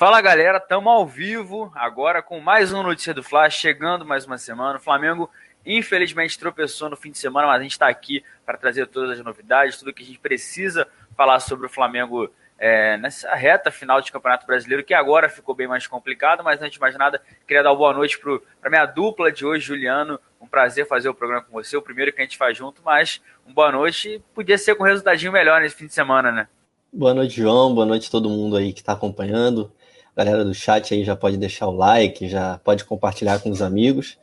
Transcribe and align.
Fala 0.00 0.22
galera, 0.22 0.56
estamos 0.56 0.90
ao 0.90 1.06
vivo 1.06 1.70
agora 1.74 2.22
com 2.22 2.40
mais 2.40 2.72
uma 2.72 2.82
notícia 2.82 3.12
do 3.12 3.22
Flash, 3.22 3.56
chegando 3.56 4.02
mais 4.02 4.24
uma 4.24 4.38
semana. 4.38 4.78
O 4.78 4.80
Flamengo 4.80 5.28
infelizmente 5.66 6.38
tropeçou 6.38 6.88
no 6.88 6.96
fim 6.96 7.10
de 7.10 7.18
semana, 7.18 7.48
mas 7.48 7.60
a 7.60 7.62
gente 7.62 7.72
está 7.72 7.86
aqui 7.86 8.24
para 8.46 8.56
trazer 8.56 8.86
todas 8.86 9.18
as 9.18 9.22
novidades, 9.22 9.76
tudo 9.76 9.92
que 9.92 10.02
a 10.02 10.06
gente 10.06 10.18
precisa 10.18 10.88
falar 11.14 11.38
sobre 11.38 11.66
o 11.66 11.68
Flamengo 11.68 12.30
é, 12.58 12.96
nessa 12.96 13.34
reta 13.34 13.70
final 13.70 14.00
de 14.00 14.10
Campeonato 14.10 14.46
Brasileiro, 14.46 14.82
que 14.82 14.94
agora 14.94 15.28
ficou 15.28 15.54
bem 15.54 15.68
mais 15.68 15.86
complicado, 15.86 16.42
mas 16.42 16.62
antes 16.62 16.72
de 16.72 16.80
mais 16.80 16.96
nada, 16.96 17.20
queria 17.46 17.62
dar 17.62 17.70
uma 17.70 17.76
boa 17.76 17.92
noite 17.92 18.18
para 18.18 18.40
a 18.64 18.70
minha 18.70 18.86
dupla 18.86 19.30
de 19.30 19.44
hoje, 19.44 19.66
Juliano. 19.66 20.18
Um 20.40 20.46
prazer 20.46 20.88
fazer 20.88 21.10
o 21.10 21.14
programa 21.14 21.44
com 21.44 21.52
você, 21.52 21.76
o 21.76 21.82
primeiro 21.82 22.10
que 22.10 22.22
a 22.22 22.24
gente 22.24 22.38
faz 22.38 22.56
junto, 22.56 22.80
mas 22.82 23.20
uma 23.44 23.54
boa 23.54 23.70
noite. 23.70 24.22
Podia 24.34 24.56
ser 24.56 24.76
com 24.76 24.82
um 24.82 24.86
resultadinho 24.86 25.30
melhor 25.30 25.60
nesse 25.60 25.76
fim 25.76 25.86
de 25.86 25.92
semana, 25.92 26.32
né? 26.32 26.48
Boa 26.90 27.12
noite, 27.12 27.36
João. 27.36 27.74
Boa 27.74 27.86
noite 27.86 28.08
a 28.08 28.10
todo 28.10 28.30
mundo 28.30 28.56
aí 28.56 28.72
que 28.72 28.80
está 28.80 28.94
acompanhando 28.94 29.70
galera 30.16 30.44
do 30.44 30.54
chat 30.54 30.92
aí 30.94 31.04
já 31.04 31.16
pode 31.16 31.36
deixar 31.36 31.66
o 31.68 31.76
like, 31.76 32.28
já 32.28 32.58
pode 32.58 32.84
compartilhar 32.84 33.40
com 33.40 33.50
os 33.50 33.62
amigos. 33.62 34.18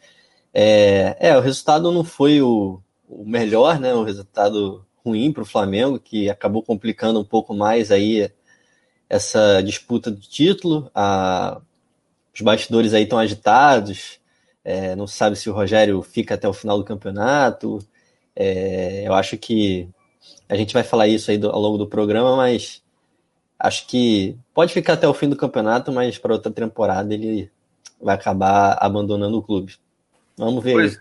É, 0.54 1.16
é 1.20 1.38
o 1.38 1.42
resultado 1.42 1.92
não 1.92 2.04
foi 2.04 2.42
o, 2.42 2.82
o 3.08 3.26
melhor, 3.26 3.80
né? 3.80 3.94
O 3.94 4.04
resultado 4.04 4.86
ruim 5.06 5.32
para 5.32 5.44
o 5.44 5.46
Flamengo, 5.46 6.00
que 6.00 6.30
acabou 6.30 6.62
complicando 6.64 7.20
um 7.20 7.24
pouco 7.24 7.54
mais 7.54 7.92
aí 7.92 8.32
essa 9.10 9.62
disputa 9.62 10.12
do 10.12 10.20
título. 10.20 10.92
A, 10.94 11.62
os 12.34 12.42
bastidores 12.42 12.94
aí 12.94 13.04
estão 13.04 13.18
agitados, 13.20 14.20
é, 14.64 14.96
não 14.96 15.08
sabe 15.08 15.36
se 15.36 15.50
o 15.50 15.54
Rogério 15.54 16.02
fica 16.02 16.36
até 16.36 16.48
o 16.48 16.54
final 16.54 16.78
do 16.78 16.84
campeonato. 16.84 17.80
É, 18.36 19.08
eu 19.08 19.14
acho 19.14 19.38
que 19.38 19.90
a 20.50 20.56
gente 20.56 20.74
vai 20.74 20.84
falar 20.84 21.08
isso 21.08 21.32
aí 21.32 21.38
do, 21.38 21.50
ao 21.50 21.60
longo 21.60 21.78
do 21.78 21.88
programa, 21.88 22.36
mas 22.36 22.84
acho 23.60 23.88
que 23.88 24.38
pode 24.54 24.74
ficar 24.74 24.94
até 24.94 25.08
o 25.08 25.14
fim 25.14 25.30
do 25.30 25.36
campeonato, 25.36 25.92
mas 25.92 26.18
para 26.18 26.34
outra 26.34 26.52
temporada 26.52 27.14
ele 27.14 27.52
vai 28.02 28.16
acabar 28.16 28.78
abandonando 28.80 29.38
o 29.38 29.44
clube. 29.44 29.76
Vamos 30.38 30.64
ver 30.64 30.74
pois, 30.74 31.00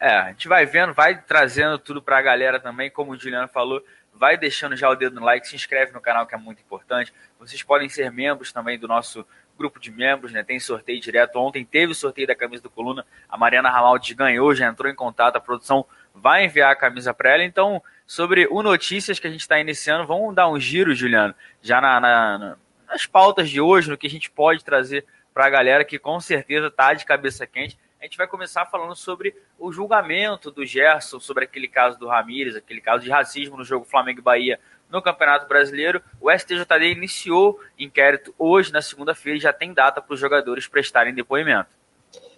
É, 0.00 0.16
a 0.18 0.28
gente 0.28 0.48
vai 0.48 0.64
vendo, 0.64 0.92
vai 0.94 1.20
trazendo 1.20 1.78
tudo 1.78 2.00
para 2.00 2.18
a 2.18 2.22
galera 2.22 2.60
também, 2.60 2.90
como 2.90 3.12
o 3.12 3.18
Juliano 3.18 3.48
falou, 3.48 3.82
vai 4.14 4.36
deixando 4.36 4.76
já 4.76 4.88
o 4.88 4.94
dedo 4.94 5.16
no 5.16 5.24
like, 5.26 5.46
se 5.46 5.56
inscreve 5.56 5.92
no 5.92 6.00
canal 6.00 6.26
que 6.26 6.34
é 6.34 6.38
muito 6.38 6.60
importante. 6.60 7.12
Vocês 7.38 7.62
podem 7.62 7.88
ser 7.88 8.10
membros 8.12 8.52
também 8.52 8.78
do 8.78 8.86
nosso 8.86 9.26
grupo 9.58 9.78
de 9.80 9.90
membros, 9.90 10.32
né? 10.32 10.42
Tem 10.42 10.58
sorteio 10.58 11.00
direto. 11.00 11.36
Ontem 11.36 11.64
teve 11.64 11.92
o 11.92 11.94
sorteio 11.94 12.26
da 12.26 12.34
camisa 12.34 12.62
do 12.62 12.70
Coluna. 12.70 13.04
A 13.28 13.36
Mariana 13.36 13.70
Ramaldi 13.70 14.14
ganhou, 14.14 14.54
já 14.54 14.68
entrou 14.68 14.90
em 14.90 14.94
contato, 14.94 15.36
a 15.36 15.40
produção 15.40 15.84
vai 16.14 16.44
enviar 16.44 16.70
a 16.70 16.76
camisa 16.76 17.14
para 17.14 17.30
ela. 17.30 17.44
Então, 17.44 17.82
sobre 18.12 18.46
o 18.50 18.62
Notícias 18.62 19.18
que 19.18 19.26
a 19.26 19.30
gente 19.30 19.40
está 19.40 19.58
iniciando. 19.58 20.06
Vamos 20.06 20.34
dar 20.34 20.46
um 20.46 20.60
giro, 20.60 20.94
Juliano, 20.94 21.34
já 21.62 21.80
na, 21.80 21.98
na, 21.98 22.56
nas 22.86 23.06
pautas 23.06 23.48
de 23.48 23.58
hoje, 23.58 23.88
no 23.88 23.96
que 23.96 24.06
a 24.06 24.10
gente 24.10 24.30
pode 24.30 24.62
trazer 24.62 25.06
para 25.32 25.46
a 25.46 25.48
galera 25.48 25.82
que 25.82 25.98
com 25.98 26.20
certeza 26.20 26.66
está 26.66 26.92
de 26.92 27.06
cabeça 27.06 27.46
quente. 27.46 27.78
A 27.98 28.04
gente 28.04 28.18
vai 28.18 28.26
começar 28.26 28.66
falando 28.66 28.94
sobre 28.94 29.34
o 29.58 29.72
julgamento 29.72 30.50
do 30.50 30.66
Gerson, 30.66 31.18
sobre 31.20 31.44
aquele 31.44 31.66
caso 31.66 31.98
do 31.98 32.06
Ramires, 32.06 32.54
aquele 32.54 32.82
caso 32.82 33.02
de 33.02 33.08
racismo 33.08 33.56
no 33.56 33.64
jogo 33.64 33.86
Flamengo 33.86 34.20
Bahia 34.20 34.60
no 34.90 35.00
Campeonato 35.00 35.48
Brasileiro. 35.48 36.02
O 36.20 36.30
STJD 36.30 36.92
iniciou 36.92 37.58
inquérito 37.78 38.34
hoje, 38.38 38.70
na 38.74 38.82
segunda-feira, 38.82 39.38
e 39.38 39.40
já 39.40 39.54
tem 39.54 39.72
data 39.72 40.02
para 40.02 40.12
os 40.12 40.20
jogadores 40.20 40.68
prestarem 40.68 41.14
depoimento. 41.14 41.70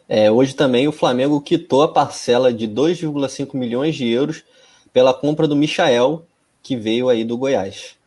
É, 0.08 0.30
hoje 0.30 0.54
também 0.54 0.86
o 0.86 0.92
Flamengo 0.92 1.40
quitou 1.40 1.82
a 1.82 1.92
parcela 1.92 2.52
de 2.52 2.68
2,5 2.68 3.56
milhões 3.56 3.96
de 3.96 4.08
euros 4.08 4.44
pela 4.94 5.12
compra 5.12 5.48
do 5.48 5.56
Michael, 5.56 6.24
que 6.62 6.76
veio 6.76 7.08
aí 7.08 7.24
do 7.24 7.36
Goiás. 7.36 7.98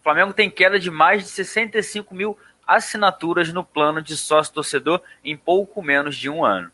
O 0.00 0.02
Flamengo 0.02 0.32
tem 0.32 0.50
queda 0.50 0.76
de 0.76 0.90
mais 0.90 1.22
de 1.22 1.28
65 1.28 2.12
mil 2.12 2.36
assinaturas 2.66 3.52
no 3.52 3.62
plano 3.64 4.02
de 4.02 4.16
sócio-torcedor 4.16 5.00
em 5.24 5.36
pouco 5.36 5.80
menos 5.80 6.16
de 6.16 6.28
um 6.28 6.44
ano. 6.44 6.70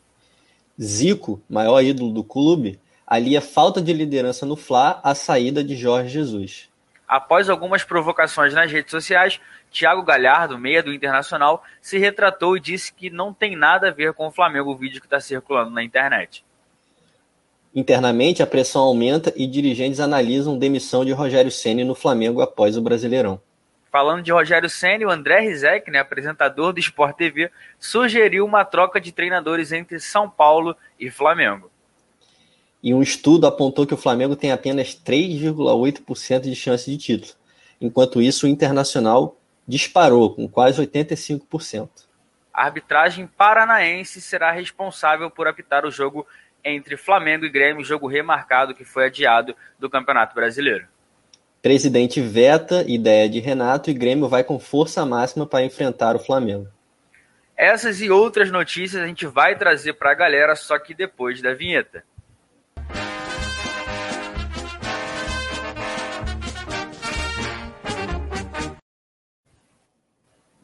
Zico, 0.81 1.39
maior 1.47 1.83
ídolo 1.83 2.11
do 2.11 2.23
clube, 2.23 2.79
alia 3.05 3.41
falta 3.41 3.79
de 3.79 3.93
liderança 3.93 4.43
no 4.43 4.55
Fla 4.55 4.99
à 5.03 5.13
saída 5.13 5.63
de 5.63 5.75
Jorge 5.75 6.09
Jesus. 6.09 6.67
Após 7.07 7.47
algumas 7.47 7.83
provocações 7.83 8.53
nas 8.55 8.71
redes 8.71 8.89
sociais, 8.89 9.39
Thiago 9.71 10.03
Galhardo, 10.03 10.57
meia 10.57 10.81
do 10.81 10.93
Internacional, 10.93 11.63
se 11.79 11.99
retratou 11.99 12.57
e 12.57 12.59
disse 12.59 12.91
que 12.91 13.11
não 13.11 13.33
tem 13.33 13.55
nada 13.55 13.89
a 13.89 13.91
ver 13.91 14.13
com 14.13 14.27
o 14.27 14.31
Flamengo 14.31 14.71
o 14.71 14.77
vídeo 14.77 14.99
que 14.99 15.05
está 15.05 15.19
circulando 15.19 15.69
na 15.69 15.83
internet. 15.83 16.43
Internamente, 17.73 18.41
a 18.41 18.47
pressão 18.47 18.81
aumenta 18.81 19.31
e 19.35 19.45
dirigentes 19.45 19.99
analisam 19.99 20.57
demissão 20.57 21.05
de 21.05 21.11
Rogério 21.11 21.51
Ceni 21.51 21.83
no 21.83 21.93
Flamengo 21.93 22.41
após 22.41 22.75
o 22.75 22.81
Brasileirão. 22.81 23.39
Falando 23.91 24.23
de 24.23 24.31
Rogério 24.31 24.69
Ceni, 24.69 25.05
o 25.05 25.09
André 25.09 25.39
Rizek, 25.39 25.89
né, 25.89 25.99
apresentador 25.99 26.73
do 26.73 26.79
Sport 26.79 27.15
TV, 27.15 27.51
sugeriu 27.79 28.45
uma 28.45 28.63
troca 28.63 28.99
de 28.99 29.11
treinadores 29.11 29.71
entre 29.71 29.99
São 29.99 30.29
Paulo 30.29 30.75
e 30.99 31.09
Flamengo. 31.09 31.71
E 32.81 32.93
um 32.93 33.01
estudo 33.01 33.45
apontou 33.45 33.85
que 33.85 33.93
o 33.93 33.97
Flamengo 33.97 34.35
tem 34.35 34.51
apenas 34.51 34.95
3,8% 34.95 36.41
de 36.41 36.55
chance 36.55 36.89
de 36.89 36.97
título. 36.97 37.33
Enquanto 37.81 38.21
isso, 38.21 38.45
o 38.45 38.49
Internacional 38.49 39.35
disparou 39.67 40.33
com 40.33 40.47
quase 40.47 40.81
85%. 40.81 41.89
A 42.53 42.65
arbitragem 42.65 43.27
paranaense 43.27 44.19
será 44.19 44.51
responsável 44.51 45.29
por 45.29 45.47
apitar 45.47 45.85
o 45.85 45.91
jogo 45.91 46.25
entre 46.63 46.97
Flamengo 46.97 47.45
e 47.45 47.49
Grêmio, 47.49 47.83
jogo 47.83 48.07
remarcado 48.07 48.73
que 48.73 48.83
foi 48.83 49.05
adiado 49.05 49.55
do 49.77 49.89
Campeonato 49.89 50.35
Brasileiro. 50.35 50.87
Presidente 51.61 52.21
veta 52.21 52.85
ideia 52.87 53.27
de 53.27 53.39
Renato 53.39 53.89
e 53.89 53.93
Grêmio 53.93 54.29
vai 54.29 54.43
com 54.43 54.57
força 54.57 55.05
máxima 55.05 55.45
para 55.45 55.63
enfrentar 55.63 56.15
o 56.15 56.19
Flamengo. 56.19 56.67
Essas 57.55 57.99
e 57.99 58.09
outras 58.09 58.49
notícias 58.49 59.03
a 59.03 59.07
gente 59.07 59.25
vai 59.25 59.57
trazer 59.57 59.93
para 59.93 60.11
a 60.11 60.15
galera, 60.15 60.55
só 60.55 60.79
que 60.79 60.93
depois 60.93 61.41
da 61.41 61.53
vinheta. 61.53 62.03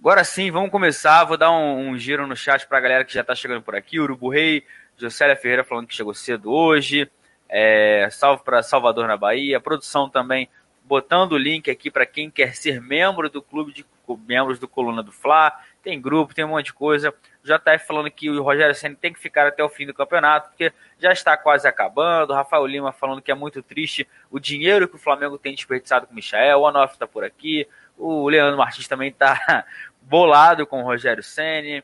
Agora 0.06 0.24
sim, 0.24 0.52
vamos 0.52 0.70
começar. 0.70 1.24
Vou 1.26 1.36
dar 1.36 1.52
um, 1.52 1.90
um 1.90 1.98
giro 1.98 2.28
no 2.28 2.36
chat 2.36 2.68
para 2.68 2.78
a 2.78 2.82
galera 2.82 3.04
que 3.04 3.12
já 3.12 3.22
está 3.22 3.34
chegando 3.34 3.64
por 3.64 3.76
aqui. 3.76 4.00
Urubu 4.00 4.30
Rei, 4.30 4.64
Jocélia 4.98 5.36
Ferreira 5.36 5.64
falando 5.64 5.88
que 5.88 5.96
chegou 5.96 6.14
cedo 6.14 6.52
hoje. 6.52 7.10
É, 7.48 8.08
salve 8.12 8.44
para 8.44 8.64
Salvador 8.64 9.08
na 9.08 9.18
Bahia. 9.18 9.60
Produção 9.60 10.10
também 10.10 10.50
botando 10.84 11.34
o 11.34 11.38
link 11.38 11.70
aqui 11.70 11.90
para 11.90 12.06
quem 12.06 12.30
quer 12.30 12.56
ser 12.56 12.82
membro 12.82 13.30
do 13.30 13.42
clube 13.42 13.74
de 13.74 13.86
membros 14.28 14.60
do 14.60 14.68
Coluna 14.68 15.02
do 15.02 15.12
Fla. 15.12 15.52
Tem 15.84 16.00
grupo, 16.00 16.34
tem 16.34 16.46
um 16.46 16.50
monte 16.50 16.68
de 16.68 16.74
coisa. 16.74 17.14
Já 17.44 17.58
está 17.58 17.78
falando 17.78 18.10
que 18.10 18.30
o 18.30 18.42
Rogério 18.42 18.74
Senna 18.74 18.96
tem 19.00 19.14
que 19.14 19.20
ficar 19.20 19.48
até 19.48 19.64
o 19.64 19.70
fim 19.70 19.86
do 19.86 19.94
campeonato, 19.94 20.50
porque 20.50 20.72
já 21.00 21.12
está 21.12 21.36
quase 21.38 21.68
acabando. 21.68 22.32
O 22.32 22.36
Rafael 22.36 22.66
Lima 22.66 22.92
falando 22.92 23.22
que 23.22 23.32
é 23.32 23.36
muito 23.36 23.62
triste 23.62 24.08
o 24.32 24.40
dinheiro 24.40 24.88
que 24.88 24.96
o 24.96 25.00
Flamengo 25.00 25.38
tem 25.38 25.54
desperdiçado 25.54 26.08
com 26.08 26.14
o 26.14 26.16
Michael. 26.16 26.60
O 26.60 26.68
Anoff 26.68 26.94
está 26.94 27.08
por 27.08 27.24
aqui. 27.24 27.68
O 27.98 28.28
Leandro 28.28 28.58
Martins 28.58 28.88
também 28.88 29.10
está 29.10 29.66
bolado 30.02 30.66
com 30.66 30.82
o 30.82 30.84
Rogério 30.84 31.24
Senna 31.24 31.84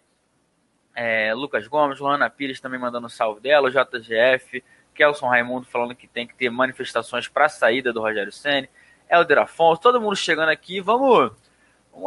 é, 0.95 1.33
Lucas 1.33 1.67
Gomes, 1.67 1.99
Luana 1.99 2.29
Pires 2.29 2.59
também 2.59 2.79
mandando 2.79 3.09
salve 3.09 3.41
dela, 3.41 3.67
o 3.67 3.71
JGF, 3.71 4.63
Kelson 4.93 5.27
Raimundo 5.27 5.65
falando 5.65 5.95
que 5.95 6.07
tem 6.07 6.27
que 6.27 6.35
ter 6.35 6.49
manifestações 6.49 7.27
para 7.27 7.45
a 7.45 7.49
saída 7.49 7.93
do 7.93 8.01
Rogério 8.01 8.31
Senni, 8.31 8.69
Helder 9.09 9.39
Afonso, 9.39 9.81
todo 9.81 10.01
mundo 10.01 10.15
chegando 10.15 10.49
aqui, 10.49 10.79
vamos, 10.79 11.31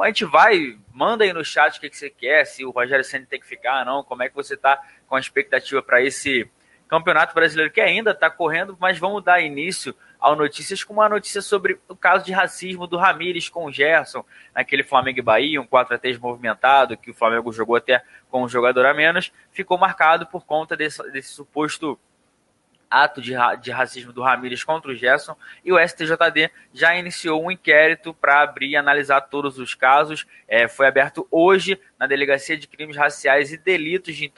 a 0.03 0.07
gente 0.07 0.25
vai, 0.25 0.79
manda 0.93 1.25
aí 1.25 1.33
no 1.33 1.45
chat 1.45 1.77
o 1.77 1.81
que, 1.81 1.91
que 1.91 1.97
você 1.97 2.11
quer, 2.11 2.45
se 2.45 2.65
o 2.65 2.71
Rogério 2.71 3.05
Senni 3.05 3.27
tem 3.27 3.41
que 3.41 3.47
ficar, 3.47 3.85
não, 3.85 4.03
como 4.03 4.23
é 4.23 4.29
que 4.29 4.35
você 4.35 4.55
está 4.55 4.81
com 5.07 5.17
a 5.17 5.21
expectativa 5.21 5.83
para 5.83 6.03
esse 6.03 6.51
Campeonato 6.89 7.35
Brasileiro 7.35 7.73
que 7.73 7.81
ainda 7.81 8.13
está 8.13 8.31
correndo, 8.31 8.77
mas 8.79 8.99
vamos 8.99 9.25
dar 9.25 9.41
início 9.41 9.95
ao 10.25 10.35
Notícias 10.35 10.83
com 10.83 10.95
uma 10.95 11.07
notícia 11.07 11.43
sobre 11.43 11.79
o 11.87 11.95
caso 11.95 12.25
de 12.25 12.33
racismo 12.33 12.87
do 12.87 12.97
Ramires 12.97 13.51
com 13.51 13.67
o 13.67 13.71
Gerson, 13.71 14.25
naquele 14.55 14.83
Flamengo 14.83 15.19
e 15.19 15.23
Bahia, 15.23 15.61
um 15.61 15.67
4 15.67 15.97
a 15.97 15.99
3 15.99 16.17
movimentado, 16.17 16.97
que 16.97 17.11
o 17.11 17.15
Flamengo 17.15 17.53
jogou 17.53 17.77
até 17.77 18.03
com 18.31 18.43
um 18.43 18.49
jogador 18.49 18.87
a 18.87 18.95
menos, 18.95 19.31
ficou 19.53 19.77
marcado 19.77 20.27
por 20.27 20.47
conta 20.47 20.75
desse, 20.75 21.03
desse 21.13 21.29
suposto 21.29 22.01
ato 22.91 23.21
de, 23.21 23.35
de 23.61 23.71
racismo 23.71 24.15
do 24.15 24.23
Ramírez 24.23 24.65
contra 24.65 24.93
o 24.93 24.95
Gerson 24.95 25.37
e 25.63 25.71
o 25.71 25.79
STJD 25.79 26.51
já 26.73 26.97
iniciou 26.97 27.45
um 27.45 27.51
inquérito 27.51 28.15
para 28.15 28.41
abrir 28.41 28.71
e 28.71 28.77
analisar 28.77 29.21
todos 29.23 29.59
os 29.59 29.75
casos. 29.75 30.27
É, 30.49 30.67
foi 30.69 30.87
aberto 30.87 31.29
hoje 31.31 31.79
na 31.99 32.07
Delegacia 32.07 32.57
de 32.57 32.67
Crimes 32.67 32.97
Raciais 32.97 33.53
e 33.53 33.59
Delitos 33.59 34.17
de, 34.17 34.33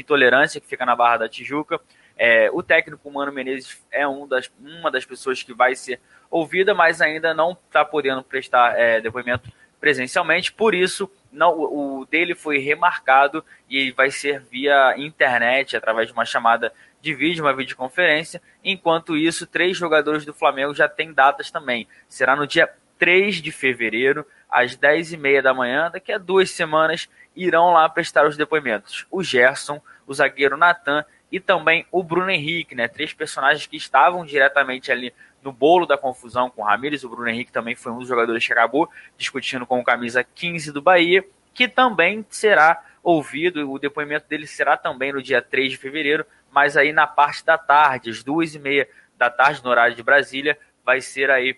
Intolerância, 0.00 0.62
que 0.62 0.66
fica 0.66 0.86
na 0.86 0.96
Barra 0.96 1.18
da 1.18 1.28
Tijuca. 1.28 1.78
É, 2.16 2.50
o 2.52 2.62
técnico 2.62 3.10
Mano 3.10 3.32
Menezes 3.32 3.84
é 3.90 4.06
um 4.06 4.26
das, 4.26 4.50
uma 4.58 4.90
das 4.90 5.04
pessoas 5.04 5.42
que 5.42 5.52
vai 5.52 5.74
ser 5.74 6.00
ouvida, 6.30 6.74
mas 6.74 7.00
ainda 7.00 7.34
não 7.34 7.52
está 7.52 7.84
podendo 7.84 8.22
prestar 8.22 8.78
é, 8.78 9.00
depoimento 9.00 9.50
presencialmente, 9.78 10.52
por 10.52 10.74
isso 10.74 11.10
não, 11.30 11.52
o 11.52 12.06
dele 12.10 12.34
foi 12.34 12.58
remarcado 12.58 13.44
e 13.68 13.90
vai 13.90 14.10
ser 14.10 14.40
via 14.40 14.94
internet, 14.96 15.76
através 15.76 16.08
de 16.08 16.14
uma 16.14 16.24
chamada 16.24 16.72
de 17.00 17.14
vídeo, 17.14 17.44
uma 17.44 17.54
videoconferência. 17.54 18.40
Enquanto 18.64 19.16
isso, 19.16 19.46
três 19.46 19.76
jogadores 19.76 20.24
do 20.24 20.32
Flamengo 20.32 20.74
já 20.74 20.88
têm 20.88 21.12
datas 21.12 21.50
também. 21.50 21.86
Será 22.08 22.34
no 22.34 22.46
dia 22.46 22.68
3 22.98 23.36
de 23.36 23.52
fevereiro, 23.52 24.26
às 24.50 24.76
10h30 24.76 25.42
da 25.42 25.52
manhã, 25.52 25.90
daqui 25.90 26.10
a 26.10 26.18
duas 26.18 26.50
semanas, 26.50 27.08
irão 27.34 27.72
lá 27.72 27.88
prestar 27.88 28.26
os 28.26 28.36
depoimentos. 28.36 29.06
O 29.10 29.22
Gerson, 29.22 29.80
o 30.06 30.14
zagueiro 30.14 30.56
Natan 30.56 31.04
e 31.30 31.40
também 31.40 31.86
o 31.90 32.02
Bruno 32.02 32.30
Henrique, 32.30 32.74
né? 32.74 32.88
Três 32.88 33.12
personagens 33.12 33.66
que 33.66 33.76
estavam 33.76 34.24
diretamente 34.24 34.92
ali 34.92 35.12
no 35.42 35.52
bolo 35.52 35.86
da 35.86 35.98
confusão 35.98 36.50
com 36.50 36.62
o 36.62 36.64
Ramires. 36.64 37.04
O 37.04 37.08
Bruno 37.08 37.28
Henrique 37.28 37.52
também 37.52 37.74
foi 37.74 37.92
um 37.92 37.98
dos 37.98 38.08
jogadores 38.08 38.46
que 38.46 38.52
acabou 38.52 38.88
discutindo 39.16 39.66
com 39.66 39.80
o 39.80 39.84
camisa 39.84 40.24
15 40.24 40.72
do 40.72 40.82
Bahia, 40.82 41.24
que 41.52 41.68
também 41.68 42.24
será 42.30 42.82
ouvido. 43.02 43.70
O 43.70 43.78
depoimento 43.78 44.28
dele 44.28 44.46
será 44.46 44.76
também 44.76 45.12
no 45.12 45.22
dia 45.22 45.42
3 45.42 45.72
de 45.72 45.76
fevereiro, 45.76 46.24
mas 46.50 46.76
aí 46.76 46.92
na 46.92 47.06
parte 47.06 47.44
da 47.44 47.58
tarde, 47.58 48.10
às 48.10 48.22
duas 48.22 48.54
e 48.54 48.58
meia 48.58 48.88
da 49.16 49.30
tarde, 49.30 49.62
no 49.62 49.70
horário 49.70 49.96
de 49.96 50.02
Brasília, 50.02 50.58
vai 50.84 51.00
ser 51.00 51.30
aí 51.30 51.56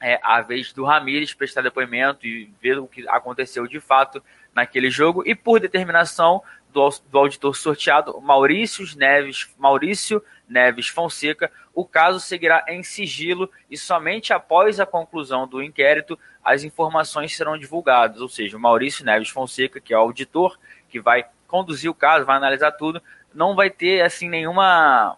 é, 0.00 0.18
a 0.22 0.40
vez 0.40 0.72
do 0.72 0.84
Ramires 0.84 1.34
prestar 1.34 1.60
depoimento 1.60 2.26
e 2.26 2.50
ver 2.60 2.78
o 2.78 2.86
que 2.86 3.06
aconteceu 3.08 3.66
de 3.66 3.78
fato 3.78 4.22
naquele 4.54 4.90
jogo. 4.90 5.22
E 5.26 5.34
por 5.34 5.60
determinação 5.60 6.42
do, 6.72 6.88
do 7.10 7.18
auditor 7.18 7.54
sorteado, 7.54 8.20
Maurício 8.20 8.84
Neves, 8.96 9.52
Maurício 9.58 10.22
Neves 10.48 10.88
Fonseca, 10.88 11.50
o 11.74 11.84
caso 11.84 12.20
seguirá 12.20 12.64
em 12.68 12.82
sigilo 12.82 13.50
e 13.70 13.76
somente 13.76 14.32
após 14.32 14.80
a 14.80 14.86
conclusão 14.86 15.46
do 15.46 15.62
inquérito 15.62 16.18
as 16.44 16.64
informações 16.64 17.36
serão 17.36 17.56
divulgadas. 17.56 18.20
Ou 18.20 18.28
seja, 18.28 18.56
o 18.56 18.60
Maurício 18.60 19.04
Neves 19.04 19.28
Fonseca, 19.28 19.80
que 19.80 19.94
é 19.94 19.96
o 19.96 20.00
auditor 20.00 20.58
que 20.88 21.00
vai 21.00 21.26
conduzir 21.46 21.90
o 21.90 21.94
caso, 21.94 22.24
vai 22.24 22.36
analisar 22.36 22.72
tudo, 22.72 23.02
não 23.32 23.54
vai 23.54 23.70
ter 23.70 24.02
assim 24.02 24.28
nenhuma. 24.28 25.16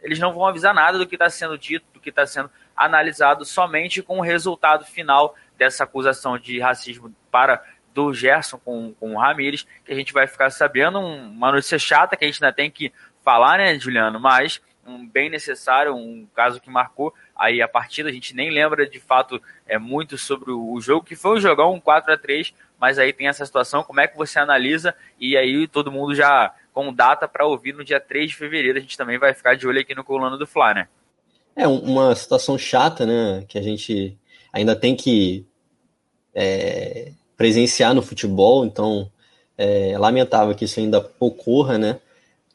Eles 0.00 0.18
não 0.18 0.32
vão 0.32 0.46
avisar 0.46 0.74
nada 0.74 0.98
do 0.98 1.06
que 1.06 1.14
está 1.14 1.30
sendo 1.30 1.56
dito, 1.56 1.86
do 1.94 2.00
que 2.00 2.10
está 2.10 2.26
sendo 2.26 2.50
analisado, 2.76 3.44
somente 3.44 4.02
com 4.02 4.18
o 4.18 4.22
resultado 4.22 4.84
final 4.84 5.34
dessa 5.56 5.84
acusação 5.84 6.36
de 6.38 6.60
racismo 6.60 7.14
para 7.30 7.64
do 7.94 8.12
Gerson 8.12 8.58
com, 8.58 8.92
com 8.98 9.14
o 9.14 9.18
Ramires, 9.18 9.66
que 9.84 9.92
a 9.92 9.94
gente 9.94 10.12
vai 10.12 10.26
ficar 10.26 10.50
sabendo. 10.50 10.98
uma 10.98 11.52
notícia 11.52 11.78
chata 11.78 12.16
que 12.16 12.24
a 12.24 12.28
gente 12.28 12.42
ainda 12.42 12.54
tem 12.54 12.70
que 12.70 12.92
falar, 13.22 13.58
né, 13.58 13.78
Juliano? 13.78 14.18
Mas 14.18 14.60
um 14.86 15.06
bem 15.06 15.30
necessário, 15.30 15.94
um 15.94 16.26
caso 16.34 16.60
que 16.60 16.68
marcou 16.68 17.14
aí 17.34 17.62
a 17.62 17.68
partida. 17.68 18.10
A 18.10 18.12
gente 18.12 18.34
nem 18.34 18.50
lembra 18.50 18.86
de 18.86 19.00
fato 19.00 19.40
é 19.66 19.78
muito 19.78 20.18
sobre 20.18 20.50
o 20.50 20.78
jogo, 20.80 21.06
que 21.06 21.16
foi 21.16 21.36
um 21.36 21.40
jogão, 21.40 21.72
um 21.72 21.80
4 21.80 22.12
a 22.12 22.18
3 22.18 22.52
mas 22.78 22.98
aí 22.98 23.14
tem 23.14 23.28
essa 23.28 23.46
situação. 23.46 23.82
Como 23.82 24.00
é 24.00 24.06
que 24.06 24.16
você 24.16 24.38
analisa? 24.38 24.94
E 25.18 25.38
aí 25.38 25.66
todo 25.66 25.90
mundo 25.90 26.14
já 26.14 26.54
com 26.72 26.92
data 26.92 27.26
para 27.26 27.46
ouvir 27.46 27.72
no 27.72 27.84
dia 27.84 27.98
3 27.98 28.30
de 28.30 28.36
fevereiro. 28.36 28.76
A 28.76 28.80
gente 28.80 28.96
também 28.98 29.18
vai 29.18 29.32
ficar 29.32 29.54
de 29.54 29.66
olho 29.66 29.80
aqui 29.80 29.94
no 29.94 30.04
Coluna 30.04 30.36
do 30.36 30.46
Fla, 30.46 30.74
né? 30.74 30.88
É 31.56 31.66
uma 31.66 32.14
situação 32.14 32.58
chata, 32.58 33.06
né? 33.06 33.44
Que 33.48 33.56
a 33.58 33.62
gente 33.62 34.18
ainda 34.52 34.76
tem 34.76 34.94
que 34.94 35.46
é, 36.34 37.12
presenciar 37.36 37.94
no 37.94 38.02
futebol, 38.02 38.64
então 38.64 39.10
é 39.56 39.96
lamentável 39.98 40.54
que 40.54 40.64
isso 40.64 40.80
ainda 40.80 41.08
ocorra, 41.18 41.78
né? 41.78 42.00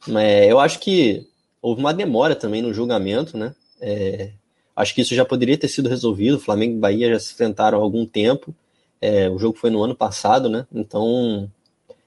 Mas 0.06 0.48
eu 0.48 0.58
acho 0.58 0.78
que 0.78 1.26
houve 1.60 1.80
uma 1.80 1.92
demora 1.92 2.34
também 2.34 2.62
no 2.62 2.72
julgamento, 2.72 3.36
né? 3.36 3.54
É, 3.80 4.30
acho 4.74 4.94
que 4.94 5.00
isso 5.00 5.14
já 5.14 5.24
poderia 5.24 5.56
ter 5.58 5.68
sido 5.68 5.88
resolvido. 5.88 6.38
Flamengo 6.38 6.76
e 6.76 6.80
Bahia 6.80 7.10
já 7.10 7.18
se 7.18 7.32
enfrentaram 7.32 7.78
há 7.78 7.82
algum 7.82 8.06
tempo. 8.06 8.54
É, 9.00 9.28
o 9.28 9.38
jogo 9.38 9.58
foi 9.58 9.70
no 9.70 9.82
ano 9.82 9.94
passado, 9.94 10.48
né? 10.48 10.66
Então 10.72 11.50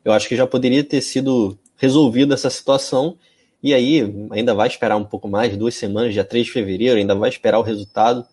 eu 0.03 0.11
acho 0.11 0.27
que 0.27 0.35
já 0.35 0.45
poderia 0.45 0.83
ter 0.83 1.01
sido 1.01 1.57
resolvida 1.77 2.33
essa 2.33 2.49
situação. 2.49 3.17
E 3.61 3.73
aí, 3.73 4.01
ainda 4.31 4.53
vai 4.53 4.67
esperar 4.67 4.97
um 4.97 5.05
pouco 5.05 5.27
mais, 5.27 5.55
duas 5.55 5.75
semanas, 5.75 6.13
dia 6.13 6.25
3 6.25 6.45
de 6.45 6.51
fevereiro, 6.51 6.97
ainda 6.97 7.15
vai 7.15 7.29
esperar 7.29 7.59
o 7.59 7.63
resultado. 7.63 8.25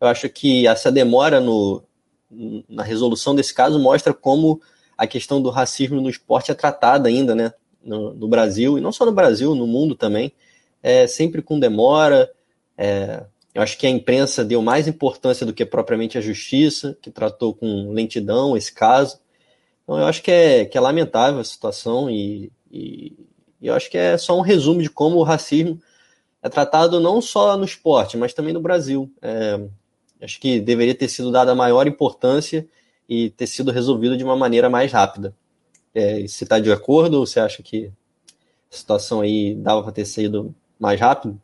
Eu 0.00 0.08
acho 0.08 0.28
que 0.30 0.66
essa 0.66 0.90
demora 0.90 1.38
no, 1.38 1.82
na 2.68 2.82
resolução 2.82 3.34
desse 3.34 3.52
caso 3.52 3.78
mostra 3.78 4.14
como 4.14 4.60
a 4.96 5.06
questão 5.06 5.40
do 5.40 5.50
racismo 5.50 6.00
no 6.00 6.10
esporte 6.10 6.50
é 6.50 6.54
tratada 6.54 7.08
ainda, 7.08 7.34
né? 7.34 7.52
No, 7.82 8.12
no 8.12 8.28
Brasil, 8.28 8.76
e 8.76 8.80
não 8.80 8.92
só 8.92 9.06
no 9.06 9.12
Brasil, 9.12 9.54
no 9.54 9.66
mundo 9.66 9.94
também, 9.94 10.32
é 10.82 11.06
sempre 11.06 11.40
com 11.40 11.58
demora. 11.58 12.30
É, 12.76 13.24
eu 13.54 13.62
acho 13.62 13.78
que 13.78 13.86
a 13.86 13.90
imprensa 13.90 14.44
deu 14.44 14.60
mais 14.62 14.86
importância 14.86 15.46
do 15.46 15.52
que 15.52 15.64
propriamente 15.64 16.18
a 16.18 16.20
justiça, 16.20 16.96
que 17.00 17.10
tratou 17.10 17.54
com 17.54 17.90
lentidão 17.90 18.56
esse 18.56 18.72
caso. 18.72 19.18
Então, 19.82 19.98
eu 19.98 20.06
acho 20.06 20.22
que 20.22 20.30
é, 20.30 20.64
que 20.66 20.78
é 20.78 20.80
lamentável 20.80 21.40
a 21.40 21.44
situação 21.44 22.10
e, 22.10 22.52
e, 22.70 23.16
e 23.60 23.66
eu 23.66 23.74
acho 23.74 23.90
que 23.90 23.98
é 23.98 24.16
só 24.16 24.38
um 24.38 24.42
resumo 24.42 24.82
de 24.82 24.90
como 24.90 25.16
o 25.16 25.22
racismo 25.22 25.80
é 26.42 26.48
tratado 26.48 27.00
não 27.00 27.20
só 27.20 27.56
no 27.56 27.64
esporte, 27.64 28.16
mas 28.16 28.32
também 28.32 28.52
no 28.52 28.60
Brasil. 28.60 29.12
É, 29.20 29.60
acho 30.22 30.40
que 30.40 30.60
deveria 30.60 30.94
ter 30.94 31.08
sido 31.08 31.30
dada 31.30 31.54
maior 31.54 31.86
importância 31.86 32.66
e 33.08 33.30
ter 33.30 33.46
sido 33.46 33.72
resolvido 33.72 34.16
de 34.16 34.24
uma 34.24 34.36
maneira 34.36 34.70
mais 34.70 34.92
rápida. 34.92 35.34
É, 35.94 36.20
você 36.20 36.44
está 36.44 36.58
de 36.58 36.70
acordo 36.70 37.18
ou 37.18 37.26
você 37.26 37.40
acha 37.40 37.62
que 37.62 37.90
a 38.70 38.76
situação 38.76 39.20
aí 39.20 39.54
dava 39.54 39.82
para 39.82 39.92
ter 39.92 40.04
sido 40.04 40.54
mais 40.78 41.00
rápido? 41.00 41.40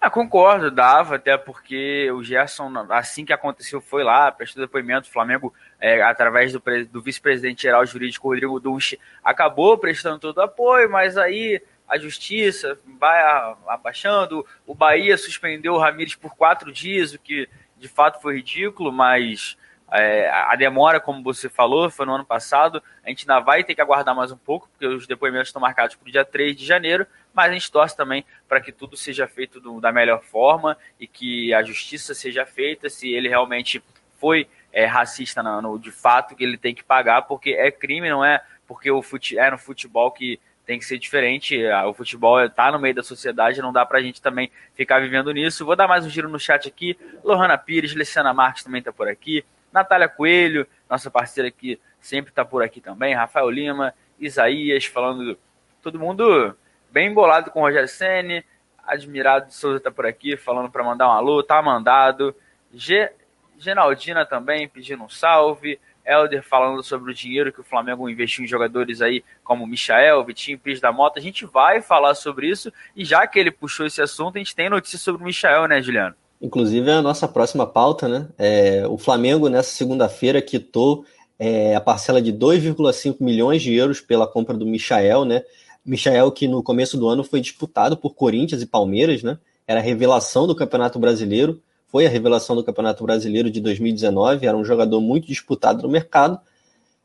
Ah, 0.00 0.10
concordo, 0.10 0.68
dava, 0.68 1.14
até 1.14 1.36
porque 1.36 2.10
o 2.10 2.24
Gerson, 2.24 2.72
assim 2.90 3.24
que 3.24 3.32
aconteceu, 3.32 3.80
foi 3.80 4.02
lá, 4.02 4.32
prestou 4.32 4.60
depoimento. 4.60 5.08
O 5.08 5.12
Flamengo, 5.12 5.54
é, 5.80 6.02
através 6.02 6.52
do, 6.52 6.60
do 6.90 7.00
vice-presidente 7.00 7.62
geral 7.62 7.86
jurídico 7.86 8.26
Rodrigo 8.28 8.58
Duche, 8.58 8.98
acabou 9.22 9.78
prestando 9.78 10.18
todo 10.18 10.38
o 10.38 10.42
apoio, 10.42 10.90
mas 10.90 11.16
aí 11.16 11.62
a 11.88 11.98
justiça 11.98 12.76
vai 12.98 13.20
abaixando. 13.68 14.44
O 14.66 14.74
Bahia 14.74 15.16
suspendeu 15.16 15.74
o 15.74 15.78
Ramires 15.78 16.16
por 16.16 16.34
quatro 16.34 16.72
dias, 16.72 17.12
o 17.12 17.18
que 17.20 17.48
de 17.82 17.88
fato 17.88 18.22
foi 18.22 18.36
ridículo, 18.36 18.92
mas 18.92 19.56
é, 19.90 20.30
a 20.30 20.56
demora, 20.56 21.00
como 21.00 21.22
você 21.22 21.48
falou, 21.48 21.90
foi 21.90 22.06
no 22.06 22.14
ano 22.14 22.24
passado. 22.24 22.82
A 23.04 23.08
gente 23.10 23.28
ainda 23.28 23.44
vai 23.44 23.62
ter 23.62 23.74
que 23.74 23.80
aguardar 23.80 24.14
mais 24.14 24.32
um 24.32 24.38
pouco, 24.38 24.68
porque 24.70 24.86
os 24.86 25.06
depoimentos 25.06 25.48
estão 25.48 25.60
marcados 25.60 25.96
para 25.96 26.08
o 26.08 26.12
dia 26.12 26.24
3 26.24 26.56
de 26.56 26.64
janeiro 26.64 27.06
mas 27.34 27.50
a 27.50 27.52
gente 27.52 27.70
torce 27.70 27.96
também 27.96 28.24
para 28.48 28.60
que 28.60 28.72
tudo 28.72 28.96
seja 28.96 29.26
feito 29.26 29.60
do, 29.60 29.80
da 29.80 29.92
melhor 29.92 30.22
forma 30.22 30.76
e 31.00 31.06
que 31.06 31.52
a 31.54 31.62
justiça 31.62 32.14
seja 32.14 32.44
feita 32.44 32.90
se 32.90 33.12
ele 33.12 33.28
realmente 33.28 33.82
foi 34.18 34.46
é, 34.72 34.84
racista 34.84 35.42
no, 35.42 35.60
no, 35.60 35.78
de 35.78 35.90
fato, 35.90 36.34
que 36.34 36.44
ele 36.44 36.56
tem 36.56 36.74
que 36.74 36.84
pagar, 36.84 37.22
porque 37.22 37.50
é 37.50 37.70
crime, 37.70 38.08
não 38.08 38.24
é 38.24 38.42
porque 38.66 38.90
o 38.90 39.02
fute, 39.02 39.38
é 39.38 39.50
no 39.50 39.58
futebol 39.58 40.10
que 40.10 40.38
tem 40.72 40.78
que 40.78 40.86
ser 40.86 40.98
diferente. 40.98 41.62
O 41.86 41.92
futebol 41.92 42.42
está 42.42 42.72
no 42.72 42.78
meio 42.78 42.94
da 42.94 43.02
sociedade, 43.02 43.60
não 43.60 43.74
dá 43.74 43.84
para 43.84 43.98
a 43.98 44.02
gente 44.02 44.22
também 44.22 44.50
ficar 44.72 45.00
vivendo 45.00 45.30
nisso. 45.30 45.66
Vou 45.66 45.76
dar 45.76 45.86
mais 45.86 46.06
um 46.06 46.08
giro 46.08 46.30
no 46.30 46.40
chat 46.40 46.66
aqui. 46.66 46.98
Lohana 47.22 47.58
Pires, 47.58 47.94
Luciana 47.94 48.32
Marques 48.32 48.64
também 48.64 48.78
está 48.78 48.90
por 48.90 49.06
aqui. 49.06 49.44
Natália 49.70 50.08
Coelho, 50.08 50.66
nossa 50.88 51.10
parceira 51.10 51.50
que 51.50 51.78
sempre 52.00 52.30
está 52.32 52.42
por 52.42 52.62
aqui 52.62 52.80
também. 52.80 53.12
Rafael 53.12 53.50
Lima, 53.50 53.92
Isaías, 54.18 54.86
falando. 54.86 55.38
Todo 55.82 55.98
mundo 55.98 56.56
bem 56.90 57.12
bolado 57.12 57.50
com 57.50 57.60
o 57.60 57.64
Rogério 57.64 57.86
Senni. 57.86 58.42
Admirado 58.86 59.48
de 59.48 59.54
Souza 59.54 59.78
tá 59.78 59.90
por 59.90 60.06
aqui, 60.06 60.38
falando 60.38 60.70
para 60.70 60.82
mandar 60.82 61.08
um 61.08 61.12
alô, 61.12 61.42
tá 61.42 61.60
mandado. 61.60 62.34
G, 62.72 63.12
Genaldina 63.58 64.24
também 64.24 64.66
pedindo 64.66 65.04
um 65.04 65.08
salve. 65.10 65.78
Helder 66.04 66.42
falando 66.42 66.82
sobre 66.82 67.10
o 67.10 67.14
dinheiro 67.14 67.52
que 67.52 67.60
o 67.60 67.64
Flamengo 67.64 68.08
investiu 68.08 68.44
em 68.44 68.48
jogadores 68.48 69.00
aí 69.00 69.22
como 69.44 69.66
Michael, 69.66 70.24
Vitinho, 70.24 70.58
Pires 70.58 70.80
da 70.80 70.92
Mota. 70.92 71.18
A 71.18 71.22
gente 71.22 71.46
vai 71.46 71.80
falar 71.80 72.14
sobre 72.14 72.48
isso 72.48 72.72
e 72.96 73.04
já 73.04 73.26
que 73.26 73.38
ele 73.38 73.50
puxou 73.50 73.86
esse 73.86 74.02
assunto, 74.02 74.36
a 74.36 74.38
gente 74.38 74.54
tem 74.54 74.68
notícia 74.68 74.98
sobre 74.98 75.22
o 75.22 75.24
Michael, 75.24 75.66
né, 75.68 75.82
Juliano? 75.82 76.14
Inclusive 76.40 76.90
é 76.90 76.94
a 76.94 77.02
nossa 77.02 77.28
próxima 77.28 77.66
pauta, 77.66 78.08
né? 78.08 78.28
É, 78.36 78.84
o 78.88 78.98
Flamengo 78.98 79.48
nessa 79.48 79.70
segunda-feira 79.70 80.42
quitou 80.42 81.04
é, 81.38 81.76
a 81.76 81.80
parcela 81.80 82.20
de 82.20 82.32
2,5 82.32 83.16
milhões 83.20 83.62
de 83.62 83.74
euros 83.74 84.00
pela 84.00 84.26
compra 84.26 84.56
do 84.56 84.66
Michael, 84.66 85.24
né? 85.24 85.42
Michael, 85.84 86.30
que 86.32 86.46
no 86.46 86.62
começo 86.62 86.96
do 86.96 87.08
ano 87.08 87.24
foi 87.24 87.40
disputado 87.40 87.96
por 87.96 88.14
Corinthians 88.14 88.62
e 88.62 88.66
Palmeiras, 88.66 89.22
né? 89.22 89.38
Era 89.66 89.80
a 89.80 89.82
revelação 89.82 90.46
do 90.46 90.54
Campeonato 90.54 90.98
Brasileiro, 90.98 91.60
foi 91.92 92.06
a 92.06 92.08
revelação 92.08 92.56
do 92.56 92.64
Campeonato 92.64 93.04
Brasileiro 93.04 93.50
de 93.50 93.60
2019, 93.60 94.46
era 94.46 94.56
um 94.56 94.64
jogador 94.64 94.98
muito 95.00 95.26
disputado 95.26 95.82
no 95.82 95.88
mercado. 95.90 96.40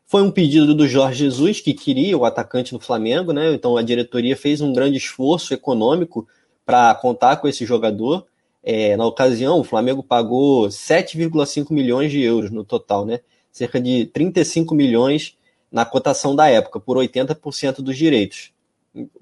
Foi 0.06 0.22
um 0.22 0.30
pedido 0.30 0.74
do 0.74 0.88
Jorge 0.88 1.18
Jesus, 1.18 1.60
que 1.60 1.74
queria 1.74 2.16
o 2.16 2.24
atacante 2.24 2.72
do 2.72 2.80
Flamengo, 2.80 3.30
né? 3.30 3.52
Então 3.52 3.76
a 3.76 3.82
diretoria 3.82 4.34
fez 4.34 4.62
um 4.62 4.72
grande 4.72 4.96
esforço 4.96 5.52
econômico 5.52 6.26
para 6.64 6.94
contar 6.94 7.36
com 7.36 7.46
esse 7.46 7.66
jogador. 7.66 8.26
É, 8.62 8.96
na 8.96 9.04
ocasião, 9.04 9.60
o 9.60 9.64
Flamengo 9.64 10.02
pagou 10.02 10.68
7,5 10.68 11.70
milhões 11.70 12.10
de 12.10 12.22
euros 12.22 12.50
no 12.50 12.64
total, 12.64 13.04
né? 13.04 13.20
cerca 13.52 13.80
de 13.80 14.06
35 14.06 14.74
milhões 14.74 15.36
na 15.70 15.84
cotação 15.84 16.34
da 16.34 16.48
época, 16.48 16.80
por 16.80 16.96
80% 16.96 17.82
dos 17.82 17.96
direitos. 17.96 18.52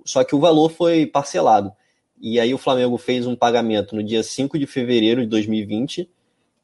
Só 0.04 0.22
que 0.22 0.34
o 0.34 0.40
valor 0.40 0.70
foi 0.70 1.06
parcelado. 1.06 1.72
E 2.20 2.40
aí 2.40 2.52
o 2.54 2.58
Flamengo 2.58 2.96
fez 2.96 3.26
um 3.26 3.36
pagamento 3.36 3.94
no 3.94 4.02
dia 4.02 4.22
5 4.22 4.58
de 4.58 4.66
fevereiro 4.66 5.20
de 5.20 5.26
2020, 5.26 6.08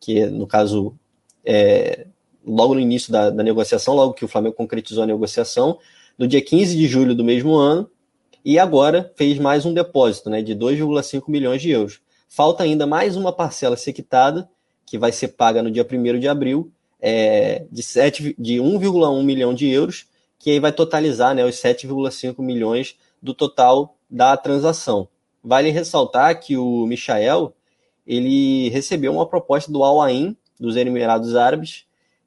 que 0.01 0.27
no 0.27 0.47
caso, 0.47 0.95
é, 1.45 2.07
logo 2.45 2.75
no 2.75 2.81
início 2.81 3.13
da, 3.13 3.31
da 3.31 3.43
negociação, 3.43 3.95
logo 3.95 4.15
que 4.15 4.25
o 4.25 4.29
Flamengo 4.29 4.55
concretizou 4.55 5.05
a 5.05 5.07
negociação, 5.07 5.79
no 6.19 6.27
dia 6.27 6.43
15 6.43 6.77
de 6.77 6.87
julho 6.87 7.15
do 7.15 7.25
mesmo 7.25 7.55
ano, 7.55 7.89
e 8.45 8.59
agora 8.59 9.13
fez 9.17 9.39
mais 9.39 9.65
um 9.65 9.73
depósito 9.73 10.29
né, 10.29 10.43
de 10.43 10.55
2,5 10.55 11.23
milhões 11.29 11.63
de 11.63 11.71
euros. 11.71 12.01
Falta 12.29 12.65
ainda 12.65 12.87
mais 12.87 13.15
uma 13.15 13.33
parcela 13.33 13.77
ser 13.77 13.93
quitada, 13.93 14.49
que 14.87 14.99
vai 14.99 15.13
ser 15.13 15.29
paga 15.29 15.63
no 15.63 15.71
dia 15.71 15.87
1 15.89 16.19
de 16.19 16.29
abril, 16.29 16.73
é, 17.01 17.65
de, 17.71 17.83
7, 17.83 18.35
de 18.39 18.55
1,1 18.57 19.23
milhão 19.23 19.55
de 19.55 19.69
euros, 19.69 20.07
que 20.39 20.51
aí 20.51 20.59
vai 20.59 20.73
totalizar 20.73 21.35
né, 21.35 21.45
os 21.45 21.57
7,5 21.57 22.43
milhões 22.43 22.97
do 23.23 23.33
total 23.33 23.97
da 24.11 24.37
transação. 24.37 25.09
Vale 25.43 25.71
ressaltar 25.71 26.39
que 26.41 26.57
o 26.57 26.87
Michael 26.87 27.53
ele 28.07 28.69
recebeu 28.71 29.13
uma 29.13 29.27
proposta 29.27 29.71
do 29.71 29.83
Al 29.83 30.01
Ain 30.01 30.37
dos 30.59 30.77
Emirados 30.77 31.35
Árabes 31.35 31.85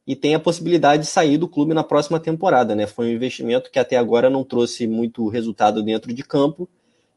e 0.08 0.16
tem 0.16 0.36
a 0.36 0.40
possibilidade 0.40 1.04
de 1.04 1.10
sair 1.10 1.38
do 1.38 1.48
clube 1.48 1.74
na 1.74 1.84
próxima 1.84 2.20
temporada. 2.20 2.76
Né? 2.76 2.86
Foi 2.86 3.08
um 3.08 3.12
investimento 3.12 3.72
que 3.72 3.80
até 3.80 3.98
agora 3.98 4.30
não 4.30 4.44
trouxe 4.44 4.88
muito 4.88 5.28
resultado 5.28 5.82
dentro 5.82 6.14
de 6.14 6.24
campo 6.24 6.70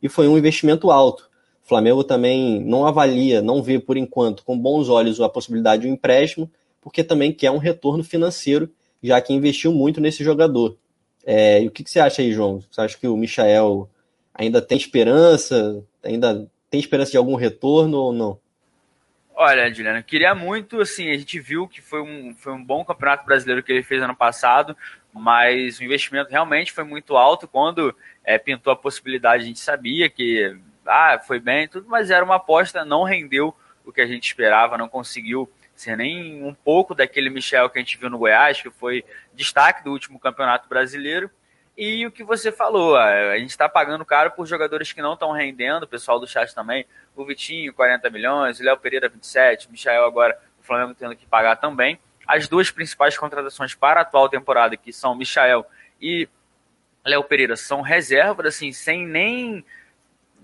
e 0.03 0.09
foi 0.09 0.27
um 0.29 0.39
investimento 0.39 0.91
alto. 0.91 1.29
O 1.65 1.69
Flamengo 1.69 2.03
também 2.03 2.61
não 2.65 2.87
avalia, 2.87 3.43
não 3.43 3.63
vê 3.63 3.79
por 3.79 3.97
enquanto 3.97 4.43
com 4.43 4.59
bons 4.59 4.89
olhos 4.89 5.21
a 5.21 5.29
possibilidade 5.29 5.83
de 5.83 5.89
um 5.89 5.93
empréstimo, 5.93 6.51
porque 6.81 7.05
também 7.05 7.33
quer 7.33 7.51
um 7.51 7.59
retorno 7.59 8.03
financeiro, 8.03 8.71
já 9.03 9.21
que 9.21 9.35
investiu 9.35 9.73
muito 9.73 10.01
nesse 10.01 10.25
jogador. 10.25 10.79
É, 11.27 11.63
e 11.63 11.69
o 11.69 11.71
que, 11.71 11.85
que, 11.85 11.91
você 11.91 12.01
acha 12.01 12.23
aí, 12.23 12.33
João? 12.33 12.63
Você 12.71 12.81
acha 12.81 12.97
que 12.97 13.07
o 13.07 13.17
Michael 13.17 13.87
ainda 14.33 14.63
tem 14.63 14.79
esperança? 14.79 15.85
Ainda 16.05 16.49
tem 16.71 16.81
esperança 16.81 17.13
de 17.13 17.17
algum 17.17 17.35
retorno 17.35 17.99
ou 17.99 18.13
não? 18.13 18.39
Olha, 19.35 19.73
Juliana, 19.73 20.03
queria 20.03 20.35
muito, 20.35 20.81
assim, 20.81 21.11
a 21.11 21.17
gente 21.17 21.39
viu 21.39 21.69
que 21.69 21.81
foi 21.81 22.03
um, 22.03 22.35
foi 22.35 22.53
um 22.53 22.65
bom 22.65 22.85
campeonato 22.85 23.25
brasileiro 23.25 23.63
que 23.63 23.71
ele 23.71 23.85
fez 23.85 24.03
ano 24.03 24.17
passado, 24.17 24.77
mas 25.13 25.79
o 25.79 25.85
investimento 25.85 26.31
realmente 26.31 26.73
foi 26.73 26.83
muito 26.83 27.17
alto. 27.17 27.47
Quando 27.47 27.95
é, 28.25 28.37
pintou 28.37 28.73
a 28.73 28.77
possibilidade, 28.77 29.45
a 29.45 29.47
gente 29.47 29.61
sabia 29.61 30.11
que 30.11 30.57
ah, 30.85 31.21
foi 31.25 31.39
bem 31.39 31.69
tudo, 31.69 31.87
mas 31.89 32.11
era 32.11 32.25
uma 32.25 32.37
aposta, 32.37 32.85
não 32.85 33.05
rendeu 33.05 33.55
o 33.85 33.93
que 33.93 34.01
a 34.01 34.07
gente 34.07 34.27
esperava, 34.27 34.77
não 34.77 34.89
conseguiu 34.89 35.49
ser 35.77 35.97
nem 35.97 36.43
um 36.43 36.53
pouco 36.53 36.95
daquele 36.95 37.31
Michel 37.31 37.71
que 37.71 37.79
a 37.79 37.81
gente 37.81 37.97
viu 37.97 38.11
no 38.11 38.19
Goiás, 38.19 38.61
que 38.61 38.71
foi 38.71 39.05
destaque 39.33 39.85
do 39.85 39.93
último 39.93 40.19
campeonato 40.19 40.69
brasileiro. 40.69 41.31
E 41.81 42.05
o 42.05 42.11
que 42.11 42.25
você 42.25 42.51
falou, 42.51 42.97
a 42.97 43.39
gente 43.39 43.51
está 43.51 43.69
pagando 43.69 44.05
caro 44.05 44.33
por 44.33 44.45
jogadores 44.45 44.93
que 44.93 45.01
não 45.01 45.13
estão 45.13 45.31
rendendo, 45.31 45.85
o 45.85 45.87
pessoal 45.87 46.19
do 46.19 46.27
chat 46.27 46.53
também, 46.53 46.85
o 47.15 47.25
Vitinho, 47.25 47.73
40 47.73 48.11
milhões, 48.11 48.59
o 48.59 48.65
Léo 48.65 48.77
Pereira, 48.77 49.09
27, 49.09 49.69
o 49.69 49.71
Michael 49.71 50.05
agora, 50.05 50.37
o 50.61 50.65
Flamengo 50.65 50.93
tendo 50.99 51.15
que 51.15 51.25
pagar 51.25 51.55
também. 51.55 51.97
As 52.27 52.49
duas 52.49 52.69
principais 52.69 53.17
contratações 53.17 53.77
para 53.77 54.01
a 54.01 54.03
atual 54.03 54.29
temporada, 54.29 54.77
que 54.77 54.93
são 54.93 55.15
Michael 55.15 55.65
e 56.03 56.29
Léo 57.07 57.23
Pereira, 57.23 57.55
são 57.55 57.81
reservas, 57.81 58.47
assim, 58.47 58.73
sem 58.73 59.07
nem 59.07 59.65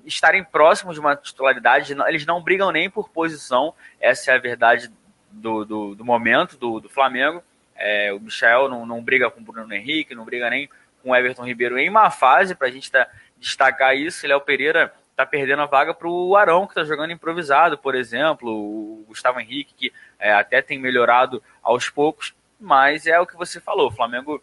estarem 0.07 0.45
próximos 0.45 0.95
de 0.95 1.00
uma 1.00 1.17
titularidade, 1.17 1.97
eles 2.07 2.25
não 2.25 2.41
brigam 2.41 2.71
nem 2.71 2.88
por 2.88 3.09
posição, 3.09 3.75
essa 4.00 4.31
é 4.31 4.37
a 4.37 4.38
verdade 4.38 4.88
do, 5.33 5.64
do, 5.64 5.95
do 5.97 6.05
momento 6.05 6.57
do, 6.57 6.79
do 6.79 6.88
Flamengo. 6.88 7.43
É, 7.75 8.12
o 8.12 8.21
Michel 8.21 8.69
não, 8.69 8.87
não 8.87 9.03
briga 9.03 9.29
com 9.29 9.41
o 9.41 9.43
Bruno 9.43 9.75
Henrique, 9.75 10.14
não 10.14 10.25
briga 10.25 10.49
nem 10.49 10.71
com 11.05 11.11
o 11.11 11.17
Everton 11.17 11.45
Ribeiro 11.45 11.79
em 11.79 11.91
má 11.91 12.11
fase, 12.11 12.55
para 12.55 12.67
a 12.67 12.71
gente 12.71 12.91
tá, 12.91 13.07
destacar 13.39 13.95
isso. 13.95 14.27
Léo 14.27 14.41
Pereira 14.41 14.93
está 15.11 15.27
perdendo 15.27 15.63
a 15.63 15.67
vaga 15.67 15.93
para 15.93 16.09
o 16.09 16.35
Arão, 16.35 16.67
que 16.67 16.73
está 16.73 16.83
jogando 16.83 17.13
improvisado, 17.13 17.77
por 17.77 17.95
exemplo, 17.95 18.51
o 18.51 19.05
Gustavo 19.07 19.39
Henrique, 19.39 19.75
que 19.75 19.93
é, 20.19 20.33
até 20.33 20.63
tem 20.63 20.79
melhorado 20.79 21.43
aos 21.63 21.89
poucos, 21.89 22.35
mas 22.59 23.07
é 23.07 23.21
o 23.21 23.27
que 23.27 23.37
você 23.37 23.61
falou, 23.61 23.89
o 23.89 23.93
Flamengo 23.93 24.43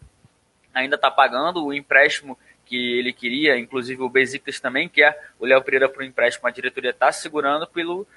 ainda 0.73 0.95
está 0.95 1.11
pagando 1.11 1.65
o 1.65 1.73
empréstimo 1.73 2.37
que 2.65 2.97
ele 2.97 3.11
queria, 3.11 3.57
inclusive 3.59 4.01
o 4.01 4.07
Besiktas 4.07 4.61
também 4.61 4.87
quer 4.87 5.33
o 5.37 5.45
Léo 5.45 5.61
Pereira 5.61 5.89
para 5.89 6.03
o 6.03 6.05
empréstimo, 6.05 6.47
a 6.47 6.51
diretoria 6.51 6.91
está 6.91 7.11
segurando 7.11 7.67
pelo, 7.67 8.07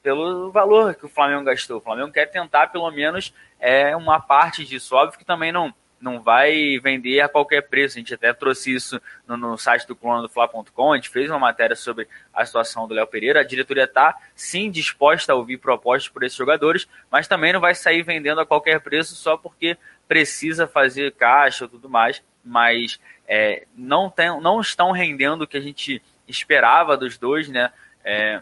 pelo 0.00 0.52
valor 0.52 0.94
que 0.94 1.06
o 1.06 1.08
Flamengo 1.08 1.42
gastou. 1.42 1.78
O 1.78 1.80
Flamengo 1.80 2.12
quer 2.12 2.26
tentar, 2.26 2.68
pelo 2.68 2.88
menos, 2.92 3.34
é, 3.58 3.96
uma 3.96 4.20
parte 4.20 4.64
disso. 4.64 4.94
Óbvio 4.94 5.18
que 5.18 5.24
também 5.24 5.50
não, 5.50 5.74
não 6.00 6.20
vai 6.20 6.78
vender 6.78 7.20
a 7.20 7.28
qualquer 7.28 7.62
preço. 7.62 7.96
A 7.96 8.00
gente 8.00 8.14
até 8.14 8.32
trouxe 8.32 8.74
isso 8.74 9.00
no, 9.26 9.36
no 9.36 9.56
site 9.56 9.86
do 9.86 9.96
clone 9.96 10.22
do 10.22 10.28
Fla.com. 10.28 10.92
A 10.92 10.96
gente 10.96 11.08
fez 11.08 11.30
uma 11.30 11.38
matéria 11.38 11.74
sobre 11.74 12.06
a 12.32 12.44
situação 12.44 12.86
do 12.86 12.94
Léo 12.94 13.06
Pereira. 13.06 13.40
A 13.40 13.44
diretoria 13.44 13.84
está, 13.84 14.16
sim, 14.34 14.70
disposta 14.70 15.32
a 15.32 15.36
ouvir 15.36 15.58
propostas 15.58 16.08
por 16.08 16.22
esses 16.22 16.36
jogadores, 16.36 16.86
mas 17.10 17.26
também 17.26 17.52
não 17.52 17.60
vai 17.60 17.74
sair 17.74 18.02
vendendo 18.02 18.40
a 18.40 18.46
qualquer 18.46 18.80
preço 18.80 19.14
só 19.14 19.36
porque 19.36 19.76
precisa 20.06 20.66
fazer 20.66 21.12
caixa 21.12 21.64
e 21.64 21.68
tudo 21.68 21.88
mais. 21.88 22.22
Mas 22.44 23.00
é, 23.26 23.66
não, 23.74 24.08
tem, 24.08 24.40
não 24.40 24.60
estão 24.60 24.92
rendendo 24.92 25.42
o 25.42 25.46
que 25.46 25.56
a 25.56 25.62
gente 25.62 26.02
esperava 26.28 26.96
dos 26.96 27.18
dois, 27.18 27.48
né? 27.48 27.72
É, 28.04 28.40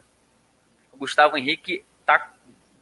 o 0.92 0.96
Gustavo 0.96 1.36
Henrique 1.36 1.84
tá 2.04 2.32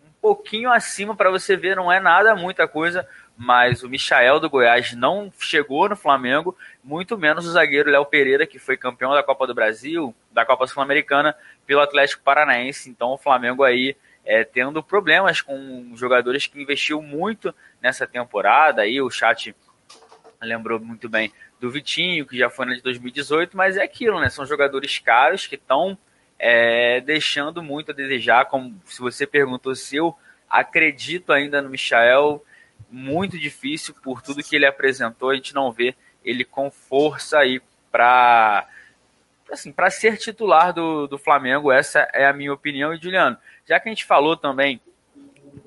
um 0.05 0.13
pouquinho 0.21 0.71
acima 0.71 1.15
para 1.15 1.31
você 1.31 1.57
ver, 1.57 1.77
não 1.77 1.91
é 1.91 2.01
nada, 2.01 2.35
muita 2.35 2.67
coisa, 2.67 3.09
mas 3.37 3.83
o 3.83 3.89
Michael 3.89 4.39
do 4.39 4.49
Goiás 4.49 4.93
não 4.93 5.33
chegou 5.39 5.89
no 5.89 5.97
Flamengo, 5.97 6.57
muito 6.83 7.17
menos 7.19 7.47
o 7.47 7.53
zagueiro 7.53 7.91
Léo 7.91 8.05
Pereira, 8.07 8.47
que 8.47 8.59
foi 8.59 8.77
campeão 8.77 9.13
da 9.13 9.23
Copa 9.23 9.47
do 9.47 9.55
Brasil, 9.55 10.15
da 10.31 10.45
Copa 10.45 10.67
Sul-Americana, 10.67 11.35
pelo 11.67 11.81
Atlético 11.81 12.23
Paranaense. 12.23 12.91
Então 12.91 13.11
o 13.11 13.19
Flamengo 13.19 13.65
aí 13.65 13.97
é, 14.25 14.45
tendo 14.45 14.83
problemas 14.83 15.41
com 15.41 15.93
jogadores 15.95 16.47
que 16.47 16.61
investiu 16.61 17.03
muito 17.03 17.55
nessa 17.81 18.07
temporada. 18.07 18.83
Aí 18.83 19.01
o 19.01 19.11
chat 19.11 19.55
lembrou 20.41 20.79
muito 20.79 21.09
bem 21.09 21.33
do 21.61 21.71
Vitinho, 21.71 22.27
que 22.27 22.37
já 22.37 22.51
foi 22.51 22.67
na 22.67 22.75
de 22.75 22.83
2018, 22.83 23.57
mas 23.57 23.77
é 23.77 23.83
aquilo, 23.83 24.21
né? 24.21 24.29
São 24.29 24.45
jogadores 24.45 24.99
caros 24.99 25.47
que 25.47 25.55
estão 25.55 25.97
é, 26.39 27.01
deixando 27.01 27.63
muito 27.63 27.93
a 27.93 27.95
desejar. 27.95 28.47
Como 28.47 28.81
se 28.85 29.01
você 29.01 29.27
perguntou 29.27 29.75
se 29.75 29.97
eu 29.97 30.17
acredito 30.51 31.33
ainda 31.33 31.63
no 31.63 31.71
Michael, 31.71 32.45
muito 32.93 33.39
difícil 33.39 33.95
por 34.03 34.21
tudo 34.21 34.43
que 34.43 34.55
ele 34.55 34.67
apresentou. 34.67 35.31
A 35.31 35.35
gente 35.35 35.55
não 35.55 35.73
vê 35.73 35.95
ele 36.25 36.45
com 36.45 36.71
força 36.71 37.39
aí 37.39 37.61
para 37.91 38.69
assim, 39.51 39.73
para 39.73 39.91
ser 39.91 40.17
titular 40.17 40.73
do, 40.73 41.07
do 41.07 41.19
Flamengo. 41.19 41.73
Essa 41.73 42.09
é 42.13 42.27
a 42.27 42.33
minha 42.33 42.53
opinião. 42.53 42.95
E 42.95 42.99
Juliano, 42.99 43.37
já 43.67 43.81
que 43.81 43.89
a 43.89 43.93
gente 43.93 44.05
falou 44.05 44.37
também 44.37 44.81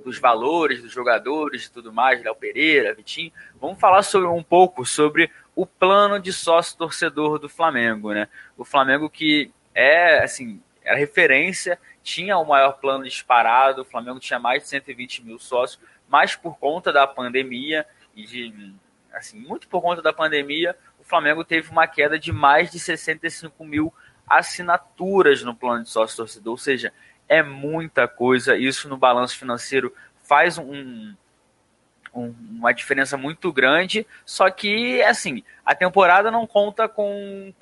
dos 0.03 0.19
valores 0.19 0.81
dos 0.81 0.91
jogadores 0.91 1.65
e 1.65 1.71
tudo 1.71 1.91
mais, 1.91 2.23
Léo 2.23 2.35
Pereira, 2.35 2.93
Vitinho, 2.93 3.31
vamos 3.59 3.79
falar 3.79 4.03
sobre 4.03 4.27
um 4.27 4.43
pouco 4.43 4.85
sobre 4.85 5.31
o 5.55 5.65
plano 5.65 6.19
de 6.19 6.31
sócio 6.31 6.77
torcedor 6.77 7.39
do 7.39 7.49
Flamengo, 7.49 8.13
né? 8.13 8.27
O 8.57 8.65
Flamengo 8.65 9.09
que 9.09 9.51
é 9.73 10.23
assim 10.23 10.61
era 10.83 10.97
referência, 10.97 11.79
tinha 12.03 12.37
o 12.37 12.45
maior 12.45 12.73
plano 12.73 13.03
disparado, 13.03 13.81
o 13.81 13.85
Flamengo 13.85 14.19
tinha 14.19 14.37
mais 14.37 14.63
de 14.63 14.69
120 14.69 15.23
mil 15.23 15.39
sócios, 15.39 15.81
mas 16.07 16.35
por 16.35 16.57
conta 16.57 16.91
da 16.91 17.07
pandemia 17.07 17.85
e 18.15 18.25
de, 18.25 18.73
assim, 19.13 19.39
muito 19.39 19.67
por 19.67 19.81
conta 19.81 20.01
da 20.01 20.13
pandemia, 20.13 20.75
o 20.99 21.03
Flamengo 21.03 21.43
teve 21.43 21.69
uma 21.69 21.87
queda 21.87 22.17
de 22.17 22.31
mais 22.31 22.71
de 22.71 22.79
65 22.79 23.63
mil 23.63 23.93
assinaturas 24.27 25.43
no 25.43 25.55
plano 25.55 25.83
de 25.83 25.89
sócio 25.89 26.17
torcedor, 26.17 26.51
ou 26.51 26.57
seja, 26.57 26.91
é 27.27 27.43
muita 27.43 28.07
coisa, 28.07 28.55
isso 28.55 28.89
no 28.89 28.97
balanço 28.97 29.37
financeiro 29.37 29.93
faz 30.23 30.57
um, 30.57 31.13
um, 32.13 32.33
uma 32.51 32.71
diferença 32.71 33.17
muito 33.17 33.51
grande, 33.51 34.07
só 34.25 34.49
que, 34.49 35.01
assim, 35.03 35.43
a 35.65 35.75
temporada 35.75 36.31
não 36.31 36.47
conta 36.47 36.87
com 36.87 37.53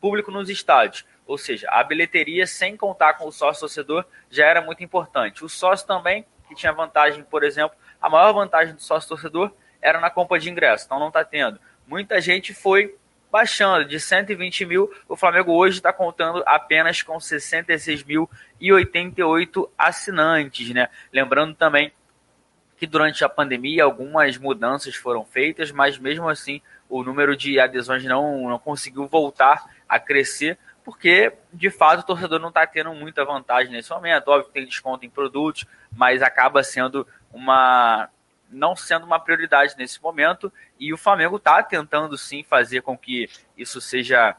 público, 0.00 0.30
nos 0.30 0.48
estádios. 0.48 1.04
Ou 1.26 1.38
seja, 1.38 1.68
a 1.70 1.84
bilheteria, 1.84 2.46
sem 2.46 2.76
contar 2.76 3.14
com 3.14 3.28
o 3.28 3.32
sócio 3.32 3.60
torcedor, 3.60 4.04
já 4.28 4.46
era 4.46 4.60
muito 4.60 4.82
importante. 4.82 5.44
O 5.44 5.48
sócio 5.48 5.86
também, 5.86 6.24
que 6.50 6.56
tinha 6.56 6.72
vantagem, 6.72 7.22
por 7.22 7.44
exemplo, 7.44 7.78
a 8.02 8.10
maior 8.10 8.32
vantagem 8.32 8.74
do 8.74 8.82
sócio 8.82 9.08
torcedor 9.08 9.52
era 9.80 10.00
na 10.00 10.10
compra 10.10 10.36
de 10.38 10.50
ingresso, 10.50 10.84
então 10.84 10.98
não 10.98 11.08
está 11.08 11.24
tendo. 11.24 11.58
Muita 11.86 12.20
gente 12.20 12.52
foi 12.52 12.94
baixando 13.30 13.84
de 13.84 14.00
120 14.00 14.66
mil, 14.66 14.90
o 15.08 15.16
Flamengo 15.16 15.52
hoje 15.52 15.76
está 15.76 15.92
contando 15.92 16.42
apenas 16.44 17.00
com 17.02 17.16
66.088 17.18 19.70
assinantes, 19.78 20.70
né? 20.70 20.88
Lembrando 21.12 21.54
também 21.54 21.92
que 22.76 22.88
durante 22.88 23.24
a 23.24 23.28
pandemia 23.28 23.84
algumas 23.84 24.36
mudanças 24.36 24.96
foram 24.96 25.24
feitas, 25.24 25.70
mas 25.70 25.96
mesmo 25.98 26.28
assim 26.28 26.60
o 26.88 27.04
número 27.04 27.36
de 27.36 27.60
adesões 27.60 28.02
não, 28.04 28.48
não 28.48 28.58
conseguiu 28.58 29.06
voltar 29.06 29.64
a 29.88 30.00
crescer 30.00 30.58
porque 30.84 31.32
de 31.52 31.70
fato 31.70 32.00
o 32.00 32.06
torcedor 32.06 32.38
não 32.38 32.48
está 32.48 32.66
tendo 32.66 32.92
muita 32.94 33.24
vantagem 33.24 33.72
nesse 33.72 33.90
momento. 33.90 34.28
Óbvio 34.28 34.46
que 34.46 34.54
tem 34.54 34.66
desconto 34.66 35.04
em 35.04 35.10
produtos, 35.10 35.64
mas 35.92 36.22
acaba 36.22 36.62
sendo 36.62 37.06
uma 37.32 38.08
não 38.50 38.74
sendo 38.74 39.06
uma 39.06 39.20
prioridade 39.20 39.76
nesse 39.78 40.02
momento 40.02 40.52
e 40.78 40.92
o 40.92 40.96
Flamengo 40.96 41.36
está 41.36 41.62
tentando 41.62 42.18
sim 42.18 42.42
fazer 42.42 42.82
com 42.82 42.98
que 42.98 43.30
isso 43.56 43.80
seja 43.80 44.36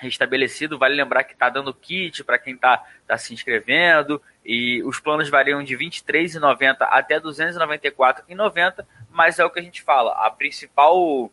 restabelecido. 0.00 0.78
Vale 0.78 0.94
lembrar 0.94 1.24
que 1.24 1.34
está 1.34 1.48
dando 1.48 1.72
kit 1.72 2.24
para 2.24 2.38
quem 2.38 2.54
está 2.54 2.84
tá 3.06 3.16
se 3.16 3.32
inscrevendo 3.32 4.20
e 4.44 4.82
os 4.82 4.98
planos 4.98 5.28
variam 5.28 5.62
de 5.62 5.76
R$ 5.76 5.86
23,90 5.86 6.76
até 6.80 7.14
R$ 7.16 7.20
294,90, 7.22 8.84
mas 9.10 9.38
é 9.38 9.44
o 9.44 9.50
que 9.50 9.60
a 9.60 9.62
gente 9.62 9.82
fala. 9.82 10.12
A 10.26 10.30
principal 10.30 11.30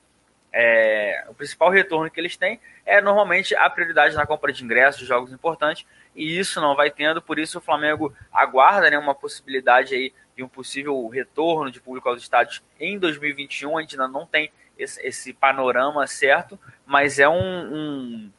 é, 0.58 1.26
o 1.28 1.34
principal 1.34 1.70
retorno 1.70 2.10
que 2.10 2.18
eles 2.18 2.38
têm 2.38 2.62
é 2.86 3.02
normalmente 3.02 3.54
a 3.54 3.70
prioridade 3.70 4.16
na 4.16 4.26
compra 4.26 4.54
de 4.54 4.64
ingressos 4.64 5.02
de 5.02 5.06
jogos 5.06 5.34
importantes 5.34 5.86
e 6.16 6.40
isso 6.40 6.62
não 6.62 6.78
vai 6.78 6.90
tendo, 6.90 7.22
por 7.22 7.38
isso 7.38 7.58
o 7.58 7.62
Flamengo 7.62 8.14
aguarda 8.32 8.90
né, 8.90 8.98
uma 8.98 9.14
possibilidade 9.14 9.94
aí 9.94 10.14
de 10.34 10.42
um 10.42 10.48
possível 10.48 11.06
retorno 11.10 11.70
de 11.70 11.82
público 11.82 12.08
aos 12.08 12.22
estádios 12.22 12.64
em 12.80 12.98
2021. 12.98 13.78
A 13.78 13.82
gente 13.82 14.00
ainda 14.00 14.08
não 14.08 14.26
tem 14.26 14.50
esse, 14.78 15.06
esse 15.06 15.34
panorama 15.34 16.08
certo, 16.08 16.58
mas 16.86 17.20
é 17.20 17.28
um, 17.28 17.34
um, 17.36 18.32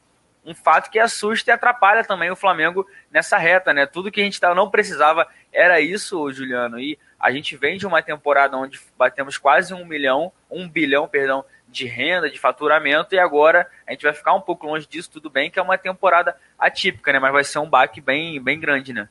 um, 0.43 0.55
fato 0.55 0.89
que 0.89 0.97
assusta 0.97 1.51
e 1.51 1.53
atrapalha 1.53 2.03
também 2.03 2.31
o 2.31 2.35
Flamengo 2.35 2.87
nessa 3.11 3.37
reta, 3.37 3.73
né? 3.73 3.85
Tudo 3.85 4.11
que 4.11 4.21
a 4.21 4.23
gente 4.23 4.41
não 4.41 4.71
precisava 4.71 5.27
era 5.53 5.79
isso, 5.79 6.31
Juliano. 6.31 6.79
E 6.79 6.97
a 7.19 7.31
gente 7.31 7.55
vem 7.55 7.77
de 7.77 7.85
uma 7.85 8.01
temporada 8.01 8.57
onde 8.57 8.79
batemos 8.97 9.37
quase 9.37 9.71
um 9.73 9.85
milhão, 9.85 10.31
um 10.49 10.67
bilhão, 10.67 11.07
perdão, 11.07 11.45
de 11.77 11.87
renda, 11.87 12.29
de 12.29 12.39
faturamento, 12.39 13.13
e 13.13 13.19
agora 13.19 13.67
a 13.85 13.91
gente 13.91 14.03
vai 14.03 14.13
ficar 14.13 14.33
um 14.33 14.41
pouco 14.41 14.67
longe 14.67 14.87
disso, 14.87 15.09
tudo 15.11 15.29
bem, 15.29 15.49
que 15.49 15.59
é 15.59 15.61
uma 15.61 15.77
temporada 15.77 16.35
atípica, 16.57 17.13
né? 17.13 17.19
Mas 17.19 17.31
vai 17.31 17.43
ser 17.43 17.59
um 17.59 17.69
baque 17.69 18.01
bem, 18.01 18.41
bem 18.41 18.59
grande, 18.59 18.93
né? 18.93 19.07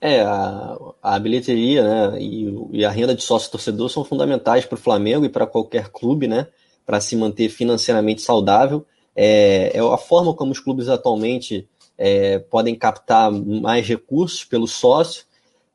É, 0.00 0.20
a, 0.22 0.76
a 1.00 1.18
bilheteria 1.20 1.84
né, 1.84 2.18
e, 2.20 2.68
e 2.72 2.84
a 2.84 2.90
renda 2.90 3.14
de 3.14 3.22
sócio-torcedor 3.22 3.88
são 3.88 4.04
fundamentais 4.04 4.64
para 4.64 4.74
o 4.74 4.80
Flamengo 4.80 5.24
e 5.24 5.28
para 5.28 5.46
qualquer 5.46 5.90
clube, 5.90 6.26
né? 6.26 6.48
Para 6.84 7.00
se 7.00 7.14
manter 7.14 7.48
financeiramente 7.48 8.20
saudável. 8.20 8.84
É, 9.14 9.70
é 9.74 9.80
a 9.80 9.96
forma 9.96 10.34
como 10.34 10.50
os 10.50 10.58
clubes 10.58 10.88
atualmente 10.88 11.68
é, 11.96 12.40
podem 12.40 12.74
captar 12.74 13.30
mais 13.30 13.86
recursos 13.86 14.44
pelo 14.44 14.66
sócio, 14.66 15.24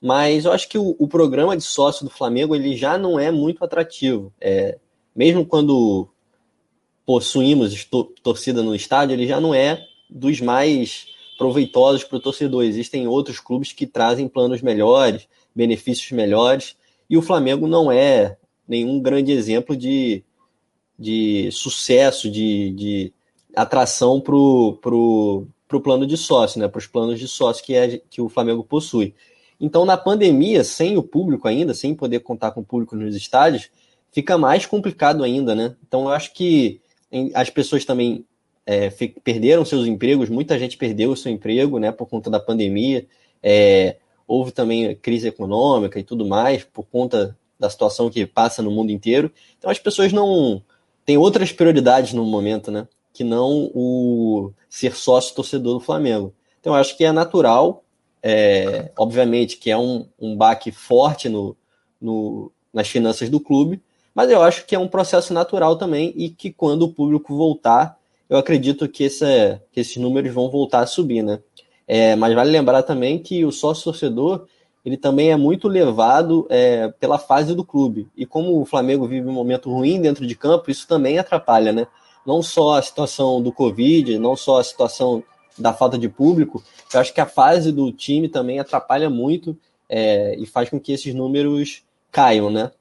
mas 0.01 0.43
eu 0.43 0.51
acho 0.51 0.67
que 0.67 0.77
o, 0.77 0.95
o, 0.99 1.07
programa 1.07 1.55
de 1.55 1.63
sócio 1.63 2.03
do 2.03 2.11
Flamengo 2.11 2.53
ele 2.53 2.75
já 2.75 2.97
não 2.97 3.17
é 3.17 3.31
muito 3.31 3.63
atrativo. 3.63 4.33
É, 4.41 4.77
mesmo 5.17 5.43
quando 5.43 6.07
possuímos 7.03 7.87
torcida 8.21 8.61
no 8.61 8.75
estádio, 8.75 9.15
ele 9.15 9.25
já 9.25 9.41
não 9.41 9.55
é 9.55 9.83
dos 10.07 10.39
mais 10.39 11.07
proveitosos 11.39 12.03
para 12.03 12.17
o 12.17 12.21
torcedor. 12.21 12.63
Existem 12.63 13.07
outros 13.07 13.39
clubes 13.39 13.71
que 13.71 13.87
trazem 13.87 14.27
planos 14.27 14.61
melhores, 14.61 15.27
benefícios 15.55 16.11
melhores, 16.11 16.77
e 17.09 17.17
o 17.17 17.21
Flamengo 17.23 17.67
não 17.67 17.91
é 17.91 18.37
nenhum 18.67 18.99
grande 18.99 19.31
exemplo 19.31 19.75
de, 19.75 20.23
de 20.99 21.49
sucesso, 21.51 22.29
de, 22.29 22.71
de 22.71 23.13
atração 23.55 24.21
para 24.21 24.35
o 24.35 24.73
pro, 24.73 25.47
pro 25.67 25.81
plano 25.81 26.05
de 26.05 26.15
sócio, 26.15 26.59
né? 26.59 26.67
para 26.67 26.79
os 26.79 26.85
planos 26.85 27.19
de 27.19 27.27
sócio 27.27 27.63
que, 27.63 27.73
é, 27.73 28.01
que 28.09 28.21
o 28.21 28.29
Flamengo 28.29 28.63
possui. 28.63 29.15
Então, 29.59 29.83
na 29.83 29.97
pandemia, 29.97 30.63
sem 30.63 30.95
o 30.95 31.01
público 31.01 31.47
ainda, 31.47 31.73
sem 31.73 31.95
poder 31.95 32.19
contar 32.19 32.51
com 32.51 32.61
o 32.61 32.65
público 32.65 32.95
nos 32.95 33.15
estádios, 33.15 33.71
fica 34.17 34.35
mais 34.35 34.65
complicado 34.65 35.23
ainda, 35.23 35.53
né? 35.53 35.75
Então 35.87 36.05
eu 36.05 36.09
acho 36.09 36.33
que 36.33 36.81
as 37.35 37.51
pessoas 37.51 37.85
também 37.85 38.25
é, 38.65 38.89
perderam 39.23 39.63
seus 39.63 39.85
empregos, 39.85 40.27
muita 40.27 40.57
gente 40.57 40.75
perdeu 40.75 41.11
o 41.11 41.15
seu 41.15 41.31
emprego, 41.31 41.77
né, 41.77 41.91
por 41.91 42.07
conta 42.07 42.27
da 42.27 42.39
pandemia. 42.39 43.05
É, 43.43 43.97
houve 44.27 44.51
também 44.51 44.95
crise 44.95 45.27
econômica 45.27 45.99
e 45.99 46.03
tudo 46.03 46.25
mais, 46.25 46.63
por 46.63 46.83
conta 46.87 47.37
da 47.59 47.69
situação 47.69 48.09
que 48.09 48.25
passa 48.25 48.63
no 48.63 48.71
mundo 48.71 48.91
inteiro. 48.91 49.31
Então 49.55 49.69
as 49.69 49.77
pessoas 49.77 50.11
não 50.11 50.63
têm 51.05 51.15
outras 51.15 51.51
prioridades 51.51 52.11
no 52.11 52.25
momento, 52.25 52.71
né? 52.71 52.87
Que 53.13 53.23
não 53.23 53.69
o 53.71 54.51
ser 54.67 54.95
sócio 54.95 55.35
torcedor 55.35 55.75
do 55.75 55.79
Flamengo. 55.79 56.33
Então 56.59 56.73
eu 56.73 56.79
acho 56.79 56.97
que 56.97 57.05
é 57.05 57.11
natural, 57.11 57.83
é, 58.23 58.91
obviamente 58.97 59.57
que 59.57 59.69
é 59.69 59.77
um, 59.77 60.07
um 60.19 60.35
baque 60.35 60.71
forte 60.71 61.29
no, 61.29 61.55
no, 62.01 62.51
nas 62.73 62.87
finanças 62.87 63.29
do 63.29 63.39
clube, 63.39 63.79
mas 64.17 64.31
eu 64.31 64.41
acho 64.41 64.65
que 64.65 64.73
é 64.73 64.79
um 64.79 64.87
processo 64.87 65.31
natural 65.31 65.75
também 65.75 66.11
e 66.15 66.27
que 66.27 66.51
quando 66.51 66.81
o 66.81 66.91
público 66.91 67.37
voltar, 67.37 67.99
eu 68.27 68.35
acredito 68.35 68.89
que, 68.89 69.03
esse, 69.03 69.61
que 69.71 69.79
esses 69.79 69.97
números 69.97 70.33
vão 70.33 70.49
voltar 70.49 70.79
a 70.79 70.87
subir, 70.87 71.21
né? 71.21 71.37
É, 71.87 72.15
mas 72.15 72.33
vale 72.33 72.49
lembrar 72.49 72.81
também 72.81 73.19
que 73.19 73.45
o 73.45 73.51
sócio-torcedor 73.51 74.47
ele 74.83 74.97
também 74.97 75.31
é 75.31 75.35
muito 75.35 75.67
levado 75.67 76.47
é, 76.49 76.87
pela 76.99 77.19
fase 77.19 77.53
do 77.53 77.63
clube. 77.63 78.07
E 78.17 78.25
como 78.25 78.59
o 78.59 78.65
Flamengo 78.65 79.07
vive 79.07 79.27
um 79.27 79.33
momento 79.33 79.69
ruim 79.69 80.01
dentro 80.01 80.25
de 80.25 80.33
campo, 80.33 80.71
isso 80.71 80.87
também 80.87 81.19
atrapalha, 81.19 81.71
né? 81.71 81.85
Não 82.25 82.41
só 82.41 82.73
a 82.73 82.81
situação 82.81 83.39
do 83.39 83.51
Covid, 83.51 84.17
não 84.17 84.35
só 84.35 84.59
a 84.59 84.63
situação 84.63 85.23
da 85.55 85.73
falta 85.73 85.95
de 85.95 86.09
público, 86.09 86.63
eu 86.91 86.99
acho 86.99 87.13
que 87.13 87.21
a 87.21 87.27
fase 87.27 87.71
do 87.71 87.91
time 87.91 88.27
também 88.27 88.59
atrapalha 88.59 89.11
muito 89.11 89.55
é, 89.87 90.35
e 90.39 90.47
faz 90.47 90.71
com 90.71 90.79
que 90.79 90.91
esses 90.91 91.13
números 91.13 91.83
caiam, 92.11 92.49
né? 92.49 92.71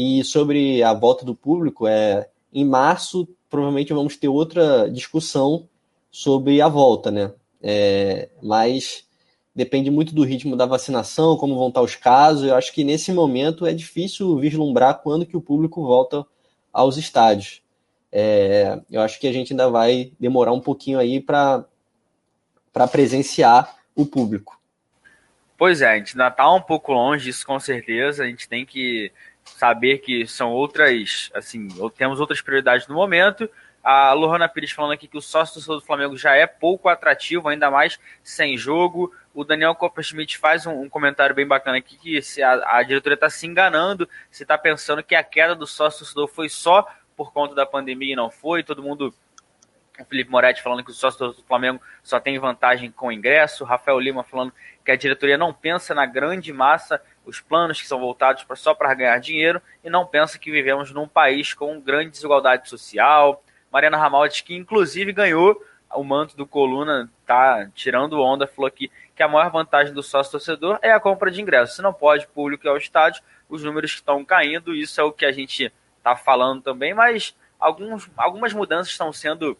E 0.00 0.22
sobre 0.22 0.80
a 0.80 0.92
volta 0.92 1.24
do 1.24 1.34
público, 1.34 1.84
é, 1.84 2.28
em 2.54 2.64
março 2.64 3.28
provavelmente 3.50 3.92
vamos 3.92 4.16
ter 4.16 4.28
outra 4.28 4.88
discussão 4.88 5.68
sobre 6.08 6.60
a 6.60 6.68
volta, 6.68 7.10
né? 7.10 7.32
É, 7.60 8.28
mas 8.40 9.04
depende 9.52 9.90
muito 9.90 10.14
do 10.14 10.22
ritmo 10.22 10.54
da 10.54 10.66
vacinação, 10.66 11.36
como 11.36 11.58
vão 11.58 11.66
estar 11.66 11.82
os 11.82 11.96
casos. 11.96 12.46
Eu 12.46 12.54
acho 12.54 12.72
que 12.72 12.84
nesse 12.84 13.12
momento 13.12 13.66
é 13.66 13.74
difícil 13.74 14.38
vislumbrar 14.38 15.00
quando 15.02 15.26
que 15.26 15.36
o 15.36 15.40
público 15.40 15.82
volta 15.82 16.24
aos 16.72 16.96
estádios. 16.96 17.60
É, 18.12 18.80
eu 18.88 19.00
acho 19.00 19.18
que 19.18 19.26
a 19.26 19.32
gente 19.32 19.52
ainda 19.52 19.68
vai 19.68 20.12
demorar 20.20 20.52
um 20.52 20.60
pouquinho 20.60 21.00
aí 21.00 21.20
para 21.20 21.66
presenciar 22.88 23.76
o 23.96 24.06
público. 24.06 24.58
Pois 25.56 25.82
é, 25.82 25.90
a 25.90 25.98
gente 25.98 26.12
ainda 26.12 26.28
está 26.28 26.48
um 26.54 26.62
pouco 26.62 26.92
longe 26.92 27.24
disso, 27.24 27.44
com 27.44 27.58
certeza. 27.58 28.22
A 28.22 28.26
gente 28.28 28.48
tem 28.48 28.64
que 28.64 29.10
saber 29.56 29.98
que 29.98 30.26
são 30.26 30.50
outras, 30.50 31.30
assim, 31.34 31.68
temos 31.96 32.20
outras 32.20 32.40
prioridades 32.40 32.86
no 32.86 32.94
momento. 32.94 33.48
A 33.82 34.12
Lohana 34.12 34.48
Pires 34.48 34.70
falando 34.70 34.92
aqui 34.92 35.08
que 35.08 35.16
o 35.16 35.22
sócio 35.22 35.60
do 35.60 35.80
Flamengo 35.80 36.16
já 36.16 36.34
é 36.34 36.46
pouco 36.46 36.88
atrativo, 36.88 37.48
ainda 37.48 37.70
mais 37.70 37.98
sem 38.22 38.56
jogo. 38.56 39.14
O 39.32 39.44
Daniel 39.44 39.74
Copperschmidt 39.74 40.36
faz 40.36 40.66
um, 40.66 40.82
um, 40.82 40.88
comentário 40.88 41.34
bem 41.34 41.46
bacana 41.46 41.78
aqui 41.78 41.96
que 41.96 42.20
se 42.20 42.42
a, 42.42 42.78
a 42.78 42.82
diretoria 42.82 43.14
está 43.14 43.30
se 43.30 43.46
enganando, 43.46 44.08
se 44.30 44.42
está 44.42 44.58
pensando 44.58 45.02
que 45.02 45.14
a 45.14 45.22
queda 45.22 45.54
do 45.54 45.66
sócio 45.66 46.04
foi 46.28 46.48
só 46.48 46.86
por 47.16 47.32
conta 47.32 47.54
da 47.54 47.64
pandemia 47.64 48.12
e 48.12 48.16
não 48.16 48.30
foi. 48.30 48.62
Todo 48.62 48.82
mundo 48.82 49.14
o 49.98 50.04
Felipe 50.04 50.30
Moretti 50.30 50.62
falando 50.62 50.84
que 50.84 50.90
o 50.90 50.94
sócio 50.94 51.32
do 51.32 51.42
Flamengo 51.42 51.80
só 52.02 52.20
tem 52.20 52.38
vantagem 52.38 52.90
com 52.90 53.10
ingresso. 53.10 53.64
Rafael 53.64 53.98
Lima 53.98 54.22
falando 54.22 54.52
que 54.84 54.90
a 54.92 54.96
diretoria 54.96 55.36
não 55.36 55.52
pensa 55.52 55.94
na 55.94 56.06
grande 56.06 56.52
massa, 56.52 57.02
os 57.28 57.40
planos 57.40 57.80
que 57.80 57.86
são 57.86 58.00
voltados 58.00 58.42
pra, 58.42 58.56
só 58.56 58.72
para 58.74 58.94
ganhar 58.94 59.18
dinheiro 59.18 59.60
e 59.84 59.90
não 59.90 60.06
pensa 60.06 60.38
que 60.38 60.50
vivemos 60.50 60.90
num 60.90 61.06
país 61.06 61.52
com 61.52 61.78
grande 61.78 62.10
desigualdade 62.10 62.68
social. 62.68 63.44
Mariana 63.70 63.98
Ramaldi, 63.98 64.42
que 64.42 64.56
inclusive 64.56 65.12
ganhou 65.12 65.62
o 65.94 66.02
manto 66.02 66.36
do 66.36 66.46
Coluna, 66.46 67.10
tá 67.26 67.68
tirando 67.74 68.20
onda, 68.20 68.46
falou 68.46 68.66
aqui 68.66 68.90
que 69.14 69.22
a 69.22 69.28
maior 69.28 69.50
vantagem 69.50 69.92
do 69.92 70.02
sócio 70.02 70.32
torcedor 70.32 70.78
é 70.80 70.90
a 70.90 71.00
compra 71.00 71.30
de 71.30 71.42
ingressos. 71.42 71.76
Se 71.76 71.82
não 71.82 71.92
pode 71.92 72.26
público 72.28 72.66
ir 72.66 72.70
ao 72.70 72.78
estádio, 72.78 73.22
os 73.48 73.62
números 73.62 73.92
estão 73.92 74.24
caindo, 74.24 74.74
isso 74.74 74.98
é 75.00 75.04
o 75.04 75.12
que 75.12 75.26
a 75.26 75.32
gente 75.32 75.72
está 75.98 76.16
falando 76.16 76.62
também, 76.62 76.94
mas 76.94 77.36
alguns, 77.60 78.10
algumas 78.16 78.54
mudanças 78.54 78.92
estão 78.92 79.12
sendo 79.12 79.56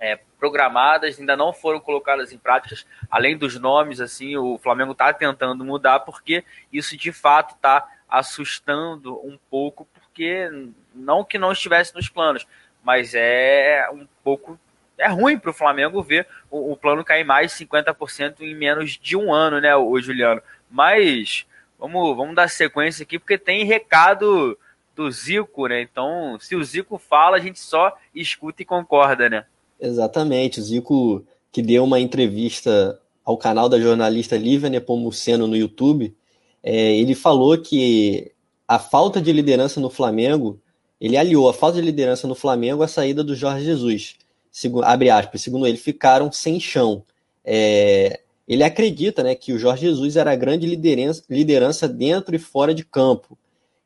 é, 0.00 0.18
programadas, 0.38 1.20
ainda 1.20 1.36
não 1.36 1.52
foram 1.52 1.78
colocadas 1.78 2.32
em 2.32 2.38
práticas, 2.38 2.86
além 3.10 3.36
dos 3.36 3.60
nomes, 3.60 4.00
assim, 4.00 4.34
o 4.36 4.58
Flamengo 4.58 4.92
está 4.92 5.12
tentando 5.12 5.62
mudar, 5.62 6.00
porque 6.00 6.42
isso 6.72 6.96
de 6.96 7.12
fato 7.12 7.54
está 7.54 7.86
assustando 8.08 9.14
um 9.24 9.38
pouco, 9.50 9.86
porque 9.92 10.50
não 10.94 11.22
que 11.22 11.38
não 11.38 11.52
estivesse 11.52 11.94
nos 11.94 12.08
planos, 12.08 12.46
mas 12.82 13.14
é 13.14 13.86
um 13.92 14.08
pouco. 14.24 14.58
É 14.96 15.08
ruim 15.08 15.38
para 15.38 15.50
o 15.50 15.54
Flamengo 15.54 16.02
ver 16.02 16.26
o, 16.50 16.72
o, 16.72 16.76
plano 16.76 17.04
cair 17.04 17.24
mais 17.24 17.56
de 17.56 17.64
50% 17.64 18.40
em 18.40 18.54
menos 18.54 18.98
de 18.98 19.16
um 19.16 19.32
ano, 19.32 19.60
né, 19.60 19.74
o 19.74 19.98
Juliano? 20.00 20.42
Mas 20.70 21.46
vamos, 21.78 22.16
vamos 22.16 22.34
dar 22.34 22.48
sequência 22.48 23.02
aqui, 23.02 23.18
porque 23.18 23.38
tem 23.38 23.64
recado 23.64 24.58
do 24.94 25.10
Zico, 25.10 25.66
né? 25.68 25.80
Então, 25.80 26.36
se 26.38 26.54
o 26.54 26.62
Zico 26.62 26.98
fala, 26.98 27.36
a 27.36 27.40
gente 27.40 27.58
só 27.58 27.96
escuta 28.14 28.60
e 28.60 28.66
concorda, 28.66 29.30
né? 29.30 29.46
Exatamente, 29.80 30.60
o 30.60 30.62
Zico 30.62 31.24
que 31.50 31.62
deu 31.62 31.84
uma 31.84 31.98
entrevista 31.98 33.00
ao 33.24 33.36
canal 33.36 33.68
da 33.68 33.80
jornalista 33.80 34.36
Lívia 34.36 34.68
Nepomuceno 34.68 35.46
no 35.46 35.56
YouTube, 35.56 36.14
é, 36.62 36.96
ele 36.96 37.14
falou 37.14 37.56
que 37.58 38.32
a 38.68 38.78
falta 38.78 39.20
de 39.20 39.32
liderança 39.32 39.80
no 39.80 39.90
Flamengo, 39.90 40.60
ele 41.00 41.16
aliou 41.16 41.48
a 41.48 41.54
falta 41.54 41.80
de 41.80 41.84
liderança 41.84 42.28
no 42.28 42.34
Flamengo 42.34 42.82
à 42.82 42.88
saída 42.88 43.24
do 43.24 43.34
Jorge 43.34 43.64
Jesus. 43.64 44.16
segundo, 44.50 44.84
abre 44.84 45.10
aspas, 45.10 45.40
segundo 45.40 45.66
ele, 45.66 45.76
ficaram 45.76 46.30
sem 46.30 46.60
chão. 46.60 47.02
É, 47.44 48.20
ele 48.46 48.62
acredita 48.62 49.22
né, 49.22 49.34
que 49.34 49.52
o 49.52 49.58
Jorge 49.58 49.86
Jesus 49.86 50.16
era 50.16 50.32
a 50.32 50.36
grande 50.36 50.66
liderança, 50.66 51.22
liderança 51.30 51.88
dentro 51.88 52.34
e 52.34 52.38
fora 52.38 52.74
de 52.74 52.84
campo. 52.84 53.38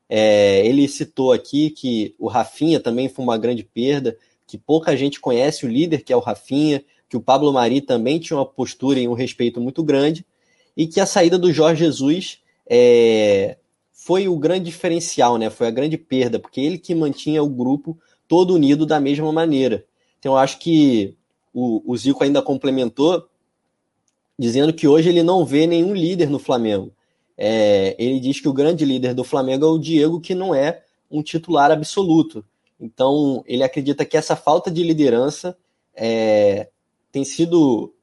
É, 0.08 0.66
ele 0.66 0.86
citou 0.88 1.32
aqui 1.32 1.70
que 1.70 2.14
o 2.18 2.28
Rafinha 2.28 2.80
também 2.80 3.08
foi 3.08 3.24
uma 3.24 3.38
grande 3.38 3.62
perda, 3.62 4.16
que 4.54 4.58
pouca 4.58 4.96
gente 4.96 5.18
conhece 5.18 5.66
o 5.66 5.68
líder 5.68 6.04
que 6.04 6.12
é 6.12 6.16
o 6.16 6.20
Rafinha, 6.20 6.84
que 7.08 7.16
o 7.16 7.20
Pablo 7.20 7.52
Mari 7.52 7.80
também 7.80 8.20
tinha 8.20 8.36
uma 8.36 8.46
postura 8.46 9.00
e 9.00 9.08
um 9.08 9.12
respeito 9.12 9.60
muito 9.60 9.82
grande, 9.82 10.24
e 10.76 10.86
que 10.86 11.00
a 11.00 11.06
saída 11.06 11.36
do 11.36 11.52
Jorge 11.52 11.84
Jesus 11.84 12.38
é, 12.64 13.56
foi 13.92 14.28
o 14.28 14.38
grande 14.38 14.66
diferencial, 14.66 15.38
né? 15.38 15.50
Foi 15.50 15.66
a 15.66 15.72
grande 15.72 15.98
perda, 15.98 16.38
porque 16.38 16.60
ele 16.60 16.78
que 16.78 16.94
mantinha 16.94 17.42
o 17.42 17.48
grupo 17.48 17.98
todo 18.28 18.54
unido 18.54 18.86
da 18.86 19.00
mesma 19.00 19.32
maneira. 19.32 19.84
Então 20.20 20.36
acho 20.36 20.60
que 20.60 21.16
o, 21.52 21.82
o 21.84 21.96
Zico 21.96 22.22
ainda 22.22 22.40
complementou 22.40 23.28
dizendo 24.38 24.72
que 24.72 24.86
hoje 24.86 25.08
ele 25.08 25.24
não 25.24 25.44
vê 25.44 25.66
nenhum 25.66 25.94
líder 25.94 26.30
no 26.30 26.38
Flamengo. 26.38 26.92
É, 27.36 27.96
ele 27.98 28.20
diz 28.20 28.40
que 28.40 28.48
o 28.48 28.52
grande 28.52 28.84
líder 28.84 29.14
do 29.14 29.24
Flamengo 29.24 29.66
é 29.66 29.68
o 29.68 29.78
Diego, 29.78 30.20
que 30.20 30.32
não 30.32 30.54
é 30.54 30.84
um 31.10 31.24
titular 31.24 31.72
absoluto. 31.72 32.44
Então, 32.84 33.42
ele 33.46 33.62
acredita 33.62 34.04
que 34.04 34.14
essa 34.14 34.36
falta 34.36 34.70
de 34.70 34.82
liderança 34.82 35.56
é, 35.96 36.68
tem 37.10 37.24
sido 37.24 37.94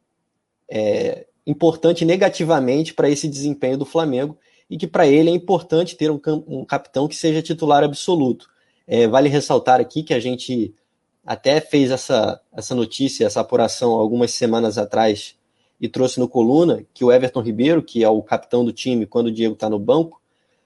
é, 0.67 1.27
importante 1.45 2.03
negativamente 2.03 2.91
para 2.91 3.07
esse 3.07 3.27
desempenho 3.27 3.77
do 3.77 3.85
Flamengo 3.85 4.35
e 4.67 4.77
que 4.77 4.87
para 4.87 5.05
ele 5.05 5.29
é 5.29 5.33
importante 5.33 5.95
ter 5.95 6.09
um, 6.09 6.19
um, 6.47 6.65
capitão 6.65 7.07
que 7.07 7.15
seja 7.15 7.43
titular 7.43 7.83
absoluto. 7.83 8.49
É, 8.87 9.07
vale 9.07 9.29
ressaltar 9.29 9.79
aqui 9.79 10.01
que 10.01 10.15
a 10.15 10.19
gente 10.19 10.73
até 11.23 11.61
fez 11.61 11.91
essa, 11.91 12.41
essa 12.51 12.73
notícia, 12.73 13.27
essa 13.27 13.41
apuração 13.41 13.91
algumas 13.91 14.31
semanas 14.31 14.79
atrás 14.79 15.35
e 15.79 15.87
trouxe 15.87 16.19
no 16.19 16.27
coluna 16.27 16.83
que 16.91 17.05
o 17.05 17.11
Everton 17.11 17.41
Ribeiro, 17.41 17.83
que 17.83 18.03
é 18.03 18.09
o 18.09 18.23
capitão 18.23 18.65
do 18.65 18.73
time 18.73 19.05
quando 19.05 19.27
o 19.27 19.31
Diego 19.31 19.53
está 19.53 19.69
no 19.69 19.77
banco, 19.77 20.19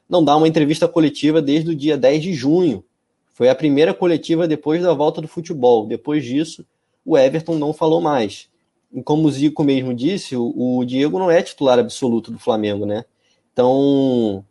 não 0.07 0.23
dá 0.23 0.37
uma 0.37 0.47
entrevista 0.47 0.87
coletiva 0.87 1.41
desde 1.41 1.71
o 1.71 1.75
dia 1.75 1.97
10 1.97 2.23
de 2.23 2.33
junho. 2.33 2.81
Foi 3.35 3.49
a 3.49 3.53
primeira 3.53 3.93
coletiva 3.93 4.47
depois 4.47 4.81
da 4.81 4.93
volta 4.93 5.21
do 5.21 5.27
futebol. 5.27 5.85
Depois 5.85 6.25
disso, 6.25 6.65
o 7.05 7.15
Everton 7.15 7.59
não 7.59 7.71
falou 7.71 8.01
mais. 8.01 8.49
E 8.91 9.03
como 9.03 9.27
o 9.27 9.31
Zico 9.31 9.63
mesmo 9.63 9.93
disse, 9.93 10.35
o, 10.35 10.83
Diego 10.83 11.19
não 11.19 11.29
é 11.29 11.43
titular 11.43 11.77
absoluto 11.77 12.31
do 12.31 12.39
Flamengo, 12.39 12.87
né? 12.87 13.05
Então, 13.53 14.43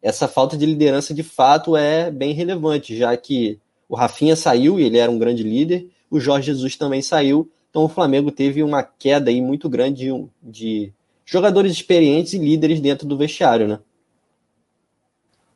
essa 0.00 0.26
falta 0.26 0.56
de 0.56 0.64
liderança 0.64 1.12
de 1.12 1.22
fato 1.22 1.76
é 1.76 2.10
bem 2.10 2.32
relevante, 2.32 2.96
já 2.96 3.14
que 3.14 3.58
o 3.86 3.94
Rafinha 3.94 4.34
saiu 4.34 4.80
e 4.80 4.84
ele 4.84 4.96
era 4.96 5.10
um 5.10 5.18
grande 5.18 5.42
líder, 5.42 5.90
o 6.10 6.18
Jorge 6.18 6.46
Jesus 6.46 6.76
também 6.76 7.02
saiu 7.02 7.50
então 7.70 7.84
o 7.84 7.88
Flamengo 7.88 8.32
teve 8.32 8.62
uma 8.62 8.82
queda 8.82 9.30
aí 9.30 9.40
muito 9.40 9.68
grande 9.68 10.04
de, 10.04 10.28
de 10.42 10.92
jogadores 11.24 11.72
experientes 11.72 12.32
e 12.32 12.38
líderes 12.38 12.80
dentro 12.80 13.06
do 13.06 13.16
vestiário, 13.16 13.68
né? 13.68 13.78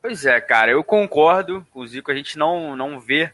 Pois 0.06 0.26
é, 0.26 0.38
cara, 0.38 0.70
eu 0.70 0.84
concordo 0.84 1.66
com 1.70 1.80
o 1.80 1.86
Zico, 1.86 2.10
a 2.10 2.14
gente 2.14 2.36
não, 2.36 2.76
não 2.76 3.00
vê 3.00 3.32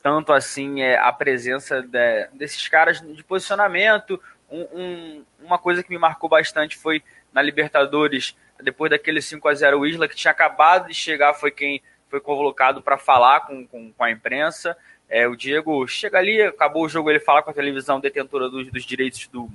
tanto 0.00 0.32
assim 0.32 0.80
é, 0.80 0.96
a 0.96 1.12
presença 1.12 1.82
de, 1.82 2.28
desses 2.28 2.68
caras 2.68 3.00
de 3.00 3.24
posicionamento. 3.24 4.22
Um, 4.48 4.60
um, 4.60 5.24
uma 5.40 5.58
coisa 5.58 5.82
que 5.82 5.90
me 5.90 5.98
marcou 5.98 6.30
bastante 6.30 6.78
foi 6.78 7.02
na 7.32 7.42
Libertadores, 7.42 8.36
depois 8.62 8.92
daquele 8.92 9.20
5 9.20 9.48
a 9.48 9.54
0 9.54 9.80
o 9.80 9.84
Isla, 9.84 10.06
que 10.06 10.14
tinha 10.14 10.30
acabado 10.30 10.86
de 10.86 10.94
chegar, 10.94 11.34
foi 11.34 11.50
quem 11.50 11.82
foi 12.08 12.20
convocado 12.20 12.80
para 12.80 12.96
falar 12.96 13.40
com, 13.40 13.66
com, 13.66 13.92
com 13.92 14.04
a 14.04 14.12
imprensa. 14.12 14.76
É, 15.08 15.26
o 15.26 15.34
Diego 15.34 15.84
chega 15.88 16.18
ali, 16.18 16.40
acabou 16.42 16.84
o 16.84 16.88
jogo, 16.88 17.10
ele 17.10 17.18
fala 17.18 17.42
com 17.42 17.50
a 17.50 17.54
televisão 17.54 17.98
detentora 17.98 18.48
dos, 18.48 18.70
dos 18.70 18.84
direitos 18.84 19.26
do, 19.26 19.50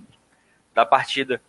da 0.75 0.85
partida. 0.85 1.41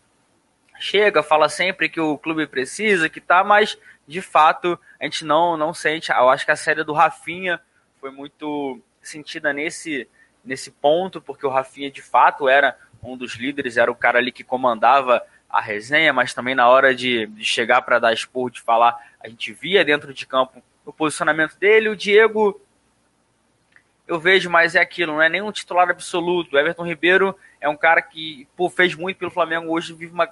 Chega, 0.78 1.20
fala 1.20 1.48
sempre 1.48 1.88
que 1.88 2.00
o 2.00 2.16
clube 2.16 2.46
precisa, 2.46 3.08
que 3.08 3.20
tá, 3.20 3.42
mas 3.42 3.76
de 4.10 4.20
fato 4.20 4.78
a 4.98 5.04
gente 5.04 5.24
não, 5.24 5.56
não 5.56 5.72
sente. 5.72 6.10
Eu 6.10 6.28
acho 6.28 6.44
que 6.44 6.50
a 6.50 6.56
série 6.56 6.84
do 6.84 6.92
Rafinha 6.92 7.60
foi 8.00 8.10
muito 8.10 8.80
sentida 9.00 9.52
nesse, 9.52 10.08
nesse 10.44 10.70
ponto, 10.70 11.20
porque 11.20 11.46
o 11.46 11.50
Rafinha 11.50 11.90
de 11.90 12.02
fato 12.02 12.48
era 12.48 12.76
um 13.02 13.16
dos 13.16 13.36
líderes, 13.36 13.76
era 13.76 13.90
o 13.90 13.94
cara 13.94 14.18
ali 14.18 14.32
que 14.32 14.44
comandava 14.44 15.22
a 15.48 15.60
resenha, 15.60 16.12
mas 16.12 16.34
também 16.34 16.54
na 16.54 16.68
hora 16.68 16.94
de, 16.94 17.26
de 17.26 17.44
chegar 17.44 17.82
para 17.82 17.98
dar 17.98 18.12
expor, 18.12 18.50
de 18.50 18.60
falar, 18.60 18.98
a 19.20 19.28
gente 19.28 19.52
via 19.52 19.84
dentro 19.84 20.12
de 20.12 20.26
campo 20.26 20.62
o 20.84 20.92
posicionamento 20.92 21.56
dele. 21.58 21.88
O 21.88 21.96
Diego 21.96 22.60
eu 24.06 24.18
vejo 24.18 24.50
mais 24.50 24.74
é 24.74 24.80
aquilo, 24.80 25.12
não 25.12 25.22
é 25.22 25.28
nenhum 25.28 25.52
titular 25.52 25.88
absoluto. 25.88 26.54
O 26.54 26.58
Everton 26.58 26.84
Ribeiro 26.84 27.36
é 27.60 27.68
um 27.68 27.76
cara 27.76 28.02
que 28.02 28.46
pô, 28.56 28.68
fez 28.68 28.94
muito 28.94 29.18
pelo 29.18 29.30
Flamengo, 29.30 29.72
hoje 29.72 29.94
vive 29.94 30.12
uma 30.12 30.28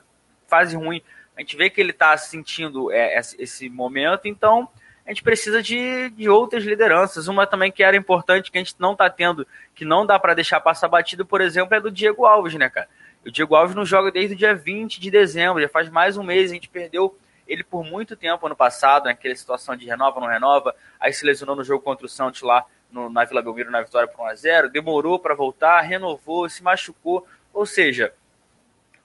fase 0.49 0.77
ruim. 0.77 1.03
A 1.38 1.40
gente 1.40 1.57
vê 1.57 1.70
que 1.70 1.81
ele 1.81 1.92
está 1.92 2.16
sentindo 2.16 2.90
é, 2.90 3.16
esse 3.38 3.70
momento, 3.70 4.27
então 4.27 4.68
a 5.07 5.11
gente 5.11 5.22
precisa 5.22 5.62
de, 5.62 6.11
de 6.11 6.29
outras 6.29 6.64
lideranças. 6.64 7.29
Uma 7.29 7.46
também 7.46 7.70
que 7.70 7.81
era 7.81 7.96
importante, 7.96 8.51
que 8.51 8.59
a 8.59 8.61
gente 8.61 8.74
não 8.77 8.90
está 8.90 9.09
tendo, 9.09 9.46
que 9.72 9.85
não 9.85 10.05
dá 10.05 10.18
para 10.18 10.35
deixar 10.35 10.61
passar 10.61 10.88
batido, 10.88 11.24
por 11.24 11.40
exemplo, 11.40 11.77
é 11.77 11.81
do 11.81 11.92
Diego 11.92 12.27
Alves, 12.27 12.55
né, 12.55 12.68
cara? 12.68 12.88
O 13.24 13.31
Diego 13.31 13.55
Alves 13.55 13.77
não 13.77 13.87
joga 13.87 14.11
desde 14.11 14.35
o 14.35 14.37
dia 14.37 14.53
20 14.53 15.01
de 15.01 15.11
dezembro, 15.12 15.62
já 15.62 15.68
faz 15.68 15.88
mais 15.88 16.16
um 16.16 16.24
mês, 16.24 16.51
a 16.51 16.55
gente 16.55 16.68
perdeu 16.68 17.16
ele 17.46 17.62
por 17.62 17.85
muito 17.85 18.16
tempo 18.16 18.44
ano 18.44 18.57
passado, 18.57 19.05
naquela 19.05 19.37
situação 19.37 19.77
de 19.77 19.87
renova, 19.87 20.18
não 20.18 20.27
renova, 20.27 20.74
aí 20.98 21.12
se 21.12 21.24
lesionou 21.24 21.55
no 21.55 21.62
jogo 21.62 21.85
contra 21.85 22.05
o 22.05 22.09
Santos 22.09 22.42
lá 22.42 22.66
no, 22.90 23.09
na 23.09 23.24
Vila 23.24 23.42
Belmiro 23.42 23.70
na 23.70 23.81
vitória 23.81 24.09
por 24.09 24.27
1x0, 24.27 24.68
demorou 24.70 25.20
para 25.20 25.37
voltar, 25.37 25.81
renovou, 25.83 26.48
se 26.48 26.64
machucou. 26.64 27.24
Ou 27.53 27.64
seja, 27.64 28.12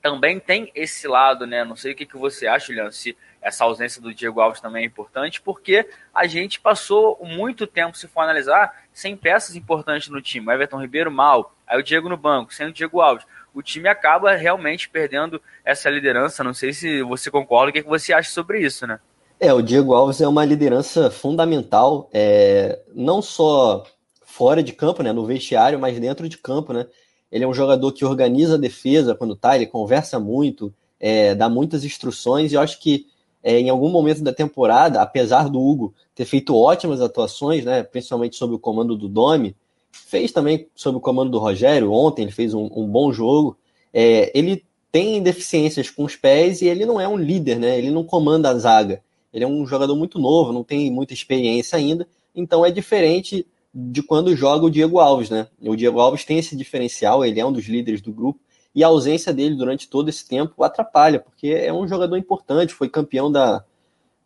também 0.04 0.38
tem 0.38 0.70
esse 0.76 1.08
lado, 1.08 1.48
né? 1.48 1.64
Não 1.64 1.78
sei 1.78 1.94
o 1.94 1.96
que, 1.96 2.06
que 2.06 2.18
você 2.18 2.46
acha, 2.46 2.68
Juliano, 2.68 2.92
se 2.92 3.16
essa 3.42 3.64
ausência 3.64 4.02
do 4.02 4.14
Diego 4.14 4.42
Alves 4.42 4.60
também 4.60 4.84
é 4.84 4.86
importante, 4.86 5.42
porque 5.42 5.88
a 6.14 6.28
gente 6.28 6.60
passou 6.60 7.18
muito 7.24 7.66
tempo, 7.66 7.98
se 7.98 8.06
for 8.06 8.20
analisar, 8.20 8.84
sem 8.94 9.16
peças 9.16 9.56
importantes 9.56 10.10
no 10.10 10.22
time. 10.22 10.46
O 10.46 10.52
Everton 10.52 10.82
Ribeiro 10.82 11.10
mal, 11.10 11.56
aí 11.66 11.80
o 11.80 11.84
Diego 11.84 12.10
no 12.10 12.18
banco, 12.18 12.54
sem 12.54 12.68
o 12.68 12.74
Diego 12.74 13.00
Alves. 13.00 13.26
O 13.54 13.62
time 13.62 13.88
acaba 13.88 14.36
realmente 14.36 14.90
perdendo 14.90 15.42
essa 15.64 15.90
liderança. 15.90 16.44
Não 16.44 16.54
sei 16.54 16.74
se 16.74 17.02
você 17.02 17.32
concorda, 17.32 17.70
o 17.70 17.74
que, 17.74 17.82
que 17.82 17.90
você 17.90 18.12
acha 18.12 18.30
sobre 18.30 18.60
isso, 18.60 18.86
né? 18.86 19.00
É, 19.40 19.54
o 19.54 19.62
Diego 19.62 19.94
Alves 19.94 20.20
é 20.20 20.28
uma 20.28 20.44
liderança 20.44 21.10
fundamental, 21.10 22.10
é, 22.14 22.82
não 22.94 23.22
só 23.22 23.86
fora 24.26 24.62
de 24.62 24.74
campo, 24.74 25.02
né, 25.02 25.14
no 25.14 25.26
vestiário, 25.26 25.80
mas 25.80 25.98
dentro 25.98 26.28
de 26.28 26.38
campo, 26.38 26.74
né? 26.74 26.88
Ele 27.34 27.44
é 27.44 27.48
um 27.48 27.54
jogador 27.54 27.92
que 27.92 28.06
organiza 28.06 28.54
a 28.54 28.60
defesa 28.60 29.16
quando 29.16 29.36
tá, 29.36 29.56
ele 29.56 29.66
conversa 29.66 30.20
muito, 30.20 30.72
é, 31.00 31.34
dá 31.34 31.50
muitas 31.50 31.84
instruções, 31.84 32.52
e 32.52 32.56
eu 32.56 32.62
acho 32.62 32.80
que 32.80 33.08
é, 33.42 33.60
em 33.60 33.72
algum 33.72 33.90
momento 33.90 34.22
da 34.22 34.32
temporada, 34.32 35.02
apesar 35.02 35.50
do 35.50 35.60
Hugo 35.60 35.96
ter 36.14 36.26
feito 36.26 36.56
ótimas 36.56 37.02
atuações, 37.02 37.66
né, 37.66 37.82
principalmente 37.82 38.36
sob 38.36 38.54
o 38.54 38.60
comando 38.60 38.96
do 38.96 39.10
Domi, 39.10 39.56
fez 39.92 40.32
também 40.32 40.68
sob 40.76 41.00
o 41.00 41.02
comando 41.02 41.32
do 41.32 41.40
Rogério, 41.40 41.92
ontem 41.92 42.22
ele 42.22 42.32
fez 42.32 42.54
um, 42.54 42.70
um 42.72 42.88
bom 42.88 43.12
jogo, 43.12 43.58
é, 43.92 44.32
ele 44.38 44.64
tem 44.92 45.20
deficiências 45.20 45.90
com 45.90 46.04
os 46.04 46.16
pés 46.16 46.62
e 46.62 46.68
ele 46.68 46.86
não 46.86 47.02
é 47.02 47.08
um 47.08 47.18
líder, 47.18 47.58
né, 47.58 47.80
ele 47.80 47.90
não 47.90 48.04
comanda 48.04 48.50
a 48.50 48.58
zaga. 48.60 49.02
Ele 49.34 49.44
é 49.44 49.48
um 49.48 49.66
jogador 49.66 49.96
muito 49.96 50.20
novo, 50.20 50.54
não 50.54 50.64
tem 50.64 50.92
muita 50.92 51.16
experiência 51.16 51.80
ainda, 51.80 52.08
então 52.36 52.64
é 52.64 52.70
diferente 52.70 53.44
de 53.74 54.04
quando 54.04 54.36
joga 54.36 54.66
o 54.66 54.70
Diego 54.70 55.00
Alves, 55.00 55.30
né? 55.30 55.48
O 55.62 55.76
Diego 55.76 56.00
Alves 56.00 56.24
tem 56.24 56.38
esse 56.38 56.56
diferencial, 56.56 57.26
ele 57.26 57.40
é 57.40 57.46
um 57.46 57.52
dos 57.52 57.66
líderes 57.66 58.02
do 58.02 58.14
grupo, 58.14 58.40
e 58.76 58.84
a 58.84 58.88
ausência 58.88 59.34
dele 59.34 59.56
durante 59.56 59.90
todo 59.90 60.10
esse 60.10 60.28
tempo 60.28 60.64
atrapalha, 60.64 61.20
porque 61.20 61.48
é 61.48 61.74
um 61.74 61.88
jogador 61.88 62.18
importante, 62.18 62.74
foi 62.74 62.90
campeão 62.90 63.32
da, 63.32 63.64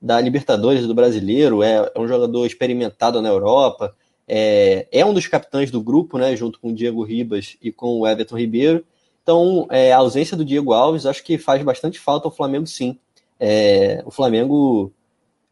da 0.02 0.20
Libertadores 0.20 0.86
do 0.86 0.94
Brasileiro, 0.94 1.64
é, 1.64 1.92
é 1.94 2.00
um 2.00 2.08
jogador 2.08 2.46
experimentado 2.46 3.22
na 3.22 3.30
Europa, 3.30 3.96
é, 4.28 4.88
é, 4.92 5.06
um 5.06 5.14
dos 5.14 5.28
capitães 5.28 5.72
do 5.72 5.82
grupo, 5.82 6.18
né? 6.18 6.36
Junto 6.36 6.60
com 6.60 6.70
o 6.70 6.76
Diego 6.76 7.04
Ribas 7.04 7.56
e 7.62 7.72
com 7.72 8.00
o 8.00 8.08
Everton 8.08 8.38
Ribeiro. 8.38 8.86
Então, 9.24 9.68
é, 9.70 9.94
a 9.94 9.98
ausência 9.98 10.36
do 10.36 10.44
Diego 10.44 10.74
Alves 10.74 11.06
acho 11.06 11.24
que 11.24 11.38
faz 11.38 11.64
bastante 11.64 12.00
falta 12.00 12.28
ao 12.28 12.32
Flamengo, 12.32 12.68
sim. 12.68 12.98
É, 13.40 14.04
o 14.06 14.12
Flamengo 14.12 14.92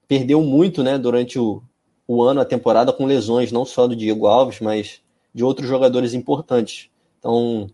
perdeu 0.07 0.41
muito 0.41 0.83
né, 0.83 0.97
durante 0.97 1.39
o, 1.39 1.61
o 2.07 2.23
ano, 2.23 2.41
a 2.41 2.45
temporada, 2.45 2.93
com 2.93 3.05
lesões, 3.05 3.51
não 3.51 3.65
só 3.65 3.87
do 3.87 3.95
Diego 3.95 4.27
Alves, 4.27 4.59
mas 4.59 5.01
de 5.33 5.43
outros 5.43 5.67
jogadores 5.67 6.13
importantes. 6.13 6.89
Então, 7.19 7.69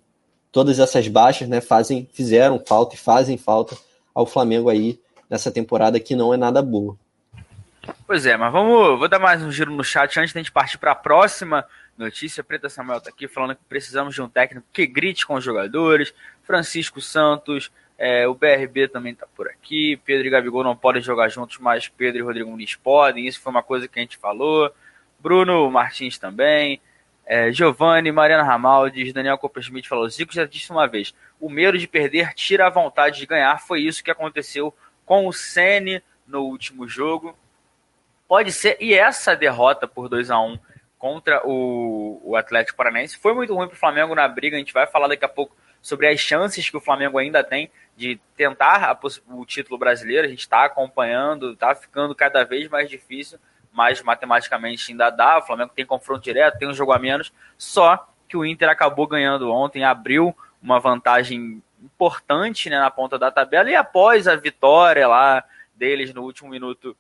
todas 0.52 0.80
essas 0.80 1.08
baixas 1.08 1.48
né, 1.48 1.62
fazem, 1.62 2.08
fizeram 2.12 2.62
falta 2.66 2.96
e 2.96 2.98
fazem 2.98 3.38
falta 3.38 3.78
ao 4.14 4.26
Flamengo 4.26 4.70
aí 4.70 5.00
nessa 5.30 5.52
temporada 5.52 6.00
que 6.00 6.16
não 6.16 6.34
é 6.34 6.38
nada 6.38 6.62
boa. 6.62 6.98
Pois 8.06 8.26
é, 8.26 8.38
mas 8.38 8.52
vamos, 8.52 9.00
vou 9.00 9.08
dar 9.08 9.20
mais 9.20 9.42
um 9.42 9.52
giro 9.52 9.72
no 9.72 9.84
chat 9.84 10.20
antes 10.20 10.34
da 10.34 10.40
gente 10.40 10.52
partir 10.52 10.78
para 10.78 10.92
a 10.92 10.96
próxima 10.96 11.66
notícia. 11.98 12.44
Preta 12.44 12.70
Samuel 12.70 13.00
está 13.00 13.10
aqui 13.10 13.28
falando 13.28 13.56
que 13.56 13.64
precisamos 13.68 14.14
de 14.14 14.22
um 14.22 14.30
técnico 14.30 14.68
que 14.72 14.86
grite 14.86 15.26
com 15.26 15.36
os 15.36 15.44
jogadores. 15.44 16.14
Francisco 16.44 17.02
Santos, 17.02 17.72
é, 18.04 18.28
o 18.28 18.34
BRB 18.34 18.88
também 18.88 19.14
está 19.14 19.28
por 19.28 19.48
aqui. 19.48 19.96
Pedro 20.04 20.26
e 20.26 20.30
Gabigol 20.32 20.64
não 20.64 20.76
podem 20.76 21.04
jogar 21.04 21.30
juntos, 21.30 21.60
mas 21.60 21.88
Pedro 21.88 22.18
e 22.18 22.24
Rodrigo 22.24 22.50
Muniz 22.50 22.74
podem. 22.74 23.28
Isso 23.28 23.40
foi 23.40 23.52
uma 23.52 23.62
coisa 23.62 23.88
que 23.88 24.00
a 24.00 24.02
gente 24.02 24.18
falou. 24.18 24.74
Bruno 25.20 25.70
Martins 25.70 26.18
também. 26.18 26.82
É, 27.28 27.52
Giovanni, 27.52 28.12
Mariana 28.12 28.42
Ramaldes, 28.42 29.14
Daniel 29.14 29.38
Coppersmith 29.38 29.86
falou: 29.86 30.10
Zico 30.10 30.34
já 30.34 30.46
disse 30.46 30.72
uma 30.72 30.88
vez: 30.88 31.14
o 31.40 31.48
medo 31.48 31.78
de 31.78 31.88
perder 31.88 32.34
tira 32.34 32.66
a 32.66 32.72
vontade 32.72 33.20
de 33.20 33.28
ganhar. 33.28 33.62
Foi 33.62 33.82
isso 33.82 34.04
que 34.04 34.10
aconteceu 34.10 34.74
com 35.06 35.28
o 35.28 35.32
Sene 35.32 36.02
no 36.26 36.42
último 36.42 36.88
jogo. 36.88 37.38
Pode 38.28 38.52
ser, 38.52 38.78
e 38.82 38.96
essa 38.96 39.36
derrota 39.36 39.88
por 39.88 40.10
2 40.10 40.32
a 40.32 40.40
1 40.42 40.58
contra 40.98 41.48
o, 41.48 42.20
o 42.24 42.36
Atlético 42.36 42.78
Paranaense 42.78 43.20
foi 43.20 43.36
muito 43.36 43.54
ruim 43.54 43.68
para 43.68 43.76
o 43.76 43.80
Flamengo 43.80 44.16
na 44.16 44.28
briga. 44.28 44.56
A 44.56 44.60
gente 44.60 44.74
vai 44.74 44.88
falar 44.88 45.08
daqui 45.08 45.24
a 45.24 45.30
pouco 45.30 45.56
sobre 45.82 46.08
as 46.08 46.20
chances 46.20 46.70
que 46.70 46.78
o 46.78 46.82
Flamengo 46.82 47.18
ainda 47.18 47.44
tem 47.44 47.72
de 47.98 48.20
tentar 48.36 49.00
o 49.28 49.46
título 49.46 49.78
brasileiro. 49.78 50.28
A 50.28 50.30
gente 50.30 50.40
está 50.40 50.66
acompanhando, 50.66 51.54
está 51.54 51.74
ficando 51.76 52.16
cada 52.16 52.44
vez 52.44 52.68
mais 52.70 52.90
difícil, 52.90 53.40
mas 53.72 54.02
matematicamente 54.02 54.92
ainda 54.92 55.10
dá. 55.10 55.40
O 55.40 55.44
Flamengo 55.44 55.72
tem 55.76 55.86
confronto 55.86 56.24
direto, 56.24 56.58
tem 56.58 56.68
um 56.68 56.74
jogo 56.74 56.94
a 56.94 57.00
menos. 57.00 57.34
Só 57.58 58.08
que 58.28 58.38
o 58.38 58.46
Inter 58.46 58.70
acabou 58.70 59.08
ganhando 59.08 59.52
ontem, 59.52 59.84
abriu 59.84 60.36
uma 60.62 60.80
vantagem 60.80 61.62
importante 61.82 62.70
né, 62.70 62.80
na 62.80 62.92
ponta 62.92 63.18
da 63.18 63.32
tabela 63.32 63.70
e 63.70 63.76
após 63.76 64.28
a 64.28 64.36
vitória 64.36 65.08
lá 65.08 65.44
deles 65.76 66.14
no 66.14 66.22
último 66.22 66.50
minuto 66.50 66.96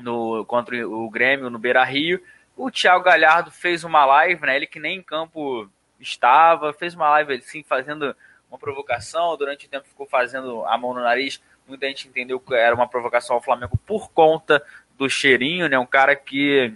no, 0.00 0.44
contra 0.44 0.86
o 0.88 1.08
Grêmio 1.08 1.48
no 1.48 1.58
Beira 1.58 1.84
Rio, 1.84 2.20
o 2.56 2.70
Thiago 2.70 3.04
Galhardo 3.04 3.50
fez 3.50 3.84
uma 3.84 4.04
live, 4.04 4.44
né, 4.44 4.56
ele 4.56 4.66
que 4.66 4.80
nem 4.80 4.98
em 4.98 5.02
campo 5.02 5.70
estava, 6.02 6.72
fez 6.72 6.94
uma 6.94 7.08
live 7.10 7.34
assim, 7.34 7.62
fazendo 7.62 8.14
uma 8.50 8.58
provocação, 8.58 9.36
durante 9.36 9.66
o 9.66 9.68
tempo 9.68 9.88
ficou 9.88 10.06
fazendo 10.06 10.64
a 10.66 10.76
mão 10.76 10.92
no 10.92 11.00
nariz, 11.00 11.40
muita 11.66 11.86
gente 11.86 12.08
entendeu 12.08 12.38
que 12.38 12.54
era 12.54 12.74
uma 12.74 12.88
provocação 12.88 13.36
ao 13.36 13.42
Flamengo 13.42 13.78
por 13.86 14.10
conta 14.10 14.62
do 14.98 15.08
cheirinho, 15.08 15.68
né, 15.68 15.78
um 15.78 15.86
cara 15.86 16.14
que 16.14 16.74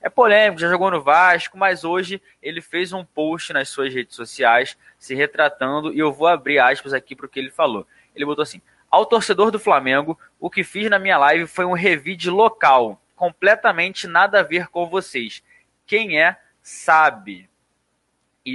é 0.00 0.08
polêmico, 0.08 0.60
já 0.60 0.68
jogou 0.68 0.90
no 0.90 1.02
Vasco, 1.02 1.58
mas 1.58 1.82
hoje 1.82 2.22
ele 2.42 2.60
fez 2.60 2.92
um 2.92 3.04
post 3.04 3.52
nas 3.52 3.68
suas 3.68 3.92
redes 3.92 4.14
sociais 4.14 4.76
se 4.98 5.14
retratando, 5.14 5.92
e 5.92 5.98
eu 5.98 6.12
vou 6.12 6.28
abrir 6.28 6.58
aspas 6.58 6.92
aqui 6.92 7.16
para 7.16 7.26
o 7.26 7.28
que 7.28 7.38
ele 7.38 7.50
falou. 7.50 7.86
Ele 8.14 8.24
botou 8.24 8.42
assim: 8.42 8.60
Ao 8.90 9.04
torcedor 9.04 9.50
do 9.50 9.58
Flamengo, 9.58 10.18
o 10.38 10.48
que 10.48 10.62
fiz 10.62 10.88
na 10.88 10.98
minha 10.98 11.18
live 11.18 11.46
foi 11.46 11.64
um 11.64 11.72
revide 11.72 12.30
local, 12.30 13.00
completamente 13.16 14.06
nada 14.06 14.40
a 14.40 14.44
ver 14.44 14.68
com 14.68 14.86
vocês. 14.86 15.42
Quem 15.86 16.20
é, 16.20 16.36
sabe. 16.62 17.48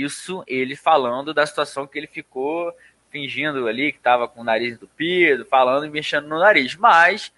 Isso 0.02 0.44
ele 0.48 0.76
falando 0.76 1.34
da 1.34 1.46
situação 1.46 1.86
que 1.86 1.98
ele 1.98 2.08
ficou 2.08 2.76
fingindo 3.10 3.68
ali 3.68 3.92
que 3.92 4.00
estava 4.00 4.28
com 4.28 4.42
o 4.42 4.44
nariz 4.44 4.74
entupido, 4.74 5.46
falando 5.46 5.86
e 5.86 5.90
mexendo 5.90 6.28
no 6.28 6.40
nariz. 6.40 6.76
Mas 6.76 7.32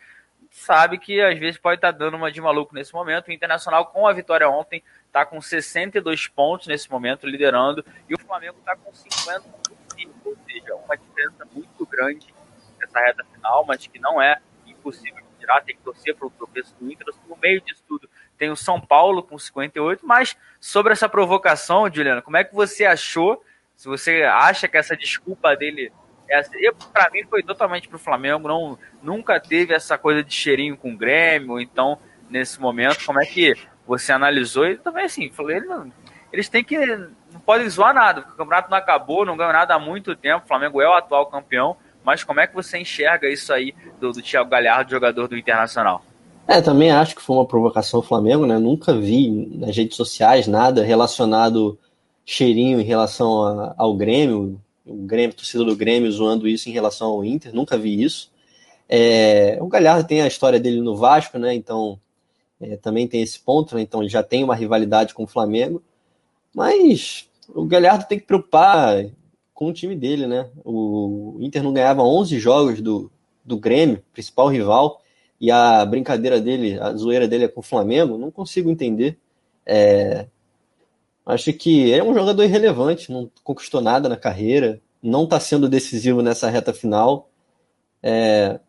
sabe 0.50 0.98
que 0.98 1.22
às 1.22 1.38
vezes 1.38 1.60
pode 1.60 1.78
estar 1.78 1.92
tá 1.92 2.00
dando 2.00 2.16
uma 2.16 2.32
de 2.32 2.40
maluco 2.40 2.74
nesse 2.74 2.94
momento. 2.94 3.28
O 3.28 3.32
Internacional, 3.32 3.88
com 3.88 4.08
a 4.08 4.14
vitória 4.14 4.50
ontem, 4.50 4.82
está 5.08 5.26
com 5.26 5.42
62 5.42 6.28
pontos 6.28 6.68
nesse 6.68 6.90
momento, 6.90 7.28
liderando, 7.28 7.86
e 8.10 8.14
o 8.14 8.20
Flamengo 8.20 8.58
está 8.60 8.76
com 8.76 8.94
55, 8.94 10.14
ou 10.26 10.38
seja, 10.48 10.76
uma 10.76 10.96
diferença 10.96 11.46
muito 11.54 11.86
grande 11.86 12.34
nessa 12.80 13.00
reta 13.00 13.24
final, 13.34 13.66
mas 13.66 13.86
que 13.86 14.00
não 14.00 14.22
é 14.22 14.40
impossível 14.66 15.22
de 15.22 15.40
tirar, 15.40 15.62
tem 15.62 15.76
que 15.76 15.82
torcer 15.82 16.16
para 16.16 16.28
o 16.28 16.32
tropeço 16.32 16.74
do 16.80 16.92
Inter. 16.92 17.08
No 17.28 17.38
meio 17.38 17.62
disso 17.62 17.84
tudo, 17.88 18.10
tem 18.38 18.50
o 18.50 18.56
São 18.56 18.80
Paulo 18.80 19.24
com 19.24 19.38
58, 19.38 20.06
mas 20.06 20.36
sobre 20.60 20.94
essa 20.94 21.08
provocação, 21.08 21.90
Juliana, 21.92 22.22
como 22.22 22.38
é 22.38 22.44
que 22.44 22.54
você 22.54 22.86
achou? 22.86 23.44
Se 23.76 23.88
você 23.88 24.24
acha 24.24 24.68
que 24.68 24.78
essa 24.78 24.96
desculpa 24.96 25.56
dele 25.56 25.92
essa, 26.28 26.52
para 26.92 27.10
mim 27.12 27.24
foi 27.30 27.44
totalmente 27.44 27.88
pro 27.88 28.00
Flamengo, 28.00 28.48
não 28.48 28.80
nunca 29.02 29.40
teve 29.40 29.74
essa 29.74 29.98
coisa 29.98 30.24
de 30.24 30.34
cheirinho 30.34 30.76
com 30.76 30.94
o 30.94 30.98
Grêmio, 30.98 31.60
então 31.60 32.00
nesse 32.30 32.60
momento, 32.60 33.06
como 33.06 33.22
é 33.22 33.26
que 33.26 33.54
você 33.86 34.12
analisou 34.12 34.66
e 34.66 34.78
também 34.78 35.06
assim, 35.06 35.30
falei, 35.30 35.58
ele 35.58 35.92
eles 36.34 36.50
têm 36.50 36.64
que 36.64 36.78
não 37.32 37.40
podem 37.46 37.70
zoar 37.70 37.94
nada, 37.94 38.22
porque 38.22 38.34
o 38.34 38.38
campeonato 38.38 38.70
não 38.70 38.78
acabou, 38.78 39.26
não 39.26 39.38
ganhou 39.38 39.54
nada 39.54 39.76
há 39.76 39.80
muito 39.80 40.16
tempo, 40.16 40.44
o 40.44 40.48
Flamengo 40.48 40.82
é 40.82 40.90
o 40.90 40.94
atual 40.94 41.28
campeão, 41.28 41.78
mas 42.04 42.24
como 42.24 42.40
é 42.40 42.48
que 42.48 42.54
você 42.54 42.78
enxerga 42.78 43.30
isso 43.30 43.54
aí 43.54 43.74
do, 44.00 44.12
do 44.12 44.22
Thiago 44.22 44.50
Galhardo, 44.50 44.92
jogador 44.92 45.28
do 45.28 45.38
Internacional? 45.38 46.04
É, 46.48 46.62
também 46.62 46.92
acho 46.92 47.16
que 47.16 47.22
foi 47.22 47.36
uma 47.36 47.46
provocação 47.46 48.00
ao 48.00 48.06
Flamengo, 48.06 48.46
né? 48.46 48.58
Nunca 48.60 48.94
vi 48.94 49.30
nas 49.56 49.76
redes 49.76 49.98
sociais 49.98 50.48
nada 50.48 50.84
relacionado 50.84 51.78
cheirinho 52.24 52.80
em 52.80 52.84
relação 52.84 53.44
a, 53.44 53.74
ao 53.78 53.96
Grêmio, 53.96 54.62
o 54.86 54.96
Grêmio, 54.96 55.36
torcida 55.36 55.64
do 55.64 55.76
Grêmio 55.76 56.12
zoando 56.12 56.48
isso 56.48 56.70
em 56.70 56.72
relação 56.72 57.10
ao 57.10 57.26
Inter, 57.26 57.54
nunca 57.54 57.78
vi 57.78 58.02
isso. 58.02 58.32
É, 58.88 59.58
o 59.60 59.68
Galhardo 59.68 60.08
tem 60.08 60.22
a 60.22 60.28
história 60.28 60.60
dele 60.60 60.82
no 60.82 60.96
Vasco, 60.96 61.40
né? 61.40 61.54
Então 61.56 62.00
é, 62.62 62.78
também 62.78 63.08
tem 63.08 63.22
esse 63.22 63.40
ponto, 63.40 63.76
né? 63.76 63.82
então 63.82 64.02
ele 64.02 64.10
já 64.10 64.22
tem 64.22 64.44
uma 64.44 64.56
rivalidade 64.56 65.14
com 65.14 65.24
o 65.24 65.28
Flamengo. 65.28 65.82
Mas 66.54 67.28
o 67.50 67.66
Galhardo 67.66 68.06
tem 68.08 68.20
que 68.20 68.26
preocupar 68.26 69.06
com 69.54 69.68
o 69.68 69.74
time 69.74 69.96
dele, 69.96 70.28
né? 70.28 70.50
O 70.64 71.38
Inter 71.40 71.64
não 71.64 71.74
ganhava 71.74 72.04
11 72.04 72.40
jogos 72.40 72.82
do, 72.82 73.12
do 73.44 73.58
Grêmio, 73.58 74.04
principal 74.14 74.48
rival, 74.48 75.02
e 75.40 75.52
a 75.52 75.86
brincadeira 75.86 76.40
dele, 76.40 76.80
a 76.80 76.94
zoeira 76.94 77.28
dele 77.28 77.46
é 77.46 77.48
com 77.48 77.60
o 77.60 77.64
Flamengo, 77.64 78.18
não 78.18 78.32
consigo 78.32 78.70
entender. 78.70 79.18
É, 79.66 80.28
Acho 81.26 81.52
que 81.54 81.92
é 81.92 82.04
um 82.04 82.14
jogador 82.14 82.44
irrelevante, 82.44 83.12
não 83.12 83.32
conquistou 83.44 83.82
nada 83.82 84.08
na 84.08 84.16
carreira, 84.16 84.80
não 85.02 85.24
está 85.24 85.40
sendo 85.40 85.68
decisivo 85.68 86.22
nessa 86.22 86.50
reta 86.50 86.72
final. 86.72 87.30
É, 88.04 88.60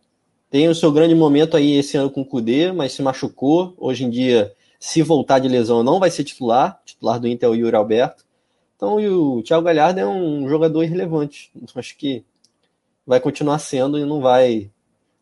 tem 0.51 0.67
o 0.67 0.75
seu 0.75 0.91
grande 0.91 1.15
momento 1.15 1.57
aí 1.57 1.77
esse 1.77 1.99
ano 1.99 2.11
com 2.11 2.23
o 2.23 2.25
Kudê, 2.25 2.73
mas 2.73 2.93
se 2.93 3.03
machucou. 3.03 3.75
Hoje 3.77 4.05
em 4.05 4.11
dia, 4.11 4.55
se 4.81 5.03
voltar 5.03 5.39
de 5.39 5.49
lesão, 5.49 5.83
não 5.83 6.01
vai 6.01 6.11
ser 6.11 6.25
titular. 6.25 6.81
titular 6.87 7.21
do 7.21 7.29
Inter 7.29 7.47
é 7.47 7.53
o 7.53 7.55
Yuri 7.55 7.77
Alberto. 7.77 8.25
Então, 8.75 8.97
o 8.97 9.43
Thiago 9.43 9.65
Galhardo 9.65 10.01
é 10.01 10.07
um 10.07 10.49
jogador 10.49 10.83
irrelevante. 10.83 11.51
Acho 11.75 11.97
que 11.97 12.25
vai 13.07 13.21
continuar 13.21 13.59
sendo 13.59 13.99
e 13.99 14.05
não 14.07 14.21
vai, 14.21 14.71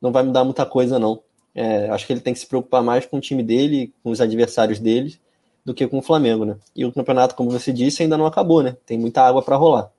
não 0.01 0.13
vai 0.13 0.23
mudar 0.23 0.45
muita 0.45 0.65
coisa, 0.65 1.01
não. 1.01 1.21
É, 1.55 1.89
acho 1.91 2.07
que 2.07 2.13
ele 2.13 2.21
tem 2.21 2.33
que 2.33 2.41
se 2.41 2.47
preocupar 2.47 2.83
mais 2.83 3.07
com 3.07 3.19
o 3.19 3.21
time 3.21 3.43
dele, 3.43 3.93
com 4.03 4.11
os 4.11 4.21
adversários 4.21 4.81
dele, 4.81 5.19
do 5.65 5.73
que 5.73 5.87
com 5.87 5.99
o 5.99 6.03
Flamengo, 6.03 6.45
né? 6.45 6.57
E 6.75 6.85
o 6.85 6.93
campeonato, 6.93 7.35
como 7.35 7.51
você 7.51 7.73
disse, 7.73 8.03
ainda 8.03 8.19
não 8.19 8.27
acabou, 8.27 8.63
né? 8.63 8.77
Tem 8.85 8.99
muita 8.99 9.23
água 9.23 9.43
para 9.43 9.57
rolar. 9.57 9.91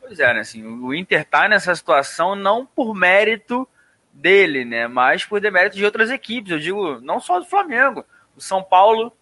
Pois 0.00 0.18
é, 0.18 0.32
né? 0.32 0.40
Assim, 0.40 0.64
o 0.64 0.94
Inter 0.94 1.24
tá 1.24 1.48
nessa 1.48 1.74
situação 1.74 2.34
não 2.34 2.64
por 2.64 2.94
mérito 2.94 3.68
dele, 4.12 4.64
né? 4.64 4.86
Mas 4.86 5.24
por 5.24 5.40
demérito 5.40 5.76
de 5.76 5.84
outras 5.84 6.10
equipes. 6.10 6.52
Eu 6.52 6.58
digo, 6.58 7.00
não 7.00 7.20
só 7.20 7.38
do 7.38 7.46
Flamengo. 7.46 8.04
O 8.36 8.40
São 8.40 8.62
Paulo 8.62 9.12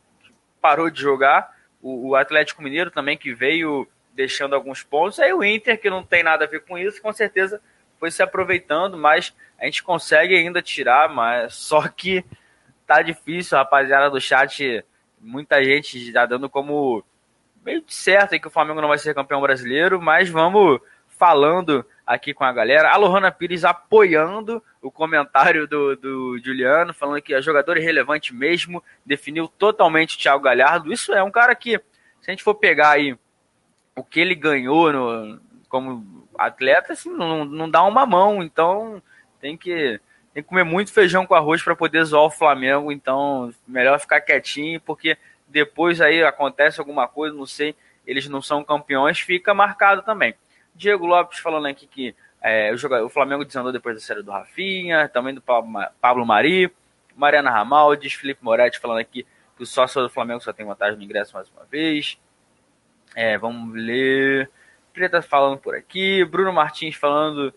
parou 0.61 0.91
de 0.91 1.01
jogar, 1.01 1.57
o, 1.81 2.11
o 2.11 2.17
Atlético 2.17 2.63
Mineiro 2.63 2.91
também 2.91 3.17
que 3.17 3.35
veio 3.35 3.89
deixando 4.15 4.55
alguns 4.55 4.83
pontos. 4.83 5.19
Aí 5.21 5.33
o 5.33 5.45
Inter, 5.45 5.81
que 5.81 5.89
não 5.89 6.03
tem 6.03 6.23
nada 6.23 6.45
a 6.45 6.49
ver 6.49 6.65
com 6.65 6.77
isso, 6.77 7.01
com 7.01 7.13
certeza 7.13 7.61
foi 7.99 8.11
se 8.11 8.23
aproveitando, 8.23 8.97
mas 8.97 9.35
a 9.59 9.65
gente 9.65 9.83
consegue 9.83 10.35
ainda 10.35 10.63
tirar, 10.63 11.09
mas 11.09 11.55
só 11.57 11.87
que 11.89 12.25
tá 12.87 13.03
difícil, 13.03 13.59
rapaziada 13.59 14.09
do 14.09 14.21
chat 14.21 14.85
muita 15.21 15.63
gente 15.63 16.13
já 16.13 16.25
dando 16.25 16.49
como 16.49 17.05
meio 17.65 17.83
certo 17.89 18.33
aí 18.33 18.41
que 18.41 18.47
o 18.47 18.51
Flamengo 18.51 18.81
não 18.81 18.89
vai 18.89 18.99
ser 18.99 19.15
campeão 19.15 19.41
brasileiro, 19.41 20.01
mas 20.01 20.29
vamos 20.29 20.81
falando 21.09 21.85
aqui 22.07 22.33
com 22.33 22.45
a 22.45 22.53
galera. 22.53 22.91
A 22.91 22.97
Lohana 22.97 23.33
Pires 23.33 23.65
apoiando 23.65 24.63
o 24.81 24.91
comentário 24.91 25.67
do, 25.67 25.97
do 25.97 26.39
Juliano, 26.39 26.95
falando 26.95 27.21
que 27.21 27.35
é 27.35 27.43
jogador 27.43 27.77
irrelevante 27.77 28.33
mesmo, 28.33 28.83
definiu 29.05 29.49
totalmente 29.49 30.17
o 30.17 30.19
Thiago 30.19 30.43
Galhardo. 30.43 30.93
Isso 30.93 31.13
é 31.13 31.23
um 31.23 31.31
cara 31.31 31.55
que, 31.55 31.77
se 32.21 32.29
a 32.29 32.31
gente 32.31 32.45
for 32.45 32.55
pegar 32.55 32.91
aí 32.91 33.19
o 33.97 34.05
que 34.05 34.21
ele 34.21 34.35
ganhou 34.35 34.93
no, 34.93 35.41
como 35.69 36.29
atleta, 36.39 36.93
assim, 36.93 37.11
não, 37.11 37.45
não 37.45 37.69
dá 37.69 37.83
uma 37.83 38.07
mão, 38.07 38.43
então 38.43 39.03
tem 39.41 39.57
que 39.57 40.01
tem 40.33 40.43
que 40.43 40.49
comer 40.49 40.65
muito 40.65 40.93
feijão 40.93 41.27
com 41.27 41.35
arroz 41.35 41.63
para 41.63 41.75
poder 41.75 42.05
zoar 42.05 42.25
o 42.25 42.31
Flamengo, 42.31 42.93
então 42.93 43.53
melhor 43.67 43.99
ficar 43.99 44.21
quietinho, 44.21 44.81
porque 44.81 45.17
depois 45.49 46.01
aí 46.01 46.23
acontece 46.23 46.79
alguma 46.79 47.09
coisa, 47.09 47.35
não 47.35 47.47
sei, 47.47 47.75
eles 48.07 48.29
não 48.29 48.41
são 48.41 48.63
campeões, 48.63 49.19
fica 49.19 49.53
marcado 49.53 50.03
também. 50.03 50.35
Diego 50.75 51.07
Lopes 51.07 51.39
falando 51.39 51.67
aqui 51.67 51.87
que 51.87 52.15
é, 52.41 52.73
o, 52.73 53.09
Flamengo 53.09 53.45
desandou 53.45 53.73
depois 53.73 53.97
da 53.97 54.01
série 54.01 54.23
do 54.23 54.31
Rafinha, 54.31 55.09
também 55.09 55.35
do 55.35 55.43
Pablo 55.43 56.25
Mari, 56.25 56.73
Mariana 57.17 57.51
Ramaldes, 57.51 58.13
Felipe 58.13 58.45
Moretti 58.45 58.79
falando 58.79 58.99
aqui 58.99 59.27
que 59.57 59.63
o 59.63 59.67
sócio 59.67 60.01
do 60.01 60.09
Flamengo 60.09 60.41
só 60.41 60.53
tem 60.53 60.65
vantagem 60.65 60.97
no 60.97 61.03
ingresso 61.03 61.35
mais 61.35 61.51
uma 61.51 61.65
vez. 61.65 62.17
É, 63.17 63.37
vamos 63.37 63.75
ler. 63.75 64.49
Preta 64.93 65.21
falando 65.21 65.59
por 65.59 65.75
aqui, 65.75 66.25
Bruno 66.25 66.53
Martins 66.53 66.95
falando 66.95 67.53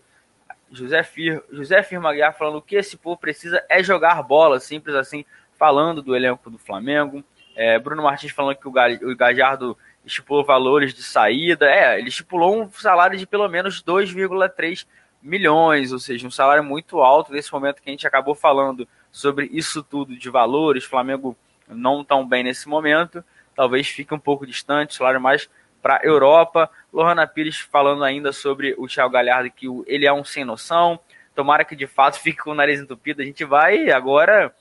José, 0.72 1.02
Fir, 1.02 1.42
José 1.52 1.82
Firmaguiar 1.82 2.36
falando 2.36 2.62
que 2.62 2.76
esse 2.76 2.96
povo 2.96 3.16
precisa 3.16 3.64
é 3.68 3.82
jogar 3.82 4.22
bola, 4.22 4.58
simples 4.58 4.96
assim, 4.96 5.24
falando 5.52 6.02
do 6.02 6.16
elenco 6.16 6.50
do 6.50 6.58
Flamengo. 6.58 7.22
É, 7.54 7.78
Bruno 7.78 8.02
Martins 8.02 8.32
falando 8.32 8.56
que 8.56 8.66
o, 8.66 8.72
o 8.72 9.16
Gajardo 9.16 9.76
estipulou 10.04 10.44
valores 10.44 10.94
de 10.94 11.02
saída. 11.02 11.66
É, 11.66 11.98
ele 11.98 12.08
estipulou 12.08 12.62
um 12.62 12.70
salário 12.70 13.18
de 13.18 13.26
pelo 13.26 13.48
menos 13.48 13.82
2,3 13.82 14.86
milhões, 15.22 15.92
ou 15.92 15.98
seja, 15.98 16.26
um 16.26 16.30
salário 16.30 16.64
muito 16.64 17.00
alto 17.00 17.32
nesse 17.32 17.52
momento 17.52 17.80
que 17.80 17.88
a 17.88 17.92
gente 17.92 18.06
acabou 18.06 18.34
falando 18.34 18.88
sobre 19.10 19.46
isso 19.52 19.82
tudo 19.82 20.16
de 20.16 20.30
valores. 20.30 20.84
Flamengo 20.84 21.36
não 21.68 22.04
tão 22.04 22.26
bem 22.26 22.42
nesse 22.42 22.68
momento, 22.68 23.24
talvez 23.54 23.88
fique 23.88 24.12
um 24.12 24.18
pouco 24.18 24.46
distante, 24.46 24.94
salário 24.94 25.20
mais 25.20 25.48
para 25.82 25.96
a 25.96 26.06
Europa. 26.06 26.70
Lohana 26.92 27.26
Pires 27.26 27.58
falando 27.58 28.04
ainda 28.04 28.32
sobre 28.32 28.74
o 28.78 28.86
Thiago 28.86 29.12
Galhardo, 29.12 29.50
que 29.50 29.66
ele 29.86 30.06
é 30.06 30.12
um 30.12 30.24
sem 30.24 30.44
noção. 30.44 30.98
Tomara 31.34 31.64
que 31.64 31.74
de 31.74 31.86
fato 31.86 32.18
fique 32.22 32.38
com 32.38 32.52
o 32.52 32.54
nariz 32.54 32.80
entupido. 32.80 33.20
A 33.20 33.24
gente 33.24 33.44
vai 33.44 33.90
agora, 33.90 34.54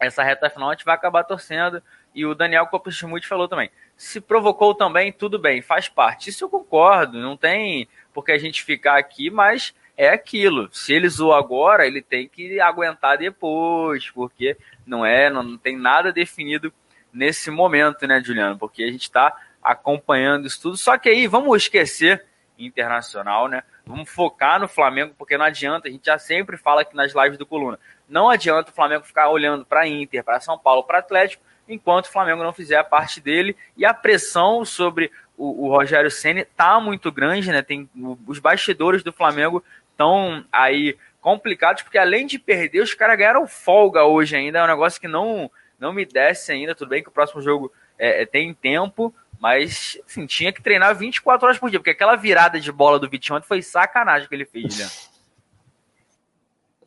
essa 0.00 0.22
reta 0.22 0.48
final, 0.48 0.70
a 0.70 0.72
gente 0.72 0.84
vai 0.84 0.94
acabar 0.94 1.22
torcendo. 1.24 1.82
E 2.14 2.24
o 2.24 2.34
Daniel 2.34 2.66
Coppischmuth 2.66 3.26
falou 3.26 3.46
também. 3.46 3.70
Se 3.96 4.20
provocou 4.20 4.74
também, 4.74 5.12
tudo 5.12 5.38
bem, 5.38 5.60
faz 5.60 5.88
parte. 5.88 6.30
Isso 6.30 6.44
eu 6.44 6.48
concordo, 6.48 7.18
não 7.18 7.36
tem 7.36 7.86
porque 8.14 8.32
a 8.32 8.38
gente 8.38 8.64
ficar 8.64 8.98
aqui, 8.98 9.30
mas 9.30 9.74
é 9.96 10.08
aquilo. 10.08 10.68
Se 10.72 10.92
ele 10.92 11.08
zoou 11.08 11.34
agora, 11.34 11.86
ele 11.86 12.00
tem 12.00 12.28
que 12.28 12.60
aguentar 12.60 13.18
depois, 13.18 14.10
porque 14.10 14.56
não 14.86 15.04
é, 15.04 15.28
não, 15.28 15.42
não 15.42 15.58
tem 15.58 15.76
nada 15.76 16.12
definido 16.12 16.72
nesse 17.12 17.50
momento, 17.50 18.06
né, 18.06 18.22
Juliano? 18.24 18.58
Porque 18.58 18.82
a 18.82 18.90
gente 18.90 19.02
está 19.02 19.36
acompanhando 19.62 20.46
isso 20.46 20.60
tudo. 20.60 20.76
Só 20.76 20.96
que 20.98 21.08
aí 21.08 21.26
vamos 21.26 21.56
esquecer 21.62 22.24
internacional, 22.58 23.48
né? 23.48 23.62
Vamos 23.86 24.10
focar 24.10 24.60
no 24.60 24.68
Flamengo, 24.68 25.14
porque 25.16 25.38
não 25.38 25.44
adianta, 25.44 25.88
a 25.88 25.90
gente 25.90 26.06
já 26.06 26.18
sempre 26.18 26.56
fala 26.56 26.82
aqui 26.82 26.94
nas 26.94 27.14
lives 27.14 27.38
do 27.38 27.46
Coluna, 27.46 27.78
não 28.08 28.28
adianta 28.28 28.70
o 28.70 28.74
Flamengo 28.74 29.04
ficar 29.04 29.28
olhando 29.28 29.64
para 29.64 29.86
Inter, 29.86 30.24
para 30.24 30.40
São 30.40 30.58
Paulo, 30.58 30.82
para 30.82 30.98
Atlético, 30.98 31.42
enquanto 31.68 32.06
o 32.06 32.12
Flamengo 32.12 32.42
não 32.42 32.52
fizer 32.52 32.76
a 32.76 32.84
parte 32.84 33.20
dele 33.20 33.56
e 33.76 33.84
a 33.84 33.94
pressão 33.94 34.64
sobre 34.64 35.10
o, 35.36 35.66
o 35.66 35.68
Rogério 35.68 36.10
Ceni 36.10 36.44
tá 36.44 36.80
muito 36.80 37.12
grande, 37.12 37.50
né? 37.52 37.62
Tem 37.62 37.88
os 38.26 38.38
bastidores 38.38 39.02
do 39.02 39.12
Flamengo 39.12 39.62
estão 39.92 40.44
aí 40.52 40.96
complicados, 41.20 41.82
porque 41.82 41.98
além 41.98 42.26
de 42.26 42.38
perder, 42.38 42.80
os 42.80 42.94
caras 42.94 43.18
ganharam 43.18 43.46
folga 43.46 44.04
hoje 44.04 44.36
ainda, 44.36 44.58
é 44.58 44.64
um 44.64 44.68
negócio 44.68 45.00
que 45.00 45.08
não 45.08 45.50
não 45.78 45.92
me 45.92 46.04
desce 46.04 46.50
ainda, 46.50 46.74
tudo 46.74 46.88
bem 46.88 47.02
que 47.02 47.08
o 47.08 47.12
próximo 47.12 47.40
jogo 47.40 47.72
é, 47.96 48.22
é 48.22 48.26
tem 48.26 48.52
tempo, 48.52 49.14
mas, 49.40 49.98
assim, 50.06 50.26
tinha 50.26 50.52
que 50.52 50.62
treinar 50.62 50.96
24 50.96 51.46
horas 51.46 51.58
por 51.58 51.70
dia, 51.70 51.78
porque 51.78 51.90
aquela 51.90 52.16
virada 52.16 52.60
de 52.60 52.72
bola 52.72 52.98
do 52.98 53.08
Vitinho 53.08 53.36
ontem 53.36 53.46
foi 53.46 53.62
sacanagem 53.62 54.28
que 54.28 54.34
ele 54.34 54.44
fez, 54.44 54.78
né? 54.78 54.88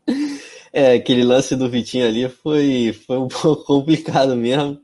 É, 0.73 0.93
aquele 0.93 1.25
lance 1.25 1.53
do 1.53 1.69
Vitinho 1.69 2.07
ali 2.07 2.29
foi, 2.29 2.93
foi 3.05 3.17
um 3.17 3.27
pouco 3.29 3.65
complicado 3.65 4.35
mesmo. 4.37 4.79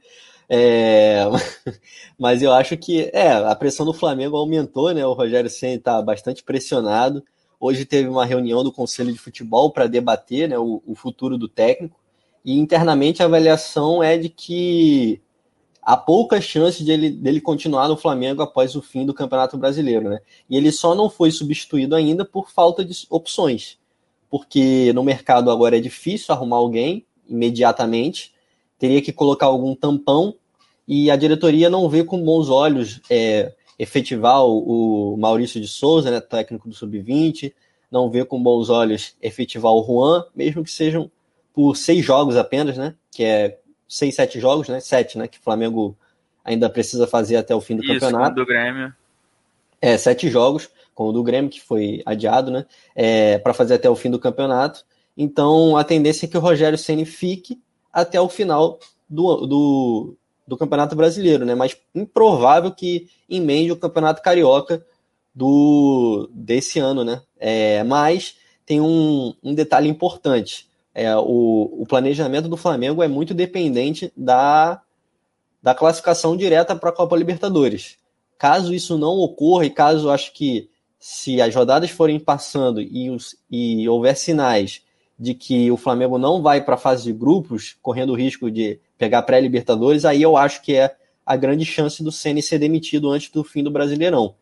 É, 0.49 1.21
mas 2.19 2.41
eu 2.41 2.51
acho 2.51 2.75
que 2.77 3.09
é, 3.13 3.31
a 3.31 3.55
pressão 3.55 3.85
do 3.85 3.93
Flamengo 3.93 4.35
aumentou, 4.35 4.93
né? 4.93 5.05
O 5.05 5.13
Rogério 5.13 5.49
Senna 5.49 5.75
está 5.75 6.01
bastante 6.01 6.43
pressionado. 6.43 7.23
Hoje 7.59 7.85
teve 7.85 8.07
uma 8.07 8.25
reunião 8.25 8.63
do 8.63 8.71
Conselho 8.71 9.11
de 9.11 9.19
Futebol 9.19 9.71
para 9.71 9.87
debater 9.87 10.49
né, 10.49 10.57
o, 10.57 10.81
o 10.85 10.93
futuro 10.93 11.37
do 11.37 11.47
técnico. 11.47 11.97
E 12.43 12.57
internamente 12.57 13.23
a 13.23 13.25
avaliação 13.25 14.03
é 14.03 14.17
de 14.17 14.29
que 14.29 15.21
há 15.87 15.95
poucas 15.95 16.43
chances 16.43 16.85
dele, 16.85 17.09
dele 17.09 17.39
continuar 17.39 17.87
no 17.87 17.95
Flamengo 17.95 18.41
após 18.41 18.75
o 18.75 18.81
fim 18.81 19.05
do 19.05 19.13
Campeonato 19.13 19.57
Brasileiro, 19.57 20.09
né? 20.09 20.19
E 20.49 20.57
ele 20.57 20.69
só 20.69 20.93
não 20.93 21.09
foi 21.09 21.31
substituído 21.31 21.95
ainda 21.95 22.25
por 22.25 22.51
falta 22.51 22.83
de 22.83 23.07
opções, 23.09 23.79
porque 24.29 24.91
no 24.91 25.01
mercado 25.01 25.49
agora 25.49 25.77
é 25.77 25.79
difícil 25.79 26.35
arrumar 26.35 26.57
alguém 26.57 27.05
imediatamente, 27.29 28.33
teria 28.77 29.01
que 29.01 29.13
colocar 29.13 29.45
algum 29.45 29.73
tampão 29.73 30.35
e 30.85 31.09
a 31.09 31.15
diretoria 31.15 31.69
não 31.69 31.87
vê 31.87 32.03
com 32.03 32.21
bons 32.21 32.49
olhos 32.49 32.99
é, 33.09 33.53
efetivar 33.79 34.43
o, 34.43 35.13
o 35.13 35.17
Maurício 35.17 35.61
de 35.61 35.69
Souza, 35.69 36.11
né, 36.11 36.19
técnico 36.19 36.67
do 36.67 36.75
Sub-20, 36.75 37.53
não 37.89 38.09
vê 38.09 38.25
com 38.25 38.43
bons 38.43 38.69
olhos 38.69 39.15
efetivar 39.21 39.71
o 39.71 39.85
Juan, 39.85 40.25
mesmo 40.35 40.65
que 40.65 40.71
sejam 40.71 41.09
por 41.53 41.77
seis 41.77 42.03
jogos 42.03 42.35
apenas, 42.35 42.75
né, 42.75 42.93
que 43.09 43.23
é 43.23 43.57
seis, 43.87 44.15
sete 44.15 44.39
jogos, 44.39 44.67
né? 44.67 44.79
Sete, 44.79 45.17
né? 45.17 45.27
Que 45.27 45.37
o 45.37 45.41
Flamengo 45.41 45.97
ainda 46.43 46.69
precisa 46.69 47.07
fazer 47.07 47.35
até 47.35 47.55
o 47.55 47.61
fim 47.61 47.75
do 47.75 47.83
Isso, 47.83 47.93
campeonato. 47.93 48.35
do 48.35 48.45
Grêmio. 48.45 48.93
É, 49.81 49.97
sete 49.97 50.29
jogos, 50.29 50.69
com 50.95 51.09
o 51.09 51.11
do 51.11 51.23
Grêmio, 51.23 51.49
que 51.49 51.61
foi 51.61 52.01
adiado, 52.05 52.51
né? 52.51 52.65
É, 52.95 53.37
para 53.37 53.53
fazer 53.53 53.75
até 53.75 53.89
o 53.89 53.95
fim 53.95 54.09
do 54.09 54.19
campeonato. 54.19 54.85
Então, 55.15 55.77
a 55.77 55.83
tendência 55.83 56.25
é 56.25 56.29
que 56.29 56.37
o 56.37 56.41
Rogério 56.41 56.77
Ceni 56.77 57.05
fique 57.05 57.59
até 57.91 58.19
o 58.19 58.29
final 58.29 58.79
do, 59.09 59.45
do, 59.45 60.15
do 60.47 60.57
Campeonato 60.57 60.95
Brasileiro, 60.95 61.45
né? 61.45 61.55
Mas 61.55 61.77
improvável 61.93 62.71
que 62.71 63.09
emende 63.29 63.71
o 63.71 63.77
Campeonato 63.77 64.21
Carioca 64.21 64.85
do 65.33 66.29
desse 66.33 66.79
ano, 66.79 67.03
né? 67.03 67.21
É, 67.39 67.83
mas 67.83 68.37
tem 68.65 68.81
um, 68.81 69.33
um 69.43 69.53
detalhe 69.53 69.89
importante 69.89 70.67
é, 70.97 71.15
o, 71.15 71.81
o 71.81 71.85
planejamento 71.87 72.49
do 72.49 72.57
Flamengo 72.57 73.03
é 73.03 73.07
muito 73.07 73.31
dependente 73.31 74.11
da, 74.17 74.81
da 75.61 75.75
classificação 75.75 76.35
direta 76.35 76.75
para 76.75 76.89
a 76.89 76.93
Copa 76.93 77.15
Libertadores. 77.15 77.97
Caso 78.35 78.73
isso 78.73 78.97
não 78.97 79.19
ocorra, 79.19 79.63
e 79.67 79.69
caso 79.69 80.09
acho 80.09 80.33
que 80.33 80.67
se 80.99 81.39
as 81.39 81.53
rodadas 81.53 81.91
forem 81.91 82.19
passando 82.19 82.81
e, 82.81 83.11
os, 83.11 83.37
e 83.49 83.87
houver 83.87 84.17
sinais 84.17 84.81
de 85.19 85.35
que 85.35 85.69
o 85.69 85.77
Flamengo 85.77 86.17
não 86.17 86.41
vai 86.41 86.63
para 86.63 86.73
a 86.73 86.79
fase 86.79 87.03
de 87.03 87.13
grupos, 87.13 87.77
correndo 87.79 88.13
o 88.13 88.17
risco 88.17 88.49
de 88.49 88.79
pegar 88.97 89.21
pré-Libertadores, 89.21 90.03
aí 90.03 90.23
eu 90.23 90.35
acho 90.35 90.63
que 90.63 90.73
é 90.73 90.95
a 91.23 91.35
grande 91.35 91.63
chance 91.63 92.03
do 92.03 92.11
Ceni 92.11 92.41
ser 92.41 92.57
demitido 92.57 93.11
antes 93.11 93.29
do 93.29 93.43
fim 93.43 93.63
do 93.63 93.69
Brasileirão. 93.69 94.33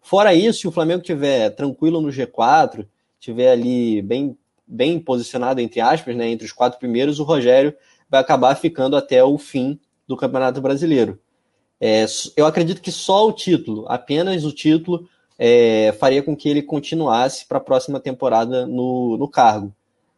Fora 0.00 0.32
isso, 0.32 0.60
se 0.60 0.68
o 0.68 0.72
Flamengo 0.72 1.02
tiver 1.02 1.50
tranquilo 1.50 2.00
no 2.00 2.10
G4, 2.10 2.86
tiver 3.18 3.50
ali 3.50 4.00
bem 4.00 4.38
bem 4.66 4.98
posicionado, 4.98 5.60
entre 5.60 5.80
aspas, 5.80 6.16
né, 6.16 6.28
entre 6.28 6.46
os 6.46 6.52
quatro 6.52 6.78
primeiros, 6.78 7.18
o 7.18 7.24
Rogério 7.24 7.74
vai 8.08 8.20
acabar 8.20 8.54
ficando 8.54 8.96
até 8.96 9.22
o 9.22 9.36
fim 9.38 9.78
do 10.06 10.16
Campeonato 10.16 10.60
Brasileiro. 10.60 11.18
É, 11.80 12.06
eu 12.36 12.46
acredito 12.46 12.80
que 12.80 12.92
só 12.92 13.26
o 13.26 13.32
título, 13.32 13.84
apenas 13.88 14.44
o 14.44 14.52
título, 14.52 15.08
é, 15.38 15.94
faria 15.98 16.22
com 16.22 16.36
que 16.36 16.48
ele 16.48 16.62
continuasse 16.62 17.46
para 17.46 17.58
a 17.58 17.60
próxima 17.60 17.98
temporada 17.98 18.66
no, 18.66 19.16
no 19.18 19.28
cargo. 19.28 19.74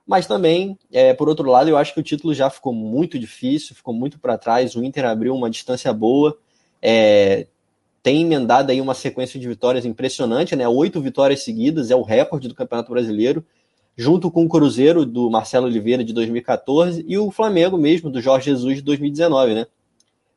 Mas 0.06 0.26
também, 0.26 0.78
é, 0.92 1.12
por 1.14 1.28
outro 1.28 1.50
lado, 1.50 1.68
eu 1.68 1.76
acho 1.76 1.92
que 1.92 2.00
o 2.00 2.02
título 2.02 2.32
já 2.32 2.48
ficou 2.48 2.72
muito 2.72 3.18
difícil, 3.18 3.74
ficou 3.74 3.92
muito 3.92 4.20
para 4.20 4.38
trás. 4.38 4.76
O 4.76 4.84
Inter 4.84 5.04
abriu 5.04 5.34
uma 5.34 5.50
distância 5.50 5.92
boa, 5.92 6.38
é, 6.80 7.48
tem 8.02 8.22
emendado 8.22 8.70
aí 8.70 8.80
uma 8.80 8.94
sequência 8.94 9.40
de 9.40 9.48
vitórias 9.48 9.84
impressionante, 9.84 10.54
né? 10.54 10.68
Oito 10.68 11.00
vitórias 11.00 11.42
seguidas, 11.42 11.90
é 11.90 11.96
o 11.96 12.02
recorde 12.02 12.46
do 12.46 12.54
Campeonato 12.54 12.92
Brasileiro 12.92 13.44
junto 13.96 14.30
com 14.30 14.44
o 14.44 14.48
Cruzeiro 14.48 15.06
do 15.06 15.30
Marcelo 15.30 15.66
Oliveira 15.66 16.04
de 16.04 16.12
2014 16.12 17.04
e 17.08 17.16
o 17.16 17.30
Flamengo 17.30 17.78
mesmo 17.78 18.10
do 18.10 18.20
Jorge 18.20 18.50
Jesus 18.50 18.76
de 18.76 18.82
2019, 18.82 19.54
né? 19.54 19.66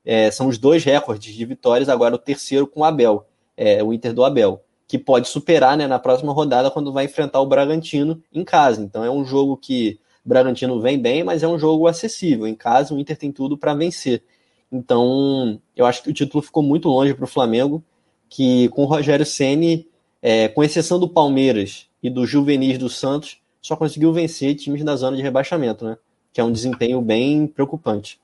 É, 0.06 0.32
são 0.32 0.48
os 0.48 0.58
dois 0.58 0.84
recordes 0.84 1.36
de 1.36 1.46
vitórias, 1.46 1.90
agora 1.90 2.16
o 2.16 2.18
terceiro 2.18 2.66
com 2.66 2.80
o 2.80 2.84
Abel, 2.86 3.28
é, 3.58 3.84
o 3.84 3.94
Inter 3.94 4.14
do 4.14 4.24
Abel, 4.24 4.64
que 4.88 4.98
pode 4.98 5.28
superar 5.28 5.78
né, 5.78 5.88
na 5.88 6.00
próxima 6.00 6.32
rodada 6.32 6.72
quando 6.72 6.94
vai 6.94 7.06
enfrentar 7.06 7.42
o 7.42 7.46
Bragantino 7.46 8.24
em 8.34 8.46
casa. 8.46 8.82
Então 8.82 9.04
é 9.04 9.12
um 9.12 9.26
jogo 9.26 9.58
que 9.58 10.00
o 10.26 10.30
Bragantino 10.30 10.80
vem 10.80 10.98
bem, 10.98 11.24
mas 11.24 11.44
é 11.44 11.48
um 11.48 11.60
jogo 11.60 11.86
acessível. 11.86 12.48
Em 12.48 12.56
casa 12.56 12.94
o 12.94 13.00
Inter 13.00 13.18
tem 13.18 13.32
tudo 13.32 13.58
para 13.58 13.74
vencer. 13.74 14.24
Então 14.72 15.60
eu 15.76 15.86
acho 15.86 16.02
que 16.02 16.10
o 16.10 16.14
título 16.14 16.42
ficou 16.42 16.64
muito 16.64 16.88
longe 16.88 17.14
para 17.14 17.26
o 17.26 17.28
Flamengo, 17.28 17.84
que 18.30 18.70
com 18.70 18.84
o 18.84 18.88
Rogério 18.88 19.26
Ceni, 19.26 19.86
é, 20.22 20.48
com 20.48 20.64
exceção 20.64 20.98
do 20.98 21.10
Palmeiras 21.10 21.88
e 22.02 22.10
do 22.10 22.26
Juvenis 22.26 22.78
do 22.78 22.90
Santos, 22.90 23.40
só 23.70 23.76
conseguiu 23.76 24.12
vencer 24.12 24.56
times 24.56 24.84
da 24.84 24.96
zona 24.96 25.16
de 25.16 25.22
rebaixamento, 25.22 25.86
né? 25.86 25.96
Que 26.34 26.42
é 26.42 26.44
um 26.44 26.52
desempenho 26.52 27.00
bem 27.02 27.46
preocupante. 27.46 28.20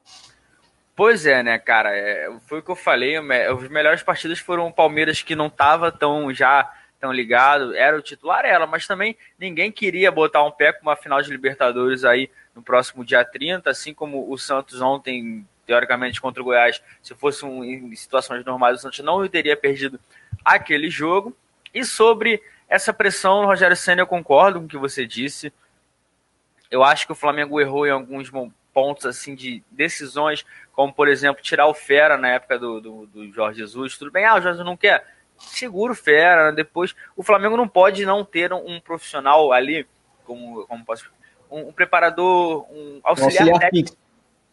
Pois 0.95 1.27
é, 1.27 1.43
né, 1.43 1.59
cara? 1.59 1.95
É, 1.95 2.31
foi 2.47 2.59
o 2.59 2.63
que 2.63 2.71
eu 2.71 2.75
falei. 2.75 3.19
Os 3.19 3.69
melhores 3.69 4.01
partidos 4.01 4.39
foram 4.39 4.65
o 4.65 4.73
Palmeiras 4.73 5.21
que 5.21 5.35
não 5.35 5.45
estava 5.45 5.91
tão 5.91 6.33
já 6.33 6.71
tão 6.99 7.11
ligado, 7.11 7.75
era 7.75 7.95
o 7.95 8.01
titular, 8.01 8.45
ela, 8.45 8.65
mas 8.65 8.87
também 8.87 9.15
ninguém 9.37 9.71
queria 9.71 10.09
botar 10.09 10.41
um 10.43 10.49
pé 10.49 10.71
com 10.73 10.81
uma 10.81 10.95
final 10.95 11.21
de 11.21 11.29
Libertadores 11.29 12.03
aí 12.03 12.31
no 12.55 12.63
próximo 12.63 13.05
dia 13.05 13.23
30, 13.23 13.69
assim 13.69 13.93
como 13.93 14.31
o 14.31 14.37
Santos 14.37 14.81
ontem, 14.81 15.45
teoricamente, 15.67 16.21
contra 16.21 16.41
o 16.41 16.45
Goiás, 16.45 16.81
se 17.03 17.13
fosse 17.13 17.45
um, 17.45 17.63
em 17.63 17.93
situações 17.95 18.43
normais, 18.45 18.79
o 18.79 18.81
Santos 18.81 18.99
não 18.99 19.27
teria 19.27 19.55
perdido 19.55 19.99
aquele 20.43 20.89
jogo. 20.89 21.35
E 21.73 21.83
sobre 21.83 22.41
essa 22.67 22.93
pressão 22.93 23.45
Rogério 23.45 23.75
Senna, 23.75 24.01
eu 24.01 24.07
concordo 24.07 24.59
com 24.59 24.65
o 24.65 24.69
que 24.69 24.77
você 24.77 25.05
disse. 25.05 25.53
Eu 26.69 26.83
acho 26.83 27.05
que 27.05 27.11
o 27.11 27.15
Flamengo 27.15 27.59
errou 27.59 27.85
em 27.85 27.91
alguns 27.91 28.29
pontos 28.73 29.05
assim 29.05 29.35
de 29.35 29.63
decisões, 29.71 30.45
como 30.73 30.91
por 30.91 31.07
exemplo 31.07 31.41
tirar 31.41 31.67
o 31.67 31.73
Fera 31.73 32.17
na 32.17 32.29
época 32.29 32.59
do, 32.59 32.81
do, 32.81 33.05
do 33.07 33.31
Jorge 33.31 33.59
Jesus. 33.59 33.97
Tudo 33.97 34.11
bem, 34.11 34.25
ah, 34.25 34.35
o 34.35 34.41
Jorge 34.41 34.63
não 34.63 34.75
quer. 34.75 35.05
Segura 35.37 35.93
o 35.93 35.95
Fera, 35.95 36.51
depois 36.51 36.95
o 37.15 37.23
Flamengo 37.23 37.55
não 37.55 37.67
pode 37.67 38.05
não 38.05 38.25
ter 38.25 38.51
um, 38.51 38.75
um 38.75 38.79
profissional 38.79 39.51
ali, 39.51 39.87
como, 40.25 40.65
como 40.65 40.85
posso 40.85 41.09
um, 41.49 41.69
um 41.69 41.71
preparador, 41.71 42.65
um 42.71 42.99
auxiliar, 43.03 43.47
auxiliar 43.47 43.59
técnico. 43.59 43.95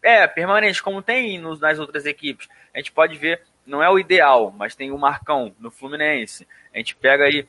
É, 0.02 0.26
permanente, 0.26 0.82
como 0.82 1.00
tem 1.00 1.38
nos, 1.38 1.60
nas 1.60 1.78
outras 1.78 2.06
equipes. 2.06 2.48
A 2.74 2.78
gente 2.78 2.92
pode 2.92 3.16
ver, 3.16 3.42
não 3.64 3.82
é 3.82 3.88
o 3.88 3.98
ideal, 3.98 4.52
mas 4.56 4.74
tem 4.74 4.90
o 4.90 4.98
Marcão 4.98 5.54
no 5.58 5.70
Fluminense. 5.70 6.46
A 6.74 6.78
gente 6.78 6.96
pega 6.96 7.24
aí 7.24 7.46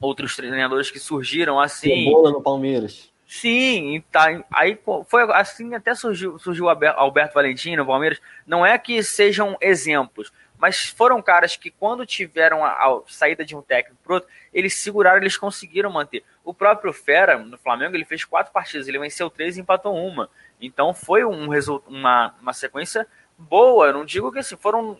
outros 0.00 0.36
treinadores 0.36 0.90
que 0.90 0.98
surgiram 0.98 1.60
assim. 1.60 2.04
Cebola 2.04 2.32
no 2.32 2.42
Palmeiras. 2.42 3.10
Sim, 3.26 4.02
tá, 4.10 4.42
aí 4.50 4.78
foi 5.06 5.22
assim 5.34 5.74
até 5.74 5.94
surgiu, 5.94 6.38
surgiu 6.38 6.64
o 6.64 6.68
Alberto 6.68 7.34
Valentim 7.34 7.76
no 7.76 7.84
Palmeiras. 7.84 8.18
Não 8.46 8.64
é 8.64 8.78
que 8.78 9.02
sejam 9.02 9.54
exemplos, 9.60 10.32
mas 10.56 10.88
foram 10.88 11.20
caras 11.20 11.54
que 11.54 11.70
quando 11.70 12.06
tiveram 12.06 12.64
a, 12.64 12.70
a 12.70 13.00
saída 13.06 13.44
de 13.44 13.54
um 13.54 13.60
técnico 13.60 14.00
pro 14.02 14.14
outro, 14.14 14.30
eles 14.52 14.74
seguraram, 14.74 15.18
eles 15.18 15.36
conseguiram 15.36 15.92
manter. 15.92 16.24
O 16.42 16.54
próprio 16.54 16.90
Fera, 16.90 17.38
no 17.38 17.58
Flamengo, 17.58 17.94
ele 17.94 18.06
fez 18.06 18.24
quatro 18.24 18.50
partidas, 18.50 18.88
ele 18.88 18.98
venceu 18.98 19.28
três 19.28 19.58
e 19.58 19.60
empatou 19.60 19.94
uma. 19.94 20.30
Então 20.58 20.94
foi 20.94 21.22
um 21.22 21.50
uma, 21.86 22.34
uma 22.40 22.52
sequência 22.54 23.06
boa. 23.36 23.88
Eu 23.88 23.92
não 23.92 24.04
digo 24.06 24.32
que 24.32 24.38
assim, 24.38 24.56
foram 24.56 24.98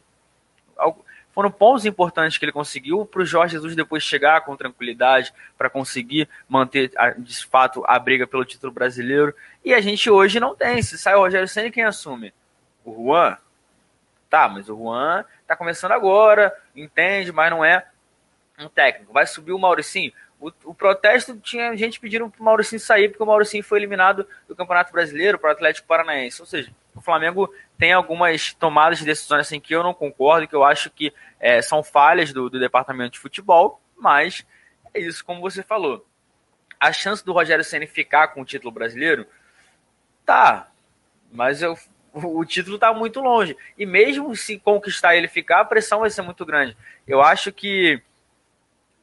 foram 1.39 1.53
pontos 1.53 1.87
importantes 1.87 2.37
que 2.37 2.45
ele 2.45 2.51
conseguiu 2.51 3.07
para 3.07 3.23
o 3.23 3.25
Jorge 3.25 3.53
Jesus 3.53 3.77
depois 3.77 4.03
chegar 4.03 4.41
com 4.41 4.57
tranquilidade, 4.57 5.33
para 5.57 5.71
conseguir 5.71 6.29
manter 6.49 6.91
de 7.17 7.47
fato 7.47 7.85
a 7.87 7.97
briga 7.97 8.27
pelo 8.27 8.45
título 8.45 8.73
brasileiro. 8.73 9.33
E 9.65 9.73
a 9.73 9.81
gente 9.81 10.11
hoje 10.11 10.41
não 10.41 10.57
tem. 10.57 10.83
Se 10.83 10.99
sai 10.99 11.15
o 11.15 11.21
Rogério 11.21 11.47
Senna, 11.47 11.71
quem 11.71 11.85
assume? 11.85 12.35
O 12.85 12.93
Juan? 12.93 13.39
Tá, 14.29 14.49
mas 14.49 14.69
o 14.69 14.77
Juan 14.77 15.25
tá 15.47 15.55
começando 15.55 15.93
agora, 15.93 16.53
entende, 16.75 17.31
mas 17.31 17.53
não 17.53 17.65
é 17.65 17.87
um 18.59 18.69
técnico. 18.69 19.13
Vai 19.13 19.25
subir 19.25 19.53
o 19.53 19.61
Mauricinho. 19.61 20.13
O, 20.41 20.51
o, 20.65 20.75
protesto 20.75 21.37
tinha 21.37 21.77
gente 21.77 22.01
pedindo 22.01 22.29
para 22.29 22.41
o 22.41 22.45
Mauricinho 22.45 22.81
sair, 22.81 23.11
porque 23.11 23.23
o 23.23 23.27
Mauricinho 23.27 23.63
foi 23.63 23.79
eliminado 23.79 24.27
do 24.49 24.57
Campeonato 24.57 24.93
Brasileiro 24.93 25.39
para 25.39 25.51
o 25.51 25.53
Atlético 25.53 25.87
Paranaense. 25.87 26.43
Ou 26.43 26.47
seja, 26.47 26.73
o 26.97 27.01
Flamengo 27.01 27.49
tem 27.79 27.93
algumas 27.93 28.53
tomadas 28.53 28.99
de 28.99 29.05
decisões 29.05 29.43
assim 29.43 29.61
que 29.61 29.75
eu 29.75 29.85
não 29.85 29.95
concordo, 29.95 30.49
que 30.49 30.55
eu 30.55 30.65
acho 30.65 30.91
que 30.91 31.15
é, 31.39 31.63
são 31.63 31.83
falhas 31.83 32.33
do, 32.33 32.51
do 32.51 32.59
departamento 32.59 33.13
de 33.13 33.21
futebol, 33.21 33.81
mas 33.97 34.45
é 34.93 35.01
isso, 35.01 35.25
como 35.25 35.41
você 35.41 35.63
falou. 35.63 36.05
A 36.81 36.93
chance 36.93 37.25
do 37.25 37.33
Rogério 37.33 37.65
Senna 37.65 37.87
ficar 37.87 38.29
com 38.29 38.41
o 38.41 38.45
título 38.45 38.73
brasileiro, 38.73 39.27
tá, 40.27 40.69
mas 41.33 41.63
eu, 41.63 41.79
o, 42.13 42.41
o 42.41 42.45
título 42.45 42.75
está 42.75 42.93
muito 42.93 43.21
longe. 43.21 43.57
E 43.77 43.87
mesmo 43.87 44.35
se 44.35 44.59
conquistar 44.59 45.17
ele 45.17 45.29
ficar, 45.29 45.61
a 45.61 45.65
pressão 45.65 46.01
vai 46.01 46.11
ser 46.11 46.23
muito 46.23 46.45
grande. 46.45 46.77
Eu 47.07 47.23
acho 47.23 47.53
que, 47.53 48.03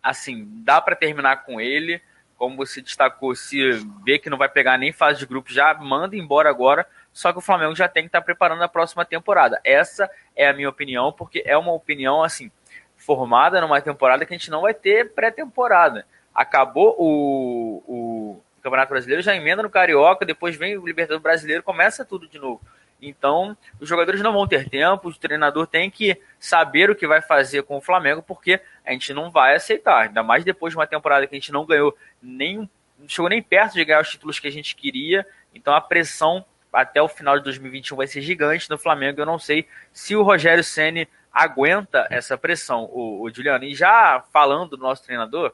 assim, 0.03 0.45
dá 0.63 0.81
para 0.81 0.95
terminar 0.97 1.45
com 1.45 1.61
ele. 1.61 2.01
Como 2.37 2.57
você 2.57 2.81
destacou, 2.81 3.33
se 3.33 3.71
vê 4.03 4.19
que 4.19 4.29
não 4.29 4.37
vai 4.37 4.49
pegar 4.49 4.77
nem 4.77 4.91
fase 4.91 5.19
de 5.19 5.25
grupo, 5.25 5.53
já 5.53 5.73
manda 5.75 6.17
embora 6.17 6.49
agora 6.49 6.85
só 7.15 7.31
que 7.31 7.37
o 7.37 7.41
Flamengo 7.41 7.73
já 7.73 7.87
tem 7.87 8.03
que 8.03 8.09
estar 8.09 8.19
tá 8.19 8.25
preparando 8.25 8.61
a 8.61 8.67
próxima 8.67 9.05
temporada. 9.05 9.57
Essa 9.63 10.11
é 10.35 10.49
a 10.49 10.53
minha 10.53 10.67
opinião, 10.67 11.13
porque 11.13 11.41
é 11.45 11.57
uma 11.57 11.71
opinião 11.71 12.21
assim 12.21 12.51
formada 12.97 13.61
numa 13.61 13.79
temporada 13.79 14.25
que 14.25 14.33
a 14.33 14.37
gente 14.37 14.51
não 14.51 14.63
vai 14.63 14.73
ter 14.73 15.13
pré-temporada. 15.13 16.05
Acabou 16.33 16.93
o, 16.99 17.83
o 17.87 18.41
Campeonato 18.61 18.89
Brasileiro, 18.89 19.21
já 19.21 19.33
emenda 19.33 19.63
no 19.63 19.69
Carioca, 19.69 20.25
depois 20.25 20.57
vem 20.57 20.77
o 20.77 20.85
Libertadores 20.85 21.23
Brasileiro, 21.23 21.63
começa 21.63 22.03
tudo 22.03 22.27
de 22.27 22.37
novo. 22.37 22.59
Então, 23.01 23.55
os 23.79 23.87
jogadores 23.87 24.19
não 24.19 24.33
vão 24.33 24.45
ter 24.45 24.69
tempo, 24.69 25.07
o 25.07 25.13
treinador 25.13 25.67
tem 25.67 25.89
que 25.89 26.21
saber 26.37 26.89
o 26.89 26.95
que 26.95 27.07
vai 27.07 27.21
fazer 27.21 27.63
com 27.63 27.77
o 27.77 27.81
Flamengo, 27.81 28.21
porque 28.21 28.59
a 28.85 28.91
gente 28.91 29.13
não 29.13 29.31
vai 29.31 29.55
aceitar, 29.55 30.07
ainda 30.07 30.21
mais 30.21 30.43
depois 30.43 30.73
de 30.73 30.77
uma 30.77 30.85
temporada 30.85 31.25
que 31.25 31.33
a 31.33 31.39
gente 31.39 31.53
não 31.53 31.65
ganhou 31.65 31.95
nem 32.21 32.69
não 32.99 33.09
chegou 33.09 33.29
nem 33.29 33.41
perto 33.41 33.73
de 33.73 33.85
ganhar 33.85 34.01
os 34.01 34.09
títulos 34.09 34.39
que 34.39 34.47
a 34.47 34.51
gente 34.51 34.75
queria. 34.75 35.25
Então 35.53 35.73
a 35.73 35.81
pressão 35.81 36.45
até 36.75 37.01
o 37.01 37.07
final 37.07 37.37
de 37.37 37.43
2021 37.45 37.97
vai 37.97 38.07
ser 38.07 38.21
gigante 38.21 38.69
no 38.69 38.77
Flamengo. 38.77 39.19
Eu 39.19 39.25
não 39.25 39.39
sei 39.39 39.67
se 39.91 40.15
o 40.15 40.23
Rogério 40.23 40.63
Ceni 40.63 41.07
aguenta 41.31 42.07
essa 42.09 42.37
pressão, 42.37 42.89
o, 42.91 43.23
o 43.23 43.29
Juliano. 43.29 43.63
E 43.63 43.73
já 43.73 44.23
falando 44.31 44.71
do 44.71 44.83
nosso 44.83 45.03
treinador, 45.03 45.53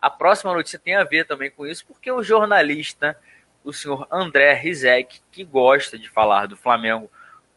a 0.00 0.08
próxima 0.08 0.52
notícia 0.52 0.78
tem 0.78 0.94
a 0.94 1.04
ver 1.04 1.26
também 1.26 1.50
com 1.50 1.66
isso, 1.66 1.84
porque 1.86 2.10
o 2.10 2.22
jornalista, 2.22 3.18
o 3.64 3.72
senhor 3.72 4.06
André 4.10 4.52
Rizek, 4.54 5.20
que 5.32 5.42
gosta 5.44 5.98
de 5.98 6.08
falar 6.08 6.46
do 6.46 6.56
Flamengo, 6.56 7.10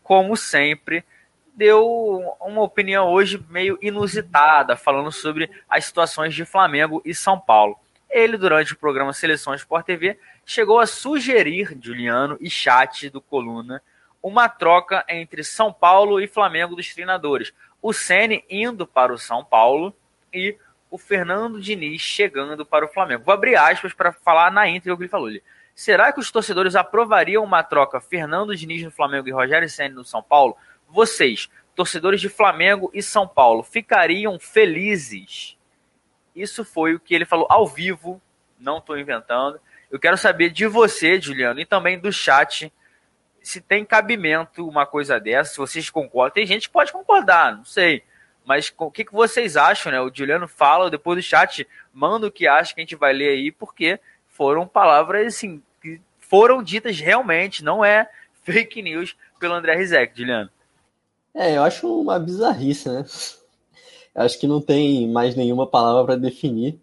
como 0.04 0.36
sempre, 0.36 1.06
deu 1.54 2.36
uma 2.42 2.64
opinião 2.64 3.08
hoje 3.08 3.44
meio 3.50 3.78
inusitada, 3.82 4.76
falando 4.76 5.12
sobre 5.12 5.50
as 5.70 5.86
situações 5.86 6.34
de 6.34 6.44
Flamengo 6.44 7.02
e 7.06 7.14
São 7.14 7.40
Paulo. 7.40 7.80
Ele, 8.10 8.38
durante 8.38 8.74
o 8.74 8.78
programa 8.78 9.14
Seleções 9.14 9.62
Sport 9.62 9.86
TV, 9.86 10.20
chegou 10.46 10.80
a 10.80 10.86
sugerir, 10.86 11.78
Juliano 11.82 12.38
e 12.40 12.50
chat 12.50 13.10
do 13.10 13.22
Coluna, 13.22 13.82
uma 14.22 14.48
troca 14.48 15.04
entre 15.10 15.44
São 15.44 15.74
Paulo 15.74 16.20
e 16.20 16.28
Flamengo 16.28 16.76
dos 16.76 16.94
treinadores. 16.94 17.54
O 17.82 17.94
Ceni 17.94 18.44
indo 18.50 18.86
para 18.86 19.14
o 19.14 19.18
São 19.18 19.44
Paulo 19.44 19.96
e 20.34 20.56
o 20.90 20.98
Fernando 20.98 21.60
Diniz 21.60 22.02
chegando 22.02 22.66
para 22.66 22.86
o 22.86 22.88
Flamengo. 22.88 23.24
Vou 23.24 23.34
abrir 23.34 23.56
aspas 23.56 23.94
para 23.94 24.12
falar 24.12 24.52
na 24.52 24.68
íntegra 24.68 24.94
o 24.94 24.98
que 24.98 25.04
ele 25.04 25.10
falou. 25.10 25.30
Ele, 25.30 25.42
Será 25.74 26.12
que 26.12 26.20
os 26.20 26.30
torcedores 26.30 26.76
aprovariam 26.76 27.44
uma 27.44 27.64
troca 27.64 28.00
Fernando 28.00 28.56
Diniz 28.56 28.84
no 28.84 28.92
Flamengo 28.92 29.28
e 29.28 29.32
Rogério 29.32 29.70
Ceni 29.70 29.96
no 29.96 30.04
São 30.04 30.22
Paulo? 30.22 30.56
Vocês, 30.88 31.50
torcedores 31.76 32.20
de 32.20 32.30
Flamengo 32.30 32.92
e 32.94 33.02
São 33.02 33.28
Paulo, 33.28 33.64
ficariam 33.64 34.38
felizes? 34.38 35.58
Isso 36.36 36.64
foi 36.64 36.94
o 36.94 37.00
que 37.00 37.16
ele 37.16 37.26
falou 37.26 37.48
ao 37.50 37.66
vivo, 37.66 38.22
não 38.60 38.78
estou 38.78 38.98
inventando. 38.98 39.60
Eu 39.92 40.00
quero 40.00 40.18
saber 40.18 40.50
de 40.50 40.66
você, 40.66 41.20
Juliano, 41.20 41.60
e 41.60 41.66
também 41.66 42.00
do 42.00 42.14
chat, 42.14 42.72
se 43.44 43.60
tem 43.60 43.84
cabimento 43.84 44.66
uma 44.66 44.86
coisa 44.86 45.20
dessa, 45.20 45.52
se 45.52 45.58
vocês 45.58 45.90
concordam. 45.90 46.34
Tem 46.34 46.46
gente 46.46 46.68
que 46.68 46.74
pode 46.74 46.94
concordar, 46.94 47.58
não 47.58 47.66
sei. 47.66 48.02
Mas 48.46 48.74
o 48.78 48.90
que, 48.90 49.04
que 49.04 49.14
vocês 49.14 49.58
acham, 49.58 49.92
né? 49.92 50.00
O 50.00 50.10
Juliano 50.14 50.48
fala, 50.48 50.90
depois 50.90 51.18
do 51.18 51.22
chat, 51.22 51.68
manda 51.94 52.26
o 52.26 52.32
que 52.32 52.48
acha 52.48 52.74
que 52.74 52.80
a 52.80 52.84
gente 52.84 52.96
vai 52.96 53.12
ler 53.12 53.30
aí, 53.30 53.52
porque 53.52 54.00
foram 54.30 54.66
palavras, 54.66 55.28
assim, 55.28 55.62
que 55.82 56.00
foram 56.20 56.64
ditas 56.64 56.98
realmente, 56.98 57.64
não 57.64 57.84
é 57.84 58.10
fake 58.44 58.82
news 58.82 59.16
pelo 59.40 59.54
André 59.56 59.76
Rizek, 59.76 60.18
Juliano. 60.18 60.50
É, 61.34 61.58
eu 61.58 61.64
acho 61.64 62.02
uma 62.02 62.18
bizarrice, 62.18 62.90
né? 62.90 63.06
Eu 64.16 64.24
acho 64.24 64.40
que 64.40 64.48
não 64.48 64.62
tem 64.62 65.08
mais 65.10 65.36
nenhuma 65.36 65.68
palavra 65.68 66.06
para 66.06 66.16
definir 66.16 66.80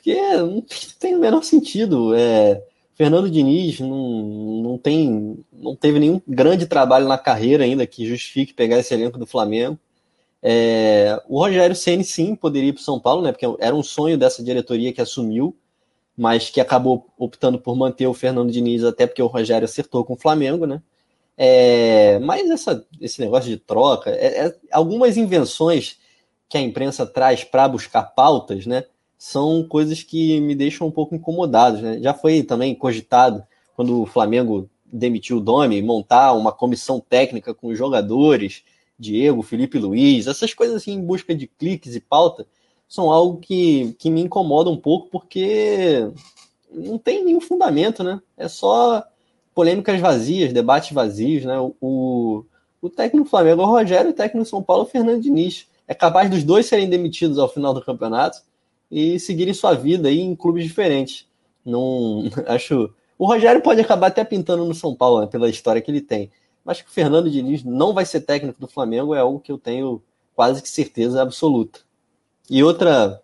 porque 0.00 0.16
não 0.36 0.64
tem 0.98 1.14
o 1.14 1.20
menor 1.20 1.44
sentido. 1.44 2.14
É, 2.14 2.62
Fernando 2.94 3.30
Diniz 3.30 3.78
não, 3.80 4.62
não, 4.62 4.78
tem, 4.78 5.44
não 5.52 5.76
teve 5.76 5.98
nenhum 5.98 6.20
grande 6.26 6.66
trabalho 6.66 7.06
na 7.06 7.18
carreira 7.18 7.64
ainda 7.64 7.86
que 7.86 8.06
justifique 8.06 8.54
pegar 8.54 8.78
esse 8.78 8.92
elenco 8.94 9.18
do 9.18 9.26
Flamengo. 9.26 9.78
É, 10.42 11.22
o 11.28 11.38
Rogério 11.38 11.76
Ceni 11.76 12.02
sim 12.02 12.34
poderia 12.34 12.70
ir 12.70 12.72
para 12.72 12.82
São 12.82 12.98
Paulo, 12.98 13.22
né? 13.22 13.30
Porque 13.30 13.46
era 13.60 13.76
um 13.76 13.82
sonho 13.82 14.16
dessa 14.16 14.42
diretoria 14.42 14.92
que 14.92 15.02
assumiu, 15.02 15.54
mas 16.16 16.48
que 16.48 16.60
acabou 16.60 17.06
optando 17.18 17.58
por 17.58 17.76
manter 17.76 18.06
o 18.06 18.14
Fernando 18.14 18.50
Diniz, 18.50 18.82
até 18.82 19.06
porque 19.06 19.22
o 19.22 19.26
Rogério 19.26 19.66
acertou 19.66 20.04
com 20.04 20.14
o 20.14 20.18
Flamengo, 20.18 20.66
né? 20.66 20.82
É, 21.36 22.18
mas 22.20 22.48
essa, 22.50 22.86
esse 23.00 23.20
negócio 23.20 23.50
de 23.50 23.58
troca, 23.58 24.10
é, 24.10 24.46
é 24.46 24.56
algumas 24.70 25.16
invenções 25.16 25.98
que 26.48 26.58
a 26.58 26.60
imprensa 26.60 27.06
traz 27.06 27.44
para 27.44 27.68
buscar 27.68 28.02
pautas, 28.02 28.66
né? 28.66 28.84
São 29.20 29.62
coisas 29.62 30.02
que 30.02 30.40
me 30.40 30.54
deixam 30.54 30.86
um 30.86 30.90
pouco 30.90 31.14
incomodados. 31.14 31.82
Né? 31.82 32.00
Já 32.00 32.14
foi 32.14 32.42
também 32.42 32.74
cogitado, 32.74 33.44
quando 33.76 34.00
o 34.00 34.06
Flamengo 34.06 34.66
demitiu 34.90 35.36
o 35.36 35.40
Domi, 35.40 35.82
montar 35.82 36.32
uma 36.32 36.50
comissão 36.50 36.98
técnica 36.98 37.52
com 37.52 37.66
os 37.66 37.76
jogadores, 37.76 38.64
Diego, 38.98 39.42
Felipe 39.42 39.78
Luiz, 39.78 40.26
essas 40.26 40.54
coisas 40.54 40.76
assim 40.76 40.92
em 40.92 41.04
busca 41.04 41.34
de 41.34 41.46
cliques 41.46 41.94
e 41.94 42.00
pauta, 42.00 42.46
são 42.88 43.10
algo 43.10 43.36
que, 43.36 43.94
que 43.98 44.08
me 44.08 44.22
incomoda 44.22 44.70
um 44.70 44.76
pouco, 44.76 45.10
porque 45.10 46.10
não 46.72 46.96
tem 46.96 47.22
nenhum 47.22 47.42
fundamento, 47.42 48.02
né? 48.02 48.22
É 48.38 48.48
só 48.48 49.04
polêmicas 49.54 50.00
vazias, 50.00 50.50
debates 50.50 50.92
vazios, 50.92 51.44
né? 51.44 51.56
O, 51.78 52.46
o 52.80 52.88
técnico 52.88 53.24
do 53.24 53.30
Flamengo 53.30 53.60
é 53.60 53.64
o 53.66 53.68
Rogério, 53.68 54.12
o 54.12 54.14
técnico 54.14 54.46
do 54.46 54.48
São 54.48 54.62
Paulo 54.62 54.84
é 54.84 54.86
o 54.86 54.90
Fernando 54.90 55.20
Diniz. 55.20 55.66
É 55.86 55.94
capaz 55.94 56.30
dos 56.30 56.42
dois 56.42 56.64
serem 56.64 56.88
demitidos 56.88 57.38
ao 57.38 57.50
final 57.50 57.74
do 57.74 57.84
campeonato 57.84 58.48
e 58.90 59.18
seguirem 59.18 59.54
sua 59.54 59.74
vida 59.74 60.08
aí 60.08 60.20
em 60.20 60.34
clubes 60.34 60.64
diferentes. 60.64 61.26
Não 61.64 62.24
acho. 62.46 62.92
O 63.18 63.26
Rogério 63.26 63.60
pode 63.60 63.80
acabar 63.80 64.08
até 64.08 64.24
pintando 64.24 64.64
no 64.64 64.74
São 64.74 64.94
Paulo, 64.94 65.20
né, 65.20 65.26
pela 65.26 65.48
história 65.48 65.80
que 65.80 65.90
ele 65.90 66.00
tem. 66.00 66.30
Mas 66.64 66.80
que 66.80 66.88
o 66.88 66.92
Fernando 66.92 67.30
Diniz 67.30 67.62
não 67.64 67.92
vai 67.92 68.04
ser 68.04 68.20
técnico 68.20 68.60
do 68.60 68.68
Flamengo 68.68 69.14
é 69.14 69.20
algo 69.20 69.40
que 69.40 69.52
eu 69.52 69.58
tenho 69.58 70.02
quase 70.34 70.62
que 70.62 70.68
certeza 70.68 71.20
absoluta. 71.20 71.80
E 72.48 72.62
outra, 72.62 73.22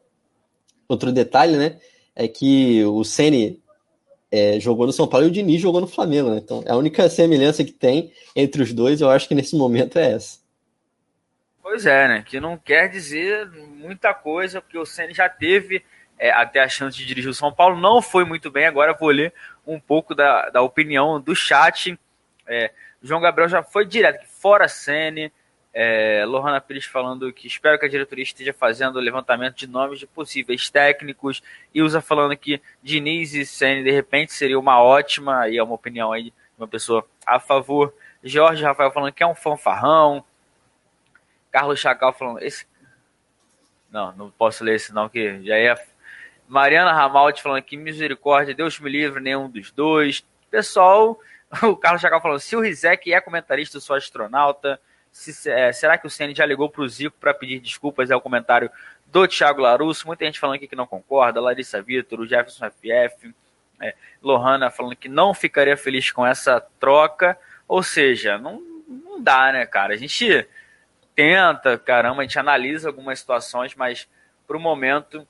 outro 0.89 1.11
detalhe, 1.13 1.57
né, 1.57 1.79
é 2.15 2.29
que 2.29 2.85
o 2.85 3.03
Ceni 3.05 3.61
é, 4.31 4.59
jogou 4.61 4.87
no 4.87 4.93
São 4.93 5.07
Paulo 5.07 5.27
e 5.27 5.31
o 5.31 5.33
Diniz 5.33 5.61
jogou 5.61 5.81
no 5.81 5.87
Flamengo, 5.87 6.31
né? 6.31 6.39
Então, 6.39 6.63
a 6.67 6.77
única 6.77 7.09
semelhança 7.09 7.65
que 7.65 7.73
tem 7.73 8.13
entre 8.35 8.63
os 8.63 8.73
dois, 8.73 9.01
eu 9.01 9.09
acho 9.09 9.29
que 9.29 9.35
nesse 9.35 9.57
momento 9.57 9.99
é 9.99 10.13
essa. 10.13 10.39
Pois 11.69 11.85
é, 11.85 12.07
né? 12.07 12.23
Que 12.25 12.39
não 12.39 12.57
quer 12.57 12.89
dizer 12.89 13.51
muita 13.51 14.15
coisa, 14.15 14.63
porque 14.63 14.79
o 14.79 14.87
Ceni 14.87 15.13
já 15.13 15.29
teve 15.29 15.85
é, 16.17 16.31
até 16.31 16.61
a 16.61 16.69
chance 16.69 16.97
de 16.97 17.05
dirigir 17.05 17.29
o 17.29 17.35
São 17.35 17.53
Paulo, 17.53 17.77
não 17.77 18.01
foi 18.01 18.25
muito 18.25 18.53
bem. 18.53 18.67
Agora 18.67 18.95
vou 18.95 19.09
ler 19.09 19.35
um 19.67 19.81
pouco 19.81 20.15
da, 20.15 20.49
da 20.49 20.63
opinião 20.63 21.21
do 21.21 21.35
chat. 21.35 21.99
É, 22.47 22.71
João 23.03 23.21
Gabriel 23.21 23.49
já 23.49 23.65
foi 23.65 23.85
direto, 23.85 24.25
fora 24.29 24.69
Ceni, 24.69 25.33
É, 25.75 26.25
Lohana 26.25 26.61
Pires 26.61 26.85
falando 26.85 27.33
que 27.33 27.49
espero 27.49 27.81
que 27.81 27.85
a 27.85 27.89
diretoria 27.89 28.23
esteja 28.23 28.55
fazendo 28.55 28.95
o 28.95 29.01
levantamento 29.01 29.57
de 29.57 29.67
nomes 29.67 29.99
de 29.99 30.07
possíveis 30.07 30.71
técnicos. 30.71 31.43
Ilza 31.75 32.01
falando 32.01 32.37
que 32.37 32.63
Diniz 32.81 33.35
e 33.35 33.45
Senna 33.45 33.83
de 33.83 33.91
repente 33.91 34.33
seria 34.33 34.57
uma 34.57 34.81
ótima, 34.81 35.49
e 35.49 35.59
é 35.59 35.63
uma 35.65 35.75
opinião 35.75 36.13
aí 36.13 36.27
de 36.27 36.33
uma 36.57 36.69
pessoa 36.69 37.05
a 37.27 37.41
favor. 37.41 37.93
Jorge 38.23 38.63
Rafael 38.63 38.93
falando 38.93 39.13
que 39.13 39.25
é 39.25 39.27
um 39.27 39.35
fanfarrão. 39.35 40.25
Carlos 41.57 41.81
Chacal 41.81 42.13
falando, 42.13 42.43
esse. 42.43 42.67
Não, 43.91 44.13
não 44.13 44.31
posso 44.31 44.63
ler 44.63 44.75
esse 44.75 44.93
não, 44.93 45.09
que 45.09 45.43
já 45.43 45.57
é. 45.57 45.75
Mariana 46.47 46.93
Ramaldi 46.93 47.41
falando 47.41 47.63
que 47.63 47.79
misericórdia, 47.79 48.55
Deus 48.55 48.79
me 48.79 48.91
livre, 48.91 49.23
nenhum 49.23 49.49
dos 49.49 49.71
dois. 49.71 50.23
Pessoal, 50.51 51.19
o 51.65 51.75
Carlos 51.75 52.03
Chacal 52.03 52.21
falando, 52.21 52.41
se 52.41 52.55
o 52.55 52.61
Rizek 52.61 53.11
é 53.11 53.23
comentarista, 53.23 53.79
eu 53.79 53.81
sou 53.81 53.97
astronauta. 53.97 54.79
Se, 55.11 55.51
é, 55.51 55.73
será 55.73 55.97
que 55.97 56.07
o 56.07 56.11
Ceni 56.11 56.35
já 56.35 56.45
ligou 56.45 56.69
para 56.69 56.83
o 56.83 56.89
Zico 56.91 57.17
para 57.19 57.33
pedir 57.33 57.59
desculpas? 57.59 58.11
É 58.11 58.17
o 58.17 58.21
comentário 58.21 58.71
do 59.07 59.27
Thiago 59.27 59.63
Larusso. 59.63 60.07
Muita 60.07 60.27
gente 60.27 60.39
falando 60.39 60.57
aqui 60.57 60.69
que 60.69 60.77
não 60.77 60.87
concorda. 60.87 61.41
Larissa 61.41 61.81
Vitor, 61.81 62.21
o 62.21 62.27
Jefferson 62.27 62.71
FF, 62.71 63.35
é, 63.81 63.95
Lohana 64.23 64.71
falando 64.71 64.95
que 64.95 65.09
não 65.09 65.33
ficaria 65.33 65.75
feliz 65.75 66.11
com 66.11 66.27
essa 66.27 66.61
troca. 66.79 67.39
Ou 67.67 67.83
seja, 67.83 68.37
não, 68.37 68.61
não 68.87 69.23
dá, 69.23 69.53
né, 69.53 69.65
cara? 69.65 69.95
A 69.95 69.97
gente 69.97 70.47
tenta, 71.17 71.79
caramba, 71.79 72.21
a 72.21 72.25
gente 72.25 72.39
analisa 72.39 72.89
algumas 72.89 73.19
situações, 73.19 73.75
mas 73.75 74.07
para 74.47 74.57
o 74.57 74.61
momento 74.61 75.27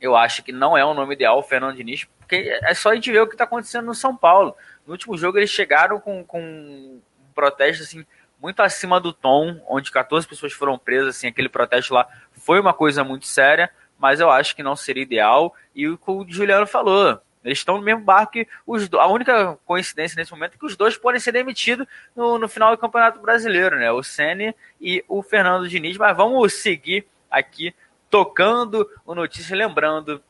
eu 0.00 0.16
acho 0.16 0.42
que 0.42 0.50
não 0.50 0.76
é 0.76 0.84
o 0.84 0.94
nome 0.94 1.14
ideal 1.14 1.38
o 1.38 1.42
Fernando 1.42 1.76
Diniz, 1.76 2.04
porque 2.18 2.58
é 2.62 2.74
só 2.74 2.90
a 2.90 2.94
gente 2.94 3.12
ver 3.12 3.20
o 3.20 3.26
que 3.26 3.34
está 3.34 3.44
acontecendo 3.44 3.86
no 3.86 3.94
São 3.94 4.16
Paulo. 4.16 4.56
No 4.86 4.92
último 4.92 5.16
jogo 5.16 5.38
eles 5.38 5.50
chegaram 5.50 6.00
com, 6.00 6.24
com 6.24 6.40
um 6.40 7.00
protesto 7.34 7.84
assim 7.84 8.04
muito 8.40 8.60
acima 8.60 9.00
do 9.00 9.12
tom, 9.12 9.58
onde 9.66 9.90
14 9.90 10.26
pessoas 10.26 10.52
foram 10.52 10.78
presas, 10.78 11.16
assim, 11.16 11.28
aquele 11.28 11.48
protesto 11.48 11.94
lá 11.94 12.06
foi 12.32 12.60
uma 12.60 12.74
coisa 12.74 13.02
muito 13.02 13.26
séria, 13.26 13.70
mas 13.98 14.20
eu 14.20 14.30
acho 14.30 14.54
que 14.54 14.62
não 14.62 14.76
seria 14.76 15.02
ideal. 15.02 15.54
E 15.74 15.88
o 15.88 15.96
que 15.96 16.10
o 16.10 16.26
Juliano 16.28 16.66
falou, 16.66 17.18
eles 17.44 17.58
estão 17.58 17.76
no 17.76 17.82
mesmo 17.82 18.02
barco 18.02 18.32
que 18.32 18.48
os 18.66 18.88
A 18.94 19.06
única 19.06 19.58
coincidência 19.66 20.16
nesse 20.16 20.32
momento 20.32 20.54
é 20.54 20.58
que 20.58 20.66
os 20.66 20.76
dois 20.76 20.96
podem 20.96 21.20
ser 21.20 21.32
demitidos 21.32 21.86
no, 22.16 22.38
no 22.38 22.48
final 22.48 22.70
do 22.70 22.78
Campeonato 22.78 23.20
Brasileiro, 23.20 23.76
né? 23.76 23.92
O 23.92 24.02
Sene 24.02 24.54
e 24.80 25.04
o 25.06 25.22
Fernando 25.22 25.68
Diniz. 25.68 25.96
Mas 25.96 26.16
vamos 26.16 26.54
seguir 26.54 27.06
aqui 27.30 27.74
tocando 28.08 28.88
o 29.04 29.14
notícia, 29.14 29.56
lembrando 29.56 30.22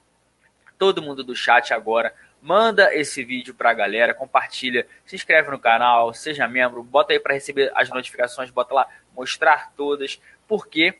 todo 0.79 1.01
mundo 1.01 1.23
do 1.23 1.37
chat 1.37 1.73
agora 1.73 2.12
manda 2.45 2.95
esse 2.95 3.25
vídeo 3.25 3.55
para 3.55 3.71
a 3.71 3.75
galera, 3.75 4.12
compartilha, 4.12 4.87
se 5.07 5.17
inscreve 5.17 5.51
no 5.51 5.59
canal, 5.59 6.12
seja 6.12 6.47
membro, 6.47 6.83
bota 6.83 7.15
aí 7.15 7.19
para 7.19 7.33
receber 7.33 7.73
as 7.75 7.89
notificações, 7.89 8.51
bota 8.51 8.75
lá 8.75 8.87
mostrar 9.17 9.73
todas, 9.75 10.21
porque 10.47 10.95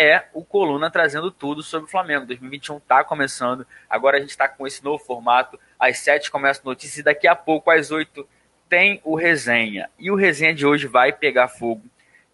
é 0.00 0.24
o 0.32 0.42
Coluna 0.42 0.90
trazendo 0.90 1.30
tudo 1.30 1.62
sobre 1.62 1.86
o 1.86 1.90
Flamengo. 1.90 2.24
2021 2.24 2.78
está 2.78 3.04
começando, 3.04 3.66
agora 3.88 4.16
a 4.16 4.20
gente 4.20 4.30
está 4.30 4.48
com 4.48 4.66
esse 4.66 4.82
novo 4.82 5.04
formato. 5.04 5.60
Às 5.78 5.98
7 5.98 6.30
começa 6.30 6.62
a 6.62 6.64
notícia 6.64 7.00
e 7.00 7.04
daqui 7.04 7.28
a 7.28 7.36
pouco, 7.36 7.70
às 7.70 7.90
8, 7.90 8.26
tem 8.66 8.98
o 9.04 9.14
resenha. 9.14 9.90
E 9.98 10.10
o 10.10 10.14
resenha 10.14 10.54
de 10.54 10.64
hoje 10.66 10.86
vai 10.86 11.12
pegar 11.12 11.48
fogo. 11.48 11.82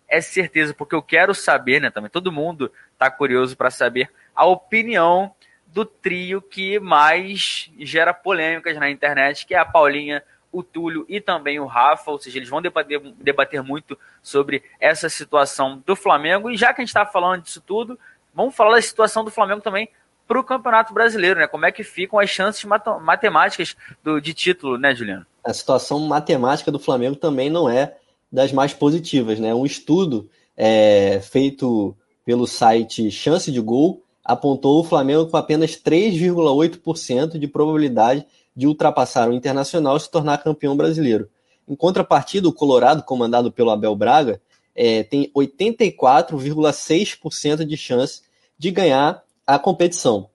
É 0.08 0.20
certeza, 0.20 0.72
porque 0.72 0.94
eu 0.94 1.02
quero 1.02 1.34
saber, 1.34 1.80
né? 1.80 1.90
Também 1.90 2.08
todo 2.08 2.30
mundo 2.30 2.70
está 2.92 3.10
curioso 3.10 3.56
para 3.56 3.68
saber 3.68 4.08
a 4.32 4.46
opinião 4.46 5.34
do 5.66 5.84
trio 5.84 6.40
que 6.40 6.78
mais 6.78 7.68
gera 7.80 8.14
polêmicas 8.14 8.76
na 8.76 8.88
internet, 8.88 9.44
que 9.44 9.56
é 9.56 9.58
a 9.58 9.64
Paulinha, 9.64 10.22
o 10.56 10.62
Túlio 10.62 11.04
e 11.08 11.20
também 11.20 11.60
o 11.60 11.66
Rafa, 11.66 12.10
ou 12.10 12.18
seja, 12.18 12.38
eles 12.38 12.48
vão 12.48 12.62
debater, 12.62 13.00
debater 13.20 13.62
muito 13.62 13.98
sobre 14.22 14.62
essa 14.80 15.08
situação 15.08 15.82
do 15.84 15.94
Flamengo. 15.94 16.50
E 16.50 16.56
já 16.56 16.72
que 16.72 16.80
a 16.80 16.84
gente 16.84 16.88
está 16.88 17.04
falando 17.04 17.42
disso 17.42 17.60
tudo, 17.60 17.98
vamos 18.34 18.54
falar 18.54 18.76
da 18.76 18.82
situação 18.82 19.24
do 19.24 19.30
Flamengo 19.30 19.60
também 19.60 19.88
para 20.26 20.40
o 20.40 20.44
Campeonato 20.44 20.92
Brasileiro, 20.92 21.38
né? 21.38 21.46
Como 21.46 21.66
é 21.66 21.72
que 21.72 21.84
ficam 21.84 22.18
as 22.18 22.30
chances 22.30 22.64
matemáticas 23.00 23.76
do, 24.02 24.20
de 24.20 24.34
título, 24.34 24.76
né, 24.76 24.94
Juliano? 24.94 25.26
A 25.44 25.52
situação 25.52 26.00
matemática 26.00 26.72
do 26.72 26.78
Flamengo 26.78 27.16
também 27.16 27.48
não 27.48 27.68
é 27.68 27.96
das 28.32 28.52
mais 28.52 28.72
positivas, 28.72 29.38
né? 29.38 29.54
Um 29.54 29.64
estudo 29.64 30.28
é, 30.56 31.20
feito 31.20 31.96
pelo 32.24 32.46
site 32.46 33.10
Chance 33.10 33.52
de 33.52 33.60
Gol 33.60 34.02
apontou 34.26 34.80
o 34.80 34.84
Flamengo 34.84 35.26
com 35.26 35.36
apenas 35.36 35.72
3,8% 35.72 37.38
de 37.38 37.46
probabilidade 37.46 38.26
de 38.54 38.66
ultrapassar 38.66 39.30
o 39.30 39.32
Internacional 39.32 39.96
e 39.96 40.00
se 40.00 40.10
tornar 40.10 40.38
campeão 40.38 40.76
brasileiro. 40.76 41.30
Em 41.68 41.76
contrapartida, 41.76 42.48
o 42.48 42.52
Colorado, 42.52 43.04
comandado 43.04 43.52
pelo 43.52 43.70
Abel 43.70 43.94
Braga, 43.94 44.42
é, 44.74 45.04
tem 45.04 45.30
84,6% 45.34 47.64
de 47.64 47.76
chance 47.76 48.22
de 48.58 48.72
ganhar 48.72 49.22
a 49.46 49.58
competição. 49.58 50.30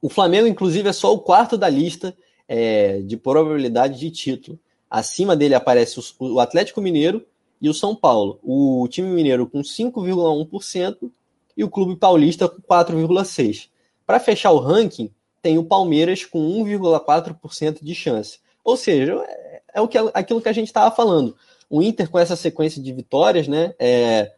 O 0.00 0.08
Flamengo, 0.08 0.46
inclusive, 0.46 0.88
é 0.88 0.92
só 0.92 1.12
o 1.12 1.18
quarto 1.18 1.58
da 1.58 1.68
lista 1.68 2.16
é, 2.48 3.00
de 3.00 3.16
probabilidade 3.16 3.98
de 3.98 4.08
título. 4.10 4.56
Acima 4.88 5.34
dele 5.36 5.54
aparece 5.54 6.00
o 6.18 6.40
Atlético 6.40 6.80
Mineiro 6.80 7.22
e 7.60 7.68
o 7.68 7.74
São 7.74 7.94
Paulo. 7.94 8.38
O 8.42 8.88
time 8.88 9.08
mineiro 9.08 9.46
com 9.46 9.60
5,1% 9.60 11.10
e 11.56 11.64
o 11.64 11.70
Clube 11.70 11.96
Paulista 11.96 12.48
com 12.48 12.60
4,6%. 12.62 13.68
Para 14.06 14.20
fechar 14.20 14.52
o 14.52 14.58
ranking, 14.58 15.10
tem 15.42 15.58
o 15.58 15.64
Palmeiras 15.64 16.24
com 16.24 16.38
1,4% 16.64 17.82
de 17.82 17.94
chance. 17.94 18.38
Ou 18.62 18.76
seja, 18.76 19.14
é, 19.26 19.62
é 19.74 19.80
o 19.80 19.88
que, 19.88 19.98
aquilo 20.12 20.40
que 20.40 20.48
a 20.48 20.52
gente 20.52 20.68
estava 20.68 20.94
falando. 20.94 21.36
O 21.68 21.82
Inter, 21.82 22.08
com 22.08 22.18
essa 22.18 22.36
sequência 22.36 22.80
de 22.80 22.92
vitórias, 22.92 23.48
né, 23.48 23.74
é, 23.78 24.32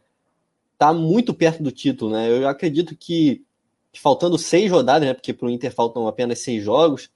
tá 0.77 0.93
muito 0.93 1.33
perto 1.33 1.61
do 1.61 1.71
título. 1.71 2.11
Né? 2.11 2.29
Eu 2.29 2.47
acredito 2.47 2.95
que, 2.95 3.43
faltando 3.93 4.37
seis 4.37 4.71
rodadas, 4.71 5.07
né, 5.07 5.13
porque 5.13 5.33
para 5.33 5.47
o 5.47 5.49
Inter 5.49 5.73
faltam 5.73 6.07
apenas 6.07 6.39
seis 6.39 6.63
jogos, 6.63 7.09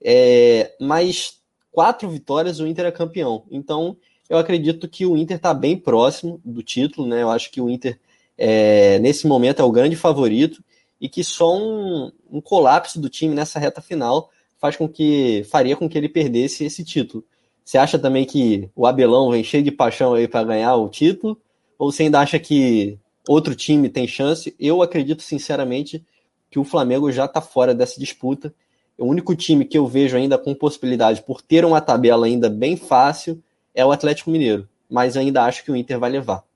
é, 0.00 0.74
mais 0.80 1.40
quatro 1.72 2.08
vitórias 2.08 2.60
o 2.60 2.66
Inter 2.66 2.86
é 2.86 2.92
campeão. 2.92 3.44
Então, 3.50 3.96
eu 4.28 4.36
acredito 4.36 4.88
que 4.88 5.06
o 5.06 5.16
Inter 5.16 5.36
está 5.36 5.54
bem 5.54 5.76
próximo 5.76 6.40
do 6.44 6.62
título. 6.62 7.08
Né? 7.08 7.22
Eu 7.22 7.30
acho 7.30 7.50
que 7.50 7.60
o 7.60 7.70
Inter 7.70 7.98
é, 8.38 9.00
nesse 9.00 9.26
momento 9.26 9.60
é 9.60 9.64
o 9.64 9.72
grande 9.72 9.96
favorito 9.96 10.62
e 11.00 11.08
que 11.08 11.24
só 11.24 11.56
um, 11.56 12.12
um, 12.30 12.40
colapso 12.40 13.00
do 13.00 13.08
time 13.08 13.34
nessa 13.34 13.58
reta 13.58 13.80
final 13.80 14.30
faz 14.58 14.76
com 14.76 14.88
que 14.88 15.44
faria 15.50 15.76
com 15.76 15.88
que 15.88 15.98
ele 15.98 16.08
perdesse 16.08 16.64
esse 16.64 16.84
título. 16.84 17.24
Você 17.64 17.76
acha 17.76 17.98
também 17.98 18.24
que 18.24 18.70
o 18.74 18.86
Abelão 18.86 19.30
vem 19.30 19.44
cheio 19.44 19.62
de 19.62 19.70
paixão 19.70 20.14
aí 20.14 20.26
para 20.26 20.44
ganhar 20.46 20.74
o 20.76 20.88
título? 20.88 21.38
Ou 21.78 21.92
você 21.92 22.04
ainda 22.04 22.20
acha 22.20 22.38
que 22.38 22.98
outro 23.28 23.54
time 23.54 23.88
tem 23.88 24.06
chance? 24.06 24.54
Eu 24.58 24.82
acredito 24.82 25.22
sinceramente 25.22 26.04
que 26.50 26.58
o 26.58 26.64
Flamengo 26.64 27.12
já 27.12 27.26
está 27.26 27.40
fora 27.40 27.74
dessa 27.74 28.00
disputa. 28.00 28.54
O 28.96 29.04
único 29.04 29.36
time 29.36 29.64
que 29.64 29.78
eu 29.78 29.86
vejo 29.86 30.16
ainda 30.16 30.38
com 30.38 30.54
possibilidade, 30.54 31.22
por 31.22 31.42
ter 31.42 31.64
uma 31.64 31.80
tabela 31.80 32.26
ainda 32.26 32.48
bem 32.48 32.76
fácil, 32.76 33.40
é 33.74 33.84
o 33.84 33.92
Atlético 33.92 34.30
Mineiro. 34.30 34.66
Mas 34.90 35.16
ainda 35.16 35.44
acho 35.44 35.62
que 35.62 35.70
o 35.70 35.76
Inter 35.76 35.98
vai 35.98 36.10
levar. 36.10 36.47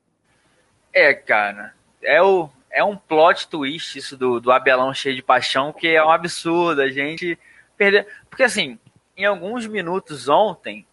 É, 0.93 1.15
cara, 1.15 1.75
é, 2.03 2.21
o, 2.23 2.51
é 2.71 2.85
um 2.85 2.97
plot 2.97 3.49
twist 3.49 3.99
isso 3.99 4.17
do, 4.17 4.41
do 4.41 4.53
Abelão 4.53 4.93
cheio 4.93 5.17
de 5.17 5.23
paixão, 5.23 5.73
que 5.73 5.89
é 5.89 6.05
um 6.05 6.11
absurdo 6.11 6.83
a 6.83 6.89
gente 6.89 7.39
perder. 7.77 8.07
Porque, 8.29 8.43
assim, 8.43 8.79
em 9.17 9.25
alguns 9.25 9.67
minutos 9.67 10.29
ontem, 10.29 10.87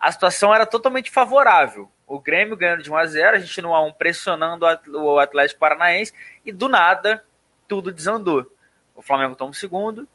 a 0.00 0.12
situação 0.12 0.54
era 0.54 0.66
totalmente 0.66 1.10
favorável. 1.10 1.90
O 2.06 2.20
Grêmio 2.20 2.56
ganhando 2.56 2.82
de 2.82 2.90
1 2.90 2.96
a 2.96 3.06
0 3.06 3.36
a 3.36 3.40
gente 3.40 3.60
no 3.60 3.74
1 3.74 3.92
pressionando 3.92 4.64
o 4.88 5.18
Atlético 5.18 5.58
Paranaense, 5.58 6.12
e 6.44 6.52
do 6.52 6.68
nada, 6.68 7.24
tudo 7.66 7.92
desandou. 7.92 8.46
O 8.94 9.02
Flamengo 9.02 9.34
toma 9.34 9.50
o 9.50 9.54
segundo, 9.54 10.08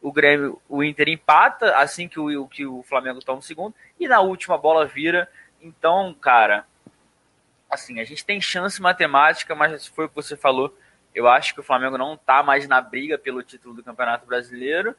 o 0.00 0.12
Grêmio, 0.12 0.60
o 0.68 0.84
Inter 0.84 1.08
empata 1.08 1.76
assim 1.76 2.06
que 2.06 2.20
o, 2.20 2.46
que 2.46 2.66
o 2.66 2.82
Flamengo 2.82 3.20
toma 3.20 3.38
o 3.38 3.42
segundo, 3.42 3.74
e 3.98 4.06
na 4.06 4.20
última 4.20 4.58
bola 4.58 4.86
vira. 4.86 5.28
Então, 5.60 6.14
cara, 6.20 6.66
assim, 7.70 8.00
a 8.00 8.04
gente 8.04 8.24
tem 8.24 8.40
chance 8.40 8.80
matemática, 8.80 9.54
mas 9.54 9.86
foi 9.86 10.06
o 10.06 10.08
que 10.08 10.14
você 10.14 10.36
falou. 10.36 10.76
Eu 11.14 11.28
acho 11.28 11.54
que 11.54 11.60
o 11.60 11.64
Flamengo 11.64 11.98
não 11.98 12.16
tá 12.16 12.42
mais 12.42 12.68
na 12.68 12.80
briga 12.80 13.18
pelo 13.18 13.42
título 13.42 13.74
do 13.74 13.82
Campeonato 13.82 14.26
Brasileiro. 14.26 14.94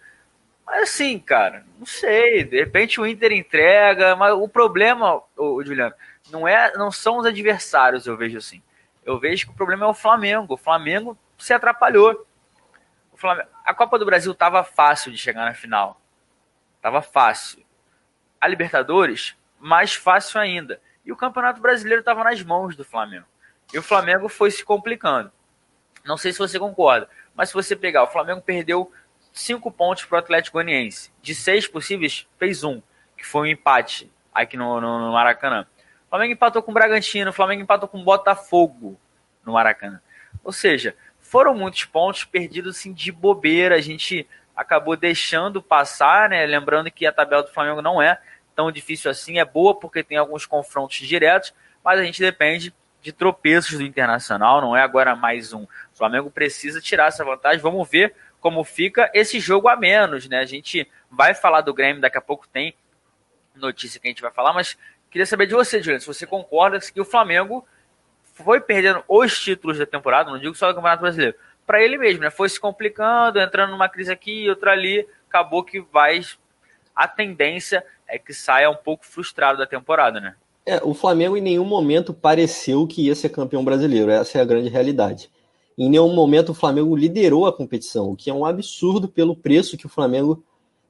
Mas 0.66 0.84
assim, 0.84 1.18
cara, 1.20 1.66
não 1.78 1.86
sei. 1.86 2.44
De 2.44 2.60
repente 2.60 3.00
o 3.00 3.08
Inter 3.08 3.32
entrega, 3.32 4.16
mas 4.16 4.34
o 4.34 4.48
problema, 4.48 5.22
o 5.36 5.64
Juliano, 5.64 5.96
não 6.30 6.48
é, 6.48 6.74
não 6.74 6.92
são 6.92 7.18
os 7.18 7.26
adversários, 7.26 8.06
eu 8.06 8.18
vejo 8.18 8.38
assim. 8.38 8.62
Eu 9.04 9.20
vejo 9.20 9.48
que 9.48 9.54
o 9.54 9.56
problema 9.56 9.86
é 9.86 9.90
o 9.90 9.94
Flamengo. 9.94 10.54
O 10.54 10.58
Flamengo 10.58 11.18
se 11.38 11.54
atrapalhou. 11.54 12.26
Flamengo, 13.20 13.50
a 13.66 13.74
Copa 13.74 14.00
do 14.00 14.06
Brasil 14.06 14.34
tava 14.34 14.64
fácil 14.64 15.12
de 15.12 15.18
chegar 15.18 15.44
na 15.44 15.54
final. 15.54 16.00
Tava 16.82 17.02
fácil. 17.02 17.62
A 18.40 18.48
Libertadores, 18.48 19.36
mais 19.60 19.94
fácil 19.94 20.40
ainda. 20.40 20.82
E 21.10 21.12
o 21.12 21.16
Campeonato 21.16 21.60
Brasileiro 21.60 22.02
estava 22.02 22.24
nas 22.24 22.44
mãos 22.44 22.76
do 22.76 22.86
Flamengo. 22.86 23.26
E 23.74 23.80
o 23.80 23.82
Flamengo 23.82 24.30
foi 24.30 24.52
se 24.52 24.64
complicando. 24.64 25.32
Não 26.06 26.18
sei 26.18 26.32
se 26.32 26.38
você 26.38 26.60
concorda, 26.60 27.10
mas 27.34 27.50
se 27.50 27.56
você 27.56 27.76
pegar, 27.76 28.04
o 28.04 28.08
Flamengo 28.08 28.44
perdeu 28.44 28.92
cinco 29.34 29.72
pontos 29.72 30.06
para 30.06 30.18
o 30.18 30.20
Atlético 30.20 30.58
Goianiense. 30.58 31.12
De 31.20 31.34
seis 31.34 31.68
possíveis, 31.68 32.28
fez 32.38 32.64
um, 32.64 32.80
que 33.18 33.26
foi 33.26 33.42
um 33.42 33.52
empate 33.52 34.12
aqui 34.32 34.56
no, 34.56 34.80
no, 34.80 35.00
no 35.00 35.14
Maracanã. 35.14 35.66
O 36.06 36.10
Flamengo 36.12 36.34
empatou 36.34 36.62
com 36.62 36.70
o 36.70 36.76
Bragantino, 36.76 37.32
o 37.32 37.34
Flamengo 37.34 37.64
empatou 37.64 37.90
com 37.90 38.00
o 38.00 38.04
Botafogo 38.04 38.96
no 39.44 39.54
Maracanã. 39.54 40.00
Ou 40.44 40.52
seja, 40.52 40.96
foram 41.20 41.56
muitos 41.56 41.86
pontos 41.86 42.24
perdidos 42.24 42.78
assim, 42.78 42.94
de 42.94 43.12
bobeira. 43.12 43.74
A 43.74 43.82
gente 43.82 44.28
acabou 44.56 44.96
deixando 44.96 45.60
passar, 45.60 46.30
né? 46.30 46.46
Lembrando 46.46 46.92
que 46.92 47.08
a 47.08 47.12
tabela 47.12 47.42
do 47.42 47.52
Flamengo 47.52 47.82
não 47.82 48.00
é 48.00 48.22
tão 48.60 48.70
difícil 48.70 49.10
assim, 49.10 49.40
é 49.40 49.46
boa 49.46 49.74
porque 49.74 50.04
tem 50.04 50.18
alguns 50.18 50.46
confrontos 50.46 50.98
diretos, 50.98 51.54
mas 51.82 51.98
a 51.98 52.04
gente 52.04 52.20
depende 52.20 52.74
de 53.02 53.14
tropeços 53.14 53.78
do 53.78 53.86
Internacional, 53.86 54.60
não 54.60 54.76
é 54.76 54.82
agora 54.82 55.16
mais 55.16 55.54
um. 55.54 55.64
O 55.64 55.68
Flamengo 55.94 56.30
precisa 56.30 56.82
tirar 56.82 57.08
essa 57.08 57.24
vantagem. 57.24 57.62
Vamos 57.62 57.90
ver 57.90 58.14
como 58.42 58.62
fica 58.66 59.10
esse 59.14 59.40
jogo 59.40 59.70
a 59.70 59.78
menos, 59.78 60.28
né? 60.28 60.40
A 60.40 60.46
gente 60.46 60.86
vai 61.10 61.34
falar 61.34 61.62
do 61.62 61.74
Grêmio, 61.74 62.02
daqui 62.02 62.18
a 62.18 62.22
pouco 62.22 62.50
tem 62.50 62.76
notícia 63.56 63.98
que 63.98 64.10
a 64.10 64.12
gente 64.12 64.22
vai 64.22 64.32
falar, 64.32 64.52
mas 64.52 64.78
queria 65.10 65.26
saber 65.26 65.46
de 65.46 65.54
você, 65.54 65.82
Juliano, 65.82 66.02
se 66.02 66.08
você 66.08 66.28
concorda 66.28 66.82
que 66.82 67.00
o 67.00 67.06
Flamengo 67.06 67.66
foi 68.34 68.60
perdendo 68.60 69.06
os 69.08 69.40
títulos 69.40 69.78
da 69.78 69.86
temporada, 69.86 70.30
não 70.30 70.38
digo 70.38 70.54
só 70.54 70.68
do 70.68 70.76
Campeonato 70.76 71.02
Brasileiro, 71.02 71.38
para 71.66 71.82
ele 71.82 71.98
mesmo, 71.98 72.24
né? 72.24 72.30
Foi 72.30 72.50
se 72.50 72.60
complicando, 72.60 73.40
entrando 73.40 73.72
numa 73.72 73.88
crise 73.88 74.12
aqui, 74.12 74.50
outra 74.50 74.74
ali, 74.74 75.08
acabou 75.30 75.64
que 75.64 75.80
vai. 75.80 76.20
A 76.94 77.08
tendência 77.08 77.86
é 78.10 78.20
que 78.20 78.34
saia 78.34 78.70
um 78.70 78.76
pouco 78.76 79.06
frustrado 79.06 79.58
da 79.58 79.66
temporada, 79.66 80.20
né? 80.20 80.36
É, 80.66 80.82
o 80.84 80.94
Flamengo 80.94 81.38
em 81.38 81.42
nenhum 81.42 81.66
momento 81.66 82.14
pareceu 82.14 82.86
que 82.86 83.04
ia 83.04 83.16
ser 83.16 83.30
campeão 83.30 83.64
brasileiro, 83.64 84.12
essa 84.12 84.38
é 84.38 84.42
a 84.42 84.46
grande 84.46 84.70
realidade. 84.70 85.30
Em 85.78 85.90
nenhum 85.90 86.14
momento 86.14 86.50
o 86.50 86.54
Flamengo 86.54 86.96
liderou 86.96 87.46
a 87.46 87.54
competição, 87.54 88.12
o 88.12 88.16
que 88.16 88.30
é 88.30 88.34
um 88.34 88.46
absurdo 88.46 89.08
pelo 89.08 89.36
preço 89.36 89.78
que 89.78 89.86
o 89.86 89.90
Flamengo 89.90 90.44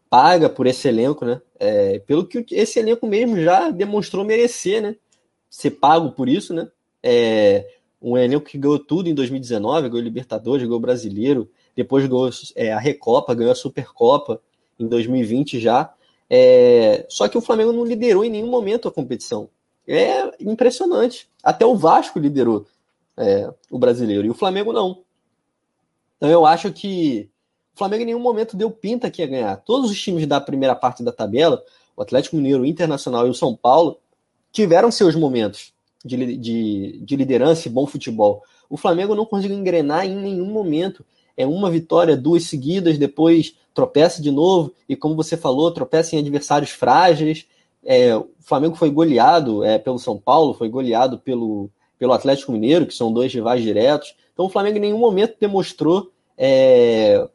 paga 0.10 0.50
por 0.50 0.66
esse 0.66 0.88
elenco, 0.88 1.24
né? 1.24 1.40
É, 1.60 2.00
pelo 2.00 2.26
que 2.26 2.44
esse 2.52 2.80
elenco 2.80 3.06
mesmo 3.06 3.40
já 3.40 3.70
demonstrou 3.70 4.26
merecer, 4.26 4.82
né? 4.82 4.96
Ser 5.50 5.72
pago 5.72 6.12
por 6.12 6.28
isso, 6.28 6.54
né? 6.54 6.68
É, 7.04 7.68
um 8.02 8.18
elenco 8.18 8.46
que 8.46 8.58
ganhou 8.58 8.80
tudo 8.80 9.08
em 9.10 9.14
2019, 9.14 9.90
ganhou 9.90 10.04
Libertadores, 10.04 10.66
ganhou 10.66 10.80
Brasileiro, 10.80 11.50
depois 11.76 12.06
ganhou 12.08 12.30
é, 12.56 12.72
a 12.72 12.80
Recopa, 12.80 13.36
ganhou 13.36 13.52
a 13.52 13.56
Supercopa 13.56 14.42
em 14.80 14.88
2020 14.88 15.60
já. 15.60 15.94
É, 16.30 17.06
só 17.10 17.28
que 17.28 17.38
o 17.38 17.42
Flamengo 17.42 17.72
não 17.72 17.84
liderou 17.84 18.24
em 18.24 18.30
nenhum 18.30 18.50
momento 18.50 18.88
a 18.88 18.92
competição. 18.92 19.50
É 19.88 20.32
impressionante. 20.40 21.28
Até 21.44 21.66
o 21.66 21.76
Vasco 21.76 22.20
liderou 22.20 22.68
é, 23.18 23.52
o 23.72 23.80
brasileiro 23.80 24.28
e 24.28 24.30
o 24.30 24.36
Flamengo 24.36 24.72
não. 24.72 25.04
Então 26.18 26.30
eu 26.30 26.46
acho 26.46 26.72
que 26.72 27.30
o 27.74 27.78
Flamengo 27.78 28.04
em 28.04 28.08
nenhum 28.08 28.20
momento 28.20 28.56
deu 28.56 28.70
pinta 28.70 29.10
que 29.10 29.22
ia 29.22 29.28
ganhar. 29.28 29.56
Todos 29.58 29.90
os 29.90 30.00
times 30.00 30.28
da 30.28 30.40
primeira 30.40 30.76
parte 30.76 31.02
da 31.02 31.12
tabela, 31.12 31.64
o 31.96 32.02
Atlético 32.02 32.36
Mineiro, 32.36 32.62
o 32.64 32.66
Internacional 32.66 33.26
e 33.26 33.30
o 33.30 33.34
São 33.34 33.56
Paulo, 33.56 33.98
tiveram 34.52 34.92
seus 34.92 35.16
momentos 35.16 35.74
de, 36.04 36.38
de, 36.38 37.00
de 37.02 37.16
liderança 37.16 37.68
e 37.68 37.72
bom 37.72 37.88
futebol. 37.88 38.44
O 38.70 38.78
Flamengo 38.78 39.16
não 39.16 39.26
conseguiu 39.26 39.58
engrenar 39.58 40.06
em 40.06 40.16
nenhum 40.16 40.46
momento. 40.46 41.06
É 41.40 41.48
uma 41.48 41.72
vitória, 41.72 42.18
duas 42.18 42.44
seguidas, 42.44 42.98
depois 42.98 43.56
tropeça 43.74 44.22
de 44.22 44.30
novo, 44.30 44.74
e 44.90 44.96
como 44.96 45.16
você 45.16 45.38
falou, 45.38 45.72
tropeça 45.72 46.14
em 46.14 46.20
adversários 46.20 46.72
frágeis. 46.72 47.48
É, 47.82 48.14
o 48.14 48.28
Flamengo 48.42 48.76
foi 48.76 48.90
goleado 48.90 49.64
é, 49.64 49.80
pelo 49.80 49.98
São 49.98 50.18
Paulo, 50.18 50.54
foi 50.54 50.68
goleado 50.68 51.18
pelo, 51.18 51.70
pelo 51.98 52.12
Atlético 52.12 52.52
Mineiro, 52.52 52.86
que 52.86 52.94
são 52.94 53.14
dois 53.14 53.34
rivais 53.34 53.64
diretos. 53.64 54.14
Então 54.34 54.48
o 54.48 54.50
Flamengo 54.50 54.80
em 54.80 54.82
nenhum 54.82 54.98
momento 54.98 55.38
demonstrou 55.40 56.12
é, 56.38 57.26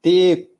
ter 0.00 0.52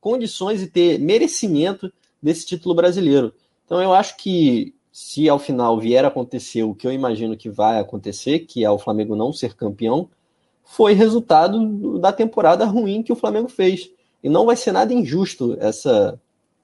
condições 0.00 0.62
e 0.62 0.66
ter 0.66 0.98
merecimento 0.98 1.92
desse 2.22 2.46
título 2.46 2.74
brasileiro. 2.74 3.34
Então 3.66 3.82
eu 3.82 3.92
acho 3.92 4.16
que 4.16 4.74
se 4.90 5.28
ao 5.28 5.38
final 5.38 5.78
vier 5.78 6.06
a 6.06 6.08
acontecer 6.08 6.62
o 6.62 6.74
que 6.74 6.86
eu 6.86 6.92
imagino 6.92 7.36
que 7.36 7.50
vai 7.50 7.78
acontecer, 7.78 8.40
que 8.40 8.64
é 8.64 8.70
o 8.70 8.78
Flamengo 8.78 9.14
não 9.14 9.30
ser 9.30 9.54
campeão, 9.54 10.08
foi 10.70 10.92
resultado 10.92 11.98
da 11.98 12.12
temporada 12.12 12.64
ruim 12.64 13.02
que 13.02 13.12
o 13.12 13.16
Flamengo 13.16 13.48
fez. 13.48 13.90
E 14.22 14.28
não 14.28 14.46
vai 14.46 14.54
ser 14.54 14.70
nada 14.70 14.94
injusto 14.94 15.56
essa, 15.60 16.16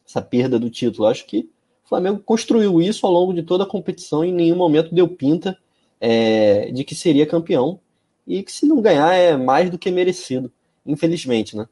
essa 0.07 0.23
perda 0.23 0.61
do 0.61 0.71
título. 0.71 1.09
Acho 1.09 1.27
que 1.27 1.51
o 1.85 1.89
Flamengo 1.89 2.21
construiu 2.21 2.81
isso 2.81 3.05
ao 3.05 3.13
longo 3.13 3.35
de 3.35 3.43
toda 3.43 3.65
a 3.65 3.69
competição 3.69 4.25
e 4.25 4.29
em 4.29 4.33
nenhum 4.33 4.55
momento 4.55 4.95
deu 4.95 5.09
pinta 5.09 5.59
é, 6.01 6.71
de 6.71 6.85
que 6.85 6.95
seria 6.95 7.27
campeão. 7.27 7.81
E 8.25 8.45
que 8.45 8.53
se 8.53 8.65
não 8.65 8.81
ganhar 8.81 9.13
é 9.13 9.37
mais 9.37 9.71
do 9.71 9.79
que 9.79 9.91
merecido, 9.91 10.53
infelizmente, 10.87 11.57
né? 11.57 11.67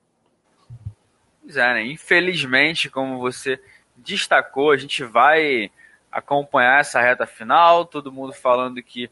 Pois 1.41 1.57
é, 1.57 1.75
né? 1.75 1.87
Infelizmente, 1.87 2.91
como 2.91 3.21
você 3.21 3.61
destacou, 3.97 4.73
a 4.73 4.77
gente 4.77 5.05
vai 5.05 5.71
acompanhar 6.11 6.81
essa 6.81 7.01
reta 7.01 7.27
final, 7.27 7.85
todo 7.85 8.13
mundo 8.13 8.33
falando 8.33 8.83
que 8.83 9.09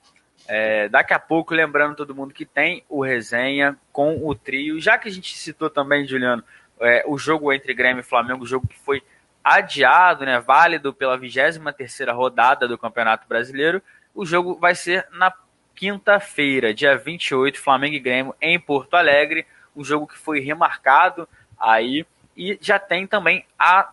é, 0.48 0.88
daqui 0.88 1.14
a 1.14 1.18
pouco, 1.18 1.54
lembrando 1.54 1.96
todo 1.96 2.14
mundo 2.14 2.34
que 2.34 2.44
tem 2.44 2.84
o 2.88 3.02
resenha 3.02 3.76
com 3.92 4.26
o 4.26 4.34
trio. 4.34 4.80
Já 4.80 4.98
que 4.98 5.08
a 5.08 5.12
gente 5.12 5.36
citou 5.36 5.70
também, 5.70 6.06
Juliano, 6.06 6.42
é, 6.80 7.04
o 7.06 7.16
jogo 7.16 7.52
entre 7.52 7.74
Grêmio 7.74 8.00
e 8.00 8.04
Flamengo, 8.04 8.44
o 8.44 8.46
jogo 8.46 8.66
que 8.66 8.78
foi 8.78 9.02
adiado, 9.42 10.24
né, 10.24 10.38
válido 10.40 10.92
pela 10.92 11.16
23 11.16 11.58
rodada 12.08 12.68
do 12.68 12.78
Campeonato 12.78 13.26
Brasileiro. 13.26 13.82
O 14.14 14.24
jogo 14.24 14.56
vai 14.56 14.74
ser 14.74 15.06
na 15.12 15.32
quinta-feira, 15.74 16.74
dia 16.74 16.96
28, 16.96 17.60
Flamengo 17.60 17.96
e 17.96 18.00
Grêmio 18.00 18.34
em 18.40 18.58
Porto 18.58 18.94
Alegre. 18.94 19.46
Um 19.74 19.82
jogo 19.82 20.06
que 20.06 20.18
foi 20.18 20.40
remarcado 20.40 21.28
aí 21.58 22.06
e 22.36 22.58
já 22.60 22.78
tem 22.78 23.06
também 23.06 23.44
a 23.58 23.90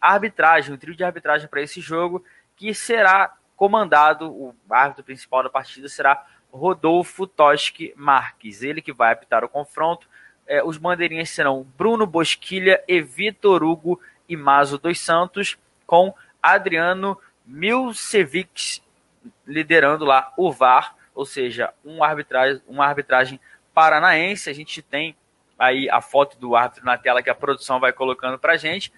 arbitragem, 0.00 0.74
o 0.74 0.78
trio 0.78 0.94
de 0.94 1.04
arbitragem 1.04 1.48
para 1.48 1.62
esse 1.62 1.80
jogo 1.80 2.24
que 2.56 2.74
será 2.74 3.34
comandado, 3.60 4.32
o 4.32 4.54
árbitro 4.70 5.04
principal 5.04 5.42
da 5.42 5.50
partida 5.50 5.86
será 5.86 6.24
Rodolfo 6.50 7.26
Toschi 7.26 7.92
Marques, 7.94 8.62
ele 8.62 8.80
que 8.80 8.90
vai 8.90 9.12
apitar 9.12 9.44
o 9.44 9.50
confronto. 9.50 10.08
É, 10.46 10.64
os 10.64 10.78
bandeirinhas 10.78 11.28
serão 11.28 11.66
Bruno 11.76 12.06
Bosquilha 12.06 12.82
e 12.88 13.02
Vitor 13.02 13.62
Hugo 13.62 14.00
e 14.26 14.34
Mazo 14.34 14.78
dos 14.78 14.98
Santos, 14.98 15.58
com 15.86 16.14
Adriano 16.42 17.18
Milcevic 17.44 18.80
liderando 19.46 20.06
lá 20.06 20.32
o 20.38 20.50
VAR, 20.50 20.96
ou 21.14 21.26
seja, 21.26 21.74
um 21.84 22.02
arbitragem, 22.02 22.62
uma 22.66 22.86
arbitragem 22.86 23.38
paranaense. 23.74 24.48
A 24.48 24.54
gente 24.54 24.80
tem 24.80 25.14
aí 25.58 25.86
a 25.90 26.00
foto 26.00 26.38
do 26.38 26.56
árbitro 26.56 26.82
na 26.82 26.96
tela 26.96 27.22
que 27.22 27.28
a 27.28 27.34
produção 27.34 27.78
vai 27.78 27.92
colocando 27.92 28.38
para 28.38 28.56
gente 28.56 28.90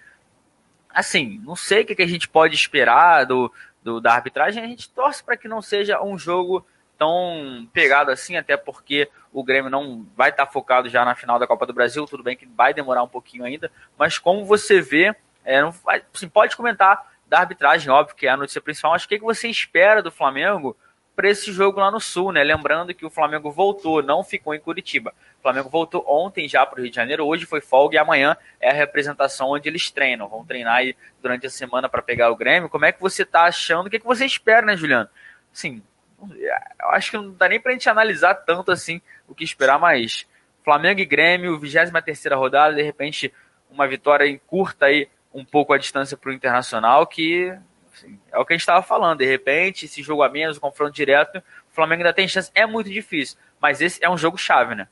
assim, 0.93 1.41
não 1.43 1.55
sei 1.55 1.81
o 1.81 1.85
que, 1.85 2.01
a 2.01 2.07
gente 2.07 2.27
pode 2.27 2.53
esperar 2.53 3.25
do, 3.25 3.51
do 3.83 3.99
da 3.99 4.13
arbitragem. 4.13 4.63
A 4.63 4.67
gente 4.67 4.89
torce 4.89 5.23
para 5.23 5.37
que 5.37 5.47
não 5.47 5.61
seja 5.61 6.01
um 6.01 6.17
jogo 6.17 6.65
tão 6.97 7.67
pegado 7.73 8.11
assim, 8.11 8.37
até 8.37 8.55
porque 8.55 9.09
o 9.31 9.43
Grêmio 9.43 9.69
não 9.69 10.05
vai 10.15 10.29
estar 10.29 10.45
tá 10.45 10.51
focado 10.51 10.89
já 10.89 11.03
na 11.03 11.15
final 11.15 11.37
da 11.37 11.47
Copa 11.47 11.65
do 11.65 11.73
Brasil. 11.73 12.05
Tudo 12.05 12.23
bem 12.23 12.37
que 12.37 12.45
vai 12.45 12.73
demorar 12.73 13.03
um 13.03 13.07
pouquinho 13.07 13.43
ainda, 13.43 13.71
mas 13.97 14.17
como 14.17 14.45
você 14.45 14.81
vê, 14.81 15.15
é, 15.43 15.61
não, 15.61 15.73
assim, 16.13 16.29
pode 16.29 16.55
comentar 16.55 17.11
da 17.27 17.39
arbitragem, 17.39 17.89
óbvio 17.91 18.15
que 18.15 18.27
é 18.27 18.29
a 18.29 18.37
notícia 18.37 18.61
principal. 18.61 18.91
Mas 18.91 19.03
o 19.03 19.07
que, 19.07 19.17
que 19.17 19.25
você 19.25 19.47
espera 19.47 20.01
do 20.01 20.11
Flamengo 20.11 20.77
para 21.15 21.29
esse 21.29 21.51
jogo 21.51 21.79
lá 21.79 21.91
no 21.91 21.99
Sul, 21.99 22.31
né? 22.31 22.43
Lembrando 22.43 22.93
que 22.93 23.05
o 23.05 23.09
Flamengo 23.09 23.51
voltou, 23.51 24.01
não 24.01 24.23
ficou 24.23 24.53
em 24.53 24.59
Curitiba. 24.59 25.13
O 25.39 25.41
Flamengo 25.41 25.69
voltou 25.69 26.03
ontem 26.07 26.47
já 26.47 26.65
para 26.65 26.79
o 26.79 26.81
Rio 26.81 26.89
de 26.89 26.95
Janeiro, 26.95 27.25
hoje 27.25 27.45
foi 27.45 27.61
folga 27.61 27.95
e 27.95 27.99
amanhã 27.99 28.35
é 28.59 28.69
a 28.69 28.73
representação 28.73 29.49
onde 29.49 29.69
eles 29.69 29.91
treinam. 29.91 30.27
Vão 30.27 30.45
treinar 30.45 30.77
aí 30.77 30.95
durante 31.21 31.45
a 31.45 31.49
semana 31.49 31.87
para 31.87 32.01
pegar 32.01 32.31
o 32.31 32.35
Grêmio. 32.35 32.69
Como 32.69 32.85
é 32.85 32.91
que 32.91 33.01
você 33.01 33.23
está 33.23 33.43
achando? 33.43 33.87
O 33.87 33.89
que, 33.89 33.97
é 33.97 33.99
que 33.99 34.05
você 34.05 34.25
espera, 34.25 34.65
né, 34.65 34.75
Juliano? 34.75 35.07
Sim, 35.51 35.83
eu 36.31 36.89
acho 36.89 37.11
que 37.11 37.17
não 37.17 37.31
dá 37.31 37.47
nem 37.47 37.59
para 37.59 37.71
a 37.71 37.73
gente 37.73 37.89
analisar 37.89 38.33
tanto 38.35 38.71
assim 38.71 39.01
o 39.27 39.35
que 39.35 39.43
esperar, 39.43 39.79
mas 39.79 40.25
Flamengo 40.63 40.99
e 40.99 41.05
Grêmio, 41.05 41.59
23 41.59 42.33
rodada, 42.33 42.73
de 42.73 42.81
repente 42.81 43.33
uma 43.69 43.87
vitória 43.87 44.25
em 44.25 44.37
curta 44.37 44.85
aí 44.85 45.07
um 45.33 45.43
pouco 45.43 45.73
a 45.73 45.77
distância 45.77 46.15
para 46.15 46.29
o 46.29 46.33
Internacional, 46.33 47.07
que 47.07 47.57
Assim, 47.93 48.19
é 48.31 48.37
o 48.37 48.45
que 48.45 48.53
a 48.53 48.55
gente 48.55 48.61
estava 48.61 48.81
falando. 48.81 49.19
De 49.19 49.25
repente, 49.25 49.85
esse 49.85 50.01
jogo 50.01 50.23
a 50.23 50.29
menos, 50.29 50.57
o 50.57 50.61
confronto 50.61 50.91
direto, 50.91 51.37
o 51.37 51.75
Flamengo 51.75 52.01
ainda 52.01 52.13
tem 52.13 52.27
chance. 52.27 52.51
É 52.55 52.65
muito 52.65 52.89
difícil. 52.89 53.37
Mas 53.61 53.81
esse 53.81 54.03
é 54.03 54.09
um 54.09 54.17
jogo 54.17 54.37
chave, 54.37 54.75
né? 54.75 54.87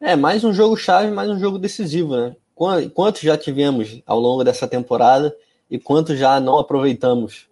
É, 0.00 0.16
mais 0.16 0.44
um 0.44 0.52
jogo 0.52 0.76
chave, 0.76 1.10
mais 1.10 1.28
um 1.28 1.38
jogo 1.38 1.58
decisivo, 1.58 2.16
né? 2.16 2.36
Quantos 2.94 3.22
já 3.22 3.36
tivemos 3.36 4.00
ao 4.06 4.18
longo 4.18 4.44
dessa 4.44 4.68
temporada 4.68 5.34
e 5.68 5.78
quantos 5.78 6.18
já 6.18 6.38
não 6.38 6.58
aproveitamos? 6.58 7.48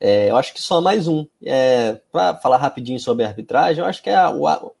É, 0.00 0.30
eu 0.30 0.36
acho 0.36 0.52
que 0.52 0.60
só 0.60 0.80
mais 0.80 1.06
um. 1.06 1.26
É, 1.44 2.00
Para 2.10 2.34
falar 2.36 2.56
rapidinho 2.56 2.98
sobre 2.98 3.24
a 3.24 3.28
arbitragem, 3.28 3.82
eu 3.82 3.88
acho 3.88 4.02
que 4.02 4.10
é 4.10 4.16
a, 4.16 4.30
o, 4.30 4.72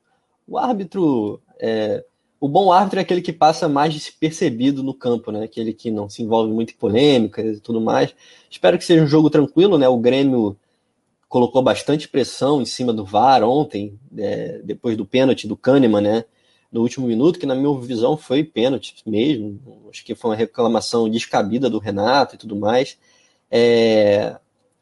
o 0.48 0.58
árbitro 0.58 1.40
é, 1.58 2.04
o 2.40 2.48
bom 2.48 2.72
árbitro 2.72 2.98
é 2.98 3.02
aquele 3.02 3.20
que 3.20 3.34
passa 3.34 3.68
mais 3.68 3.92
despercebido 3.92 4.82
no 4.82 4.94
campo, 4.94 5.30
né? 5.30 5.44
Aquele 5.44 5.74
que 5.74 5.90
não 5.90 6.08
se 6.08 6.22
envolve 6.22 6.50
muito 6.50 6.72
em 6.72 6.76
polêmicas 6.76 7.58
e 7.58 7.60
tudo 7.60 7.80
mais. 7.82 8.14
Espero 8.50 8.78
que 8.78 8.84
seja 8.84 9.04
um 9.04 9.06
jogo 9.06 9.28
tranquilo, 9.28 9.76
né? 9.76 9.86
O 9.86 9.98
Grêmio 9.98 10.56
colocou 11.28 11.62
bastante 11.62 12.08
pressão 12.08 12.62
em 12.62 12.64
cima 12.64 12.94
do 12.94 13.04
VAR 13.04 13.44
ontem, 13.44 13.98
é, 14.16 14.60
depois 14.64 14.96
do 14.96 15.04
pênalti 15.04 15.46
do 15.46 15.56
Kahneman, 15.56 16.00
né? 16.00 16.24
No 16.72 16.80
último 16.80 17.06
minuto, 17.06 17.38
que 17.38 17.46
na 17.46 17.54
minha 17.54 17.78
visão 17.78 18.16
foi 18.16 18.42
pênalti 18.42 18.94
mesmo. 19.06 19.60
Acho 19.90 20.02
que 20.04 20.14
foi 20.14 20.30
uma 20.30 20.36
reclamação 20.36 21.10
descabida 21.10 21.68
do 21.68 21.78
Renato 21.78 22.36
e 22.36 22.38
tudo 22.38 22.56
mais. 22.56 22.96
É... 23.50 24.36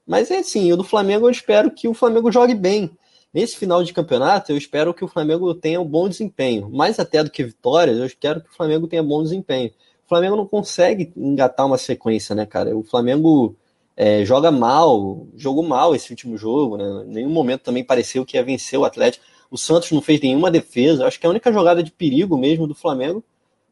Mas 0.07 0.31
é 0.31 0.39
assim, 0.39 0.73
o 0.73 0.77
do 0.77 0.85
Flamengo 0.85 1.27
eu 1.27 1.31
espero 1.31 1.71
que 1.71 1.89
o 1.89 1.95
Flamengo 1.95 2.31
jogue 2.31 2.55
bem. 2.55 2.91
Nesse 3.33 3.57
final 3.57 3.83
de 3.85 3.93
campeonato, 3.93 4.53
eu 4.53 4.57
espero 4.57 4.95
que 4.95 5.05
o 5.05 5.09
Flamengo 5.09 5.55
tenha 5.55 5.81
um 5.81 5.85
bom 5.85 6.09
desempenho. 6.09 6.71
Mais 6.71 6.99
até 6.99 7.23
do 7.23 7.31
que 7.31 7.45
vitórias, 7.45 7.99
eu 7.99 8.07
espero 8.07 8.41
que 8.41 8.49
o 8.49 8.55
Flamengo 8.55 8.87
tenha 8.87 9.03
bom 9.03 9.23
desempenho. 9.23 9.71
O 10.07 10.09
Flamengo 10.09 10.37
não 10.37 10.47
consegue 10.47 11.13
engatar 11.15 11.67
uma 11.67 11.77
sequência, 11.77 12.35
né, 12.35 12.47
cara? 12.47 12.75
O 12.77 12.83
Flamengo 12.83 13.55
é, 13.95 14.25
joga 14.25 14.51
mal, 14.51 15.27
jogou 15.37 15.63
mal 15.63 15.95
esse 15.95 16.11
último 16.11 16.39
jogo, 16.39 16.79
né? 16.79 17.05
Em 17.05 17.15
nenhum 17.15 17.31
momento 17.31 17.63
também 17.63 17.85
pareceu 17.85 18.25
que 18.25 18.37
ia 18.37 18.43
vencer 18.45 18.79
o 18.79 18.85
Atlético. 18.85 19.25
O 19.51 19.59
Santos 19.59 19.91
não 19.93 20.01
fez 20.01 20.21
nenhuma 20.21 20.51
defesa. 20.51 21.07
Acho 21.07 21.21
que 21.21 21.27
a 21.27 21.31
única 21.31 21.53
jogada 21.53 21.83
de 21.83 21.91
perigo 21.91 22.39
mesmo 22.39 22.67
do 22.67 22.75
Flamengo 22.75 23.23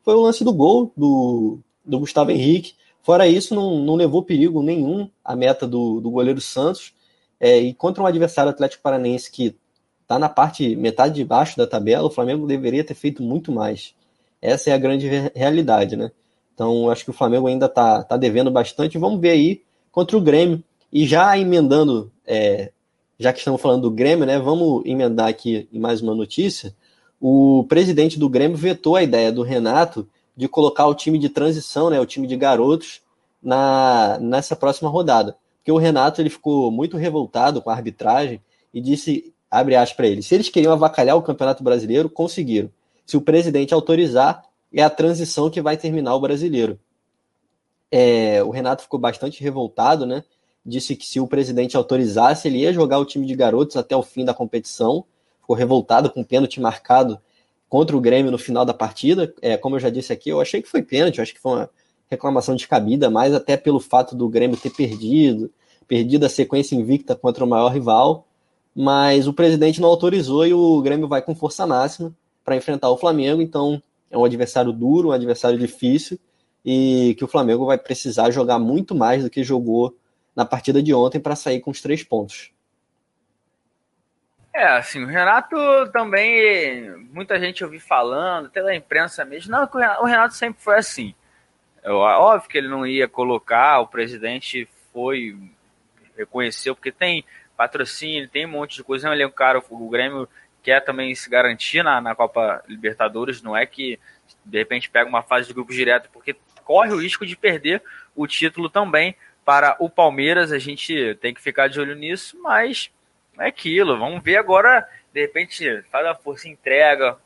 foi 0.02 0.14
o 0.14 0.20
lance 0.20 0.44
do 0.44 0.52
gol 0.52 0.92
do, 0.96 1.60
do 1.84 1.98
Gustavo 1.98 2.30
Henrique. 2.30 2.74
Fora 3.02 3.26
isso, 3.26 3.54
não, 3.54 3.78
não 3.78 3.94
levou 3.94 4.22
perigo 4.22 4.62
nenhum 4.62 5.08
a 5.24 5.34
meta 5.34 5.66
do, 5.66 6.00
do 6.00 6.10
goleiro 6.10 6.40
Santos. 6.40 6.92
É, 7.38 7.58
e 7.58 7.74
contra 7.74 8.02
um 8.02 8.06
adversário 8.06 8.50
Atlético 8.50 8.82
Paranaense 8.82 9.30
que 9.30 9.56
está 10.02 10.18
na 10.18 10.28
parte 10.28 10.74
metade 10.76 11.14
de 11.14 11.24
baixo 11.24 11.56
da 11.56 11.66
tabela, 11.66 12.06
o 12.06 12.10
Flamengo 12.10 12.46
deveria 12.46 12.84
ter 12.84 12.94
feito 12.94 13.22
muito 13.22 13.52
mais. 13.52 13.94
Essa 14.40 14.70
é 14.70 14.72
a 14.72 14.78
grande 14.78 15.08
realidade, 15.34 15.96
né? 15.96 16.10
Então, 16.54 16.88
acho 16.90 17.04
que 17.04 17.10
o 17.10 17.14
Flamengo 17.14 17.46
ainda 17.48 17.66
está 17.66 18.02
tá 18.02 18.16
devendo 18.16 18.50
bastante. 18.50 18.96
Vamos 18.96 19.20
ver 19.20 19.30
aí 19.30 19.62
contra 19.90 20.16
o 20.16 20.20
Grêmio. 20.20 20.62
E 20.92 21.06
já 21.06 21.36
emendando, 21.36 22.10
é, 22.26 22.70
já 23.18 23.32
que 23.32 23.40
estamos 23.40 23.60
falando 23.60 23.82
do 23.82 23.90
Grêmio, 23.90 24.24
né? 24.24 24.38
Vamos 24.38 24.84
emendar 24.86 25.28
aqui 25.28 25.68
em 25.72 25.78
mais 25.78 26.00
uma 26.00 26.14
notícia. 26.14 26.74
O 27.20 27.64
presidente 27.68 28.18
do 28.18 28.28
Grêmio 28.28 28.56
vetou 28.56 28.96
a 28.96 29.02
ideia 29.02 29.32
do 29.32 29.42
Renato 29.42 30.08
de 30.36 30.48
colocar 30.48 30.86
o 30.86 30.94
time 30.94 31.18
de 31.18 31.28
transição, 31.28 31.90
né? 31.90 32.00
O 32.00 32.06
time 32.06 32.26
de 32.26 32.36
garotos 32.36 33.00
na, 33.42 34.18
nessa 34.20 34.54
próxima 34.54 34.88
rodada 34.88 35.36
porque 35.66 35.72
o 35.72 35.78
Renato 35.78 36.22
ele 36.22 36.30
ficou 36.30 36.70
muito 36.70 36.96
revoltado 36.96 37.60
com 37.60 37.70
a 37.70 37.72
arbitragem 37.72 38.40
e 38.72 38.80
disse, 38.80 39.34
abre 39.50 39.74
aspas 39.74 39.96
para 39.96 40.06
ele, 40.06 40.22
se 40.22 40.32
eles 40.32 40.48
queriam 40.48 40.72
avacalhar 40.72 41.16
o 41.16 41.22
Campeonato 41.22 41.64
Brasileiro, 41.64 42.08
conseguiram. 42.08 42.70
Se 43.04 43.16
o 43.16 43.20
presidente 43.20 43.74
autorizar, 43.74 44.44
é 44.72 44.80
a 44.80 44.88
transição 44.88 45.50
que 45.50 45.60
vai 45.60 45.76
terminar 45.76 46.14
o 46.14 46.20
brasileiro. 46.20 46.78
É, 47.90 48.40
o 48.44 48.50
Renato 48.50 48.84
ficou 48.84 49.00
bastante 49.00 49.42
revoltado, 49.42 50.06
né? 50.06 50.22
Disse 50.64 50.94
que 50.94 51.04
se 51.04 51.18
o 51.18 51.26
presidente 51.26 51.76
autorizasse, 51.76 52.46
ele 52.46 52.58
ia 52.58 52.72
jogar 52.72 53.00
o 53.00 53.04
time 53.04 53.26
de 53.26 53.34
garotos 53.34 53.76
até 53.76 53.96
o 53.96 54.04
fim 54.04 54.24
da 54.24 54.32
competição. 54.32 55.04
Ficou 55.40 55.56
revoltado 55.56 56.10
com 56.10 56.20
o 56.20 56.24
pênalti 56.24 56.60
marcado 56.60 57.20
contra 57.68 57.96
o 57.96 58.00
Grêmio 58.00 58.30
no 58.30 58.38
final 58.38 58.64
da 58.64 58.72
partida. 58.72 59.34
É, 59.42 59.56
como 59.56 59.74
eu 59.74 59.80
já 59.80 59.90
disse 59.90 60.12
aqui, 60.12 60.30
eu 60.30 60.40
achei 60.40 60.62
que 60.62 60.68
foi 60.68 60.80
pênalti, 60.80 61.20
acho 61.20 61.34
que 61.34 61.40
foi 61.40 61.56
uma 61.56 61.70
reclamação 62.10 62.54
descabida, 62.54 63.10
mais 63.10 63.34
até 63.34 63.56
pelo 63.56 63.80
fato 63.80 64.14
do 64.14 64.28
Grêmio 64.28 64.56
ter 64.56 64.70
perdido, 64.70 65.50
perdido 65.86 66.26
a 66.26 66.28
sequência 66.28 66.74
invicta 66.74 67.14
contra 67.14 67.44
o 67.44 67.48
maior 67.48 67.68
rival, 67.68 68.26
mas 68.74 69.26
o 69.26 69.32
presidente 69.32 69.80
não 69.80 69.88
autorizou 69.88 70.46
e 70.46 70.52
o 70.52 70.80
Grêmio 70.82 71.08
vai 71.08 71.22
com 71.22 71.34
força 71.34 71.66
máxima 71.66 72.14
para 72.44 72.56
enfrentar 72.56 72.90
o 72.90 72.96
Flamengo, 72.96 73.42
então 73.42 73.82
é 74.10 74.16
um 74.16 74.24
adversário 74.24 74.72
duro, 74.72 75.08
um 75.08 75.12
adversário 75.12 75.58
difícil 75.58 76.18
e 76.64 77.14
que 77.16 77.24
o 77.24 77.28
Flamengo 77.28 77.64
vai 77.64 77.78
precisar 77.78 78.30
jogar 78.30 78.58
muito 78.58 78.94
mais 78.94 79.22
do 79.22 79.30
que 79.30 79.44
jogou 79.44 79.96
na 80.34 80.44
partida 80.44 80.82
de 80.82 80.92
ontem 80.92 81.20
para 81.20 81.36
sair 81.36 81.60
com 81.60 81.70
os 81.70 81.80
três 81.80 82.02
pontos. 82.02 82.52
É, 84.52 84.66
assim, 84.68 85.04
o 85.04 85.06
Renato 85.06 85.56
também, 85.92 86.90
muita 87.12 87.38
gente 87.38 87.62
ouvi 87.62 87.78
falando, 87.78 88.46
até 88.46 88.62
da 88.62 88.74
imprensa 88.74 89.24
mesmo, 89.24 89.52
não, 89.52 89.68
o 90.00 90.06
Renato 90.06 90.34
sempre 90.34 90.62
foi 90.62 90.76
assim. 90.76 91.14
Óbvio 91.92 92.48
que 92.48 92.58
ele 92.58 92.68
não 92.68 92.86
ia 92.86 93.06
colocar, 93.06 93.80
o 93.80 93.86
presidente 93.86 94.68
foi, 94.92 95.36
reconheceu, 96.16 96.74
porque 96.74 96.90
tem 96.90 97.24
patrocínio, 97.56 98.28
tem 98.28 98.46
um 98.46 98.50
monte 98.50 98.76
de 98.76 98.84
coisa. 98.84 99.10
Ele 99.10 99.22
é 99.22 99.26
um 99.26 99.30
cara, 99.30 99.62
o 99.70 99.88
Grêmio 99.88 100.28
quer 100.62 100.80
também 100.80 101.14
se 101.14 101.30
garantir 101.30 101.82
na, 101.82 102.00
na 102.00 102.14
Copa 102.14 102.62
Libertadores, 102.66 103.40
não 103.40 103.56
é 103.56 103.64
que 103.64 104.00
de 104.44 104.58
repente 104.58 104.90
pega 104.90 105.08
uma 105.08 105.22
fase 105.22 105.46
de 105.46 105.54
grupo 105.54 105.72
direto, 105.72 106.10
porque 106.12 106.34
corre 106.64 106.92
o 106.92 107.00
risco 107.00 107.24
de 107.24 107.36
perder 107.36 107.82
o 108.14 108.26
título 108.26 108.68
também 108.68 109.14
para 109.44 109.76
o 109.78 109.88
Palmeiras. 109.88 110.50
A 110.50 110.58
gente 110.58 111.14
tem 111.20 111.32
que 111.32 111.40
ficar 111.40 111.68
de 111.68 111.78
olho 111.78 111.94
nisso, 111.94 112.36
mas 112.42 112.90
é 113.38 113.46
aquilo. 113.46 113.96
Vamos 113.96 114.22
ver 114.22 114.36
agora, 114.36 114.88
de 115.12 115.20
repente, 115.20 115.82
faz 115.90 116.04
a 116.04 116.14
força 116.14 116.48
entrega, 116.48 117.16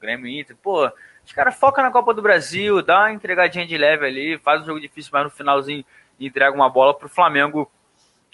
Grêmio 0.00 0.28
Inter, 0.28 0.54
pô, 0.62 0.90
os 1.24 1.32
caras 1.32 1.54
focam 1.54 1.82
na 1.82 1.90
Copa 1.90 2.12
do 2.12 2.22
Brasil, 2.22 2.82
dá 2.82 3.00
uma 3.00 3.12
entregadinha 3.12 3.66
de 3.66 3.76
leve 3.76 4.06
ali, 4.06 4.38
faz 4.38 4.62
um 4.62 4.66
jogo 4.66 4.80
difícil, 4.80 5.10
mas 5.12 5.24
no 5.24 5.30
finalzinho 5.30 5.84
entrega 6.18 6.54
uma 6.54 6.68
bola 6.68 6.94
pro 6.94 7.08
Flamengo 7.08 7.70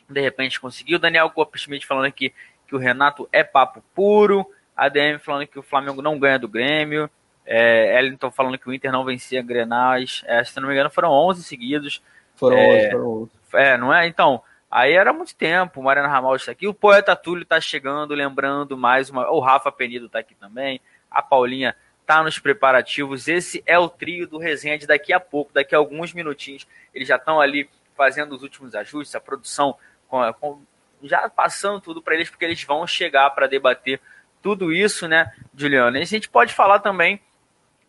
de 0.09 0.21
repente 0.21 0.61
conseguir. 0.61 0.97
O 0.97 0.99
Daniel 0.99 1.33
Schmidt 1.55 1.87
falando 1.87 2.07
aqui 2.07 2.35
que 2.67 2.75
o 2.75 2.79
Renato 2.79 3.29
é 3.33 3.43
papo 3.43 3.83
puro. 3.95 4.47
A 4.77 4.89
DM 4.89 5.19
falando 5.19 5.47
que 5.47 5.59
o 5.59 5.63
Flamengo 5.63 6.03
não 6.03 6.19
ganha 6.19 6.39
do 6.39 6.49
Grêmio. 6.49 7.11
É, 7.45 7.99
Ellington 7.99 8.31
falando 8.31 8.59
que 8.59 8.69
o 8.69 8.73
Inter 8.73 8.93
não 8.93 9.05
vencia 9.05 9.43
Grenais. 9.43 10.23
É, 10.27 10.43
se 10.43 10.59
não 10.61 10.69
me 10.69 10.75
engano, 10.75 10.91
foram 10.91 11.11
11 11.11 11.43
seguidos. 11.43 12.03
Foram 12.35 12.57
é, 12.57 12.87
11, 12.87 12.91
foram 12.91 13.09
11. 13.23 13.31
É, 13.55 13.77
não 13.77 13.93
é? 13.93 14.07
Então, 14.07 14.43
aí 14.71 14.93
era 14.93 15.13
muito 15.13 15.35
tempo. 15.35 15.81
O 15.81 15.85
Mariano 15.85 16.09
Ramal 16.09 16.37
está 16.37 16.53
aqui. 16.53 16.67
O 16.67 16.75
Poeta 16.75 17.15
Túlio 17.15 17.43
está 17.43 17.61
chegando, 17.61 18.15
lembrando 18.15 18.77
mais 18.77 19.11
uma. 19.11 19.31
O 19.31 19.41
Rafa 19.41 19.71
Penido 19.71 20.07
está 20.07 20.21
aqui 20.21 20.35
também. 20.35 20.81
A 21.11 21.21
Paulinha 21.23 21.75
está 22.11 22.25
nos 22.25 22.41
preparativos. 22.41 23.29
Esse 23.29 23.63
é 23.65 23.79
o 23.79 23.89
trio 23.89 24.27
do 24.27 24.37
resenha 24.37 24.77
de 24.77 24.85
daqui 24.85 25.13
a 25.13 25.21
pouco, 25.21 25.53
daqui 25.53 25.77
a 25.77 25.79
alguns 25.79 26.13
minutinhos. 26.13 26.67
Eles 26.93 27.07
já 27.07 27.15
estão 27.15 27.41
ali 27.41 27.71
fazendo 27.97 28.35
os 28.35 28.43
últimos 28.43 28.75
ajustes, 28.75 29.15
a 29.15 29.21
produção 29.21 29.77
com, 30.09 30.33
com, 30.35 30.63
já 31.05 31.29
passando 31.31 31.81
tudo 31.81 32.03
para 32.03 32.17
eles, 32.17 32.29
porque 32.29 32.45
eles 32.45 32.63
vão 32.65 32.85
chegar 32.85 33.31
para 33.31 33.47
debater 33.47 34.01
tudo 34.43 34.73
isso, 34.73 35.07
né, 35.07 35.33
Juliana? 35.55 35.99
E 35.99 36.03
a 36.03 36.07
gente 36.07 36.29
pode 36.29 36.53
falar 36.53 36.81
também 36.81 37.21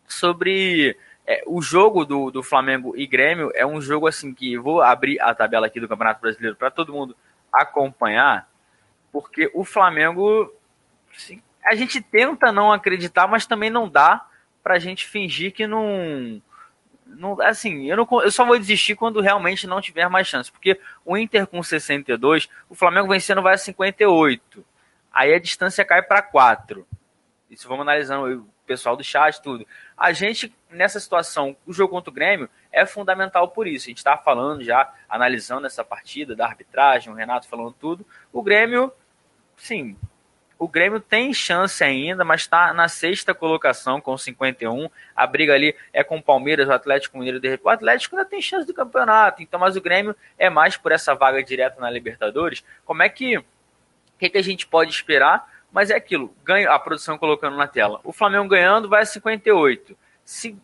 sobre 0.06 0.96
é, 1.26 1.42
o 1.46 1.60
jogo 1.60 2.04
do, 2.04 2.30
do 2.30 2.44
Flamengo 2.44 2.94
e 2.96 3.06
Grêmio. 3.06 3.50
É 3.54 3.66
um 3.66 3.80
jogo 3.80 4.06
assim 4.06 4.32
que 4.32 4.56
vou 4.56 4.80
abrir 4.82 5.20
a 5.20 5.34
tabela 5.34 5.66
aqui 5.66 5.80
do 5.80 5.88
Campeonato 5.88 6.20
Brasileiro 6.20 6.54
para 6.54 6.70
todo 6.70 6.92
mundo 6.92 7.16
acompanhar, 7.52 8.48
porque 9.10 9.50
o 9.52 9.64
Flamengo 9.64 10.54
assim, 11.16 11.42
a 11.64 11.74
gente 11.74 12.00
tenta 12.00 12.50
não 12.50 12.72
acreditar, 12.72 13.26
mas 13.26 13.46
também 13.46 13.70
não 13.70 13.88
dá 13.88 14.26
pra 14.62 14.78
gente 14.78 15.06
fingir 15.06 15.52
que 15.52 15.66
não. 15.66 16.40
não 17.06 17.40
assim, 17.40 17.86
eu, 17.90 17.96
não, 17.96 18.06
eu 18.22 18.30
só 18.30 18.44
vou 18.44 18.58
desistir 18.58 18.94
quando 18.94 19.20
realmente 19.20 19.66
não 19.66 19.80
tiver 19.80 20.08
mais 20.08 20.26
chance. 20.26 20.50
Porque 20.50 20.80
o 21.04 21.16
Inter 21.16 21.46
com 21.46 21.62
62, 21.62 22.48
o 22.68 22.74
Flamengo 22.74 23.08
vencendo 23.08 23.42
vai 23.42 23.54
a 23.54 23.58
58. 23.58 24.64
Aí 25.12 25.34
a 25.34 25.38
distância 25.38 25.84
cai 25.84 26.02
para 26.02 26.22
4. 26.22 26.86
Isso 27.50 27.68
vamos 27.68 27.82
analisando 27.82 28.40
o 28.40 28.66
pessoal 28.66 28.96
do 28.96 29.04
chat, 29.04 29.42
tudo. 29.42 29.66
A 29.96 30.12
gente, 30.12 30.54
nessa 30.70 30.98
situação, 30.98 31.54
o 31.66 31.72
jogo 31.72 31.92
contra 31.92 32.10
o 32.10 32.14
Grêmio 32.14 32.48
é 32.72 32.86
fundamental 32.86 33.48
por 33.48 33.66
isso. 33.66 33.86
A 33.86 33.90
gente 33.90 33.98
está 33.98 34.16
falando 34.16 34.64
já, 34.64 34.90
analisando 35.08 35.66
essa 35.66 35.84
partida, 35.84 36.34
da 36.34 36.46
arbitragem, 36.46 37.12
o 37.12 37.16
Renato 37.16 37.46
falando 37.46 37.74
tudo. 37.78 38.06
O 38.32 38.42
Grêmio, 38.42 38.90
sim, 39.54 39.98
o 40.62 40.68
Grêmio 40.68 41.00
tem 41.00 41.34
chance 41.34 41.82
ainda, 41.82 42.24
mas 42.24 42.42
está 42.42 42.72
na 42.72 42.86
sexta 42.86 43.34
colocação 43.34 44.00
com 44.00 44.16
51. 44.16 44.88
A 45.16 45.26
briga 45.26 45.52
ali 45.52 45.74
é 45.92 46.04
com 46.04 46.18
o 46.18 46.22
Palmeiras, 46.22 46.68
o 46.68 46.72
Atlético 46.72 47.18
Mineiro. 47.18 47.40
O 47.64 47.68
Atlético 47.68 48.14
ainda 48.14 48.28
tem 48.28 48.40
chance 48.40 48.64
do 48.64 48.72
campeonato, 48.72 49.42
então, 49.42 49.58
mas 49.58 49.74
o 49.74 49.80
Grêmio 49.80 50.14
é 50.38 50.48
mais 50.48 50.76
por 50.76 50.92
essa 50.92 51.16
vaga 51.16 51.42
direta 51.42 51.80
na 51.80 51.90
Libertadores. 51.90 52.64
Como 52.84 53.02
é 53.02 53.08
que, 53.08 53.44
que, 54.20 54.30
que 54.30 54.38
a 54.38 54.42
gente 54.42 54.64
pode 54.64 54.92
esperar? 54.92 55.50
Mas 55.72 55.90
é 55.90 55.96
aquilo, 55.96 56.32
ganha 56.44 56.70
a 56.70 56.78
produção 56.78 57.18
colocando 57.18 57.56
na 57.56 57.66
tela. 57.66 57.98
O 58.04 58.12
Flamengo 58.12 58.46
ganhando 58.46 58.88
vai 58.88 59.02
a 59.02 59.06
58. 59.06 59.98
Se, 60.24 60.56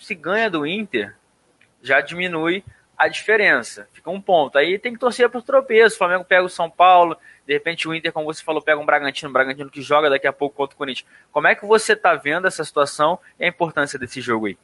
se 0.00 0.14
ganha 0.14 0.48
do 0.48 0.66
Inter, 0.66 1.14
já 1.82 2.00
diminui 2.00 2.64
a 2.96 3.08
diferença. 3.08 3.88
Fica 3.92 4.08
um 4.10 4.20
ponto. 4.20 4.56
Aí 4.56 4.78
tem 4.78 4.92
que 4.92 4.98
torcer 4.98 5.28
para 5.28 5.40
o 5.40 5.42
tropeço. 5.42 5.96
O 5.96 5.98
Flamengo 5.98 6.24
pega 6.24 6.44
o 6.44 6.48
São 6.48 6.70
Paulo, 6.70 7.18
de 7.46 7.52
repente 7.52 7.88
o 7.88 7.94
Inter, 7.94 8.12
como 8.12 8.26
você 8.26 8.42
falou, 8.42 8.62
pega 8.62 8.80
um 8.80 8.86
Bragantino, 8.86 9.28
um 9.28 9.32
Bragantino 9.32 9.70
que 9.70 9.82
joga 9.82 10.08
daqui 10.08 10.26
a 10.26 10.32
pouco 10.32 10.56
contra 10.56 10.74
o 10.74 10.78
Corinthians. 10.78 11.06
Como 11.30 11.46
é 11.46 11.54
que 11.54 11.66
você 11.66 11.94
está 11.94 12.14
vendo 12.14 12.46
essa 12.46 12.64
situação 12.64 13.18
e 13.38 13.44
a 13.44 13.48
importância 13.48 13.98
desse 13.98 14.20
jogo 14.20 14.46
aí? 14.46 14.56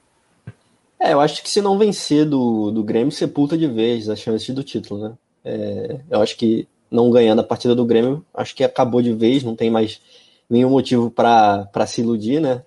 É, 1.00 1.12
eu 1.12 1.20
acho 1.20 1.42
que 1.42 1.50
se 1.50 1.60
não 1.60 1.78
vencer 1.78 2.24
do, 2.24 2.70
do 2.70 2.82
Grêmio, 2.82 3.12
sepulta 3.12 3.56
de 3.56 3.66
vez 3.66 4.08
a 4.08 4.16
chance 4.16 4.52
do 4.52 4.64
título, 4.64 5.08
né? 5.08 5.14
É, 5.44 6.00
eu 6.10 6.20
acho 6.20 6.36
que 6.36 6.66
não 6.90 7.10
ganhando 7.10 7.40
a 7.40 7.44
partida 7.44 7.74
do 7.74 7.84
Grêmio, 7.84 8.24
acho 8.34 8.54
que 8.54 8.64
acabou 8.64 9.00
de 9.00 9.12
vez, 9.12 9.42
não 9.42 9.54
tem 9.54 9.70
mais 9.70 10.00
nenhum 10.48 10.70
motivo 10.70 11.10
para 11.10 11.86
se 11.86 12.00
iludir, 12.00 12.40
né? 12.40 12.64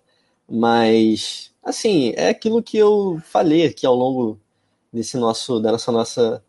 Mas, 0.49 1.51
assim, 1.63 2.13
é 2.15 2.29
aquilo 2.29 2.61
que 2.61 2.77
eu 2.77 3.21
falei 3.25 3.65
aqui 3.65 3.85
ao 3.85 3.95
longo 3.95 4.39
desse 4.93 5.17
nosso, 5.17 5.59
dessa 5.59 5.91
nossa 5.91 6.43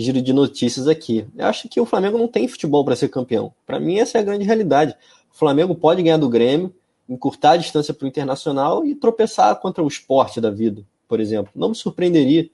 giro 0.00 0.22
de 0.22 0.32
notícias 0.32 0.86
aqui. 0.86 1.26
Eu 1.36 1.46
acho 1.46 1.68
que 1.68 1.80
o 1.80 1.84
Flamengo 1.84 2.16
não 2.16 2.28
tem 2.28 2.46
futebol 2.46 2.84
para 2.84 2.94
ser 2.94 3.08
campeão. 3.08 3.52
Para 3.66 3.80
mim, 3.80 3.98
essa 3.98 4.16
é 4.16 4.20
a 4.20 4.24
grande 4.24 4.44
realidade. 4.44 4.94
O 5.32 5.36
Flamengo 5.36 5.74
pode 5.74 6.02
ganhar 6.02 6.16
do 6.16 6.28
Grêmio, 6.28 6.72
encurtar 7.08 7.52
a 7.52 7.56
distância 7.56 7.92
para 7.92 8.04
o 8.04 8.08
Internacional 8.08 8.84
e 8.84 8.94
tropeçar 8.94 9.56
contra 9.56 9.82
o 9.82 9.88
esporte 9.88 10.40
da 10.40 10.50
vida, 10.50 10.84
por 11.08 11.18
exemplo. 11.18 11.50
Não 11.54 11.70
me 11.70 11.74
surpreenderia. 11.74 12.48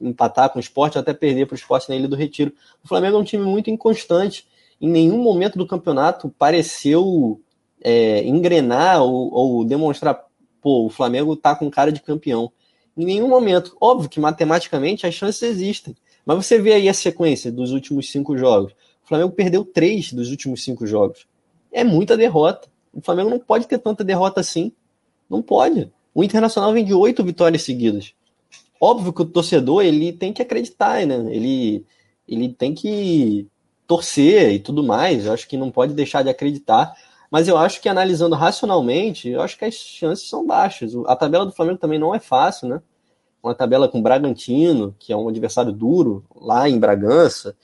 empatar 0.00 0.50
com 0.50 0.58
o 0.58 0.60
esporte, 0.60 0.98
até 0.98 1.12
perder 1.12 1.46
para 1.46 1.54
o 1.54 1.58
esporte 1.58 1.88
na 1.88 1.96
Ilha 1.96 2.08
do 2.08 2.16
Retiro. 2.16 2.52
O 2.82 2.88
Flamengo 2.88 3.16
é 3.16 3.20
um 3.20 3.24
time 3.24 3.44
muito 3.44 3.70
inconstante. 3.70 4.46
Em 4.80 4.88
nenhum 4.88 5.18
momento 5.18 5.58
do 5.58 5.66
campeonato 5.66 6.28
pareceu 6.38 7.40
é, 7.82 8.24
engrenar 8.24 9.02
ou, 9.02 9.32
ou, 9.32 9.64
demonstrar, 9.64 10.24
pô, 10.60 10.86
o 10.86 10.90
Flamengo 10.90 11.36
tá 11.36 11.54
com 11.54 11.70
cara 11.70 11.92
de 11.92 12.00
campeão. 12.00 12.50
Em 12.96 13.04
nenhum 13.04 13.28
momento. 13.28 13.76
Óbvio 13.80 14.08
que 14.08 14.20
matematicamente 14.20 15.06
as 15.06 15.14
chances 15.14 15.42
existem. 15.42 15.94
Mas 16.24 16.46
você 16.46 16.58
vê 16.58 16.74
aí 16.74 16.88
a 16.88 16.94
sequência 16.94 17.50
dos 17.50 17.72
últimos 17.72 18.10
cinco 18.10 18.36
jogos. 18.36 18.72
O 19.04 19.08
Flamengo 19.08 19.32
perdeu 19.32 19.64
três 19.64 20.12
dos 20.12 20.30
últimos 20.30 20.62
cinco 20.62 20.86
jogos. 20.86 21.26
É 21.72 21.82
muita 21.82 22.16
derrota. 22.16 22.68
O 22.92 23.00
Flamengo 23.00 23.30
não 23.30 23.38
pode 23.38 23.66
ter 23.66 23.78
tanta 23.78 24.04
derrota 24.04 24.40
assim. 24.40 24.72
Não 25.28 25.42
pode. 25.42 25.90
O 26.14 26.22
Internacional 26.22 26.72
vem 26.72 26.84
de 26.84 26.94
oito 26.94 27.24
vitórias 27.24 27.62
seguidas. 27.62 28.14
Óbvio 28.80 29.12
que 29.12 29.22
o 29.22 29.26
torcedor 29.26 29.84
ele 29.84 30.12
tem 30.12 30.32
que 30.32 30.42
acreditar, 30.42 31.06
né? 31.06 31.16
Ele, 31.34 31.84
ele 32.28 32.48
tem 32.52 32.74
que 32.74 33.48
torcer 33.86 34.52
e 34.52 34.58
tudo 34.58 34.82
mais. 34.82 35.26
Eu 35.26 35.32
acho 35.32 35.48
que 35.48 35.56
não 35.56 35.70
pode 35.70 35.94
deixar 35.94 36.22
de 36.22 36.30
acreditar. 36.30 36.92
Mas 37.30 37.48
eu 37.48 37.56
acho 37.56 37.80
que 37.80 37.88
analisando 37.88 38.36
racionalmente, 38.36 39.30
eu 39.30 39.40
acho 39.40 39.56
que 39.56 39.64
as 39.64 39.74
chances 39.74 40.28
são 40.28 40.46
baixas. 40.46 40.92
A 41.06 41.16
tabela 41.16 41.46
do 41.46 41.52
Flamengo 41.52 41.78
também 41.78 41.98
não 41.98 42.14
é 42.14 42.20
fácil, 42.20 42.68
né? 42.68 42.82
Uma 43.42 43.54
tabela 43.54 43.88
com 43.88 44.00
Bragantino, 44.00 44.94
que 44.98 45.12
é 45.12 45.16
um 45.16 45.28
adversário 45.28 45.72
duro, 45.72 46.24
lá 46.34 46.68
em 46.68 46.78
Bragança. 46.78 47.56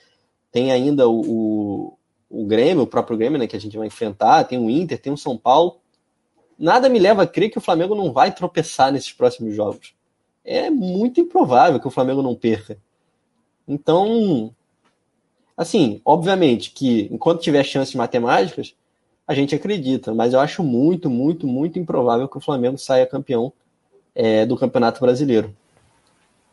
Tem 0.51 0.73
ainda 0.73 1.09
o, 1.09 1.21
o, 1.21 1.99
o 2.43 2.47
Grêmio, 2.47 2.83
o 2.83 2.87
próprio 2.87 3.17
Grêmio, 3.17 3.39
né, 3.39 3.47
que 3.47 3.57
a 3.57 3.61
gente 3.61 3.77
vai 3.77 3.87
enfrentar. 3.87 4.45
Tem 4.45 4.59
o 4.59 4.69
Inter, 4.69 5.01
tem 5.01 5.13
o 5.13 5.17
São 5.17 5.37
Paulo. 5.37 5.77
Nada 6.59 6.89
me 6.89 6.99
leva 6.99 7.23
a 7.23 7.27
crer 7.27 7.51
que 7.51 7.59
o 7.59 7.61
Flamengo 7.61 7.95
não 7.95 8.13
vai 8.13 8.35
tropeçar 8.35 8.91
nesses 8.91 9.13
próximos 9.13 9.55
jogos. 9.55 9.95
É 10.45 10.69
muito 10.69 11.21
improvável 11.21 11.79
que 11.79 11.87
o 11.87 11.91
Flamengo 11.91 12.23
não 12.23 12.35
perca. 12.35 12.77
Então, 13.67 14.53
assim, 15.57 16.01
obviamente 16.05 16.73
que 16.73 17.09
enquanto 17.13 17.43
tiver 17.43 17.63
chances 17.63 17.95
matemáticas, 17.95 18.75
a 19.27 19.35
gente 19.35 19.55
acredita, 19.55 20.15
mas 20.15 20.33
eu 20.33 20.41
acho 20.41 20.65
muito, 20.65 21.11
muito, 21.11 21.47
muito 21.47 21.79
improvável 21.79 22.27
que 22.27 22.39
o 22.39 22.41
Flamengo 22.41 22.79
saia 22.79 23.07
campeão 23.07 23.53
é, 24.15 24.47
do 24.47 24.57
Campeonato 24.57 25.01
Brasileiro. 25.01 25.55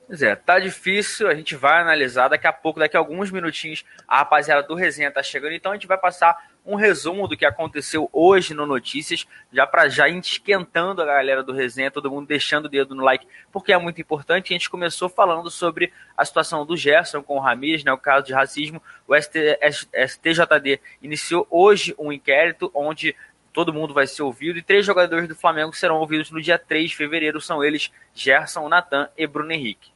Pois 0.07 0.21
é, 0.21 0.35
tá 0.35 0.59
difícil, 0.59 1.27
a 1.27 1.33
gente 1.33 1.55
vai 1.55 1.81
analisar 1.81 2.27
daqui 2.27 2.45
a 2.45 2.53
pouco, 2.53 2.79
daqui 2.79 2.95
a 2.95 2.99
alguns 2.99 3.31
minutinhos, 3.31 3.83
a 4.07 4.17
rapaziada 4.17 4.61
do 4.61 4.75
Resenha 4.75 5.09
tá 5.09 5.23
chegando, 5.23 5.53
então 5.53 5.71
a 5.71 5.75
gente 5.75 5.87
vai 5.87 5.97
passar 5.97 6.37
um 6.63 6.75
resumo 6.75 7.27
do 7.27 7.35
que 7.35 7.43
aconteceu 7.43 8.07
hoje 8.13 8.53
no 8.53 8.67
Notícias, 8.67 9.25
já 9.51 9.65
para 9.65 9.89
já 9.89 10.07
esquentando 10.07 11.01
a 11.01 11.05
galera 11.05 11.41
do 11.41 11.53
Resenha, 11.53 11.89
todo 11.89 12.11
mundo 12.11 12.27
deixando 12.27 12.65
o 12.65 12.69
dedo 12.69 12.93
no 12.93 13.03
like, 13.03 13.27
porque 13.51 13.73
é 13.73 13.77
muito 13.79 13.99
importante. 13.99 14.53
A 14.53 14.55
gente 14.55 14.69
começou 14.69 15.09
falando 15.09 15.49
sobre 15.49 15.91
a 16.15 16.23
situação 16.23 16.63
do 16.65 16.77
Gerson 16.77 17.23
com 17.23 17.37
o 17.37 17.39
Ramires, 17.39 17.83
né, 17.83 17.91
o 17.91 17.97
caso 17.97 18.27
de 18.27 18.33
racismo. 18.33 18.81
O 19.07 19.15
STJD 19.15 20.81
iniciou 21.01 21.47
hoje 21.49 21.95
um 21.97 22.11
inquérito 22.11 22.69
onde 22.75 23.15
todo 23.51 23.73
mundo 23.73 23.93
vai 23.93 24.05
ser 24.05 24.21
ouvido 24.21 24.59
e 24.59 24.61
três 24.61 24.85
jogadores 24.85 25.27
do 25.27 25.35
Flamengo 25.35 25.75
serão 25.75 25.97
ouvidos 25.97 26.29
no 26.29 26.41
dia 26.41 26.59
3 26.59 26.89
de 26.89 26.95
fevereiro. 26.95 27.41
São 27.41 27.63
eles 27.63 27.91
Gerson, 28.13 28.67
Natan 28.67 29.09
e 29.17 29.25
Bruno 29.25 29.51
Henrique. 29.51 29.94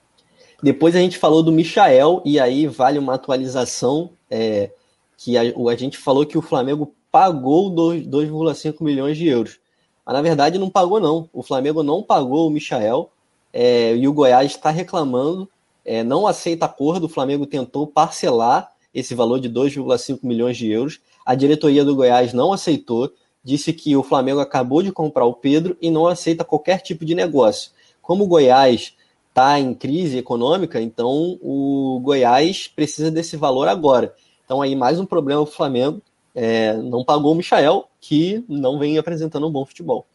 Depois 0.62 0.96
a 0.96 1.00
gente 1.00 1.18
falou 1.18 1.42
do 1.42 1.52
Michael, 1.52 2.22
e 2.26 2.40
aí 2.40 2.68
vale 2.68 3.00
uma 3.00 3.14
atualização, 3.14 4.12
é, 4.30 4.72
que 5.18 5.38
a, 5.38 5.42
a, 5.42 5.76
gente 5.76 5.98
falou 5.98 6.26
que 6.26 6.38
o 6.38 6.42
Flamengo 6.42 6.94
pagou 7.12 7.72
2,5 7.72 8.84
milhões 8.84 9.18
de 9.18 9.28
euros. 9.28 9.60
Mas 10.06 10.16
na 10.16 10.22
verdade 10.22 10.58
não 10.58 10.70
pagou 10.70 11.00
não. 11.00 11.30
O 11.32 11.42
Flamengo 11.42 11.82
não 11.82 12.04
pagou 12.04 12.48
o 12.48 12.50
Michael, 12.50 13.10
é, 13.54 13.96
e 13.96 14.08
o 14.08 14.14
Goiás 14.14 14.52
está 14.52 14.70
reclamando, 14.70 15.50
é, 15.86 16.04
não 16.04 16.28
aceita 16.28 16.66
acordo, 16.66 17.06
o 17.06 17.10
Flamengo 17.10 17.46
tentou 17.46 17.88
parcelar 17.88 18.70
esse 18.94 19.16
valor 19.16 19.40
de 19.40 19.50
2,5 19.50 20.20
milhões 20.24 20.58
de 20.58 20.70
euros. 20.70 21.00
A 21.26 21.36
diretoria 21.36 21.86
do 21.86 21.96
Goiás 21.96 22.34
não 22.34 22.52
aceitou, 22.52 23.12
disse 23.44 23.72
que 23.72 23.96
o 23.96 24.04
Flamengo 24.04 24.40
acabou 24.40 24.84
de 24.84 24.92
comprar 24.92 25.26
o 25.26 25.34
Pedro 25.34 25.78
e 25.82 25.90
não 25.90 26.06
aceita 26.06 26.44
qualquer 26.44 26.82
tipo 26.82 27.06
de 27.06 27.16
negócio. 27.16 27.72
Como 28.02 28.26
o 28.26 28.28
Goiás 28.28 28.94
está 29.30 29.60
em 29.60 29.74
crise 29.74 30.18
econômica, 30.18 30.82
então 30.82 31.38
o 31.42 32.00
Goiás 32.04 32.68
precisa 32.68 33.10
desse 33.10 33.38
valor 33.38 33.68
agora. 33.68 34.14
Então 34.44 34.62
aí 34.62 34.76
mais 34.76 35.00
um 35.00 35.06
problema 35.06 35.42
o 35.42 35.46
Flamengo. 35.46 36.02
É, 36.36 36.74
não 36.74 37.04
pagou 37.04 37.34
o 37.34 37.36
Michael, 37.36 37.88
que 38.00 38.44
não 38.48 38.78
vem 38.78 38.98
apresentando 38.98 39.48
um 39.48 39.52
bom 39.52 39.66
futebol. 39.66 40.06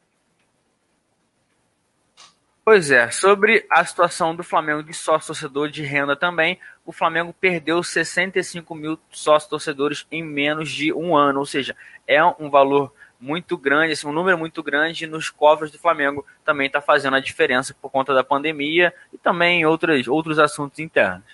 Pois 2.65 2.91
é, 2.91 3.11
sobre 3.11 3.67
a 3.71 3.85
situação 3.85 4.35
do 4.35 4.43
Flamengo 4.43 4.83
de 4.83 4.95
sócio-torcedor 4.95 5.69
de 5.69 5.83
renda 5.83 6.17
também, 6.17 6.59
o 6.87 6.93
Flamengo 6.93 7.35
perdeu 7.39 7.83
65 7.83 8.75
mil 8.75 8.99
sócios-torcedores 9.11 10.07
em 10.11 10.23
menos 10.23 10.71
de 10.71 10.91
um 10.91 11.15
ano, 11.15 11.41
ou 11.41 11.47
seja, 11.47 11.77
é 12.07 12.25
um 12.25 12.49
valor 12.49 12.91
muito 13.21 13.57
grande, 13.57 13.93
assim, 13.93 14.07
um 14.07 14.13
número 14.13 14.37
muito 14.37 14.63
grande 14.63 15.07
nos 15.07 15.31
cofres 15.31 15.71
do 15.71 15.79
Flamengo 15.79 16.25
também 16.45 16.67
está 16.67 16.81
fazendo 16.81 17.17
a 17.17 17.21
diferença 17.21 17.75
por 17.81 17.91
conta 17.91 18.13
da 18.15 18.23
pandemia 18.23 18.93
e 19.13 19.19
também 19.19 19.65
outros, 19.65 20.07
outros 20.09 20.39
assuntos 20.39 20.79
internos. 20.79 21.25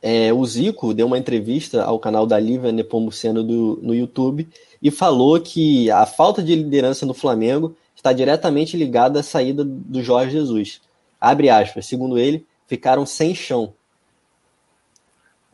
É, 0.00 0.32
o 0.32 0.44
Zico 0.44 0.92
deu 0.92 1.06
uma 1.06 1.18
entrevista 1.18 1.82
ao 1.82 1.98
canal 1.98 2.26
da 2.26 2.38
Lívia 2.38 2.70
Nepomuceno 2.70 3.42
do, 3.42 3.78
no 3.82 3.94
YouTube 3.94 4.46
e 4.82 4.90
falou 4.90 5.40
que 5.40 5.90
a 5.90 6.04
falta 6.04 6.42
de 6.42 6.54
liderança 6.54 7.06
no 7.06 7.14
Flamengo 7.14 7.74
está 7.96 8.12
diretamente 8.12 8.76
ligada 8.76 9.20
à 9.20 9.22
saída 9.22 9.64
do 9.64 10.02
Jorge 10.02 10.32
Jesus. 10.32 10.82
Abre 11.18 11.48
aspas, 11.48 11.86
segundo 11.86 12.18
ele, 12.18 12.46
ficaram 12.66 13.06
sem 13.06 13.34
chão 13.34 13.72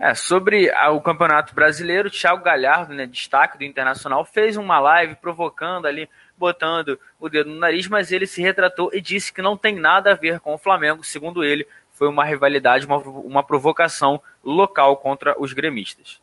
é, 0.01 0.15
sobre 0.15 0.73
o 0.91 1.01
Campeonato 1.03 1.55
Brasileiro, 1.55 2.11
Thiago 2.11 2.43
Galhardo, 2.43 2.95
né, 2.95 3.05
destaque 3.07 3.59
do 3.59 3.65
Internacional, 3.65 4.25
fez 4.25 4.57
uma 4.57 4.81
live 4.81 5.15
provocando 5.17 5.85
ali, 5.85 6.09
botando 6.39 6.99
o 7.21 7.29
dedo 7.29 7.51
no 7.51 7.59
nariz, 7.59 7.87
mas 7.87 8.11
ele 8.11 8.27
se 8.27 8.41
retratou 8.41 8.91
e 8.95 9.01
disse 9.03 9.31
que 9.31 9.43
não 9.43 9.59
tem 9.59 9.75
nada 9.79 10.13
a 10.13 10.15
ver 10.15 10.41
com 10.41 10.55
o 10.55 10.59
Flamengo. 10.59 11.05
Segundo 11.05 11.45
ele, 11.45 11.67
foi 11.93 12.09
uma 12.09 12.25
rivalidade, 12.25 12.87
uma, 12.87 12.97
uma 12.97 13.43
provocação 13.43 14.23
local 14.43 14.97
contra 14.97 15.39
os 15.39 15.53
gremistas. 15.53 16.19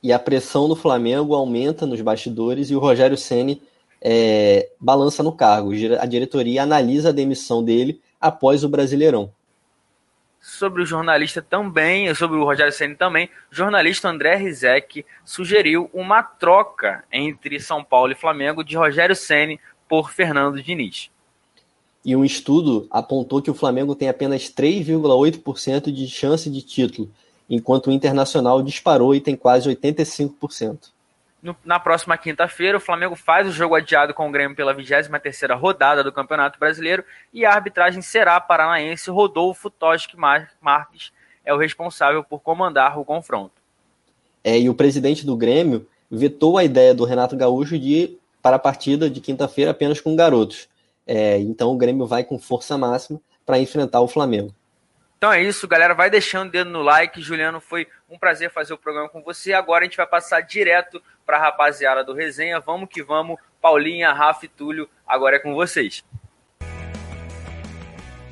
E 0.00 0.12
a 0.12 0.18
pressão 0.20 0.68
do 0.68 0.76
Flamengo 0.76 1.34
aumenta 1.34 1.86
nos 1.86 2.00
bastidores 2.00 2.70
e 2.70 2.76
o 2.76 2.78
Rogério 2.78 3.16
Ceni 3.16 3.60
é, 4.00 4.68
balança 4.78 5.24
no 5.24 5.32
cargo. 5.32 5.72
A 5.98 6.06
diretoria 6.06 6.62
analisa 6.62 7.08
a 7.08 7.12
demissão 7.12 7.64
dele 7.64 8.00
após 8.20 8.62
o 8.62 8.68
Brasileirão 8.68 9.32
sobre 10.46 10.80
o 10.80 10.86
jornalista 10.86 11.42
também, 11.42 12.14
sobre 12.14 12.38
o 12.38 12.44
Rogério 12.44 12.72
Ceni 12.72 12.94
também, 12.94 13.28
o 13.50 13.54
jornalista 13.54 14.08
André 14.08 14.36
Rizek 14.36 15.04
sugeriu 15.24 15.90
uma 15.92 16.22
troca 16.22 17.02
entre 17.12 17.58
São 17.58 17.82
Paulo 17.82 18.12
e 18.12 18.14
Flamengo 18.14 18.62
de 18.62 18.76
Rogério 18.76 19.16
Ceni 19.16 19.58
por 19.88 20.12
Fernando 20.12 20.62
Diniz. 20.62 21.10
E 22.04 22.14
um 22.14 22.24
estudo 22.24 22.86
apontou 22.92 23.42
que 23.42 23.50
o 23.50 23.54
Flamengo 23.54 23.96
tem 23.96 24.08
apenas 24.08 24.44
3,8% 24.44 25.90
de 25.90 26.06
chance 26.06 26.48
de 26.48 26.62
título, 26.62 27.10
enquanto 27.50 27.88
o 27.88 27.92
Internacional 27.92 28.62
disparou 28.62 29.16
e 29.16 29.20
tem 29.20 29.34
quase 29.34 29.68
85% 29.68 30.95
no, 31.46 31.56
na 31.64 31.78
próxima 31.78 32.18
quinta-feira, 32.18 32.76
o 32.76 32.80
Flamengo 32.80 33.14
faz 33.14 33.46
o 33.48 33.52
jogo 33.52 33.76
adiado 33.76 34.12
com 34.12 34.28
o 34.28 34.32
Grêmio 34.32 34.56
pela 34.56 34.74
23ª 34.74 35.56
rodada 35.56 36.02
do 36.02 36.12
Campeonato 36.12 36.58
Brasileiro 36.58 37.04
e 37.32 37.44
a 37.44 37.52
arbitragem 37.52 38.02
será 38.02 38.40
paranaense 38.40 39.08
Rodolfo 39.10 39.70
Toschi 39.70 40.16
Marques 40.60 41.12
é 41.44 41.54
o 41.54 41.56
responsável 41.56 42.24
por 42.24 42.40
comandar 42.40 42.98
o 42.98 43.04
confronto. 43.04 43.52
É, 44.42 44.58
e 44.58 44.68
o 44.68 44.74
presidente 44.74 45.24
do 45.24 45.36
Grêmio 45.36 45.86
vetou 46.10 46.58
a 46.58 46.64
ideia 46.64 46.92
do 46.92 47.04
Renato 47.04 47.36
Gaúcho 47.36 47.78
de 47.78 47.88
ir 47.88 48.20
para 48.42 48.56
a 48.56 48.58
partida 48.58 49.08
de 49.08 49.20
quinta-feira 49.20 49.70
apenas 49.70 50.00
com 50.00 50.16
garotos. 50.16 50.68
É, 51.06 51.38
então 51.38 51.72
o 51.72 51.76
Grêmio 51.76 52.06
vai 52.06 52.24
com 52.24 52.40
força 52.40 52.76
máxima 52.76 53.20
para 53.44 53.60
enfrentar 53.60 54.00
o 54.00 54.08
Flamengo. 54.08 54.52
Então 55.16 55.32
é 55.32 55.42
isso, 55.42 55.66
galera. 55.66 55.94
Vai 55.94 56.10
deixando 56.10 56.48
o 56.48 56.52
dedo 56.52 56.70
no 56.70 56.82
like. 56.82 57.20
Juliano, 57.22 57.60
foi 57.60 57.88
um 58.08 58.18
prazer 58.18 58.50
fazer 58.50 58.74
o 58.74 58.78
programa 58.78 59.08
com 59.08 59.22
você. 59.22 59.52
Agora 59.52 59.84
a 59.84 59.86
gente 59.86 59.96
vai 59.96 60.06
passar 60.06 60.40
direto 60.42 61.02
para 61.24 61.38
a 61.38 61.40
rapaziada 61.40 62.04
do 62.04 62.12
Resenha. 62.12 62.60
Vamos 62.60 62.88
que 62.88 63.02
vamos. 63.02 63.38
Paulinha, 63.60 64.12
Rafa 64.12 64.44
e 64.44 64.48
Túlio, 64.48 64.88
agora 65.06 65.36
é 65.36 65.38
com 65.38 65.54
vocês. 65.54 66.04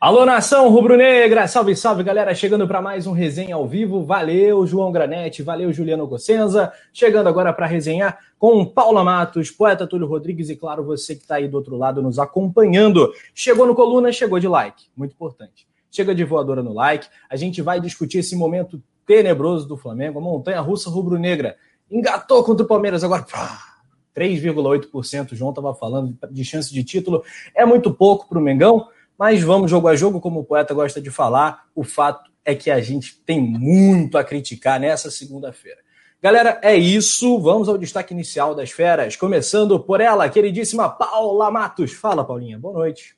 Alô, 0.00 0.24
nação 0.24 0.68
rubro-negra! 0.68 1.48
Salve, 1.48 1.74
salve, 1.74 2.04
galera! 2.04 2.32
Chegando 2.32 2.68
para 2.68 2.80
mais 2.80 3.04
um 3.08 3.10
resenha 3.10 3.56
ao 3.56 3.66
vivo. 3.66 4.04
Valeu, 4.04 4.64
João 4.64 4.92
Granete, 4.92 5.42
valeu, 5.42 5.72
Juliano 5.72 6.06
Gossenza. 6.06 6.72
Chegando 6.92 7.28
agora 7.28 7.52
para 7.52 7.66
resenhar 7.66 8.16
com 8.38 8.64
Paula 8.64 9.02
Matos, 9.02 9.50
poeta 9.50 9.88
Túlio 9.88 10.06
Rodrigues 10.06 10.50
e, 10.50 10.54
claro, 10.54 10.84
você 10.84 11.16
que 11.16 11.22
está 11.22 11.34
aí 11.34 11.48
do 11.48 11.56
outro 11.56 11.76
lado 11.76 12.00
nos 12.00 12.20
acompanhando. 12.20 13.12
Chegou 13.34 13.66
no 13.66 13.74
Coluna, 13.74 14.12
chegou 14.12 14.38
de 14.38 14.46
like. 14.46 14.84
Muito 14.96 15.14
importante. 15.14 15.66
Chega 15.90 16.14
de 16.14 16.22
voadora 16.22 16.62
no 16.62 16.72
like. 16.72 17.08
A 17.28 17.34
gente 17.34 17.60
vai 17.60 17.80
discutir 17.80 18.18
esse 18.18 18.36
momento 18.36 18.80
tenebroso 19.04 19.66
do 19.66 19.76
Flamengo, 19.76 20.20
a 20.20 20.22
montanha 20.22 20.60
russa 20.60 20.88
rubro-negra. 20.88 21.56
Engatou 21.90 22.44
contra 22.44 22.64
o 22.64 22.68
Palmeiras 22.68 23.02
agora. 23.02 23.26
3,8%. 24.16 25.34
João 25.34 25.50
estava 25.50 25.74
falando 25.74 26.16
de 26.30 26.44
chance 26.44 26.72
de 26.72 26.84
título. 26.84 27.24
É 27.52 27.66
muito 27.66 27.92
pouco 27.92 28.28
para 28.28 28.38
o 28.38 28.40
Mengão 28.40 28.86
mas 29.18 29.42
vamos 29.42 29.70
jogo 29.70 29.88
a 29.88 29.96
jogo, 29.96 30.20
como 30.20 30.40
o 30.40 30.44
poeta 30.44 30.72
gosta 30.72 31.00
de 31.00 31.10
falar. 31.10 31.64
O 31.74 31.82
fato 31.82 32.30
é 32.44 32.54
que 32.54 32.70
a 32.70 32.80
gente 32.80 33.18
tem 33.26 33.40
muito 33.40 34.16
a 34.16 34.22
criticar 34.22 34.78
nessa 34.78 35.10
segunda-feira. 35.10 35.80
Galera, 36.22 36.60
é 36.62 36.76
isso. 36.76 37.40
Vamos 37.40 37.68
ao 37.68 37.76
destaque 37.76 38.14
inicial 38.14 38.54
das 38.54 38.70
feras. 38.70 39.16
Começando 39.16 39.78
por 39.80 40.00
ela, 40.00 40.28
queridíssima 40.28 40.88
Paula 40.88 41.50
Matos. 41.50 41.92
Fala, 41.92 42.24
Paulinha. 42.24 42.58
Boa 42.58 42.74
noite. 42.74 43.16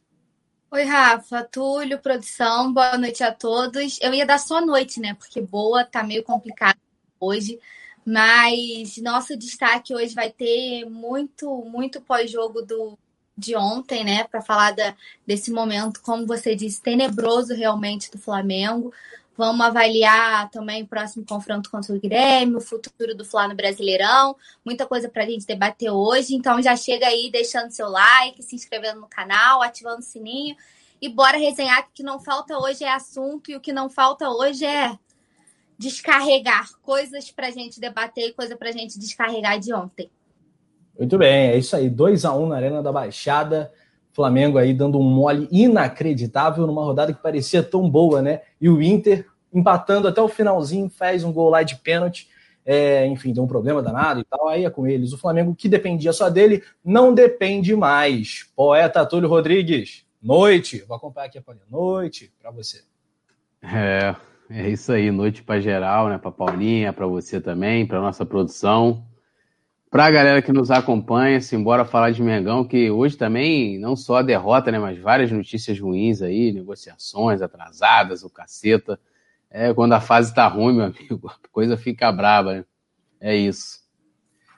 Oi, 0.71 0.85
Rafa, 0.85 1.43
Túlio, 1.45 1.99
produção, 1.99 2.73
boa 2.73 2.97
noite 2.97 3.25
a 3.25 3.33
todos. 3.33 3.99
Eu 4.01 4.15
ia 4.15 4.25
dar 4.25 4.39
só 4.39 4.65
noite, 4.65 5.01
né? 5.01 5.15
Porque 5.15 5.41
boa 5.41 5.85
tá 5.85 6.03
meio 6.03 6.23
complicado 6.23 6.79
hoje. 7.19 7.59
Mas 8.07 8.97
nosso 8.99 9.37
destaque 9.37 9.95
hoje 9.95 10.15
vai 10.15 10.31
ter 10.31 10.85
muito, 10.85 11.65
muito 11.65 12.01
pós-jogo 12.01 12.63
do 12.63 12.99
de 13.41 13.57
ontem, 13.57 14.05
né, 14.05 14.25
para 14.25 14.43
falar 14.43 14.73
da, 14.73 14.95
desse 15.27 15.51
momento, 15.51 16.01
como 16.03 16.27
você 16.27 16.55
disse, 16.55 16.81
tenebroso 16.81 17.55
realmente 17.55 18.11
do 18.11 18.19
Flamengo. 18.19 18.93
Vamos 19.37 19.65
avaliar 19.65 20.51
também 20.51 20.83
o 20.83 20.87
próximo 20.87 21.25
confronto 21.25 21.71
contra 21.71 21.95
o 21.95 22.01
Grêmio, 22.01 22.59
o 22.59 22.61
futuro 22.61 23.15
do 23.15 23.25
Flamengo 23.25 23.57
Brasileirão, 23.57 24.37
muita 24.63 24.87
coisa 24.87 25.09
para 25.09 25.23
a 25.23 25.27
gente 25.27 25.47
debater 25.47 25.91
hoje. 25.91 26.35
Então 26.35 26.61
já 26.61 26.77
chega 26.77 27.07
aí 27.07 27.31
deixando 27.31 27.71
seu 27.71 27.89
like, 27.89 28.43
se 28.43 28.55
inscrevendo 28.55 29.01
no 29.01 29.09
canal, 29.09 29.63
ativando 29.63 30.01
o 30.01 30.03
sininho 30.03 30.55
e 31.01 31.09
bora 31.09 31.39
resenhar 31.39 31.85
que 31.85 31.89
o 31.89 31.93
que 31.95 32.03
não 32.03 32.21
falta 32.21 32.59
hoje 32.59 32.85
é 32.85 32.93
assunto 32.93 33.51
e 33.51 33.57
o 33.57 33.61
que 33.61 33.73
não 33.73 33.89
falta 33.89 34.29
hoje 34.29 34.67
é 34.67 34.99
descarregar 35.79 36.71
coisas 36.83 37.31
para 37.31 37.47
a 37.47 37.51
gente 37.51 37.81
debater 37.81 38.29
e 38.29 38.33
coisa 38.35 38.55
para 38.55 38.69
a 38.69 38.73
gente 38.73 38.99
descarregar 38.99 39.59
de 39.59 39.73
ontem. 39.73 40.11
Muito 41.01 41.17
bem, 41.17 41.49
é 41.49 41.57
isso 41.57 41.75
aí. 41.75 41.89
2 41.89 42.27
a 42.27 42.35
1 42.37 42.47
na 42.47 42.57
Arena 42.57 42.83
da 42.83 42.93
Baixada. 42.93 43.73
Flamengo 44.13 44.59
aí 44.59 44.75
dando 44.75 44.99
um 44.99 45.03
mole 45.03 45.49
inacreditável 45.51 46.67
numa 46.67 46.85
rodada 46.85 47.11
que 47.11 47.23
parecia 47.23 47.63
tão 47.63 47.89
boa, 47.89 48.21
né? 48.21 48.43
E 48.61 48.69
o 48.69 48.83
Inter 48.83 49.25
empatando 49.51 50.07
até 50.07 50.21
o 50.21 50.29
finalzinho, 50.29 50.91
fez 50.91 51.25
um 51.25 51.33
gol 51.33 51.49
lá 51.49 51.63
de 51.63 51.77
pênalti. 51.77 52.29
É, 52.67 53.07
enfim, 53.07 53.33
deu 53.33 53.43
um 53.43 53.47
problema 53.47 53.83
danado 53.83 54.21
e 54.21 54.25
tal. 54.25 54.47
Aí 54.47 54.67
é 54.67 54.69
com 54.69 54.87
eles. 54.87 55.15
O 55.15 55.19
Flamengo, 55.19 55.55
que 55.55 55.71
dependia 55.71 56.13
só 56.13 56.29
dele, 56.29 56.63
não 56.85 57.15
depende 57.15 57.75
mais. 57.75 58.51
Poeta 58.55 59.07
Túlio 59.07 59.27
Rodrigues, 59.27 60.05
noite. 60.23 60.85
Vou 60.87 60.99
acompanhar 60.99 61.29
aqui 61.29 61.39
a 61.39 61.43
Paulinha. 61.43 61.65
Noite 61.71 62.31
para 62.39 62.51
você. 62.51 62.83
É, 63.63 64.15
é 64.51 64.69
isso 64.69 64.93
aí. 64.93 65.11
Noite 65.11 65.43
para 65.43 65.63
geral, 65.63 66.11
né? 66.11 66.19
Para 66.19 66.31
Paulinha, 66.31 66.93
para 66.93 67.07
você 67.07 67.41
também, 67.41 67.87
para 67.87 68.03
nossa 68.03 68.27
produção. 68.27 69.09
Para 69.91 70.07
a 70.07 70.11
galera 70.11 70.41
que 70.41 70.53
nos 70.53 70.71
acompanha, 70.71 71.41
simbora 71.41 71.85
falar 71.85 72.13
de 72.13 72.23
Mengão, 72.23 72.65
que 72.65 72.89
hoje 72.93 73.17
também 73.17 73.77
não 73.77 73.97
só 73.97 74.19
a 74.19 74.23
derrota, 74.23 74.71
né, 74.71 74.79
mas 74.79 74.97
várias 74.97 75.33
notícias 75.33 75.81
ruins 75.81 76.23
aí, 76.23 76.53
negociações 76.53 77.43
atrasadas, 77.43 78.23
o 78.23 78.31
caceta. 78.31 79.01
É, 79.51 79.75
quando 79.75 79.93
a 79.95 80.01
fase 80.01 80.33
tá 80.33 80.47
ruim, 80.47 80.77
meu 80.77 80.85
amigo, 80.85 81.29
a 81.29 81.49
coisa 81.51 81.77
fica 81.77 82.13
braba, 82.13 82.55
né? 82.55 82.65
É 83.21 83.35
isso. 83.35 83.81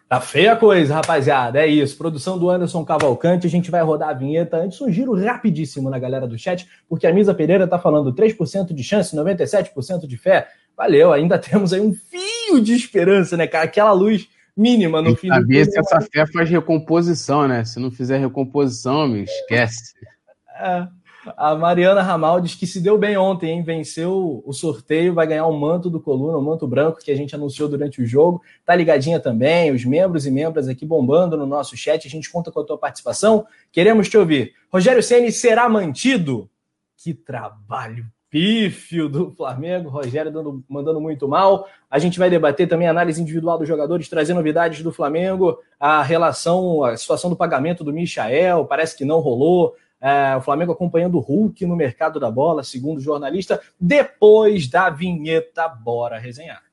Tá 0.06 0.20
feia 0.20 0.52
a 0.52 0.56
coisa, 0.56 0.92
rapaziada. 0.92 1.58
É 1.58 1.66
isso. 1.66 1.96
Produção 1.96 2.38
do 2.38 2.50
Anderson 2.50 2.84
Cavalcante. 2.84 3.46
A 3.46 3.50
gente 3.50 3.70
vai 3.70 3.80
rodar 3.82 4.10
a 4.10 4.12
vinheta 4.12 4.58
antes. 4.58 4.78
Um 4.82 4.92
giro 4.92 5.14
rapidíssimo 5.14 5.88
na 5.88 5.98
galera 5.98 6.28
do 6.28 6.36
chat, 6.36 6.68
porque 6.86 7.06
a 7.06 7.14
Misa 7.14 7.32
Pereira 7.32 7.66
tá 7.66 7.78
falando 7.78 8.12
3% 8.12 8.74
de 8.74 8.84
chance, 8.84 9.16
97% 9.16 10.06
de 10.06 10.18
fé. 10.18 10.48
Valeu, 10.76 11.10
ainda 11.10 11.38
temos 11.40 11.72
aí 11.72 11.80
um 11.80 11.94
fio 11.94 12.60
de 12.60 12.74
esperança, 12.74 13.38
né, 13.38 13.46
cara? 13.46 13.64
Aquela 13.64 13.92
luz 13.92 14.28
mínima 14.56 15.00
no 15.00 15.16
fim 15.16 15.28
saber 15.28 15.64
se 15.66 15.78
essa 15.78 16.00
fé 16.00 16.26
faz 16.26 16.48
recomposição, 16.48 17.48
né? 17.48 17.64
Se 17.64 17.80
não 17.80 17.90
fizer 17.90 18.18
recomposição, 18.18 19.08
me 19.08 19.24
esquece. 19.24 19.94
É. 20.58 20.86
A 21.36 21.54
Mariana 21.54 22.02
Ramal 22.02 22.40
diz 22.40 22.56
que 22.56 22.66
se 22.66 22.80
deu 22.80 22.98
bem 22.98 23.16
ontem, 23.16 23.50
hein? 23.50 23.62
Venceu 23.62 24.42
o 24.44 24.52
sorteio, 24.52 25.14
vai 25.14 25.24
ganhar 25.24 25.46
o 25.46 25.54
um 25.54 25.58
manto 25.58 25.88
do 25.88 26.00
Coluna, 26.00 26.36
o 26.36 26.40
um 26.40 26.44
manto 26.44 26.66
branco 26.66 26.98
que 27.00 27.12
a 27.12 27.16
gente 27.16 27.34
anunciou 27.34 27.68
durante 27.68 28.02
o 28.02 28.06
jogo. 28.06 28.42
Tá 28.64 28.74
ligadinha 28.74 29.20
também, 29.20 29.70
os 29.70 29.84
membros 29.84 30.26
e 30.26 30.32
membras 30.32 30.66
aqui 30.66 30.84
bombando 30.84 31.36
no 31.36 31.46
nosso 31.46 31.76
chat. 31.76 32.06
A 32.06 32.10
gente 32.10 32.28
conta 32.28 32.50
com 32.50 32.58
a 32.58 32.64
tua 32.64 32.76
participação. 32.76 33.46
Queremos 33.70 34.08
te 34.08 34.18
ouvir. 34.18 34.52
Rogério 34.68 35.02
Ceni 35.02 35.30
será 35.30 35.68
mantido? 35.68 36.50
Que 36.96 37.14
trabalho 37.14 38.04
pífio 38.32 39.10
do 39.10 39.30
Flamengo, 39.30 39.90
Rogério 39.90 40.32
dando, 40.32 40.64
mandando 40.66 40.98
muito 40.98 41.28
mal. 41.28 41.68
A 41.90 41.98
gente 41.98 42.18
vai 42.18 42.30
debater 42.30 42.66
também 42.66 42.88
a 42.88 42.90
análise 42.90 43.20
individual 43.20 43.58
dos 43.58 43.68
jogadores, 43.68 44.08
trazer 44.08 44.32
novidades 44.32 44.82
do 44.82 44.90
Flamengo, 44.90 45.58
a 45.78 46.02
relação, 46.02 46.82
a 46.82 46.96
situação 46.96 47.28
do 47.28 47.36
pagamento 47.36 47.84
do 47.84 47.92
Michael, 47.92 48.64
parece 48.64 48.96
que 48.96 49.04
não 49.04 49.20
rolou. 49.20 49.76
É, 50.00 50.34
o 50.34 50.40
Flamengo 50.40 50.72
acompanhando 50.72 51.18
o 51.18 51.20
Hulk 51.20 51.66
no 51.66 51.76
mercado 51.76 52.18
da 52.18 52.30
bola, 52.30 52.64
segundo 52.64 52.96
o 52.96 53.02
jornalista. 53.02 53.60
Depois 53.78 54.66
da 54.66 54.88
vinheta, 54.88 55.68
bora 55.68 56.18
resenhar. 56.18 56.71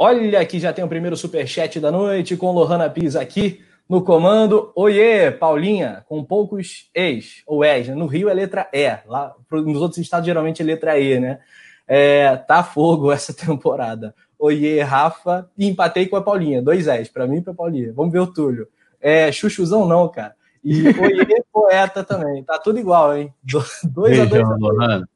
Olha 0.00 0.46
que 0.46 0.60
já 0.60 0.72
tem 0.72 0.84
o 0.84 0.88
primeiro 0.88 1.16
superchat 1.16 1.80
da 1.80 1.90
noite 1.90 2.36
com 2.36 2.52
Lohana 2.52 2.88
Pisa 2.88 3.20
aqui 3.20 3.60
no 3.88 4.00
comando. 4.00 4.70
Oiê, 4.76 5.32
Paulinha, 5.32 6.04
com 6.08 6.22
poucos 6.22 6.88
ex, 6.94 7.42
ou 7.44 7.64
es, 7.64 7.88
né? 7.88 7.96
no 7.96 8.06
Rio 8.06 8.28
é 8.28 8.34
letra 8.34 8.68
E, 8.72 8.96
lá 9.06 9.34
nos 9.50 9.82
outros 9.82 9.98
estados 9.98 10.24
geralmente 10.24 10.62
é 10.62 10.64
letra 10.64 10.96
E, 11.00 11.18
né? 11.18 11.40
É, 11.84 12.36
tá 12.36 12.62
fogo 12.62 13.10
essa 13.12 13.34
temporada. 13.34 14.14
Oiê, 14.38 14.80
Rafa, 14.82 15.50
e 15.58 15.66
empatei 15.66 16.06
com 16.06 16.14
a 16.14 16.22
Paulinha, 16.22 16.62
dois 16.62 16.86
es, 16.86 17.08
para 17.08 17.26
mim 17.26 17.38
e 17.38 17.42
pra 17.42 17.52
Paulinha. 17.52 17.92
Vamos 17.92 18.12
ver 18.12 18.20
o 18.20 18.26
Túlio. 18.28 18.68
É, 19.00 19.32
chuchuzão 19.32 19.84
não, 19.84 20.08
cara. 20.08 20.36
E 20.62 20.86
oiê, 20.86 21.42
poeta 21.52 22.04
também. 22.04 22.44
Tá 22.44 22.56
tudo 22.56 22.78
igual, 22.78 23.16
hein? 23.16 23.34
Dois 23.42 23.80
Beijo, 23.82 24.22
a 24.22 24.24
dois. 24.26 24.60
Lohana. 24.60 25.08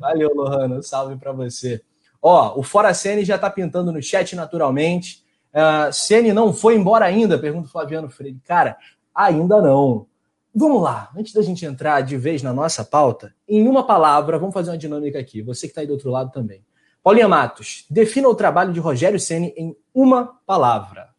Valeu, 0.00 0.34
Lohana. 0.34 0.82
Salve 0.82 1.14
para 1.14 1.30
você. 1.30 1.80
Ó, 2.28 2.58
o 2.58 2.62
Fora 2.64 2.92
Sene 2.92 3.24
já 3.24 3.36
está 3.36 3.48
pintando 3.48 3.92
no 3.92 4.02
chat 4.02 4.34
naturalmente. 4.34 5.24
Uh, 5.54 5.92
Sene 5.92 6.32
não 6.32 6.52
foi 6.52 6.74
embora 6.74 7.04
ainda? 7.04 7.38
Pergunta 7.38 7.68
o 7.68 7.70
Flaviano 7.70 8.10
Freire. 8.10 8.40
Cara, 8.44 8.76
ainda 9.14 9.62
não. 9.62 10.08
Vamos 10.52 10.82
lá, 10.82 11.08
antes 11.16 11.32
da 11.32 11.40
gente 11.40 11.64
entrar 11.64 12.00
de 12.00 12.16
vez 12.16 12.42
na 12.42 12.52
nossa 12.52 12.84
pauta, 12.84 13.32
em 13.46 13.68
uma 13.68 13.86
palavra, 13.86 14.40
vamos 14.40 14.52
fazer 14.52 14.70
uma 14.72 14.76
dinâmica 14.76 15.20
aqui. 15.20 15.40
Você 15.40 15.68
que 15.68 15.70
está 15.70 15.82
aí 15.82 15.86
do 15.86 15.92
outro 15.92 16.10
lado 16.10 16.32
também. 16.32 16.64
Paulinha 17.00 17.28
Matos, 17.28 17.86
defina 17.88 18.28
o 18.28 18.34
trabalho 18.34 18.72
de 18.72 18.80
Rogério 18.80 19.20
Ceni 19.20 19.54
em 19.56 19.76
uma 19.94 20.40
palavra. 20.44 21.10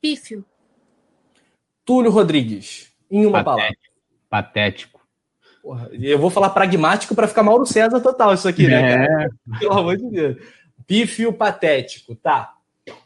Pífio. 0.00 0.42
Túlio 1.84 2.10
Rodrigues, 2.10 2.90
em 3.10 3.26
uma 3.26 3.44
Patético. 3.44 3.44
palavra. 3.44 3.76
Patético. 4.30 4.97
Porra, 5.62 5.88
eu 5.92 6.18
vou 6.18 6.30
falar 6.30 6.50
pragmático 6.50 7.14
para 7.14 7.28
ficar 7.28 7.42
Mauro 7.42 7.66
César 7.66 8.00
total 8.00 8.34
isso 8.34 8.48
aqui, 8.48 8.66
né? 8.66 9.04
É. 9.04 9.28
Pelo 9.58 9.78
amor 9.78 9.96
de 9.96 10.10
Deus. 10.10 10.36
Pífio 10.86 11.32
patético, 11.32 12.14
tá. 12.14 12.54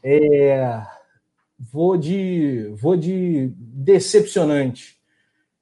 É, 0.03 0.81
vou 1.59 1.97
de 1.97 2.73
vou 2.75 2.97
de 2.97 3.53
decepcionante. 3.57 4.97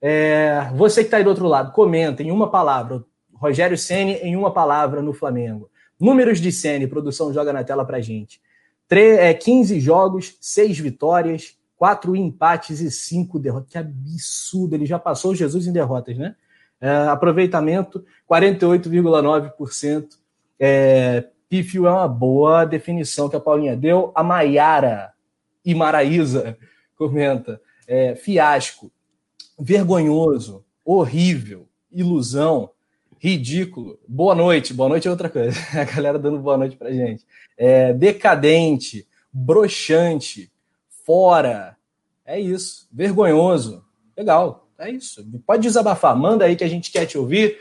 É, 0.01 0.71
você 0.75 1.03
que 1.03 1.09
está 1.09 1.19
aí 1.19 1.25
do 1.25 1.31
outro 1.31 1.47
lado, 1.47 1.73
comenta 1.73 2.23
em 2.23 2.31
uma 2.31 2.51
palavra. 2.51 3.05
Rogério 3.35 3.77
Ceni 3.77 4.15
em 4.15 4.37
uma 4.37 4.53
palavra 4.53 5.01
no 5.01 5.13
Flamengo. 5.13 5.71
Números 5.99 6.41
de 6.41 6.51
Ceni, 6.53 6.87
produção 6.87 7.33
joga 7.33 7.53
na 7.53 7.65
tela 7.65 7.85
para 7.85 8.01
gente. 8.01 8.41
Tre 8.89 9.17
é, 9.17 9.35
15 9.35 9.79
jogos, 9.81 10.37
6 10.41 10.79
vitórias, 10.79 11.57
4 11.77 12.17
empates 12.17 12.81
e 12.81 12.91
5 12.91 13.39
derrotas. 13.39 13.71
Que 13.71 13.79
absurdo! 13.79 14.75
Ele 14.75 14.85
já 14.85 14.99
passou 14.99 15.35
Jesus 15.35 15.67
em 15.67 15.73
derrotas, 15.73 16.19
né? 16.19 16.35
É, 16.81 16.91
aproveitamento 17.09 18.05
48,9%. 18.31 20.07
É, 20.59 21.25
é 21.53 21.81
uma 21.81 22.09
boa 22.09 22.65
definição 22.65 23.29
que 23.29 23.37
a 23.37 23.41
Paulinha 23.41 23.77
deu. 23.77 24.13
A 24.15 24.23
Maiara 24.23 25.13
Maraísa 25.75 26.57
comenta: 26.97 27.61
é, 27.87 28.15
fiasco, 28.15 28.91
vergonhoso, 29.59 30.65
horrível, 30.85 31.69
ilusão, 31.91 32.71
ridículo. 33.19 33.99
Boa 34.09 34.35
noite, 34.35 34.73
boa 34.73 34.89
noite 34.89 35.07
é 35.07 35.11
outra 35.11 35.29
coisa. 35.29 35.59
A 35.79 35.85
galera 35.85 36.19
dando 36.19 36.39
boa 36.39 36.57
noite 36.57 36.77
pra 36.77 36.91
gente. 36.91 37.27
É, 37.57 37.93
decadente, 37.93 39.07
broxante, 39.33 40.51
fora. 41.05 41.77
É 42.25 42.41
isso. 42.41 42.89
Vergonhoso. 42.93 43.85
Legal. 44.17 44.70
É 44.81 44.91
isso. 44.91 45.25
Pode 45.47 45.63
desabafar. 45.63 46.17
Manda 46.17 46.47
aí 46.47 46.57
que 46.57 46.65
a 46.65 46.69
gente 46.69 46.91
quer 46.91 47.05
te 47.05 47.19
ouvir. 47.19 47.59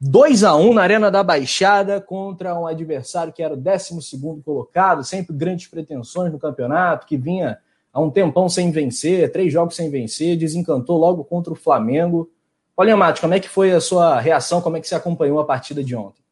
2 0.00 0.44
a 0.44 0.54
1 0.54 0.74
na 0.74 0.82
Arena 0.82 1.10
da 1.10 1.24
Baixada 1.24 2.00
contra 2.00 2.58
um 2.58 2.66
adversário 2.66 3.32
que 3.32 3.42
era 3.42 3.54
o 3.54 3.56
12 3.56 3.98
colocado, 4.44 5.02
sempre 5.02 5.34
grandes 5.34 5.66
pretensões 5.66 6.30
no 6.30 6.38
campeonato, 6.38 7.06
que 7.06 7.16
vinha 7.16 7.58
há 7.92 8.00
um 8.00 8.10
tempão 8.10 8.48
sem 8.48 8.70
vencer, 8.70 9.32
três 9.32 9.52
jogos 9.52 9.74
sem 9.74 9.90
vencer, 9.90 10.36
desencantou 10.36 10.98
logo 10.98 11.24
contra 11.24 11.52
o 11.52 11.56
Flamengo. 11.56 12.30
Paulinha 12.76 12.96
Matos, 12.96 13.22
como 13.22 13.34
é 13.34 13.40
que 13.40 13.48
foi 13.48 13.72
a 13.72 13.80
sua 13.80 14.20
reação? 14.20 14.60
Como 14.60 14.76
é 14.76 14.80
que 14.80 14.86
você 14.86 14.94
acompanhou 14.94 15.40
a 15.40 15.46
partida 15.46 15.82
de 15.82 15.96
ontem? 15.96 16.22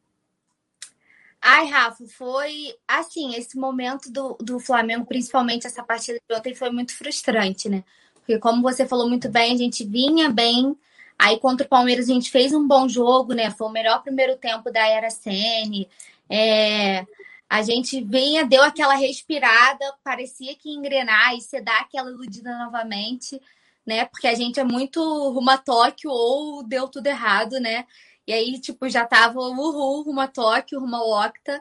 Ai, 1.40 1.66
Rafa, 1.66 2.04
foi 2.06 2.74
assim, 2.86 3.34
esse 3.34 3.56
momento 3.58 4.10
do, 4.12 4.36
do 4.40 4.60
Flamengo, 4.60 5.06
principalmente 5.06 5.66
essa 5.66 5.82
partida 5.82 6.18
de 6.28 6.36
ontem, 6.36 6.54
foi 6.54 6.70
muito 6.70 6.96
frustrante, 6.96 7.68
né? 7.68 7.82
Porque, 8.24 8.38
como 8.38 8.62
você 8.62 8.86
falou 8.86 9.06
muito 9.06 9.28
bem, 9.28 9.52
a 9.52 9.56
gente 9.56 9.84
vinha 9.84 10.30
bem. 10.30 10.74
Aí, 11.18 11.38
contra 11.38 11.66
o 11.66 11.68
Palmeiras, 11.68 12.08
a 12.08 12.12
gente 12.14 12.30
fez 12.30 12.54
um 12.54 12.66
bom 12.66 12.88
jogo, 12.88 13.34
né? 13.34 13.50
Foi 13.50 13.68
o 13.68 13.70
melhor 13.70 14.02
primeiro 14.02 14.36
tempo 14.36 14.72
da 14.72 14.86
Era 14.88 15.10
Sene. 15.10 15.86
É, 16.28 17.06
a 17.48 17.62
gente 17.62 18.02
vinha, 18.02 18.46
deu 18.46 18.62
aquela 18.62 18.94
respirada, 18.94 19.94
parecia 20.02 20.54
que 20.56 20.70
engrenar 20.70 21.34
e 21.34 21.40
você 21.42 21.60
dá 21.60 21.80
aquela 21.80 22.10
iludida 22.10 22.56
novamente, 22.58 23.40
né? 23.86 24.06
Porque 24.06 24.26
a 24.26 24.34
gente 24.34 24.58
é 24.58 24.64
muito 24.64 25.00
rumo 25.30 25.50
a 25.50 25.58
Tóquio 25.58 26.10
ou 26.10 26.62
deu 26.62 26.88
tudo 26.88 27.06
errado, 27.06 27.60
né? 27.60 27.84
E 28.26 28.32
aí, 28.32 28.58
tipo, 28.58 28.88
já 28.88 29.04
tava 29.04 29.38
uhul, 29.38 30.02
rumo 30.02 30.20
a 30.20 30.26
Tóquio, 30.26 30.80
rumo 30.80 30.96
ao 30.96 31.26
Octa. 31.26 31.60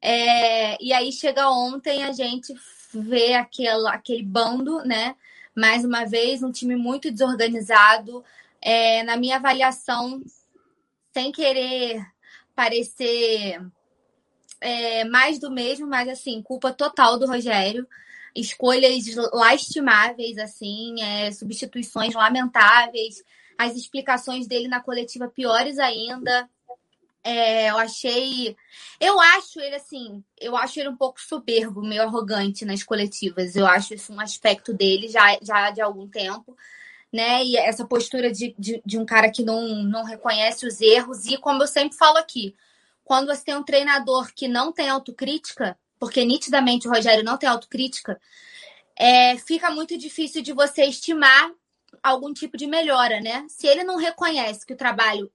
É, 0.00 0.76
e 0.82 0.92
aí 0.92 1.10
chega 1.10 1.50
ontem, 1.50 2.02
a 2.02 2.12
gente 2.12 2.54
vê 2.92 3.34
aquele, 3.34 3.88
aquele 3.88 4.22
bando, 4.22 4.84
né? 4.84 5.16
Mais 5.54 5.84
uma 5.84 6.04
vez, 6.04 6.42
um 6.42 6.50
time 6.50 6.76
muito 6.76 7.10
desorganizado. 7.10 8.24
É, 8.60 9.02
na 9.02 9.16
minha 9.16 9.36
avaliação, 9.36 10.22
sem 11.12 11.32
querer 11.32 12.04
parecer 12.54 13.60
é, 14.60 15.04
mais 15.04 15.38
do 15.38 15.50
mesmo, 15.50 15.86
mas 15.86 16.08
assim, 16.08 16.42
culpa 16.42 16.72
total 16.72 17.18
do 17.18 17.26
Rogério. 17.26 17.86
Escolhas 18.34 19.04
lastimáveis, 19.32 20.38
assim, 20.38 21.02
é, 21.02 21.32
substituições 21.32 22.14
lamentáveis 22.14 23.22
as 23.62 23.76
explicações 23.76 24.46
dele 24.46 24.68
na 24.68 24.80
coletiva 24.80 25.28
piores 25.28 25.78
ainda. 25.78 26.48
É, 27.24 27.70
eu 27.70 27.78
achei. 27.78 28.56
Eu 29.00 29.20
acho 29.20 29.60
ele 29.60 29.76
assim. 29.76 30.24
Eu 30.40 30.56
acho 30.56 30.80
ele 30.80 30.88
um 30.88 30.96
pouco 30.96 31.20
soberbo, 31.20 31.82
meio 31.82 32.02
arrogante 32.02 32.64
nas 32.64 32.82
coletivas. 32.82 33.54
Eu 33.54 33.66
acho 33.66 33.94
isso 33.94 34.12
um 34.12 34.20
aspecto 34.20 34.72
dele 34.74 35.08
já, 35.08 35.38
já 35.42 35.70
de 35.70 35.80
algum 35.80 36.08
tempo. 36.08 36.56
Né? 37.12 37.44
E 37.44 37.56
essa 37.56 37.84
postura 37.84 38.32
de, 38.32 38.54
de, 38.58 38.82
de 38.84 38.98
um 38.98 39.04
cara 39.04 39.30
que 39.30 39.44
não, 39.44 39.82
não 39.84 40.04
reconhece 40.04 40.66
os 40.66 40.80
erros. 40.80 41.26
E 41.26 41.36
como 41.36 41.62
eu 41.62 41.66
sempre 41.66 41.96
falo 41.96 42.18
aqui, 42.18 42.54
quando 43.04 43.26
você 43.28 43.44
tem 43.44 43.56
um 43.56 43.62
treinador 43.62 44.32
que 44.34 44.48
não 44.48 44.72
tem 44.72 44.88
autocrítica, 44.88 45.78
porque 45.98 46.24
nitidamente 46.24 46.88
o 46.88 46.90
Rogério 46.90 47.22
não 47.22 47.36
tem 47.36 47.48
autocrítica, 47.48 48.20
é, 48.96 49.36
fica 49.38 49.70
muito 49.70 49.96
difícil 49.96 50.42
de 50.42 50.52
você 50.52 50.84
estimar 50.84 51.52
algum 52.02 52.32
tipo 52.32 52.56
de 52.56 52.66
melhora, 52.66 53.20
né? 53.20 53.44
Se 53.48 53.66
ele 53.66 53.84
não 53.84 53.96
reconhece 53.96 54.66
que 54.66 54.72
o 54.72 54.76
trabalho 54.76 55.30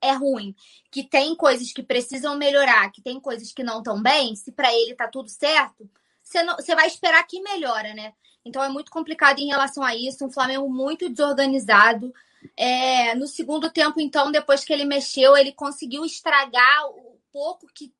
é 0.00 0.12
ruim, 0.12 0.54
que 0.90 1.04
tem 1.04 1.34
coisas 1.36 1.72
que 1.72 1.82
precisam 1.82 2.36
melhorar, 2.36 2.90
que 2.90 3.02
tem 3.02 3.20
coisas 3.20 3.52
que 3.52 3.62
não 3.62 3.78
estão 3.78 4.02
bem, 4.02 4.34
se 4.34 4.52
para 4.52 4.72
ele 4.72 4.94
tá 4.94 5.08
tudo 5.08 5.28
certo, 5.28 5.88
você, 6.22 6.74
vai 6.74 6.86
esperar 6.86 7.26
que 7.26 7.40
melhora, 7.40 7.92
né? 7.92 8.12
Então 8.44 8.62
é 8.62 8.68
muito 8.68 8.90
complicado 8.90 9.40
em 9.40 9.48
relação 9.48 9.82
a 9.82 9.94
isso. 9.94 10.24
Um 10.24 10.30
Flamengo 10.30 10.68
muito 10.68 11.08
desorganizado. 11.08 12.12
É, 12.56 13.14
no 13.16 13.26
segundo 13.26 13.68
tempo, 13.68 14.00
então, 14.00 14.30
depois 14.30 14.64
que 14.64 14.72
ele 14.72 14.84
mexeu, 14.84 15.36
ele 15.36 15.52
conseguiu 15.52 16.04
estragar 16.04 16.86
o 16.88 17.18
pouco 17.32 17.66
que 17.74 17.92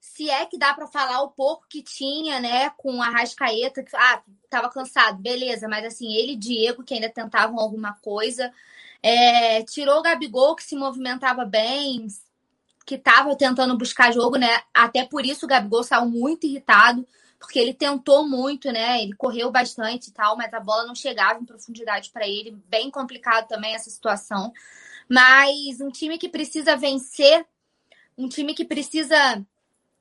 se 0.00 0.30
é 0.30 0.46
que 0.46 0.58
dá 0.58 0.72
para 0.72 0.86
falar 0.86 1.22
o 1.22 1.30
pouco 1.30 1.66
que 1.68 1.82
tinha, 1.82 2.40
né, 2.40 2.70
com 2.76 3.02
a 3.02 3.08
Rascaeta, 3.08 3.82
que 3.82 3.96
ah, 3.96 4.22
tava 4.48 4.70
cansado, 4.70 5.20
beleza, 5.20 5.68
mas 5.68 5.84
assim, 5.84 6.14
ele 6.14 6.32
e 6.32 6.36
Diego 6.36 6.84
que 6.84 6.94
ainda 6.94 7.08
tentavam 7.10 7.58
alguma 7.58 7.94
coisa, 7.94 8.52
é, 9.02 9.62
tirou 9.64 9.98
o 9.98 10.02
Gabigol 10.02 10.56
que 10.56 10.64
se 10.64 10.76
movimentava 10.76 11.44
bem, 11.44 12.06
que 12.84 12.94
estava 12.94 13.36
tentando 13.36 13.76
buscar 13.76 14.12
jogo, 14.12 14.36
né? 14.36 14.62
Até 14.72 15.04
por 15.04 15.24
isso 15.24 15.44
o 15.44 15.48
Gabigol 15.48 15.84
saiu 15.84 16.06
muito 16.06 16.46
irritado, 16.46 17.06
porque 17.38 17.58
ele 17.58 17.74
tentou 17.74 18.26
muito, 18.26 18.72
né? 18.72 19.02
Ele 19.02 19.12
correu 19.12 19.50
bastante 19.50 20.08
e 20.08 20.12
tal, 20.12 20.36
mas 20.36 20.52
a 20.52 20.60
bola 20.60 20.86
não 20.86 20.94
chegava 20.94 21.40
em 21.40 21.44
profundidade 21.44 22.10
para 22.10 22.26
ele, 22.26 22.56
bem 22.66 22.90
complicado 22.90 23.46
também 23.46 23.74
essa 23.74 23.90
situação. 23.90 24.52
Mas 25.08 25.80
um 25.80 25.90
time 25.90 26.18
que 26.18 26.28
precisa 26.28 26.76
vencer, 26.76 27.46
um 28.16 28.28
time 28.28 28.54
que 28.54 28.64
precisa 28.64 29.44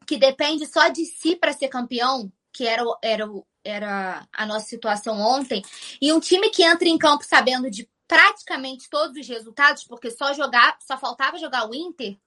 que 0.06 0.18
depende 0.18 0.66
só 0.66 0.88
de 0.88 1.06
si 1.06 1.36
para 1.36 1.52
ser 1.52 1.68
campeão, 1.68 2.32
que 2.54 2.66
era, 2.66 2.84
era, 3.04 3.30
era 3.64 4.28
a 4.32 4.46
nossa 4.46 4.66
situação 4.66 5.20
ontem, 5.20 5.62
e 6.02 6.14
um 6.14 6.20
time 6.20 6.50
que 6.50 6.64
entra 6.64 6.88
em 6.88 6.98
campo 6.98 7.26
sabendo 7.26 7.70
de 7.70 7.88
praticamente 8.08 8.90
todos 8.90 9.18
os 9.18 9.28
resultados, 9.28 9.84
porque 9.84 10.10
só 10.10 10.34
jogar, 10.34 10.78
só 10.82 10.98
faltava 10.98 11.38
jogar 11.38 11.70
o 11.70 11.76
Inter, 11.76 12.18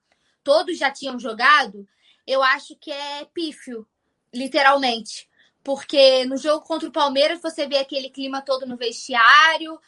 todos 0.45 0.79
já 0.79 0.91
tinham 0.91 1.19
jogado, 1.19 1.89
eu 2.27 2.43
acho 2.43 2.77
que 2.77 2.93
é 2.93 3.25
pífio, 3.25 3.87
literalmente. 4.33 5.29
Porque 5.63 6.25
no 6.25 6.37
jogo 6.37 6.65
contra 6.65 6.89
o 6.89 6.93
Palmeiras 6.93 7.43
você 7.43 7.67
vê 7.67 7.79
aquele 7.79 8.09
clima 8.09 8.41
todo 8.41 8.67
no 8.67 8.77
vestiário, 8.77 9.79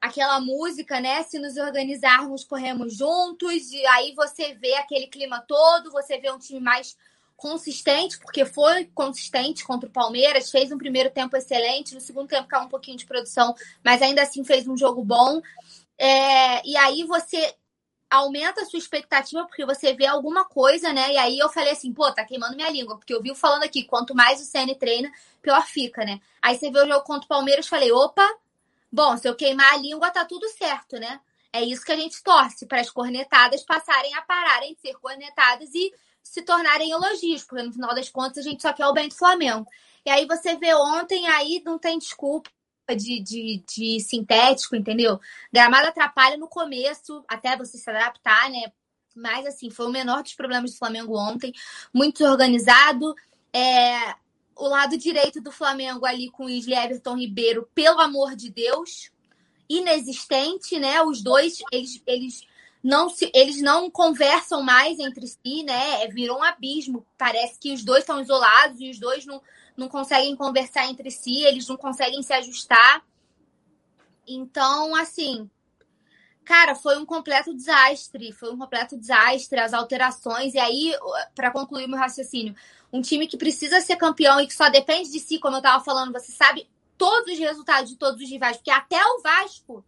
aquela 0.00 0.40
música, 0.40 1.00
né? 1.00 1.22
Se 1.22 1.38
nos 1.38 1.56
organizarmos, 1.56 2.44
corremos 2.44 2.96
juntos, 2.96 3.70
e 3.70 3.86
aí 3.86 4.14
você 4.14 4.54
vê 4.54 4.74
aquele 4.74 5.06
clima 5.06 5.44
todo, 5.46 5.92
você 5.92 6.18
vê 6.18 6.30
um 6.30 6.38
time 6.38 6.60
mais 6.60 6.96
consistente, 7.40 8.18
porque 8.18 8.44
foi 8.44 8.84
consistente 8.94 9.64
contra 9.64 9.88
o 9.88 9.92
Palmeiras, 9.92 10.50
fez 10.50 10.70
um 10.70 10.76
primeiro 10.76 11.10
tempo 11.10 11.34
excelente, 11.36 11.94
no 11.94 12.00
segundo 12.00 12.28
tempo 12.28 12.46
caiu 12.46 12.64
um 12.64 12.68
pouquinho 12.68 12.98
de 12.98 13.06
produção, 13.06 13.54
mas 13.82 14.02
ainda 14.02 14.22
assim 14.22 14.44
fez 14.44 14.68
um 14.68 14.76
jogo 14.76 15.02
bom. 15.02 15.40
É, 15.98 16.66
e 16.68 16.76
aí 16.76 17.02
você 17.04 17.54
aumenta 18.10 18.60
a 18.60 18.66
sua 18.66 18.78
expectativa 18.78 19.46
porque 19.46 19.64
você 19.64 19.94
vê 19.94 20.06
alguma 20.06 20.44
coisa, 20.44 20.92
né? 20.92 21.14
E 21.14 21.16
aí 21.16 21.38
eu 21.38 21.48
falei 21.48 21.72
assim, 21.72 21.94
pô, 21.94 22.12
tá 22.12 22.24
queimando 22.24 22.56
minha 22.56 22.70
língua, 22.70 22.98
porque 22.98 23.14
eu 23.14 23.22
vi 23.22 23.34
falando 23.34 23.62
aqui, 23.62 23.84
quanto 23.84 24.14
mais 24.14 24.40
o 24.40 24.44
CN 24.44 24.74
treina, 24.74 25.10
pior 25.40 25.64
fica, 25.66 26.04
né? 26.04 26.20
Aí 26.42 26.58
você 26.58 26.70
vê 26.70 26.78
o 26.78 26.86
jogo 26.86 27.04
contra 27.04 27.24
o 27.24 27.28
Palmeiras, 27.28 27.66
falei, 27.66 27.90
opa, 27.90 28.28
bom, 28.92 29.16
se 29.16 29.26
eu 29.26 29.34
queimar 29.34 29.72
a 29.72 29.78
língua, 29.78 30.10
tá 30.10 30.26
tudo 30.26 30.46
certo, 30.50 30.98
né? 30.98 31.20
É 31.52 31.62
isso 31.62 31.84
que 31.84 31.92
a 31.92 31.96
gente 31.96 32.22
torce, 32.22 32.66
para 32.66 32.80
as 32.80 32.90
cornetadas 32.90 33.62
passarem 33.62 34.14
a 34.14 34.22
pararem 34.22 34.74
de 34.74 34.80
ser 34.80 34.94
cornetadas 34.98 35.74
e 35.74 35.92
se 36.22 36.42
tornarem 36.42 36.90
elogios, 36.90 37.44
porque 37.44 37.62
no 37.62 37.72
final 37.72 37.94
das 37.94 38.08
contas 38.08 38.38
a 38.38 38.48
gente 38.48 38.62
só 38.62 38.72
quer 38.72 38.86
o 38.86 38.92
bem 38.92 39.08
do 39.08 39.14
Flamengo. 39.14 39.66
E 40.04 40.10
aí 40.10 40.26
você 40.26 40.56
vê 40.56 40.74
ontem, 40.74 41.26
aí 41.26 41.62
não 41.64 41.78
tem 41.78 41.98
desculpa 41.98 42.50
de, 42.96 43.20
de, 43.20 43.64
de 43.66 44.00
sintético, 44.00 44.76
entendeu? 44.76 45.20
Gramado 45.52 45.88
atrapalha 45.88 46.36
no 46.36 46.48
começo, 46.48 47.24
até 47.28 47.56
você 47.56 47.78
se 47.78 47.90
adaptar, 47.90 48.50
né? 48.50 48.72
Mas 49.14 49.46
assim, 49.46 49.70
foi 49.70 49.86
o 49.86 49.90
menor 49.90 50.22
dos 50.22 50.34
problemas 50.34 50.72
do 50.72 50.78
Flamengo 50.78 51.18
ontem, 51.18 51.52
muito 51.92 52.24
organizado. 52.24 53.14
É, 53.52 54.14
o 54.56 54.68
lado 54.68 54.96
direito 54.96 55.40
do 55.40 55.50
Flamengo 55.50 56.06
ali 56.06 56.30
com 56.30 56.44
o 56.44 56.50
Isle 56.50 56.74
Everton 56.74 57.16
Ribeiro, 57.16 57.68
pelo 57.74 58.00
amor 58.00 58.36
de 58.36 58.50
Deus, 58.50 59.10
inexistente, 59.68 60.78
né? 60.78 61.02
Os 61.02 61.22
dois, 61.22 61.60
eles, 61.72 62.02
eles 62.06 62.42
não 62.82 63.10
se, 63.10 63.30
eles 63.34 63.60
não 63.60 63.90
conversam 63.90 64.62
mais 64.62 64.98
entre 64.98 65.26
si, 65.26 65.62
né? 65.64 66.04
É, 66.04 66.08
virou 66.08 66.38
um 66.38 66.42
abismo. 66.42 67.06
Parece 67.18 67.58
que 67.58 67.72
os 67.72 67.84
dois 67.84 68.00
estão 68.00 68.20
isolados 68.20 68.80
e 68.80 68.90
os 68.90 68.98
dois 68.98 69.26
não, 69.26 69.42
não 69.76 69.88
conseguem 69.88 70.34
conversar 70.34 70.86
entre 70.86 71.10
si, 71.10 71.42
eles 71.44 71.68
não 71.68 71.76
conseguem 71.76 72.22
se 72.22 72.32
ajustar. 72.32 73.04
Então, 74.26 74.94
assim, 74.94 75.50
cara, 76.44 76.74
foi 76.74 76.98
um 76.98 77.04
completo 77.04 77.54
desastre. 77.54 78.32
Foi 78.32 78.52
um 78.52 78.58
completo 78.58 78.96
desastre, 78.96 79.60
as 79.60 79.74
alterações. 79.74 80.54
E 80.54 80.58
aí, 80.58 80.94
para 81.34 81.50
concluir 81.50 81.86
meu 81.86 81.98
raciocínio, 81.98 82.54
um 82.92 83.02
time 83.02 83.26
que 83.26 83.36
precisa 83.36 83.80
ser 83.80 83.96
campeão 83.96 84.40
e 84.40 84.46
que 84.46 84.54
só 84.54 84.68
depende 84.68 85.10
de 85.10 85.20
si, 85.20 85.38
como 85.38 85.56
eu 85.56 85.62
tava 85.62 85.84
falando, 85.84 86.12
você 86.12 86.32
sabe 86.32 86.68
todos 86.96 87.32
os 87.32 87.38
resultados 87.38 87.90
de 87.90 87.96
todos 87.96 88.22
os 88.22 88.28
rivais, 88.28 88.56
porque 88.56 88.70
até 88.70 89.02
o 89.02 89.22
Vasco 89.22 89.84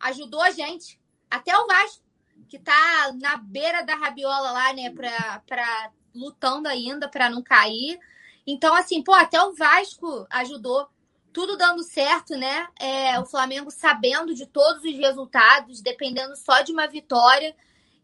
ajudou 0.00 0.42
a 0.42 0.50
gente. 0.50 0.98
Até 1.30 1.56
o 1.56 1.66
Vasco 1.66 2.09
que 2.50 2.58
tá 2.58 3.12
na 3.20 3.36
beira 3.36 3.82
da 3.82 3.94
rabiola 3.94 4.50
lá, 4.50 4.72
né, 4.72 4.90
pra, 4.90 5.40
pra 5.46 5.92
lutando 6.12 6.68
ainda 6.68 7.08
para 7.08 7.30
não 7.30 7.40
cair. 7.40 7.98
Então, 8.44 8.74
assim, 8.74 9.02
pô, 9.02 9.14
até 9.14 9.40
o 9.40 9.54
Vasco 9.54 10.26
ajudou. 10.28 10.88
Tudo 11.32 11.56
dando 11.56 11.84
certo, 11.84 12.36
né? 12.36 12.66
É, 12.80 13.20
o 13.20 13.24
Flamengo 13.24 13.70
sabendo 13.70 14.34
de 14.34 14.46
todos 14.46 14.82
os 14.82 14.96
resultados, 14.96 15.80
dependendo 15.80 16.34
só 16.34 16.60
de 16.60 16.72
uma 16.72 16.88
vitória. 16.88 17.54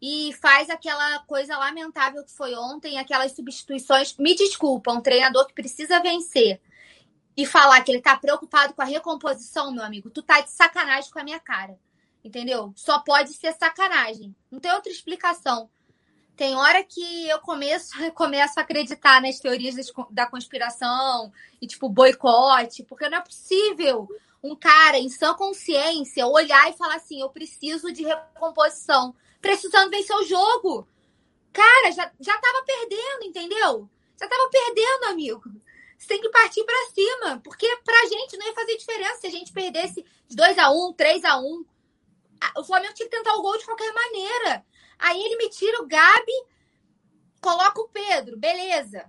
E 0.01 0.31
faz 0.41 0.69
aquela 0.69 1.19
coisa 1.19 1.57
lamentável 1.57 2.23
que 2.23 2.31
foi 2.31 2.55
ontem, 2.55 2.97
aquelas 2.97 3.33
substituições. 3.33 4.15
Me 4.17 4.33
desculpa, 4.33 4.93
um 4.93 5.01
treinador 5.01 5.45
que 5.45 5.53
precisa 5.53 5.99
vencer 5.99 6.61
e 7.35 7.45
falar 7.45 7.81
que 7.81 7.91
ele 7.91 8.01
tá 8.01 8.15
preocupado 8.15 8.73
com 8.73 8.81
a 8.81 8.85
recomposição, 8.85 9.73
meu 9.73 9.83
amigo, 9.83 10.09
tu 10.09 10.23
tá 10.23 10.39
de 10.39 10.51
sacanagem 10.51 11.11
com 11.11 11.19
a 11.19 11.23
minha 11.23 11.39
cara. 11.39 11.77
Entendeu? 12.27 12.73
Só 12.75 12.99
pode 12.99 13.33
ser 13.33 13.53
sacanagem. 13.53 14.35
Não 14.51 14.59
tem 14.59 14.71
outra 14.73 14.91
explicação. 14.91 15.69
Tem 16.35 16.53
hora 16.55 16.83
que 16.83 17.29
eu 17.29 17.39
começo, 17.39 17.93
começo 18.13 18.59
a 18.59 18.63
acreditar 18.63 19.21
nas 19.21 19.39
teorias 19.39 19.75
da 20.11 20.25
conspiração 20.25 21.31
e, 21.61 21.65
tipo, 21.65 21.87
boicote, 21.87 22.83
porque 22.83 23.07
não 23.07 23.19
é 23.19 23.21
possível 23.21 24.09
um 24.43 24.55
cara 24.55 24.97
em 24.97 25.09
sã 25.09 25.33
consciência 25.33 26.27
olhar 26.27 26.69
e 26.69 26.77
falar 26.77 26.95
assim: 26.95 27.21
eu 27.21 27.29
preciso 27.29 27.93
de 27.93 28.03
recomposição, 28.03 29.15
precisando 29.41 29.89
vencer 29.89 30.15
o 30.17 30.25
jogo. 30.25 30.85
Cara, 31.53 31.91
já, 31.91 32.11
já 32.19 32.37
tava 32.37 32.65
perdendo, 32.65 33.23
entendeu? 33.23 33.89
Já 34.19 34.27
tava 34.27 34.49
perdendo, 34.49 35.05
amigo. 35.05 35.49
Você 35.97 36.07
tem 36.09 36.21
que 36.21 36.29
partir 36.29 36.63
para 36.65 36.89
cima, 36.93 37.41
porque 37.41 37.67
pra 37.85 38.05
gente 38.05 38.37
não 38.37 38.45
ia 38.45 38.53
fazer 38.53 38.75
diferença 38.75 39.21
se 39.21 39.27
a 39.27 39.31
gente 39.31 39.53
perdesse 39.53 40.05
de 40.27 40.35
2 40.35 40.57
a 40.59 40.69
1 40.69 40.93
3 40.93 41.23
a 41.23 41.37
1 41.39 41.65
O 42.55 42.63
Flamengo 42.63 42.93
tinha 42.93 43.09
que 43.09 43.15
tentar 43.15 43.33
o 43.35 43.41
gol 43.41 43.57
de 43.57 43.65
qualquer 43.65 43.93
maneira. 43.93 44.65
Aí 44.99 45.21
ele 45.21 45.37
me 45.37 45.49
tira 45.49 45.81
o 45.81 45.87
Gabi, 45.87 46.33
coloca 47.41 47.81
o 47.81 47.89
Pedro, 47.89 48.37
beleza. 48.37 49.05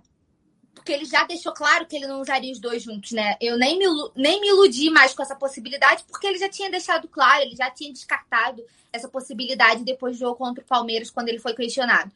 Porque 0.73 0.91
ele 0.93 1.05
já 1.05 1.23
deixou 1.25 1.53
claro 1.53 1.85
que 1.85 1.95
ele 1.95 2.07
não 2.07 2.21
usaria 2.21 2.51
os 2.51 2.59
dois 2.59 2.83
juntos, 2.83 3.11
né? 3.11 3.35
Eu 3.41 3.57
nem 3.57 3.77
me, 3.77 3.85
nem 4.15 4.39
me 4.39 4.47
iludi 4.47 4.89
mais 4.89 5.13
com 5.13 5.21
essa 5.21 5.35
possibilidade, 5.35 6.03
porque 6.07 6.25
ele 6.25 6.37
já 6.37 6.47
tinha 6.47 6.69
deixado 6.69 7.07
claro, 7.07 7.41
ele 7.41 7.55
já 7.55 7.69
tinha 7.69 7.91
descartado 7.91 8.63
essa 8.93 9.09
possibilidade 9.09 9.83
depois 9.83 10.15
do 10.15 10.19
jogo 10.19 10.37
contra 10.37 10.63
o 10.63 10.67
Palmeiras, 10.67 11.11
quando 11.11 11.29
ele 11.29 11.39
foi 11.39 11.53
questionado. 11.53 12.11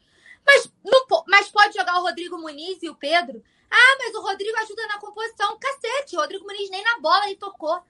Mas, 0.46 0.70
não, 0.84 1.24
mas 1.26 1.48
pode 1.50 1.74
jogar 1.74 1.98
o 1.98 2.02
Rodrigo 2.02 2.38
Muniz 2.38 2.82
e 2.82 2.88
o 2.88 2.94
Pedro? 2.94 3.42
Ah, 3.70 3.96
mas 3.98 4.14
o 4.14 4.22
Rodrigo 4.22 4.56
ajuda 4.58 4.86
na 4.86 4.98
composição. 4.98 5.58
Cacete, 5.58 6.16
o 6.16 6.20
Rodrigo 6.20 6.46
Muniz 6.46 6.70
nem 6.70 6.82
na 6.84 7.00
bola 7.00 7.26
ele 7.26 7.36
tocou. 7.36 7.82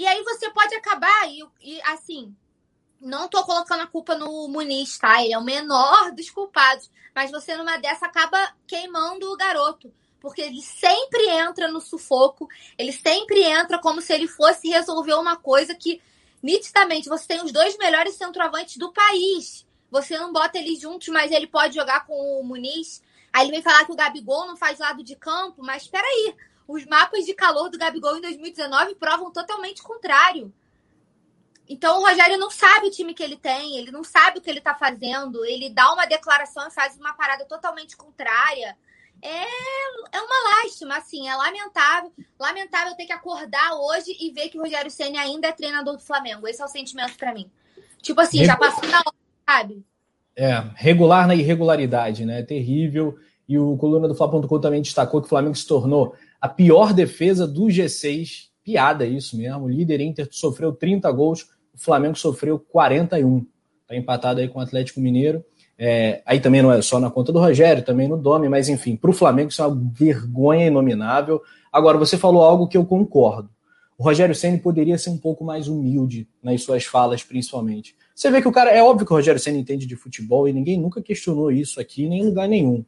E 0.00 0.06
aí 0.06 0.22
você 0.22 0.48
pode 0.48 0.74
acabar, 0.74 1.28
e, 1.28 1.46
e 1.60 1.82
assim, 1.82 2.34
não 2.98 3.28
tô 3.28 3.44
colocando 3.44 3.82
a 3.82 3.86
culpa 3.86 4.14
no 4.14 4.48
Muniz, 4.48 4.96
tá? 4.96 5.22
Ele 5.22 5.34
é 5.34 5.38
o 5.38 5.44
menor 5.44 6.10
dos 6.12 6.30
culpados. 6.30 6.90
Mas 7.14 7.30
você, 7.30 7.54
numa 7.54 7.76
dessa, 7.76 8.06
acaba 8.06 8.50
queimando 8.66 9.30
o 9.30 9.36
garoto. 9.36 9.92
Porque 10.18 10.40
ele 10.40 10.62
sempre 10.62 11.28
entra 11.28 11.68
no 11.68 11.82
sufoco, 11.82 12.48
ele 12.78 12.92
sempre 12.92 13.42
entra 13.42 13.78
como 13.78 14.00
se 14.00 14.14
ele 14.14 14.26
fosse 14.26 14.70
resolver 14.70 15.12
uma 15.12 15.36
coisa 15.36 15.74
que, 15.74 16.00
nitidamente, 16.42 17.06
você 17.06 17.26
tem 17.26 17.44
os 17.44 17.52
dois 17.52 17.76
melhores 17.76 18.14
centroavantes 18.14 18.78
do 18.78 18.90
país. 18.94 19.66
Você 19.90 20.18
não 20.18 20.32
bota 20.32 20.56
eles 20.56 20.80
juntos, 20.80 21.08
mas 21.08 21.30
ele 21.30 21.46
pode 21.46 21.74
jogar 21.74 22.06
com 22.06 22.40
o 22.40 22.42
Muniz. 22.42 23.02
Aí 23.30 23.42
ele 23.42 23.52
vem 23.52 23.62
falar 23.62 23.84
que 23.84 23.92
o 23.92 23.96
Gabigol 23.96 24.46
não 24.46 24.56
faz 24.56 24.78
lado 24.78 25.04
de 25.04 25.14
campo, 25.14 25.62
mas 25.62 25.82
espera 25.82 26.06
aí. 26.06 26.34
Os 26.70 26.86
mapas 26.86 27.26
de 27.26 27.34
calor 27.34 27.68
do 27.68 27.76
Gabigol 27.76 28.16
em 28.16 28.20
2019 28.20 28.94
provam 28.94 29.32
totalmente 29.32 29.82
o 29.82 29.84
contrário. 29.84 30.54
Então 31.68 31.98
o 31.98 32.06
Rogério 32.06 32.38
não 32.38 32.48
sabe 32.48 32.86
o 32.86 32.90
time 32.92 33.12
que 33.12 33.24
ele 33.24 33.36
tem, 33.36 33.76
ele 33.76 33.90
não 33.90 34.04
sabe 34.04 34.38
o 34.38 34.40
que 34.40 34.48
ele 34.48 34.60
está 34.60 34.72
fazendo, 34.72 35.44
ele 35.44 35.68
dá 35.68 35.92
uma 35.92 36.06
declaração 36.06 36.68
e 36.68 36.70
faz 36.70 36.96
uma 36.96 37.12
parada 37.12 37.44
totalmente 37.44 37.96
contrária. 37.96 38.76
É, 39.20 39.42
é 40.16 40.20
uma 40.20 40.62
lástima, 40.62 40.96
assim, 40.96 41.28
é 41.28 41.34
lamentável. 41.34 42.12
Lamentável 42.38 42.94
ter 42.94 43.06
que 43.06 43.12
acordar 43.12 43.74
hoje 43.74 44.16
e 44.20 44.30
ver 44.30 44.48
que 44.48 44.56
o 44.56 44.62
Rogério 44.62 44.92
Senna 44.92 45.20
ainda 45.20 45.48
é 45.48 45.52
treinador 45.52 45.96
do 45.96 46.02
Flamengo. 46.02 46.46
Esse 46.46 46.62
é 46.62 46.64
o 46.64 46.68
sentimento 46.68 47.16
para 47.16 47.34
mim. 47.34 47.50
Tipo 48.00 48.20
assim, 48.20 48.44
já 48.44 48.56
passou 48.56 48.88
da 48.88 48.98
hora, 48.98 49.16
sabe? 49.44 49.84
É, 50.36 50.64
regular 50.76 51.26
na 51.26 51.34
irregularidade, 51.34 52.24
né? 52.24 52.44
Terrível. 52.44 53.18
E 53.48 53.58
o 53.58 53.76
coluna 53.76 54.06
do 54.06 54.14
Fla.com 54.14 54.60
também 54.60 54.80
destacou 54.80 55.20
que 55.20 55.26
o 55.26 55.28
Flamengo 55.28 55.56
se 55.56 55.66
tornou 55.66 56.14
a 56.40 56.48
pior 56.48 56.92
defesa 56.92 57.46
do 57.46 57.66
G6. 57.66 58.48
Piada 58.62 59.04
isso 59.04 59.36
mesmo. 59.36 59.64
O 59.64 59.68
líder 59.68 60.00
Inter 60.00 60.28
sofreu 60.30 60.72
30 60.72 61.10
gols, 61.12 61.48
o 61.74 61.78
Flamengo 61.78 62.16
sofreu 62.16 62.58
41. 62.58 63.44
Está 63.82 63.96
empatado 63.96 64.40
aí 64.40 64.48
com 64.48 64.58
o 64.58 64.62
Atlético 64.62 65.00
Mineiro. 65.00 65.44
É, 65.76 66.22
aí 66.26 66.38
também 66.40 66.60
não 66.60 66.70
é 66.70 66.82
só 66.82 67.00
na 67.00 67.10
conta 67.10 67.32
do 67.32 67.40
Rogério, 67.40 67.82
também 67.82 68.06
no 68.06 68.18
Domi, 68.18 68.50
mas 68.50 68.68
enfim, 68.68 68.96
para 68.96 69.10
o 69.10 69.14
Flamengo 69.14 69.48
isso 69.48 69.62
é 69.62 69.66
uma 69.66 69.90
vergonha 69.94 70.66
inominável. 70.66 71.40
Agora, 71.72 71.96
você 71.96 72.18
falou 72.18 72.42
algo 72.42 72.68
que 72.68 72.76
eu 72.76 72.84
concordo. 72.84 73.48
O 73.96 74.02
Rogério 74.02 74.34
Senna 74.34 74.58
poderia 74.58 74.98
ser 74.98 75.10
um 75.10 75.18
pouco 75.18 75.44
mais 75.44 75.68
humilde 75.68 76.28
nas 76.42 76.62
suas 76.62 76.84
falas, 76.84 77.22
principalmente. 77.22 77.94
Você 78.14 78.30
vê 78.30 78.42
que 78.42 78.48
o 78.48 78.52
cara, 78.52 78.70
é 78.70 78.82
óbvio 78.82 79.06
que 79.06 79.12
o 79.12 79.16
Rogério 79.16 79.40
Senna 79.40 79.58
entende 79.58 79.86
de 79.86 79.96
futebol 79.96 80.48
e 80.48 80.52
ninguém 80.52 80.78
nunca 80.78 81.02
questionou 81.02 81.50
isso 81.50 81.80
aqui, 81.80 82.06
nem 82.06 82.20
em 82.20 82.26
lugar 82.26 82.48
nenhum. 82.48 82.84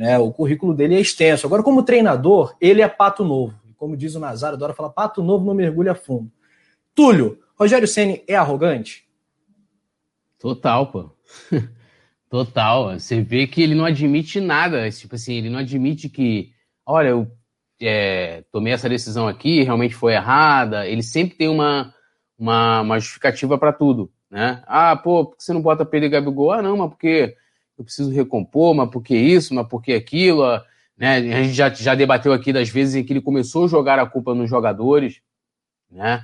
Né? 0.00 0.18
O 0.18 0.32
currículo 0.32 0.72
dele 0.72 0.94
é 0.94 1.00
extenso. 1.00 1.46
Agora, 1.46 1.62
como 1.62 1.82
treinador, 1.82 2.56
ele 2.58 2.80
é 2.80 2.88
pato 2.88 3.22
novo. 3.22 3.54
Como 3.76 3.94
diz 3.94 4.14
o 4.14 4.18
Nazário, 4.18 4.56
adora 4.56 4.72
falar 4.72 4.88
pato 4.88 5.22
novo 5.22 5.44
não 5.44 5.52
mergulha 5.52 5.94
fundo. 5.94 6.32
Túlio, 6.94 7.38
Rogério 7.54 7.86
Senna 7.86 8.18
é 8.26 8.34
arrogante? 8.34 9.06
Total, 10.38 10.86
pô. 10.90 11.10
Total. 12.30 12.98
Você 12.98 13.20
vê 13.20 13.46
que 13.46 13.60
ele 13.60 13.74
não 13.74 13.84
admite 13.84 14.40
nada. 14.40 14.90
Tipo 14.90 15.16
assim, 15.16 15.34
ele 15.34 15.50
não 15.50 15.58
admite 15.58 16.08
que, 16.08 16.50
olha, 16.86 17.08
eu 17.08 17.30
é, 17.78 18.42
tomei 18.50 18.72
essa 18.72 18.88
decisão 18.88 19.28
aqui, 19.28 19.62
realmente 19.62 19.94
foi 19.94 20.14
errada. 20.14 20.88
Ele 20.88 21.02
sempre 21.02 21.36
tem 21.36 21.48
uma, 21.48 21.94
uma, 22.38 22.80
uma 22.80 22.98
justificativa 22.98 23.58
para 23.58 23.70
tudo 23.70 24.10
né? 24.30 24.62
Ah, 24.66 24.96
pô, 24.96 25.26
por 25.26 25.36
que 25.36 25.42
você 25.42 25.52
não 25.52 25.60
bota 25.60 25.84
Pedro 25.84 26.06
e 26.06 26.10
Gabigol? 26.10 26.52
Ah, 26.52 26.62
não, 26.62 26.76
mas 26.76 26.90
porque 26.90 27.36
eu 27.80 27.84
preciso 27.84 28.10
recompor, 28.10 28.74
mas 28.74 28.90
por 28.90 29.02
que 29.02 29.16
isso, 29.16 29.54
mas 29.54 29.66
por 29.66 29.82
que 29.82 29.92
aquilo? 29.92 30.44
Né? 30.96 31.16
A 31.16 31.42
gente 31.42 31.54
já, 31.54 31.70
já 31.70 31.94
debateu 31.94 32.32
aqui 32.32 32.52
das 32.52 32.68
vezes 32.68 32.94
em 32.94 33.02
que 33.02 33.12
ele 33.12 33.22
começou 33.22 33.64
a 33.64 33.68
jogar 33.68 33.98
a 33.98 34.06
culpa 34.06 34.34
nos 34.34 34.50
jogadores, 34.50 35.20
né? 35.90 36.22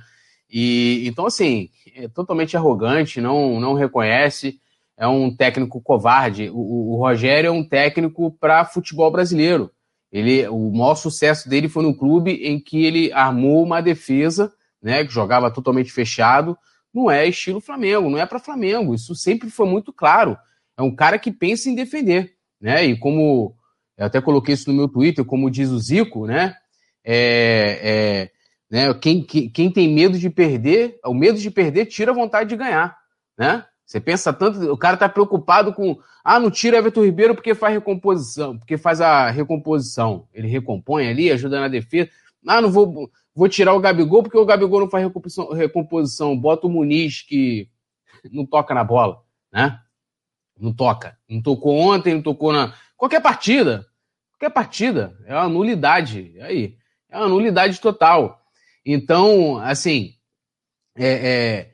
E 0.49 1.05
então, 1.05 1.25
assim, 1.25 1.69
é 1.95 2.07
totalmente 2.07 2.55
arrogante, 2.55 3.19
não, 3.19 3.59
não 3.59 3.73
reconhece, 3.73 4.61
é 4.95 5.07
um 5.07 5.35
técnico 5.35 5.81
covarde. 5.81 6.49
O, 6.51 6.93
o 6.93 6.95
Rogério 6.95 7.49
é 7.49 7.51
um 7.51 7.67
técnico 7.67 8.31
para 8.39 8.63
futebol 8.63 9.11
brasileiro. 9.11 9.71
Ele, 10.11 10.47
o 10.47 10.71
maior 10.71 10.95
sucesso 10.95 11.49
dele 11.49 11.67
foi 11.67 11.83
no 11.83 11.97
clube 11.97 12.31
em 12.31 12.59
que 12.59 12.85
ele 12.85 13.11
armou 13.11 13.63
uma 13.63 13.81
defesa, 13.81 14.53
né, 14.81 15.03
que 15.03 15.11
jogava 15.11 15.51
totalmente 15.51 15.91
fechado, 15.91 16.57
não 16.93 17.11
é 17.11 17.27
estilo 17.27 17.59
Flamengo, 17.59 18.09
não 18.09 18.17
é 18.17 18.25
para 18.25 18.39
Flamengo. 18.39 18.93
Isso 18.93 19.13
sempre 19.15 19.49
foi 19.49 19.67
muito 19.67 19.91
claro. 19.91 20.37
É 20.77 20.81
um 20.81 20.95
cara 20.95 21.17
que 21.17 21.31
pensa 21.31 21.69
em 21.69 21.75
defender, 21.75 22.35
né? 22.61 22.85
E 22.85 22.97
como 22.97 23.55
eu 23.97 24.05
até 24.05 24.21
coloquei 24.21 24.53
isso 24.53 24.69
no 24.69 24.77
meu 24.77 24.87
Twitter, 24.87 25.25
como 25.25 25.49
diz 25.49 25.69
o 25.69 25.79
Zico, 25.79 26.27
né? 26.27 26.55
É, 27.03 27.79
é, 27.81 28.31
né? 28.69 28.93
Quem, 28.93 29.23
quem, 29.23 29.71
tem 29.71 29.91
medo 29.91 30.19
de 30.19 30.29
perder, 30.29 30.99
o 31.03 31.13
medo 31.13 31.39
de 31.39 31.49
perder 31.49 31.87
tira 31.87 32.11
a 32.11 32.15
vontade 32.15 32.49
de 32.49 32.55
ganhar, 32.55 32.95
né? 33.37 33.65
Você 33.83 34.01
pensa 34.01 34.33
tanto, 34.33 34.71
o 34.71 34.77
cara 34.77 34.97
tá 34.97 35.07
preocupado 35.07 35.73
com, 35.73 35.97
ah, 36.21 36.39
não 36.39 36.51
tira 36.51 36.77
Everton 36.77 37.05
Ribeiro 37.05 37.33
porque 37.33 37.55
faz 37.55 37.73
recomposição, 37.73 38.57
porque 38.57 38.77
faz 38.77 38.99
a 38.99 39.29
recomposição. 39.29 40.27
Ele 40.33 40.47
recompõe 40.49 41.07
ali, 41.07 41.31
ajuda 41.31 41.61
na 41.61 41.69
defesa. 41.69 42.09
Ah, 42.45 42.61
não 42.61 42.69
vou, 42.69 43.09
vou 43.33 43.47
tirar 43.47 43.73
o 43.73 43.79
Gabigol 43.79 44.21
porque 44.21 44.37
o 44.37 44.45
Gabigol 44.45 44.81
não 44.81 44.89
faz 44.89 45.05
recomposição, 45.05 45.53
recomposição. 45.53 46.37
Bota 46.37 46.67
o 46.67 46.69
Muniz 46.69 47.21
que 47.21 47.69
não 48.29 48.45
toca 48.45 48.73
na 48.73 48.83
bola, 48.83 49.21
né? 49.51 49.79
Não 50.59 50.73
toca. 50.73 51.17
Não 51.29 51.41
tocou 51.41 51.77
ontem, 51.77 52.13
não 52.13 52.21
tocou 52.21 52.53
na. 52.53 52.73
Qualquer 52.95 53.21
partida. 53.21 53.85
Qualquer 54.31 54.53
partida. 54.53 55.17
É 55.25 55.35
uma 55.35 55.49
nulidade. 55.49 56.33
Aí. 56.41 56.75
É 57.09 57.17
uma 57.17 57.29
nulidade 57.29 57.79
total. 57.79 58.41
Então, 58.85 59.57
assim. 59.59 60.13
É, 60.95 61.07
é, 61.07 61.71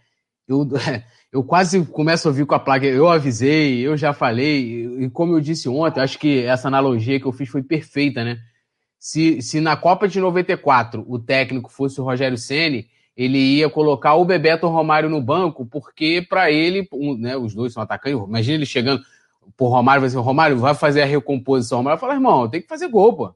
eu, 0.48 0.68
eu 1.32 1.44
quase 1.44 1.86
começo 1.86 2.28
a 2.28 2.32
ouvir 2.32 2.46
com 2.46 2.56
a 2.56 2.60
placa. 2.60 2.86
Eu 2.86 3.10
avisei, 3.10 3.80
eu 3.80 3.96
já 3.96 4.14
falei. 4.14 4.86
E 5.00 5.10
como 5.10 5.34
eu 5.34 5.42
disse 5.42 5.70
ontem, 5.70 6.02
acho 6.02 6.20
que 6.20 6.44
essa 6.44 6.68
analogia 6.68 7.20
que 7.20 7.26
eu 7.26 7.32
fiz 7.32 7.50
foi 7.50 7.64
perfeita, 7.64 8.24
né? 8.24 8.40
se, 9.04 9.42
se 9.42 9.60
na 9.60 9.76
Copa 9.76 10.08
de 10.08 10.18
94 10.18 11.04
o 11.06 11.20
técnico 11.20 11.70
fosse 11.70 12.00
o 12.00 12.06
Rogério 12.06 12.38
Ceni, 12.38 12.88
ele 13.16 13.38
ia 13.38 13.70
colocar 13.70 14.16
o 14.16 14.26
Bebeto 14.26 14.68
Romário 14.68 15.10
no 15.10 15.22
banco, 15.22 15.66
porque 15.66 16.26
para 16.28 16.52
ele, 16.52 16.88
um, 16.92 17.18
né, 17.18 17.38
os 17.38 17.54
dois 17.54 17.74
são 17.74 17.84
atacantes, 17.84 18.20
imagina 18.28 18.56
ele 18.56 18.66
chegando 18.66 19.02
por 19.56 19.70
Romário, 19.70 20.02
vai 20.02 20.08
dizer, 20.08 20.20
Romário 20.20 20.58
vai 20.58 20.74
fazer 20.74 21.02
a 21.02 21.06
recomposição. 21.06 21.80
Romário 21.80 22.00
vai 22.00 22.02
falar, 22.10 22.16
irmão, 22.16 22.50
tem 22.50 22.62
que 22.62 22.68
fazer 22.68 22.88
gol, 22.88 23.14
pô. 23.14 23.36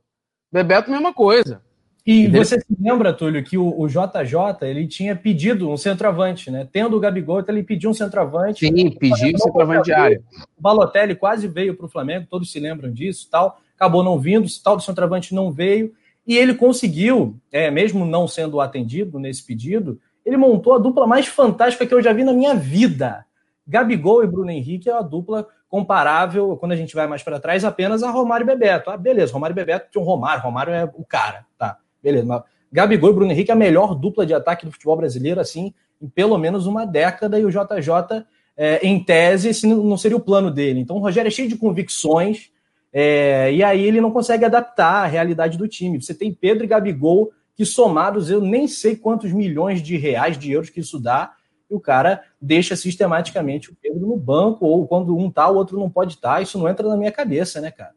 Bebeto, 0.52 0.90
mesma 0.90 1.14
coisa. 1.14 1.62
E 2.06 2.22
Entendeu? 2.22 2.46
você 2.46 2.60
se 2.60 2.78
lembra, 2.80 3.12
Túlio, 3.12 3.44
que 3.44 3.58
o, 3.58 3.78
o, 3.78 3.88
JJ 3.88 4.62
ele 4.62 4.88
tinha 4.88 5.14
pedido 5.14 5.70
um 5.70 5.76
centroavante, 5.76 6.50
né? 6.50 6.66
Tendo 6.72 6.96
o 6.96 7.00
Gabigol, 7.00 7.42
então 7.42 7.54
ele 7.54 7.66
pediu 7.66 7.90
um 7.90 7.94
centroavante. 7.94 8.66
Sim, 8.66 8.92
pediu 8.92 9.36
um 9.36 9.38
centroavante 9.38 9.84
de 9.84 9.94
área. 9.94 10.22
O 10.58 10.62
Balotelli 10.62 11.16
quase 11.16 11.50
veio 11.50 11.76
para 11.76 11.86
o 11.86 11.90
Flamengo, 11.90 12.26
todos 12.30 12.50
se 12.50 12.60
lembram 12.62 12.92
disso 12.92 13.28
tal 13.30 13.60
acabou 13.78 14.04
não 14.04 14.20
vindo, 14.20 14.46
esse 14.46 14.62
tal 14.62 14.76
do 14.76 14.82
centroavante 14.82 15.34
não 15.34 15.52
veio, 15.52 15.94
e 16.28 16.38
ele 16.38 16.54
conseguiu, 16.54 17.40
é, 17.52 17.72
mesmo 17.72 18.06
não 18.06 18.28
sendo 18.28 18.60
atendido 18.60 19.18
nesse 19.18 19.46
pedido, 19.46 20.00
ele 20.26 20.36
montou 20.36 20.74
a 20.74 20.78
dupla 20.78 21.08
mais 21.08 21.26
fantástica 21.26 21.86
que 21.86 21.94
eu 21.94 22.02
já 22.02 22.12
vi 22.12 22.24
na 22.24 22.34
minha 22.34 22.54
vida. 22.54 23.26
Gabigol 23.66 24.24
e 24.24 24.28
Bruno 24.28 24.52
Henrique 24.52 24.90
é 24.90 24.94
uma 24.94 25.04
dupla 25.04 25.48
comparável, 25.70 26.58
quando 26.58 26.74
a 26.74 26.76
gente 26.76 26.94
vai 26.94 27.08
mais 27.08 27.24
para 27.24 27.40
trás, 27.40 27.64
apenas 27.64 28.04
a 28.04 28.12
Romário 28.12 28.44
e 28.44 28.48
Bebeto. 28.48 28.90
Ah, 28.90 28.98
beleza, 28.98 29.34
Romário 29.34 29.54
e 29.54 29.56
Bebeto 29.56 29.88
tinha 29.90 30.02
um 30.02 30.06
Romário, 30.06 30.44
Romário 30.44 30.74
é 30.74 30.84
o 30.84 31.06
cara, 31.06 31.46
tá? 31.58 31.78
beleza. 32.02 32.26
Mas 32.26 32.44
Gabigol 32.72 33.10
e 33.10 33.14
Bruno 33.14 33.32
Henrique 33.32 33.52
é 33.52 33.54
a 33.54 33.58
melhor 33.58 33.96
dupla 33.96 34.26
de 34.26 34.34
ataque 34.34 34.66
do 34.66 34.72
futebol 34.72 34.98
brasileiro, 34.98 35.40
assim, 35.40 35.74
em 36.02 36.08
pelo 36.08 36.38
menos 36.38 36.66
uma 36.66 36.86
década, 36.86 37.40
e 37.40 37.46
o 37.46 37.50
JJ, 37.50 38.26
é, 38.56 38.86
em 38.86 39.02
tese, 39.04 39.50
esse 39.50 39.68
não 39.68 39.98
seria 39.98 40.18
o 40.18 40.22
plano 40.22 40.52
dele. 40.52 40.80
Então 40.80 40.98
o 40.98 41.00
Rogério 41.00 41.28
é 41.28 41.32
cheio 41.32 41.48
de 41.50 41.58
convicções, 41.58 42.52
é, 43.00 43.54
e 43.54 43.64
aí 43.64 43.86
ele 43.86 44.02
não 44.02 44.10
consegue 44.10 44.44
adaptar 44.44 45.04
a 45.04 45.06
realidade 45.06 45.56
do 45.56 45.68
time. 45.68 46.02
Você 46.02 46.16
tem 46.16 46.34
Pedro 46.34 46.64
e 46.64 46.68
Gabigol, 46.68 47.32
que 47.56 47.64
somados 47.64 48.32
eu 48.32 48.42
nem 48.42 48.68
sei 48.68 48.96
quantos 48.96 49.32
milhões 49.32 49.84
de 49.84 49.96
reais, 49.98 50.36
de 50.36 50.52
euros 50.52 50.72
que 50.72 50.80
isso 50.80 51.00
dá, 51.00 51.32
e 51.70 51.76
o 51.76 51.80
cara 51.80 52.24
deixa 52.42 52.76
sistematicamente 52.76 53.70
o 53.70 53.76
Pedro 53.80 54.08
no 54.08 54.18
banco, 54.18 54.66
ou 54.66 54.88
quando 54.88 55.16
um 55.16 55.30
tá, 55.30 55.48
o 55.48 55.58
outro 55.58 55.78
não 55.78 55.92
pode 55.92 56.16
estar. 56.16 56.38
Tá. 56.38 56.42
Isso 56.42 56.58
não 56.58 56.68
entra 56.68 56.90
na 56.90 56.98
minha 56.98 57.12
cabeça, 57.12 57.62
né, 57.62 57.70
cara? 57.70 57.92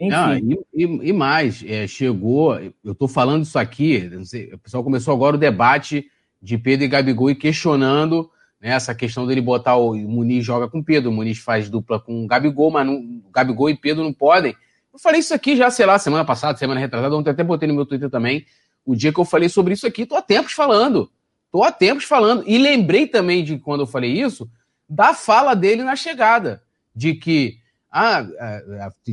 Enfim. 0.00 0.14
Ah, 0.14 0.38
e, 0.72 0.82
e, 0.82 1.12
mais, 1.12 1.62
é, 1.66 1.86
chegou, 1.86 2.58
eu 2.82 2.94
tô 2.94 3.06
falando 3.06 3.42
isso 3.42 3.58
aqui, 3.58 4.10
sei, 4.24 4.54
o 4.54 4.58
pessoal 4.58 4.82
começou 4.82 5.12
agora 5.12 5.36
o 5.36 5.38
debate 5.38 6.06
de 6.40 6.56
Pedro 6.56 6.86
e 6.86 6.88
Gabigol 6.88 7.30
e 7.30 7.34
questionando 7.34 8.30
né, 8.60 8.70
essa 8.70 8.94
questão 8.94 9.26
dele 9.26 9.40
botar 9.40 9.76
o, 9.76 9.94
Muniz 9.94 10.44
joga 10.44 10.68
com 10.68 10.82
Pedro, 10.82 11.10
o 11.10 11.12
Muniz 11.12 11.38
faz 11.38 11.70
dupla 11.70 12.00
com 12.00 12.24
o 12.24 12.26
Gabigol, 12.26 12.70
mas 12.70 12.86
não, 12.86 13.22
Gabigol 13.32 13.70
e 13.70 13.76
Pedro 13.76 14.04
não 14.04 14.12
podem. 14.12 14.54
Eu 14.92 14.98
falei 14.98 15.20
isso 15.20 15.34
aqui 15.34 15.56
já, 15.56 15.70
sei 15.70 15.86
lá, 15.86 15.98
semana 15.98 16.24
passada, 16.24 16.58
semana 16.58 16.80
retrasada, 16.80 17.14
ontem 17.16 17.30
até 17.30 17.44
botei 17.44 17.68
no 17.68 17.74
meu 17.74 17.86
Twitter 17.86 18.10
também, 18.10 18.44
o 18.84 18.96
dia 18.96 19.12
que 19.12 19.20
eu 19.20 19.24
falei 19.24 19.48
sobre 19.48 19.74
isso 19.74 19.86
aqui, 19.86 20.06
tô 20.06 20.16
há 20.16 20.22
tempos 20.22 20.52
falando. 20.52 21.10
Tô 21.50 21.62
há 21.62 21.70
tempos 21.72 22.04
falando. 22.04 22.42
E 22.46 22.58
lembrei 22.58 23.06
também 23.06 23.44
de 23.44 23.58
quando 23.58 23.80
eu 23.80 23.86
falei 23.86 24.12
isso, 24.12 24.50
da 24.88 25.14
fala 25.14 25.54
dele 25.54 25.82
na 25.82 25.96
chegada. 25.96 26.62
De 26.94 27.14
que 27.14 27.58
ah, 27.90 28.26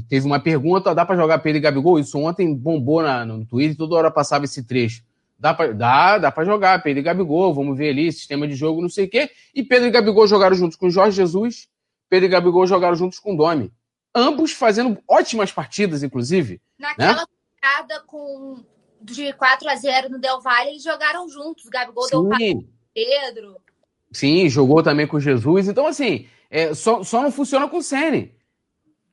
teve 0.10 0.26
uma 0.26 0.40
pergunta, 0.40 0.94
dá 0.94 1.06
para 1.06 1.16
jogar 1.16 1.40
Pedro 1.40 1.58
e 1.58 1.62
Gabigol? 1.62 2.00
Isso 2.00 2.18
ontem 2.20 2.54
bombou 2.54 3.02
na, 3.02 3.26
no 3.26 3.46
Twitter, 3.46 3.78
toda 3.78 3.96
hora 3.96 4.12
passava 4.12 4.46
esse 4.46 4.64
trecho. 4.64 5.04
Dá 5.38 5.54
para 5.54 5.74
dá, 5.74 6.18
dá 6.18 6.32
pra 6.32 6.46
jogar 6.46 6.82
Pedro 6.82 7.00
e 7.00 7.04
Gabigol, 7.04 7.54
vamos 7.54 7.78
ver 7.78 7.90
ali, 7.90 8.12
sistema 8.12 8.48
de 8.48 8.56
jogo, 8.56 8.82
não 8.82 8.90
sei 8.90 9.06
o 9.06 9.10
quê. 9.10 9.30
E 9.54 9.64
Pedro 9.64 9.88
e 9.88 9.92
Gabigol 9.92 10.28
jogaram 10.28 10.56
juntos 10.56 10.78
com 10.78 10.90
Jorge 10.90 11.18
Jesus, 11.18 11.68
Pedro 12.10 12.28
e 12.28 12.30
Gabigol 12.30 12.66
jogaram 12.66 12.96
juntos 12.96 13.20
com 13.20 13.36
Domi. 13.36 13.72
Ambos 14.14 14.54
fazendo 14.54 14.98
ótimas 15.08 15.52
partidas, 15.52 16.04
inclusive. 16.04 16.62
Naquela 16.80 17.22
né? 17.22 18.00
com 18.08 18.64
de 19.02 19.34
4 19.34 19.70
a 19.70 19.76
0 19.76 20.10
no 20.10 20.20
Del 20.20 20.42
Valle, 20.42 20.70
eles 20.70 20.84
jogaram 20.84 21.28
juntos. 21.30 21.66
Gabigol 21.66 22.04
Sim. 22.04 22.12
deu 22.12 22.30
passe 22.30 22.68
Pedro. 22.94 23.58
Sim, 24.12 24.48
jogou 24.48 24.82
também 24.82 25.06
com 25.06 25.20
Jesus. 25.20 25.68
Então, 25.68 25.86
assim, 25.86 26.28
é, 26.50 26.74
só, 26.74 27.04
só 27.04 27.22
não 27.22 27.32
funciona 27.32 27.68
com 27.68 27.78
o 27.78 27.84
Sene. 27.84 28.34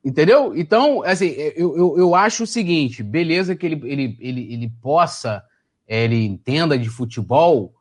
Entendeu? 0.03 0.55
Então, 0.55 1.03
assim, 1.03 1.27
eu, 1.27 1.77
eu, 1.77 1.97
eu 1.97 2.15
acho 2.15 2.43
o 2.43 2.47
seguinte: 2.47 3.03
beleza 3.03 3.55
que 3.55 3.65
ele, 3.65 3.81
ele, 3.83 4.17
ele, 4.19 4.53
ele 4.53 4.71
possa, 4.81 5.35
é, 5.37 5.43
ele 5.87 6.25
entenda 6.25 6.77
de 6.77 6.89
futebol, 6.89 7.73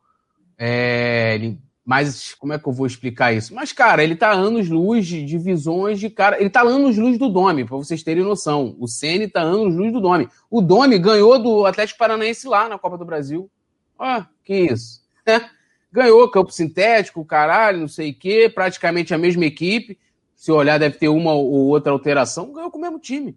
é, 0.59 1.35
ele 1.35 1.61
mas 1.85 2.33
como 2.35 2.53
é 2.53 2.59
que 2.59 2.69
eu 2.69 2.73
vou 2.73 2.87
explicar 2.87 3.33
isso? 3.33 3.53
Mas, 3.55 3.73
cara, 3.73 4.05
ele 4.05 4.15
tá 4.15 4.31
anos-luz 4.31 5.05
de, 5.05 5.37
visões 5.37 5.99
de 5.99 6.09
cara. 6.09 6.41
Ele 6.41 6.49
tá 6.49 6.63
anos-luz 6.63 7.19
do 7.19 7.29
Domi, 7.29 7.65
para 7.65 7.77
vocês 7.77 8.05
terem 8.05 8.23
noção. 8.23 8.77
O 8.79 8.87
Ceni 8.87 9.27
tá 9.27 9.43
anos-luz 9.43 9.93
do 9.93 10.01
Domi. 10.01 10.29
O 10.49 10.61
Domi 10.61 10.97
ganhou 10.99 11.39
do 11.41 11.67
Atlético 11.67 11.99
Paranaense 11.99 12.47
lá 12.47 12.69
na 12.69 12.79
Copa 12.79 12.97
do 12.97 13.05
Brasil. 13.05 13.51
Ó, 13.99 14.23
que 14.45 14.55
isso. 14.55 15.03
Ganhou 15.91 16.31
campo 16.31 16.51
sintético, 16.51 17.23
caralho, 17.23 17.81
não 17.81 17.89
sei 17.89 18.13
o 18.13 18.15
quê, 18.15 18.49
praticamente 18.49 19.13
a 19.13 19.19
mesma 19.19 19.45
equipe. 19.45 19.99
Se 20.35 20.51
olhar, 20.51 20.79
deve 20.79 20.97
ter 20.97 21.09
uma 21.09 21.35
ou 21.35 21.67
outra 21.67 21.93
alteração. 21.93 22.53
Ganhou 22.53 22.71
com 22.71 22.79
o 22.79 22.81
mesmo 22.81 22.99
time. 22.99 23.37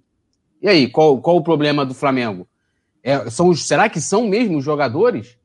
E 0.62 0.70
aí, 0.70 0.88
qual, 0.88 1.20
qual 1.20 1.36
o 1.36 1.44
problema 1.44 1.86
do 1.86 1.94
Flamengo? 1.94 2.48
É, 3.08 3.30
são, 3.30 3.54
será 3.54 3.88
que 3.88 4.02
são 4.02 4.28
mesmo 4.28 4.58
os 4.58 4.66
jogadores? 4.66 5.38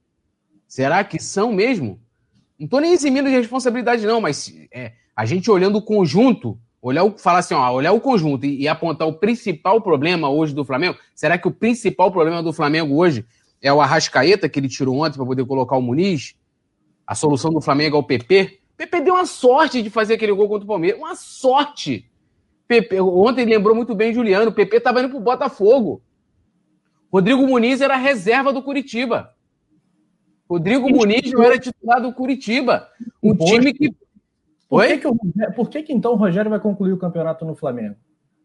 Será 0.66 1.04
que 1.04 1.22
são 1.22 1.52
mesmo? 1.52 2.00
Não 2.58 2.64
estou 2.64 2.80
nem 2.80 2.90
eximindo 2.90 3.28
de 3.28 3.36
responsabilidade, 3.36 4.06
não, 4.06 4.18
mas 4.18 4.50
é, 4.72 4.92
a 5.14 5.26
gente 5.26 5.50
olhando 5.50 5.76
o 5.76 5.82
conjunto, 5.82 6.58
olhar 6.80 7.04
o, 7.04 7.18
falar 7.18 7.40
assim, 7.40 7.52
ó, 7.52 7.70
olhar 7.70 7.92
o 7.92 8.00
conjunto 8.00 8.46
e, 8.46 8.62
e, 8.62 8.66
apontar 8.66 9.06
o 9.06 9.12
principal 9.12 9.78
problema 9.82 10.30
hoje 10.30 10.54
do 10.54 10.64
Flamengo, 10.64 10.96
será 11.14 11.36
que 11.36 11.48
o 11.48 11.50
principal 11.50 12.10
problema 12.10 12.42
do 12.42 12.50
Flamengo 12.50 12.96
hoje 12.96 13.26
é 13.60 13.70
o 13.70 13.82
Arrascaeta, 13.82 14.48
que 14.48 14.58
ele 14.58 14.68
tirou 14.68 14.96
ontem 14.96 15.18
para 15.18 15.26
poder 15.26 15.44
colocar 15.44 15.76
o 15.76 15.82
Muniz? 15.82 16.34
A 17.06 17.14
solução 17.14 17.52
do 17.52 17.60
Flamengo 17.60 17.94
é 17.94 18.00
o 18.00 18.02
PP? 18.02 18.58
PP 18.74 19.00
deu 19.02 19.14
uma 19.16 19.26
sorte 19.26 19.82
de 19.82 19.90
fazer 19.90 20.14
aquele 20.14 20.32
gol 20.32 20.48
contra 20.48 20.64
o 20.64 20.68
Palmeiras. 20.68 20.98
Uma 20.98 21.14
sorte! 21.14 22.10
PP, 22.66 23.02
ontem 23.02 23.44
lembrou 23.44 23.76
muito 23.76 23.94
bem 23.94 24.14
Juliano, 24.14 24.50
PP 24.50 24.78
estava 24.78 25.00
indo 25.00 25.10
para 25.10 25.18
o 25.18 25.20
Botafogo. 25.20 26.00
Rodrigo 27.12 27.46
Muniz 27.46 27.80
era 27.80 27.96
reserva 27.96 28.52
do 28.52 28.62
Curitiba. 28.62 29.34
Rodrigo 30.48 30.88
Muniz 30.90 31.32
não 31.32 31.42
era 31.42 31.58
titular 31.58 32.00
do 32.00 32.12
Curitiba. 32.12 32.88
Um 33.22 33.36
time 33.36 33.72
que. 33.72 33.94
Por 34.68 34.86
que, 34.86 34.98
que, 34.98 35.08
o, 35.08 35.16
por 35.56 35.68
que, 35.68 35.82
que 35.82 35.92
então 35.92 36.12
o 36.12 36.16
Rogério 36.16 36.50
vai 36.50 36.60
concluir 36.60 36.92
o 36.92 36.98
campeonato 36.98 37.44
no 37.44 37.56
Flamengo? 37.56 37.96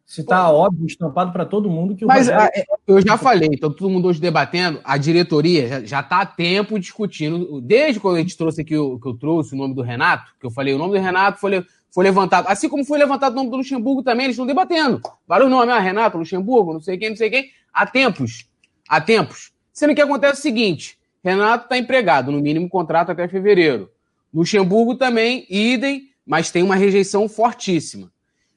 Se 0.05 0.23
tá 0.23 0.51
óbvio, 0.51 0.85
estampado 0.85 1.31
para 1.31 1.45
todo 1.45 1.69
mundo 1.69 1.95
que 1.95 2.05
o 2.05 2.07
Mas 2.07 2.27
Rogério... 2.27 2.51
É, 2.55 2.63
eu 2.87 3.01
já 3.01 3.17
falei, 3.17 3.49
então 3.51 3.71
todo 3.71 3.89
mundo 3.89 4.07
hoje 4.07 4.21
debatendo, 4.21 4.79
a 4.83 4.97
diretoria 4.97 5.67
já, 5.67 5.83
já 5.83 6.03
tá 6.03 6.21
há 6.21 6.25
tempo 6.25 6.79
discutindo. 6.79 7.59
Desde 7.61 7.99
quando 7.99 8.17
a 8.17 8.19
gente 8.19 8.37
trouxe 8.37 8.61
aqui, 8.61 8.77
o, 8.77 8.99
que 8.99 9.07
eu 9.07 9.17
trouxe 9.17 9.55
o 9.55 9.57
nome 9.57 9.73
do 9.73 9.81
Renato, 9.81 10.31
que 10.39 10.45
eu 10.45 10.51
falei, 10.51 10.75
o 10.75 10.77
nome 10.77 10.97
do 10.97 11.03
Renato 11.03 11.39
foi, 11.39 11.65
foi 11.91 12.03
levantado. 12.03 12.47
Assim 12.47 12.69
como 12.69 12.85
foi 12.85 12.99
levantado 12.99 13.33
o 13.33 13.35
nome 13.35 13.49
do 13.49 13.57
Luxemburgo 13.57 14.03
também, 14.03 14.25
eles 14.25 14.35
estão 14.35 14.45
debatendo. 14.45 15.01
Vários 15.27 15.49
nomes, 15.49 15.73
ah, 15.73 15.79
Renato, 15.79 16.19
Luxemburgo, 16.19 16.73
não 16.73 16.81
sei 16.81 16.99
quem, 16.99 17.09
não 17.09 17.17
sei 17.17 17.31
quem. 17.31 17.49
Há 17.73 17.87
tempos. 17.87 18.47
Há 18.87 19.01
tempos. 19.01 19.51
Sendo 19.73 19.95
que 19.95 20.01
acontece 20.01 20.39
o 20.39 20.41
seguinte: 20.41 20.97
Renato 21.23 21.65
está 21.65 21.77
empregado, 21.77 22.31
no 22.31 22.39
mínimo 22.39 22.69
contrato 22.69 23.11
até 23.11 23.27
fevereiro. 23.27 23.89
Luxemburgo 24.33 24.95
também, 24.95 25.45
idem, 25.49 26.09
mas 26.25 26.51
tem 26.51 26.61
uma 26.61 26.75
rejeição 26.75 27.27
fortíssima. 27.27 28.11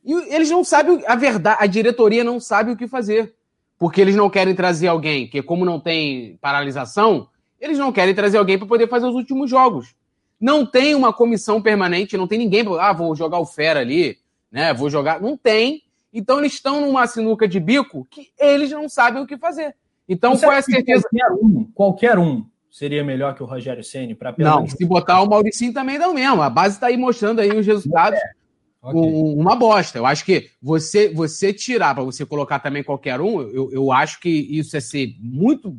E 0.05 0.13
eles 0.35 0.51
não 0.51 0.65
sabem 0.65 1.03
a 1.07 1.15
verdade, 1.15 1.59
a 1.61 1.67
diretoria 1.67 2.25
não 2.25 2.41
sabe 2.41 2.73
o 2.73 2.77
que 2.77 2.87
fazer. 2.87 3.35
Porque 3.79 4.01
eles 4.01 4.17
não 4.17 4.29
querem 4.29 4.55
trazer 4.55 4.89
alguém, 4.89 5.29
que 5.29 5.41
como 5.41 5.65
não 5.65 5.79
tem 5.79 6.37
paralisação, 6.41 7.29
eles 7.61 7.79
não 7.79 7.93
querem 7.93 8.15
trazer 8.15 8.39
alguém 8.39 8.59
para 8.59 8.67
poder 8.67 8.89
fazer 8.89 9.07
os 9.07 9.15
últimos 9.15 9.49
jogos. 9.49 9.95
Não 10.41 10.67
tem 10.67 10.95
uma 10.95 11.13
comissão 11.13 11.63
permanente, 11.63 12.17
não 12.17 12.27
tem 12.27 12.39
ninguém, 12.39 12.65
ah, 12.79 12.93
vou 12.93 13.15
jogar 13.15 13.39
o 13.39 13.47
Fera 13.47 13.81
ali, 13.81 14.19
né? 14.51 14.73
Vou 14.73 14.89
jogar. 14.89 15.21
Não 15.21 15.37
tem. 15.37 15.83
Então 16.13 16.39
eles 16.39 16.55
estão 16.55 16.81
numa 16.81 17.07
sinuca 17.07 17.47
de 17.47 17.61
bico 17.61 18.07
que 18.11 18.31
eles 18.39 18.71
não 18.71 18.89
sabem 18.89 19.23
o 19.23 19.27
que 19.27 19.37
fazer. 19.37 19.75
Então, 20.09 20.37
qual 20.37 20.53
é 20.53 20.59
a 20.59 20.63
certeza? 20.63 21.03
Qualquer 21.03 21.33
um, 21.33 21.65
qualquer 21.75 22.19
um 22.19 22.47
seria 22.71 23.05
melhor 23.05 23.35
que 23.35 23.43
o 23.43 23.47
Rogério 23.47 23.83
Ceni 23.83 24.15
para 24.15 24.35
Não, 24.39 24.67
se 24.67 24.85
botar 24.85 25.21
o 25.21 25.29
Mauricinho 25.29 25.73
também 25.73 25.99
dá 25.99 26.09
o 26.09 26.15
mesmo. 26.15 26.41
A 26.41 26.51
base 26.51 26.77
está 26.77 26.87
aí 26.87 26.97
mostrando 26.97 27.41
aí 27.41 27.51
os 27.51 27.67
resultados. 27.67 28.19
É. 28.19 28.39
Okay. 28.81 29.01
Um, 29.01 29.41
uma 29.41 29.57
bosta. 29.57 29.99
Eu 29.99 30.07
acho 30.07 30.25
que 30.25 30.51
você 30.63 31.09
você 31.13 31.53
tirar 31.53 31.95
para 31.95 32.05
você 32.05 32.25
colocar 32.25 32.61
também 32.61 32.85
qualquer 32.85 33.21
um, 33.21 33.41
eu, 33.43 33.71
eu 33.73 33.93
acho 33.93 34.21
que 34.21 34.29
isso 34.29 34.77
é 34.77 34.81
ser 34.81 35.17
muito, 35.19 35.77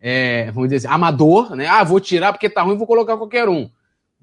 é, 0.00 0.50
vamos 0.52 0.70
dizer 0.70 0.86
assim, 0.86 0.94
amador, 0.94 1.56
né? 1.56 1.66
Ah, 1.66 1.82
vou 1.82 1.98
tirar 1.98 2.32
porque 2.32 2.48
tá 2.48 2.62
ruim, 2.62 2.76
vou 2.76 2.86
colocar 2.86 3.16
qualquer 3.16 3.48
um. 3.48 3.68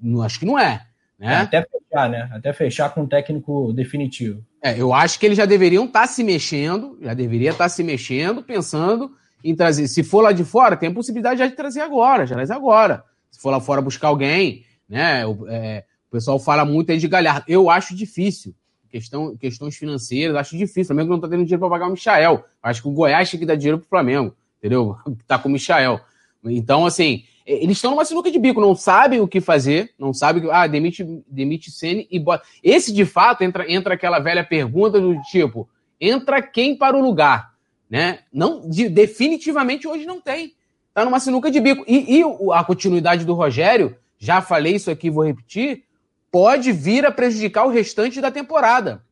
Não, 0.00 0.22
acho 0.22 0.38
que 0.38 0.46
não 0.46 0.58
é. 0.58 0.86
Né? 1.18 1.34
É, 1.34 1.36
até 1.36 1.62
fechar, 1.62 2.08
né? 2.08 2.28
Até 2.32 2.52
fechar 2.52 2.90
com 2.90 3.02
um 3.02 3.06
técnico 3.06 3.72
definitivo. 3.74 4.42
É, 4.62 4.80
eu 4.80 4.94
acho 4.94 5.18
que 5.20 5.26
eles 5.26 5.36
já 5.36 5.44
deveriam 5.44 5.84
estar 5.84 6.00
tá 6.00 6.06
se 6.06 6.24
mexendo, 6.24 6.98
já 7.02 7.12
deveria 7.12 7.50
estar 7.50 7.64
tá 7.64 7.68
se 7.68 7.84
mexendo, 7.84 8.42
pensando 8.42 9.12
em 9.42 9.54
trazer. 9.54 9.88
Se 9.88 10.02
for 10.02 10.22
lá 10.22 10.32
de 10.32 10.44
fora, 10.44 10.76
tem 10.76 10.88
a 10.88 10.94
possibilidade 10.94 11.38
já 11.38 11.46
de 11.46 11.54
trazer 11.54 11.80
agora, 11.80 12.26
já 12.26 12.34
traz 12.34 12.50
agora. 12.50 13.04
Se 13.30 13.40
for 13.40 13.50
lá 13.50 13.60
fora 13.60 13.80
buscar 13.82 14.08
alguém, 14.08 14.64
né? 14.88 15.26
O, 15.26 15.46
é, 15.48 15.84
o 16.08 16.12
pessoal 16.12 16.38
fala 16.38 16.64
muito 16.64 16.90
aí 16.90 16.98
de 16.98 17.08
Galhardo. 17.08 17.44
Eu 17.48 17.68
acho 17.68 17.94
difícil. 17.94 18.54
Questão, 18.88 19.36
questões 19.36 19.76
financeiras, 19.76 20.36
acho 20.36 20.56
difícil. 20.56 20.84
O 20.84 20.86
Flamengo 20.86 21.10
não 21.10 21.20
tá 21.20 21.28
tendo 21.28 21.44
dinheiro 21.44 21.60
para 21.60 21.68
pagar 21.68 21.88
o 21.88 21.92
Michael. 21.92 22.44
Acho 22.62 22.82
que 22.82 22.88
o 22.88 22.92
Goiás 22.92 23.30
tem 23.30 23.38
que 23.40 23.46
dar 23.46 23.56
dinheiro 23.56 23.78
pro 23.78 23.88
Flamengo, 23.88 24.34
entendeu? 24.58 24.96
Tá 25.26 25.38
com 25.38 25.48
o 25.48 25.52
Michael. 25.52 26.00
Então, 26.44 26.86
assim, 26.86 27.24
eles 27.46 27.78
estão 27.78 27.92
numa 27.92 28.04
sinuca 28.04 28.30
de 28.30 28.38
bico, 28.38 28.60
não 28.60 28.74
sabem 28.74 29.20
o 29.20 29.28
que 29.28 29.40
fazer, 29.40 29.92
não 29.98 30.12
sabem 30.12 30.42
que. 30.42 30.50
Ah, 30.50 30.66
demite, 30.66 31.04
demite 31.28 31.70
Sene 31.70 32.06
e 32.10 32.18
bota. 32.18 32.44
Esse, 32.62 32.92
de 32.92 33.04
fato, 33.04 33.42
entra, 33.42 33.70
entra 33.70 33.94
aquela 33.94 34.18
velha 34.18 34.42
pergunta 34.42 35.00
do 35.00 35.20
tipo: 35.22 35.68
entra 36.00 36.42
quem 36.42 36.76
para 36.76 36.96
o 36.96 37.02
lugar? 37.02 37.55
Né? 37.88 38.20
Não, 38.32 38.68
de, 38.68 38.88
definitivamente 38.88 39.86
hoje 39.86 40.06
não 40.06 40.20
tem. 40.20 40.54
Tá 40.92 41.04
numa 41.04 41.20
sinuca 41.20 41.50
de 41.50 41.60
bico. 41.60 41.84
E, 41.86 42.20
e 42.20 42.22
a 42.52 42.64
continuidade 42.64 43.24
do 43.24 43.34
Rogério, 43.34 43.96
já 44.18 44.40
falei 44.40 44.76
isso 44.76 44.90
aqui, 44.90 45.10
vou 45.10 45.24
repetir, 45.24 45.84
pode 46.30 46.72
vir 46.72 47.04
a 47.06 47.12
prejudicar 47.12 47.66
o 47.66 47.70
restante 47.70 48.20
da 48.20 48.30
temporada, 48.30 49.04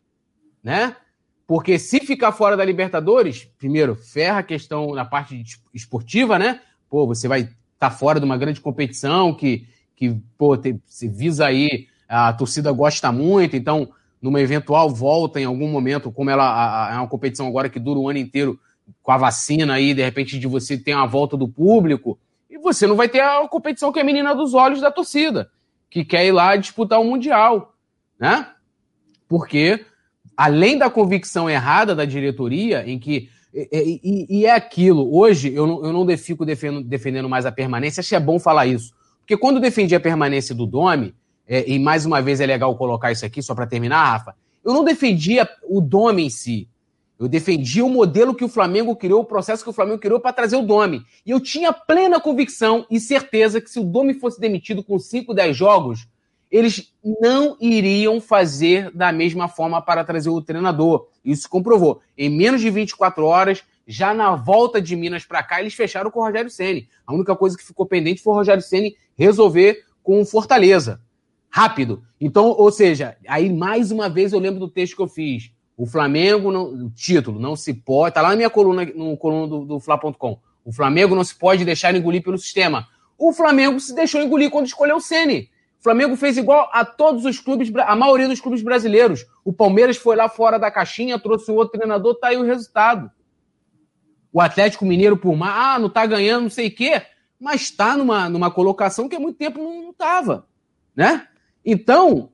né? 0.63 0.97
Porque 1.47 1.79
se 1.79 2.01
ficar 2.01 2.33
fora 2.33 2.57
da 2.57 2.65
Libertadores, 2.65 3.45
primeiro, 3.59 3.95
ferra 3.95 4.39
a 4.39 4.43
questão 4.43 4.95
na 4.95 5.05
parte 5.05 5.43
esportiva, 5.75 6.39
né? 6.39 6.61
Pô, 6.89 7.07
você 7.07 7.29
vai 7.29 7.41
estar 7.41 7.57
tá 7.79 7.91
fora 7.91 8.19
de 8.19 8.25
uma 8.25 8.39
grande 8.39 8.61
competição 8.61 9.35
que, 9.35 9.67
que 9.95 10.19
pô, 10.39 10.57
te, 10.57 10.81
se 10.87 11.07
visa 11.07 11.47
aí, 11.47 11.87
a 12.09 12.33
torcida 12.33 12.73
gosta 12.73 13.13
muito, 13.13 13.57
então 13.57 13.91
numa 14.25 14.41
eventual 14.41 14.89
volta 14.89 15.39
em 15.39 15.45
algum 15.45 15.69
momento, 15.69 16.11
como 16.11 16.31
ela 16.31 16.91
é 16.91 16.97
uma 16.97 17.07
competição 17.07 17.47
agora 17.47 17.69
que 17.69 17.79
dura 17.79 18.01
o 18.01 18.09
ano 18.09 18.19
inteiro, 18.19 18.59
com 19.03 19.13
a 19.13 19.19
vacina 19.19 19.75
aí, 19.75 19.93
de 19.93 20.03
repente, 20.03 20.39
de 20.39 20.47
você 20.47 20.79
ter 20.79 20.95
uma 20.95 21.07
volta 21.07 21.37
do 21.37 21.47
público, 21.47 22.19
e 22.49 22.57
você 22.57 22.87
não 22.87 22.97
vai 22.97 23.07
ter 23.07 23.21
a 23.21 23.47
competição 23.47 23.93
que 23.93 23.99
é 23.99 24.03
a 24.03 24.05
menina 24.05 24.35
dos 24.35 24.55
olhos 24.55 24.81
da 24.81 24.91
torcida, 24.91 25.51
que 25.91 26.07
quer 26.07 26.25
ir 26.25 26.33
lá 26.33 26.57
disputar 26.57 26.99
o 27.03 27.05
Mundial, 27.05 27.75
né? 28.19 28.49
Porque, 29.29 29.85
além 30.35 30.79
da 30.79 30.89
convicção 30.89 31.51
errada 31.51 31.95
da 31.95 32.07
diretoria, 32.07 32.83
em 32.91 32.99
que. 32.99 33.29
E, 33.53 34.01
e, 34.03 34.39
e 34.39 34.47
é 34.47 34.53
aquilo, 34.53 35.15
hoje 35.15 35.53
eu 35.55 35.67
não, 35.67 35.85
eu 35.85 35.93
não 35.93 36.17
fico 36.17 36.47
defendendo, 36.47 36.83
defendendo 36.83 37.29
mais 37.29 37.45
a 37.45 37.53
permanência, 37.53 38.01
acho 38.01 38.09
que 38.09 38.17
é 38.17 38.21
bom 38.21 38.39
falar 38.39 38.65
isso. 38.65 38.95
Porque 39.21 39.37
quando 39.37 39.57
eu 39.57 39.63
defendi 39.63 39.95
a 39.95 40.01
permanência 40.01 40.55
do 40.55 40.65
Domi, 40.65 41.15
é, 41.47 41.69
e 41.71 41.79
mais 41.79 42.07
uma 42.07 42.23
vez 42.23 42.41
é 42.41 42.47
legal 42.47 42.75
colocar 42.77 43.13
isso 43.13 43.25
aqui, 43.25 43.43
só 43.43 43.55
para 43.55 43.67
terminar, 43.67 44.05
Rafa, 44.05 44.35
eu 44.65 44.73
não 44.73 44.85
defendia 44.85 45.49
o 45.69 45.81
Domi 45.81 46.25
em 46.25 46.31
si. 46.31 46.69
Eu 47.19 47.29
defendia 47.29 47.85
o 47.85 47.89
modelo 47.89 48.35
que 48.35 48.45
o 48.45 48.49
Flamengo 48.49 48.97
criou, 48.97 49.21
o 49.21 49.25
processo 49.25 49.63
que 49.63 49.71
o 49.71 49.73
Flamengo 49.73 50.01
criou 50.01 50.19
para 50.19 50.33
trazer 50.33 50.57
o 50.57 50.63
Domi. 50.63 51.03
E 51.25 51.31
eu 51.31 51.39
tinha 51.39 51.73
plena 51.73 52.21
convicção 52.21 52.87
e 52.91 52.99
certeza 52.99 53.61
que 53.61 53.71
se 53.71 53.79
o 53.79 53.85
Domi 53.85 54.15
fosse 54.15 54.41
demitido 54.41 54.83
com 54.83 54.99
5, 54.99 55.33
10 55.33 55.57
jogos, 55.57 56.09
eles 56.51 56.93
não 57.21 57.57
iriam 57.61 58.21
fazer 58.21 58.91
da 58.93 59.13
mesma 59.13 59.49
forma 59.49 59.81
para 59.83 60.05
trazer 60.05 60.31
o 60.31 60.43
treinador. 60.43 61.07
Isso 61.25 61.49
comprovou. 61.49 62.01
Em 62.17 62.29
menos 62.29 62.61
de 62.61 62.71
24 62.71 63.25
horas, 63.25 63.63
já 63.87 64.15
na 64.15 64.35
volta 64.35 64.81
de 64.81 64.97
Minas 64.97 65.25
para 65.25 65.43
cá, 65.43 65.61
eles 65.61 65.75
fecharam 65.75 66.11
com 66.11 66.21
o 66.21 66.25
Rogério 66.25 66.51
Ceni. 66.51 66.89
A 67.07 67.15
única 67.15 67.37
coisa 67.37 67.57
que 67.57 67.65
ficou 67.65 67.87
pendente 67.87 68.23
foi 68.23 68.33
o 68.33 68.37
Rogério 68.37 68.63
Ceni 68.63 68.97
resolver 69.17 69.85
com 70.03 70.21
o 70.21 70.27
Fortaleza. 70.27 71.01
Rápido. 71.57 72.03
Então, 72.21 72.47
ou 72.47 72.73
seja, 72.73 73.17
aí 73.29 73.49
mais 73.53 73.93
uma 73.93 74.09
vez 74.09 74.33
eu 74.33 74.41
lembro 74.41 74.59
do 74.59 74.69
texto 74.69 74.97
que 74.97 75.03
eu 75.03 75.07
fiz. 75.07 75.53
O 75.77 75.87
Flamengo, 75.87 76.51
não, 76.51 76.65
o 76.65 76.91
título, 76.91 77.39
não 77.39 77.55
se 77.55 77.73
pode. 77.73 78.13
Tá 78.13 78.23
lá 78.23 78.31
na 78.31 78.35
minha 78.35 78.51
coluna, 78.51 78.85
no 78.85 79.17
coluna 79.17 79.47
do, 79.47 79.65
do 79.65 79.79
Fla.com. 79.79 80.41
O 80.65 80.73
Flamengo 80.73 81.15
não 81.15 81.23
se 81.23 81.33
pode 81.33 81.65
deixar 81.65 81.95
engolir 81.95 82.25
pelo 82.25 82.37
sistema. 82.37 82.89
O 83.17 83.33
Flamengo 83.33 83.79
se 83.79 83.95
deixou 83.95 84.21
engolir 84.21 84.51
quando 84.51 84.67
escolheu 84.67 84.97
o 84.97 85.01
Ceni. 85.01 85.49
O 85.79 85.85
Flamengo 85.85 86.17
fez 86.17 86.37
igual 86.37 86.69
a 86.73 86.85
todos 86.85 87.25
os 87.25 87.39
clubes, 87.39 87.73
a 87.87 87.95
maioria 87.95 88.27
dos 88.27 88.41
clubes 88.41 88.61
brasileiros. 88.61 89.25
O 89.45 89.53
Palmeiras 89.53 89.97
foi 89.97 90.17
lá 90.17 90.29
fora 90.29 90.59
da 90.59 90.73
caixinha, 90.73 91.21
trouxe 91.21 91.53
um 91.53 91.55
outro 91.55 91.79
treinador, 91.79 92.17
tá 92.17 92.31
aí 92.31 92.37
o 92.37 92.43
resultado. 92.43 93.13
O 94.33 94.41
Atlético 94.41 94.85
Mineiro, 94.85 95.17
por 95.17 95.37
mais, 95.37 95.55
ah, 95.57 95.79
não 95.79 95.89
tá 95.89 96.05
ganhando, 96.05 96.43
não 96.43 96.51
sei 96.51 96.67
o 96.67 96.75
quê, 96.75 97.01
mas 97.39 97.71
tá 97.71 97.97
numa, 97.97 98.29
numa 98.29 98.51
colocação 98.51 99.09
que 99.09 99.15
há 99.15 99.21
muito 99.21 99.39
tempo 99.39 99.63
não, 99.63 99.85
não 99.85 99.93
tava, 99.93 100.49
né? 100.97 101.29
Então, 101.65 102.31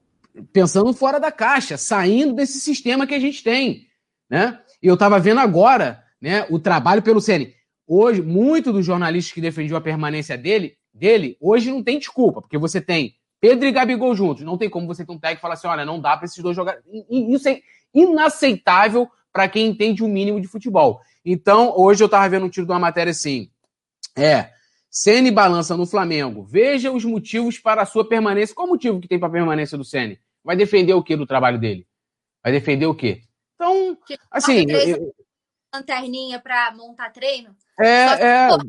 pensando 0.53 0.93
fora 0.93 1.19
da 1.19 1.31
caixa, 1.31 1.77
saindo 1.77 2.35
desse 2.35 2.61
sistema 2.61 3.07
que 3.07 3.15
a 3.15 3.21
gente 3.21 3.43
tem, 3.43 3.87
né? 4.29 4.59
E 4.83 4.87
eu 4.87 4.95
estava 4.95 5.19
vendo 5.19 5.41
agora, 5.41 6.03
né, 6.21 6.47
o 6.51 6.59
trabalho 6.59 7.03
pelo 7.03 7.21
CN. 7.21 7.55
Hoje, 7.87 8.23
muito 8.23 8.73
dos 8.73 8.87
jornalistas 8.87 9.33
que 9.33 9.41
defendiam 9.41 9.77
a 9.77 9.81
permanência 9.81 10.39
dele, 10.39 10.77
dele, 10.93 11.37
hoje 11.41 11.71
não 11.71 11.83
tem 11.83 11.99
desculpa, 11.99 12.41
porque 12.41 12.57
você 12.57 12.81
tem 12.81 13.15
Pedro 13.41 13.67
e 13.67 13.73
Gabigol 13.73 14.15
juntos. 14.15 14.45
Não 14.45 14.59
tem 14.59 14.69
como 14.69 14.87
você 14.87 15.05
ter 15.05 15.13
um 15.13 15.19
técnico 15.19 15.41
e 15.41 15.43
falar 15.43 15.55
assim: 15.55 15.67
olha, 15.67 15.85
não 15.85 16.01
dá 16.01 16.17
para 16.17 16.27
esses 16.27 16.43
dois 16.43 16.55
jogar. 16.55 16.79
Isso 17.11 17.49
é 17.49 17.61
inaceitável 17.95 19.09
para 19.33 19.49
quem 19.49 19.69
entende 19.69 20.05
o 20.05 20.09
mínimo 20.09 20.41
de 20.41 20.47
futebol. 20.47 21.01
Então, 21.25 21.73
hoje 21.77 22.03
eu 22.03 22.07
estava 22.07 22.29
vendo 22.29 22.47
um 22.47 22.51
tiro 22.51 22.67
de 22.67 22.73
uma 22.73 22.79
matéria 22.79 23.11
assim. 23.11 23.51
É, 24.17 24.51
Ceni 24.91 25.31
balança 25.31 25.77
no 25.77 25.87
Flamengo. 25.87 26.43
Veja 26.43 26.91
os 26.91 27.05
motivos 27.05 27.59
para 27.59 27.83
a 27.83 27.87
sua 27.87 28.07
permanência. 28.07 28.55
Qual 28.55 28.67
o 28.67 28.71
motivo 28.71 29.01
que 29.01 29.07
tem 29.07 29.19
para 29.19 29.29
a 29.29 29.33
permanência 29.33 29.79
do 29.79 29.85
Ceni? 29.85 30.19
Vai 30.43 30.57
defender 30.57 30.95
o 30.95 31.03
que 31.03 31.17
do 31.17 31.27
trabalho 31.27 31.61
dele? 31.61 31.87
Vai 32.43 32.53
defender 32.53 32.87
o 32.87 32.95
quê? 32.95 33.23
Então, 33.55 33.97
assim. 34.31 34.67
Eu... 34.69 35.15
Lanterninha 35.73 36.41
para 36.41 36.73
montar 36.75 37.11
treino? 37.11 37.55
É, 37.79 38.09
só 38.09 38.17
se 38.17 38.23
é. 38.25 38.49
For, 38.49 38.61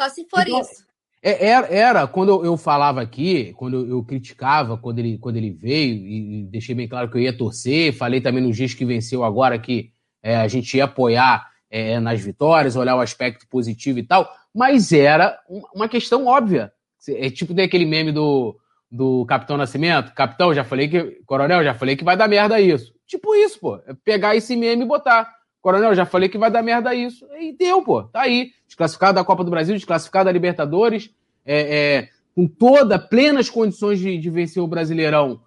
só 0.00 0.08
se 0.08 0.24
for 0.30 0.48
então, 0.48 0.60
isso. 0.62 0.86
É, 1.22 1.46
era, 1.48 1.66
era, 1.66 2.06
quando 2.06 2.44
eu 2.44 2.56
falava 2.56 3.02
aqui, 3.02 3.52
quando 3.54 3.78
eu, 3.78 3.88
eu, 3.88 4.04
criticava, 4.04 4.78
quando 4.78 5.00
ele, 5.00 5.18
quando 5.18 5.36
ele 5.36 5.50
veio, 5.50 5.94
e, 5.94 6.44
deixei 6.44 6.74
bem 6.74 6.88
claro 6.88 7.10
que 7.10 7.16
eu 7.16 7.20
ia 7.20 7.36
torcer, 7.36 7.92
falei 7.92 8.20
também 8.20 8.42
nos 8.42 8.56
dias 8.56 8.72
que 8.72 8.84
venceu 8.84 9.24
agora 9.24 9.58
que 9.58 9.92
é, 10.22 10.36
a 10.36 10.48
gente 10.48 10.76
ia 10.76 10.84
apoiar 10.84 11.50
é, 11.68 11.98
nas 11.98 12.20
vitórias, 12.20 12.76
olhar 12.76 12.96
o 12.96 13.00
aspecto 13.00 13.46
positivo 13.48 13.98
e 13.98 14.02
tal, 14.02 14.32
mas 14.56 14.90
era 14.90 15.38
uma 15.74 15.86
questão 15.86 16.24
óbvia. 16.26 16.72
É 17.10 17.28
tipo 17.28 17.52
daquele 17.52 17.84
meme 17.84 18.10
do, 18.10 18.56
do 18.90 19.26
Capitão 19.26 19.58
Nascimento. 19.58 20.14
Capitão, 20.14 20.54
já 20.54 20.64
falei 20.64 20.88
que. 20.88 21.20
Coronel, 21.26 21.62
já 21.62 21.74
falei 21.74 21.94
que 21.94 22.02
vai 22.02 22.16
dar 22.16 22.26
merda 22.26 22.58
isso. 22.58 22.94
Tipo 23.06 23.34
isso, 23.34 23.60
pô. 23.60 23.76
É 23.86 23.92
pegar 23.92 24.34
esse 24.34 24.56
meme 24.56 24.82
e 24.82 24.88
botar. 24.88 25.30
Coronel, 25.60 25.94
já 25.94 26.06
falei 26.06 26.30
que 26.30 26.38
vai 26.38 26.50
dar 26.50 26.62
merda 26.62 26.94
isso. 26.94 27.26
E 27.38 27.52
deu, 27.52 27.82
pô. 27.82 28.04
Tá 28.04 28.22
aí. 28.22 28.52
Desclassificado 28.66 29.16
da 29.16 29.24
Copa 29.24 29.44
do 29.44 29.50
Brasil, 29.50 29.74
desclassificado 29.74 30.24
da 30.24 30.32
Libertadores, 30.32 31.10
é, 31.44 31.76
é, 31.76 32.08
com 32.34 32.46
toda, 32.48 32.98
plenas 32.98 33.50
condições 33.50 33.98
de, 33.98 34.16
de, 34.16 34.30
vencer 34.30 34.62
o 34.62 34.66
Brasileirão. 34.66 35.42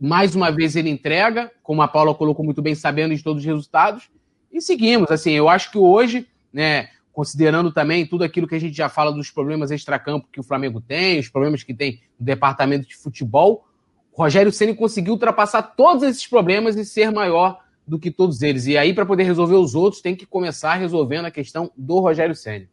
Mais 0.00 0.34
uma 0.34 0.50
vez 0.50 0.76
ele 0.76 0.88
entrega, 0.88 1.52
como 1.62 1.82
a 1.82 1.88
Paula 1.88 2.14
colocou 2.14 2.44
muito 2.44 2.62
bem, 2.62 2.74
sabendo 2.74 3.14
de 3.14 3.22
todos 3.22 3.42
os 3.42 3.46
resultados. 3.46 4.08
E 4.50 4.62
seguimos. 4.62 5.10
Assim, 5.10 5.32
eu 5.32 5.46
acho 5.46 5.70
que 5.70 5.78
hoje, 5.78 6.26
né, 6.50 6.88
considerando 7.16 7.72
também 7.72 8.04
tudo 8.04 8.24
aquilo 8.24 8.46
que 8.46 8.54
a 8.54 8.60
gente 8.60 8.76
já 8.76 8.90
fala 8.90 9.10
dos 9.10 9.30
problemas 9.30 9.70
extracampo 9.70 10.28
que 10.30 10.38
o 10.38 10.42
Flamengo 10.42 10.82
tem, 10.82 11.18
os 11.18 11.30
problemas 11.30 11.62
que 11.62 11.72
tem 11.72 12.02
no 12.20 12.26
departamento 12.26 12.86
de 12.86 12.94
futebol, 12.94 13.64
o 14.12 14.22
Rogério 14.22 14.52
Ceni 14.52 14.74
conseguiu 14.74 15.14
ultrapassar 15.14 15.62
todos 15.62 16.02
esses 16.02 16.26
problemas 16.26 16.76
e 16.76 16.84
ser 16.84 17.10
maior 17.10 17.58
do 17.88 17.98
que 17.98 18.10
todos 18.10 18.42
eles. 18.42 18.66
E 18.66 18.76
aí, 18.76 18.92
para 18.92 19.06
poder 19.06 19.22
resolver 19.22 19.54
os 19.54 19.74
outros, 19.74 20.02
tem 20.02 20.14
que 20.14 20.26
começar 20.26 20.74
resolvendo 20.74 21.24
a 21.24 21.30
questão 21.30 21.70
do 21.74 22.00
Rogério 22.00 22.34
Ceni. 22.34 22.68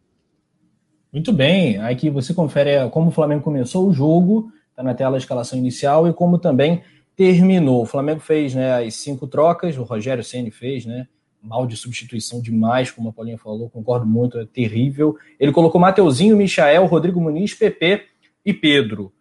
Muito 1.14 1.32
bem. 1.32 1.78
Aqui 1.78 2.10
você 2.10 2.34
confere 2.34 2.90
como 2.90 3.07
o 3.07 3.11
Flamengo 3.11 3.44
começou 3.44 3.88
o 3.88 3.94
jogo, 3.94 4.52
está 4.72 4.84
na 4.84 4.94
tela 4.94 5.15
a 5.15 5.20
escalação 5.20 5.57
inicial, 5.57 6.06
e 6.06 6.11
como 6.11 6.38
também 6.38 6.84
terminou. 7.15 7.84
O 7.84 7.86
Flamengo 7.86 8.20
fez 8.20 8.53
né, 8.53 8.86
as 8.86 8.95
cinco 8.95 9.26
trocas, 9.26 9.78
o 9.78 9.84
Rogério 9.84 10.22
Ceni 10.22 10.52
fez, 10.52 10.86
né? 10.86 11.07
Mal 11.44 11.68
de 11.68 11.76
substituição 11.76 12.41
demais, 12.41 12.90
como 12.90 13.10
a 13.10 13.14
Paulinha 13.14 13.38
falou, 13.38 13.70
concordo 13.70 14.06
muito, 14.06 14.40
é 14.40 14.45
terrível. 14.45 15.18
Ele 15.38 15.52
colocou 15.52 15.80
Mateuzinho, 15.80 16.38
Michael, 16.38 16.86
Rodrigo 16.86 17.20
Muniz, 17.20 17.53
PP 17.53 18.07
e 18.45 18.53
Pedro. 18.53 19.14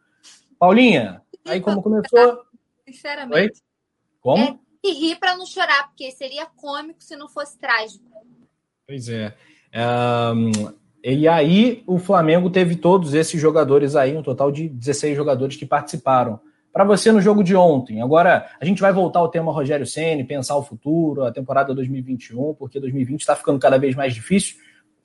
Paulinha, 0.59 1.21
aí 1.45 1.61
como 1.61 1.83
começou? 1.83 2.45
Sinceramente. 2.87 3.35
Oi? 3.35 3.51
Como? 4.21 4.43
É, 4.43 4.59
e 4.85 4.93
rir 4.93 5.17
para 5.17 5.37
não 5.37 5.45
chorar, 5.45 5.89
porque 5.89 6.11
seria 6.13 6.47
cômico 6.47 7.03
se 7.03 7.17
não 7.17 7.29
fosse 7.29 7.59
trágico. 7.59 8.05
Pois 8.87 9.09
é. 9.09 9.35
Um, 10.35 10.73
e 11.03 11.27
aí 11.27 11.83
o 11.87 11.99
Flamengo 11.99 12.49
teve 12.49 12.77
todos 12.77 13.15
esses 13.15 13.41
jogadores 13.41 13.97
aí, 13.97 14.17
um 14.17 14.23
total 14.23 14.53
de 14.53 14.69
16 14.69 15.17
jogadores 15.17 15.57
que 15.57 15.67
participaram 15.67 16.39
para 16.73 16.85
você 16.85 17.13
no 17.13 17.21
jogo 17.21 17.45
de 17.45 17.55
ontem. 17.55 18.01
Agora, 18.01 18.47
a 18.61 18.65
gente 18.65 18.81
vai 18.81 18.93
voltar 18.93 19.21
ao 19.21 19.29
tema 19.29 19.53
Rogério 19.53 19.87
Ceni, 19.87 20.25
pensar 20.25 20.57
o 20.57 20.63
futuro, 20.63 21.25
a 21.25 21.33
temporada 21.33 21.75
2021, 21.75 22.55
porque 22.55 22.81
2020 22.81 23.21
está 23.21 23.37
ficando 23.37 23.59
cada 23.59 23.79
vez 23.79 23.95
mais 23.95 24.15
difícil. 24.15 24.57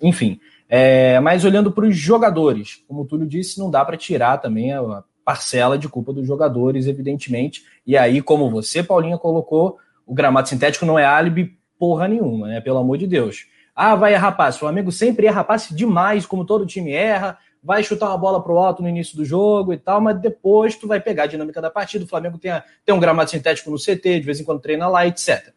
Enfim, 0.02 0.39
é, 0.69 1.19
mas 1.19 1.44
olhando 1.44 1.72
para 1.72 1.85
os 1.85 1.98
jogadores, 1.98 2.84
como 2.88 3.02
o 3.02 3.06
Túlio 3.06 3.27
disse, 3.27 3.60
não 3.60 3.69
dá 3.69 3.84
para 3.84 3.98
tirar 3.98 4.38
também 4.38 4.72
a 4.72 5.03
parcela 5.26 5.77
de 5.77 5.89
culpa 5.89 6.14
dos 6.14 6.26
jogadores, 6.26 6.88
evidentemente. 6.88 7.64
E 7.85 7.98
aí, 7.98 8.22
como 8.22 8.49
você, 8.49 8.81
Paulinha, 8.81 9.18
colocou, 9.18 9.77
o 10.06 10.14
gramado 10.14 10.48
sintético 10.48 10.85
não 10.85 10.98
é 10.98 11.06
álibi 11.06 11.57
porra 11.77 12.07
nenhuma, 12.07 12.48
né? 12.48 12.61
Pelo 12.61 12.77
amor 12.77 12.98
de 12.98 13.06
Deus. 13.06 13.45
Ah, 13.76 13.95
vai 13.95 14.14
errar 14.14 14.31
passe. 14.31 14.57
O 14.57 14.61
Flamengo 14.61 14.91
sempre 14.91 15.27
erra 15.27 15.44
passe 15.44 15.76
demais, 15.76 16.26
como 16.26 16.45
todo 16.45 16.65
time 16.65 16.91
erra 16.91 17.38
vai 17.63 17.84
chutar 17.84 18.07
uma 18.07 18.17
bola 18.17 18.41
pro 18.41 18.57
alto 18.57 18.81
no 18.81 18.89
início 18.89 19.17
do 19.17 19.25
jogo 19.25 19.73
e 19.73 19.77
tal, 19.77 19.99
mas 19.99 20.19
depois 20.19 20.75
tu 20.75 20.88
vai 20.88 20.99
pegar 20.99 21.23
a 21.23 21.27
dinâmica 21.27 21.61
da 21.61 21.69
partida. 21.69 22.05
O 22.05 22.07
Flamengo 22.07 22.38
tem, 22.38 22.51
a, 22.51 22.63
tem 22.85 22.93
um 22.93 22.99
gramado 22.99 23.29
sintético 23.29 23.69
no 23.69 23.77
CT, 23.77 24.19
de 24.19 24.25
vez 24.25 24.39
em 24.39 24.43
quando 24.43 24.61
treina 24.61 24.88
lá, 24.88 25.05
etc. 25.05 25.53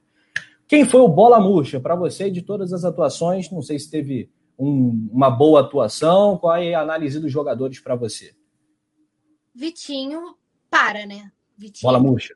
Quem 0.66 0.84
foi 0.84 1.00
o 1.00 1.08
bola 1.08 1.40
murcha 1.40 1.80
para 1.80 1.96
você 1.96 2.30
de 2.30 2.42
todas 2.42 2.72
as 2.72 2.84
atuações? 2.84 3.50
Não 3.50 3.62
sei 3.62 3.78
se 3.78 3.90
teve 3.90 4.30
um, 4.58 5.08
uma 5.12 5.30
boa 5.30 5.60
atuação. 5.60 6.38
Qual 6.38 6.54
é 6.56 6.74
a 6.74 6.80
análise 6.80 7.18
dos 7.18 7.32
jogadores 7.32 7.80
para 7.80 7.96
você? 7.96 8.34
Vitinho 9.54 10.36
para, 10.70 11.06
né? 11.06 11.32
Vitinho. 11.56 11.82
Bola 11.82 11.98
murcha. 11.98 12.34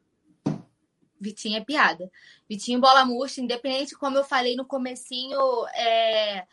Vitinho 1.20 1.56
é 1.56 1.64
piada. 1.64 2.10
Vitinho 2.48 2.80
bola 2.80 3.04
murcha, 3.04 3.40
independente, 3.40 3.96
como 3.96 4.18
eu 4.18 4.24
falei 4.24 4.56
no 4.56 4.66
comecinho, 4.66 5.38
é 5.74 6.44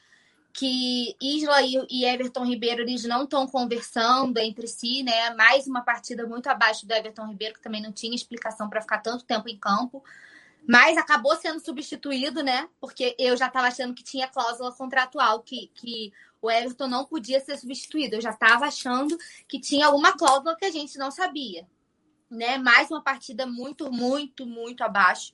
que 0.54 1.16
Isla 1.22 1.62
e 1.90 2.06
Everton 2.06 2.46
Ribeiro 2.46 2.82
eles 2.82 3.04
não 3.06 3.24
estão 3.24 3.48
conversando 3.48 4.38
entre 4.38 4.68
si, 4.68 5.04
né? 5.04 5.32
Mais 5.32 5.68
uma 5.68 5.82
partida 5.82 6.26
muito 6.26 6.48
abaixo 6.48 6.86
do 6.86 6.94
Everton 6.94 7.28
Ribeiro, 7.28 7.56
que 7.56 7.62
também 7.62 7.82
não 7.82 7.92
tinha 7.92 8.16
explicação 8.16 8.70
para 8.70 8.82
ficar 8.82 9.00
tanto 9.00 9.26
tempo 9.26 9.48
em 9.50 9.58
campo. 9.58 10.04
Mas 10.68 10.98
acabou 10.98 11.36
sendo 11.36 11.60
substituído, 11.60 12.44
né? 12.44 12.70
Porque 12.80 13.16
eu 13.18 13.36
já 13.36 13.48
estava 13.48 13.68
achando 13.68 13.94
que 13.94 14.04
tinha 14.04 14.28
cláusula 14.28 14.72
contratual, 14.72 15.42
que, 15.42 15.72
que 15.74 16.14
o 16.42 16.50
Everton 16.50 16.88
não 16.88 17.06
podia 17.06 17.40
ser 17.40 17.58
substituído. 17.58 18.16
Eu 18.16 18.22
já 18.22 18.32
estava 18.32 18.66
achando 18.66 19.18
que 19.48 19.60
tinha 19.60 19.88
alguma 19.88 20.14
cláusula 20.14 20.56
que 20.56 20.66
a 20.66 20.72
gente 20.72 20.98
não 20.98 21.10
sabia. 21.10 21.68
Né? 22.30 22.58
Mais 22.58 22.90
uma 22.92 23.02
partida 23.02 23.46
muito, 23.46 23.92
muito, 23.92 24.46
muito 24.46 24.84
abaixo. 24.84 25.34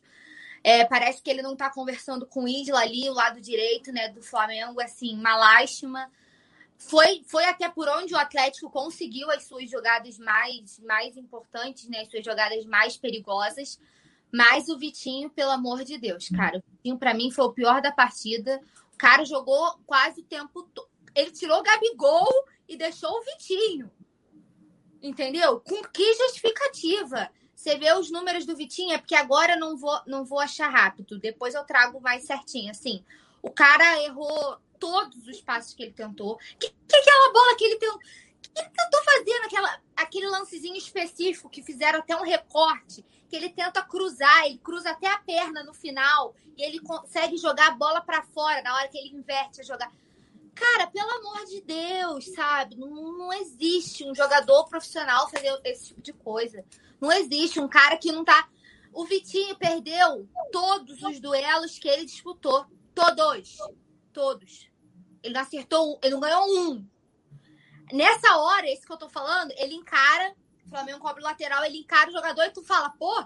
É, 0.64 0.86
parece 0.86 1.22
que 1.22 1.30
ele 1.30 1.42
não 1.42 1.56
tá 1.56 1.70
conversando 1.70 2.26
com 2.26 2.44
o 2.44 2.48
Isla 2.48 2.80
ali, 2.80 3.10
o 3.10 3.14
lado 3.14 3.40
direito, 3.40 3.92
né, 3.92 4.10
do 4.10 4.22
Flamengo, 4.22 4.82
assim, 4.82 5.18
uma 5.18 5.36
lástima. 5.36 6.12
Foi, 6.78 7.24
foi 7.26 7.46
até 7.46 7.70
por 7.70 7.88
onde 7.88 8.14
o 8.14 8.18
Atlético 8.18 8.70
conseguiu 8.70 9.32
as 9.32 9.44
suas 9.46 9.70
jogadas 9.70 10.18
mais, 10.18 10.80
mais 10.80 11.18
importantes, 11.18 11.88
né, 11.90 12.02
as 12.02 12.10
suas 12.10 12.24
jogadas 12.24 12.66
mais 12.66 12.98
perigosas. 12.98 13.80
Mas 14.32 14.68
o 14.68 14.78
Vitinho, 14.78 15.30
pelo 15.30 15.52
amor 15.52 15.84
de 15.84 15.98
Deus, 15.98 16.30
cara, 16.30 16.58
o 16.58 16.64
Vitinho 16.72 16.98
para 16.98 17.14
mim 17.14 17.32
foi 17.32 17.46
o 17.46 17.54
pior 17.54 17.82
da 17.82 17.92
partida. 17.92 18.62
O 18.94 18.98
cara 18.98 19.24
jogou 19.24 19.80
quase 19.86 20.22
o 20.22 20.26
tempo 20.26 20.64
todo. 20.74 20.90
Ele 21.16 21.32
tirou 21.32 21.60
o 21.60 21.64
Gabigol 21.64 22.28
e 22.68 22.78
deixou 22.78 23.10
o 23.10 23.24
Vitinho. 23.24 23.90
Entendeu? 25.02 25.60
Com 25.62 25.82
que 25.84 26.14
justificativa? 26.14 27.32
Você 27.58 27.76
vê 27.76 27.92
os 27.92 28.12
números 28.12 28.46
do 28.46 28.56
Vitinho, 28.56 28.94
é 28.94 29.00
porque 29.00 29.16
agora 29.16 29.54
eu 29.54 29.60
não 29.60 29.76
vou, 29.76 30.00
não 30.06 30.24
vou 30.24 30.40
achar 30.40 30.70
rápido. 30.70 31.18
Depois 31.18 31.56
eu 31.56 31.64
trago 31.64 32.00
mais 32.00 32.24
certinho. 32.24 32.70
Assim, 32.70 33.04
o 33.42 33.50
cara 33.50 34.00
errou 34.04 34.60
todos 34.80 35.28
os 35.28 35.42
passos 35.42 35.74
que 35.74 35.82
ele 35.82 35.92
tentou. 35.92 36.38
Que, 36.60 36.70
que 36.70 36.96
aquela 36.96 37.34
bola 37.34 37.58
que 37.58 37.64
ele 37.66 37.80
tentou. 37.80 37.98
que 37.98 38.60
ele 38.60 38.70
tentou 38.70 39.04
fazer 39.04 39.40
naquela, 39.40 39.82
aquele 39.96 40.28
lancezinho 40.28 40.76
específico 40.76 41.50
que 41.50 41.64
fizeram 41.64 41.98
até 41.98 42.16
um 42.16 42.22
recorte? 42.22 43.04
Que 43.28 43.36
ele 43.36 43.50
tenta 43.50 43.82
cruzar, 43.82 44.46
ele 44.46 44.60
cruza 44.60 44.92
até 44.92 45.08
a 45.08 45.18
perna 45.18 45.64
no 45.64 45.74
final 45.74 46.36
e 46.56 46.62
ele 46.62 46.80
consegue 46.80 47.38
jogar 47.38 47.70
a 47.70 47.76
bola 47.76 48.02
para 48.02 48.22
fora 48.22 48.62
na 48.62 48.76
hora 48.76 48.88
que 48.88 49.00
ele 49.00 49.18
inverte 49.18 49.62
a 49.62 49.64
jogar. 49.64 49.92
Cara, 50.54 50.86
pelo 50.86 51.10
amor 51.10 51.44
de 51.46 51.62
Deus, 51.62 52.32
sabe? 52.36 52.76
Não, 52.76 53.18
não 53.18 53.34
existe 53.34 54.06
um 54.06 54.14
jogador 54.14 54.66
profissional 54.66 55.28
fazer 55.28 55.60
esse 55.64 55.88
tipo 55.88 56.02
de 56.04 56.14
coisa. 56.14 56.64
Não 57.00 57.12
existe 57.12 57.60
um 57.60 57.68
cara 57.68 57.98
que 57.98 58.12
não 58.12 58.24
tá. 58.24 58.50
O 58.94 59.06
Vitinho 59.06 59.56
perdeu 59.56 60.28
todos 60.52 61.02
os 61.04 61.20
duelos 61.20 61.78
que 61.78 61.88
ele 61.88 62.06
disputou. 62.06 62.66
Todos. 62.96 63.58
Todos. 64.12 64.70
Ele 65.22 65.34
não 65.34 65.42
acertou 65.42 65.94
um, 65.94 66.00
ele 66.02 66.14
não 66.14 66.20
ganhou 66.20 66.46
um. 66.48 66.88
Nessa 67.92 68.38
hora, 68.38 68.68
esse 68.70 68.86
que 68.86 68.92
eu 68.92 68.98
tô 68.98 69.08
falando, 69.08 69.52
ele 69.58 69.76
encara, 69.76 70.36
o 70.66 70.70
Flamengo 70.70 71.00
cobre 71.00 71.22
o 71.22 71.26
lateral, 71.26 71.64
ele 71.64 71.78
encara 71.78 72.10
o 72.10 72.14
jogador 72.14 72.44
e 72.44 72.52
tu 72.52 72.64
fala, 72.64 72.90
pô, 72.90 73.26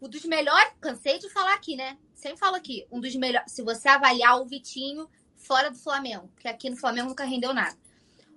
um 0.00 0.08
dos 0.08 0.24
melhores, 0.24 0.72
cansei 0.80 1.18
de 1.18 1.30
falar 1.30 1.54
aqui, 1.54 1.76
né? 1.76 1.98
Sempre 2.14 2.38
falo 2.38 2.56
aqui, 2.56 2.86
um 2.90 3.00
dos 3.00 3.14
melhores, 3.14 3.52
se 3.52 3.62
você 3.62 3.88
avaliar 3.88 4.40
o 4.40 4.46
Vitinho 4.46 5.08
fora 5.36 5.70
do 5.70 5.78
Flamengo, 5.78 6.28
porque 6.34 6.48
aqui 6.48 6.70
no 6.70 6.76
Flamengo 6.76 7.10
nunca 7.10 7.24
rendeu 7.24 7.54
nada. 7.54 7.76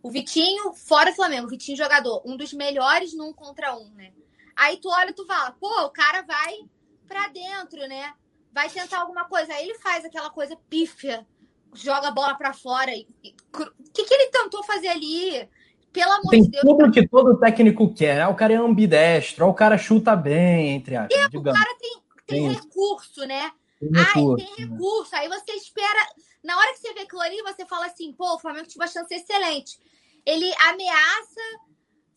O 0.04 0.12
Vitinho, 0.12 0.74
fora 0.74 1.12
do 1.12 1.16
Flamengo, 1.16 1.48
o 1.48 1.50
Vitinho 1.50 1.78
jogador, 1.78 2.22
um 2.26 2.38
dos 2.38 2.54
melhores 2.54 3.14
num 3.14 3.34
contra 3.34 3.76
um, 3.76 3.90
né? 3.92 4.14
Aí 4.58 4.78
tu 4.78 4.90
olha 4.90 5.12
e 5.12 5.14
tu 5.14 5.26
fala, 5.26 5.52
pô, 5.52 5.86
o 5.86 5.92
cara 5.92 6.24
vai 6.24 6.58
pra 7.08 7.28
dentro, 7.28 7.88
né? 7.88 8.14
Vai 8.52 8.70
tentar 8.70 9.02
alguma 9.02 9.26
coisa. 9.26 9.54
Aí 9.54 9.70
ele 9.70 9.78
faz 9.78 10.04
aquela 10.04 10.32
coisa 10.32 10.58
pífia, 10.68 11.26
joga 11.74 12.08
a 12.08 12.12
bola 12.12 12.36
pra 12.36 12.54
fora. 12.54 12.92
O 12.92 13.92
que, 13.94 14.04
que 14.04 14.14
ele 14.14 14.32
tentou 14.32 14.64
fazer 14.64 14.88
ali? 14.88 15.48
Pelo 15.94 16.12
amor 16.12 16.32
tem 16.32 16.44
de 16.44 16.50
Deus. 16.50 16.64
tudo 16.64 16.92
que 16.92 17.08
todo 17.08 17.40
técnico 17.40 17.94
quer. 17.94 18.22
Ah, 18.22 18.30
o 18.30 18.36
cara 18.36 18.54
é 18.54 18.58
ambidestro, 18.58 19.48
o 19.48 19.54
cara 19.54 19.78
chuta 19.78 20.16
bem, 20.16 20.76
entre 20.76 20.96
aspas. 20.96 21.18
É, 21.18 21.38
o 21.38 21.44
cara 21.44 21.78
tem, 21.80 22.02
tem, 22.26 22.44
tem 22.44 22.52
recurso, 22.52 23.26
né? 23.26 23.52
Tem 23.80 23.92
recurso, 23.92 24.44
Ai, 24.44 24.56
tem 24.56 24.68
recurso. 24.68 25.12
Né? 25.12 25.20
Aí 25.20 25.30
você 25.30 25.52
espera 25.54 26.00
na 26.44 26.58
hora 26.58 26.74
que 26.74 26.80
você 26.80 26.94
vê 26.94 27.02
aquilo 27.02 27.22
ali, 27.22 27.42
você 27.44 27.66
fala 27.66 27.86
assim, 27.86 28.12
pô, 28.14 28.36
o 28.36 28.40
Flamengo 28.40 28.68
tinha 28.68 28.82
uma 28.84 28.92
chance 28.92 29.14
excelente. 29.14 29.80
Ele 30.26 30.52
ameaça 30.68 31.42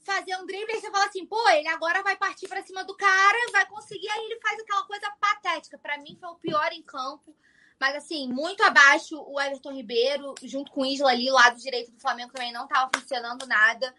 fazer 0.03 0.37
um 0.37 0.47
drible 0.47 0.75
e 0.75 0.81
você 0.81 0.91
fala 0.91 1.07
assim, 1.07 1.27
pô, 1.27 1.49
ele 1.51 1.69
agora 1.69 2.03
vai 2.03 2.17
partir 2.17 2.49
para 2.49 2.63
cima 2.63 2.85
do 2.85 2.97
cara, 2.97 3.53
vai 3.53 3.67
conseguir, 3.67 4.09
aí 4.09 4.25
ele 4.25 4.41
faz 4.41 4.59
aquela 4.59 4.85
coisa 4.85 5.11
patética. 5.21 5.79
Para 5.79 5.99
mim 5.99 6.17
foi 6.19 6.29
o 6.31 6.37
pior 6.37 6.73
em 6.73 6.83
campo. 6.83 7.35
Mas 7.79 7.97
assim, 7.97 8.29
muito 8.29 8.63
abaixo 8.63 9.19
o 9.23 9.41
Everton 9.41 9.73
Ribeiro, 9.73 10.35
junto 10.43 10.71
com 10.71 10.83
o 10.83 10.87
Isla 10.87 11.11
ali, 11.11 11.31
o 11.31 11.35
lado 11.35 11.59
direito 11.59 11.91
do 11.91 12.01
Flamengo 12.01 12.33
também 12.33 12.53
não 12.53 12.65
estava 12.65 12.91
funcionando 12.95 13.47
nada. 13.47 13.95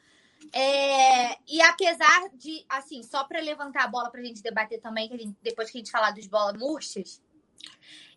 É, 0.53 1.37
e 1.47 1.61
apesar 1.61 2.29
de, 2.33 2.65
assim, 2.69 3.03
só 3.03 3.23
para 3.23 3.39
levantar 3.39 3.83
a 3.83 3.87
bola 3.87 4.09
para 4.09 4.21
a 4.21 4.23
gente 4.23 4.41
debater 4.41 4.79
também, 4.79 5.09
que 5.09 5.17
gente, 5.17 5.35
depois 5.41 5.69
que 5.69 5.77
a 5.77 5.81
gente 5.81 5.91
falar 5.91 6.11
dos 6.11 6.27
bolas 6.27 6.57
murchas, 6.59 7.21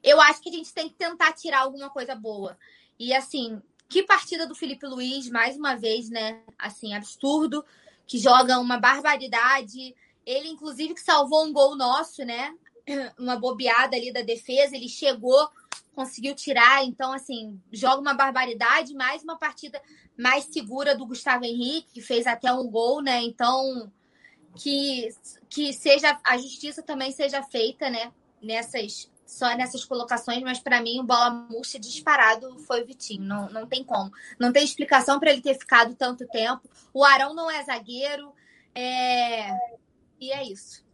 eu 0.03 0.21
acho 0.21 0.41
que 0.41 0.49
a 0.49 0.53
gente 0.53 0.73
tem 0.73 0.89
que 0.89 0.95
tentar 0.95 1.33
tirar 1.33 1.61
alguma 1.61 1.91
coisa 1.91 2.15
boa. 2.15 2.59
E 2.99 3.15
assim, 3.15 3.61
que 3.95 4.03
partida 4.03 4.45
do 4.45 4.57
Felipe 4.57 4.85
Luiz, 4.89 5.31
mais 5.31 5.57
uma 5.57 5.77
vez, 5.77 6.11
né? 6.11 6.41
Assim, 6.59 6.95
absurdo, 6.95 7.65
que 8.09 8.19
joga 8.19 8.59
uma 8.59 8.77
barbaridade. 8.77 9.95
Ele, 10.27 10.49
inclusive, 10.49 10.95
que 10.95 11.01
salvou 11.01 11.45
um 11.45 11.53
gol 11.53 11.77
nosso, 11.77 12.25
né? 12.25 12.53
Uma 13.17 13.37
bobeada 13.37 13.95
ali 13.95 14.13
da 14.13 14.23
defesa, 14.23 14.75
ele 14.75 14.89
chegou, 14.89 15.49
conseguiu 15.95 16.35
tirar. 16.35 16.85
Então, 16.85 17.13
assim, 17.13 17.61
joga 17.73 18.01
uma 18.01 18.15
barbaridade, 18.15 18.93
mais 18.95 19.23
uma 19.23 19.39
partida 19.39 19.81
mais 20.19 20.47
segura 20.47 20.97
do 20.97 21.07
Gustavo 21.07 21.45
Henrique, 21.45 21.93
que 21.95 22.01
fez 22.01 22.27
até 22.27 22.53
um 22.53 22.69
gol, 22.69 23.01
né? 23.01 23.23
Então, 23.23 23.93
que, 24.57 25.09
que 25.49 25.73
seja 25.73 26.19
a 26.25 26.37
justiça 26.37 26.83
também 26.83 27.13
seja 27.13 27.45
feita, 27.45 27.89
né? 27.89 28.13
Nessas 28.43 29.09
só 29.35 29.57
nessas 29.57 29.85
colocações, 29.85 30.41
mas 30.43 30.61
para 30.61 30.81
mim 30.81 31.01
o 31.01 31.03
bola 31.03 31.31
murcha 31.51 31.79
disparado 31.79 32.57
foi 32.61 32.83
o 32.83 32.87
Vitinho. 32.87 33.25
Não, 33.25 33.51
não 33.51 33.67
tem 33.67 33.83
como. 33.83 34.11
Não 34.39 34.53
tem 34.53 34.65
explicação 34.65 35.19
para 35.19 35.33
ele 35.33 35.41
ter 35.41 35.55
ficado 35.55 35.95
tanto 35.97 36.25
tempo. 36.29 36.63
O 36.93 37.05
Arão 37.05 37.35
não 37.35 37.51
é 37.51 37.63
zagueiro. 37.65 38.31
É... 38.73 39.51
E 40.21 40.31
é 40.31 40.47
isso. 40.47 40.85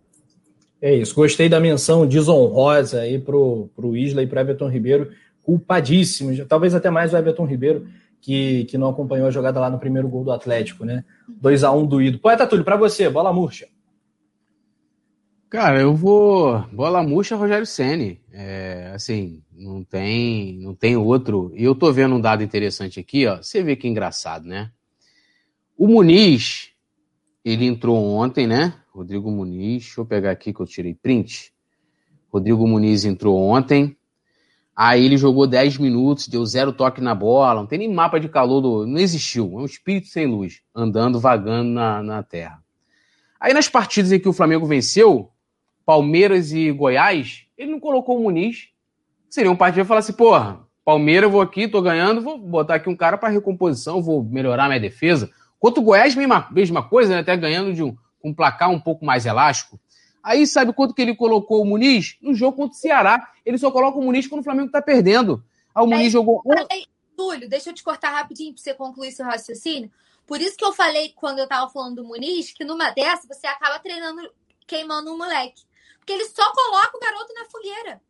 É 0.80 0.94
isso. 0.94 1.14
Gostei 1.14 1.50
da 1.50 1.60
menção 1.60 2.06
desonrosa 2.06 3.02
aí 3.02 3.18
pro, 3.18 3.68
pro 3.76 3.94
Isla 3.94 4.22
e 4.22 4.26
pro 4.26 4.40
Everton 4.40 4.70
Ribeiro. 4.70 5.12
Culpadíssimos. 5.42 6.38
Talvez 6.48 6.74
até 6.74 6.88
mais 6.88 7.12
o 7.12 7.18
Everton 7.18 7.44
Ribeiro, 7.44 7.88
que, 8.22 8.64
que 8.64 8.78
não 8.78 8.88
acompanhou 8.88 9.28
a 9.28 9.30
jogada 9.30 9.60
lá 9.60 9.68
no 9.68 9.78
primeiro 9.78 10.08
gol 10.08 10.24
do 10.24 10.32
Atlético, 10.32 10.86
né? 10.86 11.04
2 11.28 11.62
a 11.62 11.72
1 11.72 11.78
um 11.78 11.86
doído. 11.86 12.18
Poeta 12.18 12.46
Túlio, 12.46 12.64
para 12.64 12.76
você, 12.76 13.10
bola 13.10 13.34
murcha. 13.34 13.68
Cara, 15.50 15.80
eu 15.80 15.96
vou. 15.96 16.60
Bola 16.72 17.02
murcha 17.02 17.34
Rogério 17.34 17.66
Ceni. 17.66 18.20
É, 18.32 18.92
assim, 18.94 19.42
não 19.52 19.82
tem, 19.82 20.56
não 20.60 20.76
tem 20.76 20.96
outro. 20.96 21.50
E 21.56 21.64
eu 21.64 21.74
tô 21.74 21.92
vendo 21.92 22.14
um 22.14 22.20
dado 22.20 22.44
interessante 22.44 23.00
aqui, 23.00 23.26
ó. 23.26 23.38
Você 23.38 23.60
vê 23.60 23.74
que 23.74 23.88
engraçado, 23.88 24.46
né? 24.46 24.70
O 25.76 25.88
Muniz, 25.88 26.70
ele 27.44 27.66
entrou 27.66 27.96
ontem, 27.96 28.46
né? 28.46 28.74
Rodrigo 28.92 29.28
Muniz, 29.28 29.86
deixa 29.86 30.00
eu 30.00 30.06
pegar 30.06 30.30
aqui 30.30 30.54
que 30.54 30.60
eu 30.60 30.66
tirei 30.66 30.94
print. 30.94 31.52
Rodrigo 32.32 32.64
Muniz 32.68 33.04
entrou 33.04 33.36
ontem. 33.36 33.96
Aí 34.76 35.04
ele 35.04 35.16
jogou 35.16 35.48
10 35.48 35.78
minutos, 35.78 36.28
deu 36.28 36.46
zero 36.46 36.72
toque 36.72 37.00
na 37.00 37.14
bola, 37.14 37.60
não 37.60 37.66
tem 37.66 37.80
nem 37.80 37.92
mapa 37.92 38.20
de 38.20 38.28
calor, 38.28 38.60
do, 38.60 38.86
não 38.86 38.98
existiu. 39.00 39.58
É 39.58 39.62
um 39.62 39.64
espírito 39.64 40.06
sem 40.06 40.28
luz, 40.28 40.62
andando, 40.72 41.18
vagando 41.18 41.70
na, 41.70 42.00
na 42.04 42.22
terra. 42.22 42.62
Aí 43.40 43.52
nas 43.52 43.68
partidas 43.68 44.12
em 44.12 44.20
que 44.20 44.28
o 44.28 44.32
Flamengo 44.32 44.64
venceu, 44.64 45.32
Palmeiras 45.90 46.52
e 46.52 46.70
Goiás, 46.70 47.46
ele 47.58 47.72
não 47.72 47.80
colocou 47.80 48.16
o 48.16 48.22
Muniz. 48.22 48.68
Seria 49.28 49.50
um 49.50 49.56
partido 49.56 49.84
falar 49.84 49.98
assim, 49.98 50.12
porra, 50.12 50.64
Palmeiras, 50.84 51.24
eu 51.24 51.32
vou 51.32 51.40
aqui, 51.40 51.66
tô 51.66 51.82
ganhando, 51.82 52.20
vou 52.20 52.38
botar 52.38 52.76
aqui 52.76 52.88
um 52.88 52.94
cara 52.94 53.18
para 53.18 53.28
recomposição, 53.28 54.00
vou 54.00 54.22
melhorar 54.22 54.68
minha 54.68 54.78
defesa. 54.78 55.28
Quanto 55.58 55.80
o 55.80 55.82
Goiás, 55.82 56.14
mesma, 56.14 56.46
mesma 56.52 56.88
coisa, 56.88 57.12
né? 57.12 57.18
até 57.18 57.36
ganhando 57.36 57.74
de 57.74 57.82
um, 57.82 57.96
um 58.22 58.32
placar 58.32 58.70
um 58.70 58.78
pouco 58.78 59.04
mais 59.04 59.26
elástico. 59.26 59.80
Aí 60.22 60.46
sabe 60.46 60.72
quanto 60.72 60.94
que 60.94 61.02
ele 61.02 61.16
colocou 61.16 61.60
o 61.60 61.64
Muniz? 61.66 62.16
No 62.22 62.36
jogo 62.36 62.56
contra 62.56 62.76
o 62.76 62.80
Ceará. 62.80 63.28
Ele 63.44 63.58
só 63.58 63.68
coloca 63.72 63.98
o 63.98 64.02
Muniz 64.04 64.28
quando 64.28 64.42
o 64.42 64.44
Flamengo 64.44 64.70
tá 64.70 64.80
perdendo. 64.80 65.42
Aí 65.74 65.82
o 65.82 65.88
Muniz 65.88 66.12
jogou. 66.12 66.40
Túlio, 67.16 67.48
deixa 67.48 67.70
eu 67.70 67.74
te 67.74 67.82
cortar 67.82 68.12
rapidinho 68.12 68.54
para 68.54 68.62
você 68.62 68.74
concluir 68.74 69.10
seu 69.10 69.26
raciocínio. 69.26 69.90
Por 70.24 70.40
isso 70.40 70.56
que 70.56 70.64
eu 70.64 70.72
falei 70.72 71.12
quando 71.16 71.40
eu 71.40 71.48
tava 71.48 71.68
falando 71.68 71.96
do 71.96 72.04
Muniz, 72.04 72.52
que 72.52 72.64
numa 72.64 72.90
dessa 72.90 73.26
você 73.26 73.48
acaba 73.48 73.80
treinando, 73.80 74.30
queimando 74.68 75.12
um 75.12 75.18
moleque. 75.18 75.68
Porque 76.00 76.12
ele 76.12 76.24
só 76.24 76.52
coloca 76.52 76.96
o 76.96 77.00
garoto 77.00 77.32
na 77.34 77.44
fogueira. 77.44 78.02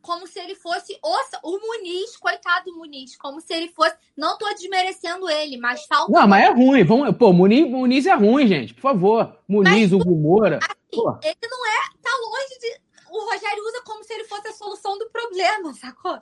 Como 0.00 0.26
se 0.26 0.38
ele 0.38 0.54
fosse 0.54 0.98
o, 1.02 1.50
o 1.50 1.60
Muniz, 1.60 2.16
coitado 2.16 2.66
do 2.66 2.78
Muniz. 2.78 3.16
Como 3.16 3.40
se 3.40 3.52
ele 3.52 3.68
fosse. 3.68 3.94
Não 4.16 4.38
tô 4.38 4.48
desmerecendo 4.54 5.28
ele, 5.28 5.58
mas 5.58 5.84
falta. 5.84 6.12
Não, 6.12 6.26
mas 6.26 6.44
é 6.44 6.50
ruim. 6.50 6.84
Vamos, 6.84 7.14
pô, 7.16 7.32
Muniz, 7.32 7.68
Muniz 7.68 8.06
é 8.06 8.14
ruim, 8.14 8.46
gente. 8.46 8.72
Por 8.72 8.80
favor. 8.80 9.36
Muniz, 9.48 9.90
mas, 9.90 9.92
Hugo 9.92 10.14
Moura. 10.14 10.58
Assim, 10.58 11.02
ele 11.24 11.50
não 11.50 11.66
é. 11.66 11.80
Tá 12.00 12.10
longe 12.22 12.58
de. 12.60 12.80
O 13.10 13.24
Rogério 13.30 13.64
usa 13.64 13.82
como 13.84 14.04
se 14.04 14.12
ele 14.14 14.24
fosse 14.24 14.48
a 14.48 14.52
solução 14.52 14.96
do 14.96 15.10
problema, 15.10 15.74
sacou? 15.74 16.18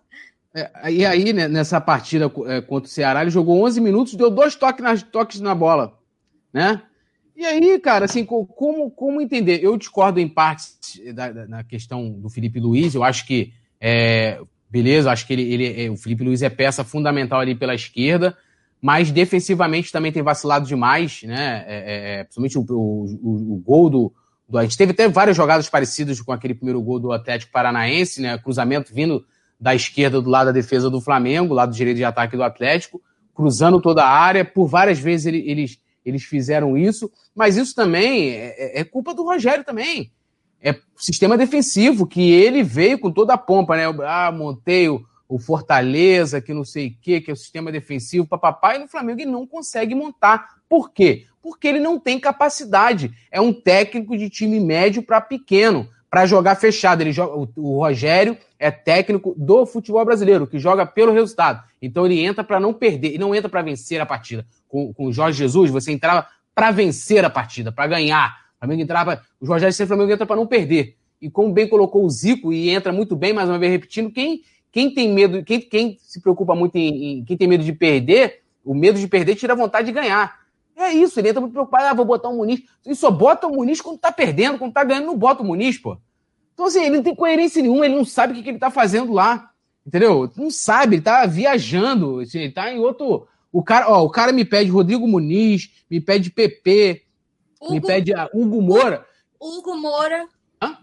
É, 0.54 0.90
e 0.90 1.04
aí, 1.04 1.32
né, 1.32 1.46
nessa 1.46 1.80
partida 1.80 2.32
é, 2.46 2.60
contra 2.60 2.88
o 2.88 2.90
Ceará, 2.90 3.20
ele 3.20 3.30
jogou 3.30 3.62
11 3.64 3.80
minutos, 3.80 4.14
deu 4.14 4.30
dois 4.30 4.54
toques, 4.54 4.82
nas, 4.82 5.02
toques 5.02 5.40
na 5.40 5.54
bola, 5.54 5.98
né? 6.52 6.82
E 7.38 7.46
aí, 7.46 7.78
cara, 7.78 8.06
assim, 8.06 8.24
como, 8.24 8.90
como 8.90 9.20
entender? 9.20 9.62
Eu 9.62 9.76
discordo 9.76 10.18
em 10.18 10.26
parte 10.26 11.12
da, 11.12 11.30
da, 11.30 11.46
na 11.46 11.62
questão 11.62 12.10
do 12.10 12.28
Felipe 12.28 12.58
Luiz. 12.58 12.96
Eu 12.96 13.04
acho 13.04 13.24
que, 13.24 13.52
é, 13.80 14.40
beleza, 14.68 15.12
acho 15.12 15.24
que 15.24 15.34
ele, 15.34 15.42
ele, 15.42 15.84
é, 15.84 15.88
o 15.88 15.96
Felipe 15.96 16.24
Luiz 16.24 16.42
é 16.42 16.50
peça 16.50 16.82
fundamental 16.82 17.38
ali 17.38 17.54
pela 17.54 17.76
esquerda, 17.76 18.36
mas 18.82 19.12
defensivamente 19.12 19.92
também 19.92 20.10
tem 20.10 20.20
vacilado 20.20 20.66
demais, 20.66 21.22
né? 21.22 21.64
É, 21.68 21.76
é, 21.76 22.20
é 22.20 22.24
principalmente 22.24 22.58
o, 22.58 22.62
o, 22.72 23.54
o, 23.54 23.62
gol 23.64 23.88
do, 23.88 24.12
do. 24.48 24.58
A 24.58 24.64
gente 24.64 24.76
teve 24.76 24.90
até 24.90 25.06
várias 25.06 25.36
jogadas 25.36 25.68
parecidas 25.68 26.20
com 26.20 26.32
aquele 26.32 26.54
primeiro 26.54 26.82
gol 26.82 26.98
do 26.98 27.12
Atlético 27.12 27.52
Paranaense, 27.52 28.20
né? 28.20 28.36
Cruzamento 28.38 28.92
vindo 28.92 29.24
da 29.60 29.76
esquerda 29.76 30.20
do 30.20 30.28
lado 30.28 30.46
da 30.46 30.52
defesa 30.52 30.90
do 30.90 31.00
Flamengo, 31.00 31.54
lado 31.54 31.72
direito 31.72 31.98
de 31.98 32.04
ataque 32.04 32.36
do 32.36 32.42
Atlético, 32.42 33.00
cruzando 33.32 33.80
toda 33.80 34.02
a 34.02 34.10
área. 34.10 34.44
Por 34.44 34.66
várias 34.66 34.98
vezes 34.98 35.26
eles, 35.26 35.78
eles 36.08 36.24
fizeram 36.24 36.76
isso, 36.76 37.10
mas 37.34 37.56
isso 37.56 37.74
também 37.74 38.30
é, 38.30 38.78
é, 38.78 38.80
é 38.80 38.84
culpa 38.84 39.14
do 39.14 39.24
Rogério 39.24 39.64
também. 39.64 40.10
É 40.60 40.74
sistema 40.96 41.38
defensivo, 41.38 42.06
que 42.06 42.32
ele 42.32 42.62
veio 42.62 42.98
com 42.98 43.12
toda 43.12 43.34
a 43.34 43.38
pompa, 43.38 43.76
né? 43.76 43.84
Ah, 44.04 44.32
montei 44.32 44.88
o, 44.88 45.04
o 45.28 45.38
Fortaleza, 45.38 46.40
que 46.40 46.52
não 46.52 46.64
sei 46.64 46.88
o 46.88 46.96
quê, 47.00 47.20
que 47.20 47.30
é 47.30 47.34
o 47.34 47.36
sistema 47.36 47.70
defensivo, 47.70 48.26
papapá, 48.26 48.74
e 48.74 48.78
no 48.78 48.88
Flamengo 48.88 49.20
ele 49.20 49.30
não 49.30 49.46
consegue 49.46 49.94
montar. 49.94 50.56
Por 50.68 50.90
quê? 50.90 51.26
Porque 51.40 51.68
ele 51.68 51.78
não 51.78 52.00
tem 52.00 52.18
capacidade. 52.18 53.12
É 53.30 53.40
um 53.40 53.52
técnico 53.52 54.16
de 54.16 54.28
time 54.28 54.58
médio 54.58 55.02
para 55.02 55.20
pequeno, 55.20 55.88
para 56.10 56.26
jogar 56.26 56.54
fechado. 56.56 57.02
Ele 57.02 57.12
joga, 57.12 57.36
o, 57.36 57.48
o, 57.56 57.78
Rogério 57.78 58.36
é 58.58 58.70
técnico 58.70 59.34
do 59.36 59.66
futebol 59.66 60.04
brasileiro, 60.04 60.46
que 60.46 60.58
joga 60.58 60.86
pelo 60.86 61.12
resultado. 61.12 61.62
Então 61.80 62.06
ele 62.06 62.20
entra 62.20 62.42
para 62.42 62.58
não 62.58 62.72
perder, 62.72 63.14
e 63.14 63.18
não 63.18 63.34
entra 63.34 63.48
para 63.48 63.62
vencer 63.62 64.00
a 64.00 64.06
partida. 64.06 64.46
Com, 64.68 64.92
com 64.92 65.06
o 65.06 65.12
Jorge 65.12 65.38
Jesus, 65.38 65.70
você 65.70 65.92
entrava 65.92 66.26
para 66.54 66.70
vencer 66.70 67.24
a 67.24 67.30
partida, 67.30 67.70
para 67.70 67.86
ganhar. 67.86 68.36
O 68.56 68.58
Flamengo 68.58 68.82
entrava, 68.82 69.22
o 69.40 69.46
Rogério 69.46 69.72
sempre 69.72 69.88
Flamengo 69.88 70.12
entra 70.12 70.26
para 70.26 70.36
não 70.36 70.46
perder. 70.46 70.96
E 71.20 71.30
como 71.30 71.52
bem 71.52 71.68
colocou 71.68 72.04
o 72.04 72.10
Zico, 72.10 72.52
e 72.52 72.70
entra 72.70 72.92
muito 72.92 73.14
bem, 73.16 73.32
mais 73.32 73.48
uma 73.48 73.58
vez 73.58 73.72
repetindo, 73.72 74.10
quem, 74.10 74.42
quem 74.70 74.92
tem 74.92 75.12
medo, 75.12 75.44
quem, 75.44 75.60
quem 75.60 75.98
se 76.00 76.20
preocupa 76.20 76.54
muito 76.54 76.76
em, 76.76 77.18
em, 77.18 77.24
Quem 77.24 77.36
tem 77.36 77.48
medo 77.48 77.64
de 77.64 77.72
perder, 77.72 78.42
o 78.64 78.74
medo 78.74 78.98
de 78.98 79.06
perder 79.08 79.34
tira 79.34 79.52
a 79.52 79.56
vontade 79.56 79.86
de 79.86 79.92
ganhar. 79.92 80.38
É 80.78 80.92
isso, 80.92 81.18
ele 81.18 81.30
entra 81.30 81.40
muito 81.40 81.52
preocupado, 81.52 81.86
ah, 81.86 81.92
vou 81.92 82.04
botar 82.04 82.28
o 82.28 82.36
Muniz. 82.36 82.62
E 82.86 82.94
só 82.94 83.10
bota 83.10 83.48
o 83.48 83.50
Muniz 83.50 83.80
quando 83.80 83.98
tá 83.98 84.12
perdendo, 84.12 84.58
quando 84.58 84.72
tá 84.72 84.84
ganhando, 84.84 85.06
não 85.06 85.18
bota 85.18 85.42
o 85.42 85.44
Muniz, 85.44 85.76
pô. 85.76 85.98
Então, 86.54 86.66
assim, 86.66 86.84
ele 86.84 86.96
não 86.96 87.02
tem 87.02 87.16
coerência 87.16 87.60
nenhuma, 87.60 87.84
ele 87.84 87.96
não 87.96 88.04
sabe 88.04 88.32
o 88.32 88.36
que, 88.36 88.44
que 88.44 88.50
ele 88.50 88.58
tá 88.58 88.70
fazendo 88.70 89.12
lá. 89.12 89.50
Entendeu? 89.84 90.30
Não 90.36 90.50
sabe, 90.50 90.96
ele 90.96 91.02
tá 91.02 91.26
viajando, 91.26 92.20
assim, 92.20 92.38
ele 92.38 92.52
tá 92.52 92.72
em 92.72 92.78
outro. 92.78 93.26
O 93.50 93.60
cara, 93.62 93.90
ó, 93.90 94.04
o 94.04 94.10
cara 94.10 94.32
me 94.32 94.44
pede 94.44 94.70
Rodrigo 94.70 95.08
Muniz, 95.08 95.70
me 95.90 96.00
pede 96.00 96.30
PP, 96.30 97.02
Hugo, 97.60 97.72
me 97.72 97.80
pede 97.80 98.12
uh, 98.12 98.28
Hugo 98.32 98.62
Moura. 98.62 99.04
Hugo 99.40 99.76
Moura. 99.76 100.28
Hã? 100.62 100.78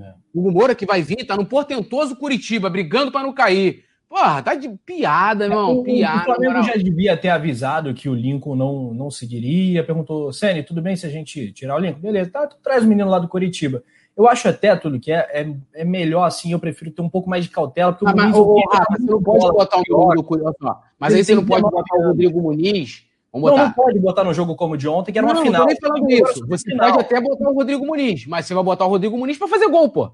É. 0.00 0.14
Hugo 0.32 0.52
Moura 0.52 0.74
que 0.76 0.86
vai 0.86 1.02
vir, 1.02 1.26
tá 1.26 1.36
no 1.36 1.46
portentoso 1.46 2.14
Curitiba, 2.14 2.70
brigando 2.70 3.10
para 3.10 3.26
não 3.26 3.32
cair. 3.32 3.84
Porra, 4.08 4.42
tá 4.42 4.54
de 4.54 4.68
piada, 4.86 5.44
irmão. 5.44 5.70
É, 5.70 5.74
o, 5.74 5.82
piada. 5.82 6.20
O 6.20 6.24
Flamengo 6.24 6.62
já 6.62 6.74
devia 6.74 7.16
ter 7.16 7.30
avisado 7.30 7.94
que 7.94 8.08
o 8.08 8.14
Lincoln 8.14 8.54
não, 8.54 8.94
não 8.94 9.10
seguiria. 9.10 9.84
Perguntou, 9.84 10.32
Sene, 10.32 10.62
tudo 10.62 10.80
bem 10.80 10.94
se 10.94 11.06
a 11.06 11.10
gente 11.10 11.52
tirar 11.52 11.76
o 11.76 11.78
Lincoln? 11.78 12.00
Beleza, 12.00 12.30
tá, 12.30 12.46
tu 12.46 12.56
traz 12.62 12.84
o 12.84 12.86
menino 12.86 13.10
lá 13.10 13.18
do 13.18 13.28
Curitiba. 13.28 13.82
Eu 14.16 14.28
acho 14.28 14.48
até, 14.48 14.76
tudo 14.76 15.00
que 15.00 15.10
é, 15.10 15.18
é, 15.32 15.54
é, 15.74 15.84
melhor 15.84 16.22
assim, 16.22 16.52
eu 16.52 16.60
prefiro 16.60 16.92
ter 16.92 17.02
um 17.02 17.08
pouco 17.08 17.28
mais 17.28 17.44
de 17.44 17.50
cautela. 17.50 17.92
Porque 17.92 18.06
ah, 18.06 18.12
o 18.12 18.16
mas, 18.16 18.36
ô, 18.36 18.60
Rafa, 18.70 18.96
você 18.96 19.10
não 19.10 19.22
pode 19.22 19.52
botar 19.52 19.76
o 19.78 19.82
nome 19.88 20.14
do 20.14 20.22
Curitiba. 20.22 20.80
Mas 20.98 21.14
aí 21.14 21.24
você 21.24 21.34
não 21.34 21.44
pode 21.44 21.62
botar 21.62 21.96
o 21.96 22.06
Rodrigo 22.06 22.40
Muniz. 22.40 23.04
Vamos 23.32 23.50
botar. 23.50 23.62
Não, 23.62 23.66
não 23.66 23.74
pode 23.74 23.98
botar 23.98 24.24
no 24.24 24.32
jogo 24.32 24.54
como 24.54 24.76
de 24.76 24.86
ontem, 24.86 25.10
que 25.10 25.18
era 25.18 25.26
não, 25.26 25.34
uma 25.34 25.42
final. 25.42 25.66
Não, 25.66 25.76
falando 25.76 26.08
isso. 26.08 26.46
Você 26.46 26.70
final. 26.70 26.92
pode 26.92 27.00
até 27.00 27.20
botar 27.20 27.50
o 27.50 27.54
Rodrigo 27.54 27.84
Muniz, 27.84 28.26
mas 28.26 28.46
você 28.46 28.54
vai 28.54 28.62
botar 28.62 28.84
o 28.84 28.88
Rodrigo 28.88 29.18
Muniz 29.18 29.36
para 29.36 29.48
fazer 29.48 29.68
gol, 29.68 29.88
pô. 29.88 30.12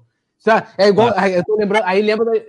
É 0.75 0.87
igual. 0.87 1.13
Ah. 1.15 1.29
Eu 1.29 1.45
tô 1.45 1.55
lembrando. 1.55 1.83
Aí 1.85 2.01
lembra. 2.01 2.25
Da, 2.25 2.41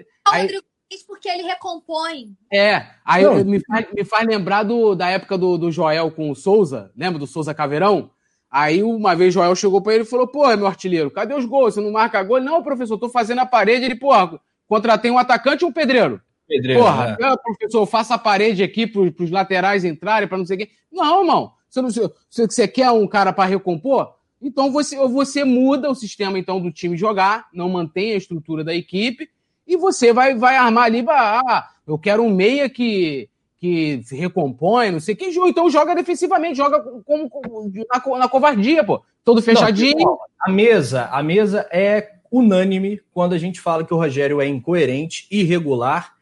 aí, 0.93 0.98
porque 1.06 1.28
ele 1.28 1.43
recompõe. 1.43 2.35
É, 2.52 2.86
aí 3.05 3.24
não. 3.24 3.44
me 3.44 3.60
faz, 3.64 3.86
me 3.93 4.05
faz 4.05 4.27
lembrar 4.27 4.62
do, 4.62 4.94
da 4.94 5.09
época 5.09 5.36
do, 5.39 5.56
do 5.56 5.73
Joel 5.73 6.10
com 6.10 6.31
o 6.31 6.36
Souza, 6.36 6.90
lembra 6.97 7.19
do 7.19 7.27
Souza 7.27 7.55
Caveirão? 7.55 8.10
Aí 8.51 8.82
uma 8.82 9.16
vez 9.16 9.31
o 9.31 9.40
Joel 9.40 9.55
chegou 9.56 9.81
para 9.81 9.94
ele 9.94 10.02
e 10.02 10.06
falou: 10.06 10.28
Pô, 10.28 10.47
meu 10.56 10.66
artilheiro, 10.66 11.10
cadê 11.10 11.35
os 11.35 11.47
gols? 11.47 11.74
Você 11.74 11.81
não 11.81 11.90
marca 11.90 12.23
gol? 12.23 12.40
Não, 12.40 12.62
professor, 12.62 12.98
tô 12.98 13.09
fazendo 13.09 13.39
a 13.39 13.47
parede. 13.47 13.86
Ele, 13.86 13.94
porra, 13.94 14.39
contratei 14.66 15.10
um 15.10 15.19
atacante 15.19 15.64
ou 15.64 15.70
um 15.70 15.73
pedreiro? 15.73 16.20
Pedreiro. 16.47 16.82
Porra, 16.82 17.16
é. 17.19 17.36
professor, 17.36 17.86
faça 17.86 18.14
a 18.14 18.19
parede 18.19 18.62
aqui 18.62 18.86
para 18.86 19.01
os 19.01 19.31
laterais 19.31 19.85
entrarem, 19.85 20.28
para 20.28 20.36
não 20.36 20.44
sei 20.44 20.56
o 20.56 20.59
quê. 20.60 20.70
Não, 20.93 21.20
irmão. 21.20 21.52
Você, 21.69 21.81
não, 21.81 21.90
você, 21.90 22.10
você 22.28 22.69
quer 22.69 22.90
um 22.90 23.06
cara 23.06 23.32
para 23.32 23.48
recompor? 23.48 24.14
Então 24.43 24.70
você, 24.70 24.97
você 24.97 25.44
muda 25.44 25.90
o 25.90 25.94
sistema 25.94 26.39
então 26.39 26.60
do 26.60 26.70
time 26.70 26.97
jogar, 26.97 27.48
não 27.55 27.70
mantém 27.70 28.12
a 28.12 28.16
estrutura 28.16 28.62
da 28.62 28.74
equipe 28.74 29.31
e 29.73 29.77
você 29.77 30.12
vai, 30.12 30.35
vai 30.35 30.57
armar 30.57 30.85
ali, 30.85 31.05
ah, 31.09 31.69
eu 31.86 31.99
quero 31.99 32.23
um 32.23 32.31
meia 32.31 32.69
que, 32.69 33.28
que 33.59 34.03
se 34.05 34.16
recompõe, 34.16 34.90
não 34.90 35.01
sei 35.01 35.15
o 35.15 35.16
que, 35.16 35.27
então 35.27 35.70
joga 35.70 35.94
defensivamente, 35.94 36.57
joga 36.57 36.81
como, 37.05 37.28
como 37.31 37.73
na, 37.90 38.19
na, 38.19 38.28
covardia, 38.28 38.85
pô. 38.85 39.03
Todo 39.24 39.40
fechadinho. 39.40 40.05
Não, 40.05 40.19
a 40.40 40.51
mesa, 40.51 41.07
a 41.07 41.23
mesa 41.23 41.69
é 41.70 42.16
unânime 42.31 43.01
quando 43.12 43.35
a 43.35 43.39
gente 43.39 43.61
fala 43.61 43.85
que 43.85 43.94
o 43.94 43.97
Rogério 43.97 44.40
é 44.40 44.47
incoerente, 44.47 45.27
irregular 45.31 46.15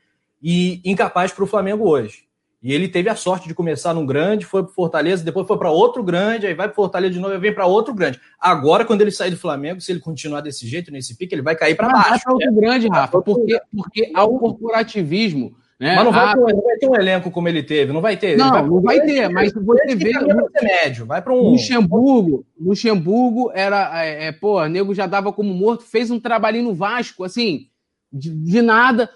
e 0.42 0.80
incapaz 0.84 1.32
para 1.32 1.44
o 1.44 1.46
Flamengo 1.46 1.88
hoje. 1.88 2.24
E 2.62 2.74
ele 2.74 2.88
teve 2.88 3.08
a 3.08 3.16
sorte 3.16 3.48
de 3.48 3.54
começar 3.54 3.94
num 3.94 4.04
grande, 4.04 4.44
foi 4.44 4.62
para 4.62 4.72
Fortaleza, 4.72 5.24
depois 5.24 5.46
foi 5.46 5.56
para 5.56 5.70
outro 5.70 6.02
grande, 6.02 6.46
aí 6.46 6.52
vai 6.52 6.68
para 6.68 6.74
Fortaleza 6.74 7.14
de 7.14 7.18
novo 7.18 7.34
e 7.34 7.38
vem 7.38 7.54
para 7.54 7.64
outro 7.64 7.94
grande. 7.94 8.20
Agora, 8.38 8.84
quando 8.84 9.00
ele 9.00 9.10
sair 9.10 9.30
do 9.30 9.38
Flamengo, 9.38 9.80
se 9.80 9.90
ele 9.90 10.00
continuar 10.00 10.42
desse 10.42 10.66
jeito, 10.66 10.92
nesse 10.92 11.16
pique, 11.16 11.34
ele 11.34 11.40
vai 11.40 11.56
cair 11.56 11.74
para 11.74 11.88
baixo. 11.88 12.10
Vai 12.10 12.18
para 12.20 12.32
outro 12.34 12.52
né? 12.52 12.60
grande, 12.60 12.88
Rafa, 12.88 13.22
porque, 13.22 13.60
porque 13.74 14.12
há 14.14 14.24
o 14.24 14.38
corporativismo. 14.38 15.56
Né? 15.78 15.96
Mas 15.96 16.04
não 16.04 16.12
vai, 16.12 16.34
ter, 16.34 16.40
não 16.40 16.62
vai, 16.62 16.76
ter, 16.76 16.88
um 16.90 16.94
elenco 16.94 17.30
como 17.30 17.48
ele 17.48 17.62
teve, 17.62 17.90
não 17.90 18.02
vai 18.02 18.14
ter. 18.18 18.36
Não, 18.36 18.50
vai, 18.50 18.62
não 18.66 18.82
vai 18.82 19.00
ter, 19.00 19.30
mas 19.30 19.50
você 19.54 19.94
vê. 19.94 20.12
Vai 20.12 20.62
médio, 20.62 21.06
vai 21.06 21.22
para 21.22 21.32
um. 21.32 21.52
Luxemburgo, 21.52 22.44
Luxemburgo 22.60 23.50
era. 23.54 24.04
É, 24.04 24.26
é, 24.26 24.32
pô, 24.32 24.62
nego 24.66 24.94
já 24.94 25.06
dava 25.06 25.32
como 25.32 25.54
morto, 25.54 25.82
fez 25.82 26.10
um 26.10 26.20
trabalhinho 26.20 26.64
no 26.64 26.74
Vasco, 26.74 27.24
assim 27.24 27.70
de, 28.12 28.30
de, 28.30 28.60
nada. 28.60 29.08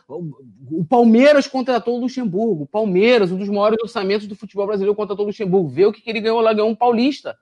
O 0.71 0.85
Palmeiras 0.85 1.47
contratou 1.47 1.97
o 1.97 2.01
Luxemburgo. 2.01 2.65
O 2.65 2.67
Palmeiras, 2.67 3.31
um 3.31 3.37
dos 3.37 3.49
maiores 3.49 3.79
orçamentos 3.83 4.27
do 4.27 4.37
futebol 4.37 4.67
brasileiro, 4.67 4.95
contratou 4.95 5.25
o 5.25 5.29
Luxemburgo. 5.29 5.69
Vê 5.69 5.87
o 5.87 5.93
que, 5.93 6.01
que 6.01 6.11
ele 6.11 6.21
ganhou 6.21 6.41
lá, 6.41 6.53
ganhou 6.53 6.71
um 6.71 6.75
paulista. 6.75 7.37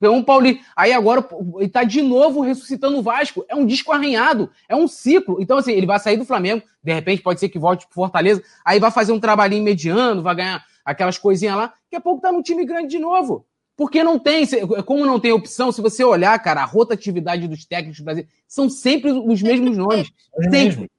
Ganhou 0.00 0.16
um 0.16 0.22
paulista. 0.22 0.64
Aí 0.76 0.92
agora 0.92 1.26
ele 1.58 1.68
tá 1.68 1.84
de 1.84 2.02
novo 2.02 2.40
ressuscitando 2.40 2.98
o 2.98 3.02
Vasco. 3.02 3.44
É 3.48 3.54
um 3.54 3.64
disco 3.64 3.92
arranhado, 3.92 4.50
é 4.68 4.74
um 4.74 4.88
ciclo. 4.88 5.40
Então, 5.40 5.58
assim, 5.58 5.72
ele 5.72 5.86
vai 5.86 5.98
sair 5.98 6.16
do 6.16 6.24
Flamengo, 6.24 6.62
de 6.82 6.92
repente 6.92 7.22
pode 7.22 7.38
ser 7.38 7.48
que 7.48 7.58
volte 7.58 7.86
pro 7.86 7.94
Fortaleza, 7.94 8.42
aí 8.64 8.80
vai 8.80 8.90
fazer 8.90 9.12
um 9.12 9.20
trabalhinho 9.20 9.62
mediano, 9.62 10.22
vai 10.22 10.34
ganhar 10.34 10.64
aquelas 10.84 11.18
coisinhas 11.18 11.56
lá. 11.56 11.66
Daqui 11.66 11.96
a 11.96 12.00
pouco 12.00 12.20
tá 12.20 12.32
no 12.32 12.42
time 12.42 12.64
grande 12.64 12.88
de 12.88 12.98
novo. 12.98 13.46
Porque 13.76 14.04
não 14.04 14.18
tem, 14.18 14.46
como 14.84 15.06
não 15.06 15.18
tem 15.18 15.32
opção, 15.32 15.72
se 15.72 15.80
você 15.80 16.04
olhar, 16.04 16.38
cara, 16.40 16.62
a 16.62 16.66
rotatividade 16.66 17.48
dos 17.48 17.64
técnicos 17.64 17.98
do 17.98 18.04
Brasil, 18.04 18.26
são 18.46 18.68
sempre 18.68 19.10
os 19.10 19.40
mesmos 19.40 19.76
nomes. 19.76 20.10
Os 20.36 20.44
sempre. 20.44 20.90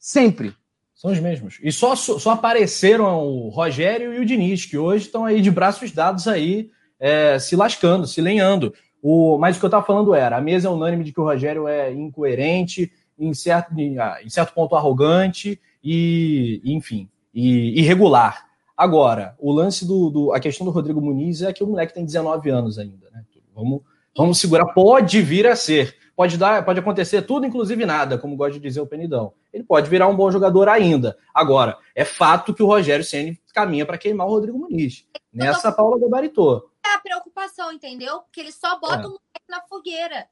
Sempre. 0.00 0.54
São 0.96 1.12
os 1.12 1.20
mesmos. 1.20 1.58
E 1.62 1.70
só, 1.70 1.94
só 1.94 2.30
apareceram 2.30 3.22
o 3.22 3.50
Rogério 3.50 4.14
e 4.14 4.18
o 4.18 4.24
Diniz, 4.24 4.64
que 4.64 4.78
hoje 4.78 5.04
estão 5.04 5.26
aí 5.26 5.42
de 5.42 5.50
braços 5.50 5.92
dados 5.92 6.26
aí, 6.26 6.70
é, 6.98 7.38
se 7.38 7.54
lascando, 7.54 8.06
se 8.06 8.22
lenhando. 8.22 8.72
O, 9.02 9.36
mas 9.36 9.56
o 9.56 9.58
que 9.60 9.66
eu 9.66 9.68
estava 9.68 9.84
falando 9.84 10.14
era, 10.14 10.38
a 10.38 10.40
mesa 10.40 10.68
é 10.68 10.70
unânime 10.70 11.04
de 11.04 11.12
que 11.12 11.20
o 11.20 11.24
Rogério 11.24 11.68
é 11.68 11.92
incoerente, 11.92 12.90
em 13.18 13.34
certo, 13.34 13.74
ah, 14.00 14.18
em 14.24 14.30
certo 14.30 14.54
ponto 14.54 14.74
arrogante 14.74 15.60
e, 15.84 16.62
enfim, 16.64 17.08
e 17.32 17.78
irregular. 17.78 18.46
Agora, 18.74 19.34
o 19.38 19.52
lance 19.52 19.86
do, 19.86 20.08
do, 20.08 20.32
A 20.32 20.40
questão 20.40 20.64
do 20.64 20.70
Rodrigo 20.70 21.00
Muniz 21.00 21.42
é 21.42 21.52
que 21.52 21.62
o 21.62 21.66
moleque 21.66 21.92
tem 21.92 22.04
19 22.04 22.48
anos 22.48 22.78
ainda, 22.78 23.10
né? 23.12 23.22
Vamos, 23.54 23.82
vamos 24.16 24.38
segurar. 24.38 24.66
Pode 24.66 25.20
vir 25.20 25.46
a 25.46 25.56
ser. 25.56 25.94
Pode, 26.16 26.38
dar, 26.38 26.64
pode 26.64 26.80
acontecer 26.80 27.20
tudo, 27.22 27.44
inclusive 27.44 27.84
nada, 27.84 28.16
como 28.16 28.36
gosta 28.36 28.54
de 28.54 28.60
dizer 28.60 28.80
o 28.80 28.86
Penidão. 28.86 29.34
Ele 29.52 29.62
pode 29.62 29.90
virar 29.90 30.08
um 30.08 30.16
bom 30.16 30.30
jogador 30.30 30.66
ainda. 30.66 31.18
Agora, 31.34 31.78
é 31.94 32.06
fato 32.06 32.54
que 32.54 32.62
o 32.62 32.66
Rogério 32.66 33.04
Ceni 33.04 33.38
caminha 33.52 33.84
para 33.84 33.98
queimar 33.98 34.26
o 34.26 34.30
Rodrigo 34.30 34.58
Muniz. 34.58 35.06
Nessa, 35.30 35.70
Paula 35.70 36.00
gabaritou. 36.00 36.70
É 36.82 36.94
a 36.94 36.98
preocupação, 36.98 37.70
entendeu? 37.70 38.20
Porque 38.20 38.40
ele 38.40 38.50
só 38.50 38.80
bota 38.80 39.02
é. 39.02 39.06
o 39.06 39.10
moleque 39.10 39.46
na 39.46 39.60
fogueira. 39.68 40.26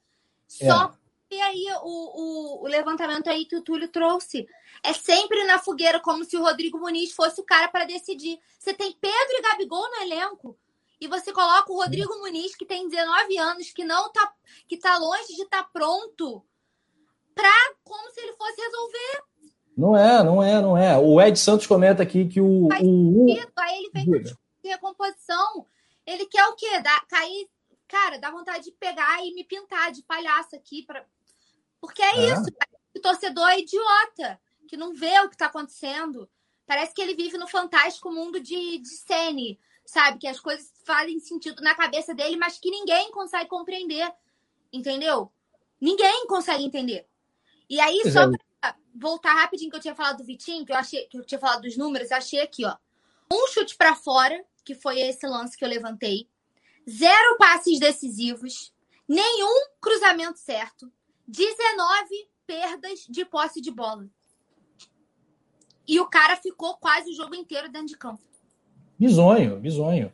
Só 0.49 0.85
é. 0.87 1.05
E 1.35 1.41
aí 1.41 1.67
o, 1.83 2.63
o, 2.63 2.65
o, 2.65 2.67
levantamento 2.69 3.29
aí 3.29 3.45
que 3.45 3.57
o 3.57 3.63
Túlio 3.63 3.89
trouxe. 3.89 4.47
É 4.83 4.93
sempre 4.93 5.45
na 5.45 5.59
fogueira, 5.59 6.01
como 6.01 6.25
se 6.25 6.37
o 6.37 6.43
Rodrigo 6.43 6.79
Muniz 6.79 7.13
fosse 7.13 7.41
o 7.41 7.45
cara 7.45 7.69
para 7.69 7.85
decidir. 7.85 8.39
Você 8.59 8.73
tem 8.73 8.93
Pedro 8.93 9.17
e 9.31 9.43
Gabigol 9.43 9.83
no 9.91 10.03
elenco. 10.03 10.57
E 11.01 11.09
você 11.09 11.33
coloca 11.33 11.73
o 11.73 11.77
Rodrigo 11.77 12.19
Muniz, 12.19 12.55
que 12.55 12.65
tem 12.65 12.89
19 12.89 13.39
anos, 13.39 13.71
que 13.73 13.85
não 13.85 14.11
tá, 14.13 14.33
que 14.67 14.77
tá 14.77 14.97
longe 14.97 15.35
de 15.35 15.43
estar 15.43 15.65
tá 15.65 15.71
pronto, 15.73 16.45
pra 17.35 17.53
como 17.83 18.11
se 18.11 18.21
ele 18.21 18.33
fosse 18.35 18.61
resolver. 18.61 19.25
Não 19.77 19.97
é, 19.97 20.23
não 20.23 20.43
é, 20.43 20.63
não 20.63 20.77
é. 20.77 20.97
O 20.97 21.21
Ed 21.21 21.39
Santos 21.39 21.67
comenta 21.67 22.03
aqui 22.03 22.29
que 22.29 22.41
o. 22.41 22.69
o... 22.69 22.73
Aí 22.73 23.77
ele 23.77 23.91
vem 23.93 24.07
com 24.07 24.69
recomposição. 24.69 25.67
Ele 26.07 26.27
quer 26.27 26.47
o 26.47 26.55
quê? 26.55 26.81
Dar, 26.81 27.05
cair. 27.07 27.49
Cara, 27.89 28.19
dá 28.19 28.31
vontade 28.31 28.65
de 28.65 28.73
pegar 28.73 29.25
e 29.25 29.35
me 29.35 29.45
pintar 29.45 29.93
de 29.93 30.03
palhaço 30.03 30.57
aqui 30.57 30.83
para 30.85 31.05
porque 31.85 32.03
é, 32.03 32.17
é. 32.17 32.33
isso. 32.33 32.47
O 32.97 33.01
torcedor 33.01 33.47
é 33.51 33.61
idiota, 33.61 34.41
que 34.67 34.77
não 34.77 34.95
vê 34.95 35.21
o 35.21 35.29
que 35.29 35.35
está 35.35 35.47
acontecendo. 35.47 36.31
Parece 36.67 36.95
que 36.95 37.03
ele 37.03 37.15
vive 37.15 37.37
no 37.37 37.47
fantástico 37.47 38.11
mundo 38.11 38.41
de, 38.41 38.79
de 38.79 38.89
Sene, 38.89 39.61
sabe? 39.85 40.19
Que 40.19 40.27
as 40.27 40.41
coisas 40.41 40.73
fazem 40.85 41.19
sentido 41.19 41.63
na 41.63 41.75
cabeça 41.75 42.15
dele, 42.15 42.37
mas 42.37 42.59
que 42.59 42.71
ninguém 42.71 43.11
consegue 43.11 43.49
compreender. 43.49 44.11
entendeu? 44.73 45.31
Ninguém 45.81 46.27
consegue 46.27 46.65
entender. 46.65 47.07
E 47.69 47.81
aí, 47.81 48.01
só 48.11 48.23
é. 48.23 48.31
pra 48.61 48.77
voltar 48.95 49.35
rapidinho 49.35 49.71
que 49.71 49.77
eu 49.77 49.81
tinha 49.81 49.95
falado 49.95 50.19
do 50.19 50.25
Vitinho, 50.25 50.65
que 50.65 50.73
eu 50.73 50.77
achei 50.77 51.07
que 51.07 51.19
eu 51.19 51.25
tinha 51.25 51.39
falado 51.39 51.63
dos 51.63 51.77
números, 51.77 52.13
achei 52.13 52.41
aqui, 52.41 52.65
ó. 52.65 52.77
Um 53.33 53.47
chute 53.49 53.77
pra 53.77 53.95
fora, 53.95 54.45
que 54.65 54.75
foi 54.75 55.01
esse 55.01 55.27
lance 55.27 55.57
que 55.57 55.65
eu 55.65 55.69
levantei. 55.69 56.29
Zero 56.89 57.37
passes 57.39 57.79
decisivos, 57.81 58.73
nenhum 59.09 59.67
cruzamento 59.81 60.39
certo, 60.39 60.93
19 61.27 62.29
perdas 62.47 63.07
de 63.09 63.25
posse 63.25 63.61
de 63.61 63.71
bola. 63.71 64.09
E 65.87 66.01
o 66.01 66.07
cara 66.07 66.37
ficou 66.37 66.77
quase 66.77 67.11
o 67.11 67.15
jogo 67.15 67.35
inteiro 67.35 67.71
dentro 67.71 67.89
de 67.89 67.97
campo. 67.97 68.23
Bizonho, 68.99 69.57
bizonho. 69.57 70.13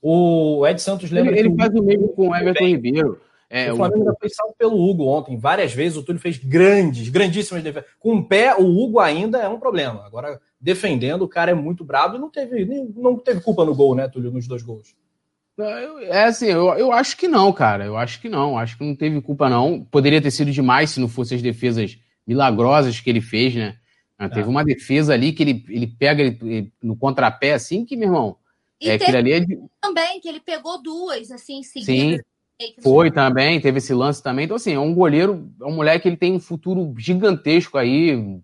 O 0.00 0.66
Ed 0.66 0.80
Santos 0.80 1.10
Ele, 1.10 1.20
lembra 1.20 1.38
ele 1.38 1.48
que 1.50 1.54
o- 1.54 1.58
faz 1.58 1.74
o 1.74 1.82
mesmo 1.82 2.08
com 2.08 2.28
o 2.28 2.34
Everton 2.36 2.64
Ribeiro. 2.66 3.20
É, 3.48 3.70
o 3.70 3.76
Flamengo 3.76 4.00
ainda 4.00 4.16
foi 4.18 4.30
salvo 4.30 4.54
pelo 4.58 4.82
Hugo 4.82 5.04
ontem. 5.06 5.36
Várias 5.36 5.74
vezes 5.74 5.98
o 5.98 6.02
Túlio 6.02 6.20
fez 6.20 6.38
grandes, 6.38 7.10
grandíssimas 7.10 7.62
defesas. 7.62 7.88
Com 8.00 8.16
o 8.16 8.24
pé, 8.24 8.54
o 8.56 8.64
Hugo 8.64 8.98
ainda 8.98 9.38
é 9.38 9.48
um 9.48 9.58
problema. 9.60 10.04
Agora, 10.06 10.40
defendendo, 10.58 11.22
o 11.22 11.28
cara 11.28 11.50
é 11.50 11.54
muito 11.54 11.84
brabo 11.84 12.16
e 12.16 12.18
não 12.18 12.30
teve, 12.30 12.64
não 12.96 13.16
teve 13.18 13.42
culpa 13.42 13.62
no 13.64 13.74
gol, 13.74 13.94
né, 13.94 14.08
Túlio, 14.08 14.30
nos 14.30 14.48
dois 14.48 14.62
gols. 14.62 14.94
É 16.08 16.24
assim, 16.24 16.46
eu, 16.46 16.68
eu 16.74 16.90
acho 16.92 17.14
que 17.16 17.28
não, 17.28 17.52
cara. 17.52 17.84
Eu 17.84 17.96
acho 17.96 18.20
que 18.22 18.28
não. 18.28 18.56
Acho 18.58 18.78
que 18.78 18.84
não 18.84 18.96
teve 18.96 19.20
culpa, 19.20 19.50
não. 19.50 19.84
Poderia 19.84 20.20
ter 20.20 20.30
sido 20.30 20.50
demais 20.50 20.90
se 20.90 20.98
não 20.98 21.08
fossem 21.08 21.36
as 21.36 21.42
defesas 21.42 21.98
milagrosas 22.26 22.98
que 23.00 23.10
ele 23.10 23.20
fez, 23.20 23.54
né? 23.54 23.76
Ah, 24.24 24.28
Teve 24.28 24.46
É. 24.46 24.50
uma 24.50 24.64
defesa 24.64 25.12
ali 25.14 25.32
que 25.32 25.42
ele, 25.42 25.64
ele 25.68 25.86
pega 25.86 26.22
ele- 26.22 26.38
ele 26.42 26.72
no 26.80 26.94
contrapé, 26.96 27.54
assim, 27.54 27.84
que, 27.84 27.96
meu 27.96 28.08
irmão, 28.08 28.36
E 28.80 28.88
é, 28.88 28.96
teve 28.96 29.16
ali 29.16 29.32
é 29.32 29.40
de- 29.40 29.58
também 29.80 30.20
que 30.20 30.28
ele 30.28 30.38
pegou 30.38 30.80
duas, 30.80 31.30
assim, 31.32 31.58
em 31.58 31.62
Sim, 31.62 32.20
foi 32.80 33.10
também, 33.10 33.60
teve 33.60 33.78
esse 33.78 33.92
lance 33.92 34.22
também. 34.22 34.44
Então, 34.44 34.56
assim, 34.56 34.74
é 34.74 34.78
um 34.78 34.94
goleiro, 34.94 35.50
é 35.60 35.64
um 35.64 35.74
moleque 35.74 36.02
que 36.02 36.08
ele 36.08 36.16
tem 36.16 36.32
um 36.32 36.38
futuro 36.40 36.94
gigantesco 36.96 37.76
aí, 37.76 38.38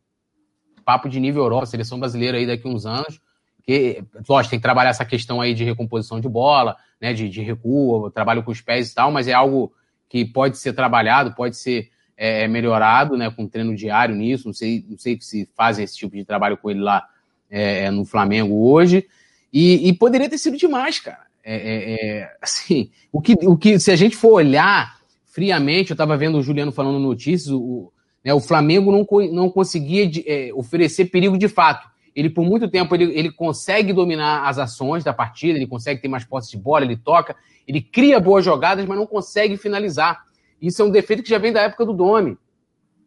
papo 0.84 1.09
de 1.09 1.20
nível 1.20 1.42
Europa, 1.44 1.66
seleção 1.66 2.00
brasileira 2.00 2.38
aí 2.38 2.46
daqui 2.46 2.66
a 2.66 2.70
uns 2.70 2.84
anos. 2.86 3.20
Que, 3.62 4.02
lógico, 4.28 4.50
tem 4.50 4.59
que 4.59 4.62
trabalhar 4.62 4.90
essa 4.90 5.05
questão 5.05 5.40
aí 5.40 5.55
de 5.55 5.62
recomposição 5.62 6.20
de 6.20 6.28
bola, 6.28 6.76
né, 7.00 7.12
de, 7.12 7.28
de 7.28 7.40
recuo, 7.42 8.10
trabalho 8.10 8.42
com 8.42 8.50
os 8.50 8.60
pés 8.60 8.90
e 8.90 8.94
tal, 8.94 9.12
mas 9.12 9.28
é 9.28 9.32
algo 9.32 9.72
que 10.09 10.24
pode 10.24 10.56
ser 10.59 10.72
trabalhado, 10.72 11.34
pode 11.34 11.56
ser 11.56 11.90
é, 12.18 12.48
melhorado, 12.48 13.16
né, 13.16 13.30
com 13.30 13.46
treino 13.46 13.76
diário 13.76 14.14
nisso. 14.14 14.48
Não 14.48 14.52
sei, 14.52 14.84
não 14.88 14.98
sei 14.98 15.16
se 15.20 15.48
fazem 15.56 15.84
esse 15.84 15.96
tipo 15.96 16.16
de 16.16 16.24
trabalho 16.24 16.56
com 16.56 16.68
ele 16.68 16.80
lá 16.80 17.06
é, 17.48 17.88
no 17.92 18.04
Flamengo 18.04 18.68
hoje. 18.68 19.06
E, 19.52 19.88
e 19.88 19.92
poderia 19.92 20.28
ter 20.28 20.36
sido 20.36 20.56
demais, 20.56 20.98
cara. 20.98 21.28
É, 21.44 21.54
é, 21.54 21.94
é, 21.94 22.36
assim, 22.42 22.90
o 23.12 23.22
que, 23.22 23.34
o 23.46 23.56
que, 23.56 23.78
se 23.78 23.92
a 23.92 23.96
gente 23.96 24.16
for 24.16 24.32
olhar 24.32 24.98
friamente, 25.24 25.92
eu 25.92 25.94
estava 25.94 26.16
vendo 26.16 26.36
o 26.36 26.42
Juliano 26.42 26.72
falando 26.72 26.98
notícias, 26.98 27.50
o, 27.50 27.92
né, 28.24 28.34
o 28.34 28.40
Flamengo 28.40 28.90
não, 28.90 29.06
não 29.32 29.48
conseguia 29.48 30.06
de- 30.06 30.24
é, 30.26 30.52
oferecer 30.52 31.06
perigo 31.06 31.38
de 31.38 31.48
fato. 31.48 31.88
Ele, 32.14 32.28
por 32.28 32.44
muito 32.44 32.68
tempo, 32.68 32.92
ele, 32.96 33.16
ele 33.16 33.30
consegue 33.30 33.92
dominar 33.92 34.48
as 34.48 34.58
ações 34.58 35.04
da 35.04 35.12
partida, 35.12 35.56
ele 35.56 35.68
consegue 35.68 36.02
ter 36.02 36.08
mais 36.08 36.24
posse 36.24 36.50
de 36.50 36.56
bola, 36.56 36.84
ele 36.84 36.96
toca, 36.96 37.36
ele 37.66 37.80
cria 37.80 38.18
boas 38.18 38.44
jogadas, 38.44 38.84
mas 38.84 38.98
não 38.98 39.06
consegue 39.06 39.56
finalizar. 39.56 40.26
Isso 40.60 40.82
é 40.82 40.85
um 40.85 40.90
defeito 40.90 41.22
que 41.22 41.30
já 41.30 41.39
vem 41.39 41.52
da 41.52 41.62
época 41.62 41.85
do 41.85 41.93
Domi. 41.93 42.36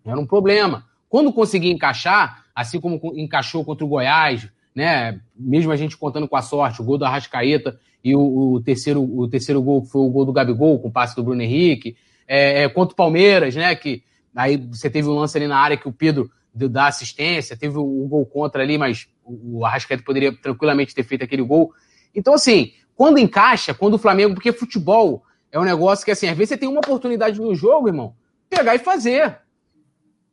Era 0.06 0.20
um 0.20 0.26
problema. 0.26 0.86
Quando 1.10 1.34
conseguia 1.34 1.72
encaixar, 1.72 2.46
assim 2.56 2.80
como 2.80 3.00
co- 3.00 3.14
encaixou 3.16 3.66
contra 3.66 3.86
o 3.86 3.88
Goiás, 3.88 4.48
né? 4.74 5.20
Mesmo 5.36 5.72
a 5.72 5.76
gente 5.76 5.98
contando 5.98 6.28
com 6.28 6.36
a 6.36 6.42
sorte, 6.42 6.82
o 6.82 6.86
gol 6.86 6.98
do 6.98 7.06
Arrascaeta 7.06 7.80
e 8.04 8.16
o, 8.16 8.54
o 8.54 8.62
terceiro, 8.62 9.04
o 9.04 9.28
terceiro 9.28 9.62
gol 9.62 9.84
foi 9.84 10.02
o 10.02 10.10
gol 10.10 10.26
do 10.26 10.34
Gabigol, 10.34 10.80
com 10.80 10.88
o 10.88 10.92
passe 10.92 11.16
do 11.16 11.24
Bruno 11.24 11.42
Henrique, 11.42 11.96
é, 12.28 12.64
é, 12.64 12.70
contra 12.70 12.94
o 12.94 12.96
Palmeiras, 12.96 13.56
né? 13.56 13.76
Que 13.76 14.04
aí 14.36 14.58
você 14.58 14.90
teve 14.90 15.08
um 15.10 15.14
lance 15.14 15.38
ali 15.38 15.48
na 15.48 15.58
área 15.58 15.78
que 15.78 15.88
o 15.88 15.92
Pedro 15.92 16.32
da 16.54 16.88
assistência, 16.88 17.56
teve 17.56 17.78
o, 17.78 17.84
o 17.84 18.08
gol 18.08 18.26
contra 18.26 18.62
ali, 18.62 18.78
mas 18.78 19.08
o, 19.24 19.60
o 19.60 19.66
Arrascaeta 19.66 20.04
poderia 20.04 20.34
tranquilamente 20.34 20.96
ter 20.96 21.04
feito 21.04 21.24
aquele 21.24 21.42
gol. 21.42 21.74
Então, 22.16 22.34
assim, 22.34 22.74
quando 22.96 23.18
encaixa, 23.18 23.74
quando 23.74 23.96
o 23.96 24.00
Flamengo, 24.00 24.34
porque 24.34 24.52
futebol 24.52 25.24
é 25.52 25.60
um 25.60 25.64
negócio 25.64 26.06
que, 26.06 26.12
assim, 26.12 26.28
às 26.28 26.38
vezes 26.38 26.50
você 26.50 26.58
tem 26.58 26.70
uma 26.70 26.80
oportunidade 26.80 27.40
no 27.40 27.54
jogo, 27.54 27.88
irmão, 27.88 28.16
pegar 28.50 28.76
e 28.76 28.80
fazer. 28.80 29.38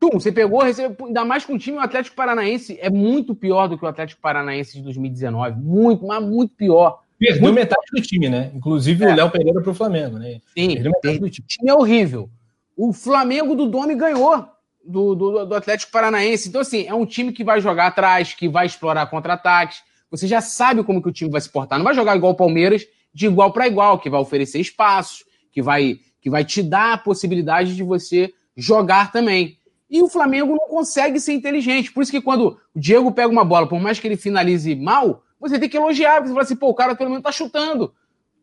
Tum, 0.01 0.11
você 0.21 0.31
pegou, 0.31 0.63
recebeu, 0.63 1.07
ainda 1.07 1.25
mais 1.25 1.45
com 1.45 1.55
o 1.55 1.59
time, 1.59 1.77
o 1.77 1.81
Atlético 1.81 2.15
Paranaense 2.15 2.79
é 2.81 2.89
muito 2.89 3.35
pior 3.35 3.67
do 3.67 3.77
que 3.77 3.85
o 3.85 3.89
Atlético 3.89 4.21
Paranaense 4.23 4.77
de 4.77 4.83
2019. 4.85 5.57
Muito, 5.61 6.07
mas 6.07 6.23
muito 6.23 6.55
pior. 6.55 7.01
Perdeu 7.19 7.43
Muito- 7.43 7.55
metade 7.57 7.83
do 7.93 8.01
time, 8.01 8.29
né? 8.29 8.53
Inclusive 8.55 9.05
É. 9.05 9.13
o 9.13 9.17
Léo 9.17 9.29
Pereira 9.31 9.61
pro 9.61 9.75
Flamengo, 9.75 10.19
né? 10.21 10.41
Sim, 10.57 10.75
Perdeu 10.75 10.93
metade 10.93 11.19
do 11.19 11.27
o 11.27 11.31
time. 11.31 11.47
time 11.49 11.69
é 11.69 11.75
horrível. 11.75 12.31
O 12.77 12.93
Flamengo 12.93 13.57
do 13.57 13.67
Domi 13.69 13.97
ganhou 13.97 14.47
do, 14.87 15.17
do, 15.17 15.45
do 15.47 15.55
Atlético 15.57 15.91
Paranaense. 15.91 16.49
Então, 16.49 16.61
assim, 16.61 16.87
é 16.87 16.95
um 16.95 17.05
time 17.05 17.33
que 17.33 17.43
vai 17.43 17.61
jogar 17.61 17.89
atrás, 17.89 18.35
que 18.35 18.49
vai 18.49 18.67
explorar 18.67 19.05
contra-ataques. 19.07 19.83
Você 20.13 20.29
já 20.29 20.41
sabe 20.41 20.85
como 20.85 21.03
que 21.03 21.09
o 21.09 21.13
time 21.13 21.29
vai 21.29 21.41
se 21.41 21.51
portar. 21.51 21.77
Não 21.77 21.85
vai 21.85 21.93
jogar 21.95 22.17
igual 22.17 22.33
o 22.33 22.37
Palmeiras, 22.37 22.87
de 23.13 23.27
igual 23.27 23.53
para 23.53 23.67
igual, 23.67 23.99
que 23.99 24.11
vai 24.11 24.21
oferecer 24.21 24.61
espaços, 24.61 25.25
que 25.51 25.63
vai, 25.63 25.99
que 26.21 26.31
vai 26.31 26.45
te 26.45 26.63
dar 26.63 26.95
a 26.95 26.99
possibilidade 26.99 27.75
de 27.75 27.83
você 27.83 28.33
jogar 28.57 29.13
também. 29.13 29.59
E 29.91 30.03
o 30.03 30.09
Flamengo 30.09 30.53
não 30.53 30.69
consegue 30.69 31.19
ser 31.19 31.33
inteligente. 31.33 31.91
Por 31.93 32.03
isso 32.03 32.13
que 32.13 32.21
quando 32.21 32.59
o 32.75 32.79
Diego 32.79 33.11
pega 33.13 33.29
uma 33.29 33.45
bola, 33.45 33.67
por 33.67 33.81
mais 33.81 33.99
que 33.99 34.07
ele 34.07 34.17
finalize 34.17 34.75
mal, 34.75 35.23
você 35.41 35.59
tem 35.59 35.69
que 35.69 35.77
elogiar. 35.77 36.21
Você 36.21 36.29
fala 36.29 36.43
assim, 36.43 36.57
pô, 36.57 36.69
o 36.69 36.75
cara 36.75 36.95
pelo 36.95 37.11
menos 37.11 37.23
tá 37.25 37.33
chutando. 37.33 37.95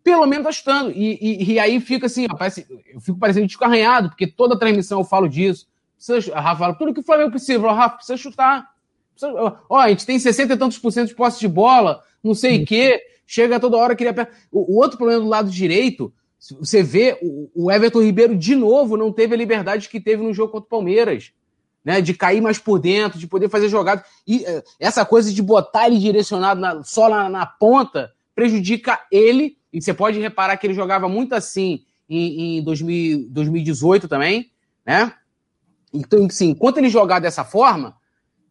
Pelo 0.04 0.26
menos 0.26 0.46
tá 0.46 0.52
chutando. 0.52 0.92
E, 0.92 1.18
e, 1.22 1.54
e 1.54 1.60
aí 1.60 1.80
fica 1.80 2.08
assim, 2.08 2.28
parece, 2.28 2.66
eu 2.94 3.00
fico 3.00 3.20
parecendo 3.20 3.46
disco 3.48 3.64
arranhado, 3.64 4.10
porque 4.10 4.26
toda 4.26 4.58
transmissão 4.58 5.00
eu 5.00 5.06
falo 5.06 5.28
disso. 5.28 5.68
Precisa, 5.96 6.36
a 6.36 6.42
Rafa 6.42 6.60
fala, 6.60 6.76
tudo 6.76 6.94
que 6.94 7.00
o 7.00 7.04
Flamengo 7.04 7.32
precisa. 7.32 7.60
Falo, 7.60 7.74
Rafa, 7.76 7.98
precisa 7.98 8.18
chutar. 8.18 8.68
Precisa- 9.14 9.60
ó, 9.70 9.78
a 9.78 9.90
gente 9.90 10.06
tem 10.06 10.18
60 10.18 10.54
e 10.54 10.58
tantos 10.58 10.80
por 10.80 10.92
cento 10.92 11.10
de 11.10 11.16
posse 11.16 11.40
de 11.40 11.48
bola, 11.48 12.02
não 12.24 12.34
sei 12.34 12.64
o 12.64 12.66
quê. 12.66 13.02
Chega 13.26 13.60
toda 13.60 13.78
hora, 13.78 13.96
queria... 13.96 14.14
O, 14.52 14.76
o 14.76 14.78
outro 14.78 14.98
problema 14.98 15.22
do 15.22 15.28
lado 15.28 15.50
direito, 15.50 16.14
você 16.60 16.84
vê, 16.84 17.18
o, 17.22 17.50
o 17.56 17.72
Everton 17.72 18.02
Ribeiro, 18.02 18.36
de 18.36 18.56
novo, 18.56 18.98
não 18.98 19.12
teve 19.12 19.34
a 19.34 19.38
liberdade 19.38 19.90
que 19.90 20.00
teve 20.00 20.24
no 20.24 20.34
jogo 20.34 20.52
contra 20.52 20.66
o 20.66 20.70
Palmeiras. 20.70 21.32
Né, 21.84 22.02
de 22.02 22.16
cair 22.16 22.42
mais 22.42 22.58
por 22.58 22.80
dentro, 22.80 23.20
de 23.20 23.28
poder 23.28 23.48
fazer 23.48 23.70
jogadas. 23.70 24.04
E 24.26 24.44
eh, 24.44 24.64
essa 24.80 25.06
coisa 25.06 25.32
de 25.32 25.40
botar 25.44 25.86
ele 25.86 26.00
direcionado 26.00 26.60
na- 26.60 26.82
só 26.84 27.08
na, 27.08 27.30
na 27.30 27.46
ponta 27.46 28.12
prejudica 28.34 29.00
ele. 29.12 29.56
E 29.72 29.80
você 29.80 29.94
pode 29.94 30.20
reparar 30.20 30.58
que 30.58 30.66
ele 30.66 30.74
jogava 30.74 31.08
muito 31.08 31.36
assim 31.36 31.84
em, 32.10 32.58
em 32.58 32.64
2000 32.64 33.28
2018 33.30 34.08
também, 34.08 34.52
né? 34.84 35.14
Então, 35.94 36.26
assim, 36.26 36.50
enquanto 36.50 36.78
ele 36.78 36.90
jogar 36.90 37.20
dessa 37.20 37.44
forma, 37.44 37.96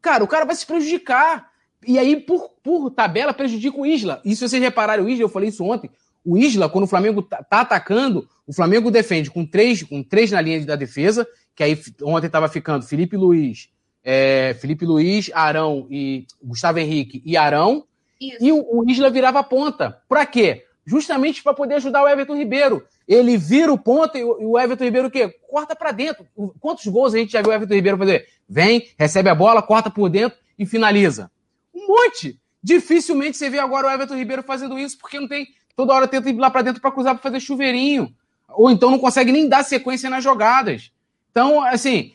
cara, 0.01 0.23
o 0.23 0.29
cara 0.29 0.45
vai 0.45 0.55
se 0.55 0.65
prejudicar. 0.65 1.51
E 1.86 1.98
aí, 1.98 2.16
por, 2.16 2.51
por 2.62 2.90
tabela, 2.90 3.32
prejudica 3.32 3.78
o 3.78 3.86
Isla. 3.86 4.20
E 4.24 4.35
se 4.35 4.48
vocês 4.48 4.62
repararem, 4.62 5.05
o 5.05 5.09
Isla, 5.09 5.24
eu 5.24 5.28
falei 5.28 5.48
isso 5.48 5.65
ontem, 5.65 5.90
o 6.24 6.39
Isla, 6.39 6.69
quando 6.69 6.85
o 6.85 6.89
Flamengo 6.89 7.23
tá, 7.23 7.43
tá 7.43 7.61
atacando, 7.61 8.27
o 8.47 8.52
Flamengo 8.52 8.90
defende 8.90 9.31
com 9.31 9.44
três, 9.44 9.82
com 9.82 10.02
três 10.02 10.31
na 10.31 10.40
linha 10.40 10.65
da 10.65 10.74
defesa, 10.74 11.27
que 11.55 11.62
aí 11.62 11.78
ontem 12.02 12.27
estava 12.27 12.48
ficando 12.48 12.86
Felipe 12.86 13.16
Luiz, 13.16 13.69
é, 14.02 14.56
Felipe 14.61 14.86
Luiz, 14.86 15.31
Arão 15.35 15.86
e 15.90 16.27
Gustavo 16.43 16.78
Henrique 16.78 17.23
e 17.24 17.36
Arão, 17.36 17.85
Isso. 18.20 18.39
e 18.40 18.52
o, 18.52 18.81
o 18.81 18.90
Isla 18.90 19.11
virava 19.11 19.43
ponta. 19.43 19.98
Pra 20.09 20.24
quê? 20.24 20.65
Justamente 20.86 21.43
para 21.43 21.55
poder 21.55 21.74
ajudar 21.74 22.02
o 22.02 22.09
Everton 22.09 22.36
Ribeiro. 22.36 22.85
Ele 23.06 23.36
vira 23.36 23.73
o 23.73 23.78
ponta 23.78 24.19
e 24.19 24.24
o, 24.24 24.40
e 24.40 24.44
o 24.47 24.59
Everton 24.59 24.85
Ribeiro 24.85 25.09
o 25.09 25.11
quê? 25.11 25.35
Corta 25.51 25.77
para 25.77 25.93
dentro. 25.93 26.27
Quantos 26.61 26.86
gols 26.86 27.15
a 27.15 27.19
gente 27.19 27.32
já 27.32 27.43
viu 27.43 27.51
o 27.51 27.55
Everton 27.55 27.74
Ribeiro 27.74 27.98
fazer? 27.98 28.27
Vem, 28.48 28.89
recebe 28.98 29.28
a 29.28 29.35
bola, 29.35 29.62
corta 29.62 29.90
por 29.90 30.09
dentro 30.09 30.39
e 30.59 30.66
finaliza. 30.66 31.31
Um 31.75 31.87
monte. 31.89 32.39
Dificilmente 32.63 33.37
você 33.37 33.51
vê 33.51 33.59
agora 33.59 33.87
o 33.87 33.91
Everton 33.91 34.17
Ribeiro 34.17 34.43
fazendo 34.43 34.79
isso 34.79 34.99
porque 34.99 35.21
não 35.21 35.29
tem 35.29 35.47
toda 35.77 35.93
hora 35.93 36.09
tenta 36.09 36.31
ir 36.31 36.37
lá 36.37 36.51
para 36.51 36.63
dentro 36.63 36.81
para 36.81 36.93
cruzar 36.93 37.15
para 37.15 37.23
fazer 37.23 37.41
chuveirinho. 37.41 38.15
Ou 38.49 38.71
então 38.71 38.91
não 38.91 38.99
consegue 38.99 39.33
nem 39.33 39.49
dar 39.49 39.65
sequência 39.65 40.09
nas 40.09 40.23
jogadas. 40.23 40.93
Então, 41.31 41.63
assim, 41.65 42.13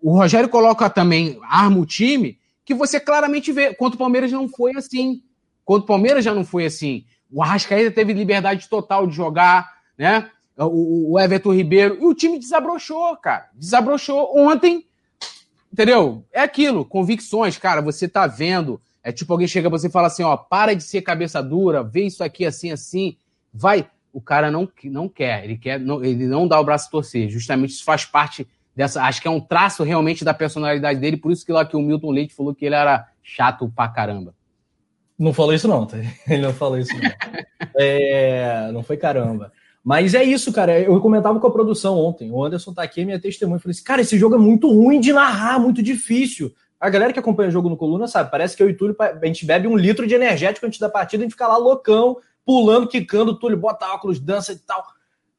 o 0.00 0.12
Rogério 0.16 0.48
coloca 0.48 0.88
também, 0.88 1.38
arma 1.42 1.78
o 1.78 1.86
time, 1.86 2.38
que 2.64 2.74
você 2.74 2.98
claramente 2.98 3.52
vê. 3.52 3.74
Contra 3.74 3.96
o 3.96 3.98
Palmeiras 3.98 4.32
não 4.32 4.48
foi 4.48 4.72
assim. 4.76 5.22
Contra 5.64 5.84
o 5.84 5.86
Palmeiras 5.86 6.24
já 6.24 6.34
não 6.34 6.44
foi 6.44 6.64
assim. 6.64 7.04
O 7.30 7.42
Arrascaeta 7.42 7.90
teve 7.90 8.12
liberdade 8.12 8.68
total 8.68 9.06
de 9.06 9.14
jogar, 9.14 9.70
né? 9.96 10.30
O, 10.56 11.12
o 11.12 11.20
Everton 11.20 11.54
Ribeiro. 11.54 11.98
E 12.00 12.06
o 12.06 12.14
time 12.14 12.38
desabrochou, 12.38 13.16
cara. 13.16 13.48
Desabrochou 13.54 14.36
ontem. 14.36 14.86
Entendeu? 15.72 16.24
É 16.32 16.40
aquilo, 16.40 16.84
convicções, 16.84 17.56
cara. 17.56 17.80
Você 17.80 18.08
tá 18.08 18.26
vendo. 18.26 18.80
É 19.02 19.10
tipo 19.10 19.32
alguém 19.32 19.48
chega 19.48 19.68
pra 19.68 19.78
você 19.78 19.88
e 19.88 19.90
fala 19.90 20.06
assim: 20.06 20.22
ó, 20.22 20.36
para 20.36 20.74
de 20.74 20.82
ser 20.82 21.02
cabeça 21.02 21.42
dura, 21.42 21.82
vê 21.82 22.04
isso 22.04 22.22
aqui 22.22 22.46
assim, 22.46 22.70
assim. 22.70 23.16
Vai. 23.52 23.88
O 24.12 24.20
cara 24.20 24.50
não, 24.50 24.68
não 24.84 25.08
quer, 25.08 25.42
ele 25.42 25.56
quer, 25.56 25.80
não, 25.80 26.04
ele 26.04 26.26
não 26.26 26.46
dá 26.46 26.60
o 26.60 26.64
braço 26.64 26.88
a 26.88 26.90
torcer. 26.90 27.30
Justamente 27.30 27.70
isso 27.70 27.84
faz 27.84 28.04
parte 28.04 28.46
dessa. 28.76 29.02
Acho 29.02 29.22
que 29.22 29.28
é 29.28 29.30
um 29.30 29.40
traço 29.40 29.82
realmente 29.82 30.24
da 30.24 30.34
personalidade 30.34 31.00
dele, 31.00 31.16
por 31.16 31.32
isso 31.32 31.46
que 31.46 31.52
lá 31.52 31.64
que 31.64 31.76
o 31.76 31.80
Milton 31.80 32.10
Leite 32.10 32.34
falou 32.34 32.54
que 32.54 32.66
ele 32.66 32.74
era 32.74 33.08
chato 33.22 33.72
pra 33.74 33.88
caramba. 33.88 34.34
Não 35.18 35.32
falou 35.32 35.54
isso 35.54 35.68
não, 35.68 35.86
tá? 35.86 35.98
Ele 36.26 36.42
não 36.42 36.52
falou 36.52 36.78
isso 36.78 36.92
não. 36.94 37.10
É, 37.78 38.72
não 38.72 38.82
foi 38.82 38.96
caramba. 38.96 39.52
Mas 39.84 40.14
é 40.14 40.24
isso, 40.24 40.52
cara. 40.52 40.80
Eu 40.80 41.00
comentava 41.00 41.38
com 41.38 41.46
a 41.46 41.52
produção 41.52 41.96
ontem. 41.96 42.30
O 42.30 42.42
Anderson 42.42 42.72
tá 42.72 42.82
aqui, 42.82 43.04
minha 43.04 43.20
testemunha. 43.20 43.60
Falei 43.60 43.72
assim, 43.72 43.84
cara, 43.84 44.00
esse 44.00 44.18
jogo 44.18 44.34
é 44.34 44.38
muito 44.38 44.68
ruim 44.68 44.98
de 45.00 45.12
narrar, 45.12 45.60
muito 45.60 45.82
difícil. 45.82 46.52
A 46.82 46.90
galera 46.90 47.12
que 47.12 47.18
acompanha 47.20 47.48
o 47.48 47.52
jogo 47.52 47.68
no 47.68 47.76
Coluna 47.76 48.08
sabe, 48.08 48.28
parece 48.28 48.56
que 48.56 48.62
eu 48.62 48.68
e 48.68 48.74
Túlio, 48.74 48.96
a 48.98 49.26
gente 49.26 49.46
bebe 49.46 49.68
um 49.68 49.76
litro 49.76 50.04
de 50.04 50.16
energético 50.16 50.66
antes 50.66 50.80
da 50.80 50.88
partida, 50.88 51.22
a 51.22 51.24
gente 51.24 51.30
fica 51.30 51.46
lá 51.46 51.56
loucão, 51.56 52.16
pulando, 52.44 52.88
quicando, 52.88 53.38
Túlio 53.38 53.56
bota 53.56 53.86
óculos, 53.86 54.18
dança 54.18 54.52
e 54.52 54.58
tal. 54.58 54.84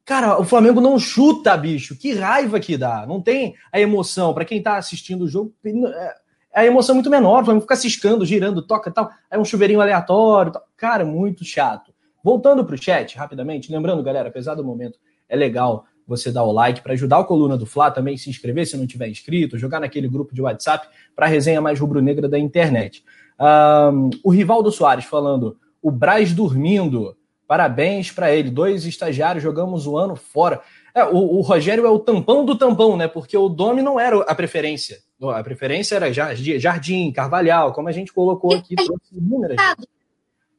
Cara, 0.06 0.40
o 0.40 0.46
Flamengo 0.46 0.80
não 0.80 0.98
chuta, 0.98 1.58
bicho. 1.58 1.98
Que 1.98 2.14
raiva 2.14 2.62
que 2.62 2.78
dá. 2.78 3.06
Não 3.06 3.22
tem 3.22 3.56
a 3.74 3.80
emoção. 3.80 4.34
Para 4.34 4.46
quem 4.46 4.64
tá 4.64 4.78
assistindo 4.78 5.24
o 5.24 5.28
jogo, 5.28 5.54
é, 5.66 6.16
a 6.54 6.66
emoção 6.66 6.94
é 6.94 6.96
muito 6.96 7.10
menor. 7.10 7.42
O 7.42 7.46
Flamengo 7.46 7.64
fica 7.64 7.76
ciscando, 7.76 8.26
girando, 8.26 8.62
toca 8.62 8.90
e 8.90 8.94
tal. 8.94 9.12
Aí 9.30 9.38
um 9.38 9.44
chuveirinho 9.44 9.82
aleatório. 9.82 10.54
Tal. 10.54 10.64
Cara, 10.78 11.04
muito 11.04 11.44
chato. 11.44 11.94
Voltando 12.24 12.64
pro 12.64 12.82
chat, 12.82 13.18
rapidamente. 13.18 13.70
Lembrando, 13.70 14.02
galera, 14.02 14.30
apesar 14.30 14.56
do 14.56 14.64
momento, 14.64 14.98
é 15.28 15.36
legal 15.36 15.86
você 16.08 16.32
dar 16.32 16.44
o 16.44 16.52
like 16.52 16.82
para 16.82 16.94
ajudar 16.94 17.20
o 17.20 17.26
Coluna 17.26 17.58
do 17.58 17.66
Fla, 17.66 17.92
também 17.92 18.18
se 18.18 18.30
inscrever 18.30 18.68
se 18.68 18.78
não 18.78 18.86
tiver 18.86 19.08
inscrito, 19.08 19.58
jogar 19.58 19.80
naquele 19.80 20.08
grupo 20.08 20.34
de 20.34 20.42
WhatsApp 20.42 20.88
para 21.16 21.26
a 21.26 21.30
resenha 21.30 21.62
mais 21.62 21.80
rubro-negra 21.80 22.28
da 22.28 22.38
internet. 22.38 23.04
Um, 23.40 24.10
o 24.24 24.30
Rivaldo 24.30 24.72
Soares 24.72 25.06
falando, 25.06 25.58
o 25.82 25.92
Braz 25.92 26.34
dormindo. 26.34 27.16
Parabéns 27.48 28.10
para 28.10 28.34
ele. 28.34 28.50
Dois 28.50 28.86
estagiários 28.86 29.44
jogamos 29.44 29.86
o 29.86 29.98
ano 29.98 30.16
fora. 30.16 30.62
É, 30.96 31.04
o, 31.04 31.18
o, 31.18 31.42
Rogério 31.42 31.86
é 31.86 31.90
o 31.90 32.00
tampão 32.00 32.46
do 32.46 32.58
tampão, 32.58 32.96
né? 32.96 33.08
Porque 33.08 33.36
o 33.36 33.50
Domi 33.50 33.82
não 33.82 34.00
era 34.00 34.22
a 34.24 34.36
preferência. 34.36 35.00
A 35.22 35.44
preferência 35.44 35.96
era 35.96 36.12
Jardim, 36.14 37.12
Carvalhal, 37.12 37.74
como 37.74 37.90
a 37.90 37.92
gente 37.92 38.14
colocou 38.14 38.54
aqui. 38.54 38.76
Inúmeras. 39.12 39.58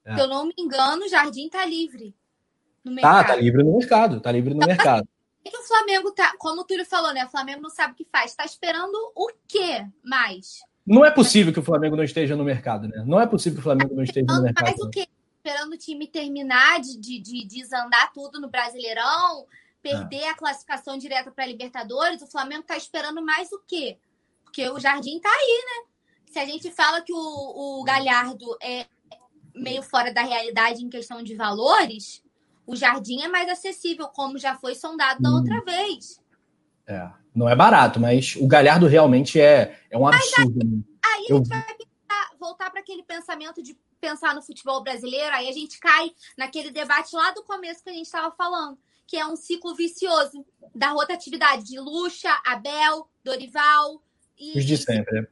É. 0.05 0.15
Se 0.15 0.21
eu 0.21 0.29
não 0.29 0.47
me 0.47 0.55
engano, 0.59 1.05
o 1.05 1.09
Jardim 1.09 1.49
tá 1.49 1.65
livre. 1.65 2.15
No 2.85 2.91
tá, 2.91 2.95
mercado. 2.95 3.27
Tá, 3.27 3.35
tá 3.35 3.37
livre 3.41 3.63
no 3.63 3.79
mercado. 3.79 4.21
Tá 4.21 4.33
livre 4.33 4.55
no 4.55 4.67
mercado. 4.67 5.09
Que 5.45 5.57
o 5.57 5.63
Flamengo 5.63 6.11
tá, 6.13 6.35
como 6.39 6.63
o 6.63 6.65
Túlio 6.65 6.87
falou, 6.87 7.13
né? 7.13 7.25
O 7.25 7.31
Flamengo 7.31 7.61
não 7.61 7.71
sabe 7.71 7.93
o 7.93 7.97
que 7.97 8.07
faz. 8.11 8.35
Tá 8.35 8.45
esperando 8.45 8.95
o 9.15 9.31
quê 9.47 9.87
mais? 10.03 10.61
Não 10.87 11.05
é 11.05 11.11
possível 11.11 11.53
que 11.53 11.59
o 11.59 11.63
Flamengo 11.63 11.97
não 11.97 12.05
esteja 12.05 12.35
no 12.35 12.45
mercado, 12.45 12.89
né? 12.89 13.05
Não 13.07 13.21
é 13.21 13.27
possível 13.27 13.57
que 13.57 13.61
o 13.61 13.65
Flamengo 13.65 13.95
não 13.95 14.03
esteja 14.03 14.27
no 14.27 14.43
mercado. 14.43 14.71
Mas 14.71 14.81
o 14.81 14.91
quê? 14.91 15.07
esperando 15.45 15.75
o 15.75 15.79
time 15.79 16.07
terminar 16.07 16.81
de, 16.81 16.97
de, 16.97 17.21
de 17.21 17.45
desandar 17.45 18.11
tudo 18.15 18.41
no 18.41 18.49
Brasileirão, 18.49 19.47
perder 19.83 20.25
ah. 20.25 20.31
a 20.31 20.35
classificação 20.35 20.97
direta 20.97 21.31
para 21.31 21.45
a 21.45 21.47
Libertadores, 21.47 22.23
o 22.23 22.27
Flamengo 22.27 22.63
está 22.63 22.79
esperando 22.79 23.23
mais 23.23 23.53
o 23.53 23.61
quê? 23.69 23.99
Porque 24.43 24.67
o 24.71 24.81
Jardim 24.81 25.17
está 25.17 25.29
aí, 25.29 25.65
né? 25.67 25.89
Se 26.33 26.39
a 26.39 26.47
gente 26.47 26.71
fala 26.71 27.03
que 27.03 27.13
o, 27.13 27.81
o 27.81 27.85
Galhardo 27.85 28.57
é 28.63 28.87
meio 29.55 29.83
fora 29.83 30.15
da 30.15 30.23
realidade 30.23 30.83
em 30.83 30.89
questão 30.89 31.23
de 31.23 31.35
valores, 31.35 32.23
o 32.67 32.77
Jardim 32.77 33.23
é 33.23 33.29
mais 33.29 33.49
acessível, 33.49 34.09
como 34.09 34.39
já 34.39 34.55
foi 34.57 34.75
sondado 34.75 35.23
da 35.23 35.31
hum. 35.31 35.35
outra 35.35 35.61
vez. 35.63 36.21
É, 36.87 37.11
não 37.35 37.49
é 37.49 37.57
barato, 37.57 37.99
mas 37.99 38.37
o 38.37 38.47
Galhardo 38.47 38.87
realmente 38.87 39.41
é, 39.41 39.81
é 39.91 39.99
um 39.99 40.07
absurdo. 40.07 40.61
Aí, 40.61 40.69
né? 40.69 40.83
aí 41.05 41.27
Eu... 41.29 41.37
a 41.37 41.39
gente 41.39 41.49
vai 41.49 41.65
voltar 42.39 42.71
para 42.71 42.81
aquele 42.81 43.03
pensamento 43.03 43.63
de 43.63 43.77
pensar 44.01 44.35
no 44.35 44.43
futebol 44.43 44.83
brasileiro, 44.83 45.35
aí 45.35 45.49
a 45.49 45.53
gente 45.53 45.79
cai 45.81 46.11
naquele 46.37 46.71
debate 46.71 47.17
lá 47.17 47.31
do 47.31 47.43
começo 47.43 47.83
que 47.83 47.89
a 47.89 47.95
gente 47.95 48.05
estava 48.05 48.35
falando, 48.37 48.79
que 49.07 49.17
é 49.17 49.27
um 49.27 49.35
ciclo 49.35 49.75
vicioso 49.75 50.45
da 50.75 50.91
rotatividade 50.91 51.65
de 51.65 51.81
Lucha, 51.81 52.29
Abel, 52.45 53.09
Dorival. 53.25 54.03
E, 54.39 54.59
Os 54.59 54.65
de 54.65 54.77
sempre. 54.77 55.23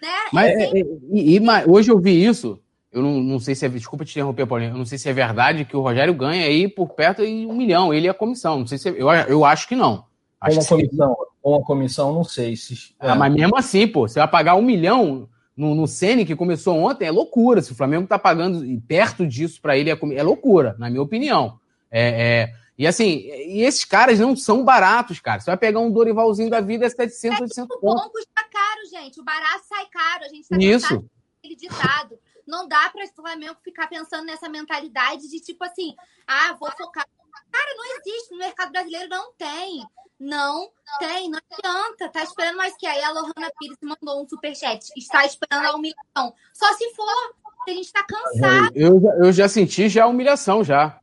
Né? 0.00 0.28
Mas, 0.32 0.50
é, 0.50 0.64
é, 0.64 0.80
e, 1.12 1.36
e, 1.36 1.40
hoje 1.68 1.90
eu 1.90 1.98
vi 1.98 2.24
isso. 2.24 2.58
Eu 2.94 3.02
não, 3.02 3.20
não 3.20 3.40
sei 3.40 3.54
se 3.56 3.66
é. 3.66 3.68
Desculpa 3.68 4.04
te 4.04 4.12
interromper, 4.12 4.46
Paulinho. 4.46 4.70
Eu 4.70 4.78
não 4.78 4.86
sei 4.86 4.96
se 4.96 5.08
é 5.08 5.12
verdade 5.12 5.64
que 5.64 5.76
o 5.76 5.80
Rogério 5.80 6.14
ganha 6.14 6.46
aí 6.46 6.68
por 6.68 6.90
perto 6.90 7.26
de 7.26 7.46
um 7.46 7.52
milhão. 7.52 7.92
Ele 7.92 8.06
é 8.06 8.10
a 8.10 8.14
comissão. 8.14 8.60
Não 8.60 8.66
sei 8.66 8.78
se 8.78 8.88
é, 8.88 8.92
eu, 8.92 9.08
eu 9.10 9.44
acho 9.44 9.66
que 9.66 9.74
não. 9.74 10.04
Acho 10.40 10.60
uma 10.60 10.66
comissão, 10.66 11.16
uma 11.42 11.62
comissão, 11.62 12.12
não 12.14 12.24
sei 12.24 12.54
se. 12.54 12.94
É. 13.00 13.08
Ah, 13.08 13.14
mas 13.14 13.34
mesmo 13.34 13.56
assim, 13.56 13.88
pô, 13.88 14.06
você 14.06 14.18
vai 14.18 14.28
pagar 14.28 14.54
um 14.54 14.62
milhão 14.62 15.28
no, 15.56 15.74
no 15.74 15.86
Ceni, 15.86 16.24
que 16.24 16.36
começou 16.36 16.76
ontem, 16.76 17.06
é 17.06 17.10
loucura. 17.10 17.62
Se 17.62 17.72
o 17.72 17.74
Flamengo 17.74 18.06
tá 18.06 18.18
pagando 18.18 18.62
perto 18.82 19.26
disso 19.26 19.60
para 19.60 19.76
ele, 19.76 19.90
é, 19.90 19.98
é, 20.14 20.22
loucura, 20.22 20.76
na 20.78 20.88
minha 20.88 21.02
opinião. 21.02 21.58
É, 21.90 22.08
é, 22.08 22.54
e 22.76 22.86
assim, 22.86 23.22
e 23.26 23.62
esses 23.62 23.84
caras 23.84 24.18
não 24.18 24.36
são 24.36 24.64
baratos, 24.64 25.20
cara. 25.20 25.40
Você 25.40 25.50
vai 25.50 25.56
pegar 25.56 25.80
um 25.80 25.90
Dorivalzinho 25.90 26.50
da 26.50 26.60
vida, 26.60 26.86
é 26.86 26.90
700, 26.90 27.40
800 27.40 27.80
pontos. 27.80 28.02
O 28.02 28.04
bom 28.04 28.10
custa 28.10 28.44
caro, 28.52 28.80
gente. 28.90 29.20
O 29.20 29.24
barato 29.24 29.64
sai 29.68 29.86
caro. 29.86 30.24
A 30.24 30.28
gente 30.28 30.48
tá 30.48 30.56
Isso. 30.58 31.04
aquele 31.38 31.56
ditado. 31.56 32.18
Não 32.46 32.68
dá 32.68 32.90
para 32.90 33.04
o 33.04 33.14
Flamengo 33.14 33.56
ficar 33.62 33.88
pensando 33.88 34.24
nessa 34.24 34.48
mentalidade 34.48 35.28
de 35.28 35.40
tipo 35.40 35.64
assim, 35.64 35.94
ah, 36.26 36.54
vou 36.58 36.70
focar. 36.72 37.06
Cara, 37.50 37.74
não 37.76 37.98
existe. 37.98 38.32
No 38.32 38.38
mercado 38.38 38.72
brasileiro 38.72 39.08
não 39.08 39.32
tem. 39.34 39.84
Não 40.18 40.70
tem, 40.98 41.28
não 41.28 41.38
adianta. 41.50 42.08
Tá 42.08 42.22
esperando 42.22 42.56
mais 42.56 42.76
que 42.76 42.86
aí 42.86 43.02
a 43.02 43.10
Lohana 43.10 43.50
Pires 43.58 43.78
mandou 43.82 44.22
um 44.22 44.28
superchat. 44.28 44.84
Está 44.96 45.24
esperando 45.24 45.66
a 45.66 45.74
humilhação. 45.74 46.34
Só 46.52 46.72
se 46.74 46.94
for, 46.94 47.34
a 47.66 47.70
gente 47.70 47.92
tá 47.92 48.04
cansado. 48.04 48.72
Eu, 48.74 49.00
eu 49.22 49.32
já 49.32 49.48
senti 49.48 49.88
já 49.88 50.04
a 50.04 50.08
humilhação, 50.08 50.62
já. 50.62 51.00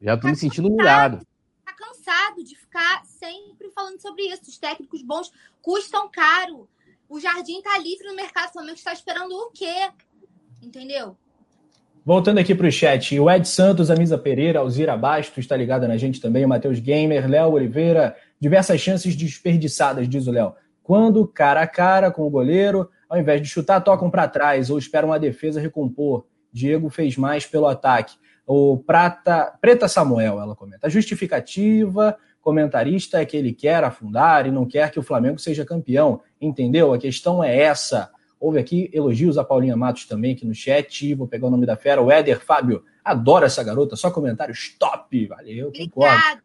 Já 0.00 0.16
tô 0.16 0.22
tá 0.22 0.28
me 0.28 0.36
sentindo 0.36 0.68
cansado, 0.68 0.74
humilhado. 0.74 1.26
Tá 1.64 1.72
cansado 1.72 2.44
de 2.44 2.56
ficar 2.56 3.04
sempre 3.04 3.70
falando 3.70 4.00
sobre 4.00 4.24
isso. 4.24 4.42
Os 4.48 4.58
técnicos 4.58 5.02
bons 5.02 5.32
custam 5.62 6.08
caro. 6.10 6.68
O 7.08 7.18
Jardim 7.18 7.60
tá 7.62 7.76
livre 7.78 8.06
no 8.06 8.14
mercado. 8.14 8.50
O 8.50 8.52
Flamengo 8.52 8.76
está 8.76 8.92
esperando 8.92 9.32
o 9.32 9.50
quê? 9.50 9.90
Entendeu? 10.62 11.16
Voltando 12.04 12.38
aqui 12.38 12.54
para 12.54 12.66
o 12.66 12.72
chat, 12.72 13.18
o 13.20 13.30
Ed 13.30 13.46
Santos, 13.46 13.90
a 13.90 13.94
Misa 13.94 14.16
Pereira, 14.16 14.60
Alzira 14.60 14.96
Bastos, 14.96 15.38
está 15.38 15.56
ligada 15.56 15.86
na 15.86 15.96
gente 15.96 16.20
também, 16.20 16.44
o 16.44 16.48
Matheus 16.48 16.80
Gamer, 16.80 17.28
Léo 17.28 17.52
Oliveira, 17.52 18.16
diversas 18.40 18.80
chances 18.80 19.14
desperdiçadas, 19.14 20.08
diz 20.08 20.26
o 20.26 20.32
Léo. 20.32 20.54
Quando 20.82 21.26
cara 21.26 21.60
a 21.60 21.66
cara 21.66 22.10
com 22.10 22.26
o 22.26 22.30
goleiro, 22.30 22.88
ao 23.08 23.18
invés 23.18 23.42
de 23.42 23.48
chutar, 23.48 23.80
tocam 23.80 24.10
para 24.10 24.26
trás 24.26 24.70
ou 24.70 24.78
esperam 24.78 25.12
a 25.12 25.18
defesa 25.18 25.60
recompor. 25.60 26.24
Diego 26.52 26.88
fez 26.88 27.16
mais 27.16 27.46
pelo 27.46 27.66
ataque. 27.66 28.16
O 28.46 28.78
Prata, 28.78 29.52
Preta 29.60 29.86
Samuel, 29.86 30.40
ela 30.40 30.56
comenta. 30.56 30.86
A 30.86 30.90
justificativa, 30.90 32.16
comentarista, 32.40 33.20
é 33.20 33.24
que 33.24 33.36
ele 33.36 33.52
quer 33.52 33.84
afundar 33.84 34.46
e 34.46 34.50
não 34.50 34.66
quer 34.66 34.90
que 34.90 34.98
o 34.98 35.02
Flamengo 35.02 35.38
seja 35.38 35.64
campeão. 35.64 36.20
Entendeu? 36.40 36.92
A 36.92 36.98
questão 36.98 37.44
é 37.44 37.56
essa. 37.56 38.10
Houve 38.40 38.58
aqui 38.58 38.90
elogios 38.92 39.36
a 39.36 39.44
Paulinha 39.44 39.76
Matos 39.76 40.06
também 40.06 40.32
aqui 40.32 40.46
no 40.46 40.54
chat. 40.54 41.14
Vou 41.14 41.28
pegar 41.28 41.46
o 41.46 41.50
nome 41.50 41.66
da 41.66 41.76
fera. 41.76 42.00
O 42.00 42.10
Éder 42.10 42.40
Fábio. 42.40 42.82
Adoro 43.04 43.44
essa 43.44 43.62
garota. 43.62 43.96
Só 43.96 44.10
comentários 44.10 44.74
top. 44.78 45.26
Valeu. 45.26 45.68
Obrigada. 45.68 46.40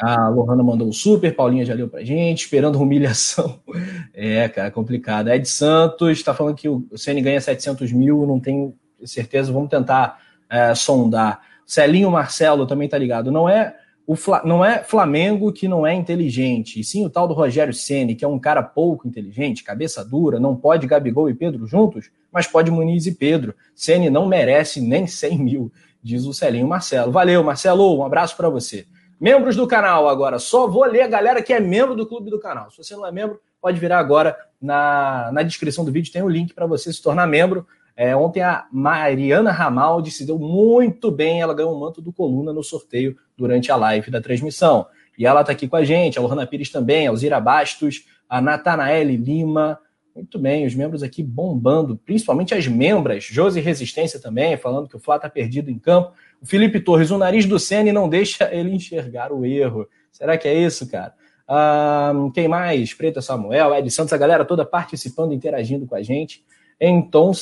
A 0.00 0.28
Lohana 0.28 0.62
mandou 0.62 0.88
um 0.88 0.92
super, 0.92 1.34
Paulinha 1.36 1.66
já 1.66 1.74
leu 1.74 1.86
pra 1.86 2.02
gente, 2.02 2.44
esperando 2.44 2.80
humilhação. 2.80 3.60
É, 4.16 4.48
cara, 4.48 4.70
complicado. 4.70 5.28
Ed 5.28 5.46
Santos 5.46 6.18
está 6.18 6.32
falando 6.32 6.54
que 6.54 6.68
o 6.68 6.86
CN 6.96 7.20
ganha 7.20 7.40
700 7.40 7.90
mil, 7.90 8.24
não 8.24 8.38
tenho 8.38 8.72
certeza, 9.04 9.52
vamos 9.52 9.68
tentar 9.68 10.20
é, 10.48 10.72
sondar. 10.72 11.42
Celinho 11.66 12.10
Marcelo 12.12 12.64
também 12.64 12.88
tá 12.88 12.96
ligado. 12.96 13.32
Não 13.32 13.48
é 13.48 13.74
o 14.06 14.14
não 14.44 14.64
é 14.64 14.82
Flamengo 14.84 15.52
que 15.52 15.66
não 15.66 15.86
é 15.86 15.94
inteligente, 15.94 16.78
e 16.78 16.84
sim 16.84 17.06
o 17.06 17.10
tal 17.10 17.26
do 17.26 17.32
Rogério 17.32 17.72
Ceni 17.72 18.14
que 18.14 18.24
é 18.24 18.28
um 18.28 18.38
cara 18.38 18.62
pouco 18.62 19.08
inteligente, 19.08 19.64
cabeça 19.64 20.04
dura, 20.04 20.38
não 20.38 20.54
pode 20.54 20.86
Gabigol 20.86 21.30
e 21.30 21.34
Pedro 21.34 21.66
juntos, 21.66 22.10
mas 22.30 22.46
pode 22.46 22.70
Muniz 22.70 23.06
e 23.06 23.12
Pedro. 23.12 23.54
Ceni 23.74 24.10
não 24.10 24.26
merece 24.26 24.80
nem 24.80 25.06
100 25.06 25.38
mil, 25.38 25.72
diz 26.02 26.26
o 26.26 26.34
Celinho 26.34 26.68
Marcelo. 26.68 27.10
Valeu, 27.10 27.42
Marcelo, 27.42 27.96
um 27.96 28.04
abraço 28.04 28.36
para 28.36 28.50
você. 28.50 28.86
Membros 29.18 29.56
do 29.56 29.66
canal 29.66 30.08
agora, 30.08 30.38
só 30.38 30.66
vou 30.66 30.84
ler 30.84 31.02
a 31.02 31.08
galera 31.08 31.40
que 31.40 31.52
é 31.52 31.60
membro 31.60 31.96
do 31.96 32.06
clube 32.06 32.30
do 32.30 32.38
canal. 32.38 32.70
Se 32.70 32.76
você 32.76 32.94
não 32.94 33.06
é 33.06 33.12
membro, 33.12 33.40
pode 33.60 33.80
virar 33.80 33.98
agora 33.98 34.36
na, 34.60 35.30
na 35.32 35.42
descrição 35.42 35.84
do 35.84 35.92
vídeo, 35.92 36.12
tem 36.12 36.20
o 36.20 36.26
um 36.26 36.28
link 36.28 36.52
para 36.52 36.66
você 36.66 36.92
se 36.92 37.02
tornar 37.02 37.26
membro. 37.26 37.66
É, 37.96 38.14
ontem 38.16 38.40
a 38.40 38.66
Mariana 38.72 39.52
Ramaldi 39.52 40.10
se 40.10 40.26
deu 40.26 40.38
muito 40.38 41.10
bem, 41.10 41.40
ela 41.40 41.54
ganhou 41.54 41.72
o 41.72 41.76
um 41.76 41.80
manto 41.80 42.02
do 42.02 42.12
Coluna 42.12 42.52
no 42.52 42.62
sorteio 42.62 43.16
durante 43.36 43.70
a 43.70 43.76
live 43.76 44.10
da 44.10 44.20
transmissão. 44.20 44.86
E 45.16 45.24
ela 45.24 45.42
está 45.42 45.52
aqui 45.52 45.68
com 45.68 45.76
a 45.76 45.84
gente, 45.84 46.18
a 46.18 46.22
Lohana 46.22 46.46
Pires 46.46 46.70
também, 46.70 47.06
a 47.06 47.10
Alzira 47.10 47.40
Bastos, 47.40 48.04
a 48.28 48.40
Natanaele 48.40 49.16
Lima. 49.16 49.78
Muito 50.14 50.38
bem, 50.38 50.66
os 50.66 50.74
membros 50.74 51.02
aqui 51.02 51.22
bombando, 51.22 51.96
principalmente 51.96 52.54
as 52.54 52.66
membras. 52.66 53.24
Josi 53.24 53.60
Resistência 53.60 54.20
também, 54.20 54.56
falando 54.56 54.88
que 54.88 54.96
o 54.96 55.00
Flá 55.00 55.16
está 55.16 55.28
perdido 55.28 55.70
em 55.70 55.78
campo. 55.78 56.12
O 56.40 56.46
Felipe 56.46 56.80
Torres, 56.80 57.10
o 57.10 57.18
nariz 57.18 57.46
do 57.46 57.58
Senna 57.58 57.92
não 57.92 58.08
deixa 58.08 58.48
ele 58.54 58.74
enxergar 58.74 59.32
o 59.32 59.44
erro. 59.44 59.88
Será 60.10 60.36
que 60.36 60.48
é 60.48 60.54
isso, 60.54 60.88
cara? 60.88 61.14
Ah, 61.46 62.12
quem 62.32 62.48
mais? 62.48 62.94
Preta 62.94 63.20
Samuel, 63.20 63.74
Ed 63.74 63.90
Santos, 63.90 64.12
a 64.12 64.16
galera 64.16 64.44
toda 64.44 64.64
participando, 64.64 65.32
interagindo 65.32 65.86
com 65.86 65.94
a 65.94 66.02
gente. 66.02 66.44
Então, 66.80 67.32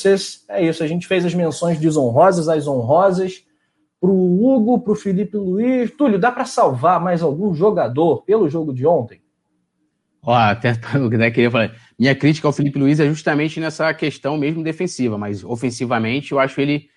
é 0.48 0.64
isso. 0.64 0.82
A 0.82 0.86
gente 0.86 1.06
fez 1.06 1.24
as 1.24 1.34
menções 1.34 1.78
desonrosas, 1.78 2.48
as 2.48 2.66
honrosas, 2.66 3.44
para 4.00 4.10
o 4.10 4.56
Hugo, 4.56 4.80
para 4.80 4.92
o 4.92 4.96
Felipe 4.96 5.36
Luiz. 5.36 5.90
Túlio, 5.92 6.18
dá 6.18 6.32
para 6.32 6.44
salvar 6.44 7.00
mais 7.00 7.22
algum 7.22 7.54
jogador 7.54 8.22
pelo 8.22 8.48
jogo 8.48 8.74
de 8.74 8.86
ontem? 8.86 9.22
Ó, 10.22 10.34
até 10.34 10.72
o 10.98 11.08
que 11.10 11.30
queria 11.30 11.50
falar. 11.50 11.74
Minha 11.98 12.14
crítica 12.14 12.46
ao 12.46 12.52
Felipe 12.52 12.78
Luiz 12.78 13.00
é 13.00 13.06
justamente 13.06 13.58
nessa 13.58 13.92
questão 13.94 14.36
mesmo 14.36 14.62
defensiva, 14.62 15.18
mas 15.18 15.44
ofensivamente 15.44 16.32
eu 16.32 16.38
acho 16.38 16.60
ele, 16.60 16.88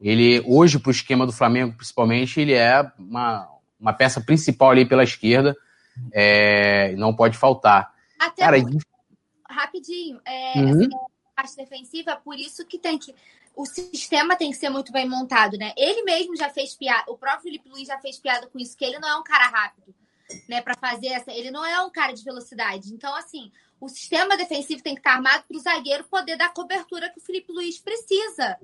ele 0.00 0.42
hoje, 0.46 0.78
para 0.78 0.88
o 0.88 0.92
esquema 0.92 1.26
do 1.26 1.32
Flamengo, 1.32 1.74
principalmente, 1.76 2.40
ele 2.40 2.52
é 2.52 2.82
uma, 2.98 3.48
uma 3.78 3.92
peça 3.92 4.20
principal 4.20 4.70
ali 4.70 4.86
pela 4.86 5.04
esquerda. 5.04 5.54
É, 6.12 6.94
não 6.96 7.14
pode 7.14 7.38
faltar. 7.38 7.92
Até 8.18 8.42
Cara, 8.42 8.60
porque, 8.60 8.78
rapidinho, 9.48 10.18
é, 10.26 10.58
uhum. 10.58 10.82
essa 10.82 10.88
parte 11.34 11.56
defensiva, 11.56 12.16
por 12.16 12.38
isso 12.38 12.64
que 12.64 12.78
tem 12.78 12.98
que. 12.98 13.14
O 13.56 13.66
sistema 13.66 14.36
tem 14.36 14.50
que 14.50 14.56
ser 14.56 14.68
muito 14.68 14.92
bem 14.92 15.08
montado, 15.08 15.56
né? 15.56 15.72
Ele 15.76 16.02
mesmo 16.02 16.36
já 16.36 16.50
fez 16.50 16.74
piada, 16.74 17.10
o 17.10 17.16
próprio 17.16 17.42
Felipe 17.42 17.68
Luiz 17.68 17.86
já 17.86 17.98
fez 17.98 18.18
piada 18.18 18.46
com 18.46 18.58
isso, 18.58 18.76
que 18.76 18.84
ele 18.84 18.98
não 18.98 19.08
é 19.08 19.16
um 19.16 19.22
cara 19.22 19.46
rápido, 19.46 19.94
né? 20.48 20.60
Para 20.60 20.74
fazer 20.76 21.08
essa. 21.08 21.32
Ele 21.32 21.50
não 21.50 21.64
é 21.64 21.80
um 21.82 21.90
cara 21.90 22.12
de 22.12 22.24
velocidade. 22.24 22.92
Então, 22.92 23.14
assim, 23.14 23.52
o 23.80 23.88
sistema 23.88 24.36
defensivo 24.36 24.82
tem 24.82 24.94
que 24.94 25.00
estar 25.00 25.14
armado 25.14 25.44
para 25.46 25.56
o 25.56 25.60
zagueiro 25.60 26.04
poder 26.04 26.36
dar 26.36 26.52
cobertura 26.52 27.10
que 27.10 27.18
o 27.18 27.22
Felipe 27.22 27.52
Luiz 27.52 27.78
precisa 27.78 28.58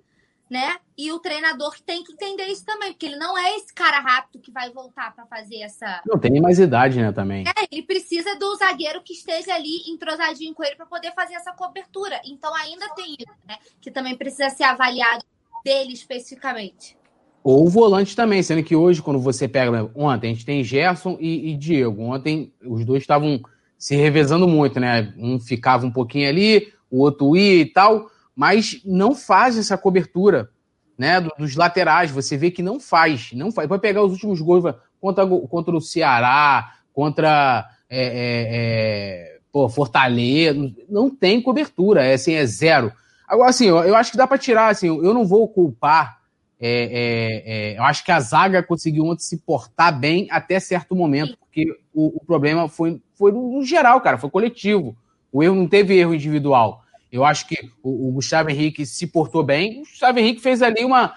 né? 0.51 0.78
E 0.98 1.12
o 1.12 1.20
treinador 1.20 1.77
tem 1.86 2.02
que 2.02 2.12
entender 2.12 2.47
isso 2.47 2.64
também, 2.64 2.90
porque 2.93 3.06
ele 3.06 3.16
não 3.16 3.39
é 3.39 3.56
esse 3.56 3.72
cara 3.72 4.01
rápido 4.01 4.43
que 4.43 4.51
vai 4.51 4.70
voltar 4.72 5.14
para 5.14 5.24
fazer 5.27 5.59
essa. 5.59 6.02
Não 6.05 6.18
tem 6.18 6.40
mais 6.40 6.59
idade, 6.59 7.01
né, 7.01 7.12
também. 7.12 7.44
É, 7.47 7.66
ele 7.70 7.82
precisa 7.82 8.36
do 8.36 8.56
zagueiro 8.56 9.01
que 9.02 9.12
esteja 9.12 9.55
ali 9.55 9.89
entrosadinho 9.89 10.52
com 10.52 10.64
ele 10.64 10.74
para 10.74 10.86
poder 10.86 11.12
fazer 11.14 11.35
essa 11.35 11.52
cobertura. 11.52 12.20
Então 12.27 12.52
ainda 12.55 12.89
tem 12.94 13.12
isso, 13.12 13.39
né? 13.47 13.56
Que 13.81 13.93
também 13.93 14.16
precisa 14.16 14.51
ser 14.51 14.64
avaliado 14.64 15.24
dele 15.64 15.93
especificamente. 15.93 16.98
Ou 17.44 17.66
o 17.66 17.70
volante 17.70 18.16
também, 18.16 18.43
sendo 18.43 18.62
que 18.64 18.74
hoje, 18.74 19.01
quando 19.01 19.20
você 19.20 19.47
pega. 19.47 19.90
Ontem 19.94 20.31
a 20.31 20.35
gente 20.35 20.44
tem 20.44 20.64
Gerson 20.64 21.16
e, 21.20 21.52
e 21.52 21.56
Diego. 21.56 22.02
Ontem 22.02 22.52
os 22.62 22.85
dois 22.85 23.02
estavam 23.02 23.40
se 23.78 23.94
revezando 23.94 24.48
muito, 24.48 24.81
né? 24.81 25.14
Um 25.16 25.39
ficava 25.39 25.86
um 25.86 25.93
pouquinho 25.93 26.28
ali, 26.28 26.72
o 26.90 27.01
outro 27.01 27.36
ia 27.36 27.62
e 27.62 27.66
tal 27.66 28.10
mas 28.41 28.81
não 28.87 29.15
faz 29.15 29.59
essa 29.59 29.77
cobertura 29.77 30.49
né, 30.97 31.21
dos 31.21 31.57
laterais. 31.57 32.11
Você 32.11 32.39
vê 32.39 32.51
que 32.51 32.62
não 32.62 32.81
faz, 32.81 33.33
não 33.35 33.53
faz. 33.53 33.69
Vai 33.69 33.79
pegar 33.79 34.03
os 34.03 34.12
últimos 34.12 34.41
gols 34.41 34.65
contra, 34.99 35.27
contra 35.27 35.77
o 35.77 35.81
Ceará, 35.81 36.73
contra 36.91 37.69
é, 37.91 38.03
é, 38.03 38.47
é, 38.55 39.39
pô, 39.53 39.69
Fortaleza, 39.69 40.73
não 40.89 41.11
tem 41.15 41.43
cobertura, 41.43 42.03
é 42.03 42.15
assim, 42.15 42.33
é 42.33 42.47
zero. 42.47 42.91
Agora, 43.29 43.51
assim, 43.51 43.67
eu, 43.67 43.77
eu 43.81 43.95
acho 43.95 44.11
que 44.11 44.17
dá 44.17 44.27
para 44.27 44.39
tirar, 44.39 44.69
assim, 44.69 44.87
eu 44.87 45.12
não 45.12 45.27
vou 45.27 45.47
culpar. 45.47 46.21
É, 46.59 46.71
é, 46.71 47.43
é, 47.45 47.79
eu 47.79 47.83
acho 47.83 48.03
que 48.03 48.11
a 48.11 48.21
zaga 48.21 48.62
conseguiu 48.62 49.05
ontem 49.05 49.23
se 49.23 49.37
portar 49.37 50.01
bem 50.01 50.29
até 50.31 50.59
certo 50.59 50.97
momento, 50.97 51.37
porque 51.37 51.67
o, 51.93 52.17
o 52.17 52.25
problema 52.25 52.71
foi, 52.71 53.03
foi 53.12 53.33
no 53.33 53.62
geral, 53.62 54.01
cara, 54.01 54.17
foi 54.17 54.31
coletivo. 54.31 54.97
O 55.31 55.43
erro 55.43 55.57
não 55.57 55.69
teve 55.69 55.95
erro 55.99 56.15
individual. 56.15 56.83
Eu 57.11 57.24
acho 57.24 57.47
que 57.49 57.70
o, 57.82 58.09
o, 58.09 58.12
Gustavo 58.12 58.51
Henrique 58.51 58.87
se 58.87 59.07
portou 59.07 59.43
bem. 59.43 59.78
O 59.78 59.81
Gustavo 59.81 60.19
Henrique 60.19 60.41
fez 60.41 60.62
ali 60.62 60.85
uma, 60.85 61.15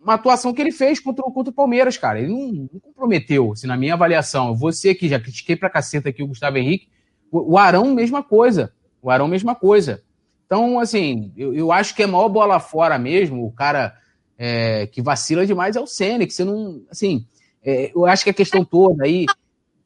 uma 0.00 0.14
atuação 0.14 0.52
que 0.52 0.60
ele 0.60 0.70
fez 0.70 1.00
contra, 1.00 1.24
contra 1.24 1.50
o 1.50 1.54
Palmeiras, 1.54 1.96
cara. 1.96 2.20
Ele 2.20 2.28
não, 2.28 2.68
não 2.72 2.80
comprometeu, 2.80 3.52
assim, 3.52 3.66
na 3.66 3.76
minha 3.76 3.94
avaliação. 3.94 4.54
Você 4.54 4.94
que 4.94 5.08
já 5.08 5.18
critiquei 5.18 5.56
pra 5.56 5.70
caceta 5.70 6.08
aqui 6.08 6.22
o 6.22 6.28
Gustavo 6.28 6.58
Henrique. 6.58 6.88
O, 7.30 7.54
o 7.54 7.58
Arão, 7.58 7.92
mesma 7.94 8.22
coisa. 8.22 8.72
O 9.00 9.10
Arão, 9.10 9.26
mesma 9.26 9.54
coisa. 9.54 10.02
Então, 10.46 10.78
assim, 10.78 11.32
eu, 11.36 11.54
eu 11.54 11.72
acho 11.72 11.94
que 11.94 12.02
é 12.02 12.06
maior 12.06 12.28
bola 12.28 12.60
fora 12.60 12.98
mesmo. 12.98 13.44
O 13.44 13.50
cara 13.50 13.96
é, 14.38 14.86
que 14.86 15.00
vacila 15.02 15.46
demais 15.46 15.76
é 15.76 15.80
o 15.80 15.86
Senna, 15.86 16.26
que 16.26 16.32
você 16.32 16.44
não. 16.44 16.82
Assim, 16.90 17.26
é, 17.64 17.90
eu 17.94 18.06
acho 18.06 18.24
que 18.24 18.30
a 18.30 18.34
questão 18.34 18.64
toda 18.64 19.04
aí. 19.04 19.26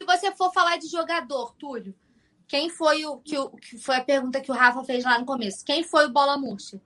Se 0.00 0.06
você 0.06 0.32
for 0.32 0.52
falar 0.52 0.76
de 0.76 0.88
jogador, 0.88 1.54
Túlio, 1.58 1.94
quem 2.48 2.70
foi 2.70 3.04
o 3.04 3.16
que, 3.18 3.36
o 3.38 3.50
que 3.50 3.78
foi 3.78 3.96
a 3.96 4.04
pergunta 4.04 4.40
que 4.40 4.50
o 4.50 4.54
Rafa 4.54 4.84
fez 4.84 5.04
lá 5.04 5.18
no 5.18 5.24
começo? 5.24 5.64
Quem 5.64 5.82
foi 5.82 6.06
o 6.06 6.12
bola 6.12 6.38
murcha? 6.38 6.80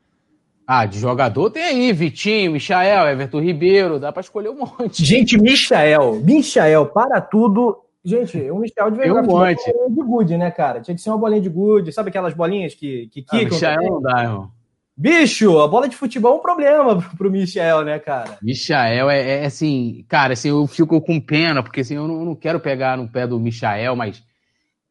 Ah, 0.66 0.86
de 0.86 0.98
jogador 0.98 1.50
tem 1.50 1.64
aí 1.64 1.92
Vitinho, 1.92 2.52
Michael, 2.52 3.08
Everton 3.08 3.40
Ribeiro, 3.40 3.98
dá 3.98 4.12
para 4.12 4.20
escolher 4.20 4.50
um 4.50 4.58
monte. 4.58 5.04
Gente, 5.04 5.36
Michael, 5.36 6.22
Michael, 6.24 6.86
para 6.86 7.20
tudo. 7.20 7.76
Gente, 8.04 8.38
o 8.50 8.58
Michael 8.58 8.90
devia 8.92 9.08
jogar 9.08 9.22
um 9.22 9.26
monte. 9.26 9.64
de 9.64 10.02
good, 10.02 10.36
né, 10.36 10.50
cara? 10.50 10.80
Tinha 10.80 10.94
que 10.94 11.00
ser 11.00 11.10
uma 11.10 11.18
bolinha 11.18 11.40
de 11.40 11.48
good, 11.48 11.92
sabe 11.92 12.08
aquelas 12.08 12.34
bolinhas 12.34 12.74
que, 12.74 13.08
que 13.08 13.24
ah, 13.28 13.38
quicam? 13.38 13.58
Ah, 13.58 13.76
Michael 13.76 13.90
não 13.90 14.00
dá, 14.00 14.22
irmão. 14.22 14.50
Bicho, 14.96 15.58
a 15.58 15.66
bola 15.66 15.88
de 15.88 15.96
futebol 15.96 16.34
é 16.34 16.36
um 16.36 16.42
problema 16.42 17.02
pro 17.16 17.30
Michael, 17.30 17.84
né, 17.84 17.98
cara? 17.98 18.38
Michael 18.40 19.10
é, 19.10 19.42
é 19.42 19.46
assim, 19.46 20.04
cara, 20.08 20.34
assim, 20.34 20.50
eu 20.50 20.66
fico 20.66 21.00
com 21.00 21.20
pena, 21.20 21.62
porque 21.62 21.80
assim, 21.80 21.96
eu 21.96 22.06
não, 22.06 22.20
eu 22.20 22.24
não 22.26 22.34
quero 22.34 22.60
pegar 22.60 22.96
no 22.96 23.08
pé 23.08 23.26
do 23.26 23.40
Michael, 23.40 23.96
mas 23.96 24.22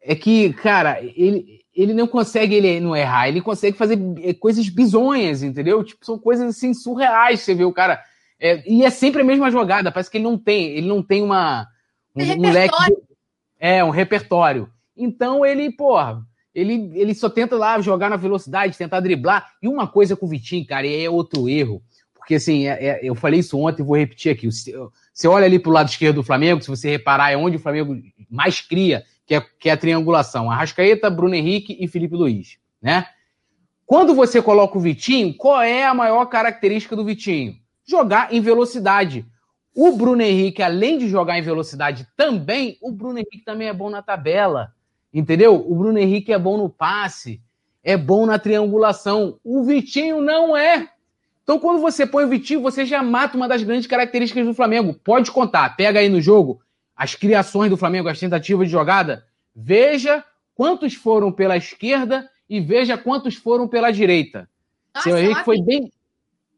é 0.01 0.15
que, 0.15 0.53
cara, 0.53 0.99
ele, 1.01 1.59
ele 1.75 1.93
não 1.93 2.07
consegue 2.07 2.55
ele 2.55 2.79
não 2.79 2.95
errar, 2.95 3.27
ele 3.27 3.41
consegue 3.41 3.77
fazer 3.77 3.97
é, 4.21 4.33
coisas 4.33 4.67
bizonhas, 4.69 5.43
entendeu? 5.43 5.83
Tipo, 5.83 6.05
são 6.05 6.17
coisas 6.17 6.55
assim 6.55 6.73
surreais, 6.73 7.41
você 7.41 7.53
vê 7.53 7.63
o 7.63 7.73
cara. 7.73 8.01
É, 8.39 8.63
e 8.69 8.83
é 8.85 8.89
sempre 8.89 9.21
a 9.21 9.25
mesma 9.25 9.51
jogada, 9.51 9.91
parece 9.91 10.09
que 10.09 10.17
ele 10.17 10.23
não 10.23 10.37
tem, 10.37 10.65
ele 10.69 10.87
não 10.87 11.03
tem 11.03 11.21
uma. 11.21 11.67
Um, 12.15 12.23
um 12.23 12.51
leque. 12.51 12.75
De, 12.85 12.97
é, 13.59 13.83
um 13.83 13.89
repertório. 13.89 14.69
Então 14.95 15.45
ele, 15.45 15.71
porra, 15.71 16.21
ele, 16.55 16.91
ele 16.93 17.13
só 17.13 17.29
tenta 17.29 17.55
lá 17.55 17.79
jogar 17.81 18.09
na 18.09 18.15
velocidade, 18.15 18.77
tentar 18.77 18.99
driblar. 19.01 19.51
E 19.61 19.67
uma 19.67 19.87
coisa 19.87 20.15
com 20.15 20.25
o 20.25 20.29
Vitinho, 20.29 20.65
cara, 20.65 20.87
e 20.87 21.05
é 21.05 21.09
outro 21.09 21.47
erro. 21.47 21.81
Porque 22.13 22.35
assim, 22.35 22.67
é, 22.67 22.85
é, 22.85 22.99
eu 23.01 23.15
falei 23.15 23.39
isso 23.39 23.57
ontem 23.57 23.81
e 23.81 23.85
vou 23.85 23.97
repetir 23.97 24.31
aqui. 24.31 24.49
Você 24.49 25.27
olha 25.27 25.45
ali 25.45 25.59
pro 25.59 25.71
lado 25.71 25.89
esquerdo 25.89 26.15
do 26.15 26.23
Flamengo, 26.23 26.61
se 26.61 26.69
você 26.69 26.89
reparar, 26.89 27.31
é 27.31 27.37
onde 27.37 27.57
o 27.57 27.59
Flamengo 27.59 27.97
mais 28.29 28.61
cria 28.61 29.03
que 29.29 29.35
é, 29.35 29.41
que 29.59 29.69
é 29.69 29.73
a 29.73 29.77
triangulação. 29.77 30.49
Arrascaeta, 30.49 31.07
Bruno 31.07 31.35
Henrique 31.35 31.77
e 31.79 31.87
Felipe 31.87 32.15
Luiz, 32.15 32.57
né? 32.81 33.05
Quando 33.85 34.15
você 34.15 34.41
coloca 34.41 34.75
o 34.75 34.81
Vitinho, 34.81 35.35
qual 35.35 35.61
é 35.61 35.85
a 35.85 35.93
maior 35.93 36.25
característica 36.25 36.95
do 36.95 37.05
Vitinho? 37.05 37.55
Jogar 37.87 38.33
em 38.33 38.41
velocidade. 38.41 39.23
O 39.75 39.95
Bruno 39.95 40.23
Henrique, 40.23 40.63
além 40.63 40.97
de 40.97 41.07
jogar 41.07 41.37
em 41.37 41.43
velocidade 41.43 42.07
também, 42.17 42.79
o 42.81 42.91
Bruno 42.91 43.19
Henrique 43.19 43.45
também 43.45 43.67
é 43.67 43.73
bom 43.73 43.91
na 43.91 44.01
tabela. 44.01 44.73
Entendeu? 45.13 45.55
O 45.55 45.75
Bruno 45.75 45.99
Henrique 45.99 46.33
é 46.33 46.39
bom 46.39 46.57
no 46.57 46.67
passe, 46.67 47.39
é 47.83 47.95
bom 47.95 48.25
na 48.25 48.39
triangulação. 48.39 49.39
O 49.43 49.63
Vitinho 49.63 50.21
não 50.21 50.57
é. 50.57 50.89
Então, 51.43 51.59
quando 51.59 51.81
você 51.81 52.03
põe 52.03 52.25
o 52.25 52.29
Vitinho, 52.29 52.61
você 52.61 52.83
já 52.83 53.03
mata 53.03 53.37
uma 53.37 53.47
das 53.47 53.61
grandes 53.61 53.85
características 53.85 54.45
do 54.45 54.55
Flamengo. 54.55 54.95
Pode 55.03 55.29
contar, 55.29 55.75
pega 55.75 55.99
aí 55.99 56.09
no 56.09 56.19
jogo 56.19 56.61
as 56.99 57.15
criações 57.15 57.69
do 57.69 57.77
Flamengo, 57.77 58.09
as 58.09 58.19
tentativas 58.19 58.67
de 58.67 58.73
jogada, 58.73 59.25
veja 59.55 60.21
quantos 60.53 60.93
foram 60.95 61.31
pela 61.31 61.55
esquerda 61.55 62.29
e 62.49 62.59
veja 62.59 62.97
quantos 62.97 63.35
foram 63.35 63.69
pela 63.69 63.89
direita. 63.89 64.49
Nossa, 64.93 65.09
Seu 65.09 65.17
Henrique 65.17 65.45
foi 65.45 65.61
bem. 65.61 65.93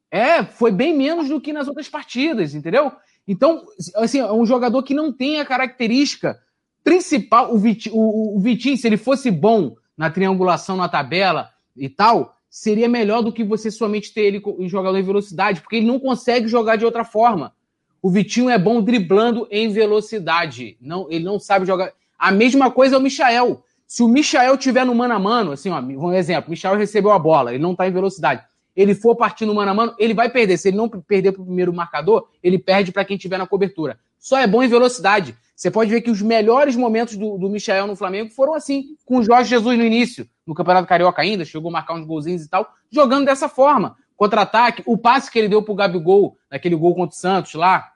É, 0.10 0.44
foi 0.44 0.72
bem 0.72 0.98
menos 0.98 1.30
do 1.30 1.40
que 1.40 1.54
nas 1.54 1.68
outras 1.68 1.88
partidas, 1.88 2.56
entendeu? 2.56 2.92
Então, 3.28 3.64
assim, 3.98 4.18
é 4.18 4.32
um 4.32 4.44
jogador 4.44 4.82
que 4.82 4.96
não 4.96 5.14
tem 5.14 5.40
a 5.40 5.46
característica 5.46 6.42
principal. 6.84 7.54
O 7.54 7.60
Vitinho, 7.60 7.96
o, 7.96 8.38
o 8.38 8.40
Vitinho, 8.40 8.76
se 8.78 8.88
ele 8.88 8.98
fosse 8.98 9.30
bom 9.30 9.76
na 9.96 10.10
triangulação 10.10 10.76
na 10.76 10.90
tabela 10.90 11.52
e 11.78 11.88
tal, 11.88 12.36
seria 12.50 12.90
melhor 12.90 13.22
do 13.22 13.32
que 13.32 13.44
você 13.44 13.70
somente 13.70 14.12
ter 14.12 14.22
ele 14.22 14.42
em 14.58 14.68
jogador 14.68 14.98
em 14.98 15.04
velocidade, 15.04 15.62
porque 15.62 15.76
ele 15.76 15.86
não 15.86 16.00
consegue 16.00 16.48
jogar 16.48 16.78
de 16.78 16.86
outra 16.86 17.06
forma. 17.06 17.54
O 18.02 18.10
Vitinho 18.10 18.50
é 18.50 18.58
bom 18.58 18.82
driblando 18.82 19.48
em 19.52 19.70
velocidade. 19.72 20.78
Não, 20.82 21.08
ele 21.10 21.24
não 21.24 21.40
sabe 21.40 21.66
jogar. 21.66 21.92
A 22.18 22.32
mesma 22.32 22.72
coisa 22.72 22.96
é 22.96 22.98
o 22.98 23.02
Michael. 23.02 23.64
Se 23.86 24.02
o 24.02 24.08
Michael 24.08 24.58
tiver 24.58 24.86
no 24.86 24.96
mano 24.96 25.14
a 25.14 25.20
mano, 25.20 25.52
assim, 25.52 25.70
ó, 25.70 25.80
um 25.80 26.14
exemplo, 26.14 26.48
o 26.48 26.52
Michael 26.52 26.78
recebeu 26.78 27.12
a 27.12 27.20
bola, 27.20 27.54
ele 27.54 27.62
não 27.62 27.74
está 27.74 27.88
em 27.88 27.92
velocidade. 27.92 28.42
Ele 28.76 28.96
for 28.96 29.16
partir 29.16 29.46
no 29.46 29.54
mano 29.54 29.70
a 29.70 29.74
mano, 29.74 29.96
ele 30.00 30.14
vai 30.14 30.30
perder. 30.30 30.58
Se 30.58 30.70
ele 30.70 30.78
não 30.78 30.88
perder 30.88 31.34
para 31.34 31.42
o 31.42 31.46
primeiro 31.46 31.74
marcador, 31.74 32.28
ele 32.42 32.58
perde 32.58 32.92
para 32.92 33.04
quem 33.04 33.18
tiver 33.18 33.38
na 33.38 33.46
cobertura. 33.46 34.00
Só 34.18 34.40
é 34.40 34.48
bom 34.48 34.64
em 34.64 34.68
velocidade. 34.68 35.36
Você 35.56 35.70
pode 35.70 35.92
ver 35.92 36.02
que 36.02 36.10
os 36.10 36.22
melhores 36.22 36.76
momentos 36.76 37.16
do, 37.18 37.38
do 37.38 37.50
Michael 37.50 37.86
no 37.86 37.96
Flamengo 37.96 38.32
foram 38.32 38.54
assim, 38.56 38.96
com 39.06 39.18
o 39.18 39.24
Jorge 39.24 39.50
Jesus 39.50 39.78
no 39.78 39.84
início, 39.84 40.28
no 40.48 40.56
Campeonato 40.56 40.88
Carioca 40.88 41.22
ainda, 41.22 41.46
chegou 41.46 41.70
a 41.70 41.74
marcar 41.74 41.94
uns 41.94 42.06
golzinhos 42.06 42.44
e 42.44 42.50
tal, 42.50 42.74
jogando 42.90 43.26
dessa 43.26 43.48
forma. 43.48 43.96
Contra-ataque, 44.16 44.82
o 44.86 44.98
passe 44.98 45.30
que 45.30 45.38
ele 45.38 45.50
deu 45.50 45.62
pro 45.62 45.76
Gabigol, 45.76 46.38
naquele 46.50 46.76
gol 46.76 46.96
contra 46.96 47.16
o 47.16 47.20
Santos 47.20 47.54
lá, 47.56 47.91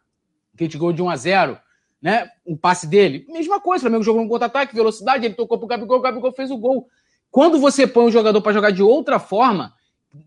gente 0.64 0.78
ganhou 0.78 0.94
de 0.94 1.02
1 1.02 1.10
a 1.10 1.16
0 1.16 1.60
né? 2.02 2.30
Um 2.46 2.56
passe 2.56 2.86
dele. 2.86 3.26
Mesma 3.28 3.60
coisa, 3.60 3.82
o 3.82 3.84
Flamengo 3.84 4.04
jogou 4.04 4.22
um 4.22 4.28
contra-ataque, 4.28 4.76
velocidade, 4.76 5.26
ele 5.26 5.34
tocou 5.34 5.58
pro 5.58 5.68
Gabigol, 5.68 5.98
o 5.98 6.02
Gabigol 6.02 6.32
fez 6.34 6.52
o 6.52 6.58
gol. 6.58 6.88
Quando 7.32 7.60
você 7.60 7.88
põe 7.88 8.06
um 8.06 8.12
jogador 8.12 8.42
para 8.42 8.54
jogar 8.54 8.72
de 8.72 8.84
outra 8.84 9.18
forma, 9.18 9.74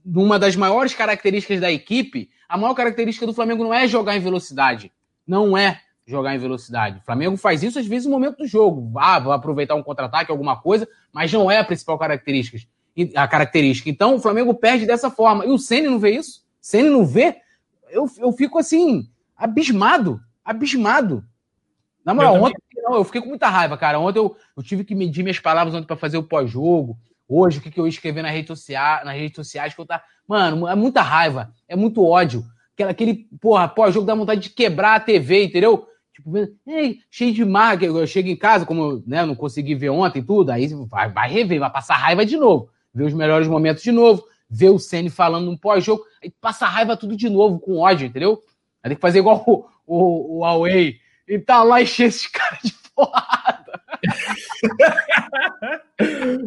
uma 0.04 0.38
das 0.38 0.56
maiores 0.56 0.94
características 0.94 1.60
da 1.60 1.70
equipe, 1.70 2.30
a 2.48 2.58
maior 2.58 2.74
característica 2.74 3.26
do 3.26 3.32
Flamengo 3.32 3.62
não 3.62 3.72
é 3.72 3.86
jogar 3.86 4.16
em 4.16 4.20
velocidade. 4.20 4.92
Não 5.26 5.56
é 5.56 5.80
jogar 6.06 6.34
em 6.34 6.38
velocidade. 6.38 6.98
O 6.98 7.04
Flamengo 7.04 7.36
faz 7.36 7.62
isso 7.62 7.78
às 7.78 7.86
vezes 7.86 8.06
no 8.06 8.12
momento 8.12 8.38
do 8.38 8.46
jogo. 8.46 8.98
Ah, 8.98 9.18
vou 9.18 9.32
aproveitar 9.32 9.74
um 9.74 9.82
contra-ataque, 9.82 10.30
alguma 10.30 10.56
coisa, 10.60 10.88
mas 11.12 11.32
não 11.32 11.50
é 11.50 11.58
a 11.58 11.64
principal 11.64 11.98
característica. 11.98 12.58
A 13.14 13.28
característica. 13.28 13.88
Então 13.88 14.16
o 14.16 14.20
Flamengo 14.20 14.54
perde 14.54 14.86
dessa 14.86 15.10
forma. 15.10 15.44
E 15.46 15.50
o 15.50 15.58
Ceni 15.58 15.86
não 15.86 15.98
vê 15.98 16.10
isso? 16.12 16.44
Ceni 16.60 16.90
não 16.90 17.06
vê? 17.06 17.36
Eu, 17.90 18.10
eu 18.18 18.32
fico 18.32 18.58
assim, 18.58 19.08
abismado, 19.38 20.20
abismado. 20.44 21.24
Na 22.04 22.12
moral, 22.12 22.36
eu 22.36 22.42
ontem 22.42 22.58
não, 22.82 22.96
eu 22.96 23.04
fiquei 23.04 23.20
com 23.20 23.28
muita 23.28 23.48
raiva, 23.48 23.76
cara. 23.76 23.98
Ontem 23.98 24.18
eu, 24.18 24.36
eu 24.56 24.62
tive 24.62 24.82
que 24.82 24.94
medir 24.94 25.22
minhas 25.22 25.38
palavras 25.38 25.74
ontem 25.74 25.86
para 25.86 25.96
fazer 25.96 26.16
o 26.16 26.22
pós-jogo. 26.22 26.98
Hoje, 27.28 27.58
o 27.58 27.60
que, 27.60 27.70
que 27.70 27.78
eu 27.78 27.86
ia 27.86 27.90
escrever 27.90 28.22
na 28.22 28.30
rede 28.30 28.48
social, 28.48 29.04
nas 29.04 29.14
redes 29.14 29.36
sociais 29.36 29.74
que 29.74 29.80
eu 29.80 29.86
tá. 29.86 30.02
Mano, 30.26 30.66
é 30.66 30.74
muita 30.74 31.02
raiva, 31.02 31.52
é 31.68 31.76
muito 31.76 32.02
ódio. 32.02 32.44
Aquele, 32.72 32.90
aquele 32.90 33.28
porra, 33.40 33.68
pós-jogo 33.68 34.06
dá 34.06 34.14
vontade 34.14 34.40
de 34.40 34.50
quebrar 34.50 34.96
a 34.96 35.00
TV, 35.00 35.44
entendeu? 35.44 35.86
Tipo, 36.14 36.36
Ei, 36.66 37.00
cheio 37.10 37.34
de 37.34 37.44
marca, 37.44 37.84
eu 37.84 38.06
chego 38.06 38.28
em 38.28 38.36
casa, 38.36 38.64
como 38.64 39.02
né, 39.06 39.24
não 39.24 39.34
consegui 39.34 39.74
ver 39.74 39.90
ontem 39.90 40.22
tudo, 40.22 40.50
aí 40.50 40.66
vai, 40.86 41.10
vai 41.10 41.30
rever, 41.30 41.60
vai 41.60 41.70
passar 41.70 41.96
raiva 41.96 42.24
de 42.24 42.36
novo, 42.36 42.70
ver 42.92 43.04
os 43.04 43.12
melhores 43.12 43.46
momentos 43.46 43.82
de 43.82 43.92
novo, 43.92 44.24
ver 44.48 44.70
o 44.70 44.78
Ceni 44.78 45.10
falando 45.10 45.50
no 45.50 45.58
pós-jogo, 45.58 46.02
aí 46.22 46.32
passa 46.40 46.66
raiva 46.66 46.96
tudo 46.96 47.16
de 47.16 47.28
novo, 47.28 47.60
com 47.60 47.78
ódio, 47.78 48.06
entendeu? 48.06 48.42
Aí 48.82 48.90
tem 48.90 48.96
que 48.96 49.00
fazer 49.00 49.18
igual 49.18 49.42
o, 49.46 49.64
o, 49.86 50.36
o 50.36 50.40
Huawei, 50.40 50.96
e 51.28 51.38
tá 51.38 51.62
lá 51.62 51.82
encher 51.82 52.08
esses 52.08 52.26
caras 52.32 52.60
de 52.62 52.74
porrada. 52.94 53.58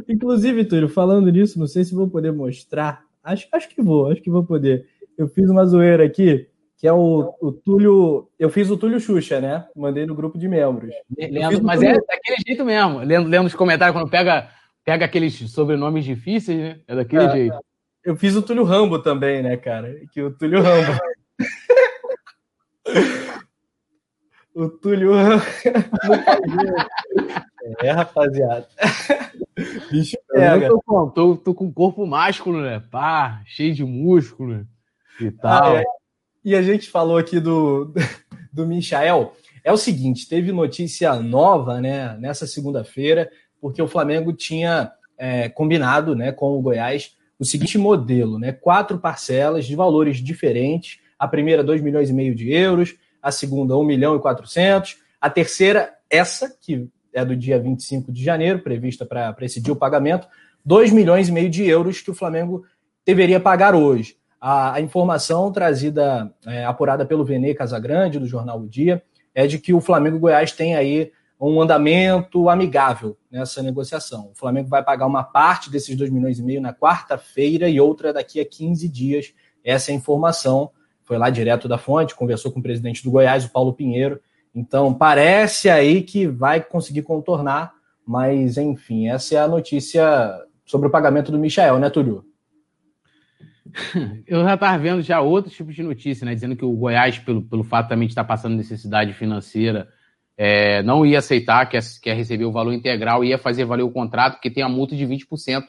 Inclusive, 0.07 0.65
Túlio, 0.65 0.89
falando 0.89 1.31
nisso, 1.31 1.59
não 1.59 1.67
sei 1.67 1.83
se 1.83 1.93
vou 1.93 2.09
poder 2.09 2.31
mostrar. 2.31 3.03
Acho, 3.23 3.47
acho 3.51 3.69
que 3.69 3.81
vou, 3.81 4.11
acho 4.11 4.21
que 4.21 4.31
vou 4.31 4.43
poder. 4.43 4.87
Eu 5.17 5.27
fiz 5.27 5.49
uma 5.49 5.65
zoeira 5.65 6.03
aqui, 6.03 6.47
que 6.77 6.87
é 6.87 6.93
o, 6.93 7.35
o 7.41 7.51
Túlio. 7.51 8.27
Eu 8.39 8.49
fiz 8.49 8.69
o 8.69 8.77
Túlio 8.77 8.99
Xuxa, 8.99 9.39
né? 9.39 9.67
Mandei 9.75 10.05
no 10.05 10.15
grupo 10.15 10.37
de 10.37 10.47
membros. 10.47 10.93
Lendo, 11.15 11.63
mas 11.63 11.79
Túlio... 11.79 11.95
é 11.95 11.99
daquele 11.99 12.37
jeito 12.47 12.65
mesmo. 12.65 12.99
Lendo, 12.99 13.29
lendo 13.29 13.45
os 13.45 13.55
comentários, 13.55 13.95
quando 13.95 14.09
pega, 14.09 14.49
pega 14.83 15.05
aqueles 15.05 15.51
sobrenomes 15.51 16.03
difíceis, 16.03 16.57
né? 16.57 16.79
É 16.87 16.95
daquele 16.95 17.25
é, 17.25 17.31
jeito. 17.31 17.57
Eu 18.03 18.15
fiz 18.15 18.35
o 18.35 18.41
Túlio 18.41 18.63
Rambo 18.63 18.97
também, 18.99 19.43
né, 19.43 19.57
cara? 19.57 19.93
Que 20.11 20.23
o 20.23 20.31
Túlio 20.31 20.61
Rambo. 20.61 20.91
o 24.53 24.69
Túlio 24.69 25.11
é, 27.81 27.91
rapaziada. 27.91 28.67
Bicho 29.89 30.17
pega. 30.29 30.67
Eu 30.67 30.81
tô, 30.85 31.11
tô, 31.11 31.35
tô 31.37 31.53
com 31.53 31.71
corpo 31.71 32.05
másculo, 32.05 32.61
né? 32.61 32.81
Pá, 32.91 33.41
cheio 33.45 33.73
de 33.73 33.83
músculo 33.83 34.67
e 35.19 35.31
tal. 35.31 35.75
Ah, 35.75 35.81
é. 35.81 35.83
E 36.43 36.55
a 36.55 36.61
gente 36.61 36.89
falou 36.89 37.17
aqui 37.17 37.39
do, 37.39 37.93
do 38.51 38.65
Michael. 38.65 39.33
É 39.63 39.71
o 39.71 39.77
seguinte, 39.77 40.27
teve 40.27 40.51
notícia 40.51 41.15
nova, 41.17 41.79
né, 41.79 42.17
nessa 42.17 42.47
segunda-feira, 42.47 43.29
porque 43.59 43.79
o 43.79 43.87
Flamengo 43.87 44.33
tinha 44.33 44.91
é, 45.17 45.49
combinado, 45.49 46.15
né, 46.15 46.31
com 46.31 46.57
o 46.57 46.61
Goiás 46.61 47.15
o 47.37 47.45
seguinte 47.45 47.77
modelo, 47.77 48.37
né, 48.37 48.51
quatro 48.51 48.99
parcelas 48.99 49.65
de 49.65 49.75
valores 49.75 50.17
diferentes. 50.17 50.99
A 51.21 51.27
primeira, 51.27 51.63
2 51.63 51.81
milhões 51.81 52.09
e 52.09 52.13
meio 52.13 52.33
de 52.33 52.51
euros, 52.51 52.95
a 53.21 53.31
segunda, 53.31 53.77
1 53.77 53.83
milhão 53.83 54.15
e 54.15 54.19
400, 54.19 54.97
a 55.21 55.29
terceira, 55.29 55.93
essa, 56.09 56.49
que 56.59 56.89
é 57.13 57.23
do 57.23 57.35
dia 57.35 57.59
25 57.59 58.11
de 58.11 58.23
janeiro, 58.23 58.63
prevista 58.63 59.05
para 59.05 59.35
esse 59.41 59.61
dia 59.61 59.71
o 59.71 59.75
pagamento, 59.75 60.27
2 60.65 60.91
milhões 60.91 61.29
e 61.29 61.31
meio 61.31 61.47
de 61.47 61.63
euros 61.63 62.01
que 62.01 62.09
o 62.09 62.15
Flamengo 62.15 62.65
deveria 63.05 63.39
pagar 63.39 63.75
hoje. 63.75 64.15
A, 64.39 64.73
a 64.73 64.81
informação 64.81 65.51
trazida, 65.51 66.33
é, 66.47 66.65
apurada 66.65 67.05
pelo 67.05 67.23
Vene 67.23 67.53
Casagrande, 67.53 68.17
do 68.17 68.25
jornal 68.25 68.59
O 68.59 68.67
Dia, 68.67 69.03
é 69.35 69.45
de 69.45 69.59
que 69.59 69.75
o 69.75 69.79
Flamengo 69.79 70.17
Goiás 70.17 70.51
tem 70.51 70.75
aí 70.75 71.11
um 71.39 71.61
andamento 71.61 72.49
amigável 72.49 73.15
nessa 73.29 73.61
negociação. 73.61 74.31
O 74.31 74.35
Flamengo 74.35 74.69
vai 74.69 74.83
pagar 74.83 75.05
uma 75.05 75.23
parte 75.23 75.69
desses 75.69 75.95
2 75.95 76.09
milhões 76.09 76.39
e 76.39 76.43
meio 76.43 76.61
na 76.61 76.73
quarta-feira 76.73 77.69
e 77.69 77.79
outra 77.79 78.11
daqui 78.11 78.39
a 78.39 78.45
15 78.45 78.89
dias. 78.89 79.33
Essa 79.63 79.91
é 79.91 79.93
a 79.93 79.97
informação. 79.97 80.71
Foi 81.11 81.17
lá 81.17 81.29
direto 81.29 81.67
da 81.67 81.77
fonte, 81.77 82.15
conversou 82.15 82.53
com 82.53 82.61
o 82.61 82.63
presidente 82.63 83.03
do 83.03 83.11
Goiás, 83.11 83.43
o 83.43 83.49
Paulo 83.49 83.73
Pinheiro. 83.73 84.17
Então, 84.55 84.93
parece 84.93 85.69
aí 85.69 86.03
que 86.03 86.25
vai 86.25 86.63
conseguir 86.63 87.01
contornar, 87.01 87.73
mas 88.07 88.57
enfim, 88.57 89.09
essa 89.09 89.35
é 89.35 89.39
a 89.39 89.47
notícia 89.49 90.33
sobre 90.65 90.87
o 90.87 90.89
pagamento 90.89 91.29
do 91.29 91.37
Michael, 91.37 91.79
né, 91.79 91.89
Túlio? 91.89 92.23
Eu 94.25 94.41
já 94.45 94.53
estava 94.53 94.77
vendo 94.77 95.01
já 95.01 95.19
outros 95.19 95.53
tipos 95.53 95.75
de 95.75 95.83
notícia, 95.83 96.23
né? 96.23 96.33
Dizendo 96.33 96.55
que 96.55 96.63
o 96.63 96.71
Goiás, 96.71 97.19
pelo, 97.19 97.41
pelo 97.41 97.65
fato 97.65 97.89
também 97.89 98.07
de 98.07 98.13
estar 98.13 98.23
passando 98.23 98.55
necessidade 98.55 99.11
financeira, 99.11 99.89
é, 100.37 100.81
não 100.81 101.05
ia 101.05 101.19
aceitar, 101.19 101.65
quer, 101.67 101.83
quer 102.01 102.15
receber 102.15 102.45
o 102.45 102.53
valor 102.53 102.71
integral, 102.71 103.21
ia 103.21 103.37
fazer 103.37 103.65
valer 103.65 103.83
o 103.83 103.91
contrato, 103.91 104.35
porque 104.35 104.49
tem 104.49 104.63
a 104.63 104.69
multa 104.69 104.95
de 104.95 105.05
20% 105.05 105.65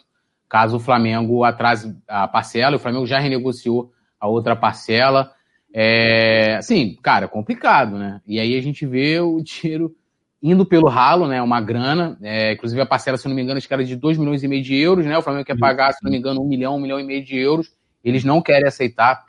caso 0.48 0.76
o 0.76 0.80
Flamengo 0.80 1.42
atrase 1.42 1.96
a 2.06 2.28
parcela. 2.28 2.76
O 2.76 2.78
Flamengo 2.78 3.06
já 3.06 3.18
renegociou 3.18 3.90
a 4.22 4.28
outra 4.28 4.54
parcela. 4.54 5.32
É, 5.74 6.54
assim, 6.56 6.96
cara, 7.02 7.26
complicado, 7.26 7.98
né? 7.98 8.20
E 8.24 8.38
aí 8.38 8.56
a 8.56 8.62
gente 8.62 8.86
vê 8.86 9.18
o 9.18 9.42
dinheiro 9.42 9.92
indo 10.40 10.64
pelo 10.64 10.88
ralo, 10.88 11.26
né? 11.26 11.42
Uma 11.42 11.60
grana. 11.60 12.16
É, 12.22 12.52
inclusive 12.52 12.80
a 12.80 12.86
parcela, 12.86 13.18
se 13.18 13.26
não 13.26 13.34
me 13.34 13.42
engano, 13.42 13.58
acho 13.58 13.66
que 13.66 13.74
era 13.74 13.84
de 13.84 13.96
2 13.96 14.16
milhões 14.16 14.44
e 14.44 14.48
meio 14.48 14.62
de 14.62 14.76
euros, 14.76 15.04
né? 15.04 15.18
O 15.18 15.22
Flamengo 15.22 15.44
quer 15.44 15.58
pagar, 15.58 15.92
se 15.92 16.04
não 16.04 16.10
me 16.12 16.18
engano, 16.18 16.40
1 16.40 16.48
milhão, 16.48 16.76
1 16.76 16.80
milhão 16.80 17.00
e 17.00 17.04
meio 17.04 17.24
de 17.24 17.36
euros. 17.36 17.72
Eles 18.04 18.22
não 18.22 18.40
querem 18.40 18.68
aceitar 18.68 19.24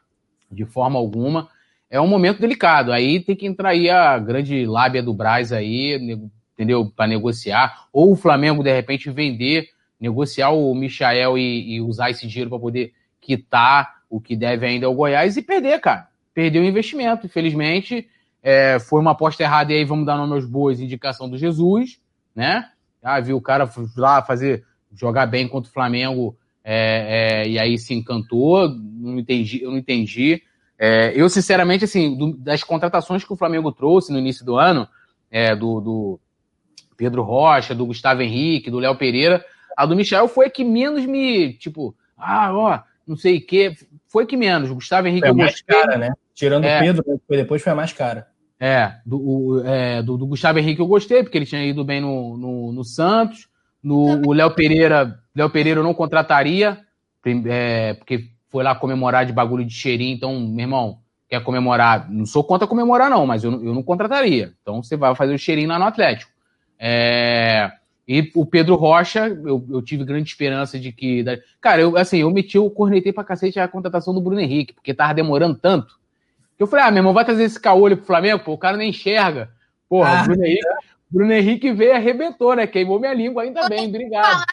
de 0.51 0.63
forma 0.63 0.99
alguma. 0.99 1.49
É 1.89 1.99
um 1.99 2.07
momento 2.07 2.39
delicado. 2.39 2.91
Aí 2.91 3.19
tem 3.19 3.35
que 3.35 3.47
entrar 3.47 3.69
aí 3.69 3.89
a 3.89 4.19
grande 4.19 4.63
lábia 4.67 5.01
do 5.01 5.13
Braz 5.13 5.51
aí, 5.51 6.21
entendeu? 6.53 6.91
Para 6.95 7.07
negociar. 7.07 7.87
Ou 7.91 8.11
o 8.11 8.15
Flamengo, 8.15 8.61
de 8.61 8.71
repente, 8.71 9.09
vender, 9.09 9.69
negociar 9.99 10.51
o 10.51 10.75
Michael 10.75 11.35
e, 11.35 11.75
e 11.75 11.81
usar 11.81 12.11
esse 12.11 12.27
dinheiro 12.27 12.51
para 12.51 12.59
poder 12.59 12.93
quitar 13.19 14.02
o 14.13 14.21
que 14.21 14.35
deve 14.35 14.63
ainda 14.63 14.85
ao 14.85 14.93
Goiás 14.93 15.37
e 15.37 15.41
perder, 15.41 15.81
cara. 15.81 16.07
Perder 16.35 16.59
o 16.59 16.63
investimento. 16.63 17.25
Infelizmente, 17.25 18.07
é, 18.43 18.77
foi 18.77 19.01
uma 19.01 19.11
aposta 19.11 19.41
errada 19.41 19.73
e 19.73 19.77
aí 19.77 19.85
vamos 19.85 20.05
dar 20.05 20.15
nome 20.15 20.33
aos 20.33 20.45
bois, 20.45 20.79
indicação 20.79 21.27
do 21.27 21.35
Jesus, 21.35 21.99
né? 22.35 22.69
Ah, 23.01 23.19
viu 23.19 23.37
o 23.37 23.41
cara 23.41 23.67
lá 23.97 24.21
fazer, 24.21 24.63
jogar 24.93 25.25
bem 25.25 25.47
contra 25.47 25.67
o 25.67 25.73
Flamengo 25.73 26.37
é, 26.63 27.41
é, 27.41 27.49
e 27.49 27.57
aí 27.57 27.75
se 27.79 27.95
encantou, 27.95 28.69
não 28.69 29.17
entendi, 29.17 29.63
eu 29.63 29.71
não 29.71 29.79
entendi. 29.79 30.43
É, 30.77 31.11
eu, 31.15 31.27
sinceramente, 31.27 31.83
assim, 31.83 32.15
do, 32.15 32.37
das 32.37 32.63
contratações 32.63 33.23
que 33.23 33.33
o 33.33 33.35
Flamengo 33.35 33.71
trouxe 33.71 34.13
no 34.13 34.19
início 34.19 34.45
do 34.45 34.57
ano, 34.57 34.87
é, 35.31 35.55
do, 35.55 35.81
do, 35.81 36.19
Pedro 36.95 37.23
Rocha, 37.23 37.73
do 37.73 37.87
Gustavo 37.87 38.21
Henrique, 38.21 38.69
do 38.69 38.77
Léo 38.77 38.95
Pereira, 38.95 39.43
a 39.75 39.87
do 39.87 39.95
Michel 39.95 40.27
foi 40.27 40.45
a 40.45 40.51
que 40.51 40.63
menos 40.63 41.03
me, 41.03 41.53
tipo, 41.53 41.95
ah, 42.15 42.53
ó, 42.53 42.92
não 43.07 43.15
sei 43.15 43.37
o 43.37 43.45
quê, 43.45 43.75
foi 44.07 44.25
que 44.25 44.37
menos. 44.37 44.69
O 44.69 44.75
Gustavo 44.75 45.07
Henrique 45.07 45.27
foi 45.27 45.31
a 45.31 45.45
mais 45.45 45.61
cara, 45.61 45.97
né? 45.97 46.13
Tirando 46.33 46.63
o 46.63 46.67
é. 46.67 46.79
Pedro, 46.79 47.03
né, 47.07 47.17
foi 47.27 47.37
depois 47.37 47.61
foi 47.61 47.71
a 47.71 47.75
mais 47.75 47.93
cara. 47.93 48.27
É, 48.59 48.95
do, 49.05 49.17
o, 49.17 49.61
é, 49.65 50.01
do, 50.01 50.17
do, 50.17 50.25
Gustavo 50.25 50.59
Henrique 50.59 50.79
eu 50.79 50.87
gostei, 50.87 51.21
porque 51.21 51.37
ele 51.37 51.45
tinha 51.45 51.65
ido 51.65 51.83
bem 51.83 51.99
no, 51.99 52.37
no, 52.37 52.71
no 52.71 52.83
Santos. 52.83 53.47
No 53.83 54.31
Léo 54.31 54.51
Pereira, 54.51 55.19
Léo 55.35 55.49
Pereira 55.49 55.81
eu 55.81 55.83
não 55.83 55.93
contrataria, 55.93 56.79
é, 57.25 57.93
porque 57.95 58.29
foi 58.47 58.63
lá 58.63 58.73
comemorar 58.73 59.25
de 59.25 59.33
bagulho 59.33 59.65
de 59.65 59.73
cheirinho, 59.73 60.15
então, 60.15 60.39
meu 60.39 60.63
irmão, 60.63 60.99
quer 61.27 61.43
comemorar, 61.43 62.09
não 62.09 62.25
sou 62.25 62.43
contra 62.43 62.67
comemorar 62.67 63.09
não, 63.09 63.25
mas 63.25 63.43
eu, 63.43 63.51
eu 63.51 63.73
não 63.73 63.83
contrataria. 63.83 64.53
Então 64.61 64.81
você 64.81 64.95
vai 64.95 65.13
fazer 65.15 65.33
o 65.33 65.39
cheirinho 65.39 65.67
lá 65.67 65.77
no 65.77 65.85
Atlético. 65.85 66.31
É, 66.79 67.71
e 68.07 68.31
o 68.35 68.45
Pedro 68.45 68.75
Rocha, 68.75 69.27
eu, 69.27 69.65
eu, 69.69 69.81
tive 69.81 70.03
grande 70.03 70.29
esperança 70.29 70.77
de 70.77 70.91
que. 70.91 71.23
Cara, 71.61 71.81
eu 71.81 71.97
assim, 71.97 72.17
eu 72.17 72.29
meti 72.31 72.59
o 72.59 72.69
cornetei 72.69 73.13
pra 73.13 73.23
cacete 73.23 73.59
a 73.59 73.67
contratação 73.67 74.13
do 74.13 74.19
Bruno 74.19 74.41
Henrique, 74.41 74.73
porque 74.73 74.93
tava 74.93 75.13
demorando 75.13 75.57
tanto. 75.57 75.97
Que 76.57 76.63
eu 76.63 76.67
falei, 76.67 76.85
ah, 76.85 76.91
meu 76.91 76.99
irmão, 76.99 77.13
vai 77.13 77.23
trazer 77.23 77.43
esse 77.43 77.59
caolho 77.59 77.95
pro 77.95 78.05
Flamengo, 78.05 78.43
pô, 78.43 78.53
o 78.53 78.57
cara 78.57 78.75
nem 78.75 78.89
enxerga. 78.89 79.53
Porra, 79.87 80.19
ah, 80.19 80.23
Bruno 80.23 80.45
Henrique. 80.45 80.67
Bruno 81.09 81.31
Henrique 81.31 81.71
veio 81.71 81.91
e 81.91 81.95
arrebentou, 81.95 82.55
né? 82.55 82.67
Queimou 82.67 82.99
minha 82.99 83.13
língua, 83.13 83.43
ainda 83.43 83.69
bem, 83.69 83.87
obrigado. 83.87 84.25
Falar, 84.25 84.47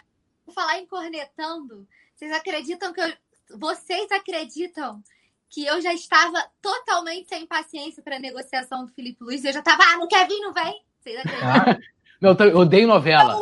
falar 0.55 0.79
em 0.79 0.85
cornetando, 0.85 1.87
vocês 2.15 2.31
acreditam 2.31 2.93
que 2.93 3.01
eu. 3.01 3.13
Vocês 3.57 4.09
acreditam 4.11 5.03
que 5.49 5.65
eu 5.65 5.81
já 5.81 5.93
estava 5.93 6.41
totalmente 6.61 7.27
sem 7.27 7.45
paciência 7.45 8.01
para 8.01 8.15
a 8.15 8.19
negociação 8.19 8.85
do 8.85 8.93
Felipe 8.93 9.21
Luiz? 9.21 9.43
Eu 9.43 9.51
já 9.51 9.59
estava, 9.59 9.83
ah, 9.83 9.97
não 9.97 10.07
quer 10.07 10.25
vir, 10.25 10.39
não 10.39 10.53
vem? 10.53 10.81
Vocês 11.01 11.17
acreditam? 11.25 11.81
Não, 12.21 12.37
eu 12.45 12.57
odeio 12.57 12.87
novela. 12.87 13.33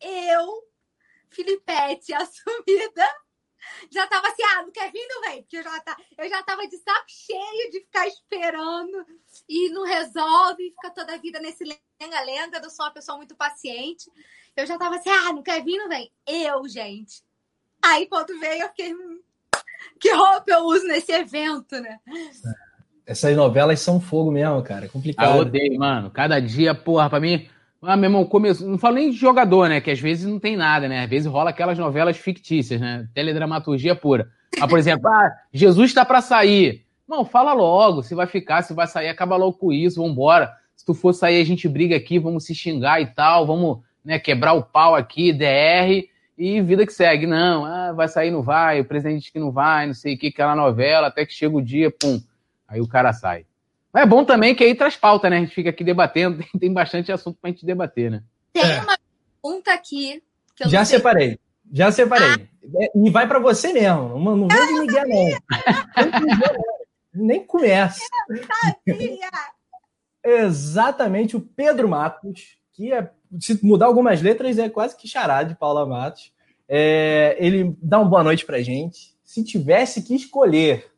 Eu, 0.00 0.10
eu 0.10 0.66
Filipete, 1.28 2.14
assumida, 2.14 3.04
já 3.90 4.06
tava 4.06 4.28
assim, 4.28 4.42
ah, 4.42 4.62
não 4.62 4.70
quer 4.70 4.90
vir, 4.90 5.06
não 5.08 5.22
vem, 5.22 5.42
porque 5.42 5.58
eu 5.58 5.62
já, 5.62 5.80
tá, 5.80 5.96
eu 6.16 6.28
já 6.28 6.42
tava 6.42 6.66
de 6.66 6.76
saco 6.78 7.04
cheio 7.08 7.70
de 7.70 7.80
ficar 7.80 8.06
esperando 8.06 9.04
e 9.48 9.68
não 9.70 9.84
resolve, 9.84 10.70
fica 10.70 10.90
toda 10.90 11.14
a 11.14 11.18
vida 11.18 11.40
nesse 11.40 11.64
lenga-lenga, 11.64 12.60
eu 12.62 12.70
sou 12.70 12.86
uma 12.86 12.92
pessoa 12.92 13.18
muito 13.18 13.36
paciente. 13.36 14.10
Eu 14.56 14.66
já 14.66 14.78
tava 14.78 14.96
assim, 14.96 15.10
ah, 15.10 15.32
não 15.32 15.42
quer 15.42 15.62
vir, 15.62 15.76
não 15.76 15.88
vem. 15.88 16.10
Eu, 16.26 16.66
gente. 16.66 17.22
Aí 17.84 18.06
quando 18.06 18.38
veio, 18.40 18.62
eu 18.62 18.68
fiquei, 18.68 18.94
hum, 18.94 19.20
que 20.00 20.10
roupa 20.12 20.50
eu 20.52 20.64
uso 20.64 20.86
nesse 20.86 21.12
evento, 21.12 21.78
né? 21.80 22.00
Essas 23.04 23.36
novelas 23.36 23.80
são 23.80 24.00
fogo 24.00 24.30
mesmo, 24.30 24.62
cara. 24.62 24.86
É 24.86 24.88
complicado. 24.88 25.28
Ah, 25.28 25.36
eu 25.36 25.42
odeio, 25.42 25.78
mano. 25.78 26.10
Cada 26.10 26.40
dia, 26.40 26.74
porra, 26.74 27.10
pra 27.10 27.20
mim. 27.20 27.48
Ah, 27.82 27.96
meu 27.96 28.08
irmão, 28.08 28.24
começo... 28.24 28.66
não 28.66 28.78
falo 28.78 28.96
nem 28.96 29.10
de 29.10 29.16
jogador, 29.16 29.68
né? 29.68 29.80
Que 29.80 29.90
às 29.90 30.00
vezes 30.00 30.26
não 30.26 30.38
tem 30.38 30.56
nada, 30.56 30.88
né? 30.88 31.04
Às 31.04 31.10
vezes 31.10 31.26
rola 31.30 31.50
aquelas 31.50 31.78
novelas 31.78 32.16
fictícias, 32.16 32.80
né? 32.80 33.06
Teledramaturgia 33.14 33.94
pura. 33.94 34.28
Ah, 34.60 34.66
por 34.66 34.78
exemplo, 34.78 35.08
ah, 35.08 35.32
Jesus 35.52 35.92
tá 35.92 36.04
para 36.04 36.20
sair. 36.20 36.84
Não, 37.06 37.24
fala 37.24 37.52
logo, 37.52 38.02
se 38.02 38.14
vai 38.14 38.26
ficar, 38.26 38.62
se 38.62 38.74
vai 38.74 38.86
sair, 38.86 39.08
acaba 39.08 39.36
logo 39.36 39.58
com 39.58 39.72
isso, 39.72 40.02
vambora. 40.02 40.52
Se 40.74 40.84
tu 40.84 40.92
for 40.92 41.12
sair, 41.12 41.40
a 41.40 41.44
gente 41.44 41.68
briga 41.68 41.96
aqui, 41.96 42.18
vamos 42.18 42.44
se 42.44 42.54
xingar 42.54 43.00
e 43.00 43.06
tal, 43.06 43.46
vamos 43.46 43.78
né, 44.04 44.18
quebrar 44.18 44.54
o 44.54 44.62
pau 44.62 44.94
aqui, 44.94 45.32
DR, 45.32 46.08
e 46.36 46.60
vida 46.60 46.84
que 46.84 46.92
segue. 46.92 47.26
Não, 47.26 47.64
ah, 47.64 47.92
vai 47.92 48.08
sair, 48.08 48.30
não 48.30 48.42
vai, 48.42 48.80
o 48.80 48.84
presidente 48.84 49.32
que 49.32 49.38
não 49.38 49.52
vai, 49.52 49.86
não 49.86 49.94
sei 49.94 50.14
o 50.14 50.18
que, 50.18 50.28
aquela 50.28 50.56
novela, 50.56 51.06
até 51.06 51.24
que 51.24 51.32
chega 51.32 51.56
o 51.56 51.62
dia, 51.62 51.90
pum, 51.90 52.20
aí 52.66 52.80
o 52.80 52.88
cara 52.88 53.12
sai. 53.12 53.44
Mas 53.96 54.02
é 54.02 54.06
bom 54.06 54.26
também 54.26 54.54
que 54.54 54.62
aí 54.62 54.74
traz 54.74 54.94
pauta, 54.94 55.30
né? 55.30 55.38
A 55.38 55.40
gente 55.40 55.54
fica 55.54 55.70
aqui 55.70 55.82
debatendo, 55.82 56.36
tem, 56.52 56.60
tem 56.60 56.72
bastante 56.72 57.10
assunto 57.10 57.38
pra 57.40 57.48
gente 57.48 57.64
debater, 57.64 58.10
né? 58.10 58.22
Tem 58.52 58.62
é. 58.62 58.80
uma 58.82 58.98
pergunta 59.42 59.72
aqui. 59.72 60.22
Já 60.66 60.84
separei. 60.84 61.40
Já 61.72 61.90
separei. 61.90 62.28
Ah. 62.28 62.90
E 62.94 63.08
vai 63.08 63.26
para 63.26 63.38
você 63.38 63.72
mesmo. 63.72 64.18
Não, 64.18 64.36
não 64.36 64.48
vem 64.48 64.66
de 64.66 64.80
Miguel, 64.80 65.06
não. 65.08 65.38
Nem 67.14 67.42
começa. 67.46 68.00
Exatamente 70.22 71.34
o 71.34 71.40
Pedro 71.40 71.88
Matos, 71.88 72.58
que 72.74 72.92
é, 72.92 73.10
se 73.40 73.64
mudar 73.64 73.86
algumas 73.86 74.20
letras, 74.20 74.58
é 74.58 74.68
quase 74.68 74.94
que 74.94 75.08
chará 75.08 75.42
de 75.42 75.54
Paula 75.54 75.86
Matos. 75.86 76.34
É, 76.68 77.34
ele 77.40 77.74
dá 77.80 77.98
uma 78.00 78.10
boa 78.10 78.22
noite 78.22 78.44
pra 78.44 78.60
gente. 78.60 79.16
Se 79.24 79.42
tivesse 79.42 80.02
que 80.02 80.14
escolher, 80.14 80.92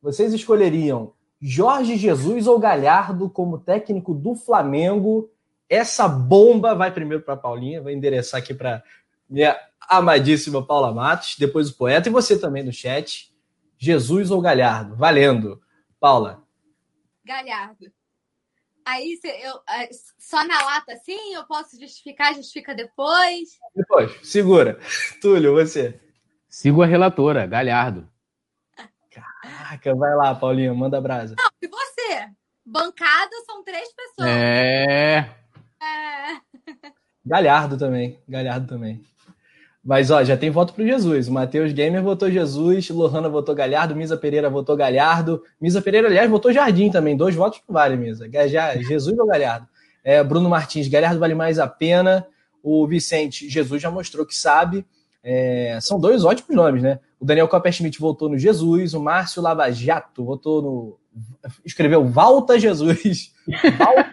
vocês 0.00 0.32
escolheriam 0.32 1.15
Jorge 1.48 1.96
Jesus 1.96 2.48
ou 2.48 2.58
Galhardo 2.58 3.30
como 3.30 3.56
técnico 3.56 4.12
do 4.12 4.34
Flamengo? 4.34 5.30
Essa 5.68 6.08
bomba 6.08 6.74
vai 6.74 6.90
primeiro 6.90 7.22
para 7.22 7.36
Paulinha, 7.36 7.80
vai 7.80 7.92
endereçar 7.92 8.40
aqui 8.40 8.52
para 8.52 8.82
minha 9.30 9.56
amadíssima 9.80 10.66
Paula 10.66 10.92
Matos, 10.92 11.36
depois 11.38 11.70
o 11.70 11.76
poeta 11.76 12.08
e 12.08 12.12
você 12.12 12.36
também 12.36 12.64
no 12.64 12.72
chat. 12.72 13.32
Jesus 13.78 14.32
ou 14.32 14.40
Galhardo? 14.40 14.96
Valendo. 14.96 15.62
Paula. 16.00 16.42
Galhardo. 17.24 17.92
Aí 18.84 19.16
eu, 19.22 19.60
é, 19.68 19.88
só 20.18 20.44
na 20.44 20.60
lata 20.64 20.94
assim, 20.94 21.32
eu 21.32 21.44
posso 21.44 21.78
justificar, 21.78 22.34
justifica 22.34 22.74
depois. 22.74 23.50
Depois, 23.72 24.18
segura. 24.24 24.80
Túlio, 25.22 25.54
você. 25.54 26.00
Sigo 26.48 26.82
a 26.82 26.86
relatora, 26.86 27.46
Galhardo. 27.46 28.15
Caraca, 29.42 29.94
vai 29.94 30.14
lá, 30.14 30.34
Paulinha, 30.34 30.74
manda 30.74 31.00
brasa. 31.00 31.34
Não, 31.38 31.50
e 31.62 31.68
você? 31.68 32.28
Bancada 32.64 33.30
são 33.46 33.62
três 33.62 33.88
pessoas. 33.94 34.28
É. 34.28 35.30
é. 35.82 36.40
Galhardo 37.24 37.76
também, 37.78 38.18
Galhardo 38.28 38.66
também. 38.66 39.00
Mas, 39.86 40.10
ó, 40.10 40.24
já 40.24 40.36
tem 40.36 40.50
voto 40.50 40.74
pro 40.74 40.84
Jesus. 40.84 41.28
O 41.28 41.32
Matheus 41.32 41.72
Gamer 41.72 42.02
votou 42.02 42.28
Jesus, 42.28 42.90
Lohana 42.90 43.28
votou 43.28 43.54
Galhardo, 43.54 43.94
Misa 43.94 44.16
Pereira 44.16 44.50
votou 44.50 44.76
Galhardo. 44.76 45.44
Misa 45.60 45.80
Pereira, 45.80 46.08
aliás, 46.08 46.28
votou 46.28 46.52
Jardim 46.52 46.90
também. 46.90 47.16
Dois 47.16 47.36
votos 47.36 47.62
não 47.68 47.72
vale, 47.72 47.96
Misa. 47.96 48.28
Jesus 48.80 49.16
ou 49.16 49.26
Galhardo? 49.26 49.68
É, 50.02 50.24
Bruno 50.24 50.48
Martins, 50.48 50.88
Galhardo 50.88 51.20
vale 51.20 51.36
mais 51.36 51.60
a 51.60 51.68
pena. 51.68 52.26
O 52.64 52.84
Vicente, 52.84 53.48
Jesus 53.48 53.80
já 53.80 53.88
mostrou 53.88 54.26
que 54.26 54.34
sabe. 54.34 54.84
É, 55.28 55.76
são 55.80 55.98
dois 55.98 56.24
ótimos 56.24 56.54
nomes, 56.54 56.84
né? 56.84 57.00
O 57.18 57.24
Daniel 57.24 57.48
Copperschmidt 57.48 57.98
votou 57.98 58.28
no 58.28 58.38
Jesus, 58.38 58.94
o 58.94 59.02
Márcio 59.02 59.42
Lava 59.42 59.68
Jato 59.72 60.24
votou 60.24 60.62
no. 60.62 61.00
Escreveu 61.64 62.06
Valta 62.06 62.56
Jesus. 62.60 63.34
Valta... 63.76 64.08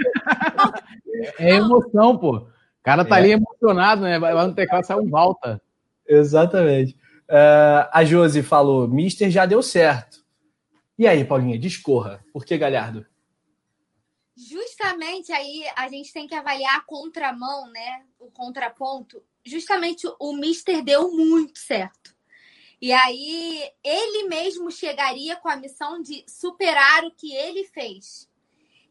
é 1.38 1.52
emoção, 1.52 2.18
pô. 2.18 2.38
O 2.38 2.48
cara 2.82 3.06
tá 3.06 3.18
é. 3.18 3.20
ali 3.20 3.32
emocionado, 3.34 4.02
né? 4.02 4.18
Vai 4.18 4.34
no 4.48 4.56
teclado 4.56 4.88
sai 4.88 4.98
um 4.98 5.08
Valta. 5.08 5.62
Exatamente. 6.08 6.96
Uh, 7.30 7.86
a 7.92 8.04
Josi 8.04 8.42
falou: 8.42 8.88
Mister 8.88 9.30
já 9.30 9.46
deu 9.46 9.62
certo. 9.62 10.18
E 10.98 11.06
aí, 11.06 11.24
Paulinha, 11.24 11.60
discorra. 11.60 12.26
Por 12.34 12.44
que 12.44 12.58
Galhardo? 12.58 13.06
Justamente 14.36 15.32
aí 15.32 15.64
a 15.76 15.88
gente 15.90 16.12
tem 16.12 16.26
que 16.26 16.34
avaliar 16.34 16.76
a 16.76 16.84
contramão, 16.84 17.72
né? 17.72 18.02
O 18.20 18.32
contraponto. 18.32 19.22
Justamente 19.46 20.08
o 20.20 20.34
Mister 20.34 20.84
deu 20.84 21.12
muito 21.12 21.60
certo. 21.60 22.16
E 22.82 22.92
aí 22.92 23.72
ele 23.84 24.28
mesmo 24.28 24.72
chegaria 24.72 25.36
com 25.36 25.48
a 25.48 25.56
missão 25.56 26.02
de 26.02 26.26
superar 26.28 27.06
o 27.06 27.12
que 27.12 27.34
ele 27.34 27.64
fez. 27.66 28.30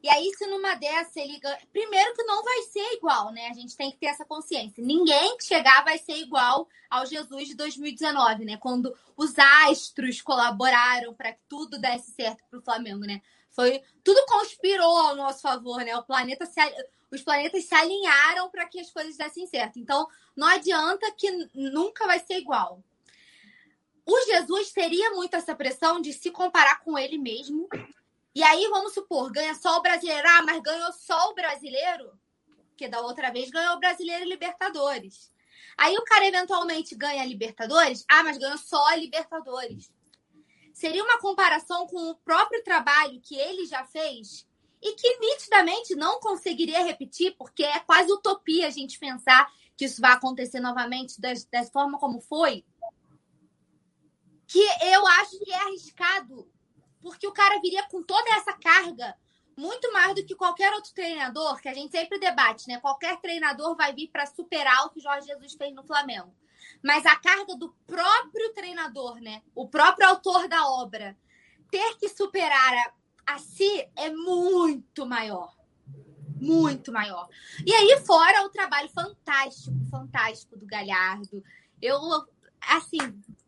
E 0.03 0.09
aí, 0.09 0.33
se 0.37 0.47
numa 0.47 0.75
dessa 0.75 1.21
ele. 1.21 1.41
Primeiro 1.73 2.13
que 2.15 2.25
não 2.25 2.43
vai 2.43 2.63
ser 2.63 2.95
igual, 2.95 3.31
né? 3.31 3.47
A 3.49 3.55
gente 3.55 3.77
tem 3.77 3.91
que 3.91 3.99
ter 3.99 4.07
essa 4.07 4.25
consciência. 4.25 4.83
Ninguém 4.83 5.37
que 5.37 5.45
chegar 5.45 5.85
vai 5.85 5.97
ser 5.97 6.17
igual 6.17 6.69
ao 6.91 7.07
Jesus 7.07 7.49
de 7.49 7.55
2019, 7.55 8.45
né? 8.45 8.57
Quando 8.57 8.93
os 9.17 9.39
astros 9.39 10.21
colaboraram 10.21 11.15
para 11.15 11.33
que 11.33 11.41
tudo 11.49 11.79
desse 11.79 12.11
certo 12.11 12.43
para 12.51 12.59
o 12.59 12.63
Flamengo, 12.63 13.07
né? 13.07 13.23
Foi 13.51 13.81
tudo 14.03 14.25
conspirou 14.27 14.97
ao 14.97 15.15
nosso 15.15 15.43
favor, 15.43 15.85
né? 15.85 15.97
O 15.97 16.03
planeta 16.03 16.47
se, 16.47 16.61
os 17.13 17.23
planetas 17.23 17.65
se 17.65 17.75
alinharam 17.75 18.51
para 18.51 18.67
que 18.67 18.81
as 18.81 18.91
coisas 18.91 19.17
dessem 19.17 19.47
certo. 19.47 19.79
Então, 19.79 20.09
não 20.35 20.49
adianta 20.49 21.11
que 21.13 21.31
nunca 21.55 22.07
vai 22.07 22.19
ser 22.19 22.39
igual. 22.39 22.83
O 24.05 24.21
Jesus 24.25 24.73
teria 24.73 25.13
muito 25.13 25.37
essa 25.37 25.55
pressão 25.55 26.01
de 26.01 26.13
se 26.13 26.31
comparar 26.31 26.81
com 26.81 26.99
ele 26.99 27.19
mesmo 27.19 27.69
e 28.35 28.43
aí, 28.43 28.67
vamos 28.69 28.95
supor, 28.95 29.31
ganha 29.31 29.55
só 29.55 29.77
o 29.77 29.83
brasileiro. 29.83 30.27
Ah, 30.27 30.43
mas 30.43 30.63
ganhou 30.63 30.91
só 30.93 31.31
o 31.31 31.35
brasileiro? 31.35 32.19
Porque 32.69 32.89
da 32.89 33.01
outra 33.01 33.31
vez 33.31 33.51
ganhou 33.51 33.77
o 33.77 33.79
brasileiro 33.79 34.25
e 34.25 34.29
Libertadores. 34.29 35.31
Aí 35.77 35.95
o 35.97 36.05
cara 36.05 36.27
eventualmente 36.27 36.95
ganha 36.95 37.23
a 37.23 37.27
Libertadores. 37.27 38.05
Ah, 38.09 38.23
mas 38.23 38.39
ganhou 38.39 38.57
só 38.57 38.83
a 38.89 38.97
Libertadores. 38.97 39.93
Seria 40.73 41.05
uma 41.05 41.19
comparação 41.19 41.87
com 41.87 42.11
o 42.11 42.15
próprio 42.15 42.65
trabalho 42.65 43.21
que 43.21 43.37
ele 43.37 43.67
já 43.67 43.85
fez 43.85 44.47
e 44.83 44.95
que 44.95 45.19
nitidamente 45.19 45.95
não 45.95 46.19
conseguiria 46.19 46.83
repetir, 46.83 47.37
porque 47.39 47.63
é 47.63 47.79
quase 47.81 48.13
utopia 48.13 48.67
a 48.67 48.71
gente 48.71 48.99
pensar 48.99 49.49
que 49.77 49.85
isso 49.85 50.01
vai 50.01 50.13
acontecer 50.13 50.59
novamente 50.59 51.21
da, 51.21 51.33
forma 51.73 51.99
como 51.99 52.21
foi. 52.21 52.65
Que 54.49 54.63
eu 54.83 55.07
acho 55.07 55.39
que 55.39 55.53
é 55.53 55.63
arriscado 55.63 56.51
porque 57.01 57.27
o 57.27 57.33
cara 57.33 57.61
viria 57.61 57.83
com 57.89 58.03
toda 58.03 58.31
essa 58.35 58.53
carga 58.53 59.17
muito 59.57 59.93
mais 59.93 60.15
do 60.15 60.25
que 60.25 60.35
qualquer 60.35 60.73
outro 60.73 60.95
treinador, 60.95 61.61
que 61.61 61.69
a 61.69 61.75
gente 61.75 61.91
sempre 61.91 62.19
debate, 62.19 62.67
né? 62.69 62.81
Qualquer 62.81 63.21
treinador 63.21 63.77
vai 63.77 63.93
vir 63.93 64.09
para 64.09 64.25
superar 64.25 64.87
o 64.87 64.91
que 64.91 65.01
Jorge 65.01 65.27
Jesus 65.27 65.55
fez 65.55 65.75
no 65.75 65.85
Flamengo. 65.85 66.35
Mas 66.83 67.05
a 67.05 67.17
carga 67.17 67.55
do 67.57 67.71
próprio 67.87 68.53
treinador, 68.55 69.21
né? 69.21 69.43
O 69.55 69.69
próprio 69.69 70.09
autor 70.09 70.49
da 70.49 70.67
obra, 70.67 71.17
ter 71.71 71.97
que 71.99 72.09
superar 72.09 72.75
a, 72.75 72.93
a 73.27 73.39
si 73.39 73.89
é 73.97 74.11
muito 74.11 75.07
maior. 75.07 75.55
Muito 76.41 76.93
maior. 76.93 77.29
E 77.65 77.73
aí, 77.73 78.01
fora 78.05 78.45
o 78.45 78.49
trabalho 78.49 78.89
fantástico, 78.89 79.77
fantástico 79.91 80.59
do 80.59 80.67
Galhardo. 80.67 81.43
Eu, 81.81 81.99
assim, 82.61 82.99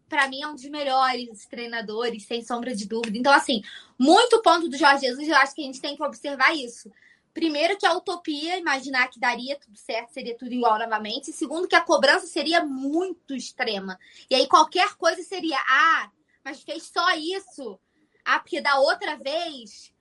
para 0.08 0.28
mim, 0.28 0.42
é 0.42 0.46
um 0.46 0.54
dos 0.54 0.64
melhores 0.66 1.44
treinadores, 1.46 2.24
sem 2.24 2.44
sombra 2.44 2.74
de 2.74 2.86
dúvida. 2.86 3.18
Então, 3.18 3.32
assim, 3.32 3.62
muito 3.98 4.40
ponto 4.42 4.68
do 4.68 4.76
Jorge 4.76 5.06
Jesus, 5.06 5.28
eu 5.28 5.36
acho 5.36 5.54
que 5.54 5.62
a 5.62 5.64
gente 5.64 5.80
tem 5.80 5.96
que 5.96 6.02
observar 6.04 6.54
isso. 6.54 6.90
Primeiro, 7.32 7.76
que 7.76 7.84
a 7.84 7.92
utopia, 7.92 8.56
imaginar 8.56 9.08
que 9.08 9.18
daria 9.18 9.58
tudo 9.58 9.76
certo, 9.76 10.12
seria 10.12 10.36
tudo 10.36 10.52
igual 10.52 10.78
novamente. 10.78 11.30
E 11.30 11.32
segundo, 11.32 11.66
que 11.66 11.74
a 11.74 11.80
cobrança 11.80 12.28
seria 12.28 12.64
muito 12.64 13.34
extrema. 13.34 13.98
E 14.30 14.36
aí, 14.36 14.46
qualquer 14.46 14.94
coisa 14.94 15.20
seria, 15.24 15.58
ah, 15.68 16.10
mas 16.44 16.62
fez 16.62 16.84
só 16.84 17.10
isso. 17.16 17.76
Ah, 18.24 18.40
porque 18.40 18.60
da 18.60 18.78
outra 18.78 19.16
vez. 19.16 19.92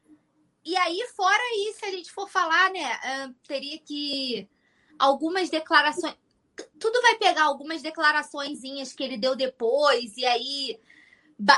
E 0.65 0.75
aí, 0.77 1.05
fora 1.15 1.43
isso, 1.67 1.79
se 1.79 1.85
a 1.85 1.91
gente 1.91 2.11
for 2.11 2.29
falar, 2.29 2.71
né, 2.71 2.95
uh, 2.95 3.35
teria 3.47 3.77
que. 3.79 4.47
Algumas 4.97 5.49
declarações 5.49 6.15
tudo 6.79 7.01
vai 7.01 7.15
pegar 7.15 7.43
algumas 7.43 7.81
declaraçõezinhas 7.81 8.93
que 8.93 9.03
ele 9.03 9.17
deu 9.17 9.35
depois, 9.35 10.15
e 10.17 10.25
aí 10.25 10.79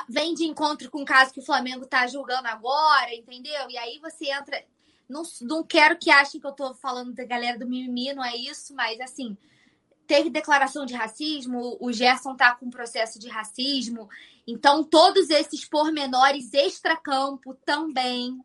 vem 0.10 0.34
de 0.34 0.46
encontro 0.46 0.90
com 0.90 1.02
o 1.02 1.06
caso 1.06 1.34
que 1.34 1.40
o 1.40 1.46
Flamengo 1.46 1.86
tá 1.86 2.08
julgando 2.08 2.48
agora, 2.48 3.14
entendeu? 3.14 3.70
E 3.70 3.78
aí 3.78 4.00
você 4.00 4.32
entra. 4.32 4.64
Não, 5.08 5.22
não 5.42 5.64
quero 5.64 5.98
que 5.98 6.10
achem 6.10 6.40
que 6.42 6.48
eu 6.48 6.52
tô 6.52 6.74
falando 6.74 7.14
da 7.14 7.26
galera 7.26 7.60
do 7.60 7.68
mimimi, 7.68 8.14
não 8.14 8.24
é 8.24 8.36
isso, 8.36 8.74
mas 8.74 9.00
assim, 9.00 9.38
teve 10.08 10.30
declaração 10.30 10.86
de 10.86 10.94
racismo, 10.94 11.78
o 11.80 11.92
Gerson 11.92 12.36
tá 12.36 12.56
com 12.56 12.70
processo 12.70 13.20
de 13.20 13.28
racismo, 13.28 14.10
então 14.48 14.84
todos 14.84 15.30
esses 15.30 15.66
pormenores 15.66 16.54
extracampo 16.54 17.54
também. 17.66 18.40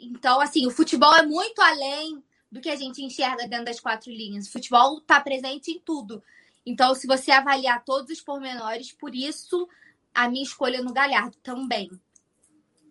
Então, 0.00 0.40
assim, 0.40 0.66
o 0.66 0.70
futebol 0.70 1.14
é 1.14 1.26
muito 1.26 1.60
além 1.60 2.22
do 2.50 2.60
que 2.60 2.70
a 2.70 2.76
gente 2.76 3.02
enxerga 3.02 3.46
dentro 3.46 3.66
das 3.66 3.80
quatro 3.80 4.10
linhas. 4.10 4.46
O 4.46 4.52
futebol 4.52 4.98
está 4.98 5.20
presente 5.20 5.70
em 5.70 5.78
tudo. 5.78 6.22
Então, 6.64 6.94
se 6.94 7.06
você 7.06 7.30
avaliar 7.30 7.84
todos 7.84 8.10
os 8.10 8.20
pormenores, 8.20 8.92
por 8.92 9.14
isso 9.14 9.68
a 10.14 10.28
minha 10.28 10.42
escolha 10.42 10.82
no 10.82 10.92
Galhardo 10.92 11.36
também. 11.42 11.90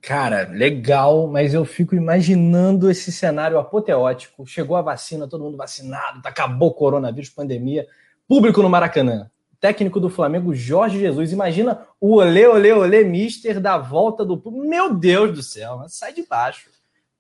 Cara, 0.01 0.47
legal, 0.49 1.27
mas 1.27 1.53
eu 1.53 1.65
fico 1.65 1.93
imaginando 1.93 2.89
esse 2.89 3.11
cenário 3.11 3.59
apoteótico. 3.59 4.45
Chegou 4.45 4.77
a 4.77 4.81
vacina, 4.81 5.27
todo 5.27 5.43
mundo 5.43 5.57
vacinado, 5.57 6.21
acabou 6.23 6.69
o 6.69 6.73
coronavírus, 6.73 7.30
pandemia. 7.30 7.85
Público 8.27 8.61
no 8.61 8.69
Maracanã. 8.69 9.30
Técnico 9.59 9.99
do 9.99 10.09
Flamengo, 10.09 10.55
Jorge 10.55 10.99
Jesus. 10.99 11.34
Imagina 11.34 11.85
o 11.99 12.15
olê, 12.15 12.47
olê, 12.47 12.71
olê, 12.71 13.03
mister 13.03 13.59
da 13.59 13.77
volta 13.77 14.23
do 14.23 14.38
público. 14.38 14.65
Meu 14.65 14.93
Deus 14.93 15.35
do 15.35 15.43
céu, 15.43 15.84
sai 15.88 16.13
de 16.13 16.26
baixo. 16.26 16.69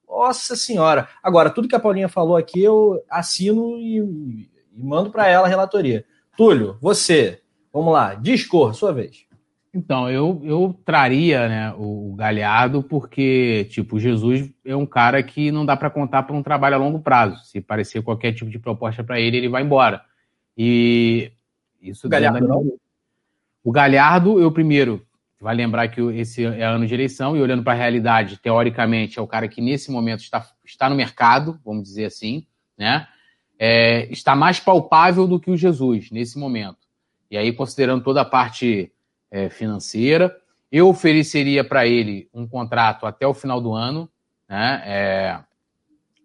Nossa 0.07 0.55
senhora. 0.55 1.09
Agora, 1.21 1.49
tudo 1.49 1.67
que 1.67 1.75
a 1.75 1.79
Paulinha 1.79 2.07
falou 2.07 2.37
aqui, 2.37 2.63
eu 2.63 3.03
assino 3.09 3.77
e, 3.77 3.97
e 3.99 4.49
mando 4.73 5.11
para 5.11 5.27
ela 5.27 5.47
a 5.47 5.49
relatoria. 5.49 6.05
Túlio, 6.37 6.77
você, 6.79 7.41
vamos 7.73 7.93
lá, 7.93 8.15
discorra, 8.15 8.73
sua 8.73 8.93
vez. 8.93 9.28
Então, 9.73 10.09
eu, 10.09 10.41
eu 10.43 10.79
traria 10.83 11.47
né, 11.47 11.73
o, 11.77 12.15
Galhardo 12.15 12.81
porque, 12.81 13.67
tipo, 13.69 13.95
o 13.95 13.99
Jesus 13.99 14.51
é 14.65 14.75
um 14.75 14.85
cara 14.85 15.21
que 15.21 15.51
não 15.51 15.65
dá 15.65 15.77
para 15.77 15.89
contar 15.89 16.23
para 16.23 16.35
um 16.35 16.41
trabalho 16.41 16.75
a 16.75 16.79
longo 16.79 16.99
prazo. 16.99 17.43
Se 17.45 17.61
parecer 17.61 18.01
qualquer 18.01 18.33
tipo 18.33 18.49
de 18.49 18.57
proposta 18.57 19.03
para 19.03 19.19
ele, 19.19 19.37
ele 19.37 19.49
vai 19.49 19.61
embora. 19.61 20.01
E 20.57 21.31
isso... 21.81 22.07
O 22.07 22.09
Galhardo 22.09 22.47
não? 22.47 22.73
O 23.63 23.71
Galhardo, 23.71 24.39
eu 24.39 24.51
primeiro, 24.51 25.05
vai 25.39 25.55
lembrar 25.55 25.87
que 25.89 26.01
esse 26.01 26.43
é 26.43 26.63
ano 26.63 26.87
de 26.87 26.93
eleição 26.93 27.37
e 27.37 27.41
olhando 27.41 27.63
para 27.63 27.73
a 27.73 27.75
realidade, 27.75 28.37
teoricamente, 28.37 29.19
é 29.19 29.21
o 29.21 29.27
cara 29.27 29.47
que 29.47 29.61
nesse 29.61 29.91
momento 29.91 30.21
está, 30.21 30.45
está 30.65 30.89
no 30.89 30.95
mercado, 30.95 31.59
vamos 31.63 31.83
dizer 31.83 32.05
assim, 32.05 32.45
né? 32.77 33.07
É, 33.57 34.11
está 34.11 34.35
mais 34.35 34.59
palpável 34.59 35.27
do 35.27 35.39
que 35.39 35.51
o 35.51 35.57
Jesus 35.57 36.09
nesse 36.11 36.39
momento. 36.39 36.77
E 37.29 37.37
aí, 37.37 37.53
considerando 37.53 38.03
toda 38.03 38.21
a 38.21 38.25
parte 38.25 38.91
é, 39.31 39.49
financeira. 39.49 40.35
Eu 40.71 40.87
ofereceria 40.87 41.63
para 41.63 41.87
ele 41.87 42.29
um 42.33 42.47
contrato 42.47 43.05
até 43.05 43.25
o 43.25 43.33
final 43.33 43.59
do 43.59 43.73
ano, 43.73 44.09
né, 44.47 44.81
é, 44.85 45.39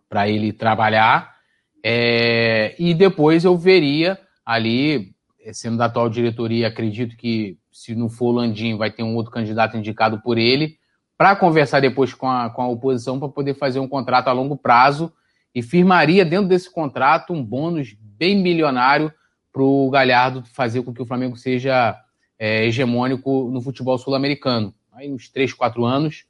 para 0.08 0.28
ele 0.28 0.52
trabalhar, 0.52 1.34
é, 1.82 2.74
e 2.78 2.94
depois 2.94 3.44
eu 3.44 3.56
veria 3.56 4.18
ali, 4.44 5.14
sendo 5.52 5.76
da 5.76 5.86
atual 5.86 6.08
diretoria, 6.08 6.68
acredito 6.68 7.16
que 7.16 7.58
se 7.70 7.94
não 7.94 8.08
for 8.08 8.26
o 8.26 8.32
Landim, 8.32 8.76
vai 8.76 8.90
ter 8.90 9.02
um 9.02 9.16
outro 9.16 9.32
candidato 9.32 9.76
indicado 9.76 10.20
por 10.20 10.38
ele, 10.38 10.78
para 11.16 11.36
conversar 11.36 11.80
depois 11.80 12.14
com 12.14 12.28
a, 12.28 12.48
com 12.50 12.62
a 12.62 12.68
oposição 12.68 13.18
para 13.18 13.28
poder 13.28 13.54
fazer 13.54 13.80
um 13.80 13.88
contrato 13.88 14.28
a 14.28 14.32
longo 14.32 14.56
prazo 14.56 15.12
e 15.54 15.62
firmaria 15.62 16.24
dentro 16.24 16.48
desse 16.48 16.70
contrato 16.70 17.32
um 17.32 17.44
bônus 17.44 17.96
bem 17.98 18.40
milionário 18.40 19.12
para 19.52 19.62
o 19.62 19.88
Galhardo 19.90 20.44
fazer 20.52 20.82
com 20.82 20.92
que 20.92 21.02
o 21.02 21.06
Flamengo 21.06 21.36
seja 21.36 21.96
é, 22.38 22.64
hegemônico 22.64 23.50
no 23.50 23.60
futebol 23.60 23.98
sul-americano. 23.98 24.74
Aí 24.92 25.10
uns 25.10 25.28
3, 25.28 25.52
4 25.52 25.84
anos, 25.84 26.24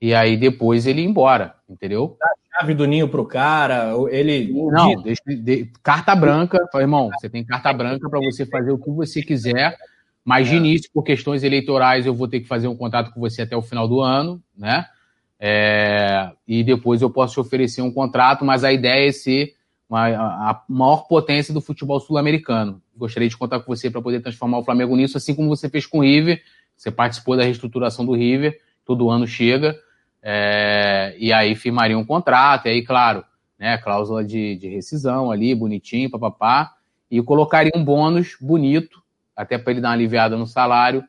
e 0.00 0.14
aí 0.14 0.36
depois 0.36 0.86
ele 0.86 1.02
ir 1.02 1.06
embora, 1.06 1.54
entendeu? 1.68 2.16
Dá 2.18 2.26
a 2.26 2.60
chave 2.60 2.74
do 2.74 2.86
ninho 2.86 3.08
pro 3.08 3.24
cara, 3.24 3.92
ele. 4.10 4.52
Não, 4.52 5.02
deixa, 5.02 5.22
de, 5.26 5.70
carta 5.82 6.14
branca, 6.14 6.58
irmão, 6.76 7.10
você 7.10 7.28
tem 7.28 7.44
carta 7.44 7.72
branca 7.72 8.08
para 8.08 8.20
você 8.20 8.46
fazer 8.46 8.70
o 8.70 8.78
que 8.78 8.90
você 8.90 9.22
quiser, 9.22 9.76
mas 10.24 10.48
de 10.48 10.54
é. 10.54 10.58
início, 10.58 10.90
por 10.92 11.02
questões 11.02 11.42
eleitorais, 11.42 12.06
eu 12.06 12.14
vou 12.14 12.28
ter 12.28 12.40
que 12.40 12.48
fazer 12.48 12.68
um 12.68 12.76
contrato 12.76 13.12
com 13.12 13.20
você 13.20 13.42
até 13.42 13.56
o 13.56 13.62
final 13.62 13.88
do 13.88 14.00
ano, 14.00 14.42
né? 14.56 14.86
É, 15.38 16.30
e 16.48 16.64
depois 16.64 17.02
eu 17.02 17.10
posso 17.10 17.34
te 17.34 17.40
oferecer 17.40 17.82
um 17.82 17.92
contrato, 17.92 18.44
mas 18.44 18.64
a 18.64 18.72
ideia 18.72 19.08
é 19.08 19.12
ser 19.12 19.55
uma, 19.88 20.06
a 20.08 20.62
maior 20.68 21.06
potência 21.06 21.54
do 21.54 21.60
futebol 21.60 22.00
sul-americano. 22.00 22.82
Gostaria 22.96 23.28
de 23.28 23.36
contar 23.36 23.60
com 23.60 23.74
você 23.74 23.90
para 23.90 24.02
poder 24.02 24.20
transformar 24.20 24.58
o 24.58 24.64
Flamengo 24.64 24.96
nisso, 24.96 25.16
assim 25.16 25.34
como 25.34 25.48
você 25.48 25.68
fez 25.68 25.86
com 25.86 25.98
o 25.98 26.02
River. 26.02 26.42
Você 26.76 26.90
participou 26.90 27.36
da 27.36 27.44
reestruturação 27.44 28.04
do 28.04 28.14
River, 28.14 28.60
todo 28.84 29.08
ano 29.08 29.26
chega, 29.26 29.78
é, 30.22 31.14
e 31.18 31.32
aí 31.32 31.54
firmaria 31.54 31.96
um 31.96 32.04
contrato, 32.04 32.66
e 32.66 32.70
aí, 32.70 32.82
claro, 32.82 33.24
né, 33.58 33.78
cláusula 33.78 34.22
de, 34.22 34.56
de 34.56 34.68
rescisão 34.68 35.30
ali, 35.30 35.54
bonitinho, 35.54 36.10
papapá, 36.10 36.74
e 37.10 37.22
colocaria 37.22 37.72
um 37.74 37.82
bônus 37.82 38.36
bonito, 38.40 39.02
até 39.34 39.56
para 39.56 39.72
ele 39.72 39.80
dar 39.80 39.88
uma 39.88 39.94
aliviada 39.94 40.36
no 40.36 40.46
salário, 40.46 41.02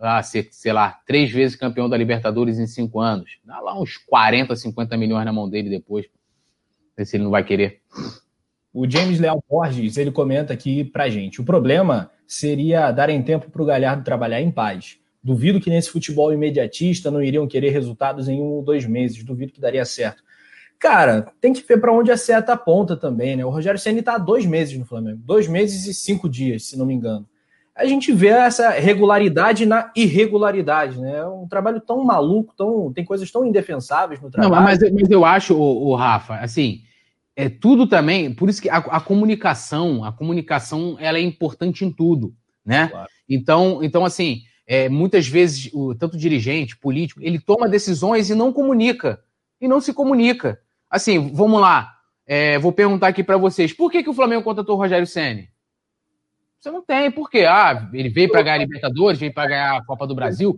a 0.00 0.22
ser, 0.22 0.48
sei 0.50 0.72
lá, 0.72 0.98
três 1.06 1.30
vezes 1.30 1.56
campeão 1.56 1.88
da 1.88 1.96
Libertadores 1.96 2.58
em 2.58 2.66
cinco 2.66 3.00
anos. 3.00 3.38
Dá 3.44 3.60
lá 3.60 3.80
uns 3.80 3.96
40, 3.96 4.54
50 4.54 4.96
milhões 4.96 5.24
na 5.24 5.32
mão 5.32 5.48
dele 5.48 5.70
depois 5.70 6.06
ver 6.96 7.04
se 7.04 7.16
ele 7.16 7.24
não 7.24 7.30
vai 7.30 7.44
querer. 7.44 7.80
O 8.72 8.88
James 8.88 9.18
Leal 9.18 9.42
Borges, 9.48 9.96
ele 9.96 10.10
comenta 10.10 10.52
aqui 10.52 10.84
pra 10.84 11.08
gente. 11.08 11.40
O 11.40 11.44
problema 11.44 12.10
seria 12.26 12.90
darem 12.90 13.22
tempo 13.22 13.50
para 13.50 13.62
o 13.62 13.66
Galhardo 13.66 14.04
trabalhar 14.04 14.40
em 14.40 14.50
paz. 14.50 14.98
Duvido 15.22 15.60
que 15.60 15.70
nesse 15.70 15.90
futebol 15.90 16.32
imediatista 16.32 17.10
não 17.10 17.22
iriam 17.22 17.48
querer 17.48 17.70
resultados 17.70 18.28
em 18.28 18.40
um 18.40 18.44
ou 18.44 18.62
dois 18.62 18.86
meses. 18.86 19.24
Duvido 19.24 19.52
que 19.52 19.60
daria 19.60 19.84
certo. 19.84 20.22
Cara, 20.78 21.32
tem 21.40 21.52
que 21.52 21.66
ver 21.66 21.80
para 21.80 21.92
onde 21.92 22.12
a 22.12 22.16
seta 22.16 22.52
aponta 22.52 22.96
também, 22.96 23.34
né? 23.34 23.44
O 23.44 23.50
Rogério 23.50 23.80
Ceni 23.80 24.00
está 24.00 24.16
há 24.16 24.18
dois 24.18 24.44
meses 24.44 24.78
no 24.78 24.84
Flamengo. 24.84 25.20
Dois 25.24 25.48
meses 25.48 25.86
e 25.86 25.94
cinco 25.94 26.28
dias, 26.28 26.66
se 26.66 26.78
não 26.78 26.84
me 26.84 26.94
engano. 26.94 27.26
A 27.76 27.84
gente 27.84 28.10
vê 28.10 28.28
essa 28.28 28.70
regularidade 28.70 29.66
na 29.66 29.92
irregularidade, 29.94 30.98
né? 30.98 31.18
É 31.18 31.26
um 31.26 31.46
trabalho 31.46 31.78
tão 31.78 32.02
maluco, 32.02 32.54
tão, 32.56 32.90
tem 32.90 33.04
coisas 33.04 33.30
tão 33.30 33.44
indefensáveis 33.44 34.18
no 34.18 34.30
trabalho. 34.30 34.54
Não, 34.54 34.62
mas, 34.62 34.78
mas 34.80 35.10
eu 35.10 35.26
acho, 35.26 35.54
o, 35.54 35.88
o 35.88 35.94
Rafa, 35.94 36.36
assim, 36.36 36.80
é 37.36 37.50
tudo 37.50 37.86
também, 37.86 38.32
por 38.32 38.48
isso 38.48 38.62
que 38.62 38.70
a, 38.70 38.78
a, 38.78 38.98
comunicação, 38.98 40.02
a 40.02 40.10
comunicação, 40.10 40.96
ela 40.98 41.18
é 41.18 41.20
importante 41.20 41.84
em 41.84 41.92
tudo, 41.92 42.34
né? 42.64 42.88
Claro. 42.88 43.08
Então, 43.28 43.84
então 43.84 44.04
assim, 44.06 44.40
é, 44.66 44.88
muitas 44.88 45.28
vezes 45.28 45.70
o 45.74 45.94
tanto 45.94 46.16
dirigente, 46.16 46.78
político, 46.78 47.20
ele 47.22 47.38
toma 47.38 47.68
decisões 47.68 48.30
e 48.30 48.34
não 48.34 48.54
comunica, 48.54 49.20
e 49.60 49.68
não 49.68 49.82
se 49.82 49.92
comunica. 49.92 50.58
Assim, 50.90 51.30
vamos 51.34 51.60
lá, 51.60 51.92
é, 52.26 52.58
vou 52.58 52.72
perguntar 52.72 53.08
aqui 53.08 53.22
para 53.22 53.36
vocês, 53.36 53.70
por 53.70 53.90
que, 53.92 54.02
que 54.02 54.10
o 54.10 54.14
Flamengo 54.14 54.42
contratou 54.42 54.74
o 54.74 54.78
Rogério 54.78 55.06
Ceni? 55.06 55.50
Você 56.66 56.70
não 56.72 56.82
tem, 56.82 57.12
por 57.12 57.30
quê? 57.30 57.44
Ah, 57.44 57.88
ele 57.92 58.08
veio 58.08 58.28
para 58.28 58.42
ganhar 58.42 58.56
a 58.56 58.58
Libertadores, 58.58 59.20
veio 59.20 59.32
para 59.32 59.48
ganhar 59.48 59.76
a 59.76 59.84
Copa 59.84 60.04
do 60.04 60.16
Brasil. 60.16 60.56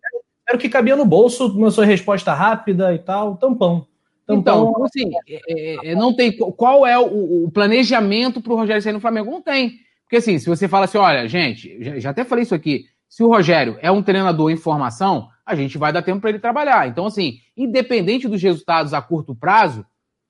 Era 0.48 0.56
o 0.56 0.58
que 0.58 0.66
cabia 0.66 0.96
no 0.96 1.04
bolso, 1.04 1.48
uma 1.48 1.70
sua 1.70 1.84
resposta 1.84 2.32
rápida 2.32 2.94
e 2.94 2.98
tal, 2.98 3.36
tampão. 3.36 3.86
Então, 4.24 4.38
então 4.70 4.84
assim, 4.84 5.10
é, 5.28 5.40
é, 5.48 5.90
é, 5.90 5.94
não 5.94 6.16
tem. 6.16 6.34
Qual 6.34 6.86
é 6.86 6.98
o, 6.98 7.44
o 7.44 7.50
planejamento 7.50 8.40
para 8.40 8.54
o 8.54 8.56
Rogério 8.56 8.80
sair 8.80 8.94
no 8.94 9.00
Flamengo? 9.00 9.30
Não 9.30 9.42
tem. 9.42 9.80
Porque 10.04 10.16
assim, 10.16 10.38
se 10.38 10.48
você 10.48 10.66
fala 10.66 10.86
assim, 10.86 10.96
olha, 10.96 11.28
gente, 11.28 11.76
já, 11.84 11.98
já 11.98 12.10
até 12.10 12.24
falei 12.24 12.44
isso 12.44 12.54
aqui, 12.54 12.86
se 13.06 13.22
o 13.22 13.28
Rogério 13.28 13.76
é 13.82 13.90
um 13.90 14.02
treinador 14.02 14.50
em 14.50 14.56
formação, 14.56 15.28
a 15.44 15.54
gente 15.54 15.76
vai 15.76 15.92
dar 15.92 16.00
tempo 16.00 16.22
para 16.22 16.30
ele 16.30 16.38
trabalhar. 16.38 16.88
Então, 16.88 17.04
assim, 17.04 17.34
independente 17.54 18.26
dos 18.26 18.42
resultados 18.42 18.94
a 18.94 19.02
curto 19.02 19.34
prazo, 19.34 19.84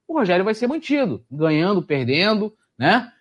o 0.09 0.19
Rogério 0.19 0.45
vai 0.45 0.55
ser 0.55 0.67
mantido, 0.67 1.25
ganhando, 1.31 1.81
perdendo, 1.85 2.53
né? 2.77 3.13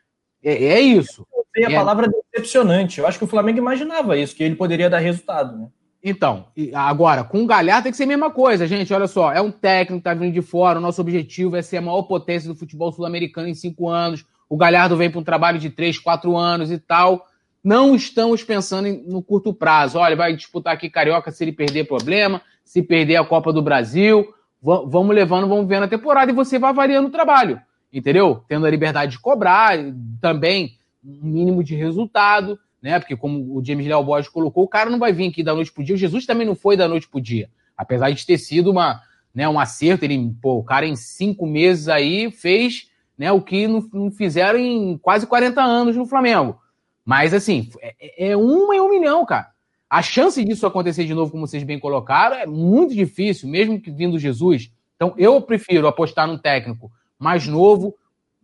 É, 0.43 0.53
é 0.53 0.81
isso. 0.81 1.23
Eu 1.57 1.69
a 1.69 1.71
é 1.71 1.75
palavra 1.75 2.07
decepcionante. 2.07 2.99
Eu 2.99 3.07
acho 3.07 3.17
que 3.17 3.23
o 3.23 3.27
Flamengo 3.27 3.57
imaginava 3.57 4.17
isso, 4.17 4.35
que 4.35 4.43
ele 4.43 4.55
poderia 4.55 4.89
dar 4.89 4.99
resultado, 4.99 5.57
né? 5.57 5.67
Então, 6.03 6.45
agora, 6.73 7.23
com 7.23 7.43
o 7.43 7.47
Galhardo 7.47 7.83
tem 7.83 7.91
que 7.91 7.97
ser 7.97 8.03
a 8.03 8.07
mesma 8.07 8.29
coisa, 8.29 8.67
gente. 8.67 8.93
Olha 8.93 9.07
só, 9.07 9.33
é 9.33 9.41
um 9.41 9.51
técnico 9.51 9.99
que 9.99 10.03
tá 10.03 10.13
vindo 10.13 10.33
de 10.33 10.41
fora. 10.41 10.79
O 10.79 10.81
nosso 10.81 11.01
objetivo 11.01 11.55
é 11.55 11.61
ser 11.61 11.77
a 11.77 11.81
maior 11.81 12.03
potência 12.03 12.47
do 12.47 12.55
futebol 12.55 12.91
sul-americano 12.91 13.47
em 13.47 13.53
cinco 13.53 13.89
anos. 13.89 14.23
O 14.47 14.55
Galhardo 14.55 14.95
vem 14.95 15.09
para 15.09 15.19
um 15.19 15.23
trabalho 15.23 15.59
de 15.59 15.69
três, 15.69 15.97
quatro 15.99 16.37
anos 16.37 16.71
e 16.71 16.77
tal. 16.77 17.25
Não 17.63 17.95
estamos 17.95 18.43
pensando 18.43 18.87
em, 18.87 19.03
no 19.05 19.21
curto 19.21 19.53
prazo. 19.53 19.97
Olha, 19.97 20.15
vai 20.15 20.33
disputar 20.33 20.73
aqui 20.73 20.89
Carioca 20.89 21.31
se 21.31 21.43
ele 21.43 21.51
perder 21.51 21.87
problema, 21.87 22.41
se 22.63 22.81
perder 22.81 23.17
a 23.17 23.25
Copa 23.25 23.51
do 23.51 23.61
Brasil. 23.61 24.33
vamos 24.61 25.13
levando, 25.13 25.47
vamos 25.47 25.67
vendo 25.67 25.83
a 25.83 25.89
temporada 25.89 26.31
e 26.31 26.35
você 26.35 26.57
vai 26.57 26.71
variando 26.73 27.07
o 27.07 27.11
trabalho, 27.11 27.59
entendeu? 27.91 28.43
Tendo 28.47 28.65
a 28.65 28.69
liberdade 28.69 29.13
de 29.13 29.19
cobrar, 29.19 29.77
também 30.21 30.77
um 31.07 31.27
mínimo 31.27 31.63
de 31.63 31.75
resultado 31.75 32.59
né? 32.81 32.99
Porque 32.99 33.15
como 33.15 33.57
o 33.57 33.63
James 33.63 33.85
Leal 33.85 34.03
Borges 34.03 34.29
colocou, 34.29 34.63
o 34.63 34.67
cara 34.67 34.89
não 34.89 34.99
vai 34.99 35.11
vir 35.11 35.29
aqui 35.29 35.43
da 35.43 35.53
noite 35.53 35.71
pro 35.71 35.83
dia. 35.83 35.95
O 35.95 35.97
Jesus 35.97 36.25
também 36.25 36.45
não 36.45 36.55
foi 36.55 36.77
da 36.77 36.87
noite 36.87 37.07
pro 37.07 37.21
dia. 37.21 37.49
Apesar 37.75 38.11
de 38.11 38.25
ter 38.25 38.37
sido 38.37 38.71
uma, 38.71 39.01
né, 39.33 39.47
um 39.47 39.59
acerto, 39.59 40.05
ele, 40.05 40.33
pô, 40.41 40.57
o 40.57 40.63
cara 40.63 40.85
em 40.85 40.95
cinco 40.95 41.45
meses 41.45 41.87
aí 41.87 42.31
fez 42.31 42.89
né, 43.17 43.31
o 43.31 43.41
que 43.41 43.67
não, 43.67 43.87
não 43.93 44.11
fizeram 44.11 44.59
em 44.59 44.97
quase 44.97 45.25
40 45.25 45.61
anos 45.61 45.95
no 45.95 46.05
Flamengo. 46.05 46.59
Mas, 47.03 47.33
assim, 47.33 47.69
é, 47.81 48.29
é 48.29 48.37
uma 48.37 48.75
em 48.75 48.79
um 48.79 48.89
milhão, 48.89 49.25
cara. 49.25 49.49
A 49.89 50.01
chance 50.01 50.43
disso 50.43 50.67
acontecer 50.67 51.05
de 51.05 51.13
novo, 51.13 51.31
como 51.31 51.47
vocês 51.47 51.63
bem 51.63 51.79
colocaram, 51.79 52.35
é 52.35 52.45
muito 52.45 52.93
difícil, 52.93 53.47
mesmo 53.47 53.79
que 53.79 53.89
vindo 53.89 54.19
Jesus. 54.19 54.71
Então, 54.95 55.13
eu 55.17 55.41
prefiro 55.41 55.87
apostar 55.87 56.27
num 56.27 56.37
técnico 56.37 56.91
mais 57.17 57.47
novo, 57.47 57.95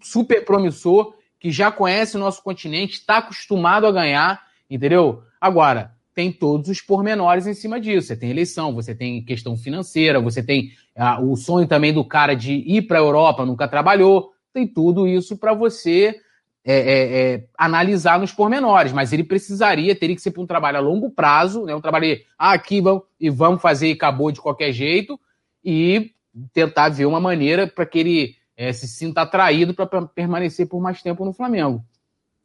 super 0.01 0.45
promissor, 0.45 1.13
que 1.43 1.51
já 1.51 1.69
conhece 1.69 2.15
o 2.15 2.19
nosso 2.21 2.41
continente, 2.41 2.93
está 2.93 3.17
acostumado 3.17 3.85
a 3.85 3.91
ganhar, 3.91 4.41
entendeu? 4.69 5.23
Agora, 5.41 5.91
tem 6.15 6.31
todos 6.31 6.69
os 6.69 6.79
pormenores 6.79 7.45
em 7.45 7.53
cima 7.53 7.81
disso. 7.81 8.07
Você 8.07 8.15
tem 8.15 8.29
eleição, 8.29 8.73
você 8.73 8.95
tem 8.95 9.21
questão 9.25 9.57
financeira, 9.57 10.21
você 10.21 10.41
tem 10.41 10.71
ah, 10.95 11.19
o 11.21 11.35
sonho 11.35 11.67
também 11.67 11.91
do 11.91 12.05
cara 12.05 12.33
de 12.33 12.53
ir 12.53 12.83
para 12.83 12.97
a 12.97 13.01
Europa, 13.01 13.45
nunca 13.45 13.67
trabalhou. 13.67 14.31
Tem 14.53 14.65
tudo 14.65 15.05
isso 15.05 15.35
para 15.35 15.53
você 15.53 16.15
é, 16.63 16.75
é, 16.75 17.33
é, 17.33 17.43
analisar 17.57 18.17
nos 18.17 18.31
pormenores, 18.31 18.93
mas 18.93 19.11
ele 19.11 19.25
precisaria, 19.25 19.93
teria 19.93 20.15
que 20.15 20.21
ser 20.21 20.31
para 20.31 20.43
um 20.43 20.47
trabalho 20.47 20.77
a 20.77 20.81
longo 20.81 21.09
prazo, 21.09 21.65
né? 21.65 21.75
um 21.75 21.81
trabalho 21.81 22.21
ah, 22.39 22.53
aqui 22.53 22.79
vamos, 22.79 23.03
e 23.19 23.29
vamos 23.29 23.61
fazer 23.61 23.89
e 23.89 23.91
acabou 23.91 24.31
de 24.31 24.39
qualquer 24.39 24.71
jeito, 24.71 25.19
e 25.61 26.11
tentar 26.53 26.87
ver 26.87 27.05
uma 27.05 27.19
maneira 27.19 27.67
para 27.67 27.85
que 27.85 27.99
ele 27.99 28.42
é, 28.63 28.71
se 28.71 28.87
sinta 28.87 29.21
atraído 29.21 29.73
para 29.73 29.87
permanecer 30.07 30.67
por 30.67 30.81
mais 30.81 31.01
tempo 31.01 31.25
no 31.25 31.33
Flamengo. 31.33 31.83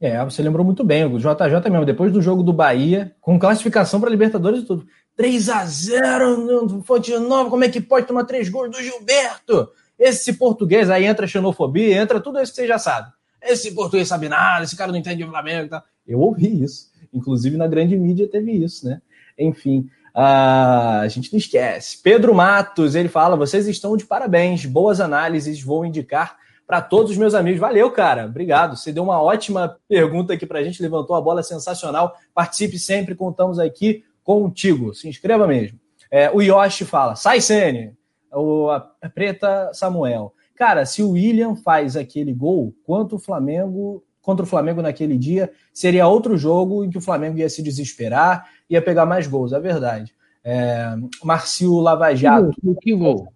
É, 0.00 0.22
você 0.24 0.42
lembrou 0.42 0.64
muito 0.64 0.84
bem, 0.84 1.04
o 1.04 1.18
JJ 1.18 1.70
mesmo, 1.70 1.84
depois 1.84 2.12
do 2.12 2.22
jogo 2.22 2.42
do 2.42 2.52
Bahia, 2.52 3.14
com 3.20 3.38
classificação 3.38 4.00
para 4.00 4.10
Libertadores 4.10 4.60
e 4.60 4.64
tudo. 4.64 4.86
3 5.16 5.48
a 5.48 5.64
0 5.64 6.36
no 6.64 6.82
Fonte 6.82 7.16
Nova, 7.18 7.50
como 7.50 7.64
é 7.64 7.68
que 7.68 7.80
pode 7.80 8.06
tomar 8.06 8.24
três 8.24 8.48
gols 8.48 8.70
do 8.70 8.82
Gilberto? 8.82 9.68
Esse 9.98 10.34
português, 10.34 10.88
aí 10.88 11.04
entra 11.04 11.26
xenofobia, 11.26 12.00
entra 12.00 12.20
tudo 12.20 12.40
isso 12.40 12.52
que 12.52 12.60
você 12.60 12.68
já 12.68 12.78
sabe. 12.78 13.10
Esse 13.42 13.72
português 13.72 14.06
sabe 14.06 14.28
nada, 14.28 14.64
esse 14.64 14.76
cara 14.76 14.92
não 14.92 14.98
entende 14.98 15.24
o 15.24 15.28
Flamengo 15.28 15.66
e 15.66 15.68
tal. 15.68 15.82
Eu 16.06 16.20
ouvi 16.20 16.62
isso. 16.62 16.92
Inclusive 17.12 17.56
na 17.56 17.66
grande 17.66 17.96
mídia 17.96 18.28
teve 18.28 18.52
isso, 18.52 18.86
né? 18.86 19.00
Enfim, 19.36 19.88
uh, 20.18 21.00
a 21.00 21.08
gente 21.08 21.32
não 21.32 21.38
esquece. 21.38 21.98
Pedro 22.02 22.34
Matos, 22.34 22.96
ele 22.96 23.08
fala: 23.08 23.36
vocês 23.36 23.68
estão 23.68 23.96
de 23.96 24.04
parabéns, 24.04 24.66
boas 24.66 25.00
análises, 25.00 25.62
vou 25.62 25.86
indicar 25.86 26.36
para 26.66 26.82
todos 26.82 27.12
os 27.12 27.16
meus 27.16 27.34
amigos. 27.34 27.60
Valeu, 27.60 27.90
cara. 27.92 28.26
Obrigado. 28.26 28.76
Você 28.76 28.92
deu 28.92 29.04
uma 29.04 29.22
ótima 29.22 29.78
pergunta 29.88 30.34
aqui 30.34 30.44
para 30.44 30.58
a 30.58 30.64
gente, 30.64 30.82
levantou 30.82 31.14
a 31.14 31.20
bola 31.20 31.42
sensacional. 31.42 32.16
Participe 32.34 32.78
sempre, 32.78 33.14
contamos 33.14 33.58
aqui 33.60 34.04
contigo. 34.24 34.92
Se 34.92 35.08
inscreva 35.08 35.46
mesmo. 35.46 35.78
É, 36.10 36.30
o 36.30 36.42
Yoshi 36.42 36.84
fala: 36.84 37.14
sai, 37.14 37.40
Sene. 37.40 37.96
O 38.32 38.68
a 38.70 38.80
Preta 39.08 39.70
Samuel. 39.72 40.34
Cara, 40.54 40.84
se 40.84 41.02
o 41.02 41.10
William 41.12 41.54
faz 41.54 41.96
aquele 41.96 42.34
gol, 42.34 42.74
quanto 42.84 43.16
o 43.16 43.18
Flamengo 43.18 44.02
contra 44.28 44.44
o 44.44 44.46
Flamengo 44.46 44.82
naquele 44.82 45.16
dia, 45.16 45.50
seria 45.72 46.06
outro 46.06 46.36
jogo 46.36 46.84
em 46.84 46.90
que 46.90 46.98
o 46.98 47.00
Flamengo 47.00 47.38
ia 47.38 47.48
se 47.48 47.62
desesperar, 47.62 48.46
ia 48.68 48.82
pegar 48.82 49.06
mais 49.06 49.26
gols, 49.26 49.52
é 49.52 49.60
verdade. 49.60 50.14
É, 50.44 50.94
Marcio 51.22 51.78
Lavajato. 51.78 52.50
Que, 52.60 52.74
que 52.80 52.94
gol? 52.94 53.32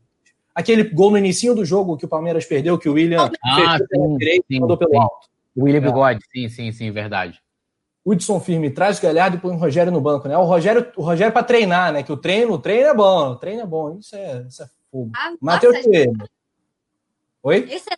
Aquele 0.54 0.84
gol 0.84 1.10
no 1.10 1.18
início 1.18 1.54
do 1.54 1.64
jogo 1.64 1.96
que 1.96 2.04
o 2.04 2.08
Palmeiras 2.08 2.44
perdeu, 2.44 2.78
que 2.78 2.88
o 2.88 2.94
William 2.94 3.30
ah, 3.44 3.78
sim, 3.78 4.16
direito 4.16 4.44
sim, 4.46 4.60
mandou 4.60 4.76
pelo 4.76 4.90
sim. 4.90 4.98
alto. 4.98 5.28
O 5.56 5.64
William 5.64 5.78
é. 5.78 5.80
Bigode, 5.80 6.20
sim, 6.30 6.48
sim, 6.48 6.72
sim, 6.72 6.90
verdade. 6.90 7.40
Hudson 8.04 8.40
Firme 8.40 8.70
traz 8.70 8.98
o 8.98 9.02
Galhardo 9.02 9.36
e 9.36 9.40
põe 9.40 9.54
o 9.54 9.58
Rogério 9.58 9.92
no 9.92 10.00
banco, 10.00 10.28
né? 10.28 10.36
O 10.36 10.44
Rogério, 10.44 10.92
o 10.96 11.02
Rogério 11.02 11.32
para 11.32 11.44
treinar, 11.44 11.92
né? 11.92 12.02
Que 12.02 12.12
o 12.12 12.16
treino, 12.16 12.52
o 12.52 12.58
treino 12.58 12.88
é 12.88 12.94
bom, 12.94 13.30
o 13.30 13.36
treino 13.36 13.62
é 13.62 13.66
bom. 13.66 13.96
Isso 13.98 14.16
é, 14.16 14.44
isso 14.48 14.62
é 14.62 14.66
fogo. 14.90 15.10
Ah, 15.14 15.32
Matheus 15.40 15.82
Coelho. 15.82 16.12
Oi? 17.44 17.68
Esse 17.70 17.92
é 17.92 17.96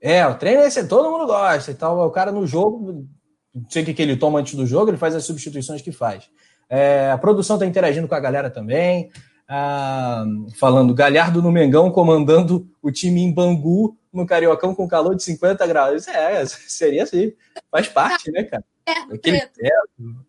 é, 0.00 0.26
o 0.26 0.36
treino 0.36 0.62
é 0.62 0.66
esse, 0.66 0.86
todo 0.86 1.10
mundo 1.10 1.26
gosta 1.26 1.70
e 1.70 1.74
tal. 1.74 2.06
O 2.06 2.10
cara 2.10 2.30
no 2.30 2.46
jogo, 2.46 3.08
não 3.56 3.70
sei 3.70 3.82
o 3.82 3.86
que, 3.86 3.94
que 3.94 4.02
ele 4.02 4.16
toma 4.16 4.38
antes 4.38 4.54
do 4.54 4.66
jogo, 4.66 4.90
ele 4.90 4.98
faz 4.98 5.14
as 5.14 5.24
substituições 5.24 5.80
que 5.80 5.90
faz. 5.90 6.28
É, 6.68 7.10
a 7.10 7.16
produção 7.16 7.56
está 7.56 7.64
interagindo 7.64 8.06
com 8.06 8.14
a 8.14 8.20
galera 8.20 8.50
também. 8.50 9.10
Ah, 9.48 10.24
falando, 10.58 10.94
Galhardo 10.94 11.40
no 11.40 11.50
Mengão 11.50 11.90
comandando 11.90 12.68
o 12.82 12.90
time 12.90 13.22
em 13.22 13.32
Bangu, 13.32 13.96
no 14.12 14.26
Cariocão, 14.26 14.74
com 14.74 14.86
calor 14.86 15.14
de 15.14 15.22
50 15.22 15.66
graus. 15.66 16.06
É, 16.06 16.44
seria 16.44 17.04
assim. 17.04 17.32
Faz 17.70 17.88
parte, 17.88 18.30
né, 18.30 18.42
cara? 18.42 18.64
É, 18.86 19.14
Aquele 19.14 19.38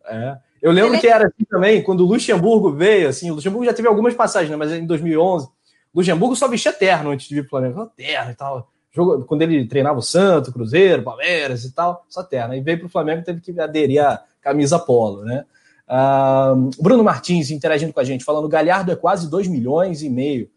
é. 0.08 0.38
Eu 0.62 0.72
lembro 0.72 1.00
que 1.00 1.08
era 1.08 1.28
assim 1.28 1.46
também, 1.50 1.84
quando 1.84 2.02
o 2.02 2.08
Luxemburgo 2.08 2.72
veio, 2.72 3.10
assim, 3.10 3.30
o 3.30 3.36
Luxemburgo 3.36 3.66
já 3.66 3.74
teve 3.74 3.88
algumas 3.88 4.16
passagens, 4.16 4.50
né, 4.50 4.56
mas 4.56 4.72
em 4.72 4.86
2011, 4.86 5.46
o 5.46 5.50
Luxemburgo 6.00 6.36
só 6.36 6.48
vestia 6.48 6.74
terno 6.74 7.12
antes 7.12 7.28
de 7.28 7.36
vir 7.36 7.42
para 7.42 7.48
o 7.48 7.50
Flamengo. 7.50 7.92
Terno 7.96 8.32
e 8.32 8.36
tal 8.36 8.72
jogo, 8.98 9.26
quando 9.26 9.44
ele 9.44 9.68
treinava 9.68 10.00
o 10.00 10.02
Santo, 10.02 10.52
Cruzeiro, 10.52 11.04
Palmeiras 11.04 11.64
e 11.64 11.72
tal, 11.72 12.04
só 12.10 12.24
terna. 12.24 12.58
E 12.58 12.62
veio 12.62 12.80
para 12.80 12.88
o 12.88 12.90
Flamengo 12.90 13.24
teve 13.24 13.40
que 13.40 13.58
aderir 13.60 14.04
à 14.04 14.24
camisa 14.42 14.80
polo, 14.80 15.24
né? 15.24 15.46
Uh, 15.88 16.70
Bruno 16.82 17.04
Martins 17.04 17.50
interagindo 17.52 17.94
com 17.94 18.00
a 18.00 18.04
gente, 18.04 18.26
falando 18.26 18.50
Galhardo 18.50 18.92
é 18.92 18.96
quase 18.96 19.30
2 19.30 19.48
milhões 19.48 20.02
e 20.02 20.10
meio. 20.10 20.50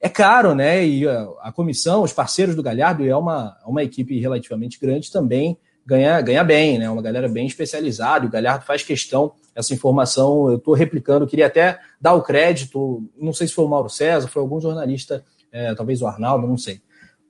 É 0.00 0.08
caro, 0.08 0.54
né? 0.54 0.86
E 0.86 1.06
a, 1.06 1.28
a, 1.42 1.52
comissão, 1.52 2.02
os 2.02 2.12
parceiros 2.12 2.54
do 2.54 2.62
Galhardo, 2.62 3.04
é 3.04 3.14
uma, 3.14 3.56
uma 3.66 3.82
equipe 3.82 4.18
relativamente 4.18 4.78
grande 4.80 5.10
também, 5.10 5.58
ganha, 5.84 6.20
ganha 6.22 6.44
bem, 6.44 6.78
né? 6.78 6.88
Uma 6.88 7.02
galera 7.02 7.28
bem 7.28 7.46
especializada. 7.46 8.24
O 8.24 8.30
Galhardo 8.30 8.64
faz 8.64 8.82
questão, 8.82 9.32
essa 9.54 9.74
informação 9.74 10.48
eu 10.48 10.56
estou 10.56 10.74
replicando, 10.74 11.26
queria 11.26 11.48
até 11.48 11.78
dar 12.00 12.14
o 12.14 12.22
crédito, 12.22 13.04
não 13.18 13.32
sei 13.32 13.48
se 13.48 13.52
foi 13.52 13.64
o 13.64 13.68
Mauro 13.68 13.90
César, 13.90 14.28
foi 14.28 14.40
algum 14.40 14.60
jornalista, 14.60 15.24
é, 15.52 15.74
talvez 15.74 16.00
o 16.00 16.06
Arnaldo, 16.06 16.46
não 16.46 16.56
sei 16.56 16.80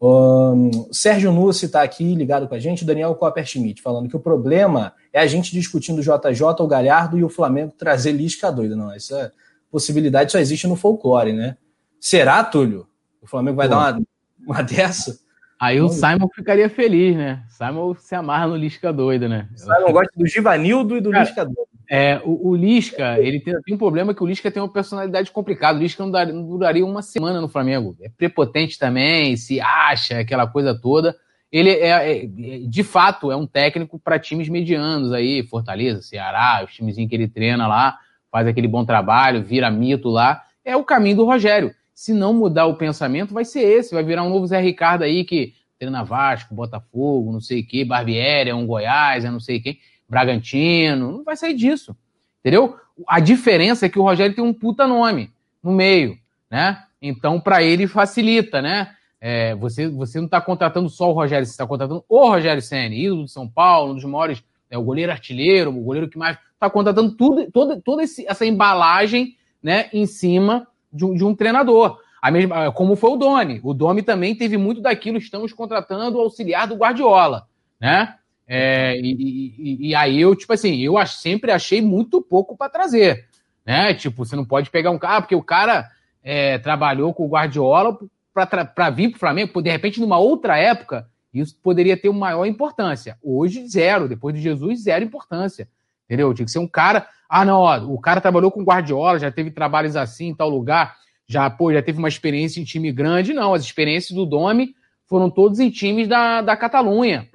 um, 0.01 0.89
Sérgio 0.91 1.31
Nussi 1.31 1.67
está 1.67 1.83
aqui 1.83 2.15
ligado 2.15 2.49
com 2.49 2.55
a 2.55 2.59
gente, 2.59 2.85
Daniel 2.85 3.15
Copperschmidt, 3.15 3.83
falando 3.83 4.09
que 4.09 4.17
o 4.17 4.21
problema 4.21 4.95
é 5.13 5.21
a 5.21 5.27
gente 5.27 5.53
discutindo 5.53 5.99
o 5.99 6.03
JJ, 6.03 6.43
o 6.61 6.67
Galhardo 6.67 7.19
e 7.19 7.25
o 7.25 7.29
Flamengo 7.29 7.75
trazer 7.77 8.13
Lisca 8.13 8.51
doida. 8.51 8.75
Não, 8.75 8.93
essa 8.93 9.31
possibilidade 9.71 10.33
só 10.33 10.39
existe 10.39 10.67
no 10.67 10.75
folclore, 10.75 11.35
né? 11.35 11.57
Será, 12.01 12.43
Túlio? 12.43 12.87
O 13.21 13.27
Flamengo 13.27 13.59
vai 13.59 13.69
Pô. 13.69 13.75
dar 13.75 13.93
uma, 13.93 14.03
uma 14.47 14.63
dessa? 14.63 15.21
Aí 15.61 15.79
o 15.79 15.91
Simon 15.91 16.29
ficaria 16.35 16.71
feliz, 16.71 17.15
né? 17.15 17.45
Simon 17.51 17.95
se 17.95 18.15
amarra 18.15 18.47
no 18.47 18.57
Lisca 18.57 18.91
doido, 18.91 19.29
né? 19.29 19.47
O 19.55 19.59
Simon 19.59 19.93
gosta 19.93 20.13
do 20.17 20.27
Givanildo 20.27 20.97
e 20.97 21.01
do 21.03 21.11
Cara, 21.11 21.25
Lisca 21.25 21.45
doido. 21.45 21.70
É, 21.93 22.21
o, 22.25 22.51
o, 22.51 22.57
Lisca, 22.57 23.19
ele 23.19 23.41
tem, 23.41 23.61
tem, 23.63 23.75
um 23.75 23.79
problema 23.79 24.15
que 24.15 24.23
o 24.23 24.27
Lisca 24.27 24.51
tem 24.51 24.63
uma 24.63 24.73
personalidade 24.73 25.31
complicada. 25.33 25.77
O 25.77 25.83
Lisca 25.83 26.05
não, 26.05 26.11
dar, 26.11 26.27
não, 26.27 26.47
duraria 26.47 26.87
uma 26.87 27.03
semana 27.03 27.41
no 27.41 27.49
Flamengo. 27.49 27.97
É 28.01 28.09
prepotente 28.09 28.79
também, 28.79 29.37
se 29.37 29.61
acha, 29.61 30.21
aquela 30.21 30.47
coisa 30.47 30.73
toda. 30.73 31.17
Ele 31.51 31.71
é, 31.71 32.23
é 32.23 32.27
de 32.69 32.83
fato, 32.85 33.33
é 33.33 33.37
um 33.37 33.47
técnico 33.47 33.99
para 33.99 34.21
times 34.21 34.49
medianos 34.49 35.13
aí, 35.13 35.43
Fortaleza, 35.43 36.01
Ceará, 36.01 36.65
os 36.65 36.73
timezinhos 36.73 37.11
que 37.11 37.17
ele 37.17 37.27
treina 37.27 37.67
lá, 37.67 37.99
faz 38.31 38.47
aquele 38.47 38.69
bom 38.69 38.85
trabalho, 38.85 39.43
vira 39.43 39.69
mito 39.69 40.09
lá. 40.09 40.45
É 40.65 40.77
o 40.77 40.85
caminho 40.85 41.17
do 41.17 41.25
Rogério 41.25 41.75
se 42.01 42.15
não 42.15 42.33
mudar 42.33 42.65
o 42.65 42.77
pensamento, 42.77 43.35
vai 43.35 43.45
ser 43.45 43.61
esse, 43.61 43.93
vai 43.93 44.03
virar 44.03 44.23
um 44.23 44.31
novo 44.31 44.47
Zé 44.47 44.59
Ricardo 44.59 45.03
aí 45.03 45.23
que 45.23 45.53
treina 45.79 46.03
Vasco, 46.03 46.55
Botafogo, 46.55 47.31
não 47.31 47.43
sei 47.43 47.61
o 47.61 47.67
quê, 47.67 47.85
Barbieri, 47.85 48.49
é 48.49 48.55
um 48.55 48.67
Goiás, 48.67 49.23
é 49.23 49.31
não 49.31 49.39
sei 49.39 49.61
quem, 49.61 49.79
Bragantino, 50.11 51.13
não 51.13 51.25
vai 51.25 51.37
sair 51.37 51.55
disso, 51.55 51.97
entendeu? 52.41 52.77
A 53.07 53.21
diferença 53.21 53.87
é 53.87 53.89
que 53.89 53.99
o 53.99 54.03
Rogério 54.03 54.35
tem 54.35 54.43
um 54.43 54.53
puta 54.53 54.87
nome 54.87 55.31
no 55.63 55.71
meio, 55.71 56.19
né? 56.51 56.83
Então, 57.01 57.41
para 57.41 57.63
ele 57.63 57.87
facilita, 57.87 58.61
né? 58.61 58.91
É, 59.21 59.55
você, 59.55 59.89
você 59.89 60.19
não 60.19 60.25
está 60.25 60.41
contratando 60.41 60.89
só 60.89 61.09
o 61.09 61.13
Rogério, 61.13 61.47
você 61.47 61.53
está 61.53 61.67
contratando 61.67 62.05
o 62.09 62.29
Rogério 62.29 62.61
Senna, 62.61 62.95
ídolo 62.95 63.25
de 63.25 63.31
São 63.31 63.47
Paulo, 63.47 63.93
um 63.93 63.95
dos 63.95 64.05
maiores, 64.05 64.43
é, 64.69 64.77
o 64.77 64.83
goleiro 64.83 65.13
artilheiro, 65.13 65.71
o 65.71 65.85
goleiro 65.85 66.09
que 66.09 66.19
mais. 66.19 66.37
Está 66.55 66.69
contratando 66.69 67.13
tudo, 67.13 67.51
toda, 67.51 67.81
toda 67.81 68.03
esse, 68.03 68.27
essa 68.27 68.45
embalagem 68.45 69.37
né, 69.63 69.89
em 69.93 70.07
cima 70.07 70.67
de 70.93 71.05
um, 71.05 71.15
de 71.15 71.25
um 71.25 71.35
treinador. 71.35 72.01
A 72.21 72.31
mesma, 72.31 72.71
como 72.73 72.97
foi 72.97 73.11
o 73.11 73.17
Doni. 73.17 73.61
O 73.63 73.73
Domi 73.73 74.03
também 74.03 74.35
teve 74.35 74.59
muito 74.59 74.81
daquilo, 74.81 75.17
estamos 75.17 75.53
contratando 75.53 76.19
o 76.19 76.21
auxiliar 76.21 76.67
do 76.67 76.75
Guardiola, 76.75 77.47
né? 77.81 78.17
É, 78.53 78.99
e, 78.99 79.13
e, 79.13 79.89
e, 79.91 79.95
aí 79.95 80.21
eu, 80.21 80.35
tipo 80.35 80.53
assim, 80.53 80.81
eu 80.81 80.95
sempre 81.07 81.53
achei 81.53 81.81
muito 81.81 82.21
pouco 82.21 82.57
para 82.57 82.69
trazer, 82.69 83.29
né? 83.65 83.95
Tipo, 83.95 84.25
você 84.25 84.35
não 84.35 84.45
pode 84.45 84.71
pegar 84.71 84.91
um 84.91 84.99
cara, 84.99 85.23
porque 85.23 85.37
o 85.37 85.43
cara 85.43 85.89
é, 86.21 86.59
trabalhou 86.59 87.15
com 87.15 87.25
o 87.25 87.29
Guardiola 87.29 87.97
para 88.35 88.91
vir 88.91 89.11
para 89.11 89.17
o 89.17 89.21
Flamengo, 89.21 89.63
de 89.63 89.71
repente, 89.71 90.01
numa 90.01 90.19
outra 90.19 90.59
época, 90.59 91.07
isso 91.33 91.57
poderia 91.63 91.97
ter 91.97 92.09
uma 92.09 92.19
maior 92.19 92.45
importância. 92.45 93.17
Hoje, 93.23 93.69
zero. 93.69 94.09
Depois 94.09 94.35
de 94.35 94.41
Jesus, 94.41 94.83
zero 94.83 95.05
importância. 95.05 95.69
Entendeu? 96.07 96.35
Tinha 96.35 96.45
que 96.45 96.51
ser 96.51 96.59
um 96.59 96.67
cara. 96.67 97.07
Ah, 97.29 97.45
não, 97.45 97.61
ó, 97.61 97.79
o 97.85 98.01
cara 98.01 98.21
trabalhou 98.21 98.51
com 98.51 98.65
Guardiola, 98.65 99.21
já 99.21 99.31
teve 99.31 99.53
trabalhos 99.53 99.95
assim 99.95 100.31
em 100.31 100.35
tal 100.35 100.49
lugar, 100.49 100.97
já, 101.25 101.49
pô, 101.49 101.73
já 101.73 101.81
teve 101.81 102.01
uma 102.01 102.09
experiência 102.09 102.61
em 102.61 102.65
time 102.65 102.91
grande. 102.91 103.33
Não, 103.33 103.55
as 103.55 103.63
experiências 103.63 104.13
do 104.17 104.27
Domi 104.27 104.75
foram 105.07 105.31
todos 105.31 105.61
em 105.61 105.71
times 105.71 106.09
da, 106.09 106.43
da 106.43 106.57
Catalunha. 106.57 107.29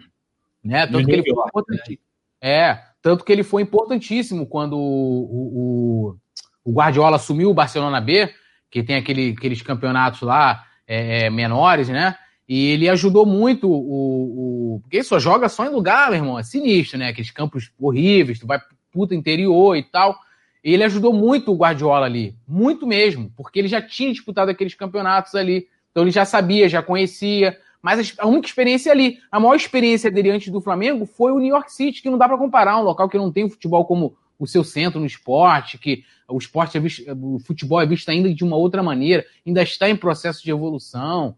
Né? 0.65 0.87
Tanto 0.87 1.05
que 1.05 1.11
ele 1.11 1.23
foi 1.23 1.47
importantíssimo. 1.47 2.05
É, 2.41 2.79
tanto 3.01 3.23
que 3.23 3.31
ele 3.31 3.43
foi 3.43 3.61
importantíssimo 3.61 4.47
quando 4.47 4.77
o, 4.77 6.15
o, 6.15 6.17
o 6.63 6.71
Guardiola 6.73 7.17
assumiu 7.17 7.51
o 7.51 7.53
Barcelona 7.53 8.01
B, 8.01 8.33
que 8.69 8.83
tem 8.83 8.95
aquele, 8.95 9.35
aqueles 9.37 9.61
campeonatos 9.61 10.21
lá 10.21 10.65
é, 10.87 11.25
é 11.25 11.29
menores, 11.29 11.87
né? 11.87 12.15
E 12.47 12.67
ele 12.67 12.89
ajudou 12.89 13.25
muito 13.25 13.69
o, 13.69 14.75
o. 14.75 14.79
Porque 14.81 14.97
ele 14.97 15.03
só 15.03 15.19
joga 15.19 15.49
só 15.49 15.65
em 15.65 15.69
lugar, 15.69 16.09
meu 16.09 16.19
irmão, 16.19 16.37
é 16.37 16.43
sinistro, 16.43 16.97
né? 16.97 17.09
Aqueles 17.09 17.31
campos 17.31 17.71
horríveis, 17.79 18.39
tu 18.39 18.47
vai 18.47 18.59
puta 18.91 19.15
interior 19.15 19.75
e 19.75 19.83
tal. 19.83 20.17
E 20.63 20.73
ele 20.73 20.83
ajudou 20.83 21.13
muito 21.13 21.51
o 21.51 21.55
Guardiola 21.55 22.05
ali, 22.05 22.35
muito 22.47 22.87
mesmo, 22.87 23.31
porque 23.35 23.59
ele 23.59 23.67
já 23.67 23.81
tinha 23.81 24.11
disputado 24.11 24.49
aqueles 24.49 24.73
campeonatos 24.73 25.35
ali. 25.35 25.67
Então 25.91 26.03
ele 26.03 26.11
já 26.11 26.25
sabia, 26.25 26.67
já 26.67 26.81
conhecia. 26.81 27.57
Mas 27.85 28.15
a 28.17 28.25
única 28.25 28.47
experiência 28.47 28.91
ali, 28.91 29.19
a 29.31 29.39
maior 29.39 29.53
experiência 29.53 30.09
dele 30.09 30.31
antes 30.31 30.51
do 30.51 30.59
Flamengo 30.59 31.05
foi 31.05 31.31
o 31.31 31.37
New 31.37 31.49
York 31.49 31.71
City, 31.71 32.01
que 32.01 32.09
não 32.09 32.17
dá 32.17 32.27
para 32.27 32.35
comparar, 32.35 32.79
um 32.79 32.81
local 32.81 33.07
que 33.07 33.15
não 33.15 33.31
tem 33.31 33.47
futebol 33.47 33.85
como 33.85 34.17
o 34.39 34.47
seu 34.47 34.63
centro 34.63 34.99
no 34.99 35.05
esporte, 35.05 35.77
que 35.77 36.03
o 36.27 36.35
esporte 36.35 36.75
é 36.77 36.79
visto, 36.79 37.03
o 37.07 37.37
futebol 37.37 37.79
é 37.79 37.85
visto 37.85 38.09
ainda 38.09 38.33
de 38.33 38.43
uma 38.43 38.57
outra 38.57 38.81
maneira, 38.81 39.23
ainda 39.45 39.61
está 39.61 39.87
em 39.87 39.95
processo 39.95 40.43
de 40.43 40.49
evolução. 40.49 41.35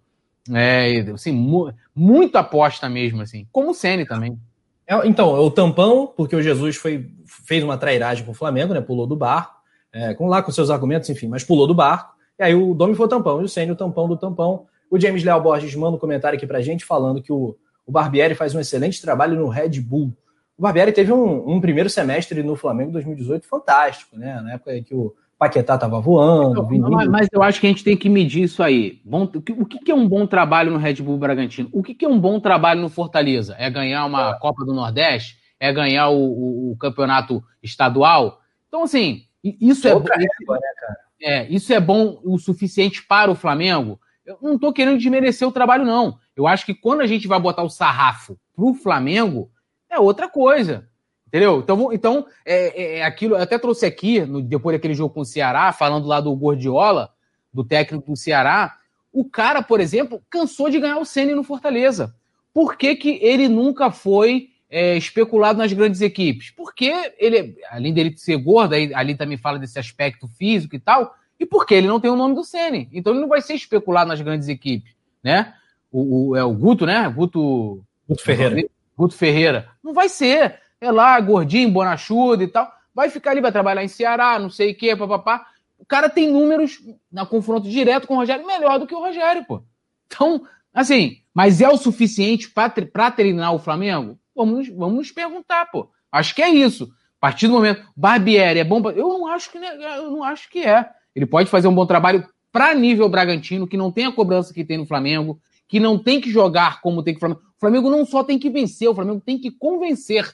É, 0.49 1.01
assim, 1.13 1.33
mu 1.33 1.69
muito 1.93 2.37
aposta 2.37 2.87
mesmo, 2.87 3.21
assim. 3.21 3.45
Como 3.51 3.71
o 3.71 3.73
Sene 3.73 4.05
também. 4.05 4.39
É, 4.87 5.05
então, 5.05 5.35
é 5.35 5.39
o 5.41 5.51
tampão, 5.51 6.13
porque 6.15 6.33
o 6.33 6.41
Jesus 6.41 6.77
foi, 6.77 7.11
fez 7.45 7.61
uma 7.61 7.77
trairagem 7.77 8.23
com 8.23 8.31
o 8.31 8.33
Flamengo, 8.33 8.73
né? 8.73 8.79
Pulou 8.79 9.05
do 9.05 9.17
barco, 9.17 9.53
é, 9.91 10.13
com 10.13 10.27
lá 10.27 10.41
com 10.41 10.49
seus 10.53 10.69
argumentos, 10.69 11.09
enfim, 11.09 11.27
mas 11.27 11.43
pulou 11.43 11.67
do 11.67 11.75
barco. 11.75 12.15
E 12.39 12.43
aí 12.43 12.55
o 12.55 12.73
Domi 12.73 12.95
foi 12.95 13.05
o 13.05 13.09
tampão, 13.09 13.41
e 13.41 13.43
o 13.43 13.49
Sene 13.49 13.73
o 13.73 13.75
tampão 13.75 14.07
do 14.07 14.15
tampão. 14.15 14.65
O 14.89 14.99
James 14.99 15.23
Leal 15.23 15.41
Borges 15.41 15.75
manda 15.75 15.97
um 15.97 15.99
comentário 15.99 16.37
aqui 16.37 16.47
pra 16.47 16.61
gente 16.61 16.85
falando 16.85 17.21
que 17.21 17.31
o, 17.31 17.55
o 17.85 17.91
Barbieri 17.91 18.35
faz 18.35 18.53
um 18.53 18.59
excelente 18.59 19.01
trabalho 19.01 19.37
no 19.37 19.47
Red 19.47 19.79
Bull. 19.81 20.15
O 20.57 20.61
Barbieri 20.61 20.91
teve 20.91 21.13
um, 21.13 21.49
um 21.49 21.61
primeiro 21.61 21.89
semestre 21.89 22.41
no 22.41 22.55
Flamengo 22.55 22.91
2018 22.91 23.47
fantástico, 23.47 24.17
né? 24.17 24.41
Na 24.41 24.53
época 24.53 24.81
que 24.81 24.95
o 24.95 25.13
Paquetá 25.37 25.75
estava 25.75 25.99
voando. 25.99 26.67
Então, 26.73 26.89
mas 27.11 27.27
eu 27.31 27.43
acho 27.43 27.61
que 27.61 27.67
a 27.67 27.69
gente 27.69 27.83
tem 27.83 27.95
que 27.95 28.09
medir 28.09 28.43
isso 28.43 28.63
aí. 28.63 28.99
Bom, 29.05 29.23
o 29.23 29.65
que 29.65 29.91
é 29.91 29.95
um 29.95 30.07
bom 30.07 30.25
trabalho 30.25 30.71
no 30.71 30.79
Red 30.79 30.95
Bull 30.95 31.17
Bragantino? 31.17 31.69
O 31.71 31.83
que 31.83 32.03
é 32.03 32.07
um 32.07 32.19
bom 32.19 32.39
trabalho 32.39 32.81
no 32.81 32.89
Fortaleza? 32.89 33.55
É 33.59 33.69
ganhar 33.69 34.05
uma 34.05 34.31
é. 34.31 34.39
Copa 34.39 34.65
do 34.65 34.73
Nordeste? 34.73 35.37
É 35.59 35.71
ganhar 35.71 36.09
o, 36.09 36.17
o, 36.17 36.71
o 36.71 36.77
campeonato 36.77 37.43
estadual? 37.61 38.39
Então, 38.67 38.83
assim, 38.83 39.23
isso 39.43 39.87
é, 39.87 39.93
bom, 39.93 39.99
régua, 39.99 40.59
né, 40.59 40.95
é, 41.21 41.47
isso 41.49 41.71
é 41.71 41.79
bom 41.79 42.19
o 42.23 42.39
suficiente 42.39 43.05
para 43.05 43.29
o 43.29 43.35
Flamengo? 43.35 43.99
Eu 44.27 44.37
não 44.41 44.55
estou 44.55 44.73
querendo 44.73 44.97
desmerecer 44.97 45.47
o 45.47 45.53
trabalho, 45.53 45.85
não. 45.85 46.19
Eu 46.35 46.45
acho 46.45 46.65
que 46.65 46.73
quando 46.73 46.99
a 46.99 47.07
gente 47.07 47.29
vai 47.29 47.39
botar 47.39 47.63
o 47.63 47.69
sarrafo 47.69 48.37
para 48.53 48.65
o 48.65 48.73
Flamengo, 48.73 49.49
é 49.89 49.97
outra 49.97 50.27
coisa. 50.27 50.89
Entendeu? 51.25 51.59
Então, 51.59 51.93
então 51.93 52.25
é, 52.45 52.81
é, 52.81 52.97
é 52.97 53.05
aquilo. 53.05 53.35
Eu 53.35 53.41
até 53.41 53.57
trouxe 53.57 53.85
aqui, 53.85 54.19
no, 54.19 54.41
depois 54.41 54.75
daquele 54.75 54.93
jogo 54.93 55.13
com 55.13 55.21
o 55.21 55.25
Ceará, 55.25 55.71
falando 55.71 56.07
lá 56.07 56.19
do 56.19 56.35
Gordiola, 56.35 57.09
do 57.53 57.63
técnico 57.63 58.11
do 58.11 58.17
Ceará. 58.17 58.75
O 59.13 59.23
cara, 59.23 59.61
por 59.61 59.79
exemplo, 59.79 60.21
cansou 60.29 60.69
de 60.69 60.79
ganhar 60.79 60.97
o 60.97 61.05
Ceni 61.05 61.33
no 61.33 61.43
Fortaleza. 61.43 62.13
Por 62.53 62.75
que, 62.75 62.97
que 62.97 63.19
ele 63.21 63.47
nunca 63.47 63.91
foi 63.91 64.49
é, 64.69 64.97
especulado 64.97 65.57
nas 65.57 65.71
grandes 65.71 66.01
equipes? 66.01 66.51
Porque 66.51 67.13
ele, 67.17 67.55
além 67.71 67.93
dele 67.93 68.13
ser 68.17 68.35
gordo, 68.35 68.73
aí, 68.73 68.93
ali 68.93 69.15
também 69.15 69.37
fala 69.37 69.57
desse 69.57 69.79
aspecto 69.79 70.27
físico 70.27 70.75
e 70.75 70.79
tal, 70.79 71.15
e 71.39 71.45
porque 71.45 71.73
ele 71.73 71.87
não 71.87 71.99
tem 71.99 72.09
o 72.09 72.15
nome 72.15 72.35
do 72.35 72.43
Ceni. 72.43 72.89
Então 72.91 73.13
ele 73.13 73.21
não 73.21 73.27
vai 73.27 73.41
ser 73.41 73.53
especulado 73.53 74.09
nas 74.09 74.21
grandes 74.21 74.47
equipes, 74.47 74.93
né? 75.23 75.53
O, 75.91 76.29
o 76.29 76.35
é 76.35 76.43
o 76.43 76.53
Guto, 76.53 76.85
né? 76.85 77.07
Guto, 77.09 77.83
Guto 78.07 78.23
Ferreira. 78.23 78.69
Guto 78.97 79.15
Ferreira. 79.15 79.69
Não 79.83 79.93
vai 79.93 80.09
ser 80.09 80.59
é 80.79 80.91
lá, 80.91 81.19
gordinho, 81.19 81.71
bonachudo 81.71 82.43
e 82.43 82.47
tal. 82.47 82.71
Vai 82.93 83.09
ficar 83.09 83.31
ali, 83.31 83.41
vai 83.41 83.51
trabalhar 83.51 83.83
em 83.83 83.87
Ceará, 83.87 84.39
não 84.39 84.49
sei 84.49 84.71
o 84.71 84.75
quê, 84.75 84.95
papapá. 84.95 85.47
O 85.77 85.85
cara 85.85 86.09
tem 86.09 86.31
números 86.31 86.79
na 87.11 87.25
confronto 87.25 87.69
direto 87.69 88.07
com 88.07 88.15
o 88.15 88.17
Rogério 88.17 88.45
melhor 88.45 88.79
do 88.79 88.87
que 88.87 88.95
o 88.95 88.99
Rogério, 88.99 89.45
pô. 89.45 89.61
Então, 90.07 90.43
assim, 90.73 91.17
mas 91.33 91.61
é 91.61 91.69
o 91.69 91.77
suficiente 91.77 92.49
para 92.49 93.11
treinar 93.11 93.53
o 93.53 93.59
Flamengo? 93.59 94.17
Vamos, 94.35 94.67
vamos 94.69 94.95
nos 94.95 95.11
perguntar, 95.11 95.67
pô. 95.67 95.89
Acho 96.11 96.33
que 96.33 96.41
é 96.41 96.49
isso. 96.49 96.85
A 97.17 97.21
partir 97.21 97.47
do 97.47 97.53
momento, 97.53 97.85
Barbieri 97.95 98.59
é 98.59 98.63
bom. 98.63 98.81
Pra... 98.81 98.91
Eu 98.91 99.07
não 99.07 99.27
acho 99.27 99.51
que 99.51 99.57
eu 99.57 100.11
não 100.11 100.23
acho 100.23 100.49
que 100.49 100.63
é. 100.63 100.89
Ele 101.17 101.25
pode 101.25 101.49
fazer 101.49 101.67
um 101.67 101.73
bom 101.73 101.87
trabalho 101.87 102.23
para 102.51 102.75
nível 102.75 103.09
Bragantino, 103.09 103.65
que 103.65 103.75
não 103.75 103.91
tem 103.91 104.05
a 104.05 104.11
cobrança 104.11 104.53
que 104.53 104.63
tem 104.63 104.77
no 104.77 104.85
Flamengo, 104.85 105.41
que 105.67 105.79
não 105.79 105.97
tem 105.97 106.21
que 106.21 106.29
jogar 106.29 106.79
como 106.79 107.01
tem 107.01 107.15
que 107.15 107.17
o 107.17 107.19
Flamengo. 107.21 107.41
O 107.41 107.59
Flamengo 107.59 107.89
não 107.89 108.05
só 108.05 108.23
tem 108.23 108.37
que 108.37 108.51
vencer, 108.51 108.87
o 108.87 108.93
Flamengo 108.93 109.19
tem 109.19 109.39
que 109.39 109.49
convencer. 109.49 110.31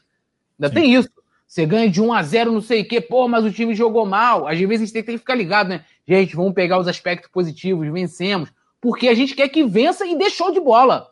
Ainda 0.59 0.67
Sim. 0.67 0.73
tem 0.73 0.93
isso. 0.93 1.09
Você 1.47 1.65
ganha 1.65 1.89
de 1.89 2.01
1 2.01 2.11
a 2.11 2.21
0 2.21 2.51
não 2.51 2.59
sei 2.59 2.81
o 2.81 2.85
quê, 2.85 2.99
pô, 2.99 3.29
mas 3.29 3.45
o 3.45 3.51
time 3.51 3.73
jogou 3.73 4.05
mal. 4.05 4.45
Às 4.45 4.59
vezes 4.59 4.81
a 4.81 4.85
gente 4.85 4.93
tem 4.93 5.03
que 5.03 5.17
ficar 5.17 5.35
ligado, 5.35 5.69
né? 5.69 5.85
Gente, 6.05 6.35
vamos 6.35 6.53
pegar 6.53 6.77
os 6.77 6.87
aspectos 6.87 7.31
positivos, 7.31 7.89
vencemos. 7.89 8.51
Porque 8.81 9.07
a 9.07 9.13
gente 9.13 9.33
quer 9.33 9.47
que 9.47 9.63
vença 9.63 10.05
e 10.05 10.17
deixou 10.17 10.51
de 10.51 10.59
bola. 10.59 11.11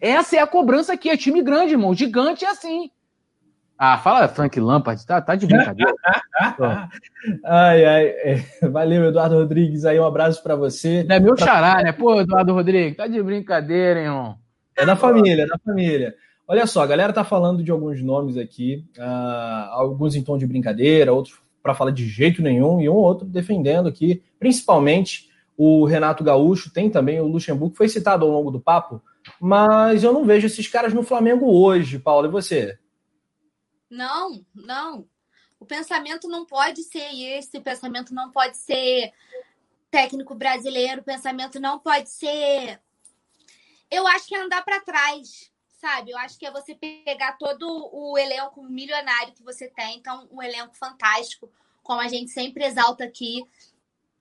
Essa 0.00 0.36
é 0.36 0.38
a 0.40 0.48
cobrança 0.48 0.94
aqui, 0.94 1.08
é 1.08 1.16
time 1.16 1.42
grande, 1.42 1.74
irmão. 1.74 1.94
Gigante 1.94 2.44
é 2.44 2.48
assim. 2.48 2.90
Ah, 3.78 3.98
fala 3.98 4.26
Frank 4.28 4.58
Lampard, 4.58 5.04
tá, 5.06 5.20
tá 5.20 5.34
de 5.34 5.46
brincadeira. 5.46 5.94
ai, 7.44 7.84
ai. 7.84 8.06
É, 8.06 8.68
valeu, 8.68 9.04
Eduardo 9.04 9.36
Rodrigues. 9.36 9.84
Aí, 9.84 10.00
um 10.00 10.06
abraço 10.06 10.42
para 10.42 10.56
você. 10.56 11.06
É 11.08 11.20
meu 11.20 11.36
xará, 11.36 11.82
né? 11.82 11.92
Pô, 11.92 12.20
Eduardo 12.20 12.54
Rodrigues, 12.54 12.96
tá 12.96 13.06
de 13.06 13.22
brincadeira, 13.22 14.00
hein, 14.00 14.06
irmão. 14.06 14.38
É 14.76 14.84
da 14.84 14.96
família, 14.96 15.42
é 15.42 15.46
da 15.46 15.58
família. 15.58 16.14
Olha 16.48 16.66
só, 16.66 16.82
a 16.82 16.86
galera 16.86 17.12
tá 17.12 17.24
falando 17.24 17.62
de 17.62 17.70
alguns 17.70 18.00
nomes 18.00 18.36
aqui, 18.36 18.84
uh, 18.98 19.72
alguns 19.72 20.14
em 20.14 20.22
tom 20.22 20.38
de 20.38 20.46
brincadeira, 20.46 21.12
outros 21.12 21.38
para 21.60 21.74
falar 21.74 21.90
de 21.90 22.06
jeito 22.06 22.40
nenhum, 22.40 22.80
e 22.80 22.88
um 22.88 22.94
outro 22.94 23.26
defendendo 23.26 23.88
aqui, 23.88 24.22
principalmente 24.38 25.28
o 25.56 25.84
Renato 25.84 26.22
Gaúcho, 26.22 26.72
tem 26.72 26.88
também 26.88 27.20
o 27.20 27.26
Luxemburgo, 27.26 27.74
foi 27.74 27.88
citado 27.88 28.24
ao 28.24 28.30
longo 28.30 28.52
do 28.52 28.60
papo, 28.60 29.02
mas 29.40 30.04
eu 30.04 30.12
não 30.12 30.24
vejo 30.24 30.46
esses 30.46 30.68
caras 30.68 30.94
no 30.94 31.02
Flamengo 31.02 31.46
hoje, 31.46 31.98
Paulo, 31.98 32.28
e 32.28 32.30
você? 32.30 32.78
Não, 33.90 34.44
não. 34.54 35.08
O 35.58 35.64
pensamento 35.64 36.28
não 36.28 36.44
pode 36.44 36.82
ser 36.84 37.14
esse, 37.14 37.56
o 37.58 37.62
pensamento 37.62 38.12
não 38.12 38.30
pode 38.30 38.56
ser 38.56 39.12
técnico 39.90 40.34
brasileiro, 40.34 41.00
o 41.00 41.04
pensamento 41.04 41.58
não 41.58 41.78
pode 41.78 42.10
ser. 42.10 42.80
Eu 43.90 44.06
acho 44.06 44.26
que 44.26 44.34
é 44.34 44.40
andar 44.40 44.64
para 44.64 44.80
trás 44.80 45.50
sabe? 45.86 46.10
Eu 46.10 46.18
acho 46.18 46.38
que 46.38 46.46
é 46.46 46.50
você 46.50 46.74
pegar 46.74 47.36
todo 47.38 47.64
o 47.92 48.18
elenco 48.18 48.62
milionário 48.62 49.34
que 49.34 49.42
você 49.42 49.68
tem, 49.68 49.98
então 49.98 50.26
um 50.32 50.42
elenco 50.42 50.74
fantástico, 50.74 51.50
como 51.82 52.00
a 52.00 52.08
gente 52.08 52.30
sempre 52.30 52.64
exalta 52.64 53.04
aqui, 53.04 53.44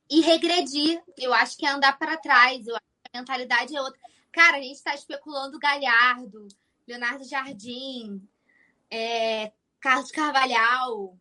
e 0.10 0.22
regredir. 0.22 1.02
Eu 1.18 1.34
acho 1.34 1.58
que 1.58 1.66
é 1.66 1.70
andar 1.70 1.98
para 1.98 2.18
trás. 2.18 2.68
Eu 2.68 2.76
acho 2.76 2.86
que 3.04 3.18
a 3.18 3.20
mentalidade 3.20 3.76
é 3.76 3.82
outra. 3.82 4.00
Cara, 4.32 4.58
a 4.58 4.62
gente 4.62 4.76
está 4.76 4.94
especulando 4.94 5.58
Galhardo, 5.58 6.48
Leonardo 6.88 7.24
Jardim, 7.24 8.22
é, 8.92 9.52
Carlos 9.80 10.12
Carvalhal. 10.12 11.16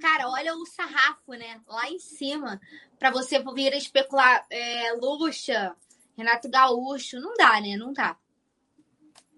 Cara, 0.00 0.28
olha 0.28 0.54
o 0.54 0.64
sarrafo, 0.66 1.32
né? 1.32 1.60
Lá 1.66 1.90
em 1.90 1.98
cima, 1.98 2.60
para 2.98 3.10
você 3.10 3.42
vir 3.54 3.72
especular 3.74 4.46
é, 4.50 4.92
Lucha, 4.92 5.74
Renato 6.16 6.48
Gaúcho. 6.48 7.20
Não 7.20 7.34
dá, 7.34 7.60
né? 7.60 7.76
Não 7.76 7.92
dá. 7.92 8.16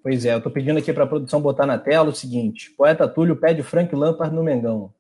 Pois 0.03 0.25
é, 0.25 0.35
eu 0.35 0.43
tô 0.43 0.51
pedindo 0.51 0.79
aqui 0.79 0.93
para 0.93 1.05
a 1.05 1.07
produção 1.07 1.41
botar 1.41 1.67
na 1.67 1.79
tela 1.79 2.11
o 2.11 2.15
seguinte: 2.15 2.71
Poeta 2.73 3.09
Túlio 3.09 3.37
pede 3.37 3.63
Frank 3.63 3.95
Lampard 3.95 4.35
no 4.35 4.43
Mengão. 4.43 4.93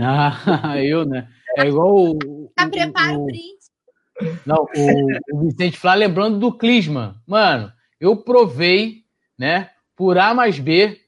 Ah, 0.00 0.78
eu, 0.82 1.04
né? 1.04 1.28
É 1.56 1.66
igual 1.66 1.94
o. 1.94 2.48
Tá 2.54 2.68
prepara 2.68 3.18
o, 3.18 3.26
print. 3.26 3.58
Não, 4.46 4.64
o, 4.64 5.36
o 5.36 5.40
Vicente 5.40 5.78
Flá 5.78 5.94
lembrando 5.94 6.38
do 6.38 6.56
Clisman. 6.56 7.14
Mano, 7.26 7.72
eu 8.00 8.16
provei, 8.16 9.04
né, 9.38 9.70
por 9.96 10.18
A 10.18 10.34
mais 10.34 10.58
B, 10.58 11.01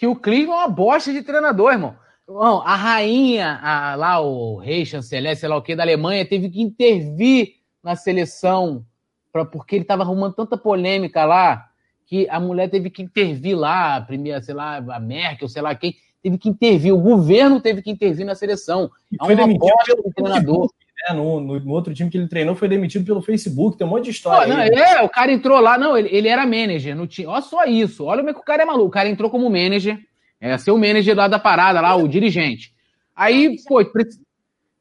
que 0.00 0.06
o 0.06 0.16
Clisman 0.16 0.54
é 0.54 0.58
uma 0.60 0.68
bosta 0.68 1.12
de 1.12 1.22
treinador, 1.22 1.72
irmão. 1.72 1.94
Irmão, 2.26 2.62
a 2.64 2.74
rainha, 2.74 3.60
a, 3.62 3.94
lá 3.96 4.18
o 4.18 4.56
rei, 4.56 4.86
chanceler, 4.86 5.36
sei 5.36 5.46
lá 5.46 5.58
o 5.58 5.62
que, 5.62 5.76
da 5.76 5.82
Alemanha, 5.82 6.24
teve 6.24 6.48
que 6.48 6.62
intervir 6.62 7.56
na 7.82 7.94
seleção 7.94 8.82
pra, 9.30 9.44
porque 9.44 9.76
ele 9.76 9.84
tava 9.84 10.02
arrumando 10.02 10.32
tanta 10.32 10.56
polêmica 10.56 11.26
lá 11.26 11.66
que 12.06 12.26
a 12.30 12.40
mulher 12.40 12.70
teve 12.70 12.88
que 12.88 13.02
intervir 13.02 13.54
lá, 13.54 13.96
a 13.96 14.00
primeira, 14.00 14.40
sei 14.40 14.54
lá, 14.54 14.78
a 14.78 14.98
Merkel, 14.98 15.50
sei 15.50 15.60
lá 15.60 15.74
quem, 15.74 15.94
teve 16.22 16.38
que 16.38 16.48
intervir, 16.48 16.94
o 16.94 16.98
governo 16.98 17.60
teve 17.60 17.82
que 17.82 17.90
intervir 17.90 18.24
na 18.24 18.34
seleção. 18.34 18.90
Há 19.18 19.26
foi 19.26 19.36
demitido 19.36 19.70
pelo 19.84 20.14
treinador. 20.14 20.70
Né? 21.08 21.14
No, 21.14 21.40
no, 21.40 21.60
no, 21.60 21.72
outro 21.72 21.94
time 21.94 22.10
que 22.10 22.18
ele 22.18 22.28
treinou, 22.28 22.54
foi 22.54 22.68
demitido 22.68 23.04
pelo 23.04 23.22
Facebook, 23.22 23.76
tem 23.76 23.86
um 23.86 23.90
monte 23.90 24.04
de 24.04 24.10
história. 24.10 24.52
Não, 24.52 24.60
é, 24.60 25.02
o 25.02 25.08
cara 25.08 25.32
entrou 25.32 25.58
lá, 25.60 25.78
não, 25.78 25.96
ele, 25.96 26.08
ele 26.12 26.28
era 26.28 26.46
manager 26.46 26.96
no 26.96 27.06
time. 27.06 27.28
Olha 27.28 27.42
só 27.42 27.64
isso, 27.64 28.04
olha 28.04 28.18
como 28.18 28.30
é 28.30 28.34
que 28.34 28.40
o 28.40 28.44
cara 28.44 28.62
é 28.62 28.66
maluco. 28.66 28.88
O 28.88 28.90
cara 28.90 29.08
entrou 29.08 29.30
como 29.30 29.48
manager, 29.50 29.98
é 30.40 30.56
ser 30.58 30.70
o 30.70 30.78
manager 30.78 31.16
lá 31.16 31.28
da 31.28 31.38
parada, 31.38 31.80
lá, 31.80 31.94
o 31.94 32.08
dirigente. 32.08 32.74
Aí, 33.14 33.56
pô, 33.66 33.78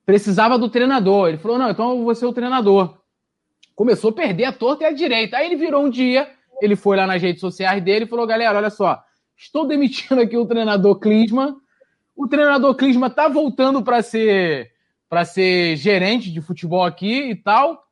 precisava 0.06 0.58
do 0.58 0.70
treinador. 0.70 1.30
Ele 1.30 1.38
falou: 1.38 1.58
não, 1.58 1.70
então 1.70 1.92
eu 1.92 2.04
vou 2.04 2.16
ser 2.16 2.26
o 2.26 2.34
treinador. 2.34 2.98
Começou 3.76 4.12
a 4.12 4.14
perder 4.14 4.46
a 4.46 4.52
torta 4.52 4.84
e 4.84 4.88
a 4.88 4.92
direita. 4.92 5.38
Aí 5.38 5.46
ele 5.46 5.56
virou 5.56 5.84
um 5.84 5.90
dia 5.90 6.28
ele 6.62 6.76
foi 6.76 6.98
lá 6.98 7.08
nas 7.08 7.22
redes 7.22 7.40
sociais 7.40 7.84
dele 7.84 8.06
e 8.06 8.08
falou: 8.08 8.28
galera, 8.28 8.58
olha 8.58 8.70
só, 8.70 9.02
estou 9.38 9.66
demitindo 9.66 10.22
aqui 10.22 10.38
o 10.38 10.46
treinador 10.46 11.00
Clisma. 11.00 11.56
O 12.16 12.28
treinador 12.28 12.76
Clisma 12.76 13.10
tá 13.10 13.28
voltando 13.28 13.82
para 13.82 14.02
ser 14.02 14.72
para 15.10 15.26
ser 15.26 15.76
gerente 15.76 16.32
de 16.32 16.40
futebol 16.40 16.86
aqui 16.86 17.32
e 17.32 17.36
tal. 17.36 17.84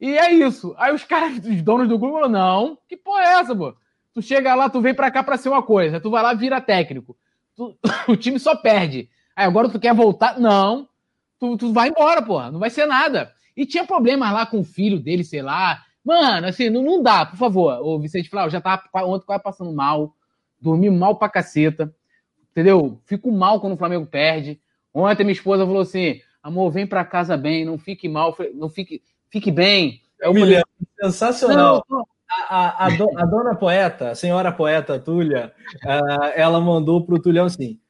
E 0.00 0.16
é 0.16 0.32
isso. 0.32 0.74
Aí 0.78 0.94
os 0.94 1.02
caras, 1.04 1.38
os 1.38 1.62
donos 1.62 1.88
do 1.88 1.98
grupo, 1.98 2.16
falaram: 2.16 2.32
não, 2.32 2.78
que 2.86 2.96
porra 2.96 3.22
é 3.22 3.40
essa, 3.40 3.56
pô? 3.56 3.74
Tu 4.12 4.22
chega 4.22 4.54
lá, 4.54 4.68
tu 4.68 4.80
vem 4.80 4.94
para 4.94 5.10
cá 5.10 5.22
para 5.22 5.36
ser 5.36 5.48
uma 5.48 5.62
coisa, 5.62 6.00
tu 6.00 6.10
vai 6.10 6.22
lá 6.22 6.34
vira 6.34 6.60
técnico. 6.60 7.16
Tu, 7.56 7.76
o 8.06 8.16
time 8.16 8.38
só 8.38 8.54
perde. 8.54 9.08
Aí 9.34 9.46
agora 9.46 9.68
tu 9.68 9.80
quer 9.80 9.94
voltar? 9.94 10.38
Não. 10.38 10.88
Tu, 11.38 11.56
tu 11.56 11.72
vai 11.72 11.88
embora, 11.88 12.20
porra. 12.20 12.50
Não 12.50 12.58
vai 12.58 12.70
ser 12.70 12.86
nada. 12.86 13.32
E 13.56 13.64
tinha 13.64 13.84
problemas 13.84 14.32
lá 14.32 14.46
com 14.46 14.60
o 14.60 14.64
filho 14.64 15.00
dele, 15.00 15.24
sei 15.24 15.42
lá. 15.42 15.82
Mano, 16.04 16.46
assim, 16.46 16.70
não, 16.70 16.82
não 16.82 17.02
dá, 17.02 17.26
por 17.26 17.36
favor. 17.36 17.80
O 17.82 17.98
Vicente 17.98 18.28
Flávio 18.28 18.50
já 18.50 18.60
tava 18.60 18.82
ontem 19.04 19.26
quase 19.26 19.42
passando 19.42 19.72
mal, 19.72 20.14
dormi 20.60 20.88
mal 20.90 21.16
pra 21.16 21.28
caceta, 21.28 21.94
entendeu? 22.50 23.00
Fico 23.04 23.30
mal 23.30 23.60
quando 23.60 23.74
o 23.74 23.76
Flamengo 23.76 24.06
perde. 24.06 24.60
Ontem 24.92 25.24
minha 25.24 25.32
esposa 25.32 25.66
falou 25.66 25.82
assim: 25.82 26.20
amor, 26.42 26.70
vem 26.70 26.86
pra 26.86 27.04
casa 27.04 27.36
bem, 27.36 27.64
não 27.64 27.78
fique 27.78 28.08
mal, 28.08 28.36
não 28.54 28.68
fique, 28.68 29.02
fique 29.30 29.50
bem. 29.50 30.00
É 30.20 30.28
William, 30.28 30.62
sensacional. 31.00 31.84
Não, 31.88 31.98
não. 31.98 32.06
A, 32.30 32.84
a, 32.84 32.86
a, 32.86 32.90
do, 32.90 33.18
a, 33.18 33.24
dona 33.24 33.54
poeta, 33.54 34.10
a 34.10 34.14
senhora 34.14 34.52
poeta 34.52 34.98
Túlia, 34.98 35.52
uh, 35.84 36.24
ela 36.34 36.60
mandou 36.60 37.04
pro 37.06 37.20
Tulhão 37.20 37.46
assim: 37.46 37.80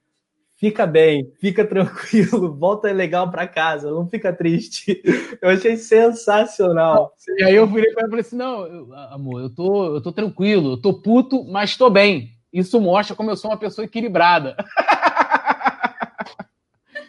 fica 0.59 0.87
bem, 0.87 1.33
fica 1.41 1.65
tranquilo, 1.65 2.55
volta 2.59 2.93
legal 2.93 3.31
para 3.31 3.49
casa, 3.49 3.91
não 3.91 4.09
fica 4.09 4.33
triste. 4.33 5.03
Eu 5.43 5.51
achei 5.51 5.77
sensacional. 5.77 7.15
E 7.39 7.45
aí 7.45 7.55
eu 7.55 7.67
virei 7.67 7.93
para 7.93 8.03
ela 8.03 8.09
e 8.09 8.11
falei 8.11 8.21
assim: 8.21 8.37
não, 8.37 8.67
eu, 8.67 8.95
amor, 9.11 9.41
eu 9.41 9.51
tô, 9.51 9.97
eu 9.97 10.01
tô 10.01 10.13
tranquilo, 10.13 10.73
eu 10.73 10.77
tô 10.81 11.01
puto, 11.01 11.45
mas 11.45 11.77
tô 11.77 11.89
bem. 11.89 12.31
Isso 12.53 12.81
mostra 12.81 13.15
como 13.15 13.31
eu 13.31 13.37
sou 13.37 13.51
uma 13.51 13.57
pessoa 13.57 13.85
equilibrada. 13.85 14.57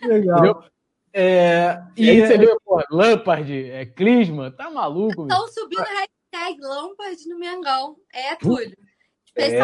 Legal. 0.03 0.63
É, 1.13 1.81
e, 1.97 2.05
e 2.05 2.09
aí 2.09 2.27
você 2.27 2.37
viu, 2.37 2.59
pô, 2.63 2.81
Lampard, 2.91 3.51
é, 3.51 3.85
Clisma, 3.85 4.51
tá 4.51 4.69
maluco? 4.69 5.23
Estão 5.23 5.47
subindo 5.47 5.81
hashtag 5.81 6.61
Lampard 6.61 7.27
no 7.27 7.39
Mengão. 7.39 7.95
É, 8.13 8.35
Túlio. 8.35 8.77
É, 9.35 9.59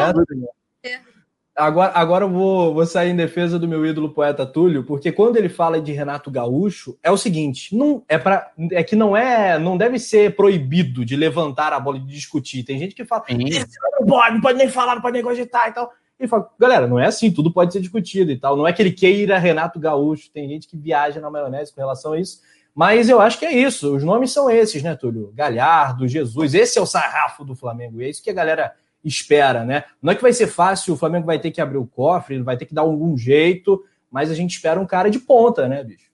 Agora, 1.55 1.93
agora 1.95 2.25
eu 2.25 2.29
vou, 2.29 2.73
vou 2.73 2.85
sair 2.85 3.11
em 3.11 3.15
defesa 3.15 3.57
do 3.57 3.65
meu 3.65 3.85
ídolo 3.85 4.13
poeta 4.13 4.45
Túlio, 4.45 4.83
porque 4.83 5.09
quando 5.09 5.37
ele 5.37 5.47
fala 5.47 5.79
de 5.79 5.93
Renato 5.93 6.29
Gaúcho, 6.29 6.99
é 7.01 7.09
o 7.09 7.15
seguinte: 7.15 7.73
não 7.73 8.03
é 8.09 8.17
para 8.17 8.51
é 8.73 8.83
que 8.83 8.93
não 8.93 9.15
é, 9.15 9.57
não 9.57 9.77
deve 9.77 9.97
ser 9.97 10.35
proibido 10.35 11.05
de 11.05 11.15
levantar 11.15 11.71
a 11.71 11.79
bola 11.79 11.95
e 11.95 12.01
de 12.01 12.13
discutir. 12.13 12.65
Tem 12.65 12.77
gente 12.77 12.93
que 12.93 13.05
fala, 13.05 13.23
não 13.29 14.05
pode, 14.05 14.33
não 14.33 14.41
pode 14.41 14.57
nem 14.57 14.67
falar, 14.67 14.95
não 14.95 15.01
pode 15.01 15.13
nem 15.13 15.23
cogitar 15.23 15.69
e 15.69 15.71
tal. 15.71 15.89
E 16.19 16.27
fala, 16.27 16.49
galera, 16.57 16.87
não 16.87 16.97
é 16.97 17.07
assim, 17.07 17.31
tudo 17.31 17.51
pode 17.51 17.73
ser 17.73 17.81
discutido 17.81 18.31
e 18.31 18.37
tal. 18.37 18.55
Não 18.55 18.67
é 18.67 18.71
que 18.71 18.81
ele 18.81 18.91
queira 18.91 19.37
Renato 19.37 19.79
Gaúcho, 19.79 20.31
tem 20.31 20.47
gente 20.47 20.67
que 20.67 20.77
viaja 20.77 21.19
na 21.19 21.29
maionese 21.29 21.73
com 21.73 21.81
relação 21.81 22.13
a 22.13 22.19
isso. 22.19 22.39
Mas 22.73 23.09
eu 23.09 23.21
acho 23.21 23.39
que 23.39 23.45
é 23.45 23.53
isso. 23.53 23.95
Os 23.95 24.03
nomes 24.03 24.31
são 24.31 24.49
esses, 24.49 24.83
né, 24.83 24.95
Túlio? 24.95 25.31
Galhardo, 25.33 26.07
Jesus. 26.07 26.53
Esse 26.53 26.77
é 26.77 26.81
o 26.81 26.85
sarrafo 26.85 27.43
do 27.43 27.55
Flamengo. 27.55 28.01
E 28.01 28.05
é 28.05 28.09
isso 28.09 28.23
que 28.23 28.29
a 28.29 28.33
galera 28.33 28.73
espera, 29.03 29.63
né? 29.63 29.83
Não 30.01 30.11
é 30.11 30.15
que 30.15 30.21
vai 30.21 30.33
ser 30.33 30.47
fácil, 30.47 30.93
o 30.93 30.97
Flamengo 30.97 31.25
vai 31.25 31.39
ter 31.39 31.51
que 31.51 31.61
abrir 31.61 31.77
o 31.77 31.85
cofre, 31.85 32.35
ele 32.35 32.43
vai 32.43 32.57
ter 32.57 32.65
que 32.65 32.73
dar 32.73 32.81
algum 32.81 33.15
jeito, 33.15 33.83
mas 34.09 34.31
a 34.31 34.33
gente 34.33 34.55
espera 34.55 34.79
um 34.79 34.85
cara 34.85 35.09
de 35.09 35.19
ponta, 35.19 35.67
né, 35.67 35.83
bicho? 35.83 36.09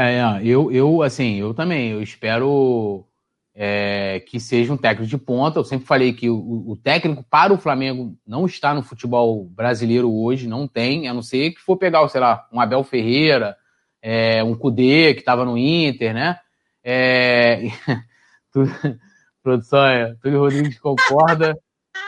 É, 0.00 0.20
eu, 0.42 0.70
eu 0.72 1.02
assim, 1.02 1.36
eu 1.36 1.52
também, 1.52 1.90
eu 1.90 2.02
espero 2.02 3.04
é, 3.54 4.20
que 4.20 4.38
seja 4.38 4.72
um 4.72 4.76
técnico 4.76 5.08
de 5.08 5.18
ponta. 5.18 5.58
Eu 5.58 5.64
sempre 5.64 5.86
falei 5.86 6.12
que 6.12 6.30
o, 6.30 6.70
o, 6.70 6.76
técnico 6.76 7.24
para 7.28 7.52
o 7.52 7.58
Flamengo 7.58 8.16
não 8.26 8.46
está 8.46 8.74
no 8.74 8.82
futebol 8.82 9.44
brasileiro 9.44 10.12
hoje, 10.12 10.48
não 10.48 10.66
tem, 10.66 11.08
a 11.08 11.14
não 11.14 11.22
ser 11.22 11.52
que 11.52 11.60
for 11.60 11.76
pegar, 11.76 12.06
sei 12.08 12.20
lá, 12.20 12.48
um 12.52 12.60
Abel 12.60 12.84
Ferreira, 12.84 13.56
é, 14.02 14.42
um 14.42 14.54
Cudê, 14.54 15.14
que 15.14 15.20
estava 15.20 15.44
no 15.44 15.58
Inter, 15.58 16.14
né? 16.14 16.38
É, 16.82 17.64
produção, 19.42 19.84
é, 19.84 20.14
Túlio 20.22 20.40
Rodrigues 20.40 20.78
concorda 20.78 21.58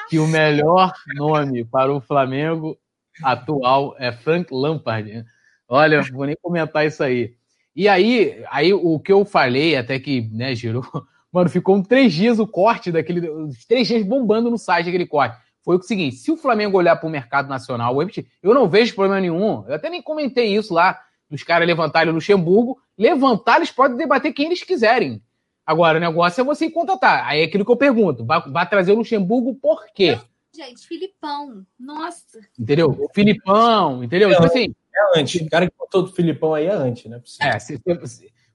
que 0.08 0.18
o 0.18 0.26
melhor 0.26 0.92
nome 1.14 1.64
para 1.64 1.92
o 1.92 2.00
Flamengo 2.00 2.78
atual 3.22 3.94
é 3.98 4.12
Frank 4.12 4.52
Lampard. 4.52 5.24
Olha, 5.68 6.02
vou 6.02 6.26
nem 6.26 6.36
comentar 6.40 6.86
isso 6.86 7.02
aí. 7.02 7.34
E 7.74 7.88
aí, 7.88 8.44
aí 8.50 8.72
o 8.74 8.98
que 9.00 9.12
eu 9.12 9.24
falei, 9.24 9.76
até 9.76 9.98
que 9.98 10.28
né, 10.30 10.54
gerou. 10.54 10.84
Mano, 11.32 11.48
ficou 11.48 11.76
um 11.76 11.82
três 11.82 12.12
dias 12.12 12.38
o 12.38 12.46
corte 12.46 12.92
daquele. 12.92 13.28
Os 13.28 13.64
três 13.64 13.88
dias 13.88 14.04
bombando 14.04 14.50
no 14.50 14.58
site 14.58 14.88
aquele 14.88 15.06
corte. 15.06 15.38
Foi 15.64 15.76
o 15.76 15.82
seguinte: 15.82 16.16
se 16.16 16.30
o 16.30 16.36
Flamengo 16.36 16.76
olhar 16.76 16.96
para 16.96 17.08
o 17.08 17.10
mercado 17.10 17.48
nacional, 17.48 17.96
eu 18.42 18.54
não 18.54 18.68
vejo 18.68 18.94
problema 18.94 19.20
nenhum. 19.20 19.64
Eu 19.66 19.74
até 19.74 19.88
nem 19.88 20.02
comentei 20.02 20.54
isso 20.54 20.74
lá, 20.74 21.00
dos 21.30 21.42
caras 21.42 21.66
levantarem 21.66 22.10
o 22.10 22.14
Luxemburgo. 22.14 22.78
Levantar, 22.98 23.56
eles 23.56 23.70
podem 23.70 23.96
debater 23.96 24.32
quem 24.32 24.46
eles 24.46 24.62
quiserem. 24.62 25.22
Agora, 25.64 25.96
o 25.96 26.00
negócio 26.00 26.40
é 26.40 26.44
você 26.44 26.68
contratar. 26.68 27.26
Aí 27.26 27.40
é 27.40 27.44
aquilo 27.44 27.64
que 27.64 27.70
eu 27.70 27.76
pergunto: 27.76 28.26
vai, 28.26 28.42
vai 28.50 28.68
trazer 28.68 28.92
o 28.92 28.96
Luxemburgo 28.96 29.54
por 29.54 29.86
quê? 29.94 30.18
Gente, 30.54 30.86
Filipão. 30.86 31.64
Nossa. 31.80 32.40
Entendeu? 32.58 33.08
Filipão, 33.14 34.04
entendeu? 34.04 34.28
É, 34.28 34.34
tipo 34.34 34.46
assim. 34.46 34.74
É 34.94 35.18
antes. 35.18 35.40
O 35.40 35.48
cara 35.48 35.66
que 35.66 35.76
botou 35.78 36.02
do 36.02 36.12
Filipão 36.12 36.52
aí 36.52 36.66
é 36.66 36.72
antes, 36.72 37.10
né? 37.10 37.22
É, 37.40 37.58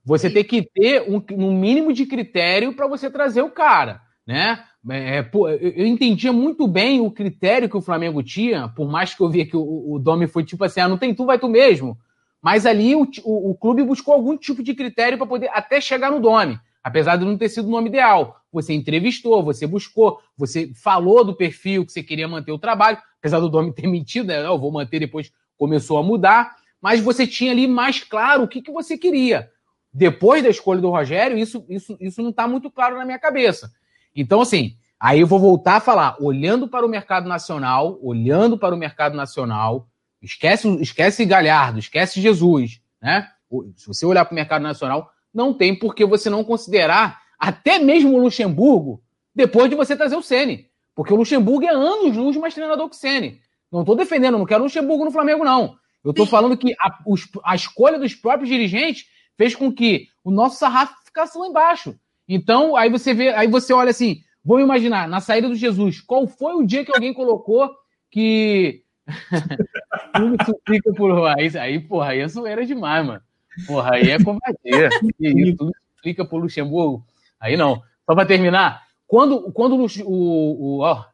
você, 0.08 0.28
você 0.28 0.34
tem 0.34 0.44
que 0.44 0.62
ter 0.62 1.02
um, 1.02 1.22
um 1.32 1.52
mínimo 1.52 1.92
de 1.92 2.06
critério 2.06 2.72
para 2.72 2.86
você 2.86 3.10
trazer 3.10 3.42
o 3.42 3.50
cara, 3.50 4.00
né? 4.26 4.64
É, 4.90 5.22
pô, 5.22 5.48
eu 5.48 5.86
entendia 5.86 6.32
muito 6.32 6.66
bem 6.66 7.00
o 7.00 7.10
critério 7.10 7.68
que 7.68 7.76
o 7.76 7.82
Flamengo 7.82 8.22
tinha, 8.22 8.68
por 8.68 8.88
mais 8.88 9.14
que 9.14 9.20
eu 9.20 9.28
via 9.28 9.44
que 9.44 9.56
o, 9.56 9.92
o 9.92 9.98
Domi 9.98 10.26
foi 10.26 10.44
tipo 10.44 10.64
assim: 10.64 10.80
ah, 10.80 10.88
não 10.88 10.96
tem 10.96 11.14
tu, 11.14 11.26
vai 11.26 11.38
tu 11.38 11.48
mesmo. 11.48 11.98
Mas 12.40 12.64
ali 12.64 12.94
o, 12.94 13.06
o, 13.24 13.50
o 13.50 13.54
clube 13.54 13.82
buscou 13.82 14.14
algum 14.14 14.36
tipo 14.36 14.62
de 14.62 14.74
critério 14.74 15.18
para 15.18 15.26
poder 15.26 15.50
até 15.52 15.80
chegar 15.80 16.10
no 16.10 16.20
Domi 16.20 16.58
apesar 16.88 17.16
de 17.16 17.24
não 17.24 17.36
ter 17.36 17.48
sido 17.48 17.68
o 17.68 17.70
nome 17.70 17.88
ideal. 17.88 18.40
Você 18.52 18.72
entrevistou, 18.72 19.42
você 19.42 19.66
buscou, 19.66 20.20
você 20.36 20.72
falou 20.74 21.24
do 21.24 21.36
perfil 21.36 21.84
que 21.84 21.92
você 21.92 22.02
queria 22.02 22.26
manter 22.26 22.52
o 22.52 22.58
trabalho, 22.58 22.98
apesar 23.18 23.40
do 23.40 23.50
nome 23.50 23.72
ter 23.74 23.86
mentido, 23.86 24.28
né? 24.28 24.44
Eu 24.44 24.58
vou 24.58 24.72
manter, 24.72 24.98
depois 24.98 25.30
começou 25.56 25.98
a 25.98 26.02
mudar, 26.02 26.56
mas 26.80 27.00
você 27.00 27.26
tinha 27.26 27.52
ali 27.52 27.66
mais 27.66 28.02
claro 28.02 28.44
o 28.44 28.48
que, 28.48 28.62
que 28.62 28.72
você 28.72 28.96
queria. 28.96 29.50
Depois 29.92 30.42
da 30.42 30.48
escolha 30.48 30.80
do 30.80 30.90
Rogério, 30.90 31.38
isso, 31.38 31.64
isso, 31.68 31.96
isso 32.00 32.22
não 32.22 32.30
está 32.30 32.46
muito 32.46 32.70
claro 32.70 32.96
na 32.96 33.04
minha 33.04 33.18
cabeça. 33.18 33.70
Então, 34.14 34.40
assim, 34.40 34.76
aí 34.98 35.20
eu 35.20 35.26
vou 35.26 35.38
voltar 35.38 35.76
a 35.76 35.80
falar, 35.80 36.16
olhando 36.20 36.68
para 36.68 36.84
o 36.84 36.88
mercado 36.88 37.28
nacional, 37.28 37.98
olhando 38.02 38.58
para 38.58 38.74
o 38.74 38.78
mercado 38.78 39.16
nacional, 39.16 39.88
esquece, 40.20 40.68
esquece 40.80 41.24
Galhardo, 41.24 41.78
esquece 41.78 42.20
Jesus, 42.20 42.80
né? 43.00 43.28
Se 43.76 43.86
você 43.86 44.04
olhar 44.04 44.24
para 44.24 44.32
o 44.32 44.34
mercado 44.34 44.62
nacional, 44.62 45.10
não 45.32 45.54
tem 45.54 45.74
por 45.74 45.94
que 45.94 46.04
você 46.04 46.28
não 46.28 46.44
considerar 46.44 47.20
até 47.38 47.78
mesmo 47.78 48.14
o 48.14 48.20
Luxemburgo 48.20 49.02
depois 49.34 49.70
de 49.70 49.76
você 49.76 49.96
trazer 49.96 50.16
o 50.16 50.22
Ceni. 50.22 50.68
Porque 50.94 51.12
o 51.12 51.16
Luxemburgo 51.16 51.64
é 51.64 51.72
anos 51.72 52.16
luz 52.16 52.36
mais 52.36 52.54
treinador 52.54 52.88
que 52.88 52.96
o 52.96 52.98
Ceni. 52.98 53.40
Não 53.70 53.80
estou 53.80 53.94
defendendo, 53.94 54.36
não 54.36 54.44
quero 54.44 54.60
o 54.60 54.64
Luxemburgo 54.64 55.04
no 55.04 55.12
Flamengo, 55.12 55.44
não. 55.44 55.76
Eu 56.04 56.10
estou 56.10 56.26
falando 56.26 56.56
que 56.56 56.74
a, 56.80 56.98
os, 57.06 57.28
a, 57.44 57.54
escolha 57.54 57.98
dos 57.98 58.14
próprios 58.14 58.48
dirigentes 58.48 59.06
fez 59.38 59.54
com 59.54 59.72
que 59.72 60.08
o 60.24 60.30
nosso 60.30 60.58
sarrafo 60.58 60.94
ficasse 61.04 61.38
lá 61.38 61.46
embaixo. 61.46 61.94
Então, 62.28 62.76
aí 62.76 62.90
você 62.90 63.14
vê, 63.14 63.30
aí 63.30 63.46
você 63.46 63.72
olha 63.72 63.90
assim, 63.90 64.20
vamos 64.44 64.64
imaginar, 64.64 65.08
na 65.08 65.20
saída 65.20 65.48
do 65.48 65.54
Jesus, 65.54 66.00
qual 66.00 66.26
foi 66.26 66.54
o 66.54 66.66
dia 66.66 66.84
que 66.84 66.92
alguém 66.92 67.14
colocou 67.14 67.70
que 68.10 68.82
tudo 70.14 70.36
suplica 70.44 70.92
por 70.92 71.26
aí, 71.28 71.56
aí, 71.56 71.80
porra, 71.80 72.08
aí 72.08 72.20
é 72.20 72.28
zoeira 72.28 72.66
demais, 72.66 73.06
mano. 73.06 73.22
Porra, 73.66 73.94
aí 73.94 74.10
é 74.10 74.22
covardia. 74.22 74.90
isso, 75.20 75.70
explica 75.94 76.24
pro 76.24 76.38
Luxemburgo. 76.38 77.04
Aí 77.40 77.56
não. 77.56 77.82
Só 78.04 78.14
para 78.14 78.26
terminar, 78.26 78.82
quando, 79.06 79.50
quando 79.52 79.76
o, 79.76 80.06
o, 80.06 80.80
ó, 80.80 81.04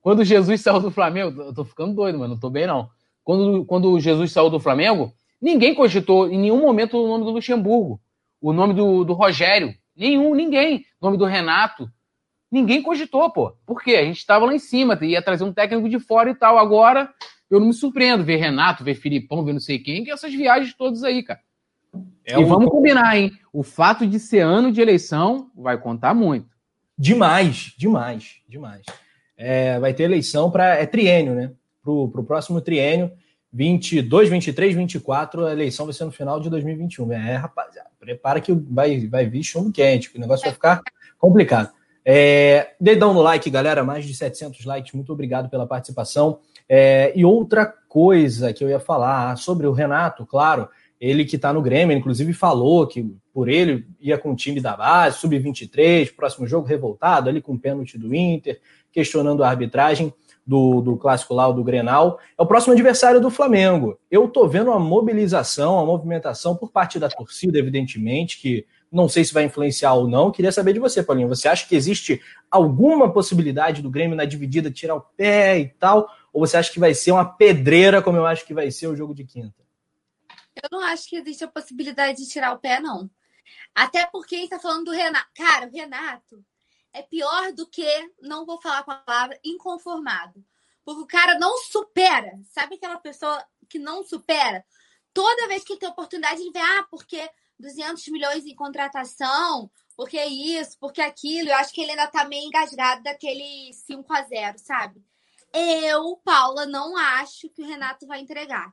quando 0.00 0.24
Jesus 0.24 0.60
saiu 0.60 0.80
do 0.80 0.90
Flamengo, 0.90 1.40
eu 1.40 1.54
tô 1.54 1.64
ficando 1.64 1.94
doido, 1.94 2.18
mano, 2.18 2.34
não 2.34 2.40
tô 2.40 2.50
bem 2.50 2.66
não. 2.66 2.90
Quando, 3.24 3.64
quando 3.64 4.00
Jesus 4.00 4.32
saiu 4.32 4.50
do 4.50 4.60
Flamengo, 4.60 5.12
ninguém 5.42 5.74
cogitou 5.74 6.30
em 6.30 6.38
nenhum 6.38 6.60
momento 6.60 6.96
o 6.96 7.08
nome 7.08 7.24
do 7.24 7.30
Luxemburgo, 7.30 8.00
o 8.40 8.52
nome 8.52 8.72
do, 8.72 9.02
do 9.02 9.12
Rogério, 9.12 9.74
nenhum, 9.96 10.34
ninguém, 10.34 10.84
o 11.00 11.06
nome 11.06 11.18
do 11.18 11.24
Renato. 11.24 11.90
Ninguém 12.50 12.82
cogitou, 12.82 13.30
pô. 13.30 13.56
Por 13.66 13.82
quê? 13.82 13.96
A 13.96 14.04
gente 14.04 14.18
estava 14.18 14.44
lá 14.44 14.54
em 14.54 14.58
cima, 14.58 14.98
ia 15.02 15.22
trazer 15.22 15.42
um 15.42 15.52
técnico 15.52 15.88
de 15.88 15.98
fora 15.98 16.30
e 16.30 16.34
tal. 16.34 16.58
Agora, 16.58 17.12
eu 17.50 17.58
não 17.58 17.68
me 17.68 17.72
surpreendo 17.72 18.24
ver 18.24 18.36
Renato, 18.36 18.84
ver 18.84 18.94
Filipão, 18.94 19.44
ver 19.44 19.54
não 19.54 19.60
sei 19.60 19.78
quem, 19.78 20.04
que 20.04 20.10
essas 20.10 20.32
viagens 20.32 20.74
todas 20.74 21.02
aí, 21.02 21.22
cara. 21.22 21.40
É 22.24 22.38
e 22.38 22.44
vamos 22.44 22.70
combinar, 22.70 23.16
hein? 23.16 23.32
O 23.52 23.62
fato 23.62 24.06
de 24.06 24.18
ser 24.18 24.40
ano 24.40 24.70
de 24.70 24.80
eleição 24.80 25.50
vai 25.54 25.78
contar 25.78 26.14
muito. 26.14 26.48
Demais, 26.96 27.74
demais, 27.76 28.36
demais. 28.48 28.84
É, 29.36 29.78
vai 29.80 29.92
ter 29.92 30.04
eleição 30.04 30.50
para. 30.50 30.76
É 30.76 30.86
triênio, 30.86 31.34
né? 31.34 31.52
Para 31.82 31.92
o 31.92 32.24
próximo 32.24 32.60
triênio, 32.60 33.10
22, 33.52 34.28
23, 34.30 34.74
24, 34.74 35.46
a 35.46 35.52
eleição 35.52 35.84
vai 35.84 35.92
ser 35.92 36.04
no 36.04 36.10
final 36.10 36.40
de 36.40 36.48
2021. 36.48 37.12
É, 37.12 37.36
rapaziada, 37.36 37.90
prepara 38.00 38.40
que 38.40 38.52
vai, 38.52 39.06
vai 39.06 39.26
vir 39.26 39.42
chumbo 39.42 39.70
quente, 39.70 40.10
que 40.10 40.16
o 40.16 40.20
negócio 40.20 40.44
vai 40.44 40.54
ficar 40.54 40.80
complicado. 41.18 41.70
É, 42.04 42.72
dedão 42.80 43.14
no 43.14 43.22
like, 43.22 43.48
galera, 43.50 43.84
mais 43.84 44.04
de 44.04 44.14
700 44.14 44.64
likes, 44.64 44.92
muito 44.92 45.12
obrigado 45.12 45.48
pela 45.48 45.66
participação. 45.66 46.40
É, 46.68 47.12
e 47.14 47.24
outra 47.24 47.66
coisa 47.88 48.52
que 48.52 48.64
eu 48.64 48.70
ia 48.70 48.80
falar 48.80 49.36
sobre 49.36 49.66
o 49.66 49.72
Renato, 49.72 50.24
claro, 50.24 50.68
ele 51.00 51.24
que 51.24 51.36
está 51.36 51.52
no 51.52 51.60
Grêmio, 51.60 51.96
inclusive 51.96 52.32
falou 52.32 52.86
que 52.86 53.14
por 53.34 53.48
ele 53.48 53.86
ia 54.00 54.16
com 54.16 54.32
o 54.32 54.36
time 54.36 54.60
da 54.60 54.76
base, 54.76 55.18
sub-23, 55.18 56.14
próximo 56.14 56.46
jogo 56.46 56.66
revoltado, 56.66 57.28
ali 57.28 57.42
com 57.42 57.54
o 57.54 57.58
pênalti 57.58 57.98
do 57.98 58.14
Inter, 58.14 58.60
questionando 58.92 59.42
a 59.42 59.48
arbitragem 59.48 60.14
do, 60.46 60.80
do 60.80 60.96
clássico 60.96 61.34
lá, 61.34 61.50
do 61.50 61.64
Grenal. 61.64 62.18
É 62.38 62.42
o 62.42 62.46
próximo 62.46 62.72
adversário 62.72 63.20
do 63.20 63.30
Flamengo. 63.30 63.98
Eu 64.10 64.28
tô 64.28 64.46
vendo 64.48 64.70
uma 64.70 64.78
mobilização, 64.78 65.74
uma 65.74 65.86
movimentação 65.86 66.56
por 66.56 66.70
parte 66.70 66.98
da 66.98 67.08
torcida, 67.08 67.58
evidentemente, 67.58 68.38
que 68.38 68.66
não 68.90 69.08
sei 69.08 69.24
se 69.24 69.32
vai 69.32 69.44
influenciar 69.44 69.94
ou 69.94 70.06
não. 70.06 70.30
Queria 70.30 70.52
saber 70.52 70.74
de 70.74 70.80
você, 70.80 71.02
Paulinho. 71.02 71.28
Você 71.28 71.48
acha 71.48 71.66
que 71.66 71.74
existe 71.74 72.20
alguma 72.50 73.12
possibilidade 73.12 73.80
do 73.80 73.90
Grêmio 73.90 74.16
na 74.16 74.24
dividida 74.24 74.70
tirar 74.70 74.96
o 74.96 75.00
pé 75.00 75.58
e 75.58 75.68
tal? 75.68 76.08
Ou 76.32 76.46
você 76.46 76.56
acha 76.56 76.72
que 76.72 76.80
vai 76.80 76.92
ser 76.92 77.12
uma 77.12 77.24
pedreira, 77.24 78.02
como 78.02 78.18
eu 78.18 78.26
acho 78.26 78.44
que 78.44 78.52
vai 78.52 78.70
ser 78.70 78.88
o 78.88 78.96
jogo 78.96 79.14
de 79.14 79.24
quinta? 79.24 79.62
Eu 80.62 80.68
não 80.70 80.80
acho 80.80 81.08
que 81.08 81.16
existe 81.16 81.44
a 81.44 81.48
possibilidade 81.48 82.18
de 82.18 82.28
tirar 82.28 82.52
o 82.52 82.58
pé, 82.58 82.80
não. 82.80 83.08
Até 83.74 84.06
porque 84.06 84.34
ele 84.34 84.48
tá 84.48 84.58
falando 84.58 84.84
do 84.84 84.90
Renato. 84.90 85.28
Cara, 85.34 85.66
o 85.66 85.72
Renato 85.72 86.44
é 86.92 87.02
pior 87.02 87.52
do 87.52 87.66
que, 87.66 88.10
não 88.20 88.44
vou 88.44 88.60
falar 88.60 88.82
com 88.82 88.90
a 88.90 88.96
palavra, 88.96 89.38
inconformado. 89.44 90.44
Porque 90.84 91.02
o 91.02 91.06
cara 91.06 91.38
não 91.38 91.58
supera. 91.58 92.38
Sabe 92.50 92.74
aquela 92.74 92.98
pessoa 92.98 93.42
que 93.68 93.78
não 93.78 94.02
supera? 94.02 94.64
Toda 95.14 95.48
vez 95.48 95.64
que 95.64 95.76
tem 95.76 95.88
oportunidade, 95.88 96.40
ele 96.40 96.50
vê, 96.50 96.58
ah, 96.58 96.86
porque 96.90 97.30
200 97.58 98.06
milhões 98.08 98.44
em 98.44 98.54
contratação, 98.54 99.70
porque 99.96 100.22
isso, 100.24 100.76
porque 100.80 101.00
aquilo. 101.00 101.48
Eu 101.48 101.56
acho 101.56 101.72
que 101.72 101.80
ele 101.80 101.92
ainda 101.92 102.08
tá 102.08 102.24
meio 102.24 102.46
engasgado 102.46 103.02
daquele 103.02 103.72
5 103.72 104.12
a 104.12 104.22
0 104.22 104.58
sabe? 104.58 105.02
Eu, 105.54 106.16
Paula, 106.24 106.66
não 106.66 106.96
acho 106.96 107.48
que 107.50 107.62
o 107.62 107.66
Renato 107.66 108.06
vai 108.06 108.20
entregar. 108.20 108.72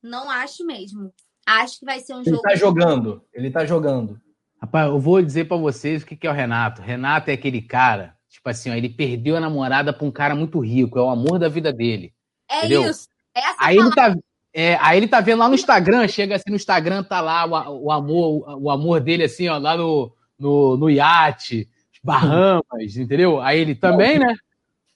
Não 0.00 0.30
acho 0.30 0.64
mesmo. 0.64 1.12
Acho 1.44 1.80
que 1.80 1.84
vai 1.84 2.00
ser 2.00 2.14
um 2.14 2.20
ele 2.20 2.30
jogo. 2.30 2.42
Ele 2.44 2.52
tá 2.52 2.56
jogando. 2.56 3.24
Ele 3.32 3.50
tá 3.50 3.64
jogando. 3.64 4.20
Rapaz, 4.62 4.86
eu 4.86 5.00
vou 5.00 5.20
dizer 5.20 5.46
para 5.46 5.56
vocês 5.56 6.04
o 6.04 6.06
que 6.06 6.24
é 6.24 6.30
o 6.30 6.32
Renato. 6.32 6.80
Renato 6.80 7.28
é 7.28 7.34
aquele 7.34 7.60
cara, 7.60 8.14
tipo 8.28 8.48
assim, 8.48 8.70
ó, 8.70 8.74
ele 8.74 8.88
perdeu 8.88 9.36
a 9.36 9.40
namorada 9.40 9.92
pra 9.92 10.06
um 10.06 10.10
cara 10.10 10.36
muito 10.36 10.60
rico, 10.60 11.00
é 11.00 11.02
o 11.02 11.08
amor 11.08 11.36
da 11.40 11.48
vida 11.48 11.72
dele. 11.72 12.14
É 12.48 12.58
entendeu? 12.58 12.88
isso. 12.88 13.08
Essa 13.34 13.56
aí 13.58 13.76
ele 13.76 13.90
tá, 13.90 14.14
é, 14.54 14.78
aí 14.80 14.98
ele 14.98 15.08
tá 15.08 15.20
vendo 15.20 15.40
lá 15.40 15.48
no 15.48 15.56
Instagram, 15.56 16.06
chega 16.06 16.36
assim 16.36 16.50
no 16.50 16.54
Instagram, 16.54 17.02
tá 17.02 17.20
lá 17.20 17.44
o, 17.44 17.86
o 17.86 17.90
amor, 17.90 18.62
o 18.62 18.70
amor 18.70 19.00
dele 19.00 19.24
assim, 19.24 19.48
ó, 19.48 19.58
lá 19.58 19.76
no, 19.76 20.14
no, 20.38 20.76
no 20.76 20.88
iate, 20.88 21.68
Bahamas, 22.00 22.96
entendeu? 22.96 23.40
Aí 23.40 23.58
ele 23.58 23.74
também, 23.74 24.20
né? 24.20 24.32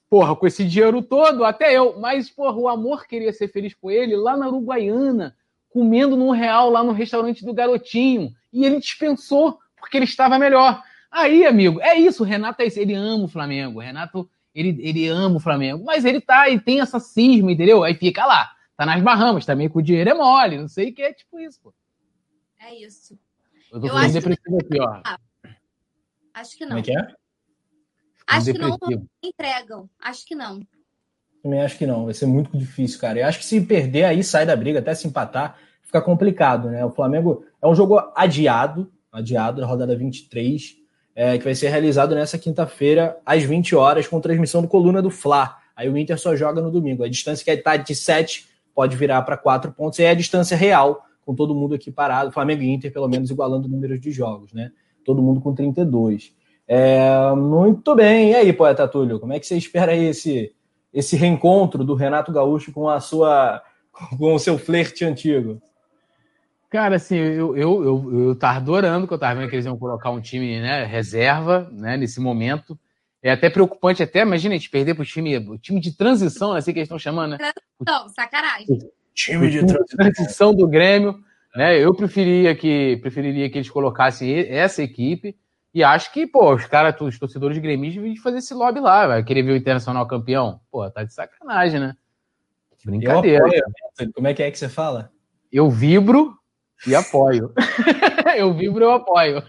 Porra, 0.09 0.37
com 0.37 0.47
esse 0.47 0.65
dinheiro 0.65 1.03
todo, 1.03 1.45
até 1.45 1.77
eu. 1.77 1.99
Mas, 1.99 2.31
porra, 2.31 2.57
o 2.57 2.69
amor 2.69 3.05
queria 3.07 3.33
ser 3.33 3.49
feliz 3.49 3.75
com 3.75 3.91
ele 3.91 4.15
lá 4.15 4.37
na 4.37 4.47
Uruguaiana, 4.47 5.35
comendo 5.69 6.17
num 6.17 6.31
real 6.31 6.71
lá 6.71 6.85
no 6.85 6.93
restaurante 6.93 7.45
do 7.45 7.53
garotinho. 7.53 8.33
E 8.57 8.65
ele 8.65 8.81
dispensou, 8.81 9.59
porque 9.77 9.97
ele 9.97 10.05
estava 10.05 10.39
melhor. 10.39 10.83
Aí, 11.11 11.45
amigo, 11.45 11.81
é 11.81 11.95
isso. 11.95 12.23
O 12.23 12.27
Renato 12.27 12.63
é 12.63 12.67
isso. 12.67 12.81
Ele 12.81 12.95
ama 12.95 13.25
o 13.25 13.29
Flamengo. 13.29 13.79
O 13.79 13.83
Renato, 13.83 14.29
ele, 14.55 14.77
ele 14.81 15.07
ama 15.09 15.37
o 15.37 15.41
Flamengo. 15.41 15.85
Mas 15.85 16.05
ele 16.05 16.21
tá, 16.21 16.49
ele 16.49 16.61
tem 16.61 16.81
essa 16.81 16.99
cisma, 16.99 17.53
entendeu? 17.53 17.85
Aí 17.85 17.95
fica 17.95 18.25
lá 18.25 18.57
tá 18.77 18.85
nas 18.85 19.03
Bahamas, 19.03 19.47
também 19.47 19.69
com 19.69 19.79
o 19.79 19.83
dinheiro 19.83 20.11
é 20.11 20.15
mole, 20.15 20.59
não 20.59 20.69
sei 20.69 20.91
o 20.91 20.95
que 20.95 21.03
é 21.03 21.13
tipo 21.13 21.41
isso, 21.41 21.59
pô. 21.63 21.75
É 22.61 22.75
isso. 22.75 23.19
Eu 23.73 23.81
tô 23.81 23.89
ficando 23.89 24.13
depressivo 24.13 24.59
que... 24.59 24.67
aqui, 24.67 24.81
ó. 24.81 25.03
Acho 26.35 26.57
que 26.57 26.65
não. 26.65 26.69
Como 26.71 26.81
é 26.81 26.83
que 26.83 26.97
é? 26.97 27.15
Acho 28.27 28.53
que 28.53 28.59
não 28.59 28.79
entregam. 29.23 29.91
Acho 29.99 30.27
que 30.27 30.35
não. 30.35 30.61
Também 31.43 31.63
acho 31.63 31.79
que 31.79 31.87
não. 31.87 32.05
Vai 32.05 32.15
ser 32.15 32.27
muito 32.27 32.57
difícil, 32.57 33.01
cara. 33.01 33.21
Eu 33.21 33.27
acho 33.27 33.39
que 33.39 33.45
se 33.45 33.61
perder 33.61 34.05
aí, 34.05 34.23
sai 34.23 34.45
da 34.45 34.57
briga, 34.57 34.81
até 34.81 34.95
se 34.95 35.07
empatar, 35.07 35.59
fica 35.97 36.01
complicado, 36.03 36.71
né? 36.71 36.85
O 36.85 36.91
Flamengo 36.91 37.45
é 37.61 37.67
um 37.67 37.75
jogo 37.75 38.01
adiado, 38.15 38.91
adiado 39.11 39.61
da 39.61 39.67
rodada 39.67 39.97
23, 39.97 40.77
é, 41.15 41.39
que 41.39 41.45
vai 41.45 41.55
ser 41.55 41.69
realizado 41.69 42.15
nessa 42.15 42.39
quinta-feira, 42.39 43.19
às 43.25 43.43
20 43.43 43.75
horas, 43.75 44.07
com 44.07 44.21
transmissão 44.21 44.61
do 44.61 44.69
Coluna 44.69 45.01
do 45.01 45.11
Fla. 45.11 45.57
Aí 45.75 45.89
o 45.89 45.97
Inter 45.97 46.19
só 46.19 46.37
joga 46.37 46.61
no 46.61 46.71
domingo. 46.71 47.03
A 47.03 47.09
distância 47.09 47.45
que 47.45 47.51
está 47.51 47.77
de 47.77 47.95
7 47.95 48.47
pode 48.75 48.97
virar 48.97 49.23
para 49.23 49.37
quatro 49.37 49.73
pontos. 49.73 49.99
E 49.99 50.03
é 50.03 50.11
a 50.11 50.15
distância 50.15 50.57
real, 50.57 51.03
com 51.25 51.35
todo 51.35 51.55
mundo 51.55 51.75
aqui 51.75 51.91
parado. 51.91 52.31
Flamengo 52.31 52.63
e 52.63 52.71
Inter, 52.71 52.93
pelo 52.93 53.09
menos, 53.09 53.31
igualando 53.31 53.67
o 53.67 53.71
número 53.71 53.99
de 53.99 54.11
jogos, 54.11 54.53
né? 54.53 54.71
Todo 55.05 55.23
mundo 55.23 55.41
com 55.41 55.55
32. 55.55 56.35
É, 56.69 57.35
muito 57.35 57.95
bem. 57.95 58.33
E 58.33 58.35
aí, 58.35 58.53
poeta 58.53 58.89
Túlio, 58.89 59.21
como 59.21 59.33
é 59.33 59.41
que 59.41 59.47
você 59.47 59.57
espera 59.57 59.95
esse, 59.95 60.53
esse 60.93 61.17
reencontro 61.17 61.85
do 61.85 61.95
Renato 61.95 62.33
Gaúcho 62.33 62.73
com 62.73 62.89
a 62.89 63.01
sua 63.01 63.63
com 64.19 64.35
o 64.35 64.39
seu 64.39 64.59
flerte 64.59 65.05
antigo? 65.05 65.61
Cara, 66.69 66.97
assim, 66.97 67.17
eu, 67.17 67.57
eu, 67.57 67.85
eu, 67.85 68.29
eu 68.29 68.35
tava 68.37 68.59
adorando 68.59 69.07
que 69.07 69.15
eu 69.15 69.19
tava 69.19 69.39
vendo 69.39 69.49
que 69.49 69.55
eles 69.55 69.67
iam 69.67 69.79
colocar 69.79 70.11
um 70.11 70.21
time 70.21 70.61
né, 70.61 70.85
reserva 70.85 71.69
né, 71.73 71.97
nesse 71.97 72.21
momento. 72.21 72.79
É 73.23 73.31
até 73.31 73.49
preocupante, 73.49 74.03
até, 74.03 74.21
imagina 74.21 74.55
a 74.55 74.59
gente 74.59 74.71
perder 74.71 74.95
para 74.95 75.03
o 75.03 75.07
time, 75.07 75.37
o 75.37 75.59
time 75.59 75.81
de 75.81 75.97
transição, 75.97 76.53
assim 76.53 76.73
que 76.73 76.79
eles 76.79 76.87
estão 76.87 76.99
chamando, 76.99 77.33
né? 77.33 77.39
Transição, 77.85 78.09
sacanagem. 78.11 78.67
Time 79.15 79.51
de 79.51 79.67
transição 79.97 80.55
do 80.55 80.69
Grêmio, 80.69 81.19
né? 81.55 81.79
Eu 81.79 81.95
preferia 81.95 82.55
que, 82.55 82.99
preferiria 82.99 83.49
que 83.49 83.59
eles 83.59 83.71
colocassem 83.71 84.47
essa 84.49 84.83
equipe. 84.83 85.37
E 85.73 85.83
acho 85.83 86.13
que, 86.13 86.27
pô, 86.27 86.55
os 86.55 86.67
caras, 86.67 87.01
os 87.01 87.19
torcedores 87.19 87.55
de 87.55 87.61
Grêmio 87.61 87.93
devem 87.93 88.17
fazer 88.17 88.39
esse 88.39 88.55
lobby 88.55 88.81
lá, 88.81 89.07
vai 89.07 89.25
querer 89.25 89.43
ver 89.43 89.53
o 89.53 89.57
Internacional 89.57 90.07
campeão. 90.07 90.61
Pô, 90.71 90.89
tá 90.91 91.05
de 91.05 91.13
sacanagem, 91.13 91.81
né? 91.81 91.97
Brincadeira. 92.85 93.45
Apoio, 93.45 94.13
Como 94.15 94.29
é 94.29 94.35
que 94.35 94.43
é 94.43 94.51
que 94.51 94.59
você 94.59 94.69
fala? 94.69 95.11
Eu 95.51 95.71
vibro 95.71 96.37
e 96.87 96.95
apoio. 96.95 97.53
eu 98.37 98.53
vibro 98.55 98.85
e 98.85 98.87
eu 98.87 98.93
apoio. 98.93 99.43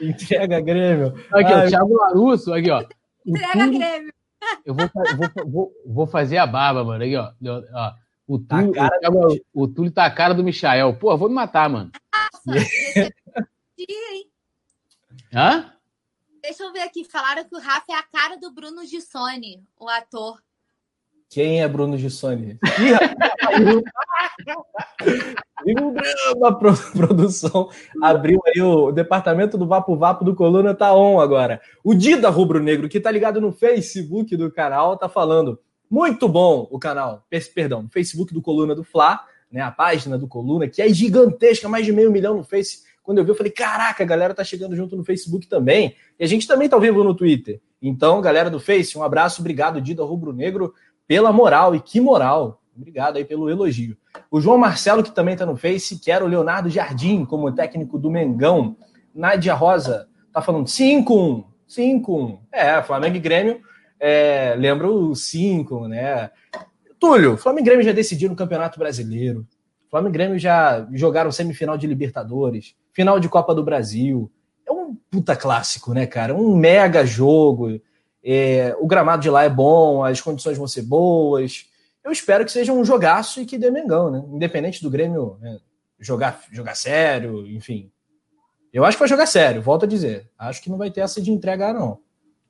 Entrega 0.00 0.60
Grêmio. 0.60 1.08
Aqui, 1.32 1.52
Ai, 1.52 1.66
ó, 1.66 1.68
Thiago 1.68 1.96
Larusso, 1.96 2.54
aqui, 2.54 2.70
ó. 2.70 2.84
Entrega 3.26 3.52
Túlio, 3.52 3.78
Grêmio. 3.78 4.14
Eu 4.64 4.74
vou, 4.74 4.90
vou, 4.94 5.46
vou, 5.46 5.72
vou, 5.86 6.06
fazer 6.06 6.38
a 6.38 6.46
barba, 6.46 6.84
mano. 6.84 7.04
Aqui, 7.04 7.16
ó. 7.16 7.32
ó 7.74 7.92
o, 8.26 8.38
Túlio, 8.38 8.72
tá 8.72 8.86
o, 8.86 9.00
Thiago, 9.00 9.36
o 9.52 9.68
Túlio 9.68 9.90
tá 9.90 10.04
a 10.06 10.10
cara 10.10 10.34
do 10.34 10.44
Michael. 10.44 10.94
Pô, 10.94 11.16
vou 11.16 11.28
me 11.28 11.34
matar, 11.34 11.68
mano. 11.68 11.90
Nossa, 12.46 12.60
Hã? 15.34 15.72
Deixa 16.42 16.62
eu 16.62 16.72
ver 16.72 16.80
aqui. 16.80 17.04
Falaram 17.04 17.44
que 17.44 17.54
o 17.54 17.60
Rafa 17.60 17.92
é 17.92 17.94
a 17.94 18.02
cara 18.02 18.36
do 18.36 18.50
Bruno 18.50 18.84
Gissoni, 18.86 19.62
o 19.78 19.88
ator. 19.88 20.40
Quem 21.28 21.62
é 21.62 21.68
Bruno 21.68 21.98
Gissoni? 21.98 22.58
a 26.42 26.52
produção 26.96 27.68
abriu 28.02 28.40
aí 28.46 28.62
o 28.62 28.90
departamento 28.90 29.58
do 29.58 29.66
Vapo 29.66 29.96
Vapo 29.96 30.24
do 30.24 30.34
Coluna 30.34 30.74
tá 30.74 30.94
on 30.94 31.20
agora. 31.20 31.60
O 31.84 31.94
Dida 31.94 32.30
Rubro 32.30 32.62
Negro, 32.62 32.88
que 32.88 33.00
tá 33.00 33.10
ligado 33.10 33.40
no 33.40 33.52
Facebook 33.52 34.36
do 34.36 34.50
canal, 34.50 34.96
tá 34.96 35.08
falando. 35.08 35.58
Muito 35.90 36.28
bom 36.28 36.68
o 36.70 36.78
canal, 36.78 37.26
perdão, 37.54 37.88
Facebook 37.90 38.32
do 38.32 38.42
Coluna 38.42 38.74
do 38.74 38.84
Fla, 38.84 39.20
né? 39.50 39.62
A 39.62 39.70
página 39.70 40.18
do 40.18 40.28
Coluna, 40.28 40.68
que 40.68 40.82
é 40.82 40.88
gigantesca, 40.88 41.68
mais 41.68 41.86
de 41.86 41.92
meio 41.92 42.10
milhão 42.10 42.36
no 42.36 42.44
Face. 42.44 42.86
Quando 43.02 43.18
eu 43.18 43.24
vi, 43.24 43.30
eu 43.30 43.34
falei: 43.34 43.50
caraca, 43.50 44.02
a 44.02 44.06
galera 44.06 44.34
tá 44.34 44.44
chegando 44.44 44.76
junto 44.76 44.96
no 44.96 45.04
Facebook 45.04 45.46
também. 45.46 45.96
E 46.18 46.24
a 46.24 46.26
gente 46.26 46.46
também 46.46 46.68
tá 46.68 46.76
ao 46.76 46.80
vivo 46.80 47.02
no 47.02 47.14
Twitter. 47.14 47.60
Então, 47.80 48.20
galera 48.20 48.50
do 48.50 48.60
Face, 48.60 48.98
um 48.98 49.02
abraço, 49.02 49.40
obrigado, 49.40 49.80
Dida 49.80 50.04
Rubro 50.04 50.32
Negro 50.32 50.74
pela 51.08 51.32
moral. 51.32 51.74
E 51.74 51.80
que 51.80 52.00
moral! 52.00 52.62
Obrigado 52.76 53.16
aí 53.16 53.24
pelo 53.24 53.50
elogio. 53.50 53.96
O 54.30 54.40
João 54.40 54.56
Marcelo, 54.56 55.02
que 55.02 55.10
também 55.10 55.32
está 55.32 55.44
no 55.44 55.56
Face, 55.56 55.98
quer 55.98 56.22
o 56.22 56.28
Leonardo 56.28 56.70
Jardim 56.70 57.24
como 57.24 57.50
técnico 57.50 57.98
do 57.98 58.08
Mengão. 58.08 58.76
Nádia 59.12 59.54
Rosa 59.54 60.06
tá 60.32 60.40
falando 60.40 60.66
5-1. 60.66 61.44
5-1. 61.68 62.38
É, 62.52 62.80
Flamengo 62.82 63.16
e 63.16 63.20
Grêmio. 63.20 63.60
É, 63.98 64.54
lembra 64.56 64.88
o 64.88 65.14
5, 65.14 65.88
né? 65.88 66.30
Túlio, 67.00 67.36
Flamengo 67.36 67.62
e 67.62 67.64
Grêmio 67.64 67.84
já 67.84 67.92
decidiram 67.92 68.34
o 68.34 68.36
Campeonato 68.36 68.78
Brasileiro. 68.78 69.44
Flamengo 69.90 70.14
e 70.14 70.18
Grêmio 70.18 70.38
já 70.38 70.86
jogaram 70.92 71.32
semifinal 71.32 71.76
de 71.76 71.86
Libertadores, 71.86 72.76
final 72.92 73.18
de 73.18 73.28
Copa 73.28 73.54
do 73.54 73.64
Brasil. 73.64 74.30
É 74.66 74.70
um 74.70 74.96
puta 75.10 75.34
clássico, 75.34 75.92
né, 75.92 76.06
cara? 76.06 76.34
Um 76.34 76.56
mega 76.56 77.04
jogo. 77.04 77.80
É, 78.30 78.76
o 78.78 78.86
gramado 78.86 79.22
de 79.22 79.30
lá 79.30 79.44
é 79.44 79.48
bom, 79.48 80.04
as 80.04 80.20
condições 80.20 80.58
vão 80.58 80.68
ser 80.68 80.82
boas. 80.82 81.64
Eu 82.04 82.12
espero 82.12 82.44
que 82.44 82.52
seja 82.52 82.74
um 82.74 82.84
jogaço 82.84 83.40
e 83.40 83.46
que 83.46 83.56
dê 83.56 83.70
Mengão, 83.70 84.10
né? 84.10 84.22
Independente 84.30 84.82
do 84.82 84.90
Grêmio 84.90 85.38
né? 85.40 85.58
jogar, 85.98 86.42
jogar 86.52 86.74
sério, 86.74 87.46
enfim. 87.46 87.90
Eu 88.70 88.84
acho 88.84 88.98
que 88.98 89.00
vai 89.00 89.08
jogar 89.08 89.24
sério, 89.24 89.62
volto 89.62 89.86
a 89.86 89.88
dizer. 89.88 90.28
Acho 90.38 90.62
que 90.62 90.68
não 90.68 90.76
vai 90.76 90.90
ter 90.90 91.00
essa 91.00 91.22
de 91.22 91.30
entregar, 91.30 91.72
não. 91.72 92.00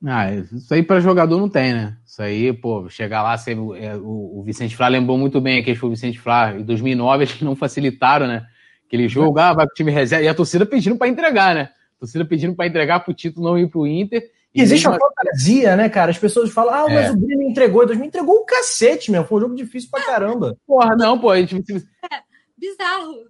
Ah, 0.05 0.29
isso 0.33 0.73
aí 0.73 0.83
para 0.83 0.99
jogador 0.99 1.39
não 1.39 1.47
tem, 1.47 1.73
né? 1.73 1.97
Isso 2.05 2.21
aí, 2.21 2.51
pô, 2.51 2.89
chegar 2.89 3.23
lá, 3.23 3.37
ser, 3.37 3.51
é, 3.77 3.95
o, 3.95 4.39
o, 4.39 4.43
Vicente 4.43 4.75
Flá 4.75 4.89
lembrou 4.89 5.17
muito 5.17 5.39
bem 5.39 5.63
que 5.63 5.75
foi 5.75 5.87
o 5.87 5.91
Vicente 5.91 6.19
Flá 6.19 6.55
em 6.55 6.63
2009, 6.63 7.23
acho 7.23 7.37
que 7.37 7.45
não 7.45 7.55
facilitaram, 7.55 8.27
né? 8.27 8.45
Aquele 8.85 9.07
jogo, 9.07 9.39
ah, 9.39 9.53
vai 9.53 9.65
pro 9.65 9.75
time 9.75 9.91
reserva, 9.91 10.25
e 10.25 10.27
a 10.27 10.35
torcida 10.35 10.65
pedindo 10.65 10.97
para 10.97 11.07
entregar, 11.07 11.55
né? 11.55 11.69
A 11.95 11.99
torcida 11.99 12.25
pedindo 12.25 12.53
para 12.53 12.67
entregar 12.67 12.99
pro 12.99 13.13
título 13.13 13.47
não 13.47 13.57
ir 13.57 13.69
pro 13.69 13.87
Inter, 13.87 14.29
e 14.53 14.61
existe 14.61 14.87
uma 14.87 14.97
fantasia, 14.97 15.75
né, 15.75 15.89
cara? 15.89 16.09
As 16.11 16.17
pessoas 16.17 16.51
falam, 16.51 16.73
ah, 16.73 16.85
mas 16.89 17.07
é. 17.07 17.11
o 17.11 17.17
Grêmio 17.17 17.47
entregou. 17.47 17.85
me 17.87 18.07
entregou 18.07 18.35
o 18.37 18.45
cacete, 18.45 19.11
meu. 19.11 19.23
Foi 19.23 19.37
um 19.37 19.41
jogo 19.41 19.55
difícil 19.55 19.89
pra 19.91 20.03
caramba. 20.03 20.57
Porra, 20.65 20.95
não, 20.95 21.19
pô. 21.19 21.29
A 21.29 21.39
gente... 21.39 21.55
É, 21.71 22.21
bizarro. 22.57 23.25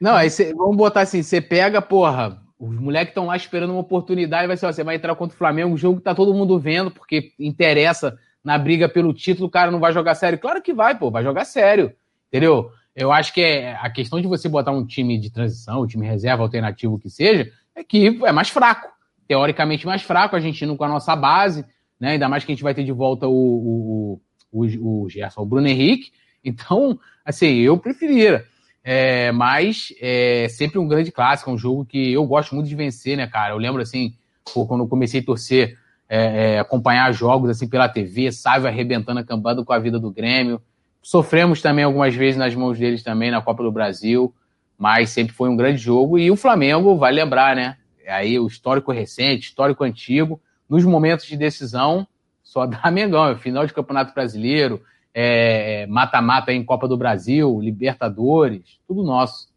Não, 0.00 0.14
aí 0.14 0.30
cê, 0.30 0.52
vamos 0.54 0.76
botar 0.76 1.02
assim, 1.02 1.22
você 1.22 1.40
pega, 1.40 1.82
porra, 1.82 2.40
os 2.58 2.78
moleques 2.78 3.10
estão 3.10 3.26
lá 3.26 3.36
esperando 3.36 3.70
uma 3.70 3.80
oportunidade, 3.80 4.46
vai 4.46 4.56
ser, 4.56 4.66
ó, 4.66 4.72
você 4.72 4.84
vai 4.84 4.96
entrar 4.96 5.14
contra 5.16 5.34
o 5.34 5.38
Flamengo, 5.38 5.74
um 5.74 5.76
jogo 5.76 5.98
que 5.98 6.04
tá 6.04 6.14
todo 6.14 6.34
mundo 6.34 6.58
vendo, 6.58 6.90
porque 6.90 7.32
interessa 7.38 8.16
na 8.44 8.56
briga 8.56 8.88
pelo 8.88 9.12
título, 9.12 9.48
o 9.48 9.50
cara 9.50 9.70
não 9.70 9.80
vai 9.80 9.92
jogar 9.92 10.14
sério. 10.14 10.38
Claro 10.38 10.62
que 10.62 10.72
vai, 10.72 10.96
pô, 10.96 11.10
vai 11.10 11.22
jogar 11.22 11.44
sério. 11.44 11.92
Entendeu? 12.28 12.70
Eu 12.94 13.12
acho 13.12 13.32
que 13.32 13.40
é 13.40 13.76
a 13.80 13.90
questão 13.90 14.20
de 14.20 14.26
você 14.26 14.48
botar 14.48 14.72
um 14.72 14.84
time 14.84 15.18
de 15.18 15.30
transição, 15.30 15.82
um 15.82 15.86
time 15.86 16.06
reserva 16.06 16.42
alternativo 16.42 16.98
que 16.98 17.08
seja, 17.08 17.50
é 17.74 17.82
que 17.84 18.18
é 18.24 18.32
mais 18.32 18.48
fraco 18.48 18.88
teoricamente 19.28 19.86
mais 19.86 20.02
fraco, 20.02 20.34
a 20.34 20.40
gente 20.40 20.64
indo 20.64 20.74
com 20.74 20.84
a 20.84 20.88
nossa 20.88 21.14
base, 21.14 21.64
né? 22.00 22.12
Ainda 22.12 22.28
mais 22.28 22.44
que 22.44 22.50
a 22.50 22.54
gente 22.54 22.64
vai 22.64 22.74
ter 22.74 22.82
de 22.82 22.92
volta 22.92 23.28
o, 23.28 23.32
o, 23.32 24.20
o, 24.50 25.02
o 25.04 25.08
Gerson, 25.08 25.42
o 25.42 25.46
Bruno 25.46 25.68
Henrique. 25.68 26.10
Então, 26.42 26.98
assim, 27.24 27.58
eu 27.58 27.76
preferia. 27.76 28.44
É, 28.82 29.30
mas 29.32 29.92
é 30.00 30.48
sempre 30.48 30.78
um 30.78 30.88
grande 30.88 31.12
clássico, 31.12 31.50
é 31.50 31.52
um 31.52 31.58
jogo 31.58 31.84
que 31.84 32.12
eu 32.12 32.24
gosto 32.24 32.54
muito 32.54 32.68
de 32.68 32.74
vencer, 32.74 33.18
né, 33.18 33.26
cara? 33.26 33.52
Eu 33.52 33.58
lembro, 33.58 33.82
assim, 33.82 34.14
quando 34.44 34.84
eu 34.84 34.88
comecei 34.88 35.20
a 35.20 35.24
torcer, 35.24 35.76
é, 36.08 36.54
é, 36.54 36.58
acompanhar 36.58 37.12
jogos, 37.12 37.50
assim, 37.50 37.68
pela 37.68 37.86
TV, 37.86 38.32
Sávio 38.32 38.66
arrebentando 38.66 39.20
a 39.20 39.24
cambada 39.24 39.62
com 39.62 39.72
a 39.74 39.78
vida 39.78 39.98
do 39.98 40.10
Grêmio. 40.10 40.62
Sofremos 41.02 41.60
também 41.60 41.84
algumas 41.84 42.14
vezes 42.14 42.38
nas 42.38 42.54
mãos 42.54 42.78
deles 42.78 43.02
também 43.02 43.30
na 43.30 43.42
Copa 43.42 43.62
do 43.62 43.70
Brasil, 43.70 44.34
mas 44.78 45.10
sempre 45.10 45.34
foi 45.34 45.50
um 45.50 45.56
grande 45.56 45.78
jogo. 45.78 46.18
E 46.18 46.30
o 46.30 46.36
Flamengo, 46.36 46.96
vai 46.96 47.12
lembrar, 47.12 47.54
né? 47.54 47.76
Aí 48.08 48.38
o 48.38 48.46
histórico 48.46 48.92
recente, 48.92 49.48
histórico 49.48 49.84
antigo, 49.84 50.40
nos 50.68 50.84
momentos 50.84 51.26
de 51.26 51.36
decisão, 51.36 52.06
só 52.42 52.64
dá 52.66 52.90
Mengão. 52.90 53.28
É 53.28 53.36
final 53.36 53.66
de 53.66 53.74
Campeonato 53.74 54.14
Brasileiro, 54.14 54.82
é, 55.12 55.86
mata-mata 55.86 56.52
é, 56.52 56.54
em 56.54 56.64
Copa 56.64 56.86
do 56.86 56.96
Brasil, 56.96 57.60
Libertadores, 57.60 58.80
tudo 58.86 59.02
nosso. 59.02 59.48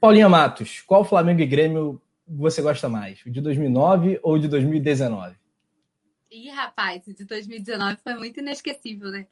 Paulinha 0.00 0.28
Matos, 0.28 0.80
qual 0.82 1.04
Flamengo 1.04 1.40
e 1.40 1.46
Grêmio 1.46 2.00
você 2.26 2.62
gosta 2.62 2.88
mais? 2.88 3.24
O 3.24 3.30
de 3.30 3.40
2009 3.40 4.20
ou 4.22 4.34
o 4.34 4.38
de 4.38 4.46
2019? 4.46 5.36
Ih, 6.30 6.50
rapaz, 6.50 7.04
de 7.06 7.24
2019 7.24 7.96
foi 8.04 8.14
muito 8.14 8.40
inesquecível, 8.40 9.10
né? 9.10 9.26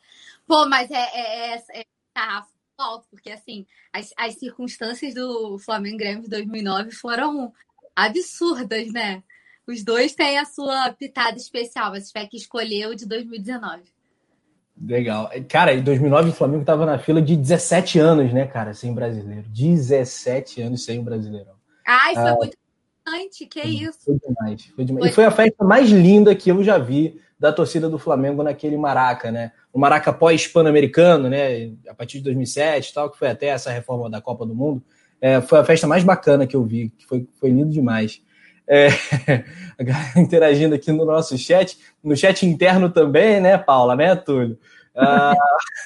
Pô, 0.46 0.66
mas 0.66 0.90
é, 0.90 0.94
é, 0.96 1.54
é, 1.54 1.80
é 1.80 1.84
tá 2.14 2.46
alto, 2.78 3.06
porque 3.10 3.30
assim, 3.30 3.66
as, 3.92 4.12
as 4.16 4.34
circunstâncias 4.34 5.14
do 5.14 5.58
Flamengo 5.58 5.98
Grêmio 5.98 6.22
de 6.22 6.28
2009 6.28 6.90
foram 6.92 7.52
absurdas, 7.94 8.92
né? 8.92 9.22
Os 9.66 9.82
dois 9.82 10.14
têm 10.14 10.38
a 10.38 10.44
sua 10.44 10.92
pitada 10.92 11.36
especial, 11.36 11.90
mas 11.90 12.08
tiver 12.08 12.26
que 12.28 12.36
escolher 12.36 12.86
o 12.88 12.94
de 12.94 13.06
2019. 13.06 13.82
Legal. 14.80 15.30
Cara, 15.48 15.74
em 15.74 15.82
2009 15.82 16.30
o 16.30 16.34
Flamengo 16.34 16.60
estava 16.60 16.84
na 16.84 16.98
fila 16.98 17.20
de 17.20 17.34
17 17.34 17.98
anos, 17.98 18.32
né, 18.32 18.46
cara, 18.46 18.74
sem 18.74 18.94
brasileiro. 18.94 19.48
17 19.48 20.60
anos 20.62 20.84
sem 20.84 20.98
o 20.98 21.02
brasileirão. 21.02 21.54
Ai, 21.84 22.14
foi 22.14 22.28
ah, 22.28 22.34
muito 22.34 22.56
importante, 23.06 23.46
que 23.46 23.60
isso. 23.60 23.98
Foi 24.04 24.18
demais, 24.18 24.64
foi 24.66 24.84
demais. 24.84 25.02
Foi. 25.04 25.10
E 25.10 25.14
foi 25.14 25.24
a 25.24 25.30
festa 25.30 25.64
mais 25.64 25.88
linda 25.88 26.34
que 26.36 26.50
eu 26.50 26.62
já 26.62 26.78
vi 26.78 27.20
da 27.38 27.52
torcida 27.52 27.88
do 27.88 27.98
Flamengo 27.98 28.42
naquele 28.42 28.76
Maraca, 28.76 29.30
né? 29.30 29.52
O 29.72 29.78
Maraca 29.78 30.12
pós-Pan-Americano, 30.12 31.28
né? 31.28 31.72
A 31.88 31.94
partir 31.94 32.18
de 32.18 32.24
2007 32.24 32.94
tal, 32.94 33.10
que 33.10 33.18
foi 33.18 33.28
até 33.28 33.48
essa 33.48 33.70
reforma 33.70 34.08
da 34.08 34.20
Copa 34.20 34.46
do 34.46 34.54
Mundo. 34.54 34.82
É, 35.20 35.40
foi 35.40 35.58
a 35.58 35.64
festa 35.64 35.86
mais 35.86 36.04
bacana 36.04 36.46
que 36.46 36.56
eu 36.56 36.64
vi, 36.64 36.90
que 36.90 37.06
foi, 37.06 37.28
foi 37.38 37.50
lindo 37.50 37.70
demais. 37.70 38.22
É, 38.68 38.88
a 39.78 39.82
galera 39.82 40.20
interagindo 40.20 40.74
aqui 40.74 40.90
no 40.92 41.04
nosso 41.04 41.36
chat, 41.38 41.78
no 42.02 42.16
chat 42.16 42.44
interno 42.46 42.90
também, 42.90 43.40
né, 43.40 43.56
Paula, 43.56 43.94
né, 43.94 44.14
Túlio? 44.16 44.58
Ah, 44.94 45.34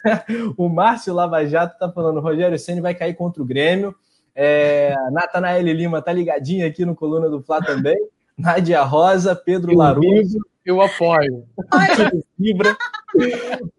o 0.56 0.68
Márcio 0.68 1.12
Lava 1.12 1.44
Jato 1.44 1.78
tá 1.78 1.90
falando, 1.90 2.20
Rogério 2.20 2.58
Senna 2.58 2.80
vai 2.80 2.94
cair 2.94 3.14
contra 3.14 3.42
o 3.42 3.46
Grêmio. 3.46 3.94
É, 4.34 4.94
Natanael 5.10 5.62
Lima 5.62 6.00
tá 6.00 6.12
ligadinho 6.12 6.66
aqui 6.66 6.84
no 6.84 6.94
Coluna 6.94 7.28
do 7.28 7.42
Fla 7.42 7.60
também. 7.60 7.98
Nádia 8.38 8.82
Rosa, 8.82 9.34
Pedro 9.34 9.76
Laruso. 9.76 10.38
Eu 10.64 10.80
apoio. 10.80 11.46
Fibra. 12.36 12.76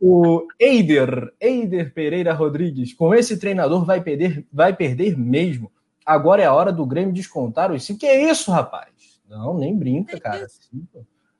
o 0.02 0.48
Eider, 0.60 1.34
Eider 1.40 1.94
Pereira 1.94 2.34
Rodrigues. 2.34 2.94
Com 2.94 3.14
esse 3.14 3.38
treinador 3.38 3.86
vai 3.86 4.02
perder, 4.02 4.46
vai 4.52 4.76
perder 4.76 5.18
mesmo. 5.18 5.72
Agora 6.06 6.42
é 6.42 6.46
a 6.46 6.54
hora 6.54 6.72
do 6.72 6.86
Grêmio 6.86 7.14
descontar 7.14 7.72
os 7.72 7.84
cinco. 7.84 8.00
Que 8.00 8.08
é 8.08 8.30
isso, 8.30 8.52
rapaz? 8.52 9.22
Não, 9.30 9.58
nem 9.58 9.78
brinca, 9.78 10.20
cara. 10.20 10.48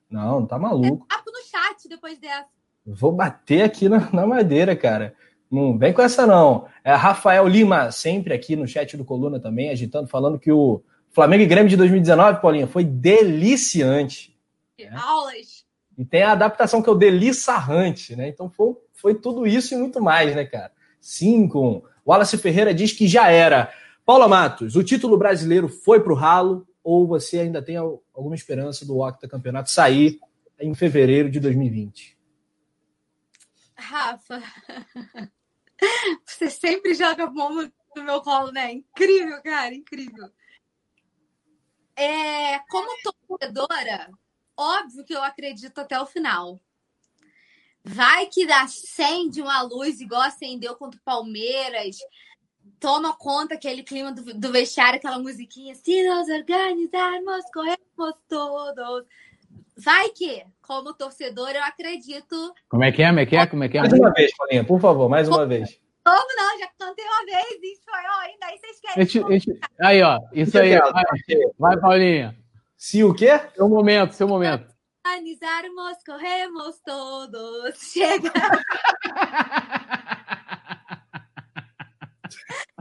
Não, 0.08 0.46
tá 0.46 0.58
maluco. 0.58 1.06
É 1.10 1.16
papo 1.16 1.30
no 1.30 1.42
chat 1.42 1.88
depois 1.88 2.18
dessa. 2.18 2.46
Vou 2.86 3.12
bater 3.12 3.62
aqui 3.62 3.88
na, 3.88 4.10
na 4.12 4.26
madeira, 4.26 4.74
cara. 4.74 5.14
Não 5.50 5.76
vem 5.76 5.92
com 5.92 6.00
essa, 6.00 6.26
não. 6.26 6.66
É 6.82 6.94
Rafael 6.94 7.46
Lima, 7.46 7.90
sempre 7.90 8.32
aqui 8.32 8.56
no 8.56 8.66
chat 8.66 8.96
do 8.96 9.04
Coluna 9.04 9.38
também, 9.38 9.70
agitando, 9.70 10.08
falando 10.08 10.38
que 10.38 10.50
o 10.50 10.82
Flamengo 11.10 11.42
e 11.42 11.46
Grêmio 11.46 11.68
de 11.68 11.76
2019, 11.76 12.40
Paulinha, 12.40 12.66
foi 12.66 12.84
deliciante. 12.84 14.31
Né? 14.90 14.96
Aulas. 14.96 15.64
E 15.96 16.04
tem 16.04 16.22
a 16.22 16.32
adaptação 16.32 16.82
que 16.82 16.88
é 16.88 16.92
o 16.92 16.96
delissarrante, 16.96 18.16
né? 18.16 18.28
Então 18.28 18.48
foi, 18.48 18.74
foi 18.94 19.14
tudo 19.14 19.46
isso 19.46 19.74
e 19.74 19.76
muito 19.76 20.00
mais, 20.00 20.34
né, 20.34 20.44
cara? 20.44 20.72
Cinco. 21.00 21.84
Wallace 22.06 22.38
Ferreira 22.38 22.72
diz 22.72 22.92
que 22.92 23.06
já 23.06 23.28
era. 23.28 23.72
Paula 24.04 24.26
Matos, 24.26 24.74
o 24.74 24.82
título 24.82 25.16
brasileiro 25.16 25.68
foi 25.68 26.00
pro 26.00 26.14
ralo 26.14 26.66
ou 26.82 27.06
você 27.06 27.40
ainda 27.40 27.62
tem 27.62 27.76
alguma 27.76 28.34
esperança 28.34 28.84
do 28.84 28.98
Octa 28.98 29.28
Campeonato 29.28 29.70
sair 29.70 30.18
em 30.58 30.74
fevereiro 30.74 31.30
de 31.30 31.38
2020? 31.38 32.18
Rafa, 33.76 34.42
você 36.24 36.50
sempre 36.50 36.94
joga 36.94 37.24
a 37.24 37.30
mão 37.30 37.70
no 37.96 38.04
meu 38.04 38.20
colo, 38.22 38.50
né? 38.52 38.72
Incrível, 38.72 39.40
cara, 39.42 39.74
incrível. 39.74 40.30
É, 41.94 42.58
como 42.70 42.88
torcedora, 43.28 44.10
óbvio 44.56 45.04
que 45.04 45.14
eu 45.14 45.22
acredito 45.22 45.78
até 45.78 46.00
o 46.00 46.06
final. 46.06 46.60
Vai 47.84 48.26
que 48.26 48.50
acende 48.50 49.42
uma 49.42 49.62
luz 49.62 50.00
igual 50.00 50.22
acendeu 50.22 50.76
contra 50.76 51.00
o 51.00 51.02
Palmeiras, 51.02 51.96
toma 52.78 53.16
conta 53.16 53.54
aquele 53.54 53.82
clima 53.82 54.12
do, 54.12 54.34
do 54.34 54.52
vestiário, 54.52 54.98
aquela 54.98 55.18
musiquinha. 55.18 55.74
Se 55.74 56.06
nós 56.06 56.28
organizarmos, 56.28 57.44
corremos 57.52 58.14
todos. 58.28 59.06
Vai 59.76 60.10
que, 60.10 60.44
como 60.60 60.94
torcedor, 60.94 61.50
eu 61.50 61.64
acredito. 61.64 62.54
Como 62.68 62.84
é 62.84 62.92
que 62.92 63.02
é? 63.02 63.08
Como 63.08 63.20
é 63.20 63.26
que 63.26 63.36
é? 63.36 63.46
Como 63.46 63.64
é 63.64 63.68
que 63.68 63.78
é? 63.78 63.80
Mais 63.80 63.92
uma 63.92 64.12
vez, 64.12 64.36
Paulinha, 64.36 64.64
por 64.64 64.80
favor, 64.80 65.08
mais 65.08 65.28
uma 65.28 65.46
vez. 65.46 65.80
Como 66.04 66.36
não? 66.36 66.58
Já 66.58 66.68
cantei 66.78 67.04
uma 67.04 67.24
vez, 67.24 67.62
isso 67.62 67.82
foi, 67.84 68.00
ó, 68.00 68.20
ainda 68.20 68.46
aí 68.46 68.58
vocês 68.58 68.80
querem. 68.80 69.60
Aí, 69.80 70.02
ó, 70.02 70.18
isso 70.32 70.58
aí. 70.58 70.78
Vai, 70.78 71.04
vai, 71.58 71.80
Paulinha. 71.80 72.41
Se 72.84 73.04
o 73.04 73.14
quê? 73.14 73.28
Seu 73.54 73.68
momento, 73.68 74.12
seu 74.12 74.26
momento. 74.26 74.66
Organizarmos, 75.06 75.98
corremos 76.04 76.80
todos. 76.84 77.78
Chega. 77.78 78.32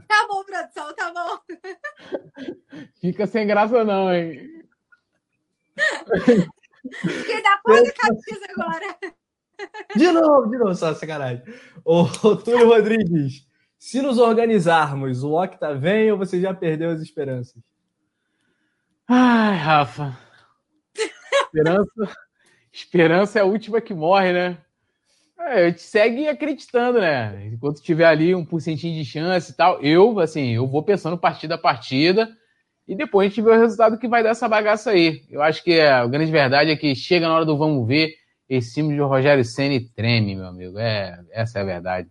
Tá 0.07 0.27
bom, 0.27 0.43
produção, 0.43 0.93
tá 0.93 1.13
bom. 1.13 1.39
Fica 2.99 3.25
sem 3.25 3.47
graça, 3.47 3.83
não, 3.85 4.13
hein? 4.13 4.65
Fiquei 6.99 7.41
da 7.41 7.57
cor 7.63 7.81
da 7.81 7.93
camisa 7.93 8.45
agora. 8.49 8.97
De 9.95 10.11
novo, 10.11 10.49
de 10.49 10.57
novo, 10.57 10.75
só 10.75 10.93
sacanagem. 10.93 11.43
Ô, 11.85 12.05
Túlio 12.43 12.67
Rodrigues, 12.67 13.47
se 13.79 14.01
nos 14.01 14.17
organizarmos, 14.17 15.23
o 15.23 15.31
Octa 15.31 15.73
vem 15.73 16.11
ou 16.11 16.17
você 16.17 16.41
já 16.41 16.53
perdeu 16.53 16.89
as 16.89 17.01
esperanças? 17.01 17.70
Ai, 19.13 19.57
Rafa. 19.57 20.17
Esperança, 21.33 22.17
esperança 22.71 23.39
é 23.39 23.41
a 23.41 23.45
última 23.45 23.81
que 23.81 23.93
morre, 23.93 24.31
né? 24.31 24.57
É, 25.37 25.65
a 25.65 25.69
gente 25.69 25.81
segue 25.81 26.29
acreditando, 26.29 27.01
né? 27.01 27.47
Enquanto 27.47 27.81
tiver 27.81 28.05
ali 28.05 28.33
um 28.33 28.45
porcentinho 28.45 28.95
de 28.95 29.03
chance 29.03 29.51
e 29.51 29.53
tal, 29.53 29.81
eu, 29.81 30.17
assim, 30.21 30.51
eu 30.55 30.65
vou 30.65 30.81
pensando 30.81 31.17
partida 31.17 31.55
a 31.55 31.57
partida 31.57 32.29
e 32.87 32.95
depois 32.95 33.25
a 33.25 33.29
gente 33.29 33.41
vê 33.41 33.49
o 33.49 33.59
resultado 33.59 33.97
que 33.97 34.07
vai 34.07 34.23
dar 34.23 34.29
essa 34.29 34.47
bagaça 34.47 34.91
aí. 34.91 35.25
Eu 35.29 35.41
acho 35.41 35.61
que 35.61 35.77
a 35.81 36.07
grande 36.07 36.31
verdade 36.31 36.71
é 36.71 36.77
que 36.77 36.95
chega 36.95 37.27
na 37.27 37.35
hora 37.35 37.45
do 37.45 37.57
vamos 37.57 37.85
ver, 37.85 38.15
esse 38.47 38.75
time 38.75 38.93
de 38.93 39.01
Rogério 39.01 39.43
Ceni 39.43 39.89
treme, 39.89 40.37
meu 40.37 40.45
amigo. 40.45 40.79
É, 40.79 41.19
essa 41.33 41.59
é 41.59 41.63
a 41.63 41.65
verdade. 41.65 42.09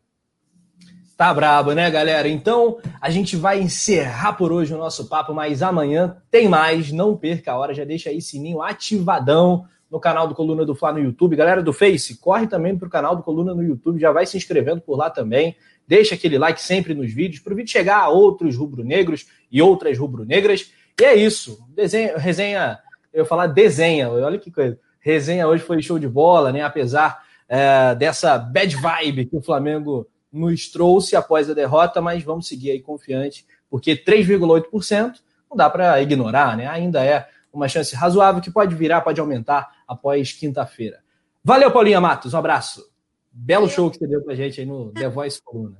Tá 1.21 1.35
brabo, 1.35 1.73
né, 1.73 1.91
galera? 1.91 2.27
Então, 2.31 2.79
a 2.99 3.11
gente 3.11 3.37
vai 3.37 3.61
encerrar 3.61 4.33
por 4.33 4.51
hoje 4.51 4.73
o 4.73 4.79
nosso 4.79 5.07
papo, 5.07 5.35
mas 5.35 5.63
amanhã 5.63 6.17
tem 6.31 6.49
mais. 6.49 6.91
Não 6.91 7.15
perca 7.15 7.53
a 7.53 7.59
hora, 7.59 7.75
já 7.75 7.85
deixa 7.85 8.09
aí 8.09 8.23
sininho 8.23 8.63
ativadão 8.63 9.67
no 9.91 10.01
canal 10.01 10.27
do 10.27 10.35
Coluna 10.35 10.65
do 10.65 10.75
Fla 10.75 10.95
no 10.95 10.99
YouTube. 10.99 11.37
Galera 11.37 11.63
do 11.63 11.75
Face, 11.75 12.17
corre 12.17 12.47
também 12.47 12.75
para 12.75 12.89
o 12.89 12.91
canal 12.91 13.15
do 13.15 13.23
Coluna 13.23 13.55
no 13.55 13.63
YouTube, 13.63 14.01
já 14.01 14.11
vai 14.11 14.25
se 14.25 14.39
inscrevendo 14.39 14.81
por 14.81 14.97
lá 14.97 15.11
também. 15.11 15.55
Deixa 15.87 16.15
aquele 16.15 16.39
like 16.39 16.63
sempre 16.63 16.95
nos 16.95 17.13
vídeos, 17.13 17.43
para 17.43 17.53
o 17.53 17.57
vídeo 17.57 17.71
chegar 17.71 17.99
a 17.99 18.09
outros 18.09 18.57
rubro-negros 18.57 19.27
e 19.53 19.61
outras 19.61 19.99
rubro-negras. 19.99 20.73
E 20.99 21.05
é 21.05 21.15
isso. 21.15 21.63
Desenha, 21.77 22.17
resenha, 22.17 22.79
eu 23.13 23.27
falar 23.27 23.49
desenha, 23.49 24.09
olha 24.09 24.39
que 24.39 24.51
coisa. 24.51 24.81
Resenha 24.99 25.47
hoje 25.47 25.63
foi 25.63 25.83
show 25.83 25.99
de 25.99 26.09
bola, 26.09 26.51
né? 26.51 26.63
Apesar 26.63 27.23
é, 27.47 27.95
dessa 27.95 28.39
bad 28.39 28.75
vibe 28.75 29.27
que 29.27 29.37
o 29.37 29.43
Flamengo 29.43 30.09
nos 30.33 30.69
trouxe 30.69 31.17
após 31.17 31.51
a 31.51 31.55
derrota, 31.55 32.01
mas 32.01 32.23
vamos 32.23 32.47
seguir 32.47 32.71
aí 32.71 32.81
confiante, 32.81 33.47
porque 33.69 33.97
3,8% 33.97 35.21
não 35.49 35.57
dá 35.57 35.69
para 35.69 36.01
ignorar, 36.01 36.57
né? 36.57 36.67
Ainda 36.67 37.05
é 37.05 37.29
uma 37.53 37.69
chance 37.69 37.95
razoável 37.95 38.41
que 38.41 38.51
pode 38.51 38.75
virar, 38.75 39.01
pode 39.01 39.21
aumentar 39.21 39.83
após 39.87 40.33
quinta-feira. 40.33 41.03
Valeu, 41.43 41.71
Paulinha 41.73 42.01
Matos, 42.01 42.35
um 42.35 42.39
abraço. 42.39 42.89
Belo 43.33 43.63
Valeu. 43.63 43.75
show 43.75 43.91
que 43.91 43.99
você 43.99 44.07
deu 44.07 44.23
pra 44.23 44.35
gente 44.35 44.61
aí 44.61 44.67
no 44.67 44.93
The 44.93 45.09
Voice 45.09 45.43
Coluna. 45.43 45.79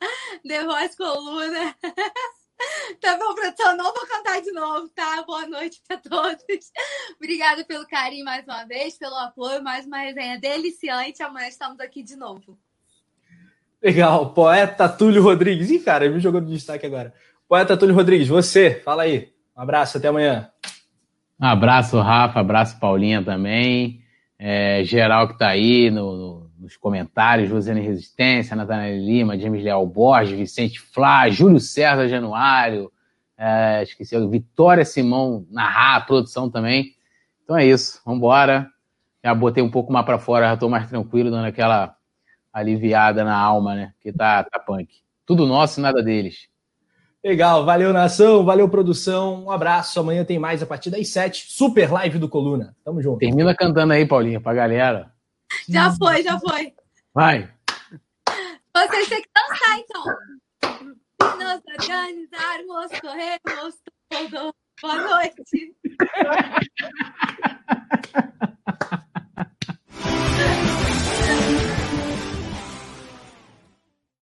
The 0.46 0.64
Voice 0.64 0.96
Coluna. 0.96 1.76
Tá 3.00 3.16
bom, 3.16 3.34
produção, 3.34 3.76
não 3.76 3.84
vou 3.84 4.06
cantar 4.06 4.42
de 4.42 4.50
novo, 4.50 4.88
tá? 4.88 5.22
Boa 5.22 5.46
noite 5.46 5.80
a 5.88 5.96
todos. 5.96 6.44
Obrigada 7.16 7.64
pelo 7.64 7.86
carinho 7.86 8.24
mais 8.24 8.44
uma 8.44 8.64
vez, 8.64 8.98
pelo 8.98 9.14
apoio, 9.14 9.62
mais 9.62 9.86
uma 9.86 9.98
resenha 9.98 10.40
deliciante. 10.40 11.22
Amanhã 11.22 11.46
estamos 11.46 11.78
aqui 11.78 12.02
de 12.02 12.16
novo. 12.16 12.58
Legal, 13.82 14.30
poeta 14.30 14.88
Túlio 14.88 15.22
Rodrigues. 15.22 15.70
Ih, 15.70 15.78
cara, 15.78 16.08
me 16.10 16.18
jogou 16.18 16.40
no 16.40 16.48
destaque 16.48 16.84
agora. 16.84 17.12
Poeta 17.48 17.76
Túlio 17.76 17.94
Rodrigues, 17.94 18.28
você, 18.28 18.80
fala 18.84 19.04
aí. 19.04 19.28
Um 19.56 19.62
abraço, 19.62 19.98
até 19.98 20.08
amanhã. 20.08 20.50
Um 21.40 21.46
abraço, 21.46 21.98
Rafa, 22.00 22.40
abraço, 22.40 22.78
Paulinha 22.80 23.22
também. 23.22 24.00
É, 24.38 24.82
geral 24.84 25.28
que 25.28 25.34
está 25.34 25.48
aí 25.48 25.90
no, 25.90 26.16
no, 26.16 26.50
nos 26.58 26.76
comentários, 26.76 27.48
Josiane 27.48 27.80
Resistência, 27.80 28.56
Nathanael 28.56 28.98
Lima, 28.98 29.38
James 29.38 29.62
Leal 29.62 29.86
Borges, 29.86 30.36
Vicente 30.36 30.80
Flá, 30.80 31.28
Júlio 31.28 31.60
César 31.60 32.08
Januário, 32.08 32.90
é, 33.36 33.84
esqueci, 33.84 34.18
Vitória 34.26 34.84
Simão 34.84 35.46
narrar, 35.50 36.04
produção 36.06 36.50
também. 36.50 36.94
Então 37.44 37.56
é 37.56 37.64
isso, 37.64 38.00
vamos 38.04 38.18
embora. 38.18 38.68
Já 39.24 39.34
botei 39.34 39.62
um 39.62 39.70
pouco 39.70 39.92
mais 39.92 40.04
para 40.04 40.18
fora, 40.18 40.48
já 40.48 40.54
estou 40.54 40.68
mais 40.68 40.88
tranquilo, 40.88 41.30
dando 41.30 41.46
aquela 41.46 41.97
aliviada 42.52 43.24
na 43.24 43.36
alma, 43.36 43.74
né? 43.74 43.92
Que 44.00 44.12
tá, 44.12 44.44
tá 44.44 44.58
punk. 44.58 44.88
Tudo 45.26 45.46
nosso, 45.46 45.80
e 45.80 45.82
nada 45.82 46.02
deles. 46.02 46.48
Legal, 47.22 47.64
valeu 47.64 47.92
nação, 47.92 48.44
valeu 48.44 48.68
produção, 48.68 49.44
um 49.44 49.50
abraço. 49.50 49.98
Amanhã 49.98 50.24
tem 50.24 50.38
mais 50.38 50.62
a 50.62 50.66
partir 50.66 50.90
das 50.90 51.08
7, 51.08 51.46
super 51.50 51.90
live 51.92 52.18
do 52.18 52.28
Coluna. 52.28 52.76
Tamo 52.84 53.02
junto. 53.02 53.18
Termina 53.18 53.54
cantando 53.54 53.92
aí, 53.92 54.06
Paulinha, 54.06 54.40
pra 54.40 54.54
galera. 54.54 55.12
Já 55.68 55.92
foi, 55.92 56.22
já 56.22 56.38
foi. 56.38 56.72
Vai. 57.12 57.50
Vocês 58.74 59.08
têm 59.08 59.22
que 59.22 59.28
dançar, 59.34 59.78
então. 59.78 60.04
Nos 61.38 61.60
organizarmos, 61.74 63.00
corremos 63.00 63.74
todo. 64.08 64.54
Boa 64.80 64.96
noite. 64.96 65.74